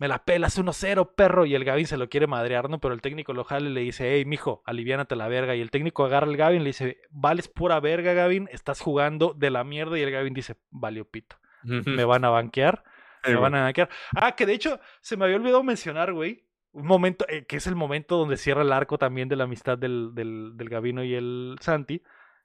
la 0.07 0.23
pelas 0.25 0.57
1-0, 0.57 1.13
perro. 1.15 1.45
Y 1.45 1.53
el 1.53 1.63
Gavin 1.63 1.85
se 1.85 1.97
lo 1.97 2.09
quiere 2.09 2.25
madrear, 2.25 2.69
¿no? 2.69 2.79
Pero 2.79 2.93
el 2.93 3.01
técnico 3.01 3.33
lo 3.33 3.43
jala 3.43 3.69
y 3.69 3.73
le 3.73 3.81
dice, 3.81 4.15
hey, 4.15 4.25
mijo, 4.25 4.63
aliviánate 4.65 5.15
la 5.15 5.27
verga. 5.27 5.55
Y 5.55 5.61
el 5.61 5.69
técnico 5.69 6.05
agarra 6.05 6.27
al 6.27 6.37
Gavin 6.37 6.61
y 6.61 6.63
le 6.63 6.69
dice, 6.69 6.97
vales 7.11 7.47
pura 7.47 7.79
verga, 7.79 8.13
Gavin, 8.13 8.49
estás 8.51 8.81
jugando 8.81 9.33
de 9.35 9.51
la 9.51 9.63
mierda. 9.63 9.97
Y 9.99 10.01
el 10.01 10.11
Gavin 10.11 10.33
dice, 10.33 10.55
valió 10.71 11.05
pito. 11.05 11.35
Me 11.63 12.03
van 12.03 12.25
a 12.25 12.29
banquear. 12.29 12.83
Me 13.27 13.35
van 13.35 13.53
a 13.55 13.63
banquear. 13.63 13.89
Ah, 14.15 14.35
que 14.35 14.45
de 14.45 14.53
hecho, 14.53 14.79
se 15.01 15.17
me 15.17 15.25
había 15.25 15.35
olvidado 15.37 15.61
mencionar, 15.61 16.13
güey. 16.13 16.45
Un 16.71 16.85
momento, 16.85 17.25
eh, 17.27 17.45
que 17.45 17.57
es 17.57 17.67
el 17.67 17.75
momento 17.75 18.17
donde 18.17 18.37
cierra 18.37 18.61
el 18.61 18.71
arco 18.71 18.97
también 18.97 19.27
de 19.27 19.35
la 19.35 19.43
amistad 19.45 19.77
del, 19.77 20.11
del, 20.13 20.51
del 20.55 20.69
Gavino 20.69 21.03
y 21.03 21.15
el 21.15 21.57
Santi. 21.61 22.01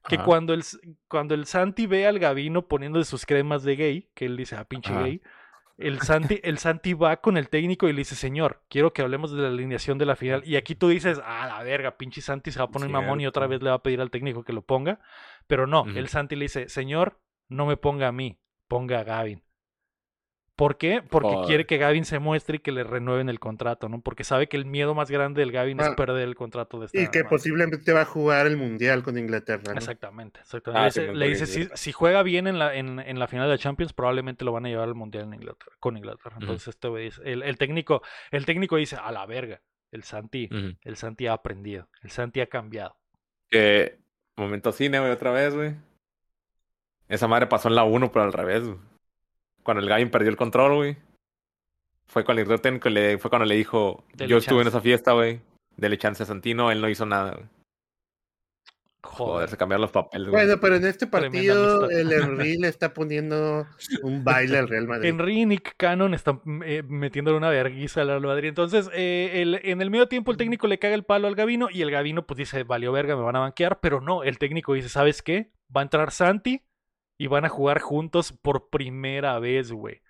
Que 0.08 0.16
Ajá. 0.16 0.24
cuando 0.24 0.52
el, 0.52 0.62
cuando 1.08 1.34
el 1.34 1.46
Santi 1.46 1.86
ve 1.86 2.06
al 2.06 2.18
Gavino 2.18 2.66
poniéndole 2.68 3.04
sus 3.06 3.24
cremas 3.24 3.62
de 3.62 3.76
gay, 3.76 4.10
que 4.14 4.26
él 4.26 4.36
dice, 4.36 4.56
ah, 4.56 4.64
pinche 4.64 4.92
Ajá. 4.92 5.02
gay, 5.04 5.22
el 5.76 6.00
Santi, 6.00 6.40
el 6.42 6.58
Santi 6.58 6.94
va 6.94 7.16
con 7.20 7.36
el 7.36 7.48
técnico 7.48 7.88
y 7.88 7.92
le 7.92 7.98
dice, 7.98 8.14
señor, 8.14 8.62
quiero 8.68 8.92
que 8.92 9.02
hablemos 9.02 9.32
de 9.32 9.42
la 9.42 9.48
alineación 9.48 9.98
de 9.98 10.06
la 10.06 10.16
final. 10.16 10.42
Y 10.44 10.56
aquí 10.56 10.74
tú 10.74 10.88
dices, 10.88 11.20
ah, 11.24 11.46
la 11.46 11.62
verga, 11.62 11.96
pinche 11.96 12.20
Santi 12.20 12.50
se 12.50 12.58
va 12.58 12.66
a 12.66 12.70
poner 12.70 12.88
mamón 12.88 13.20
y 13.20 13.26
otra 13.26 13.46
vez 13.46 13.62
le 13.62 13.70
va 13.70 13.76
a 13.76 13.82
pedir 13.82 14.00
al 14.00 14.10
técnico 14.10 14.44
que 14.44 14.52
lo 14.52 14.62
ponga. 14.62 15.00
Pero 15.46 15.66
no, 15.66 15.84
el 15.86 16.08
Santi 16.08 16.36
le 16.36 16.46
dice, 16.46 16.68
señor, 16.68 17.20
no 17.48 17.66
me 17.66 17.76
ponga 17.76 18.08
a 18.08 18.12
mí, 18.12 18.40
ponga 18.68 19.00
a 19.00 19.04
Gavin. 19.04 19.43
¿Por 20.56 20.78
qué? 20.78 21.02
Porque 21.02 21.30
Joder. 21.30 21.46
quiere 21.48 21.66
que 21.66 21.78
Gavin 21.78 22.04
se 22.04 22.20
muestre 22.20 22.56
y 22.56 22.58
que 22.60 22.70
le 22.70 22.84
renueven 22.84 23.28
el 23.28 23.40
contrato, 23.40 23.88
¿no? 23.88 24.00
Porque 24.00 24.22
sabe 24.22 24.46
que 24.48 24.56
el 24.56 24.66
miedo 24.66 24.94
más 24.94 25.10
grande 25.10 25.40
del 25.40 25.50
Gavin 25.50 25.80
es 25.80 25.88
Ah. 25.88 25.96
perder 25.96 26.22
el 26.28 26.36
contrato 26.36 26.78
de 26.78 26.86
esta 26.86 26.96
Y 27.00 27.08
que 27.08 27.24
madre. 27.24 27.28
posiblemente 27.30 27.92
va 27.92 28.02
a 28.02 28.04
jugar 28.04 28.46
el 28.46 28.56
Mundial 28.56 29.02
con 29.02 29.18
Inglaterra. 29.18 29.64
¿no? 29.66 29.72
Exactamente, 29.72 30.38
exactamente. 30.40 31.00
Ah, 31.00 31.12
le 31.12 31.28
dice, 31.28 31.58
le 31.60 31.66
si, 31.66 31.68
si 31.74 31.90
juega 31.92 32.22
bien 32.22 32.46
en 32.46 32.60
la, 32.60 32.72
en, 32.76 33.00
en 33.00 33.18
la 33.18 33.26
final 33.26 33.46
de 33.48 33.54
la 33.54 33.58
Champions, 33.58 33.92
probablemente 33.92 34.44
lo 34.44 34.52
van 34.52 34.66
a 34.66 34.68
llevar 34.68 34.86
al 34.86 34.94
Mundial 34.94 35.24
en 35.24 35.34
Inglaterra, 35.34 35.72
con 35.80 35.96
Inglaterra. 35.96 36.36
Entonces, 36.40 36.68
este 36.68 36.86
güey 36.86 37.04
dice- 37.06 37.22
el, 37.24 37.42
el 37.42 37.58
técnico, 37.58 38.02
el 38.30 38.46
técnico 38.46 38.76
dice, 38.76 38.94
a 38.94 39.10
la 39.10 39.26
verga, 39.26 39.60
el 39.90 40.04
Santi, 40.04 40.48
el 40.82 40.96
Santi 40.96 41.26
ha 41.26 41.32
aprendido, 41.32 41.88
el 42.02 42.10
Santi 42.10 42.40
ha 42.40 42.46
cambiado. 42.46 42.96
Que 43.50 43.98
momento 44.36 44.70
cine, 44.70 45.00
güey, 45.00 45.10
otra 45.10 45.32
vez, 45.32 45.52
güey. 45.52 45.74
Esa 47.08 47.26
madre 47.28 47.46
pasó 47.48 47.68
en 47.68 47.74
la 47.74 47.82
1, 47.84 48.12
pero 48.12 48.24
al 48.24 48.32
revés, 48.32 48.64
güey. 48.64 48.78
Cuando 49.64 49.82
el 49.82 49.88
Gavin 49.88 50.10
perdió 50.10 50.30
el 50.30 50.36
control, 50.36 50.74
güey. 50.76 50.96
Fue 52.06 52.24
cuando 52.24 52.42
el 52.42 52.60
técnico 52.60 52.88
le, 52.90 53.18
fue 53.18 53.30
cuando 53.30 53.46
le 53.46 53.56
dijo, 53.56 54.04
Dele 54.14 54.30
yo 54.30 54.36
estuve 54.36 54.60
en 54.62 54.68
esa 54.68 54.80
fiesta, 54.80 55.12
güey. 55.12 55.40
Dele 55.76 55.98
chance 55.98 56.22
a 56.22 56.26
Santino, 56.26 56.70
él 56.70 56.80
no 56.80 56.88
hizo 56.88 57.06
nada, 57.06 57.32
güey. 57.32 57.46
Joder, 59.02 59.48
se 59.50 59.56
cambiaron 59.58 59.82
los 59.82 59.90
papeles, 59.90 60.28
güey. 60.28 60.44
Bueno, 60.46 60.60
pero 60.60 60.76
en 60.76 60.86
este 60.86 61.06
partido 61.06 61.90
el 61.90 62.10
Henry 62.10 62.56
le 62.56 62.68
está 62.68 62.94
poniendo 62.94 63.66
un 64.02 64.24
baile 64.24 64.58
al 64.58 64.68
Real 64.68 64.86
Madrid. 64.86 65.08
Henry 65.10 65.42
y 65.42 65.46
Nick 65.46 65.74
Cannon 65.76 66.14
están 66.14 66.40
eh, 66.64 66.82
metiéndole 66.88 67.36
una 67.36 67.50
verguiza 67.50 68.00
al 68.00 68.08
Real 68.08 68.20
Madrid. 68.22 68.48
Entonces, 68.48 68.88
eh, 68.94 69.42
el- 69.42 69.60
en 69.62 69.82
el 69.82 69.90
medio 69.90 70.08
tiempo, 70.08 70.30
el 70.30 70.38
técnico 70.38 70.66
le 70.68 70.78
caga 70.78 70.94
el 70.94 71.04
palo 71.04 71.28
al 71.28 71.34
Gavino 71.34 71.68
y 71.70 71.82
el 71.82 71.90
Gavino, 71.90 72.26
pues 72.26 72.38
dice, 72.38 72.62
valió 72.64 72.92
verga, 72.92 73.14
me 73.14 73.22
van 73.22 73.36
a 73.36 73.40
banquear. 73.40 73.78
Pero 73.80 74.00
no, 74.00 74.22
el 74.22 74.38
técnico 74.38 74.72
dice, 74.72 74.88
¿sabes 74.88 75.22
qué? 75.22 75.52
Va 75.74 75.80
a 75.82 75.84
entrar 75.84 76.10
Santi 76.10 76.62
y 77.18 77.26
van 77.28 77.44
a 77.44 77.48
jugar 77.48 77.80
juntos 77.80 78.32
por 78.32 78.68
primera 78.70 79.38
vez, 79.38 79.70
güey. 79.72 80.00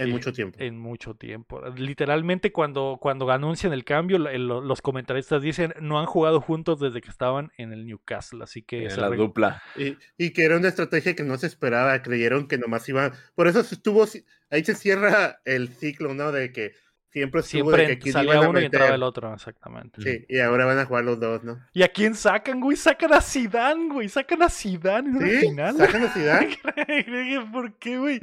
en 0.00 0.10
y- 0.10 0.12
mucho 0.12 0.32
tiempo. 0.32 0.56
En 0.60 0.78
mucho 0.78 1.14
tiempo. 1.16 1.60
Literalmente, 1.76 2.52
cuando, 2.52 2.98
cuando 3.00 3.28
anuncian 3.32 3.72
el 3.72 3.84
cambio, 3.84 4.16
el- 4.28 4.46
los 4.46 4.80
comentaristas 4.80 5.42
dicen, 5.42 5.74
no 5.80 5.98
han 5.98 6.06
jugado 6.06 6.40
juntos 6.40 6.78
desde 6.78 7.00
que 7.00 7.10
estaban 7.10 7.50
en 7.58 7.72
el 7.72 7.84
Newcastle. 7.84 8.44
Así 8.44 8.62
que 8.62 8.84
En 8.84 8.90
se 8.92 9.00
la 9.00 9.08
re- 9.08 9.16
dupla. 9.16 9.60
Y, 9.76 9.96
y 10.16 10.30
que 10.32 10.44
era 10.44 10.56
una 10.56 10.68
estrategia 10.68 11.16
que 11.16 11.24
no 11.24 11.36
se 11.36 11.48
esperaba, 11.48 12.00
creyeron 12.00 12.46
que 12.46 12.58
nomás 12.58 12.88
iba. 12.88 13.10
Por 13.34 13.48
eso 13.48 13.58
estuvo. 13.60 14.04
Ahí 14.50 14.64
se 14.64 14.76
cierra 14.76 15.40
el 15.44 15.66
ciclo, 15.68 16.14
¿no? 16.14 16.30
De 16.30 16.52
que 16.52 16.74
siempre 17.18 17.40
estuvo 17.40 17.70
siempre 17.70 17.86
de 17.86 17.98
que 17.98 18.12
salía 18.12 18.40
uno 18.40 18.60
y 18.60 18.64
entraba 18.64 18.94
el 18.94 19.02
otro, 19.02 19.32
exactamente. 19.34 20.02
Sí, 20.02 20.24
y 20.28 20.38
ahora 20.38 20.64
van 20.64 20.78
a 20.78 20.86
jugar 20.86 21.04
los 21.04 21.20
dos, 21.20 21.44
¿no? 21.44 21.58
¿Y 21.72 21.82
a 21.82 21.88
quién 21.88 22.14
sacan, 22.14 22.60
güey? 22.60 22.76
Sacan 22.76 23.12
a 23.12 23.20
Zidane, 23.20 23.92
güey. 23.92 24.08
Sacan 24.08 24.42
a 24.42 24.48
Zidane 24.48 25.08
en 25.10 25.16
una 25.16 25.26
¿Sí? 25.28 25.38
final. 25.38 25.76
¿Sacan 25.76 26.04
a 26.04 26.08
Zidane? 26.08 26.58
¿Por 27.52 27.74
qué, 27.78 27.98
güey? 27.98 28.20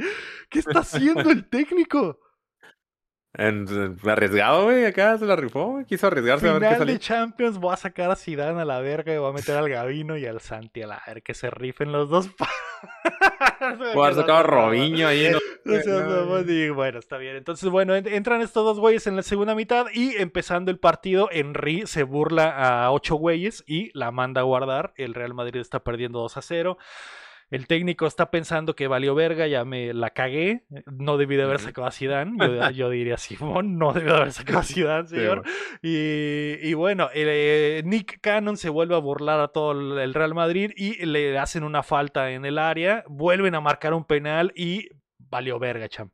¿Qué 0.50 0.60
está 0.60 0.80
haciendo 0.80 1.30
el 1.30 1.46
técnico? 1.48 2.20
En, 3.38 3.98
arriesgado, 4.08 4.66
güey, 4.66 4.86
acá 4.86 5.18
se 5.18 5.26
la 5.26 5.36
rifó, 5.36 5.66
güey. 5.72 5.86
Quiso 5.86 6.08
arriesgarse 6.08 6.48
a 6.50 6.54
ver 6.54 6.62
qué 6.62 6.76
Final 6.76 6.88
de 6.88 7.00
Champions, 7.00 7.58
voy 7.58 7.74
a 7.74 7.78
sacar 7.78 8.12
a 8.12 8.16
Zidane 8.16 8.62
a 8.62 8.66
la 8.66 8.80
verga 8.80 9.14
y 9.14 9.18
voy 9.18 9.30
a 9.30 9.34
meter 9.34 9.58
al 9.58 9.70
Gavino 9.70 10.18
y 10.18 10.26
al 10.26 10.40
Santi 10.42 10.82
a 10.82 10.88
la 10.88 11.02
verga, 11.06 11.22
que 11.22 11.34
se 11.34 11.50
rifen 11.50 11.92
los 11.92 12.10
dos. 12.10 12.30
Pudo 13.94 14.04
haber 14.04 14.16
sacado 14.16 14.38
a 14.40 14.44
Robinho 14.44 15.08
ahí. 15.08 15.30
¿no? 15.32 15.40
No 15.66 16.40
y 16.42 16.70
bueno, 16.70 17.00
está 17.00 17.18
bien. 17.18 17.36
Entonces, 17.36 17.70
bueno, 17.70 17.96
en- 17.96 18.08
entran 18.08 18.42
estos 18.42 18.64
dos 18.64 18.80
güeyes 18.80 19.08
en 19.08 19.16
la 19.16 19.24
segunda 19.24 19.56
mitad 19.56 19.88
y 19.92 20.16
empezando 20.18 20.70
el 20.70 20.78
partido, 20.78 21.28
Henry 21.32 21.88
se 21.88 22.04
burla 22.04 22.50
a 22.86 22.92
ocho 22.92 23.16
güeyes 23.16 23.64
y 23.66 23.90
la 23.98 24.12
manda 24.12 24.42
a 24.42 24.44
guardar. 24.44 24.94
El 24.96 25.16
Real 25.16 25.34
Madrid 25.34 25.60
está 25.62 25.80
perdiendo 25.80 26.20
2 26.20 26.38
a 26.38 26.42
0. 26.44 26.78
El 27.52 27.68
técnico 27.68 28.08
está 28.08 28.32
pensando 28.32 28.76
que 28.76 28.88
valió 28.88 29.14
verga, 29.14 29.48
ya 29.48 29.66
me 29.66 29.94
la 29.94 30.10
cagué. 30.10 30.66
No 30.86 31.18
debí 31.18 31.36
de 31.36 31.44
haber 31.44 31.60
sacado 31.60 31.88
a 31.88 31.92
Zidane. 31.92 32.38
Yo, 32.40 32.70
yo 32.72 32.90
diría, 32.90 33.18
Simón, 33.18 33.78
no 33.78 33.94
debí 33.94 34.08
de 34.08 34.16
haber 34.16 34.32
sacado 34.32 34.60
a 34.60 34.64
Zidane, 34.64 35.08
señor. 35.08 35.44
Y, 35.82 36.58
y 36.62 36.74
bueno, 36.74 37.10
eh, 37.14 37.82
Nick 37.86 38.20
Cannon 38.22 38.58
se 38.58 38.70
vuelve 38.70 38.96
a 38.96 39.00
burlar 39.00 39.40
a 39.40 39.50
todo 39.50 39.72
el 39.72 40.14
Real 40.14 40.34
Madrid 40.34 40.72
y 40.76 41.06
le 41.06 41.38
hacen 41.38 41.64
una 41.64 41.84
falta 41.84 42.32
en 42.32 42.46
el 42.46 42.58
área, 42.58 43.04
vuelven 43.08 43.56
a 43.56 43.62
marcar 43.62 43.94
un 43.94 44.06
penal 44.06 44.52
y 44.56 44.90
valió 45.20 45.60
verga, 45.60 45.88
cham. 45.88 46.10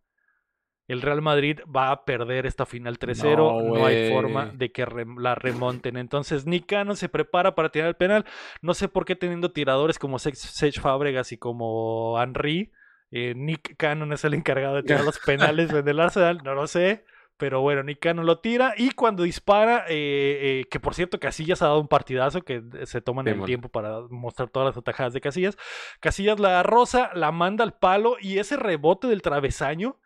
El 0.92 1.02
Real 1.02 1.22
Madrid 1.22 1.60
va 1.74 1.92
a 1.92 2.04
perder 2.04 2.46
esta 2.46 2.66
final 2.66 3.00
3-0, 3.00 3.38
no, 3.38 3.62
No, 3.62 3.86
hay 3.86 4.12
forma 4.12 4.48
de 4.48 4.74
que 4.74 4.86
la 5.18 5.36
remonten. 5.36 5.96
Entonces 5.96 6.46
Nick 6.46 6.66
Cannon 6.66 6.98
se 6.98 7.08
prepara 7.08 7.56
para 7.56 7.70
tirar 7.70 7.88
el 7.88 7.96
penal. 7.96 8.26
No 8.62 8.74
sé 8.74 8.90
por 8.90 9.06
qué 9.06 9.16
teniendo 9.16 9.54
tiradores 9.54 9.98
como 9.98 10.20
Sech 10.20 10.82
Fábregas 10.82 11.32
y 11.32 11.38
como 11.38 12.22
Henry, 12.22 12.74
Eh, 13.10 13.34
Nick 13.38 13.78
Cannon 13.78 14.12
es 14.12 14.26
el 14.26 14.34
encargado 14.34 14.76
de 14.76 14.84
tirar 14.84 15.06
los 15.06 15.20
penales 15.26 15.72
en 15.72 15.88
el 15.88 16.00
Arsenal, 16.00 16.42
no 16.44 16.56
lo 16.56 16.68
sé. 16.68 17.06
Pero 17.38 17.62
bueno, 17.62 17.84
Nick 17.84 18.00
Cannon 18.00 18.26
lo 18.26 18.40
tira 18.40 18.74
y 18.76 18.92
cuando 18.92 19.24
dispara, 19.24 19.86
eh, 19.88 20.60
eh, 20.60 20.66
que 20.70 20.82
por 20.82 20.94
cierto 20.94 21.22
Casillas 21.22 21.62
ha 21.62 21.68
dado 21.68 21.80
un 21.80 21.88
partidazo 21.88 22.42
que 22.42 22.62
se 22.84 23.00
toman 23.00 23.30
el 23.30 23.46
tiempo 23.46 23.70
para 23.70 24.02
mostrar 24.10 24.50
todas 24.50 24.68
las 24.68 24.78
atajadas 24.78 25.14
de 25.14 25.22
Casillas. 25.22 25.58
Casillas 26.02 26.38
la 26.40 26.62
rosa, 26.64 27.12
la 27.14 27.32
manda 27.32 27.64
al 27.64 27.76
palo 27.76 28.18
y 28.20 28.40
ese 28.40 28.58
rebote 28.58 29.08
del 29.08 29.22
travesaño. 29.22 30.01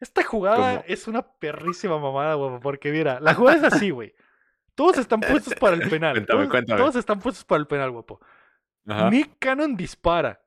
Esta 0.00 0.22
jugada 0.22 0.76
¿Cómo? 0.78 0.84
es 0.88 1.06
una 1.08 1.22
perrísima 1.22 1.98
mamada, 1.98 2.34
güey, 2.34 2.60
porque 2.60 2.90
mira, 2.90 3.20
la 3.20 3.34
jugada 3.34 3.58
es 3.66 3.74
así, 3.74 3.90
güey. 3.90 4.14
Todos 4.74 4.98
están 4.98 5.20
puestos 5.20 5.54
para 5.54 5.76
el 5.76 5.88
penal. 5.90 6.14
Cuéntame, 6.14 6.26
todos, 6.38 6.50
cuéntame. 6.50 6.80
todos 6.80 6.96
están 6.96 7.20
puestos 7.20 7.44
para 7.44 7.60
el 7.60 7.66
penal, 7.66 7.90
guapo. 7.90 8.20
Ajá. 8.86 9.08
Nick 9.10 9.36
Cannon 9.38 9.76
dispara. 9.76 10.42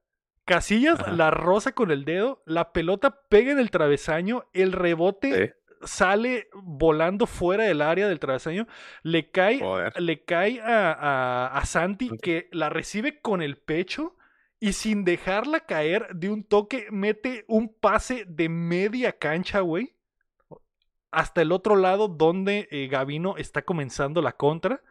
Casillas 0.45 0.99
Ajá. 0.99 1.11
la 1.11 1.31
roza 1.31 1.71
con 1.73 1.91
el 1.91 2.05
dedo, 2.05 2.43
la 2.45 2.71
pelota 2.71 3.21
pega 3.29 3.51
en 3.51 3.59
el 3.59 3.71
travesaño, 3.71 4.45
el 4.53 4.71
rebote 4.73 5.55
sale 5.83 6.47
volando 6.53 7.25
fuera 7.27 7.63
del 7.65 7.81
área 7.81 8.07
del 8.07 8.19
travesaño, 8.19 8.67
le 9.03 9.29
cae, 9.31 9.59
Joder. 9.59 9.99
le 10.01 10.23
cae 10.23 10.61
a, 10.61 10.91
a- 10.91 11.47
a 11.47 11.65
Santi 11.65 12.09
que 12.21 12.49
la 12.51 12.69
recibe 12.69 13.19
con 13.21 13.41
el 13.41 13.57
pecho 13.57 14.16
y 14.59 14.73
sin 14.73 15.03
dejarla 15.03 15.61
caer 15.61 16.15
de 16.15 16.29
un 16.29 16.43
toque 16.43 16.87
mete 16.91 17.45
un 17.47 17.73
pase 17.73 18.25
de 18.27 18.49
media 18.49 19.13
cancha, 19.13 19.59
güey. 19.59 19.93
Hasta 21.11 21.41
el 21.41 21.51
otro 21.51 21.75
lado 21.75 22.07
donde 22.07 22.67
eh, 22.71 22.87
Gavino 22.87 23.37
está 23.37 23.61
comenzando 23.61 24.21
la 24.21 24.33
contra. 24.33 24.81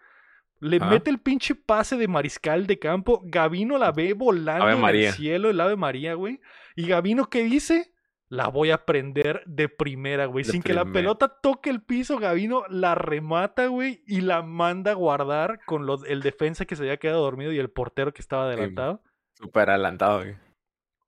Le 0.59 0.81
mete 0.81 1.11
el 1.11 1.19
pinche 1.19 1.55
pase 1.55 1.97
de 1.97 2.09
mariscal 2.09 2.67
de 2.67 2.79
campo. 2.79 3.21
Gavino 3.25 3.77
la 3.77 3.93
ve 3.93 4.15
volando 4.15 4.89
en 4.89 4.97
el 4.97 5.13
cielo, 5.13 5.51
el 5.51 5.61
Ave 5.61 5.77
María, 5.77 6.15
güey. 6.15 6.41
Y 6.75 6.87
Gavino, 6.87 7.29
¿qué 7.29 7.45
dice? 7.45 7.93
La 8.29 8.49
voy 8.49 8.71
a 8.71 8.87
prender 8.87 9.43
de 9.47 9.69
primera, 9.69 10.27
güey. 10.27 10.45
Sin 10.45 10.63
que 10.63 10.73
la 10.73 10.87
pelota 10.87 11.29
toque 11.29 11.69
el 11.69 11.83
piso, 11.83 12.19
Gavino 12.19 12.65
la 12.71 12.95
remata, 12.95 13.67
güey, 13.67 14.03
y 14.07 14.23
la 14.23 14.43
manda 14.43 14.93
a 14.93 14.95
guardar 14.95 15.61
con 15.67 15.87
los, 15.87 16.05
el 16.05 16.23
defensa 16.23 16.65
que 16.65 16.75
se 16.75 16.83
había 16.83 16.97
quedado 16.97 17.23
dormido 17.23 17.53
y 17.53 17.59
el 17.59 17.71
portero 17.71 18.15
que 18.15 18.23
estaba 18.23 18.45
adelantado. 18.45 19.03
Súper 19.39 19.71
adelantado, 19.71 20.19
güey. 20.21 20.37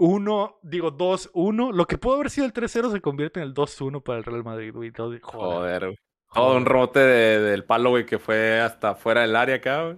Uno, 0.01 0.59
digo, 0.63 0.97
2-1. 0.97 1.73
Lo 1.73 1.87
que 1.87 1.99
pudo 1.99 2.15
haber 2.15 2.31
sido 2.31 2.47
el 2.47 2.53
3-0 2.53 2.93
se 2.93 3.01
convierte 3.01 3.41
en 3.41 3.47
el 3.47 3.55
2-1 3.55 4.03
para 4.03 4.19
el 4.19 4.25
Real 4.25 4.45
Madrid, 4.45 4.73
güey. 4.73 4.93
Joder. 4.97 5.21
Joder, 5.23 5.85
güey. 5.87 5.97
Todo 6.33 6.57
un 6.57 6.67
rebote 6.67 7.01
de- 7.01 7.41
del 7.41 7.65
palo, 7.65 7.91
güey, 7.91 8.05
que 8.07 8.19
fue 8.19 8.61
hasta 8.61 8.95
fuera 8.95 9.23
del 9.23 9.35
área 9.35 9.57
acá, 9.57 9.85
güey. 9.85 9.97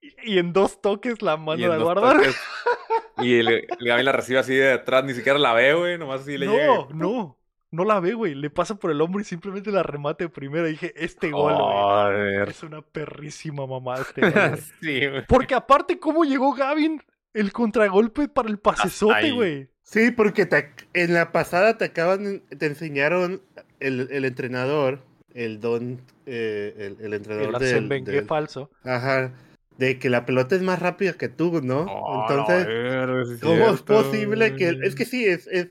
Y, 0.00 0.34
y 0.34 0.38
en 0.38 0.52
dos 0.52 0.80
toques 0.80 1.20
la 1.22 1.32
a 1.32 1.36
dos 1.36 1.82
guardar. 1.82 2.16
Y 3.18 3.38
el, 3.38 3.48
el 3.48 3.66
Gaby 3.78 4.02
la 4.02 4.12
recibe 4.12 4.38
así 4.38 4.54
de 4.54 4.72
atrás, 4.72 5.04
ni 5.04 5.12
siquiera 5.12 5.38
la 5.38 5.52
ve, 5.52 5.74
güey. 5.74 5.98
Nomás 5.98 6.22
así 6.22 6.38
le 6.38 6.46
No, 6.46 6.52
llega. 6.52 6.86
no. 6.94 7.38
No 7.70 7.84
la 7.84 8.00
ve, 8.00 8.14
güey. 8.14 8.34
Le 8.34 8.50
pasa 8.50 8.74
por 8.74 8.90
el 8.90 9.00
hombro 9.00 9.20
y 9.20 9.24
simplemente 9.24 9.70
la 9.70 9.82
remate 9.82 10.24
de 10.24 10.30
primera. 10.30 10.66
Y 10.68 10.72
dije, 10.72 10.92
este 10.96 11.30
gol, 11.30 11.54
güey. 11.54 12.48
Es 12.48 12.62
una 12.62 12.80
perrísima 12.82 13.66
mamá 13.66 13.96
este 13.96 14.22
sí, 14.80 15.06
güey. 15.08 15.26
Porque 15.26 15.54
aparte, 15.54 15.98
¿cómo 15.98 16.24
llegó 16.24 16.52
Gavin? 16.54 17.02
El 17.34 17.52
contragolpe 17.52 18.28
para 18.28 18.48
el 18.48 18.58
pasesote, 18.58 19.32
güey. 19.32 19.68
Sí, 19.82 20.10
porque 20.10 20.46
te 20.46 20.70
en 20.94 21.14
la 21.14 21.32
pasada 21.32 21.76
te 21.76 21.86
acaban, 21.86 22.42
te 22.58 22.66
enseñaron 22.66 23.42
el, 23.80 24.08
el 24.10 24.24
entrenador, 24.24 25.00
el 25.34 25.60
don, 25.60 26.00
eh, 26.26 26.74
el, 26.76 26.96
el 27.00 27.04
El 27.06 27.14
entrenador 27.14 27.54
Arsène 27.56 27.88
del, 27.88 28.04
del- 28.04 28.26
falso. 28.26 28.70
ajá, 28.84 29.32
de 29.78 29.98
que 29.98 30.08
la 30.10 30.24
pelota 30.24 30.54
es 30.54 30.62
más 30.62 30.78
rápida 30.78 31.14
que 31.14 31.28
tú, 31.28 31.60
¿no? 31.62 31.86
Oh, 31.88 32.28
Entonces, 32.30 32.68
sí 33.40 33.40
¿cómo 33.42 33.70
es 33.70 33.82
posible 33.82 34.54
que, 34.56 34.78
es 34.82 34.94
que 34.94 35.04
sí, 35.04 35.24
es, 35.26 35.46
es, 35.48 35.68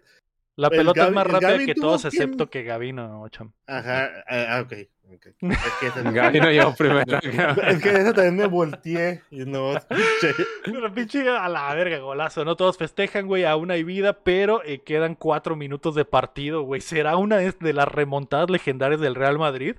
La 0.58 0.68
El 0.68 0.78
pelota 0.78 1.08
es 1.08 1.14
más 1.14 1.26
el 1.26 1.32
rápida 1.32 1.66
que 1.66 1.76
todos, 1.76 2.02
quien- 2.02 2.24
excepto 2.24 2.50
que 2.50 2.64
Gavino, 2.64 3.28
cham. 3.30 3.54
ajá, 3.68 4.10
ah, 4.28 4.58
ah, 4.58 4.62
ok, 4.66 4.74
Es 5.16 5.74
que, 5.80 5.88
esa- 5.88 6.02
Gaby 6.12 6.40
no 6.40 6.52
llegó 6.52 6.74
primero. 6.76 7.18
acá. 7.18 7.56
es 7.68 7.82
que 7.82 7.92
de 7.92 8.02
eso 8.02 8.14
también 8.14 8.36
me 8.38 8.48
volteé 8.48 9.22
y 9.32 9.46
no 9.46 9.74
escuché. 9.78 10.34
Pero 10.66 10.94
pinche 10.94 11.28
a 11.30 11.50
la 11.50 11.74
verga, 11.76 11.98
golazo. 12.00 12.46
No 12.46 12.56
todos 12.56 12.78
festejan, 12.78 13.28
güey, 13.28 13.44
aún 13.44 13.72
hay 13.72 13.84
vida, 13.84 14.14
pero 14.24 14.64
eh, 14.64 14.82
quedan 14.84 15.16
cuatro 15.16 15.56
minutos 15.56 15.96
de 15.96 16.06
partido, 16.06 16.62
güey. 16.64 16.82
¿Será 16.82 17.18
una 17.18 17.38
de 17.38 17.74
las 17.74 17.88
remontadas 17.88 18.50
legendarias 18.50 19.02
del 19.02 19.16
Real 19.16 19.38
Madrid? 19.38 19.76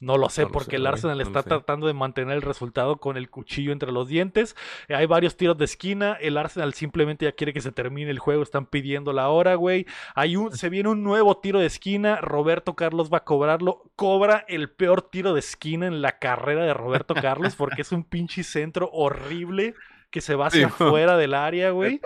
No 0.00 0.16
lo 0.16 0.28
sé, 0.28 0.42
No 0.42 0.48
lo 0.48 0.52
porque 0.52 0.70
sé, 0.72 0.76
el 0.76 0.86
Arsenal 0.86 1.18
no 1.18 1.22
está 1.24 1.42
tratando 1.42 1.88
de 1.88 1.92
mantener 1.92 2.36
el 2.36 2.42
resultado 2.42 2.98
con 2.98 3.16
el 3.16 3.30
cuchillo 3.30 3.72
entre 3.72 3.90
los 3.90 4.06
dientes. 4.06 4.54
Hay 4.88 5.06
varios 5.06 5.36
tiros 5.36 5.58
de 5.58 5.64
esquina. 5.64 6.16
El 6.20 6.36
Arsenal 6.36 6.72
simplemente 6.74 7.24
ya 7.24 7.32
quiere 7.32 7.52
que 7.52 7.60
se 7.60 7.72
termine 7.72 8.10
el 8.10 8.20
juego. 8.20 8.42
Están 8.44 8.66
pidiendo 8.66 9.12
la 9.12 9.28
hora, 9.28 9.56
güey. 9.56 9.86
Hay 10.14 10.36
un, 10.36 10.52
se 10.52 10.68
viene 10.68 10.88
un 10.88 11.02
nuevo 11.02 11.38
tiro 11.38 11.58
de 11.58 11.66
esquina. 11.66 12.20
Roberto 12.20 12.74
Carlos 12.76 13.10
va 13.12 13.18
a 13.18 13.24
cobrarlo. 13.24 13.90
Cobra 13.96 14.44
el 14.46 14.70
peor 14.70 15.02
tiro 15.02 15.34
de 15.34 15.40
esquina 15.40 15.88
en 15.88 16.00
la 16.00 16.18
carrera 16.18 16.64
de 16.64 16.74
Roberto 16.74 17.14
Carlos 17.14 17.56
porque 17.56 17.82
es 17.82 17.90
un 17.90 18.04
pinche 18.04 18.44
centro 18.44 18.88
horrible 18.92 19.74
que 20.10 20.20
se 20.20 20.36
va 20.36 20.46
hacia 20.46 20.68
Sí, 20.68 20.74
afuera 20.84 21.16
del 21.16 21.34
área, 21.34 21.70
güey. 21.70 22.00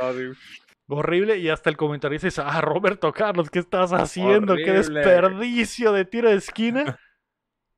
Horrible. 0.88 1.38
Y 1.38 1.48
hasta 1.48 1.70
el 1.70 1.76
comentarista 1.76 2.26
dice, 2.26 2.42
ah, 2.44 2.60
Roberto 2.60 3.12
Carlos, 3.12 3.50
¿qué 3.50 3.58
estás 3.58 3.92
haciendo? 3.92 4.56
¡Qué 4.56 4.72
desperdicio 4.72 5.92
de 5.92 6.04
tiro 6.04 6.28
de 6.30 6.36
esquina! 6.36 6.98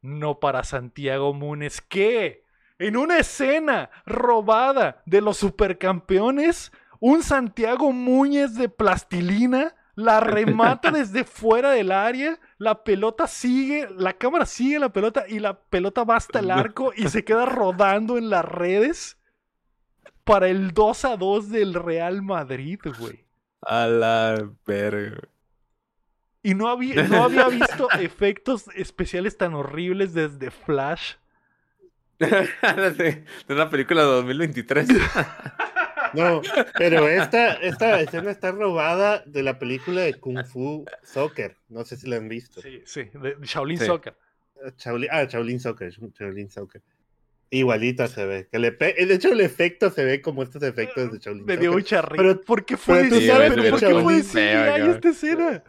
No 0.04 0.38
para 0.38 0.64
Santiago 0.64 1.32
Múnez, 1.32 1.80
que 1.80 2.44
en 2.78 2.96
una 2.96 3.18
escena 3.18 3.90
robada 4.04 5.02
de 5.06 5.22
los 5.22 5.38
supercampeones, 5.38 6.72
un 7.00 7.22
Santiago 7.22 7.90
Múñez 7.90 8.54
de 8.54 8.68
plastilina 8.68 9.74
la 9.94 10.20
remata 10.20 10.90
desde 10.90 11.24
fuera 11.24 11.70
del 11.70 11.90
área, 11.90 12.38
la 12.58 12.84
pelota 12.84 13.26
sigue, 13.26 13.88
la 13.96 14.12
cámara 14.12 14.44
sigue 14.44 14.78
la 14.78 14.92
pelota 14.92 15.24
y 15.26 15.38
la 15.38 15.58
pelota 15.58 16.04
va 16.04 16.16
hasta 16.16 16.40
el 16.40 16.50
arco 16.50 16.92
y 16.94 17.08
se 17.08 17.24
queda 17.24 17.46
rodando 17.46 18.18
en 18.18 18.28
las 18.28 18.44
redes 18.44 19.18
para 20.24 20.48
el 20.48 20.72
2 20.72 21.04
a 21.06 21.16
2 21.16 21.48
del 21.48 21.74
Real 21.74 22.22
Madrid, 22.22 22.80
güey. 22.98 23.24
A 23.62 23.86
la 23.86 24.50
verga. 24.66 25.28
Y 26.44 26.54
no 26.54 26.68
había, 26.68 27.02
no 27.08 27.24
había 27.24 27.48
visto 27.48 27.88
efectos 27.98 28.66
especiales 28.76 29.36
tan 29.36 29.54
horribles 29.54 30.14
desde 30.14 30.52
Flash. 30.52 31.14
de 32.20 33.24
una 33.48 33.68
película 33.70 34.02
de 34.02 34.06
2023. 34.08 34.88
No, 36.12 36.42
pero 36.78 37.08
esta, 37.08 37.54
esta 37.54 38.00
escena 38.00 38.30
está 38.30 38.52
robada 38.52 39.24
de 39.26 39.42
la 39.42 39.58
película 39.58 40.02
de 40.02 40.14
Kung 40.14 40.46
Fu 40.46 40.84
Soccer. 41.02 41.56
No 41.68 41.84
sé 41.84 41.96
si 41.96 42.08
la 42.08 42.18
han 42.18 42.28
visto. 42.28 42.60
Sí, 42.62 42.82
sí, 42.86 43.10
de 43.14 43.36
Shaolin 43.42 43.78
Sí. 43.78 43.86
Soccer. 43.86 44.14
Shaolin, 44.78 45.08
ah, 45.10 45.24
Shaolin 45.24 45.58
Soccer, 45.58 45.90
Shaolin 45.90 46.48
Soccer. 46.50 46.82
Igualita 47.50 48.06
se 48.06 48.26
ve. 48.26 48.46
Que 48.48 48.60
le 48.60 48.70
pe- 48.70 48.94
de 48.94 49.12
hecho, 49.12 49.32
el 49.32 49.40
efecto 49.40 49.90
se 49.90 50.04
ve 50.04 50.20
como 50.22 50.44
estos 50.44 50.62
efectos 50.62 51.10
de 51.10 51.18
Shaolin 51.18 51.46
Me 51.46 51.56
dio 51.56 51.72
mucha 51.72 52.00
risa. 52.00 52.14
Pero- 52.22 52.40
¿Por 52.42 52.64
qué 52.64 52.76
fue 52.76 53.10
sabes 53.10 53.52
pero 53.52 53.70
¿por 53.70 53.80
qué 53.80 53.94
fue 54.00 54.22
CGI 54.22 54.90
esta 54.90 55.08
escena? 55.08 55.64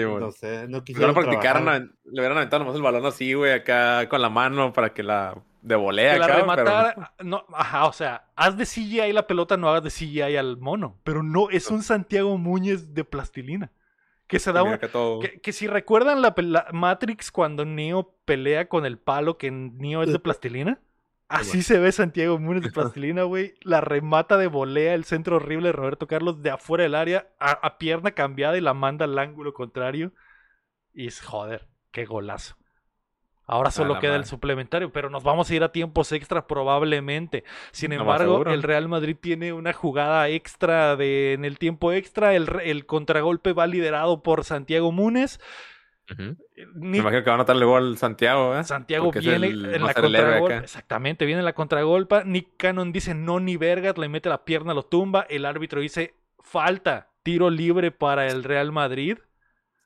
Sí, 0.00 0.04
bueno. 0.04 0.26
No 0.26 0.32
sé, 0.32 0.62
no 0.68 0.78
no 0.78 0.84
quisieron 0.84 1.14
practicaron, 1.14 1.64
trabajar. 1.64 1.88
le 2.04 2.20
hubieran 2.20 2.36
aventado 2.38 2.60
nomás 2.62 2.76
el 2.76 2.82
balón 2.82 3.06
así, 3.06 3.34
güey, 3.34 3.52
acá 3.52 4.08
con 4.08 4.20
la 4.22 4.28
mano 4.30 4.72
para 4.72 4.92
que 4.94 5.02
la 5.02 5.36
de 5.62 5.74
volea 5.74 6.12
Que 6.14 6.18
la 6.20 6.24
acá, 6.26 6.34
pero- 6.34 6.42
rematara. 6.64 7.12
No, 7.24 7.44
ajá, 7.52 7.86
o 7.86 7.92
sea, 7.92 8.26
haz 8.36 8.56
de 8.56 8.64
CGI 8.66 9.12
la 9.12 9.26
pelota, 9.26 9.56
no 9.56 9.68
hagas 9.68 9.82
de 9.82 9.90
CGI 9.90 10.36
al 10.36 10.58
mono. 10.58 10.96
Pero 11.02 11.22
no, 11.24 11.50
es 11.50 11.70
un 11.70 11.82
Santiago 11.82 12.38
Muñez 12.38 12.94
de 12.94 13.04
plastilina. 13.04 13.72
Que 14.28 14.38
se 14.40 14.52
da 14.52 14.78
todo- 14.92 15.20
Que, 15.20 15.40
que 15.40 15.52
si 15.52 15.66
recuerdan 15.68 16.20
la, 16.20 16.34
la 16.36 16.66
Matrix 16.72 17.30
cuando 17.30 17.64
Neo 17.64 18.12
pelea 18.24 18.68
con 18.68 18.84
el 18.84 18.98
palo 18.98 19.38
que 19.38 19.50
Neo 19.52 20.02
es 20.02 20.12
de 20.12 20.18
plastilina. 20.18 20.80
Así 21.28 21.62
se 21.62 21.78
ve 21.78 21.90
Santiago 21.92 22.38
Múnez 22.38 22.62
de 22.62 22.70
plastilina, 22.72 23.24
güey. 23.24 23.54
La 23.62 23.80
remata 23.80 24.36
de 24.36 24.46
volea 24.46 24.94
el 24.94 25.04
centro 25.04 25.36
horrible 25.36 25.68
de 25.68 25.72
Roberto 25.72 26.06
Carlos 26.06 26.42
de 26.42 26.50
afuera 26.50 26.84
del 26.84 26.94
área 26.94 27.28
a, 27.40 27.50
a 27.50 27.78
pierna 27.78 28.12
cambiada 28.12 28.56
y 28.56 28.60
la 28.60 28.74
manda 28.74 29.04
al 29.04 29.18
ángulo 29.18 29.52
contrario. 29.52 30.12
Y 30.94 31.08
es 31.08 31.20
joder, 31.20 31.68
qué 31.90 32.04
golazo. 32.04 32.56
Ahora 33.48 33.70
solo 33.70 34.00
queda 34.00 34.16
el 34.16 34.24
suplementario, 34.24 34.90
pero 34.90 35.08
nos 35.08 35.22
vamos 35.22 35.48
a 35.48 35.54
ir 35.54 35.62
a 35.62 35.70
tiempos 35.70 36.10
extra 36.10 36.48
probablemente. 36.48 37.44
Sin 37.70 37.92
embargo, 37.92 38.44
el 38.44 38.64
Real 38.64 38.88
Madrid 38.88 39.16
tiene 39.20 39.52
una 39.52 39.72
jugada 39.72 40.28
extra 40.28 40.96
de, 40.96 41.32
en 41.34 41.44
el 41.44 41.56
tiempo 41.58 41.92
extra. 41.92 42.34
El, 42.34 42.48
el 42.64 42.86
contragolpe 42.86 43.52
va 43.52 43.68
liderado 43.68 44.24
por 44.24 44.42
Santiago 44.42 44.90
Múnez. 44.90 45.38
Me 46.08 46.36
Nick- 46.74 47.00
imagino 47.00 47.22
que 47.24 47.30
va 47.30 47.32
a 47.32 47.34
anotarle 47.34 47.64
gol 47.64 47.96
Santiago, 47.98 48.56
¿eh? 48.56 48.62
Santiago 48.64 49.06
Porque 49.06 49.20
viene 49.20 49.48
el- 49.48 49.74
en 49.74 49.84
la 49.84 49.92
contragolpa. 49.94 50.56
Exactamente, 50.58 51.24
viene 51.26 51.40
en 51.40 51.44
la 51.44 51.52
contragolpa. 51.54 52.22
Nick 52.24 52.50
Cannon 52.56 52.92
dice 52.92 53.14
no 53.14 53.40
ni 53.40 53.56
vergas, 53.56 53.98
le 53.98 54.08
mete 54.08 54.28
la 54.28 54.44
pierna, 54.44 54.72
lo 54.74 54.84
tumba. 54.84 55.26
El 55.28 55.44
árbitro 55.44 55.80
dice 55.80 56.14
falta, 56.38 57.10
tiro 57.24 57.50
libre 57.50 57.90
para 57.90 58.28
el 58.28 58.44
Real 58.44 58.70
Madrid. 58.70 59.18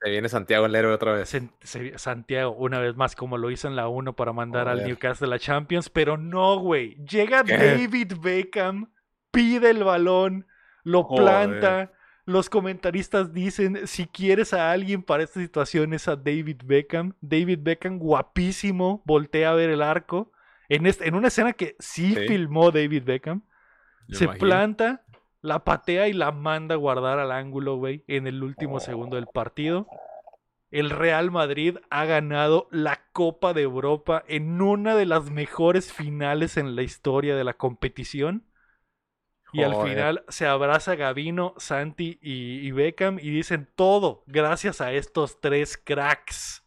Se 0.02 0.10
viene 0.10 0.28
Santiago 0.28 0.66
el 0.66 0.74
héroe 0.74 0.94
otra 0.94 1.12
vez. 1.12 1.28
Se- 1.28 1.50
se- 1.60 1.98
Santiago, 1.98 2.52
una 2.52 2.78
vez 2.80 2.96
más, 2.96 3.14
como 3.16 3.36
lo 3.38 3.50
hizo 3.50 3.68
en 3.68 3.76
la 3.76 3.88
1 3.88 4.14
para 4.14 4.32
mandar 4.32 4.68
al. 4.68 4.84
Newcastle 4.84 5.26
a 5.26 5.30
la 5.30 5.38
Champions, 5.38 5.88
pero 5.90 6.16
no, 6.16 6.58
güey. 6.58 6.96
Llega 7.04 7.44
¿Qué? 7.44 7.56
David 7.56 8.12
Beckham, 8.20 8.92
pide 9.30 9.70
el 9.70 9.84
balón, 9.84 10.46
lo 10.84 11.02
Joder. 11.04 11.22
planta. 11.22 11.92
Los 12.26 12.50
comentaristas 12.50 13.32
dicen, 13.32 13.86
si 13.86 14.06
quieres 14.06 14.52
a 14.52 14.70
alguien 14.70 15.02
para 15.02 15.22
esta 15.22 15.40
situación 15.40 15.94
es 15.94 16.06
a 16.08 16.16
David 16.16 16.58
Beckham. 16.64 17.14
David 17.20 17.58
Beckham, 17.62 17.98
guapísimo, 17.98 19.02
voltea 19.06 19.50
a 19.50 19.54
ver 19.54 19.70
el 19.70 19.82
arco. 19.82 20.32
En, 20.68 20.86
este- 20.86 21.08
en 21.08 21.14
una 21.14 21.28
escena 21.28 21.52
que 21.52 21.76
sí, 21.78 22.14
Sí. 22.14 22.28
filmó 22.28 22.70
David 22.70 23.02
Beckham. 23.04 23.42
Se 24.10 24.24
imagino. 24.24 24.40
planta, 24.46 25.04
la 25.42 25.64
patea 25.64 26.08
y 26.08 26.12
la 26.12 26.30
manda 26.32 26.74
a 26.74 26.78
guardar 26.78 27.18
al 27.18 27.32
ángulo, 27.32 27.76
güey, 27.76 28.04
en 28.06 28.26
el 28.26 28.42
último 28.42 28.76
Oh. 28.76 28.80
segundo 28.80 29.16
del 29.16 29.26
partido. 29.26 29.86
El 30.70 30.90
Real 30.90 31.30
Madrid 31.32 31.78
ha 31.90 32.04
ganado 32.04 32.68
la 32.70 33.00
Copa 33.12 33.52
de 33.54 33.62
Europa 33.62 34.22
en 34.28 34.60
una 34.60 34.94
de 34.94 35.06
las 35.06 35.30
mejores 35.30 35.92
finales 35.92 36.56
en 36.56 36.76
la 36.76 36.82
historia 36.82 37.34
de 37.34 37.42
la 37.44 37.54
competición. 37.54 38.44
Y 39.52 39.62
al 39.62 39.74
final 39.76 40.24
se 40.28 40.46
abraza 40.46 40.94
Gavino, 40.96 41.54
Santi 41.58 42.18
y, 42.22 42.66
y 42.66 42.70
Beckham 42.72 43.18
y 43.18 43.30
dicen 43.30 43.68
todo 43.74 44.22
gracias 44.26 44.80
a 44.80 44.92
estos 44.92 45.40
tres 45.40 45.76
cracks. 45.76 46.64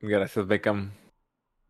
Gracias, 0.00 0.46
Beckham. 0.46 0.92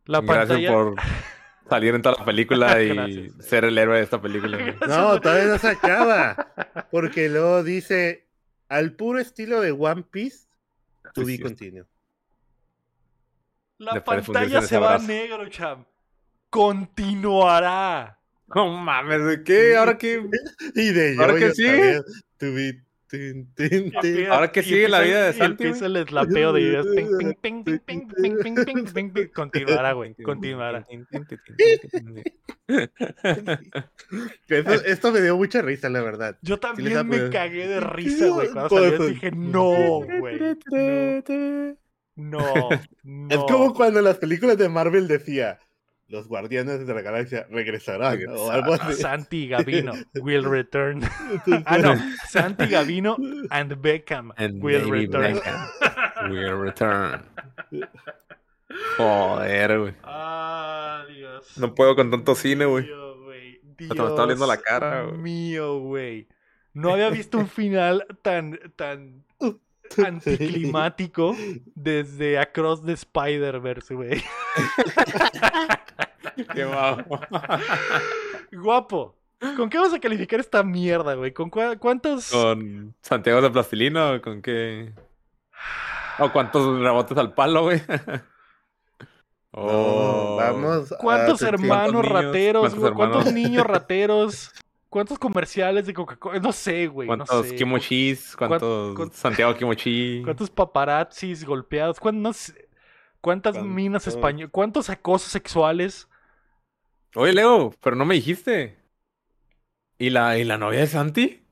La 0.07 0.21
Gracias 0.21 0.61
pantalla... 0.61 0.73
por 0.73 0.97
salir 1.69 1.95
en 1.95 2.03
toda 2.03 2.17
la 2.19 2.25
película 2.25 2.83
y 2.83 2.89
Gracias. 2.89 3.35
ser 3.39 3.65
el 3.65 3.79
héroe 3.79 3.99
de 3.99 4.03
esta 4.05 4.21
película. 4.21 4.59
No, 4.87 5.21
todavía 5.21 5.47
no 5.47 5.59
se 5.59 5.69
acaba. 5.69 6.41
Porque 6.91 7.29
luego 7.29 7.63
dice, 7.63 8.29
al 8.69 8.93
puro 8.97 9.21
estilo 9.21 9.61
de 9.61 9.73
One 9.73 10.03
Piece, 10.05 10.49
to 11.13 11.23
Sí, 11.23 11.25
be 11.25 11.39
sí. 11.39 11.39
continue. 11.39 11.85
La 13.79 13.95
Después 13.95 14.23
pantalla 14.23 14.63
se 14.63 14.79
va 14.79 14.95
a 14.95 14.99
negro, 14.99 15.49
cham. 15.49 15.85
Continuará. 16.51 18.21
No 18.55 18.69
mames, 18.69 19.25
¿de 19.25 19.43
qué? 19.43 19.77
¿Ahora 19.77 19.99
qué? 19.99 20.23
y 20.75 20.93
de 20.93 21.17
¿Ahora 21.19 21.37
que 21.37 21.53
sí? 21.53 21.67
Ahora 24.31 24.51
que 24.53 24.63
sigue 24.63 24.89
la 24.89 25.01
vida 25.01 25.27
de 25.27 25.33
Santi. 25.35 25.65
Y 25.65 25.85
el 25.85 25.97
eslapeo 25.97 26.53
de 26.53 26.61
ideas. 26.61 26.87
Continuará, 29.35 29.93
güey. 29.93 30.15
Continuará. 30.15 30.85
esto, 34.87 35.13
me 35.13 35.21
dio 35.21 35.37
mucha 35.37 35.63
risa, 35.63 35.89
la 35.89 36.03
verdad. 36.03 36.37
Yo 36.43 36.59
también 36.59 37.07
me 37.07 37.31
cagué 37.31 37.69
de 37.69 37.81
risa, 37.81 38.29
güey. 38.29 38.49
Cuando 38.51 39.07
dije, 39.07 39.31
no, 39.33 40.01
güey. 40.19 40.57
No. 42.17 42.69
no. 43.03 43.29
Es 43.29 43.39
como 43.39 43.75
cuando 43.75 44.01
las 44.01 44.19
películas 44.19 44.57
de 44.57 44.69
Marvel 44.69 45.09
decía 45.09 45.59
los 46.09 46.29
guardianes 46.29 46.87
de 46.87 46.95
la 46.95 47.01
galaxia 47.03 47.47
regresarán, 47.51 48.23
¿no? 48.25 48.35
o 48.35 48.51
algo 48.51 48.75
así. 48.75 48.95
Santi 49.01 49.49
Gavino 49.49 49.93
will 50.15 50.45
return. 50.45 51.03
ah, 51.67 51.79
no. 51.79 51.95
Santi 52.29 52.67
Gavino 52.67 53.17
and 53.51 53.73
Beckham 53.81 54.33
And 54.37 54.63
will 54.63 54.91
return. 54.91 55.35
Beckham 55.37 56.31
will 56.31 56.59
return. 56.61 57.23
Joder, 58.97 59.79
güey. 59.81 59.95
Ah, 60.03 61.05
Dios. 61.09 61.57
No 61.59 61.75
puedo 61.75 61.95
con 61.97 62.11
tanto 62.11 62.35
cine, 62.35 62.65
güey. 62.67 62.85
mío, 62.85 63.23
güey. 63.23 63.61
Hasta 63.91 64.03
me 64.03 64.09
está 64.09 64.23
doliendo 64.23 64.47
la 64.47 64.55
Dios 64.55 64.65
cara, 64.65 65.03
güey. 65.05 65.19
mío, 65.19 65.79
güey. 65.79 66.29
No 66.73 66.93
había 66.93 67.09
visto 67.11 67.39
un 67.39 67.49
final 67.49 68.05
tan, 68.23 68.59
tan 68.77 69.25
anticlimático 70.07 71.37
desde 71.75 72.39
Across 72.39 72.85
the 72.85 72.93
Spider-Verse, 72.93 73.95
güey. 73.95 74.23
Qué 76.55 76.65
guapo. 76.65 77.21
Guapo. 78.53 79.17
¿Con 79.57 79.69
qué 79.69 79.79
vas 79.79 79.93
a 79.93 80.01
calificar 80.01 80.41
esta 80.41 80.63
mierda, 80.63 81.15
güey? 81.15 81.33
¿Con 81.33 81.51
cuántos? 81.51 82.31
¿Con 82.31 82.95
Santiago 83.03 83.43
de 83.43 83.51
Plastilina 83.51 84.13
o 84.13 84.21
con 84.23 84.41
qué? 84.41 84.93
¿O 86.19 86.31
cuántos 86.33 86.81
rebotes 86.81 87.19
al 87.19 87.35
palo, 87.35 87.63
güey? 87.65 87.83
No, 87.89 88.23
Oh. 89.57 90.37
vamos. 90.37 90.93
¿Cuántos 90.99 91.41
hermanos 91.43 92.05
rateros, 92.09 92.63
¿Cuántos 92.63 92.81
güey? 92.81 92.93
¿Cuántos 92.95 93.27
hermanos? 93.27 93.35
niños 93.35 93.65
rateros? 93.67 94.53
¿Cuántos 94.95 95.19
comerciales 95.19 95.87
de 95.87 95.93
Coca-Cola? 95.93 96.39
No 96.39 96.53
sé, 96.53 96.87
güey. 96.87 97.09
no 97.09 97.17
¿Cuántos 97.17 97.49
sé. 97.49 97.57
kimochis? 97.57 98.37
¿Cuántos 98.37 98.95
cuán- 98.95 99.11
Santiago 99.11 99.53
Kimochi? 99.57 100.23
¿Cuántos 100.23 100.51
paparazzis 100.51 101.45
golpeados? 101.45 101.99
¿Cuántos, 101.99 102.51
no 102.55 102.55
¿Cuántas 103.21 103.61
minas 103.61 104.07
españolas? 104.07 104.53
¿Cuántos 104.53 104.91
acosos 104.91 105.33
sexuales? 105.33 106.09
Oye, 107.17 107.33
Leo, 107.33 107.75
pero 107.81 107.97
no 107.97 108.05
me 108.05 108.15
dijiste. 108.15 108.79
¿Y 109.99 110.11
la, 110.11 110.39
¿Y 110.39 110.45
la 110.45 110.59
novia 110.59 110.79
de 110.79 110.87
Santi? 110.87 111.43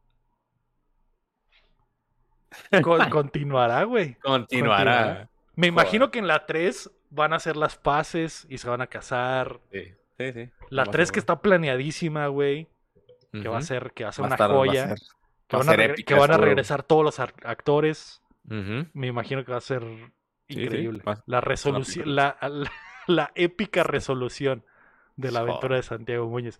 Con- 2.81 3.01
continuará, 3.11 3.83
güey. 3.83 4.15
Continuará. 4.21 5.29
Me 5.57 5.67
imagino 5.67 6.05
Joder. 6.05 6.11
que 6.13 6.19
en 6.21 6.29
la 6.29 6.47
3 6.47 6.93
van 7.11 7.33
a 7.33 7.37
hacer 7.37 7.57
las 7.57 7.75
paces 7.75 8.47
y 8.49 8.59
se 8.59 8.69
van 8.69 8.83
a 8.83 8.87
casar. 8.87 9.59
Sí, 9.73 9.83
sí, 10.17 10.33
sí. 10.33 10.51
La 10.71 10.83
Lo 10.83 10.87
más 10.87 10.93
3 10.93 11.11
que 11.11 11.19
está 11.19 11.43
planeadísima, 11.43 12.29
güey. 12.29 12.69
Que 13.33 13.49
va 13.49 13.59
a 13.59 13.63
ser, 13.63 13.93
que 13.93 14.05
va 14.05 14.11
a 14.11 14.13
ser 14.13 14.23
Va 14.25 14.27
una 14.27 14.35
estar- 14.37 14.51
va 14.51 14.55
a 14.55 14.59
joya. 14.59 14.89
ser- 14.89 14.99
que 15.49 15.57
van, 15.57 15.69
a, 15.69 15.71
ser 15.73 15.81
regre- 15.81 15.93
épica, 15.93 16.15
que 16.15 16.21
van 16.21 16.31
a 16.31 16.35
seguro. 16.35 16.47
regresar 16.49 16.83
todos 16.83 17.05
los 17.05 17.19
actores. 17.21 18.23
Me 18.45 19.07
imagino 19.07 19.45
que 19.45 19.53
va 19.53 19.59
a 19.59 19.63
ser 19.63 19.83
sí, 20.49 20.61
increíble. 20.63 21.03
La 21.27 21.41
resolución, 21.41 22.15
la, 22.15 22.37
la, 22.41 22.71
la 23.07 23.33
épica 23.35 23.83
resolución 23.85 24.65
de 25.17 25.31
la 25.33 25.41
aventura 25.41 25.77
de 25.77 25.83
Santiago 25.83 26.29
Muñoz. 26.29 26.59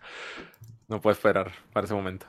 No 0.87 0.99
puedo 1.01 1.13
esperar 1.13 1.51
para 1.73 1.85
ese 1.85 1.93
momento. 1.93 2.25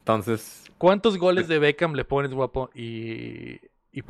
Entonces, 0.00 0.64
¿Cuántos 0.78 1.18
goles 1.18 1.48
de 1.48 1.58
Beckham 1.58 1.92
le 1.94 2.04
pones, 2.04 2.32
guapo? 2.32 2.70
Y, 2.74 3.60
y. 3.92 4.00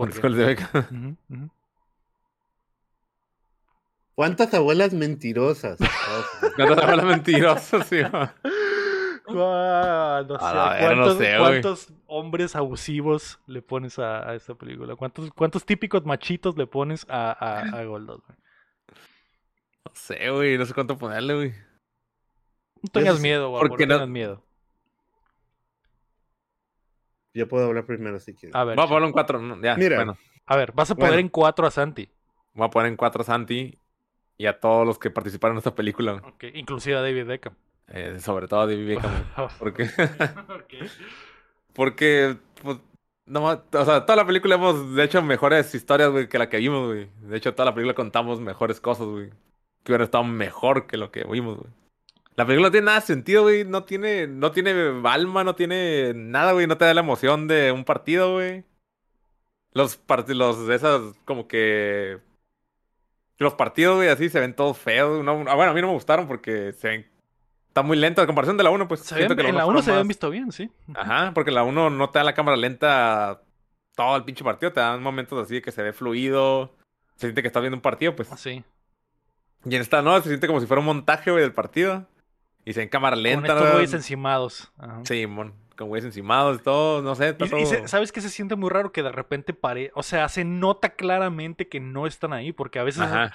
¿Cuántas 4.14 4.52
abuelas 4.54 4.92
mentirosas? 4.94 5.78
¿Cuántas 6.56 6.78
hablas 6.84 7.04
mentirosas, 7.06 7.86
sí, 7.86 7.96
no 9.34 10.38
sé, 10.38 10.44
A 10.44 10.54
la 10.54 10.68
verga, 10.70 10.94
no 10.94 11.02
¿Cuántos, 11.04 11.18
sé, 11.18 11.24
güey. 11.38 11.38
cuántos 11.38 11.92
hombres 12.06 12.56
abusivos 12.56 13.38
le 13.46 13.62
pones 13.62 13.98
a, 13.98 14.28
a 14.30 14.34
esta 14.34 14.54
película? 14.54 14.96
¿Cuántos, 14.96 15.30
¿Cuántos 15.32 15.64
típicos 15.64 16.04
machitos 16.04 16.56
le 16.56 16.66
pones 16.66 17.06
a, 17.08 17.32
a, 17.32 17.60
a 17.80 17.84
Goldust, 17.84 18.26
güey? 18.26 18.38
No 19.86 19.92
sé, 19.94 20.30
güey. 20.30 20.58
No 20.58 20.64
sé 20.66 20.74
cuánto 20.74 20.98
ponerle, 20.98 21.34
güey. 21.34 21.50
No 22.82 22.90
tengas 22.92 23.20
miedo, 23.20 23.50
guapo, 23.50 23.66
porque 23.68 23.86
no 23.86 23.94
no- 23.94 23.98
tengas 24.00 24.08
miedo. 24.10 24.44
Yo 27.34 27.46
puedo 27.48 27.66
hablar 27.66 27.86
primero 27.86 28.18
si 28.20 28.34
quieres. 28.34 28.54
A 28.54 28.64
ver, 28.64 28.76
Voy 28.76 28.84
a 28.84 28.88
ponerlo 28.88 29.06
en 29.08 29.12
cuatro. 29.12 29.40
no, 29.40 29.60
Ya, 29.62 29.76
Mira. 29.76 29.96
bueno. 29.96 30.18
a 30.46 30.56
ver, 30.56 30.72
vas 30.72 30.90
a 30.90 30.94
poner 30.94 31.10
Bueno. 31.10 31.20
en 31.20 31.28
cuatro 31.28 31.66
a 31.66 31.70
Santi. 31.70 32.08
Voy 32.54 32.66
a 32.66 32.70
poner 32.70 32.90
en 32.90 32.96
cuatro 32.96 33.22
a 33.22 33.24
Santi 33.24 33.78
y 34.36 34.46
a 34.46 34.58
todos 34.58 34.86
los 34.86 34.98
que 34.98 35.10
participaron 35.10 35.56
en 35.56 35.58
esta 35.58 35.74
película. 35.74 36.12
güey. 36.12 36.24
Ok, 36.32 36.44
inclusive 36.54 36.96
a 36.96 37.02
David 37.02 37.26
Beckham. 37.26 37.54
Eh, 37.88 38.18
sobre 38.20 38.48
todo 38.48 38.60
a 38.60 38.66
David 38.66 38.88
Beckham. 38.88 39.24
güey. 39.36 39.48
Porque, 39.58 39.90
porque 41.74 42.36
pues, 42.62 42.78
no, 43.26 43.44
o 43.44 43.84
sea, 43.84 44.06
toda 44.06 44.16
la 44.16 44.26
película 44.26 44.54
hemos 44.54 44.94
de 44.94 45.04
hecho 45.04 45.22
mejores 45.22 45.74
historias, 45.74 46.10
güey, 46.10 46.28
que 46.28 46.38
la 46.38 46.48
que 46.48 46.58
vimos, 46.58 46.86
güey. 46.86 47.08
De 47.20 47.36
hecho, 47.36 47.54
toda 47.54 47.66
la 47.66 47.74
película 47.74 47.94
contamos 47.94 48.40
mejores 48.40 48.80
cosas, 48.80 49.06
güey. 49.06 49.30
Que 49.84 49.92
hubiera 49.92 50.04
estado 50.04 50.24
mejor 50.24 50.86
que 50.86 50.96
lo 50.96 51.10
que 51.10 51.24
vimos, 51.24 51.58
güey. 51.58 51.70
La 52.36 52.46
película 52.46 52.68
no 52.68 52.72
tiene 52.72 52.86
nada 52.86 53.00
de 53.00 53.06
sentido, 53.06 53.42
güey. 53.42 53.64
No 53.64 53.84
tiene, 53.84 54.26
no 54.28 54.52
tiene 54.52 54.72
alma, 55.04 55.44
no 55.44 55.54
tiene 55.56 56.12
nada, 56.14 56.52
güey. 56.52 56.66
No 56.66 56.78
te 56.78 56.84
da 56.84 56.94
la 56.94 57.00
emoción 57.00 57.48
de 57.48 57.72
un 57.72 57.84
partido, 57.84 58.34
güey. 58.34 58.64
Los 59.72 59.96
partidos, 59.96 60.58
los, 60.58 60.68
esas, 60.70 61.00
como 61.24 61.48
que... 61.48 62.18
Los 63.38 63.54
partidos, 63.54 63.96
güey, 63.96 64.08
así 64.08 64.28
se 64.28 64.40
ven 64.40 64.54
todos 64.54 64.78
feos. 64.78 65.24
No- 65.24 65.44
ah, 65.48 65.54
bueno, 65.54 65.72
a 65.72 65.74
mí 65.74 65.80
no 65.80 65.88
me 65.88 65.92
gustaron 65.94 66.26
porque 66.28 66.72
se 66.72 66.88
ven... 66.88 67.10
Está 67.78 67.86
muy 67.86 67.96
lento. 67.96 68.20
A 68.22 68.26
comparación 68.26 68.56
de 68.56 68.64
la 68.64 68.70
1, 68.70 68.88
pues 68.88 69.00
Se 69.00 69.14
ven- 69.14 69.36
que 69.36 69.46
en 69.46 69.54
la 69.56 69.64
uno 69.66 69.74
1 69.74 69.78
fue 69.78 69.82
se 69.84 69.90
habían 69.92 70.08
visto 70.08 70.30
bien, 70.30 70.50
sí. 70.52 70.70
Ajá, 70.94 71.32
porque 71.34 71.50
la 71.52 71.62
1 71.62 71.90
no 71.90 72.10
te 72.10 72.18
da 72.18 72.24
la 72.24 72.34
cámara 72.34 72.56
lenta 72.56 73.42
todo 73.94 74.16
el 74.16 74.24
pinche 74.24 74.42
partido, 74.44 74.72
te 74.72 74.80
dan 74.80 75.02
momentos 75.02 75.42
así 75.44 75.54
de 75.54 75.62
que 75.62 75.70
se 75.72 75.82
ve 75.82 75.92
fluido, 75.92 76.74
se 77.16 77.26
siente 77.28 77.42
que 77.42 77.48
estás 77.48 77.62
viendo 77.62 77.76
un 77.76 77.82
partido, 77.82 78.14
pues. 78.16 78.28
Sí. 78.36 78.64
Y 79.64 79.74
en 79.74 79.80
esta 79.80 80.02
no, 80.02 80.16
se 80.20 80.28
siente 80.28 80.46
como 80.46 80.60
si 80.60 80.66
fuera 80.66 80.80
un 80.80 80.86
montaje, 80.86 81.30
güey, 81.30 81.42
del 81.42 81.52
partido. 81.52 82.06
Y 82.64 82.72
se 82.74 82.82
en 82.82 82.88
cámara 82.88 83.16
Con 83.16 83.22
lenta, 83.22 83.48
estos 83.54 83.64
¿no? 83.64 83.72
güeyes 83.72 83.94
encimados. 83.94 84.72
Ajá. 84.78 85.00
Sí, 85.04 85.26
mon, 85.26 85.54
con 85.76 85.88
güeyes 85.88 86.04
encimados 86.06 86.58
y 86.60 86.62
todo, 86.62 87.00
no 87.02 87.14
sé, 87.14 87.30
está 87.30 87.44
Y, 87.44 87.48
y 87.48 87.50
todo- 87.50 87.66
se- 87.66 87.88
¿sabes 87.88 88.12
qué 88.12 88.20
se 88.20 88.28
siente 88.30 88.56
muy 88.56 88.70
raro? 88.70 88.92
Que 88.92 89.02
de 89.02 89.10
repente 89.12 89.54
pare... 89.54 89.90
O 89.94 90.02
sea, 90.02 90.28
se 90.28 90.44
nota 90.44 90.90
claramente 90.90 91.68
que 91.68 91.80
no 91.80 92.06
están 92.06 92.32
ahí, 92.32 92.52
porque 92.52 92.78
a 92.78 92.82
veces... 92.84 93.02
Ajá, 93.02 93.32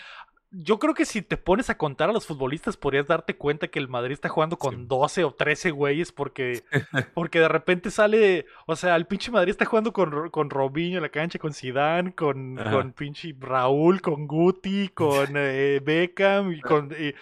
Yo 0.55 0.77
creo 0.77 0.93
que 0.93 1.05
si 1.05 1.21
te 1.23 1.35
pones 1.35 1.69
a 1.71 1.77
contar 1.77 2.09
a 2.09 2.13
los 2.13 2.27
futbolistas, 2.27 2.77
podrías 2.77 3.07
darte 3.07 3.35
cuenta 3.35 3.67
que 3.69 3.79
el 3.79 3.87
Madrid 3.87 4.13
está 4.13 4.29
jugando 4.29 4.57
con 4.57 4.75
Sí. 4.75 4.85
12 4.87 5.23
o 5.23 5.31
13 5.33 5.71
güeyes, 5.71 6.11
porque, 6.11 6.63
porque 7.15 7.39
de 7.39 7.47
repente 7.47 7.89
sale... 7.89 8.45
O 8.67 8.75
sea, 8.75 8.95
el 8.95 9.07
pinche 9.07 9.31
Madrid 9.31 9.49
está 9.51 9.65
jugando 9.65 9.91
con, 9.93 10.29
con 10.29 10.49
Robinho 10.51 10.97
en 10.97 11.03
la 11.03 11.09
cancha, 11.09 11.39
con 11.39 11.53
Zidane, 11.53 12.13
con, 12.13 12.59
Ajá. 12.59 12.71
con 12.71 12.93
pinche 12.93 13.33
Raúl, 13.39 14.01
con 14.01 14.27
Guti, 14.27 14.89
con 14.89 15.29
eh, 15.35 15.81
Beckham 15.83 16.53
y 16.53 16.61
con... 16.61 16.91
y 16.91 17.13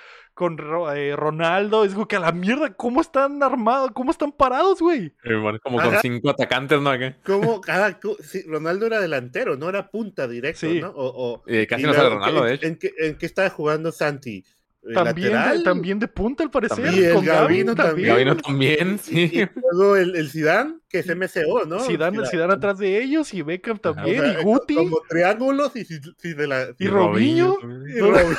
con 0.42 0.58
eh, 0.96 1.16
Ronaldo. 1.16 1.86
Es 1.86 1.94
como 1.94 2.08
que 2.08 2.16
a 2.16 2.20
la 2.20 2.32
mierda, 2.32 2.74
¿cómo 2.74 3.00
están 3.00 3.44
armados? 3.44 3.92
¿Cómo 3.94 4.10
están 4.10 4.32
parados, 4.32 4.80
güey? 4.82 5.14
Eh, 5.24 5.36
bueno, 5.36 5.60
como 5.62 5.80
con 5.80 5.94
cinco 6.02 6.32
atacantes, 6.32 6.82
¿no? 6.82 6.90
Acá. 6.90 7.16
Como 7.24 7.62
cada, 7.62 8.00
cu- 8.00 8.18
sí, 8.24 8.42
Ronaldo 8.48 8.88
era 8.88 9.00
delantero, 9.00 9.56
no 9.56 9.70
era 9.70 9.92
punta 9.92 10.28
directo, 10.28 10.62
Sí. 10.68 10.82
¿no? 10.82 10.90
O, 10.90 11.34
o- 11.34 11.44
Eh, 11.46 11.68
casi 11.68 11.84
y 11.84 11.86
no 11.86 11.94
sale 11.94 12.10
luego, 12.10 12.26
Ronaldo, 12.26 12.42
¿en- 12.42 12.48
de 12.48 12.54
hecho. 12.56 12.66
¿En 12.66 12.76
qué, 12.78 12.92
en 12.98 13.18
qué 13.20 13.26
estaba 13.28 13.50
jugando 13.52 13.92
Santi? 13.92 14.44
¿Eh, 14.84 14.94
También 14.96 15.28
de, 15.30 15.34
lateral? 15.36 15.64
también 15.64 16.00
de 16.00 16.08
punta, 16.08 16.44
al 16.44 16.50
parecer. 16.50 16.84
También. 16.86 17.04
Y 17.04 17.06
el 17.08 17.14
con 17.14 17.26
Gabino 17.26 17.76
también. 17.76 18.08
Gabino 18.10 18.36
también, 18.38 18.98
sí. 18.98 19.30
Y 19.32 19.48
luego 19.76 19.96
el, 19.96 20.16
el 20.16 20.28
Zidane, 20.30 20.78
que 20.90 21.00
es 21.00 21.08
MCO, 21.16 21.66
¿no? 21.68 21.80
Zidane, 21.82 22.18
Zidane. 22.18 22.28
Zidane 22.28 22.54
atrás 22.56 22.80
de 22.80 23.00
ellos 23.04 23.32
y 23.36 23.44
Beckham 23.44 23.78
O 23.78 23.80
también. 23.80 24.22
sea, 24.24 24.40
y 24.40 24.44
Guti. 24.44 24.74
Como 24.74 24.98
triángulos 25.08 25.76
y, 25.76 25.86
si- 25.86 26.00
si 26.18 26.34
de 26.34 26.48
la... 26.48 26.68
Y 26.80 26.88
Robinho. 26.88 27.58
y 27.88 27.92
Sí, 27.94 28.00
Robinho. 28.00 28.38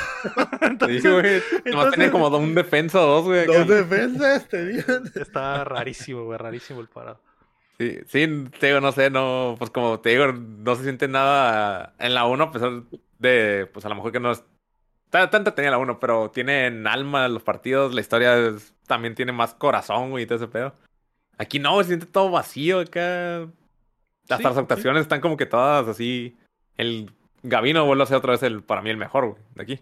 Entonces, 0.61 1.03
güey. 1.03 1.23
Nomás 1.23 1.43
entonces- 1.65 1.91
tenía 1.93 2.11
como 2.11 2.27
un 2.37 2.55
defensa 2.55 2.99
o 3.01 3.05
dos, 3.07 3.23
güey. 3.25 3.43
acá. 3.43 3.59
Dos 3.59 3.67
defensas 3.69 4.47
tenían. 4.49 5.11
Está 5.15 5.63
rarísimo, 5.63 6.25
güey, 6.25 6.37
rarísimo 6.37 6.81
el 6.81 6.87
parado. 6.89 7.19
Sí, 7.79 7.99
sí, 8.07 8.27
te 8.59 8.67
digo, 8.67 8.81
no 8.81 8.91
sé, 8.91 9.09
no, 9.09 9.55
pues 9.57 9.71
como 9.71 9.99
te 9.99 10.09
digo, 10.11 10.27
no 10.31 10.75
se 10.75 10.83
siente 10.83 11.07
nada 11.07 11.93
en 11.99 12.13
la 12.13 12.25
1, 12.25 12.43
a 12.43 12.51
pesar 12.51 12.83
de, 13.17 13.67
pues 13.73 13.83
a 13.85 13.89
lo 13.89 13.95
mejor 13.95 14.11
que 14.11 14.19
no 14.19 14.31
es, 14.31 14.43
tanto 15.29 15.53
tenía 15.53 15.71
la 15.71 15.77
1, 15.77 15.99
pero 15.99 16.31
tienen 16.31 16.87
alma 16.87 17.27
los 17.27 17.43
partidos, 17.43 17.93
la 17.93 18.01
historia 18.01 18.37
es- 18.37 18.73
también 18.87 19.15
tiene 19.15 19.31
más 19.31 19.53
corazón, 19.53 20.09
güey, 20.09 20.23
y 20.23 20.27
todo 20.27 20.37
ese 20.37 20.47
pedo. 20.47 20.73
Aquí 21.37 21.59
no, 21.59 21.77
se 21.81 21.87
siente 21.89 22.05
todo 22.05 22.29
vacío 22.31 22.79
acá. 22.81 23.43
Hasta 24.23 24.37
Sí, 24.37 24.43
las 24.43 24.53
sí. 24.53 24.59
actuaciones 24.59 25.01
están 25.01 25.21
como 25.21 25.37
que 25.37 25.45
todas 25.45 25.87
así. 25.87 26.35
El 26.77 27.11
Gavino 27.43 27.85
vuelve 27.85 28.03
a 28.03 28.07
ser 28.07 28.17
otra 28.17 28.31
vez 28.31 28.43
el, 28.43 28.63
para 28.63 28.81
mí 28.81 28.89
el 28.89 28.97
mejor, 28.97 29.25
güey, 29.31 29.41
de 29.55 29.63
aquí. 29.63 29.79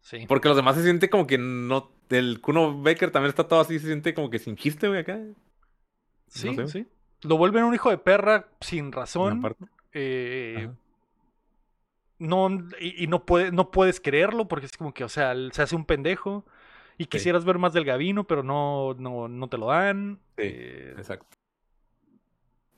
Sí. 0.00 0.24
Porque 0.28 0.48
los 0.48 0.56
demás 0.56 0.76
se 0.76 0.82
siente 0.82 1.10
como 1.10 1.26
que 1.26 1.36
no, 1.38 1.90
el 2.10 2.40
Kuno 2.40 2.80
Baker 2.80 3.10
también 3.10 3.30
está 3.30 3.48
todo 3.48 3.60
así, 3.60 3.78
se 3.78 3.86
siente 3.86 4.14
como 4.14 4.30
que 4.30 4.38
sin 4.38 4.56
chiste, 4.56 4.86
güey, 4.88 5.00
acá. 5.00 5.18
Sí, 6.28 6.54
sé. 6.54 6.66
sí. 6.68 6.86
Lo 7.22 7.36
vuelven 7.36 7.64
un 7.64 7.74
hijo 7.74 7.90
de 7.90 7.98
perra 7.98 8.48
sin 8.60 8.92
razón. 8.92 9.56
Eh. 9.92 10.68
No, 12.18 12.48
y, 12.80 13.04
y 13.04 13.06
no, 13.06 13.24
puede, 13.24 13.52
no 13.52 13.70
puedes 13.70 14.00
creerlo 14.00 14.48
porque 14.48 14.66
es 14.66 14.76
como 14.76 14.94
que, 14.94 15.04
o 15.04 15.08
sea, 15.08 15.34
se 15.52 15.62
hace 15.62 15.76
un 15.76 15.84
pendejo. 15.84 16.44
Y 16.98 17.06
quisieras 17.06 17.44
ver 17.44 17.58
más 17.58 17.74
del 17.74 17.84
Gavino, 17.84 18.26
pero 18.26 18.42
no, 18.42 18.94
no, 18.94 19.28
no 19.28 19.48
te 19.48 19.58
lo 19.58 19.66
dan. 19.66 20.18
Sí. 20.38 20.44
Eh, 20.44 20.94
Exacto. 20.96 21.26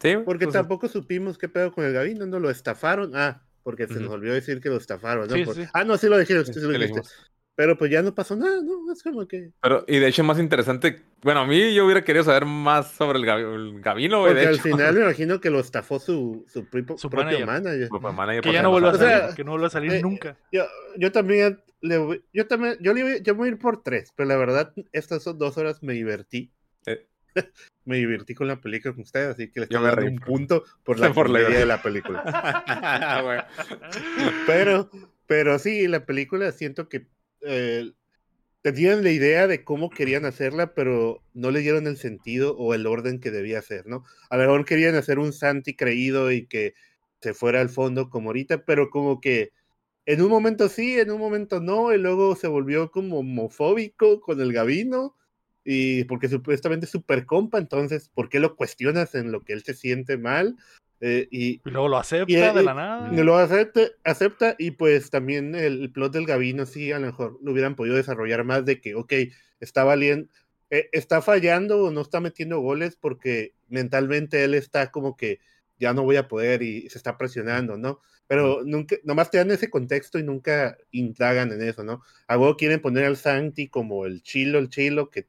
Sí, 0.01 0.17
Porque 0.25 0.47
pues, 0.47 0.55
tampoco 0.55 0.89
supimos 0.89 1.39
qué 1.39 1.49
pedo 1.49 1.73
con 1.73 1.85
el 1.85 1.93
Gavino, 1.93 2.27
¿no? 2.27 2.39
Lo 2.39 2.51
estafaron. 2.51 3.13
Ah, 3.15 3.43
porque 3.63 3.87
se 3.87 4.01
nos 4.01 4.11
olvidó 4.11 4.35
decir 4.35 4.61
que 4.61 4.71
lo 4.71 4.77
estafaron, 4.77 5.29
¿no? 5.29 5.35
Sí, 5.35 5.45
Por- 5.45 5.55
sí. 5.55 5.65
Ah, 5.73 5.85
no, 5.85 5.97
sí 5.99 6.09
lo 6.09 6.19
dijeron, 6.19 6.45
sí, 6.47 6.61
lo 6.61 6.69
dijiste. 6.71 7.03
Pero 7.59 7.77
pues 7.77 7.91
ya 7.91 8.03
no 8.03 8.15
pasó 8.15 8.37
nada, 8.37 8.63
¿no? 8.63 8.93
Es 8.93 9.03
como 9.03 9.27
que... 9.27 9.51
Pero, 9.61 9.85
y 9.89 9.99
de 9.99 10.07
hecho, 10.07 10.23
más 10.23 10.39
interesante. 10.39 11.03
Bueno, 11.23 11.41
a 11.41 11.45
mí 11.45 11.75
yo 11.75 11.85
hubiera 11.87 12.05
querido 12.05 12.25
saber 12.25 12.45
más 12.45 12.93
sobre 12.93 13.19
el, 13.19 13.29
el 13.29 13.81
Gavino, 13.81 14.21
güey. 14.21 14.31
Porque 14.33 14.43
De 14.43 14.47
al 14.47 14.55
hecho, 14.55 14.63
final 14.63 14.95
me 14.95 15.01
imagino 15.07 15.41
que 15.41 15.51
lo 15.51 15.59
estafó 15.59 15.99
su, 15.99 16.45
su, 16.47 16.67
pripo- 16.71 16.97
Su 16.97 17.11
propio 17.11 17.45
manager. 17.45 17.91
manager. 17.91 18.15
Manager, 18.15 18.43
que 18.45 18.53
ya 18.53 18.63
no 18.63 18.71
vuelve 18.71 18.87
a 18.87 18.91
enojó. 18.93 19.05
O 19.05 19.09
sea, 19.09 19.19
salir. 19.23 19.35
que 19.35 19.43
no 19.43 19.51
vuelve 19.51 19.67
a 19.67 19.71
salir 19.71 19.93
eh, 19.95 20.01
nunca. 20.03 20.37
Yo, 20.53 20.67
yo 20.97 21.11
también 21.11 21.61
le 21.81 21.99
voy, 21.99 22.25
yo 22.33 22.47
también, 22.47 22.77
yo 22.81 22.95
le 22.95 23.03
voy, 23.03 23.23
yo 23.25 23.35
voy 23.35 23.49
a 23.49 23.51
ir 23.51 23.59
por 23.59 23.83
tres, 23.83 24.13
pero 24.15 24.29
la 24.29 24.37
verdad, 24.37 24.73
estas 24.93 25.25
son 25.25 25.37
dos 25.37 25.59
horas 25.59 25.83
me 25.83 25.95
divertí. 25.95 26.53
Eh. 26.87 27.09
me 27.85 27.97
divertí 27.97 28.37
con 28.37 28.47
la 28.47 28.61
película 28.61 28.95
con 28.95 29.03
ustedes, 29.03 29.31
así 29.35 29.51
que 29.51 29.59
le 29.63 29.67
Yo 29.69 29.79
estoy 29.85 29.97
dando 29.97 30.13
un 30.13 30.19
por- 30.21 30.27
punto 30.29 30.65
por 30.85 31.01
la 31.01 31.13
por 31.13 31.33
de 31.33 31.67
la 31.67 31.83
película. 31.83 32.23
Pero, 34.47 34.91
pero 35.27 35.59
sí, 35.59 35.89
la 35.89 36.07
película 36.07 36.53
siento 36.53 36.89
que 36.89 37.07
eh, 37.43 37.93
tenían 38.63 39.03
la 39.03 39.11
idea 39.11 39.47
de 39.47 39.65
cómo 39.65 39.91
querían 39.91 40.25
hacerla, 40.25 40.75
pero 40.75 41.23
no 41.35 41.51
le 41.51 41.61
dieron 41.61 41.87
el 41.87 41.97
sentido 41.97 42.57
o 42.57 42.75
el 42.75 42.87
orden 42.87 43.21
que 43.21 43.31
debía 43.31 43.63
ser, 43.63 43.87
¿no? 43.87 44.05
A 44.31 44.37
lo 44.37 44.45
mejor 44.45 44.65
querían 44.65 44.95
hacer 44.95 45.19
un 45.19 45.33
Santi 45.33 45.75
creído 45.75 46.33
y 46.33 46.47
que 46.47 46.75
se 47.21 47.35
fuera 47.35 47.61
al 47.61 47.69
fondo 47.69 48.11
como 48.11 48.31
ahorita, 48.31 48.65
pero 48.65 48.91
como 48.91 49.21
que 49.21 49.53
en 50.07 50.23
un 50.23 50.31
momento 50.31 50.69
sí, 50.69 50.99
en 50.99 51.11
un 51.11 51.21
momento 51.21 51.61
no, 51.61 51.93
y 51.93 51.99
luego 51.99 52.35
se 52.37 52.49
volvió 52.49 52.91
como 52.91 53.19
homofóbico 53.19 54.21
con 54.21 54.41
el 54.41 54.53
Gavino, 54.53 55.17
y 55.65 56.05
porque 56.05 56.29
supuestamente 56.29 56.87
es 56.87 56.93
super 56.93 57.27
compa, 57.27 57.59
entonces, 57.59 58.09
¿por 58.09 58.31
qué 58.31 58.41
lo 58.41 58.57
cuestionas 58.57 59.15
en 59.15 59.33
lo 59.33 59.43
que 59.43 59.53
él 59.53 59.63
se 59.65 59.75
siente 59.75 60.17
mal? 60.17 60.57
Eh, 61.01 61.29
y, 61.31 61.61
Y 61.65 61.71
luego 61.71 61.89
lo 61.89 61.97
acepta 61.97 62.33
y, 62.33 62.37
eh, 62.37 62.53
de 62.53 62.63
la 62.63 62.75
nada. 62.75 63.09
no 63.09 63.23
lo 63.23 63.37
acepta, 63.37 63.83
acepta 64.05 64.57
y 64.59 64.73
pues 64.73 65.11
también 65.11 65.55
el, 65.55 65.93
plot 65.93 66.13
del 66.13 66.27
Gavino 66.27 66.67
sí, 66.67 66.91
a 66.91 66.99
lo 66.99 67.07
mejor 67.07 67.39
lo 67.43 67.53
hubieran 67.53 67.77
podido 67.77 67.97
desarrollar 67.97 68.45
más 68.45 68.65
de 68.65 68.81
que, 68.81 68.97
ok, 68.97 69.13
está 69.61 69.85
valiendo, 69.85 70.29
eh, 70.71 70.89
está 70.93 71.23
fallando 71.23 71.85
o 71.85 71.91
no 71.91 72.01
está 72.01 72.21
metiendo 72.21 72.61
goles 72.61 72.97
porque 72.97 73.55
mentalmente 73.69 74.43
él 74.43 74.55
está 74.55 74.91
como 74.91 75.17
que 75.17 75.41
ya 75.79 75.95
no 75.95 76.03
voy 76.03 76.17
a 76.17 76.27
poder 76.27 76.63
y 76.63 76.89
se 76.91 76.99
está 76.99 77.17
presionando, 77.17 77.79
¿no? 77.79 78.01
Pero 78.27 78.63
nunca, 78.65 78.97
nomás 79.05 79.31
te 79.31 79.39
dan 79.39 79.51
ese 79.53 79.71
contexto 79.71 80.19
y 80.19 80.25
nunca 80.25 80.77
indagan 80.91 81.53
en 81.53 81.63
eso, 81.63 81.85
¿no? 81.85 82.03
A 82.27 82.37
quieren 82.57 82.81
poner 82.83 83.05
al 83.05 83.17
Santi 83.17 83.69
como 83.69 84.05
el 84.05 84.23
chilo, 84.23 84.59
el 84.59 84.69
chilo, 84.69 85.11
que 85.11 85.27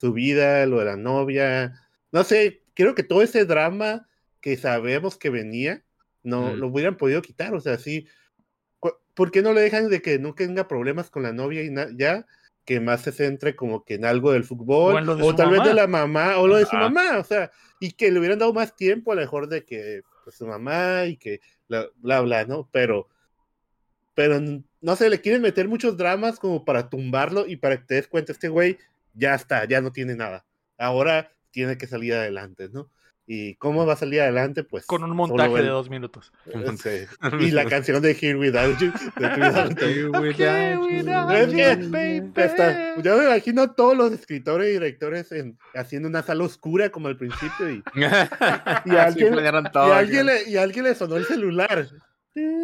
su 0.00 0.12
vida, 0.12 0.66
lo 0.66 0.80
de 0.80 0.84
la 0.86 0.96
novia, 0.96 1.74
no 2.10 2.24
sé, 2.24 2.62
creo 2.74 2.94
que 2.94 3.04
todo 3.04 3.22
ese 3.22 3.44
drama 3.44 4.08
que 4.42 4.58
sabemos 4.58 5.16
que 5.16 5.30
venía, 5.30 5.82
no 6.22 6.52
Mm. 6.54 6.58
lo 6.58 6.66
hubieran 6.68 6.96
podido 6.98 7.22
quitar, 7.22 7.54
o 7.54 7.60
sea, 7.60 7.78
sí. 7.78 8.06
¿Por 9.14 9.30
qué 9.30 9.42
no 9.42 9.52
le 9.52 9.60
dejan 9.60 9.88
de 9.88 10.02
que 10.02 10.18
no 10.18 10.34
tenga 10.34 10.68
problemas 10.68 11.10
con 11.10 11.22
la 11.22 11.32
novia 11.32 11.62
y 11.62 11.72
ya? 11.96 12.26
Que 12.64 12.80
más 12.80 13.02
se 13.02 13.12
centre 13.12 13.54
como 13.54 13.84
que 13.84 13.94
en 13.94 14.04
algo 14.04 14.32
del 14.32 14.44
fútbol, 14.44 15.08
O 15.08 15.16
de 15.16 15.36
tal 15.36 15.50
vez 15.50 15.64
de 15.64 15.74
la 15.74 15.86
mamá, 15.86 16.38
o 16.38 16.46
lo 16.46 16.56
de 16.56 16.66
su 16.66 16.76
mamá, 16.76 17.18
o 17.18 17.24
sea, 17.24 17.50
y 17.78 17.92
que 17.92 18.10
le 18.10 18.18
hubieran 18.18 18.38
dado 18.38 18.52
más 18.52 18.74
tiempo 18.74 19.12
a 19.12 19.14
lo 19.14 19.20
mejor 19.20 19.48
de 19.48 19.64
que 19.64 20.02
pues, 20.24 20.36
su 20.36 20.46
mamá 20.46 21.04
y 21.06 21.16
que 21.16 21.40
bla, 21.68 21.88
bla, 21.96 22.20
bla, 22.22 22.44
¿no? 22.46 22.68
Pero, 22.72 23.08
pero 24.14 24.40
no 24.80 24.96
sé, 24.96 25.10
le 25.10 25.20
quieren 25.20 25.42
meter 25.42 25.68
muchos 25.68 25.96
dramas 25.96 26.38
como 26.38 26.64
para 26.64 26.88
tumbarlo 26.88 27.46
y 27.46 27.56
para 27.56 27.78
que 27.78 27.84
te 27.84 27.94
des 27.94 28.08
cuenta, 28.08 28.32
este 28.32 28.48
güey 28.48 28.78
ya 29.14 29.34
está, 29.34 29.64
ya 29.66 29.80
no 29.80 29.92
tiene 29.92 30.14
nada. 30.14 30.44
Ahora 30.78 31.30
tiene 31.50 31.76
que 31.76 31.86
salir 31.86 32.14
adelante, 32.14 32.68
¿no? 32.72 32.90
¿Y 33.34 33.54
cómo 33.54 33.86
va 33.86 33.94
a 33.94 33.96
salir 33.96 34.20
adelante? 34.20 34.62
Pues 34.62 34.84
Con 34.84 35.02
un 35.04 35.16
montaje 35.16 35.62
de 35.62 35.68
dos 35.68 35.88
minutos. 35.88 36.32
Sí. 36.82 37.06
Y 37.40 37.50
la 37.50 37.64
canción 37.64 38.02
de 38.02 38.10
Here 38.10 38.36
Without 38.36 38.78
You. 38.78 38.92
de. 39.16 40.04
Okay, 40.04 40.76
without 40.76 41.30
Es 41.32 41.54
que- 41.54 42.20
you. 42.20 42.32
Hasta- 42.36 43.00
yo 43.02 43.16
me 43.16 43.24
imagino 43.24 43.62
a 43.62 43.74
todos 43.74 43.96
los 43.96 44.12
escritores 44.12 44.68
y 44.68 44.72
directores 44.72 45.32
en- 45.32 45.56
haciendo 45.74 46.08
una 46.08 46.22
sala 46.22 46.44
oscura 46.44 46.90
como 46.90 47.08
al 47.08 47.16
principio 47.16 47.70
y, 47.70 47.82
y 48.84 48.96
alguien- 48.96 49.34
y 49.34 49.90
alguien, 49.90 50.26
le, 50.26 50.50
y 50.50 50.56
alguien 50.58 50.84
le 50.84 50.94
sonó 50.94 51.16
el 51.16 51.24
celular. 51.24 51.86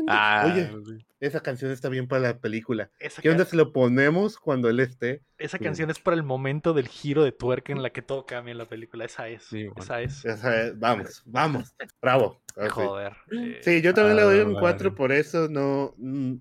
Ah, 0.09 0.51
Oye, 0.53 1.05
esa 1.21 1.41
canción 1.41 1.71
está 1.71 1.89
bien 1.89 2.09
para 2.09 2.23
la 2.23 2.39
película. 2.39 2.91
Esa, 2.99 3.21
¿Qué 3.21 3.29
onda 3.31 3.45
si 3.45 3.57
lo 3.57 3.73
ponemos 3.73 4.39
cuando 4.39 4.69
él 4.71 4.81
esté? 4.81 5.23
esa 5.37 5.59
canción 5.59 5.91
es 5.91 5.99
para 5.99 6.17
el 6.17 6.23
momento 6.23 6.73
del 6.73 6.89
giro 6.89 7.23
de 7.23 7.33
tuerca 7.33 7.73
en 7.73 7.83
la 7.83 7.91
que 7.91 8.01
todo 8.03 8.25
cambia 8.25 8.53
en 8.53 8.59
la 8.59 8.67
película. 8.69 9.05
Esa 9.05 9.29
es. 9.29 9.43
Sí, 9.45 9.65
bueno. 9.67 9.83
Esa 9.83 10.01
es. 10.01 10.25
Esa 10.25 10.63
es- 10.63 10.79
vamos, 10.79 11.23
vamos. 11.27 11.75
Bravo. 12.01 12.41
Sí. 12.57 12.69
Joder. 12.71 13.13
eh, 13.31 13.61
Sí, 13.63 13.83
yo 13.83 13.93
también 13.95 14.17
le 14.17 14.23
doy 14.23 14.39
un 14.41 14.57
Ah, 14.57 14.61
4 14.61 14.89
vale. 14.91 14.97
por 14.97 15.13
eso, 15.13 15.49
no... 15.49 15.95
mm, 15.99 16.35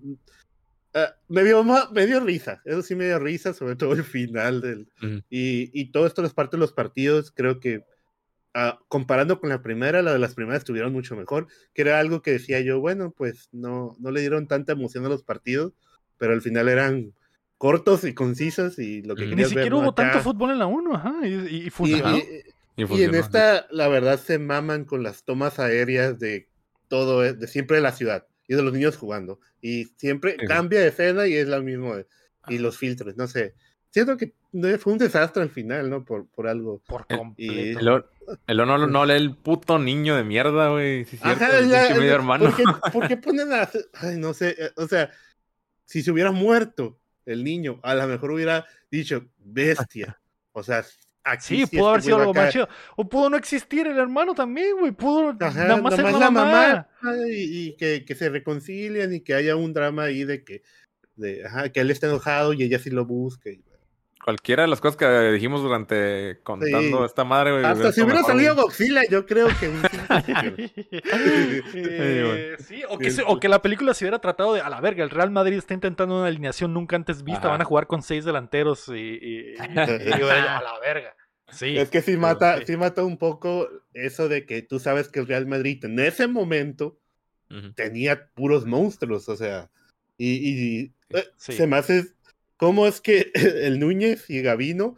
ah, 0.94 1.14
me, 1.28 1.44
dio, 1.44 1.62
me 1.92 2.06
dio 2.06 2.20
risa, 2.20 2.60
eso 2.64 2.82
sí 2.82 2.94
me 2.96 3.04
dio 3.06 3.18
risa, 3.18 3.52
sobre 3.52 3.76
todo 3.76 3.92
el 3.92 4.04
final 4.04 4.60
del... 4.60 4.88
Y, 5.28 5.70
y 5.78 5.92
todo 5.92 6.06
esto, 6.06 6.22
las 6.22 6.34
partes 6.34 6.52
de 6.58 6.62
los 6.62 6.72
partidos, 6.72 7.30
creo 7.30 7.60
que 7.60 7.84
ah, 8.54 8.78
comparando 8.88 9.40
con 9.40 9.48
la 9.50 9.62
primera, 9.62 10.02
la 10.02 10.12
de 10.12 10.18
las 10.18 10.34
primeras 10.34 10.60
estuvieron 10.60 10.92
mucho 10.92 11.16
mejor, 11.16 11.46
que 11.74 11.82
era 11.82 11.98
algo 11.98 12.22
que 12.22 12.32
decía 12.32 12.60
yo, 12.60 12.80
bueno, 12.80 13.12
pues 13.16 13.48
no, 13.52 13.96
no 14.00 14.10
le 14.10 14.20
dieron 14.20 14.46
tanta 14.48 14.72
emoción 14.72 15.04
a 15.06 15.08
los 15.08 15.22
partidos, 15.22 15.72
pero 16.16 16.32
al 16.32 16.42
final 16.42 16.68
eran 16.68 17.12
cortos 17.58 18.04
y 18.04 18.14
concisos 18.14 18.78
y 18.78 19.02
lo 19.02 19.14
que 19.16 19.22
Mm. 19.22 19.24
Ni 19.24 19.30
querías 19.30 19.48
ver, 19.50 19.64
siquiera 19.64 19.70
¿no? 19.76 19.78
hubo 19.82 19.90
Acá- 19.90 20.02
tanto 20.04 20.20
fútbol 20.20 20.50
en 20.52 20.58
la 20.58 20.66
1, 20.66 20.94
ajá. 20.94 21.14
Y, 21.24 21.28
y- 21.28 21.34
y 21.34 21.66
y- 21.66 21.70
funcionó. 21.70 22.16
y- 22.16 22.22
Y 22.76 22.84
y 23.00 23.02
en 23.02 23.16
esta, 23.16 23.66
la 23.72 23.88
verdad, 23.88 24.20
se 24.20 24.38
maman 24.38 24.84
con 24.84 25.02
las 25.02 25.24
tomas 25.24 25.58
aéreas 25.58 26.20
de 26.20 26.46
todo, 26.86 27.24
eh, 27.24 27.32
de 27.34 27.48
siempre 27.48 27.78
de 27.78 27.82
la 27.82 27.90
ciudad 27.90 28.24
y 28.46 28.54
de 28.54 28.62
los 28.62 28.72
niños 28.72 28.96
jugando. 28.96 29.40
Y 29.60 29.86
siempre 29.96 30.36
Sí. 30.38 30.46
cambia 30.46 30.78
de 30.80 30.86
escena 30.88 31.26
y 31.26 31.34
es 31.34 31.48
la 31.48 31.60
misma. 31.60 31.96
de- 31.96 32.06
Y 32.48 32.58
los 32.58 32.78
filtros, 32.78 33.16
no 33.16 33.26
sé. 33.26 33.54
Siento 33.90 34.16
que 34.16 34.32
fue 34.78 34.92
un 34.92 34.98
desastre 35.00 35.42
al 35.42 35.50
final, 35.50 35.90
¿no? 35.90 36.04
Por, 36.04 36.28
por 36.28 36.46
algo. 36.46 36.80
por 36.86 37.04
completo. 37.08 38.08
El 38.46 38.60
o 38.60 38.66
no, 38.66 39.06
lee 39.06 39.14
el 39.14 39.34
puto 39.34 39.78
niño 39.78 40.16
de 40.16 40.24
mierda, 40.24 40.70
güey. 40.70 41.04
Sí, 41.04 41.16
cierto, 41.16 41.44
Ajá, 41.44 41.58
el 41.58 41.68
ya, 41.68 41.86
pinche 41.86 42.00
medio 42.00 42.14
hermano. 42.14 42.44
¿por, 42.46 42.56
qué, 42.56 42.64
por 42.92 43.08
qué 43.08 43.16
ponen 43.16 43.52
a.? 43.52 43.68
Ay, 43.94 44.16
no 44.18 44.34
sé. 44.34 44.54
eh, 44.58 44.70
O 44.76 44.86
sea, 44.86 45.10
si 45.84 46.02
se 46.02 46.10
hubiera 46.10 46.32
muerto 46.32 46.98
el 47.26 47.44
niño, 47.44 47.80
a 47.82 47.94
lo 47.94 48.06
mejor 48.06 48.32
hubiera 48.32 48.66
dicho 48.90 49.26
bestia. 49.38 50.18
O 50.52 50.62
sea, 50.62 50.84
aquí 51.24 51.44
Sí, 51.44 51.66
sí 51.66 51.76
pudo 51.76 51.90
haber 51.90 52.02
sido 52.02 52.16
algo 52.18 52.34
más 52.34 52.52
chido. 52.52 52.68
O 52.96 53.08
pudo 53.08 53.30
no 53.30 53.36
existir 53.36 53.86
el 53.86 53.98
hermano 53.98 54.34
también, 54.34 54.76
güey. 54.78 54.92
Pudo 54.92 55.36
Ajá, 55.40 55.64
nada 55.64 55.82
más 55.82 55.98
la 55.98 56.10
la 56.12 56.30
mamá. 56.30 56.88
Y, 57.30 57.76
que, 57.76 58.04
que 58.04 58.14
se 58.14 58.28
reconcilien 58.28 59.14
y 59.14 59.20
que 59.20 59.34
haya 59.34 59.56
un 59.56 59.72
drama 59.72 60.04
ahí 60.04 60.24
de 60.24 60.44
que 60.44 60.62
de 61.16 61.44
ajá, 61.44 61.68
que 61.70 61.80
él 61.80 61.90
está 61.90 62.06
enojado 62.06 62.52
y 62.52 62.62
ella 62.62 62.78
sí 62.78 62.90
lo 62.90 63.04
busca. 63.04 63.50
y- 63.50 63.62
Cualquiera 64.28 64.64
de 64.64 64.68
las 64.68 64.82
cosas 64.82 64.98
que 64.98 65.06
dijimos 65.32 65.62
durante 65.62 66.38
contando 66.42 66.98
Sí. 66.98 67.04
esta 67.06 67.24
madre, 67.24 67.52
güey. 67.52 67.64
Hasta 67.64 67.92
si 67.92 68.02
hubiera 68.02 68.22
salido. 68.22 68.54
Godzilla, 68.56 69.00
yo 69.10 69.24
creo 69.24 69.48
que 69.58 69.70
Eh, 71.74 72.56
sí, 72.58 72.82
o 72.90 72.98
que, 72.98 73.10
se- 73.10 73.22
o 73.26 73.40
que 73.40 73.48
la 73.48 73.62
película 73.62 73.94
se 73.94 74.04
hubiera 74.04 74.18
tratado 74.18 74.52
de 74.52 74.60
a 74.60 74.68
la 74.68 74.82
verga. 74.82 75.02
El 75.02 75.08
Real 75.08 75.30
Madrid 75.30 75.56
está 75.56 75.72
intentando 75.72 76.16
una 76.18 76.26
alineación 76.26 76.74
nunca 76.74 76.96
antes 76.96 77.22
vista. 77.24 77.40
Ajá. 77.40 77.48
Van 77.52 77.62
a 77.62 77.64
jugar 77.64 77.86
con 77.86 78.02
seis 78.02 78.26
delanteros 78.26 78.88
y, 78.88 78.92
y- 78.92 78.98
y- 78.98 79.54
y 79.54 79.54
hubiera 79.54 80.18
yo, 80.18 80.30
a 80.30 80.62
la 80.62 80.78
verga. 80.80 81.14
Sí. 81.50 81.78
Es 81.78 81.88
que 81.88 82.02
sí 82.02 82.18
mata, 82.18 82.58
sí. 82.58 82.64
sí 82.66 82.76
mata 82.76 83.02
un 83.04 83.16
poco 83.16 83.66
eso 83.94 84.28
de 84.28 84.44
que 84.44 84.60
tú 84.60 84.78
sabes 84.78 85.08
que 85.08 85.20
el 85.20 85.26
Real 85.26 85.46
Madrid 85.46 85.82
en 85.86 85.98
ese 86.00 86.26
momento 86.28 86.98
tenía 87.76 88.28
puros 88.34 88.66
monstruos, 88.66 89.26
o 89.30 89.36
sea, 89.36 89.70
y, 90.18 90.34
y, 90.34 90.92
eh, 91.16 91.24
Sí. 91.36 91.54
se 91.54 91.66
me 91.66 91.76
hace, 91.78 92.04
¿cómo 92.58 92.86
es 92.86 93.00
que 93.00 93.30
el 93.64 93.78
Núñez 93.80 94.28
y 94.28 94.42
Gavino 94.42 94.96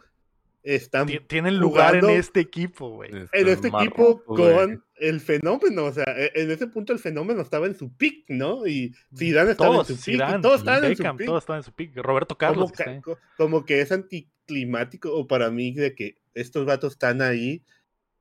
están 0.63 1.07
Ti- 1.07 1.19
Tienen 1.27 1.57
lugar 1.57 1.95
en 1.95 2.09
este 2.11 2.39
equipo, 2.41 2.89
güey. 2.89 3.09
en 3.11 3.47
este 3.47 3.69
equipo 3.69 4.23
con 4.25 4.83
el 4.97 5.19
fenómeno? 5.21 5.85
O 5.85 5.91
sea, 5.93 6.03
e- 6.17 6.31
en 6.35 6.51
ese 6.51 6.67
punto 6.67 6.91
el 6.93 6.99
fenómeno 6.99 7.41
estaba 7.41 7.65
en 7.65 7.75
su 7.75 7.95
pick, 7.95 8.25
¿no? 8.29 8.67
Y 8.67 8.93
Zidane 9.17 9.51
estaba 9.51 9.71
Todos, 9.71 9.89
en 9.89 9.97
su 9.97 10.03
pick, 10.11 10.41
todos 10.41 10.59
estaban 10.59 10.83
en 10.85 10.95
su 10.97 11.03
pick. 11.17 11.25
todos 11.25 11.41
estaban 11.43 11.59
en 11.59 11.63
su 11.63 11.73
pick. 11.73 11.95
Roberto 11.97 12.37
como, 12.37 12.49
Carlos. 12.51 12.71
que 12.73 12.83
está 12.83 13.01
como 13.37 13.65
que 13.65 13.81
es 13.81 13.91
anticlimático 13.91 15.13
o 15.15 15.25
para 15.27 15.49
mí 15.49 15.71
de 15.73 15.95
que 15.95 16.17
estos 16.33 16.65
vatos 16.65 16.93
están 16.93 17.21
ahí. 17.21 17.63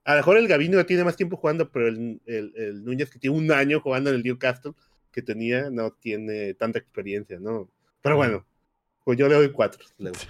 A 0.04 0.12
lo 0.12 0.18
mejor 0.20 0.38
el 0.38 0.48
Gavino 0.48 0.78
ya 0.78 0.86
tiene 0.86 1.04
más 1.04 1.16
tiempo 1.16 1.36
jugando, 1.36 1.70
pero 1.70 1.88
el, 1.88 2.22
el, 2.24 2.52
el 2.56 2.84
Núñez 2.84 3.10
que 3.10 3.18
tiene 3.18 3.36
un 3.36 3.52
año 3.52 3.80
jugando 3.80 4.08
en 4.10 4.16
el 4.16 4.22
Newcastle 4.22 4.72
que 5.12 5.20
tenía 5.22 5.68
no 5.70 5.90
tiene 5.92 6.54
tanta 6.54 6.78
experiencia, 6.78 7.38
¿no? 7.38 7.70
Pero 8.00 8.16
bueno, 8.16 8.46
pues 9.04 9.18
yo 9.18 9.28
le 9.28 9.34
doy 9.34 9.50
cuatro. 9.52 9.84
Leo, 9.98 10.12
no 10.12 10.18
sé. 10.18 10.28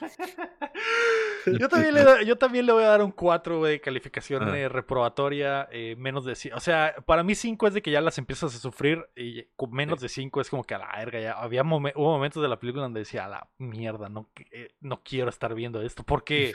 Yo 1.58 1.68
también, 1.70 1.94
le, 1.94 2.04
da- 2.04 2.22
yo 2.22 2.36
también 2.36 2.66
le 2.66 2.72
voy 2.72 2.84
a 2.84 2.88
dar 2.88 3.02
un 3.02 3.12
4, 3.12 3.58
güey, 3.58 3.80
calificación 3.80 4.46
Ah. 4.48 4.58
eh, 4.58 4.68
reprobatoria, 4.68 5.68
eh, 5.72 5.94
menos 5.96 6.24
de 6.26 6.34
5. 6.34 6.54
O 6.56 6.60
sea, 6.60 6.94
para 7.06 7.22
mí 7.22 7.34
5 7.34 7.66
es 7.66 7.74
de 7.74 7.80
que 7.82 7.90
ya 7.90 8.00
las 8.02 8.18
empiezas 8.18 8.54
a 8.54 8.58
sufrir 8.58 9.06
y 9.16 9.44
con 9.56 9.70
menos 9.72 10.00
de 10.00 10.08
5 10.10 10.40
es 10.42 10.50
como 10.50 10.64
que 10.64 10.74
a 10.74 10.78
la 10.78 10.92
verga 10.96 11.18
ya. 11.18 11.32
Había 11.32 11.64
momen- 11.64 11.94
hubo 11.96 12.12
momentos 12.12 12.42
de 12.42 12.48
la 12.48 12.60
película 12.60 12.82
donde 12.82 13.00
decía, 13.00 13.24
a 13.24 13.28
la 13.28 13.50
mierda, 13.58 14.08
no, 14.10 14.30
eh, 14.52 14.74
no 14.80 15.02
quiero 15.02 15.30
estar 15.30 15.54
viendo 15.54 15.80
esto 15.80 16.02
porque 16.04 16.52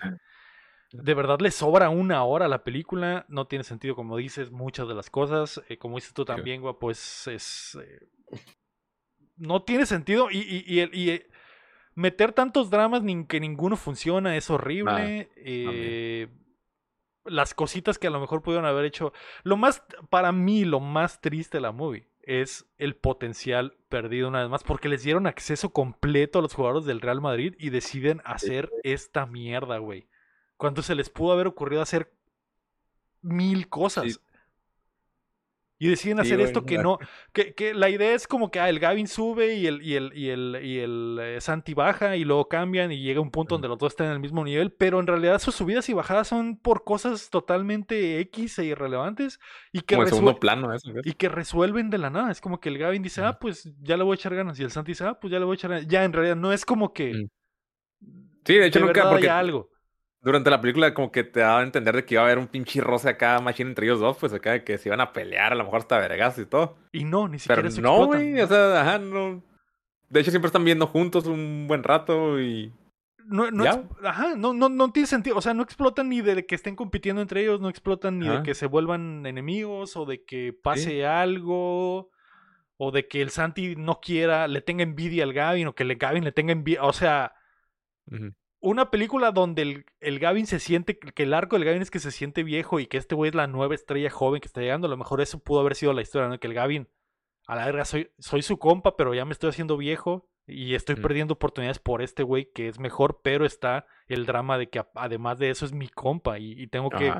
de 0.91 1.13
verdad 1.15 1.39
le 1.39 1.49
sobra 1.49 1.89
una 1.89 2.23
hora 2.23 2.45
a 2.45 2.49
la 2.49 2.63
película, 2.63 3.25
no 3.27 3.47
tiene 3.47 3.63
sentido 3.63 3.95
como 3.95 4.17
dices 4.17 4.51
muchas 4.51 4.87
de 4.87 4.93
las 4.93 5.09
cosas, 5.09 5.61
eh, 5.67 5.77
como 5.77 5.95
dices 5.97 6.13
tú 6.13 6.25
también, 6.25 6.61
güey, 6.61 6.75
pues 6.79 7.25
es... 7.27 7.75
eh, 7.81 8.07
no 9.37 9.63
tiene 9.63 9.85
sentido 9.87 10.29
y, 10.31 10.37
y- 10.37 10.63
y 10.67 10.79
el- 10.79 10.95
y, 10.95 11.09
eh, 11.09 11.27
meter 11.95 12.33
tantos 12.33 12.69
dramas 12.69 13.01
ni 13.01 13.25
que 13.25 13.39
ninguno 13.39 13.77
funciona 13.77 14.35
es 14.37 14.49
horrible. 14.49 15.29
eh, 15.37 16.27
las 17.23 17.53
cositas 17.53 17.97
que 17.97 18.07
a 18.07 18.11
lo 18.11 18.19
mejor 18.19 18.43
pudieron 18.43 18.65
haber 18.65 18.85
hecho. 18.85 19.11
Lo 19.43 19.57
más, 19.57 19.83
para 20.09 20.31
mí, 20.31 20.63
lo 20.63 20.79
más 20.79 21.21
triste 21.21 21.57
de 21.57 21.61
la 21.61 21.71
movie 21.71 22.07
es 22.21 22.67
el 22.77 22.95
potencial 22.95 23.77
perdido 23.89 24.27
una 24.27 24.41
vez 24.41 24.49
más, 24.49 24.63
porque 24.63 24.89
les 24.89 25.03
dieron 25.03 25.27
acceso 25.27 25.69
completo 25.69 26.39
a 26.39 26.41
los 26.41 26.53
jugadores 26.53 26.85
del 26.85 27.01
Real 27.01 27.21
Madrid 27.21 27.55
y 27.57 27.69
deciden 27.69 28.21
hacer 28.25 28.71
esta 28.83 29.25
mierda, 29.25 29.77
güey. 29.77 30.07
Cuando 30.57 30.81
se 30.81 30.95
les 30.95 31.09
pudo 31.09 31.33
haber 31.33 31.47
ocurrido 31.47 31.81
hacer 31.81 32.11
mil 33.21 33.69
cosas. 33.69 34.13
Sí. 34.13 34.19
Y 35.85 35.89
deciden 35.89 36.19
hacer 36.19 36.41
esto 36.41 36.65
que 36.65 36.79
no, 36.79 36.97
que, 37.31 37.53
que 37.53 37.75
la 37.75 37.91
idea 37.91 38.15
es 38.15 38.27
como 38.27 38.49
que 38.49 38.59
ah, 38.59 38.69
el 38.69 38.79
Gavin 38.79 39.07
sube 39.07 39.53
y 39.53 39.67
el, 39.67 39.83
y 39.83 39.93
el, 39.93 40.11
y 40.17 40.29
el, 40.29 40.59
y 40.63 40.79
el 40.79 41.19
eh, 41.21 41.41
Santi 41.41 41.75
baja 41.75 42.15
y 42.15 42.23
luego 42.23 42.47
cambian 42.47 42.91
y 42.91 43.03
llega 43.03 43.21
un 43.21 43.29
punto 43.29 43.53
donde 43.53 43.67
los 43.67 43.77
dos 43.77 43.93
están 43.93 44.07
en 44.07 44.13
el 44.13 44.19
mismo 44.19 44.43
nivel, 44.43 44.71
pero 44.71 44.99
en 44.99 45.05
realidad 45.05 45.37
sus 45.37 45.53
subidas 45.53 45.87
y 45.89 45.93
bajadas 45.93 46.27
son 46.27 46.57
por 46.57 46.83
cosas 46.83 47.29
totalmente 47.29 48.19
X 48.21 48.57
e 48.57 48.65
irrelevantes 48.65 49.39
y 49.71 49.81
que, 49.81 49.93
Como 49.93 50.07
segundo 50.07 50.39
plano, 50.39 50.73
eso. 50.73 50.89
y 51.03 51.13
que 51.13 51.29
resuelven 51.29 51.91
de 51.91 51.99
la 51.99 52.09
nada. 52.09 52.31
Es 52.31 52.41
como 52.41 52.59
que 52.59 52.69
el 52.69 52.79
Gavin 52.79 53.03
dice, 53.03 53.21
ah, 53.21 53.37
pues 53.39 53.71
ya 53.81 53.95
le 53.95 54.03
voy 54.03 54.13
a 54.13 54.15
echar 54.15 54.33
ganas 54.33 54.59
y 54.59 54.63
el 54.63 54.71
Santi 54.71 54.93
dice, 54.93 55.05
ah, 55.05 55.19
pues 55.19 55.31
ya 55.31 55.37
le 55.37 55.45
voy 55.45 55.53
a 55.53 55.57
echar 55.57 55.69
ganas. 55.69 55.87
Ya 55.87 56.03
en 56.03 56.13
realidad 56.13 56.35
no 56.35 56.51
es 56.51 56.65
como 56.65 56.93
que... 56.93 57.27
Sí, 58.43 58.55
de 58.55 58.65
hecho 58.65 58.79
de 58.79 58.85
nunca, 58.85 59.07
porque 59.09 59.29
algo. 59.29 59.69
Durante 60.25 60.49
la 60.49 60.59
película 60.59 60.93
como 60.95 61.11
que 61.11 61.23
te 61.23 61.39
daba 61.41 61.59
a 61.59 61.63
entender 61.63 61.95
de 61.95 62.03
que 62.03 62.15
iba 62.15 62.23
a 62.23 62.25
haber 62.25 62.39
un 62.39 62.47
pinche 62.47 62.81
roce 62.81 63.07
acá, 63.07 63.39
machine 63.39 63.69
entre 63.69 63.85
ellos 63.85 63.99
dos, 63.99 64.17
pues 64.17 64.33
acá 64.33 64.53
de 64.53 64.63
que 64.63 64.77
se 64.79 64.89
iban 64.89 64.99
a 64.99 65.13
pelear, 65.13 65.53
a 65.53 65.55
lo 65.55 65.63
mejor 65.63 65.79
hasta 65.79 65.99
vergas 65.99 66.37
y 66.39 66.45
todo. 66.47 66.75
Y 66.91 67.03
no, 67.05 67.27
ni 67.27 67.37
siquiera 67.37 67.61
Pero 67.61 67.67
eso 67.69 67.81
no, 67.81 68.07
güey, 68.07 68.41
o 68.41 68.47
sea, 68.47 68.81
ajá, 68.81 68.97
no. 68.97 69.43
De 70.09 70.19
hecho 70.19 70.31
siempre 70.31 70.47
están 70.47 70.65
viendo 70.65 70.87
juntos 70.87 71.27
un 71.27 71.67
buen 71.67 71.83
rato 71.83 72.41
y... 72.41 72.73
No, 73.27 73.49
no, 73.51 73.63
Ya. 73.63 73.71
ex- 73.71 74.05
ajá, 74.05 74.35
no, 74.35 74.53
no, 74.53 74.67
no 74.69 74.91
tiene 74.91 75.07
sentido. 75.07 75.37
O 75.37 75.41
sea, 75.41 75.53
no 75.53 75.63
explotan 75.63 76.09
ni 76.09 76.21
de 76.21 76.45
que 76.45 76.55
estén 76.55 76.75
compitiendo 76.75 77.21
entre 77.21 77.41
ellos, 77.41 77.61
no 77.61 77.69
explotan 77.69 78.19
ni 78.19 78.27
de 78.27 78.43
que 78.43 78.53
se 78.55 78.65
vuelvan 78.67 79.25
enemigos 79.25 79.95
o 79.95 80.05
de 80.05 80.23
que 80.23 80.53
pase 80.53 81.05
algo 81.05 82.09
o 82.77 82.91
de 82.91 83.07
que 83.07 83.21
el 83.21 83.29
Santi 83.29 83.75
no 83.75 83.99
quiera, 83.99 84.47
le 84.47 84.61
tenga 84.61 84.83
envidia 84.83 85.23
al 85.23 85.33
Gavin 85.33 85.67
o 85.67 85.73
que 85.75 85.83
el 85.83 85.95
Gavin 85.95 86.23
le 86.23 86.31
tenga 86.31 86.51
envidia. 86.51 86.83
O 86.83 86.93
sea, 86.93 87.33
Ujú. 88.11 88.33
Una 88.59 88.89
película 88.91 89.31
donde 89.31 89.61
el, 89.61 89.85
el 89.99 90.19
Gavin 90.19 90.47
se 90.47 90.59
siente, 90.59 90.97
que 90.97 91.23
el 91.23 91.33
arco 91.33 91.55
del 91.55 91.65
Gavin 91.65 91.81
es 91.81 91.91
que 91.91 91.99
se 91.99 92.11
siente 92.11 92.43
viejo 92.43 92.79
y 92.79 92.87
que 92.87 92.97
este 92.97 93.15
güey 93.15 93.29
es 93.29 93.35
la 93.35 93.47
nueva 93.47 93.75
estrella 93.75 94.09
joven 94.09 94.41
que 94.41 94.47
está 94.47 94.61
llegando. 94.61 94.87
A 94.87 94.89
lo 94.89 94.97
mejor 94.97 95.21
eso 95.21 95.39
pudo 95.39 95.59
haber 95.59 95.75
sido 95.75 95.93
la 95.93 96.01
historia, 96.01 96.27
¿no? 96.29 96.39
Que 96.39 96.47
el 96.47 96.53
Gavin, 96.53 96.89
a 97.47 97.55
la 97.55 97.65
verga, 97.65 97.85
soy, 97.85 98.11
soy 98.17 98.41
su 98.41 98.57
compa, 98.57 98.95
pero 98.95 99.13
ya 99.13 99.25
me 99.25 99.33
estoy 99.33 99.49
haciendo 99.51 99.77
viejo 99.77 100.27
y 100.47 100.75
estoy 100.75 100.95
Mm. 100.95 101.01
perdiendo 101.01 101.33
oportunidades 101.35 101.79
por 101.79 102.01
este 102.01 102.23
güey 102.23 102.51
que 102.53 102.67
es 102.67 102.79
mejor, 102.79 103.21
pero 103.23 103.45
está 103.45 103.85
el 104.07 104.25
drama 104.25 104.57
de 104.57 104.69
que 104.69 104.83
además 104.95 105.37
de 105.39 105.49
eso 105.51 105.65
es 105.65 105.73
mi 105.73 105.87
compa 105.89 106.39
y, 106.39 106.51
y 106.53 106.67
tengo 106.67 106.89
que, 106.89 107.13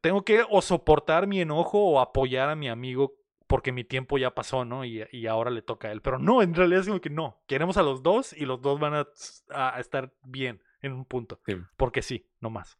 tengo 0.00 0.24
que 0.24 0.44
o 0.48 0.62
soportar 0.62 1.26
mi 1.26 1.40
enojo 1.40 1.78
o 1.78 2.00
apoyar 2.00 2.48
a 2.48 2.56
mi 2.56 2.68
amigo 2.68 3.14
porque 3.46 3.72
mi 3.72 3.84
tiempo 3.84 4.18
ya 4.18 4.34
pasó, 4.34 4.64
¿no? 4.64 4.84
Y, 4.84 5.06
y 5.12 5.26
ahora 5.26 5.50
le 5.50 5.62
toca 5.62 5.88
a 5.88 5.92
él. 5.92 6.00
Pero 6.02 6.18
no, 6.18 6.42
en 6.42 6.54
realidad 6.54 6.80
es 6.80 6.86
como 6.88 7.00
que 7.00 7.10
no. 7.10 7.42
Queremos 7.46 7.76
a 7.76 7.82
los 7.82 8.02
dos 8.02 8.32
y 8.32 8.46
los 8.46 8.60
dos 8.62 8.80
van 8.80 8.94
a, 8.94 9.06
a 9.50 9.80
estar 9.80 10.12
bien 10.24 10.62
en 10.82 10.92
un 10.92 11.04
punto. 11.04 11.40
Sí, 11.46 11.56
Porque 11.76 12.02
sí, 12.02 12.26
no 12.40 12.50
más. 12.50 12.78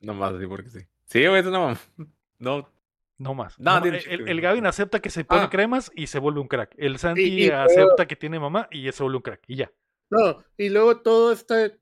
nomás 0.00 0.34
así 0.34 0.46
porque 0.46 0.70
sí. 0.70 0.80
Sí, 1.04 1.26
güey, 1.26 1.42
mam- 1.42 1.78
No, 2.38 2.68
No 3.18 3.34
más. 3.34 3.58
No, 3.58 3.80
No, 3.80 3.86
el, 3.86 4.28
el. 4.28 4.40
Gavin 4.40 4.66
acepta 4.66 5.00
que 5.00 5.08
se 5.10 5.24
pone 5.24 5.42
Ah. 5.42 5.50
cremas 5.50 5.90
y 5.94 6.06
se 6.08 6.18
vuelve 6.18 6.40
un 6.40 6.48
crack. 6.48 6.74
El 6.76 6.98
Santi 6.98 7.22
y 7.22 7.50
acepta 7.50 8.06
que 8.06 8.16
tiene 8.16 8.38
mamá 8.38 8.68
y 8.70 8.90
se 8.92 9.02
vuelve 9.02 9.16
un 9.18 9.22
crack. 9.22 9.42
Y 9.46 9.56
ya. 9.56 9.70
No, 10.10 10.42
y 10.56 10.68
luego 10.68 11.00
todo 11.00 11.32
esta 11.32 11.72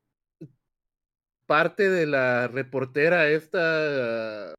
parte 1.47 1.89
de 1.91 2.07
la 2.07 2.49
reportera 2.49 3.29
esta 3.29 4.55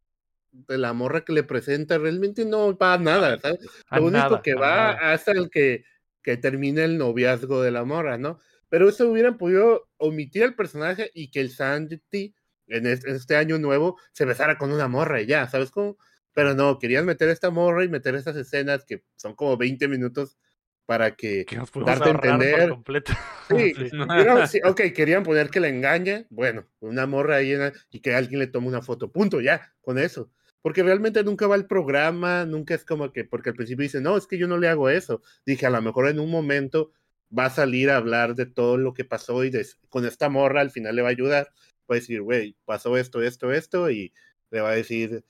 de 0.67 0.77
la 0.77 0.93
morra 0.93 1.25
que 1.25 1.33
le 1.33 1.43
presenta 1.43 1.97
realmente 1.97 2.45
no 2.45 2.77
va 2.77 2.93
a 2.93 2.97
nada, 2.97 3.37
¿sabes? 3.39 3.59
A 3.89 3.99
Lo 3.99 4.05
único 4.05 4.23
nada, 4.29 4.41
que 4.41 4.55
va 4.55 4.91
hasta 4.91 5.31
el 5.31 5.49
que, 5.49 5.83
que 6.21 6.37
termine 6.37 6.83
el 6.83 6.97
noviazgo 6.97 7.61
de 7.61 7.71
la 7.71 7.83
morra, 7.83 8.17
¿no? 8.17 8.39
Pero 8.69 8.89
eso 8.89 9.09
hubieran 9.09 9.37
podido 9.37 9.89
omitir 9.97 10.43
el 10.43 10.55
personaje 10.55 11.11
y 11.13 11.29
que 11.29 11.41
el 11.41 11.51
Santi 11.51 12.33
en 12.67 12.87
este, 12.87 13.35
año 13.35 13.59
nuevo 13.59 13.97
se 14.11 14.25
besara 14.25 14.57
con 14.57 14.71
una 14.71 14.87
morra 14.87 15.21
y 15.21 15.27
ya, 15.27 15.47
¿sabes 15.47 15.69
cómo? 15.71 15.97
Pero 16.33 16.53
no, 16.55 16.79
querían 16.79 17.05
meter 17.05 17.29
esta 17.29 17.49
morra 17.51 17.83
y 17.83 17.89
meter 17.89 18.15
estas 18.15 18.35
escenas 18.35 18.83
que 18.85 19.03
son 19.15 19.35
como 19.35 19.55
20 19.55 19.87
minutos 19.87 20.37
para 20.85 21.15
que... 21.15 21.45
Que 21.45 21.57
darte 21.85 22.09
a 22.09 22.13
entender. 22.13 22.69
completo. 22.69 23.13
Sí, 23.47 23.75
Sí. 23.75 23.91
pero 24.07 24.47
sí, 24.47 24.59
ok, 24.65 24.81
querían 24.95 25.21
poner 25.21 25.51
que 25.51 25.59
la 25.59 25.67
engañe, 25.67 26.25
bueno, 26.31 26.65
una 26.79 27.05
morra 27.05 27.35
ahí 27.35 27.51
en- 27.53 27.73
y 27.91 27.99
que 27.99 28.15
alguien 28.15 28.39
le 28.39 28.47
tome 28.47 28.67
una 28.67 28.81
foto, 28.81 29.11
punto, 29.11 29.39
ya, 29.39 29.71
con 29.81 29.99
eso. 29.99 30.31
Porque 30.65 30.81
realmente 30.81 31.23
nunca 31.23 31.45
va 31.45 31.53
al 31.53 31.67
programa, 31.67 32.43
nunca 32.43 32.73
es 32.73 32.83
como 32.83 33.11
que, 33.13 33.23
porque 33.23 33.51
al 33.51 33.55
principio 33.55 33.83
dice, 33.83 34.01
no, 34.01 34.17
es 34.17 34.25
que 34.25 34.39
yo 34.39 34.47
no 34.47 34.57
le 34.57 34.67
hago 34.67 34.89
eso. 34.89 35.21
Dije, 35.45 35.67
a 35.67 35.69
lo 35.69 35.79
mejor 35.79 36.07
en 36.09 36.19
un 36.19 36.31
momento 36.31 36.91
va 37.37 37.45
a 37.45 37.49
salir 37.51 37.91
a 37.91 37.97
hablar 37.97 38.33
de 38.33 38.47
todo 38.47 38.75
lo 38.77 38.91
que 38.95 39.05
pasó 39.05 39.43
y 39.43 39.51
de- 39.51 39.63
con 39.89 40.05
esta 40.07 40.27
morra 40.27 40.61
al 40.61 40.71
final 40.71 40.95
le 40.95 41.03
va 41.03 41.09
a 41.09 41.11
ayudar. 41.11 41.49
Va 41.87 41.93
a 41.93 41.99
decir, 41.99 42.23
güey, 42.23 42.55
pasó 42.65 42.97
esto, 42.97 43.21
esto, 43.21 43.51
esto, 43.53 43.91
y 43.91 44.11
le 44.49 44.61
va 44.61 44.71
a 44.71 44.75
decir 44.75 45.23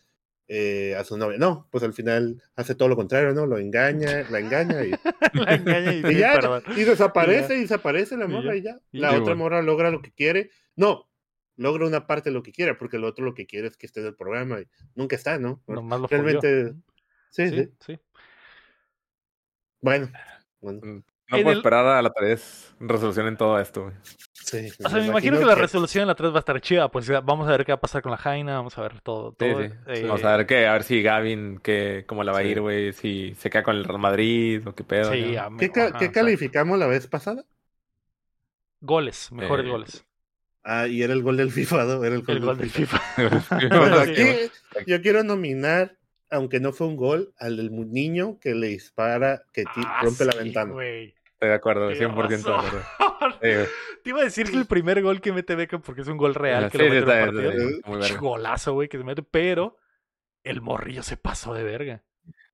eh, 0.48 0.96
a 0.98 1.04
su 1.04 1.18
novia, 1.18 1.38
no, 1.38 1.68
pues 1.70 1.84
al 1.84 1.92
final 1.92 2.42
hace 2.56 2.74
todo 2.74 2.88
lo 2.88 2.96
contrario, 2.96 3.34
¿no? 3.34 3.46
Lo 3.46 3.58
engaña, 3.58 4.26
la 4.30 4.40
engaña 4.40 4.86
y 4.86 4.92
La 5.34 5.56
engaña 5.56 5.94
y, 5.94 5.98
y 6.00 6.14
sí, 6.14 6.18
ya, 6.18 6.40
y 6.78 6.84
desaparece, 6.86 7.58
y 7.58 7.62
desaparece 7.62 8.16
la 8.16 8.28
morra 8.28 8.54
ya. 8.56 8.60
y 8.60 8.62
ya. 8.62 8.80
La 8.94 9.10
otra 9.10 9.20
bueno. 9.20 9.36
morra 9.36 9.62
logra 9.62 9.92
lo 9.92 10.02
que 10.02 10.14
quiere. 10.14 10.50
No, 10.78 11.10
logra 11.58 11.86
una 11.88 12.08
parte 12.08 12.30
de 12.30 12.34
lo 12.34 12.44
que 12.44 12.52
quiere, 12.52 12.76
porque 12.76 12.98
el 12.98 13.04
otro 13.06 13.24
lo 13.26 13.34
que 13.34 13.46
quiere 13.46 13.68
es 13.68 13.78
que 13.78 13.86
esté 13.86 14.02
en 14.02 14.08
el 14.08 14.16
programa 14.16 14.60
y 14.62 14.68
nunca 14.96 15.16
está, 15.16 15.38
¿no? 15.40 15.62
Nomás 15.68 16.02
lo. 16.02 16.08
Realmente, 16.08 16.74
sí, 17.30 17.50
sí, 17.50 17.56
Sí, 17.56 17.70
sí. 17.80 18.00
Bueno, 19.82 20.10
bueno. 20.62 20.80
Mm. 20.84 21.04
No 21.28 21.38
En 21.38 21.44
puedo 21.44 21.54
el- 21.54 21.58
esperar 21.58 21.88
a 21.88 22.02
la 22.04 22.12
3 22.14 22.76
resolución 22.80 23.28
en 23.28 23.36
todo 23.36 23.60
esto, 23.60 23.84
güey. 23.86 23.96
Sí, 24.34 24.70
O 24.84 24.90
sea, 24.90 25.00
me 25.00 25.08
imagino 25.08 25.40
que 25.40 25.46
la 25.46 25.56
resolución 25.56 26.04
en 26.04 26.08
la 26.10 26.14
3 26.16 26.32
va 26.32 26.36
a 26.36 26.40
estar 26.40 26.62
chida. 26.62 26.90
Pues 26.92 27.10
vamos 27.24 27.48
a 27.48 27.52
ver 27.52 27.66
qué 27.66 27.72
va 27.72 27.78
a 27.78 27.82
pasar 27.82 28.04
con 28.04 28.12
la 28.12 28.18
Jaina, 28.18 28.58
vamos 28.58 28.78
a 28.78 28.82
ver 28.84 29.02
todo. 29.02 29.32
Sí, 29.32 29.36
todo 29.40 29.64
sí. 29.64 29.70
eh, 29.88 30.04
Vamos 30.04 30.24
a 30.24 30.38
ver 30.38 30.46
qué, 30.46 30.68
a 30.68 30.74
ver 30.74 30.84
si 30.84 31.02
Gavin, 31.02 31.58
que, 31.64 32.04
cómo 32.08 32.24
la 32.24 32.32
va 32.32 32.42
Sí. 32.42 32.48
a 32.48 32.52
ir, 32.52 32.62
güey, 32.62 32.94
si 32.94 33.34
se 33.40 33.50
queda 33.50 33.64
con 33.64 33.76
el 33.76 33.86
Real 33.86 33.98
Madrid 34.00 34.68
o 34.68 34.76
qué 34.76 34.84
pedo. 34.84 35.12
Sí, 35.14 35.36
¿no? 35.36 35.58
¿Qué, 35.58 35.72
ca- 35.72 35.88
ajá, 35.88 35.98
qué 35.98 36.12
calificamos 36.12 36.78
la 36.78 36.86
vez 36.86 37.08
pasada? 37.08 37.44
Goles, 38.82 39.32
mejores 39.32 39.66
Eh, 39.66 39.70
goles. 39.70 40.05
Ah, 40.68 40.88
y 40.88 41.04
era 41.04 41.14
el 41.14 41.22
gol 41.22 41.38
del 41.38 41.52
FIFA, 41.52 41.84
¿no? 41.86 42.04
Era 42.04 42.16
el 42.16 42.24
gol, 42.24 42.38
El 42.38 42.44
gol 42.44 42.58
del 42.58 42.70
FIFA. 42.72 43.00
Aquí 44.02 44.24
yo 44.88 45.00
quiero 45.02 45.24
nominar, 45.24 45.96
aunque 46.32 46.60
no 46.60 46.74
fue 46.74 46.88
un 46.88 46.96
gol, 46.96 47.34
al 47.38 47.58
del 47.58 47.72
niño 47.92 48.40
que 48.40 48.56
le 48.56 48.68
dispara, 48.68 49.44
que 49.54 49.64
Ah, 49.76 50.00
rompe 50.02 50.26
la 50.26 50.34
ventana. 50.36 50.72
Estoy 50.74 51.14
de 51.50 51.54
acuerdo, 51.54 51.86
güey, 51.86 51.98
Tienes 52.00 52.16
100% 52.16 52.44
de 52.44 52.54
acuerdo. 52.56 52.82
Sí. 53.42 53.50
Te 54.04 54.10
iba 54.12 54.22
a 54.22 54.24
decir 54.24 54.50
que 54.52 54.58
el 54.58 54.66
primer 54.66 55.02
gol 55.02 55.20
que 55.22 55.32
mete 55.34 55.56
Beckham, 55.56 55.82
porque 55.82 56.02
es 56.02 56.08
un 56.08 56.18
gol 56.18 56.36
real 56.36 56.70
que 56.70 56.78
Sí, 56.78 56.84
lo 56.84 56.90
mete 56.94 57.00
en 57.00 57.26
partido. 57.26 57.54
muy. 57.86 58.12
Golazo, 58.20 58.74
güey, 58.74 58.88
que 58.88 58.98
se 59.00 59.04
mete, 59.04 59.24
pero 59.24 59.78
el 60.44 60.62
morrillo 60.62 61.02
se 61.04 61.18
pasó 61.18 61.54
de 61.54 61.64
verga. 61.64 62.04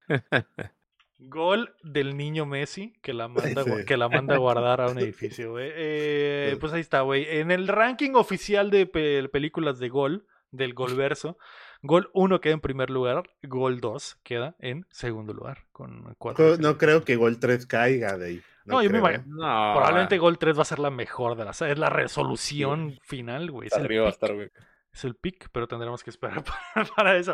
Gol 1.23 1.75
del 1.83 2.17
niño 2.17 2.45
Messi 2.45 2.93
que 3.01 3.13
la 3.13 3.27
manda, 3.27 3.63
Sí. 3.63 3.85
que 3.85 3.95
la 3.97 4.09
manda 4.09 4.35
a 4.35 4.39
guardar 4.39 4.81
a 4.81 4.87
un 4.89 4.97
edificio, 5.39 5.51
güey. 5.51 5.71
Eh, 5.75 6.57
pues 6.59 6.73
ahí 6.73 6.81
está, 6.81 7.01
güey. 7.01 7.25
En 7.29 7.51
el 7.51 7.67
ranking 7.67 8.11
oficial 8.15 8.69
de 8.71 8.85
pe- 8.87 9.27
películas 9.29 9.79
de 9.79 9.89
gol, 9.89 10.25
del 10.51 10.73
Golverso, 10.73 11.37
Gol 11.83 12.09
1 12.13 12.41
queda 12.41 12.53
en 12.53 12.59
primer 12.61 12.89
lugar, 12.89 13.23
Gol 13.43 13.79
2 13.79 14.17
queda 14.23 14.55
en 14.59 14.85
segundo 14.91 15.33
lugar. 15.33 15.59
Con 15.71 16.13
cuatro 16.17 16.57
No 16.57 16.77
creo 16.77 17.03
que 17.03 17.15
gol 17.15 17.39
3 17.39 17.65
caiga 17.65 18.17
de 18.17 18.25
ahí. 18.27 18.41
No, 18.65 18.83
yo 18.83 18.89
me 18.91 18.97
¿eh? 18.97 18.99
imagino- 18.99 19.23
No, 19.27 19.73
Probablemente 19.75 20.17
Gol 20.17 20.37
3 20.37 20.57
va 20.57 20.61
a 20.63 20.65
ser 20.65 20.79
la 20.79 20.91
mejor 20.91 21.35
de 21.37 21.45
las. 21.45 21.61
Es 21.61 21.79
la 21.79 21.89
resolución 21.89 22.99
final, 23.01 23.49
güey. 23.49 23.67
Es 23.67 23.73
el 23.77 23.85
arriba 23.85 24.03
va 24.03 24.09
a 24.09 24.11
pick. 24.11 24.15
estar, 24.23 24.35
güey. 24.35 24.49
Es 24.93 25.03
el 25.05 25.15
pick, 25.15 25.49
pero 25.51 25.67
tendremos 25.67 26.03
que 26.03 26.09
esperar 26.09 26.43
para, 26.75 26.85
para 26.95 27.15
eso. 27.17 27.33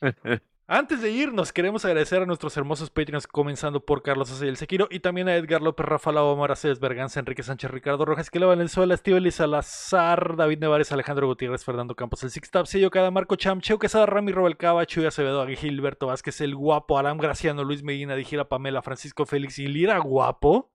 Antes 0.66 1.02
de 1.02 1.10
irnos, 1.10 1.52
queremos 1.52 1.84
agradecer 1.84 2.22
a 2.22 2.26
nuestros 2.26 2.56
hermosos 2.56 2.88
Patreons, 2.88 3.26
comenzando 3.26 3.84
por 3.84 4.02
Carlos 4.02 4.30
Sosa 4.30 4.46
y 4.46 4.48
el 4.48 4.56
Sequiro, 4.56 4.88
y 4.90 5.00
también 5.00 5.28
a 5.28 5.36
Edgar 5.36 5.60
López, 5.60 5.84
Rafael 5.84 6.16
Omar 6.16 6.52
Aceves, 6.52 6.80
Berganza, 6.80 7.20
Enrique 7.20 7.42
Sánchez, 7.42 7.70
Ricardo 7.70 8.06
Rojas, 8.06 8.28
Esquela 8.28 8.46
Valenzuela, 8.46 8.94
Estíbal 8.94 9.30
Salazar, 9.30 10.36
David 10.36 10.60
Nevares, 10.60 10.90
Alejandro 10.90 11.26
Gutiérrez, 11.26 11.66
Fernando 11.66 11.94
Campos, 11.94 12.22
el 12.22 12.30
Sixtap, 12.30 12.64
Sello 12.64 12.90
Cada, 12.90 13.10
Marco 13.10 13.36
Cham, 13.36 13.60
Cheo 13.60 13.78
Quesada, 13.78 14.06
Rami 14.06 14.32
Robelcaba, 14.32 14.86
Chuy 14.86 15.04
Acevedo, 15.04 15.46
Gilberto 15.48 16.06
Vázquez, 16.06 16.40
El 16.40 16.54
Guapo, 16.54 16.96
Aram 16.96 17.18
Graciano, 17.18 17.62
Luis 17.62 17.82
Medina, 17.82 18.16
Dijira 18.16 18.48
Pamela, 18.48 18.80
Francisco 18.80 19.26
Félix 19.26 19.58
y 19.58 19.66
Lira 19.66 19.98
Guapo. 19.98 20.72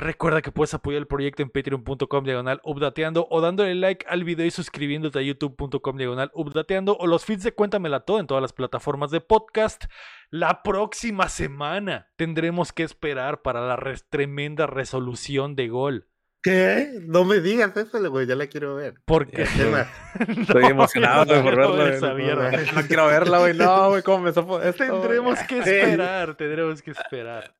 Recuerda 0.00 0.42
que 0.42 0.52
puedes 0.52 0.72
apoyar 0.74 1.00
el 1.00 1.08
proyecto 1.08 1.42
en 1.42 1.50
patreon.com 1.50 2.22
diagonal 2.24 2.60
updateando 2.62 3.26
o 3.30 3.40
dándole 3.40 3.74
like 3.74 4.06
al 4.08 4.22
video 4.22 4.46
y 4.46 4.52
suscribiéndote 4.52 5.18
a 5.18 5.22
youtube.com 5.22 5.96
diagonal 5.96 6.30
updateando 6.34 6.96
o 6.98 7.08
los 7.08 7.24
feeds 7.24 7.42
de 7.42 7.50
Cuéntamela 7.52 8.00
Todo 8.04 8.20
en 8.20 8.28
todas 8.28 8.40
las 8.40 8.52
plataformas 8.52 9.10
de 9.10 9.20
podcast. 9.20 9.86
La 10.30 10.62
próxima 10.62 11.28
semana 11.28 12.06
tendremos 12.14 12.72
que 12.72 12.84
esperar 12.84 13.42
para 13.42 13.66
la 13.66 13.74
res- 13.74 14.06
tremenda 14.08 14.68
resolución 14.68 15.56
de 15.56 15.66
gol. 15.66 16.06
¿Qué? 16.44 16.92
No 17.02 17.24
me 17.24 17.40
digas 17.40 17.76
eso, 17.76 18.08
güey, 18.08 18.24
ya 18.28 18.36
la 18.36 18.46
quiero 18.46 18.76
ver. 18.76 18.94
El 19.08 19.48
tema. 19.48 19.88
Estoy 20.40 20.64
emocionado, 20.66 21.24
güey, 21.26 21.42
por 21.42 21.54
quiero 21.54 21.70
verla. 21.72 21.84
ver 21.84 21.94
esa 21.94 22.12
güey. 22.12 22.22
mierda. 22.24 22.50
No, 22.52 22.72
no 22.82 22.86
quiero 22.86 23.06
verla, 23.08 23.38
güey. 23.40 23.54
No, 23.54 23.88
güey, 23.90 24.02
¿cómo 24.04 24.18
me 24.20 24.32
sopo? 24.32 24.60
Tendremos 24.60 25.40
que 25.40 25.58
esperar, 25.58 26.36
tendremos 26.36 26.80
que 26.82 26.92
esperar. 26.92 27.57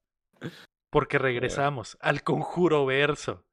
Porque 0.90 1.18
regresamos 1.18 1.98
al 2.00 2.22
conjuro 2.22 2.86
verso. 2.86 3.44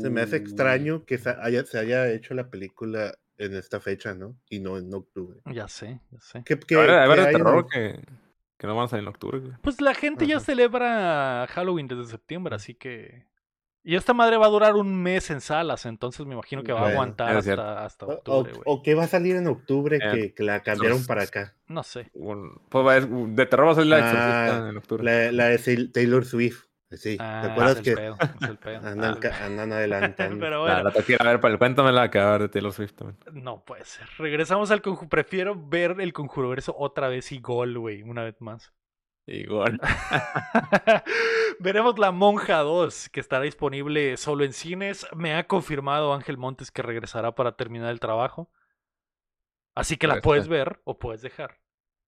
Se 0.00 0.10
me 0.10 0.20
hace 0.20 0.36
Uh, 0.36 0.40
extraño 0.40 1.04
que 1.04 1.18
se 1.18 1.30
haya, 1.30 1.64
se 1.64 1.78
haya 1.78 2.10
hecho 2.10 2.34
la 2.34 2.50
película 2.50 3.14
en 3.38 3.54
esta 3.56 3.80
fecha, 3.80 4.14
¿no? 4.14 4.36
Y 4.50 4.60
no 4.60 4.76
en 4.76 4.92
octubre. 4.92 5.40
Ya 5.46 5.66
sé, 5.68 6.00
ya 6.10 6.20
sé. 6.20 6.42
¿Qué, 6.44 6.58
qué- 6.58 6.76
A 6.76 6.80
ver, 6.80 6.90
a 6.90 7.06
qué 7.06 7.20
hay 7.20 7.26
en 7.26 7.32
terror 7.32 7.64
oc- 7.64 7.70
que, 7.70 8.04
que 8.58 8.66
no 8.66 8.76
van 8.76 8.84
a 8.84 8.88
salir 8.88 9.02
en 9.04 9.08
octubre. 9.08 9.40
Pues 9.62 9.80
la 9.80 9.94
gente 9.94 10.26
ya 10.26 10.40
celebra 10.40 11.46
Halloween 11.48 11.88
desde 11.88 12.04
septiembre, 12.06 12.54
así 12.54 12.74
que. 12.74 13.26
Y 13.84 13.96
esta 13.96 14.14
madre 14.14 14.36
va 14.36 14.46
a 14.46 14.48
durar 14.50 14.74
un 14.76 15.02
mes 15.02 15.30
en 15.30 15.40
salas, 15.40 15.86
entonces 15.86 16.24
me 16.24 16.34
imagino 16.34 16.62
que 16.62 16.72
va 16.72 16.86
a 16.86 16.90
aguantar 16.90 17.36
hasta, 17.36 17.84
hasta 17.84 18.06
O, 18.06 18.10
o- 18.10 18.12
octubre, 18.14 18.52
güey. 18.52 18.62
o 18.64 18.82
qué 18.82 18.94
va 18.94 19.04
a 19.04 19.08
salir 19.08 19.34
en 19.36 19.48
octubre 19.48 19.96
Eh, 19.96 20.00
que, 20.12 20.34
que 20.34 20.42
la 20.44 20.60
cambiaron 20.60 21.04
para 21.04 21.24
acá? 21.24 21.54
No 21.66 21.82
sé. 21.82 22.08
Un- 22.14 22.60
pues, 22.68 22.86
va 22.86 22.94
a- 22.94 23.00
de 23.00 23.46
terror 23.46 23.66
va 23.66 23.72
a 23.72 23.74
salir 23.74 23.90
la 23.90 23.96
Ah, 23.96 23.98
exorcista 24.00 24.68
en 24.68 24.76
octubre. 24.76 25.04
La, 25.04 25.32
la 25.32 25.48
de 25.48 25.88
Taylor 25.92 26.24
Swift. 26.24 26.64
Sí. 26.92 27.16
Ah, 27.18 27.40
¿Te 27.42 27.50
acuerdas 27.52 27.72
es 27.72 27.78
el 27.78 27.84
que 27.84 27.94
pedo, 27.96 28.16
es 28.42 28.48
el 28.50 28.58
pedo. 28.58 28.86
andan, 28.86 29.18
Ah, 29.32 29.46
andan 29.46 29.72
adelantando? 29.72 30.38
Pero 30.38 30.50
La, 30.66 30.74
bueno, 30.74 30.82
la 30.84 30.90
tengo 30.92 31.06
que 31.06 31.12
ir 31.14 31.18
a 31.22 31.24
ver, 31.24 31.40
pero 31.40 31.58
cuéntamela 31.58 32.10
que 32.10 32.18
va 32.18 32.28
a 32.28 32.32
ver 32.32 32.42
de 32.42 32.48
Taylor 32.50 32.72
Swift 32.72 32.92
también. 32.92 33.18
no 33.32 33.64
puede 33.64 33.84
ser. 33.86 34.06
Regresamos 34.18 34.70
al 34.70 34.82
conjuro. 34.82 35.08
Prefiero 35.08 35.54
ver 35.56 35.96
el 36.00 36.12
conjuro 36.12 36.50
verso 36.50 36.74
otra 36.78 37.08
vez 37.08 37.32
y 37.32 37.40
gol, 37.40 37.78
güey, 37.78 38.02
una 38.02 38.22
vez 38.22 38.38
más. 38.42 38.72
Igual. 39.26 39.80
Veremos 41.60 41.98
La 41.98 42.10
Monja 42.10 42.58
2, 42.58 43.08
que 43.10 43.20
estará 43.20 43.44
disponible 43.44 44.16
solo 44.16 44.44
en 44.44 44.52
cines. 44.52 45.06
Me 45.14 45.34
ha 45.34 45.46
confirmado 45.46 46.12
Ángel 46.12 46.38
Montes 46.38 46.70
que 46.70 46.82
regresará 46.82 47.34
para 47.34 47.56
terminar 47.56 47.90
el 47.90 48.00
trabajo. 48.00 48.50
Así 49.74 49.96
que 49.96 50.06
la 50.06 50.14
está. 50.14 50.24
puedes 50.24 50.48
ver 50.48 50.80
o 50.84 50.98
puedes 50.98 51.22
dejar. 51.22 51.58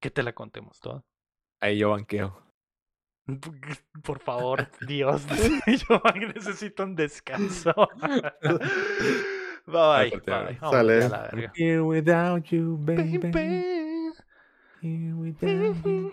Que 0.01 0.11
te 0.11 0.23
la 0.23 0.33
contemos 0.33 0.81
toda. 0.81 1.05
Ahí 1.61 1.79
yo 1.79 1.91
banqueo. 1.91 2.43
Por 4.03 4.19
favor, 4.19 4.69
Dios. 4.87 5.25
Yo 5.89 6.03
necesito 6.35 6.83
un 6.83 6.95
descanso. 6.95 7.73
bye 9.67 10.11
bye. 10.27 10.59
Sale. 10.61 11.05
a 11.05 11.09
la 11.09 11.23
verga. 11.23 11.53
Here 11.55 11.81
without 11.81 12.45
you, 12.51 12.77
baby. 12.77 13.17
Baby. 13.17 14.13
Here 14.83 15.15
without 15.15 15.77
you. 15.87 16.13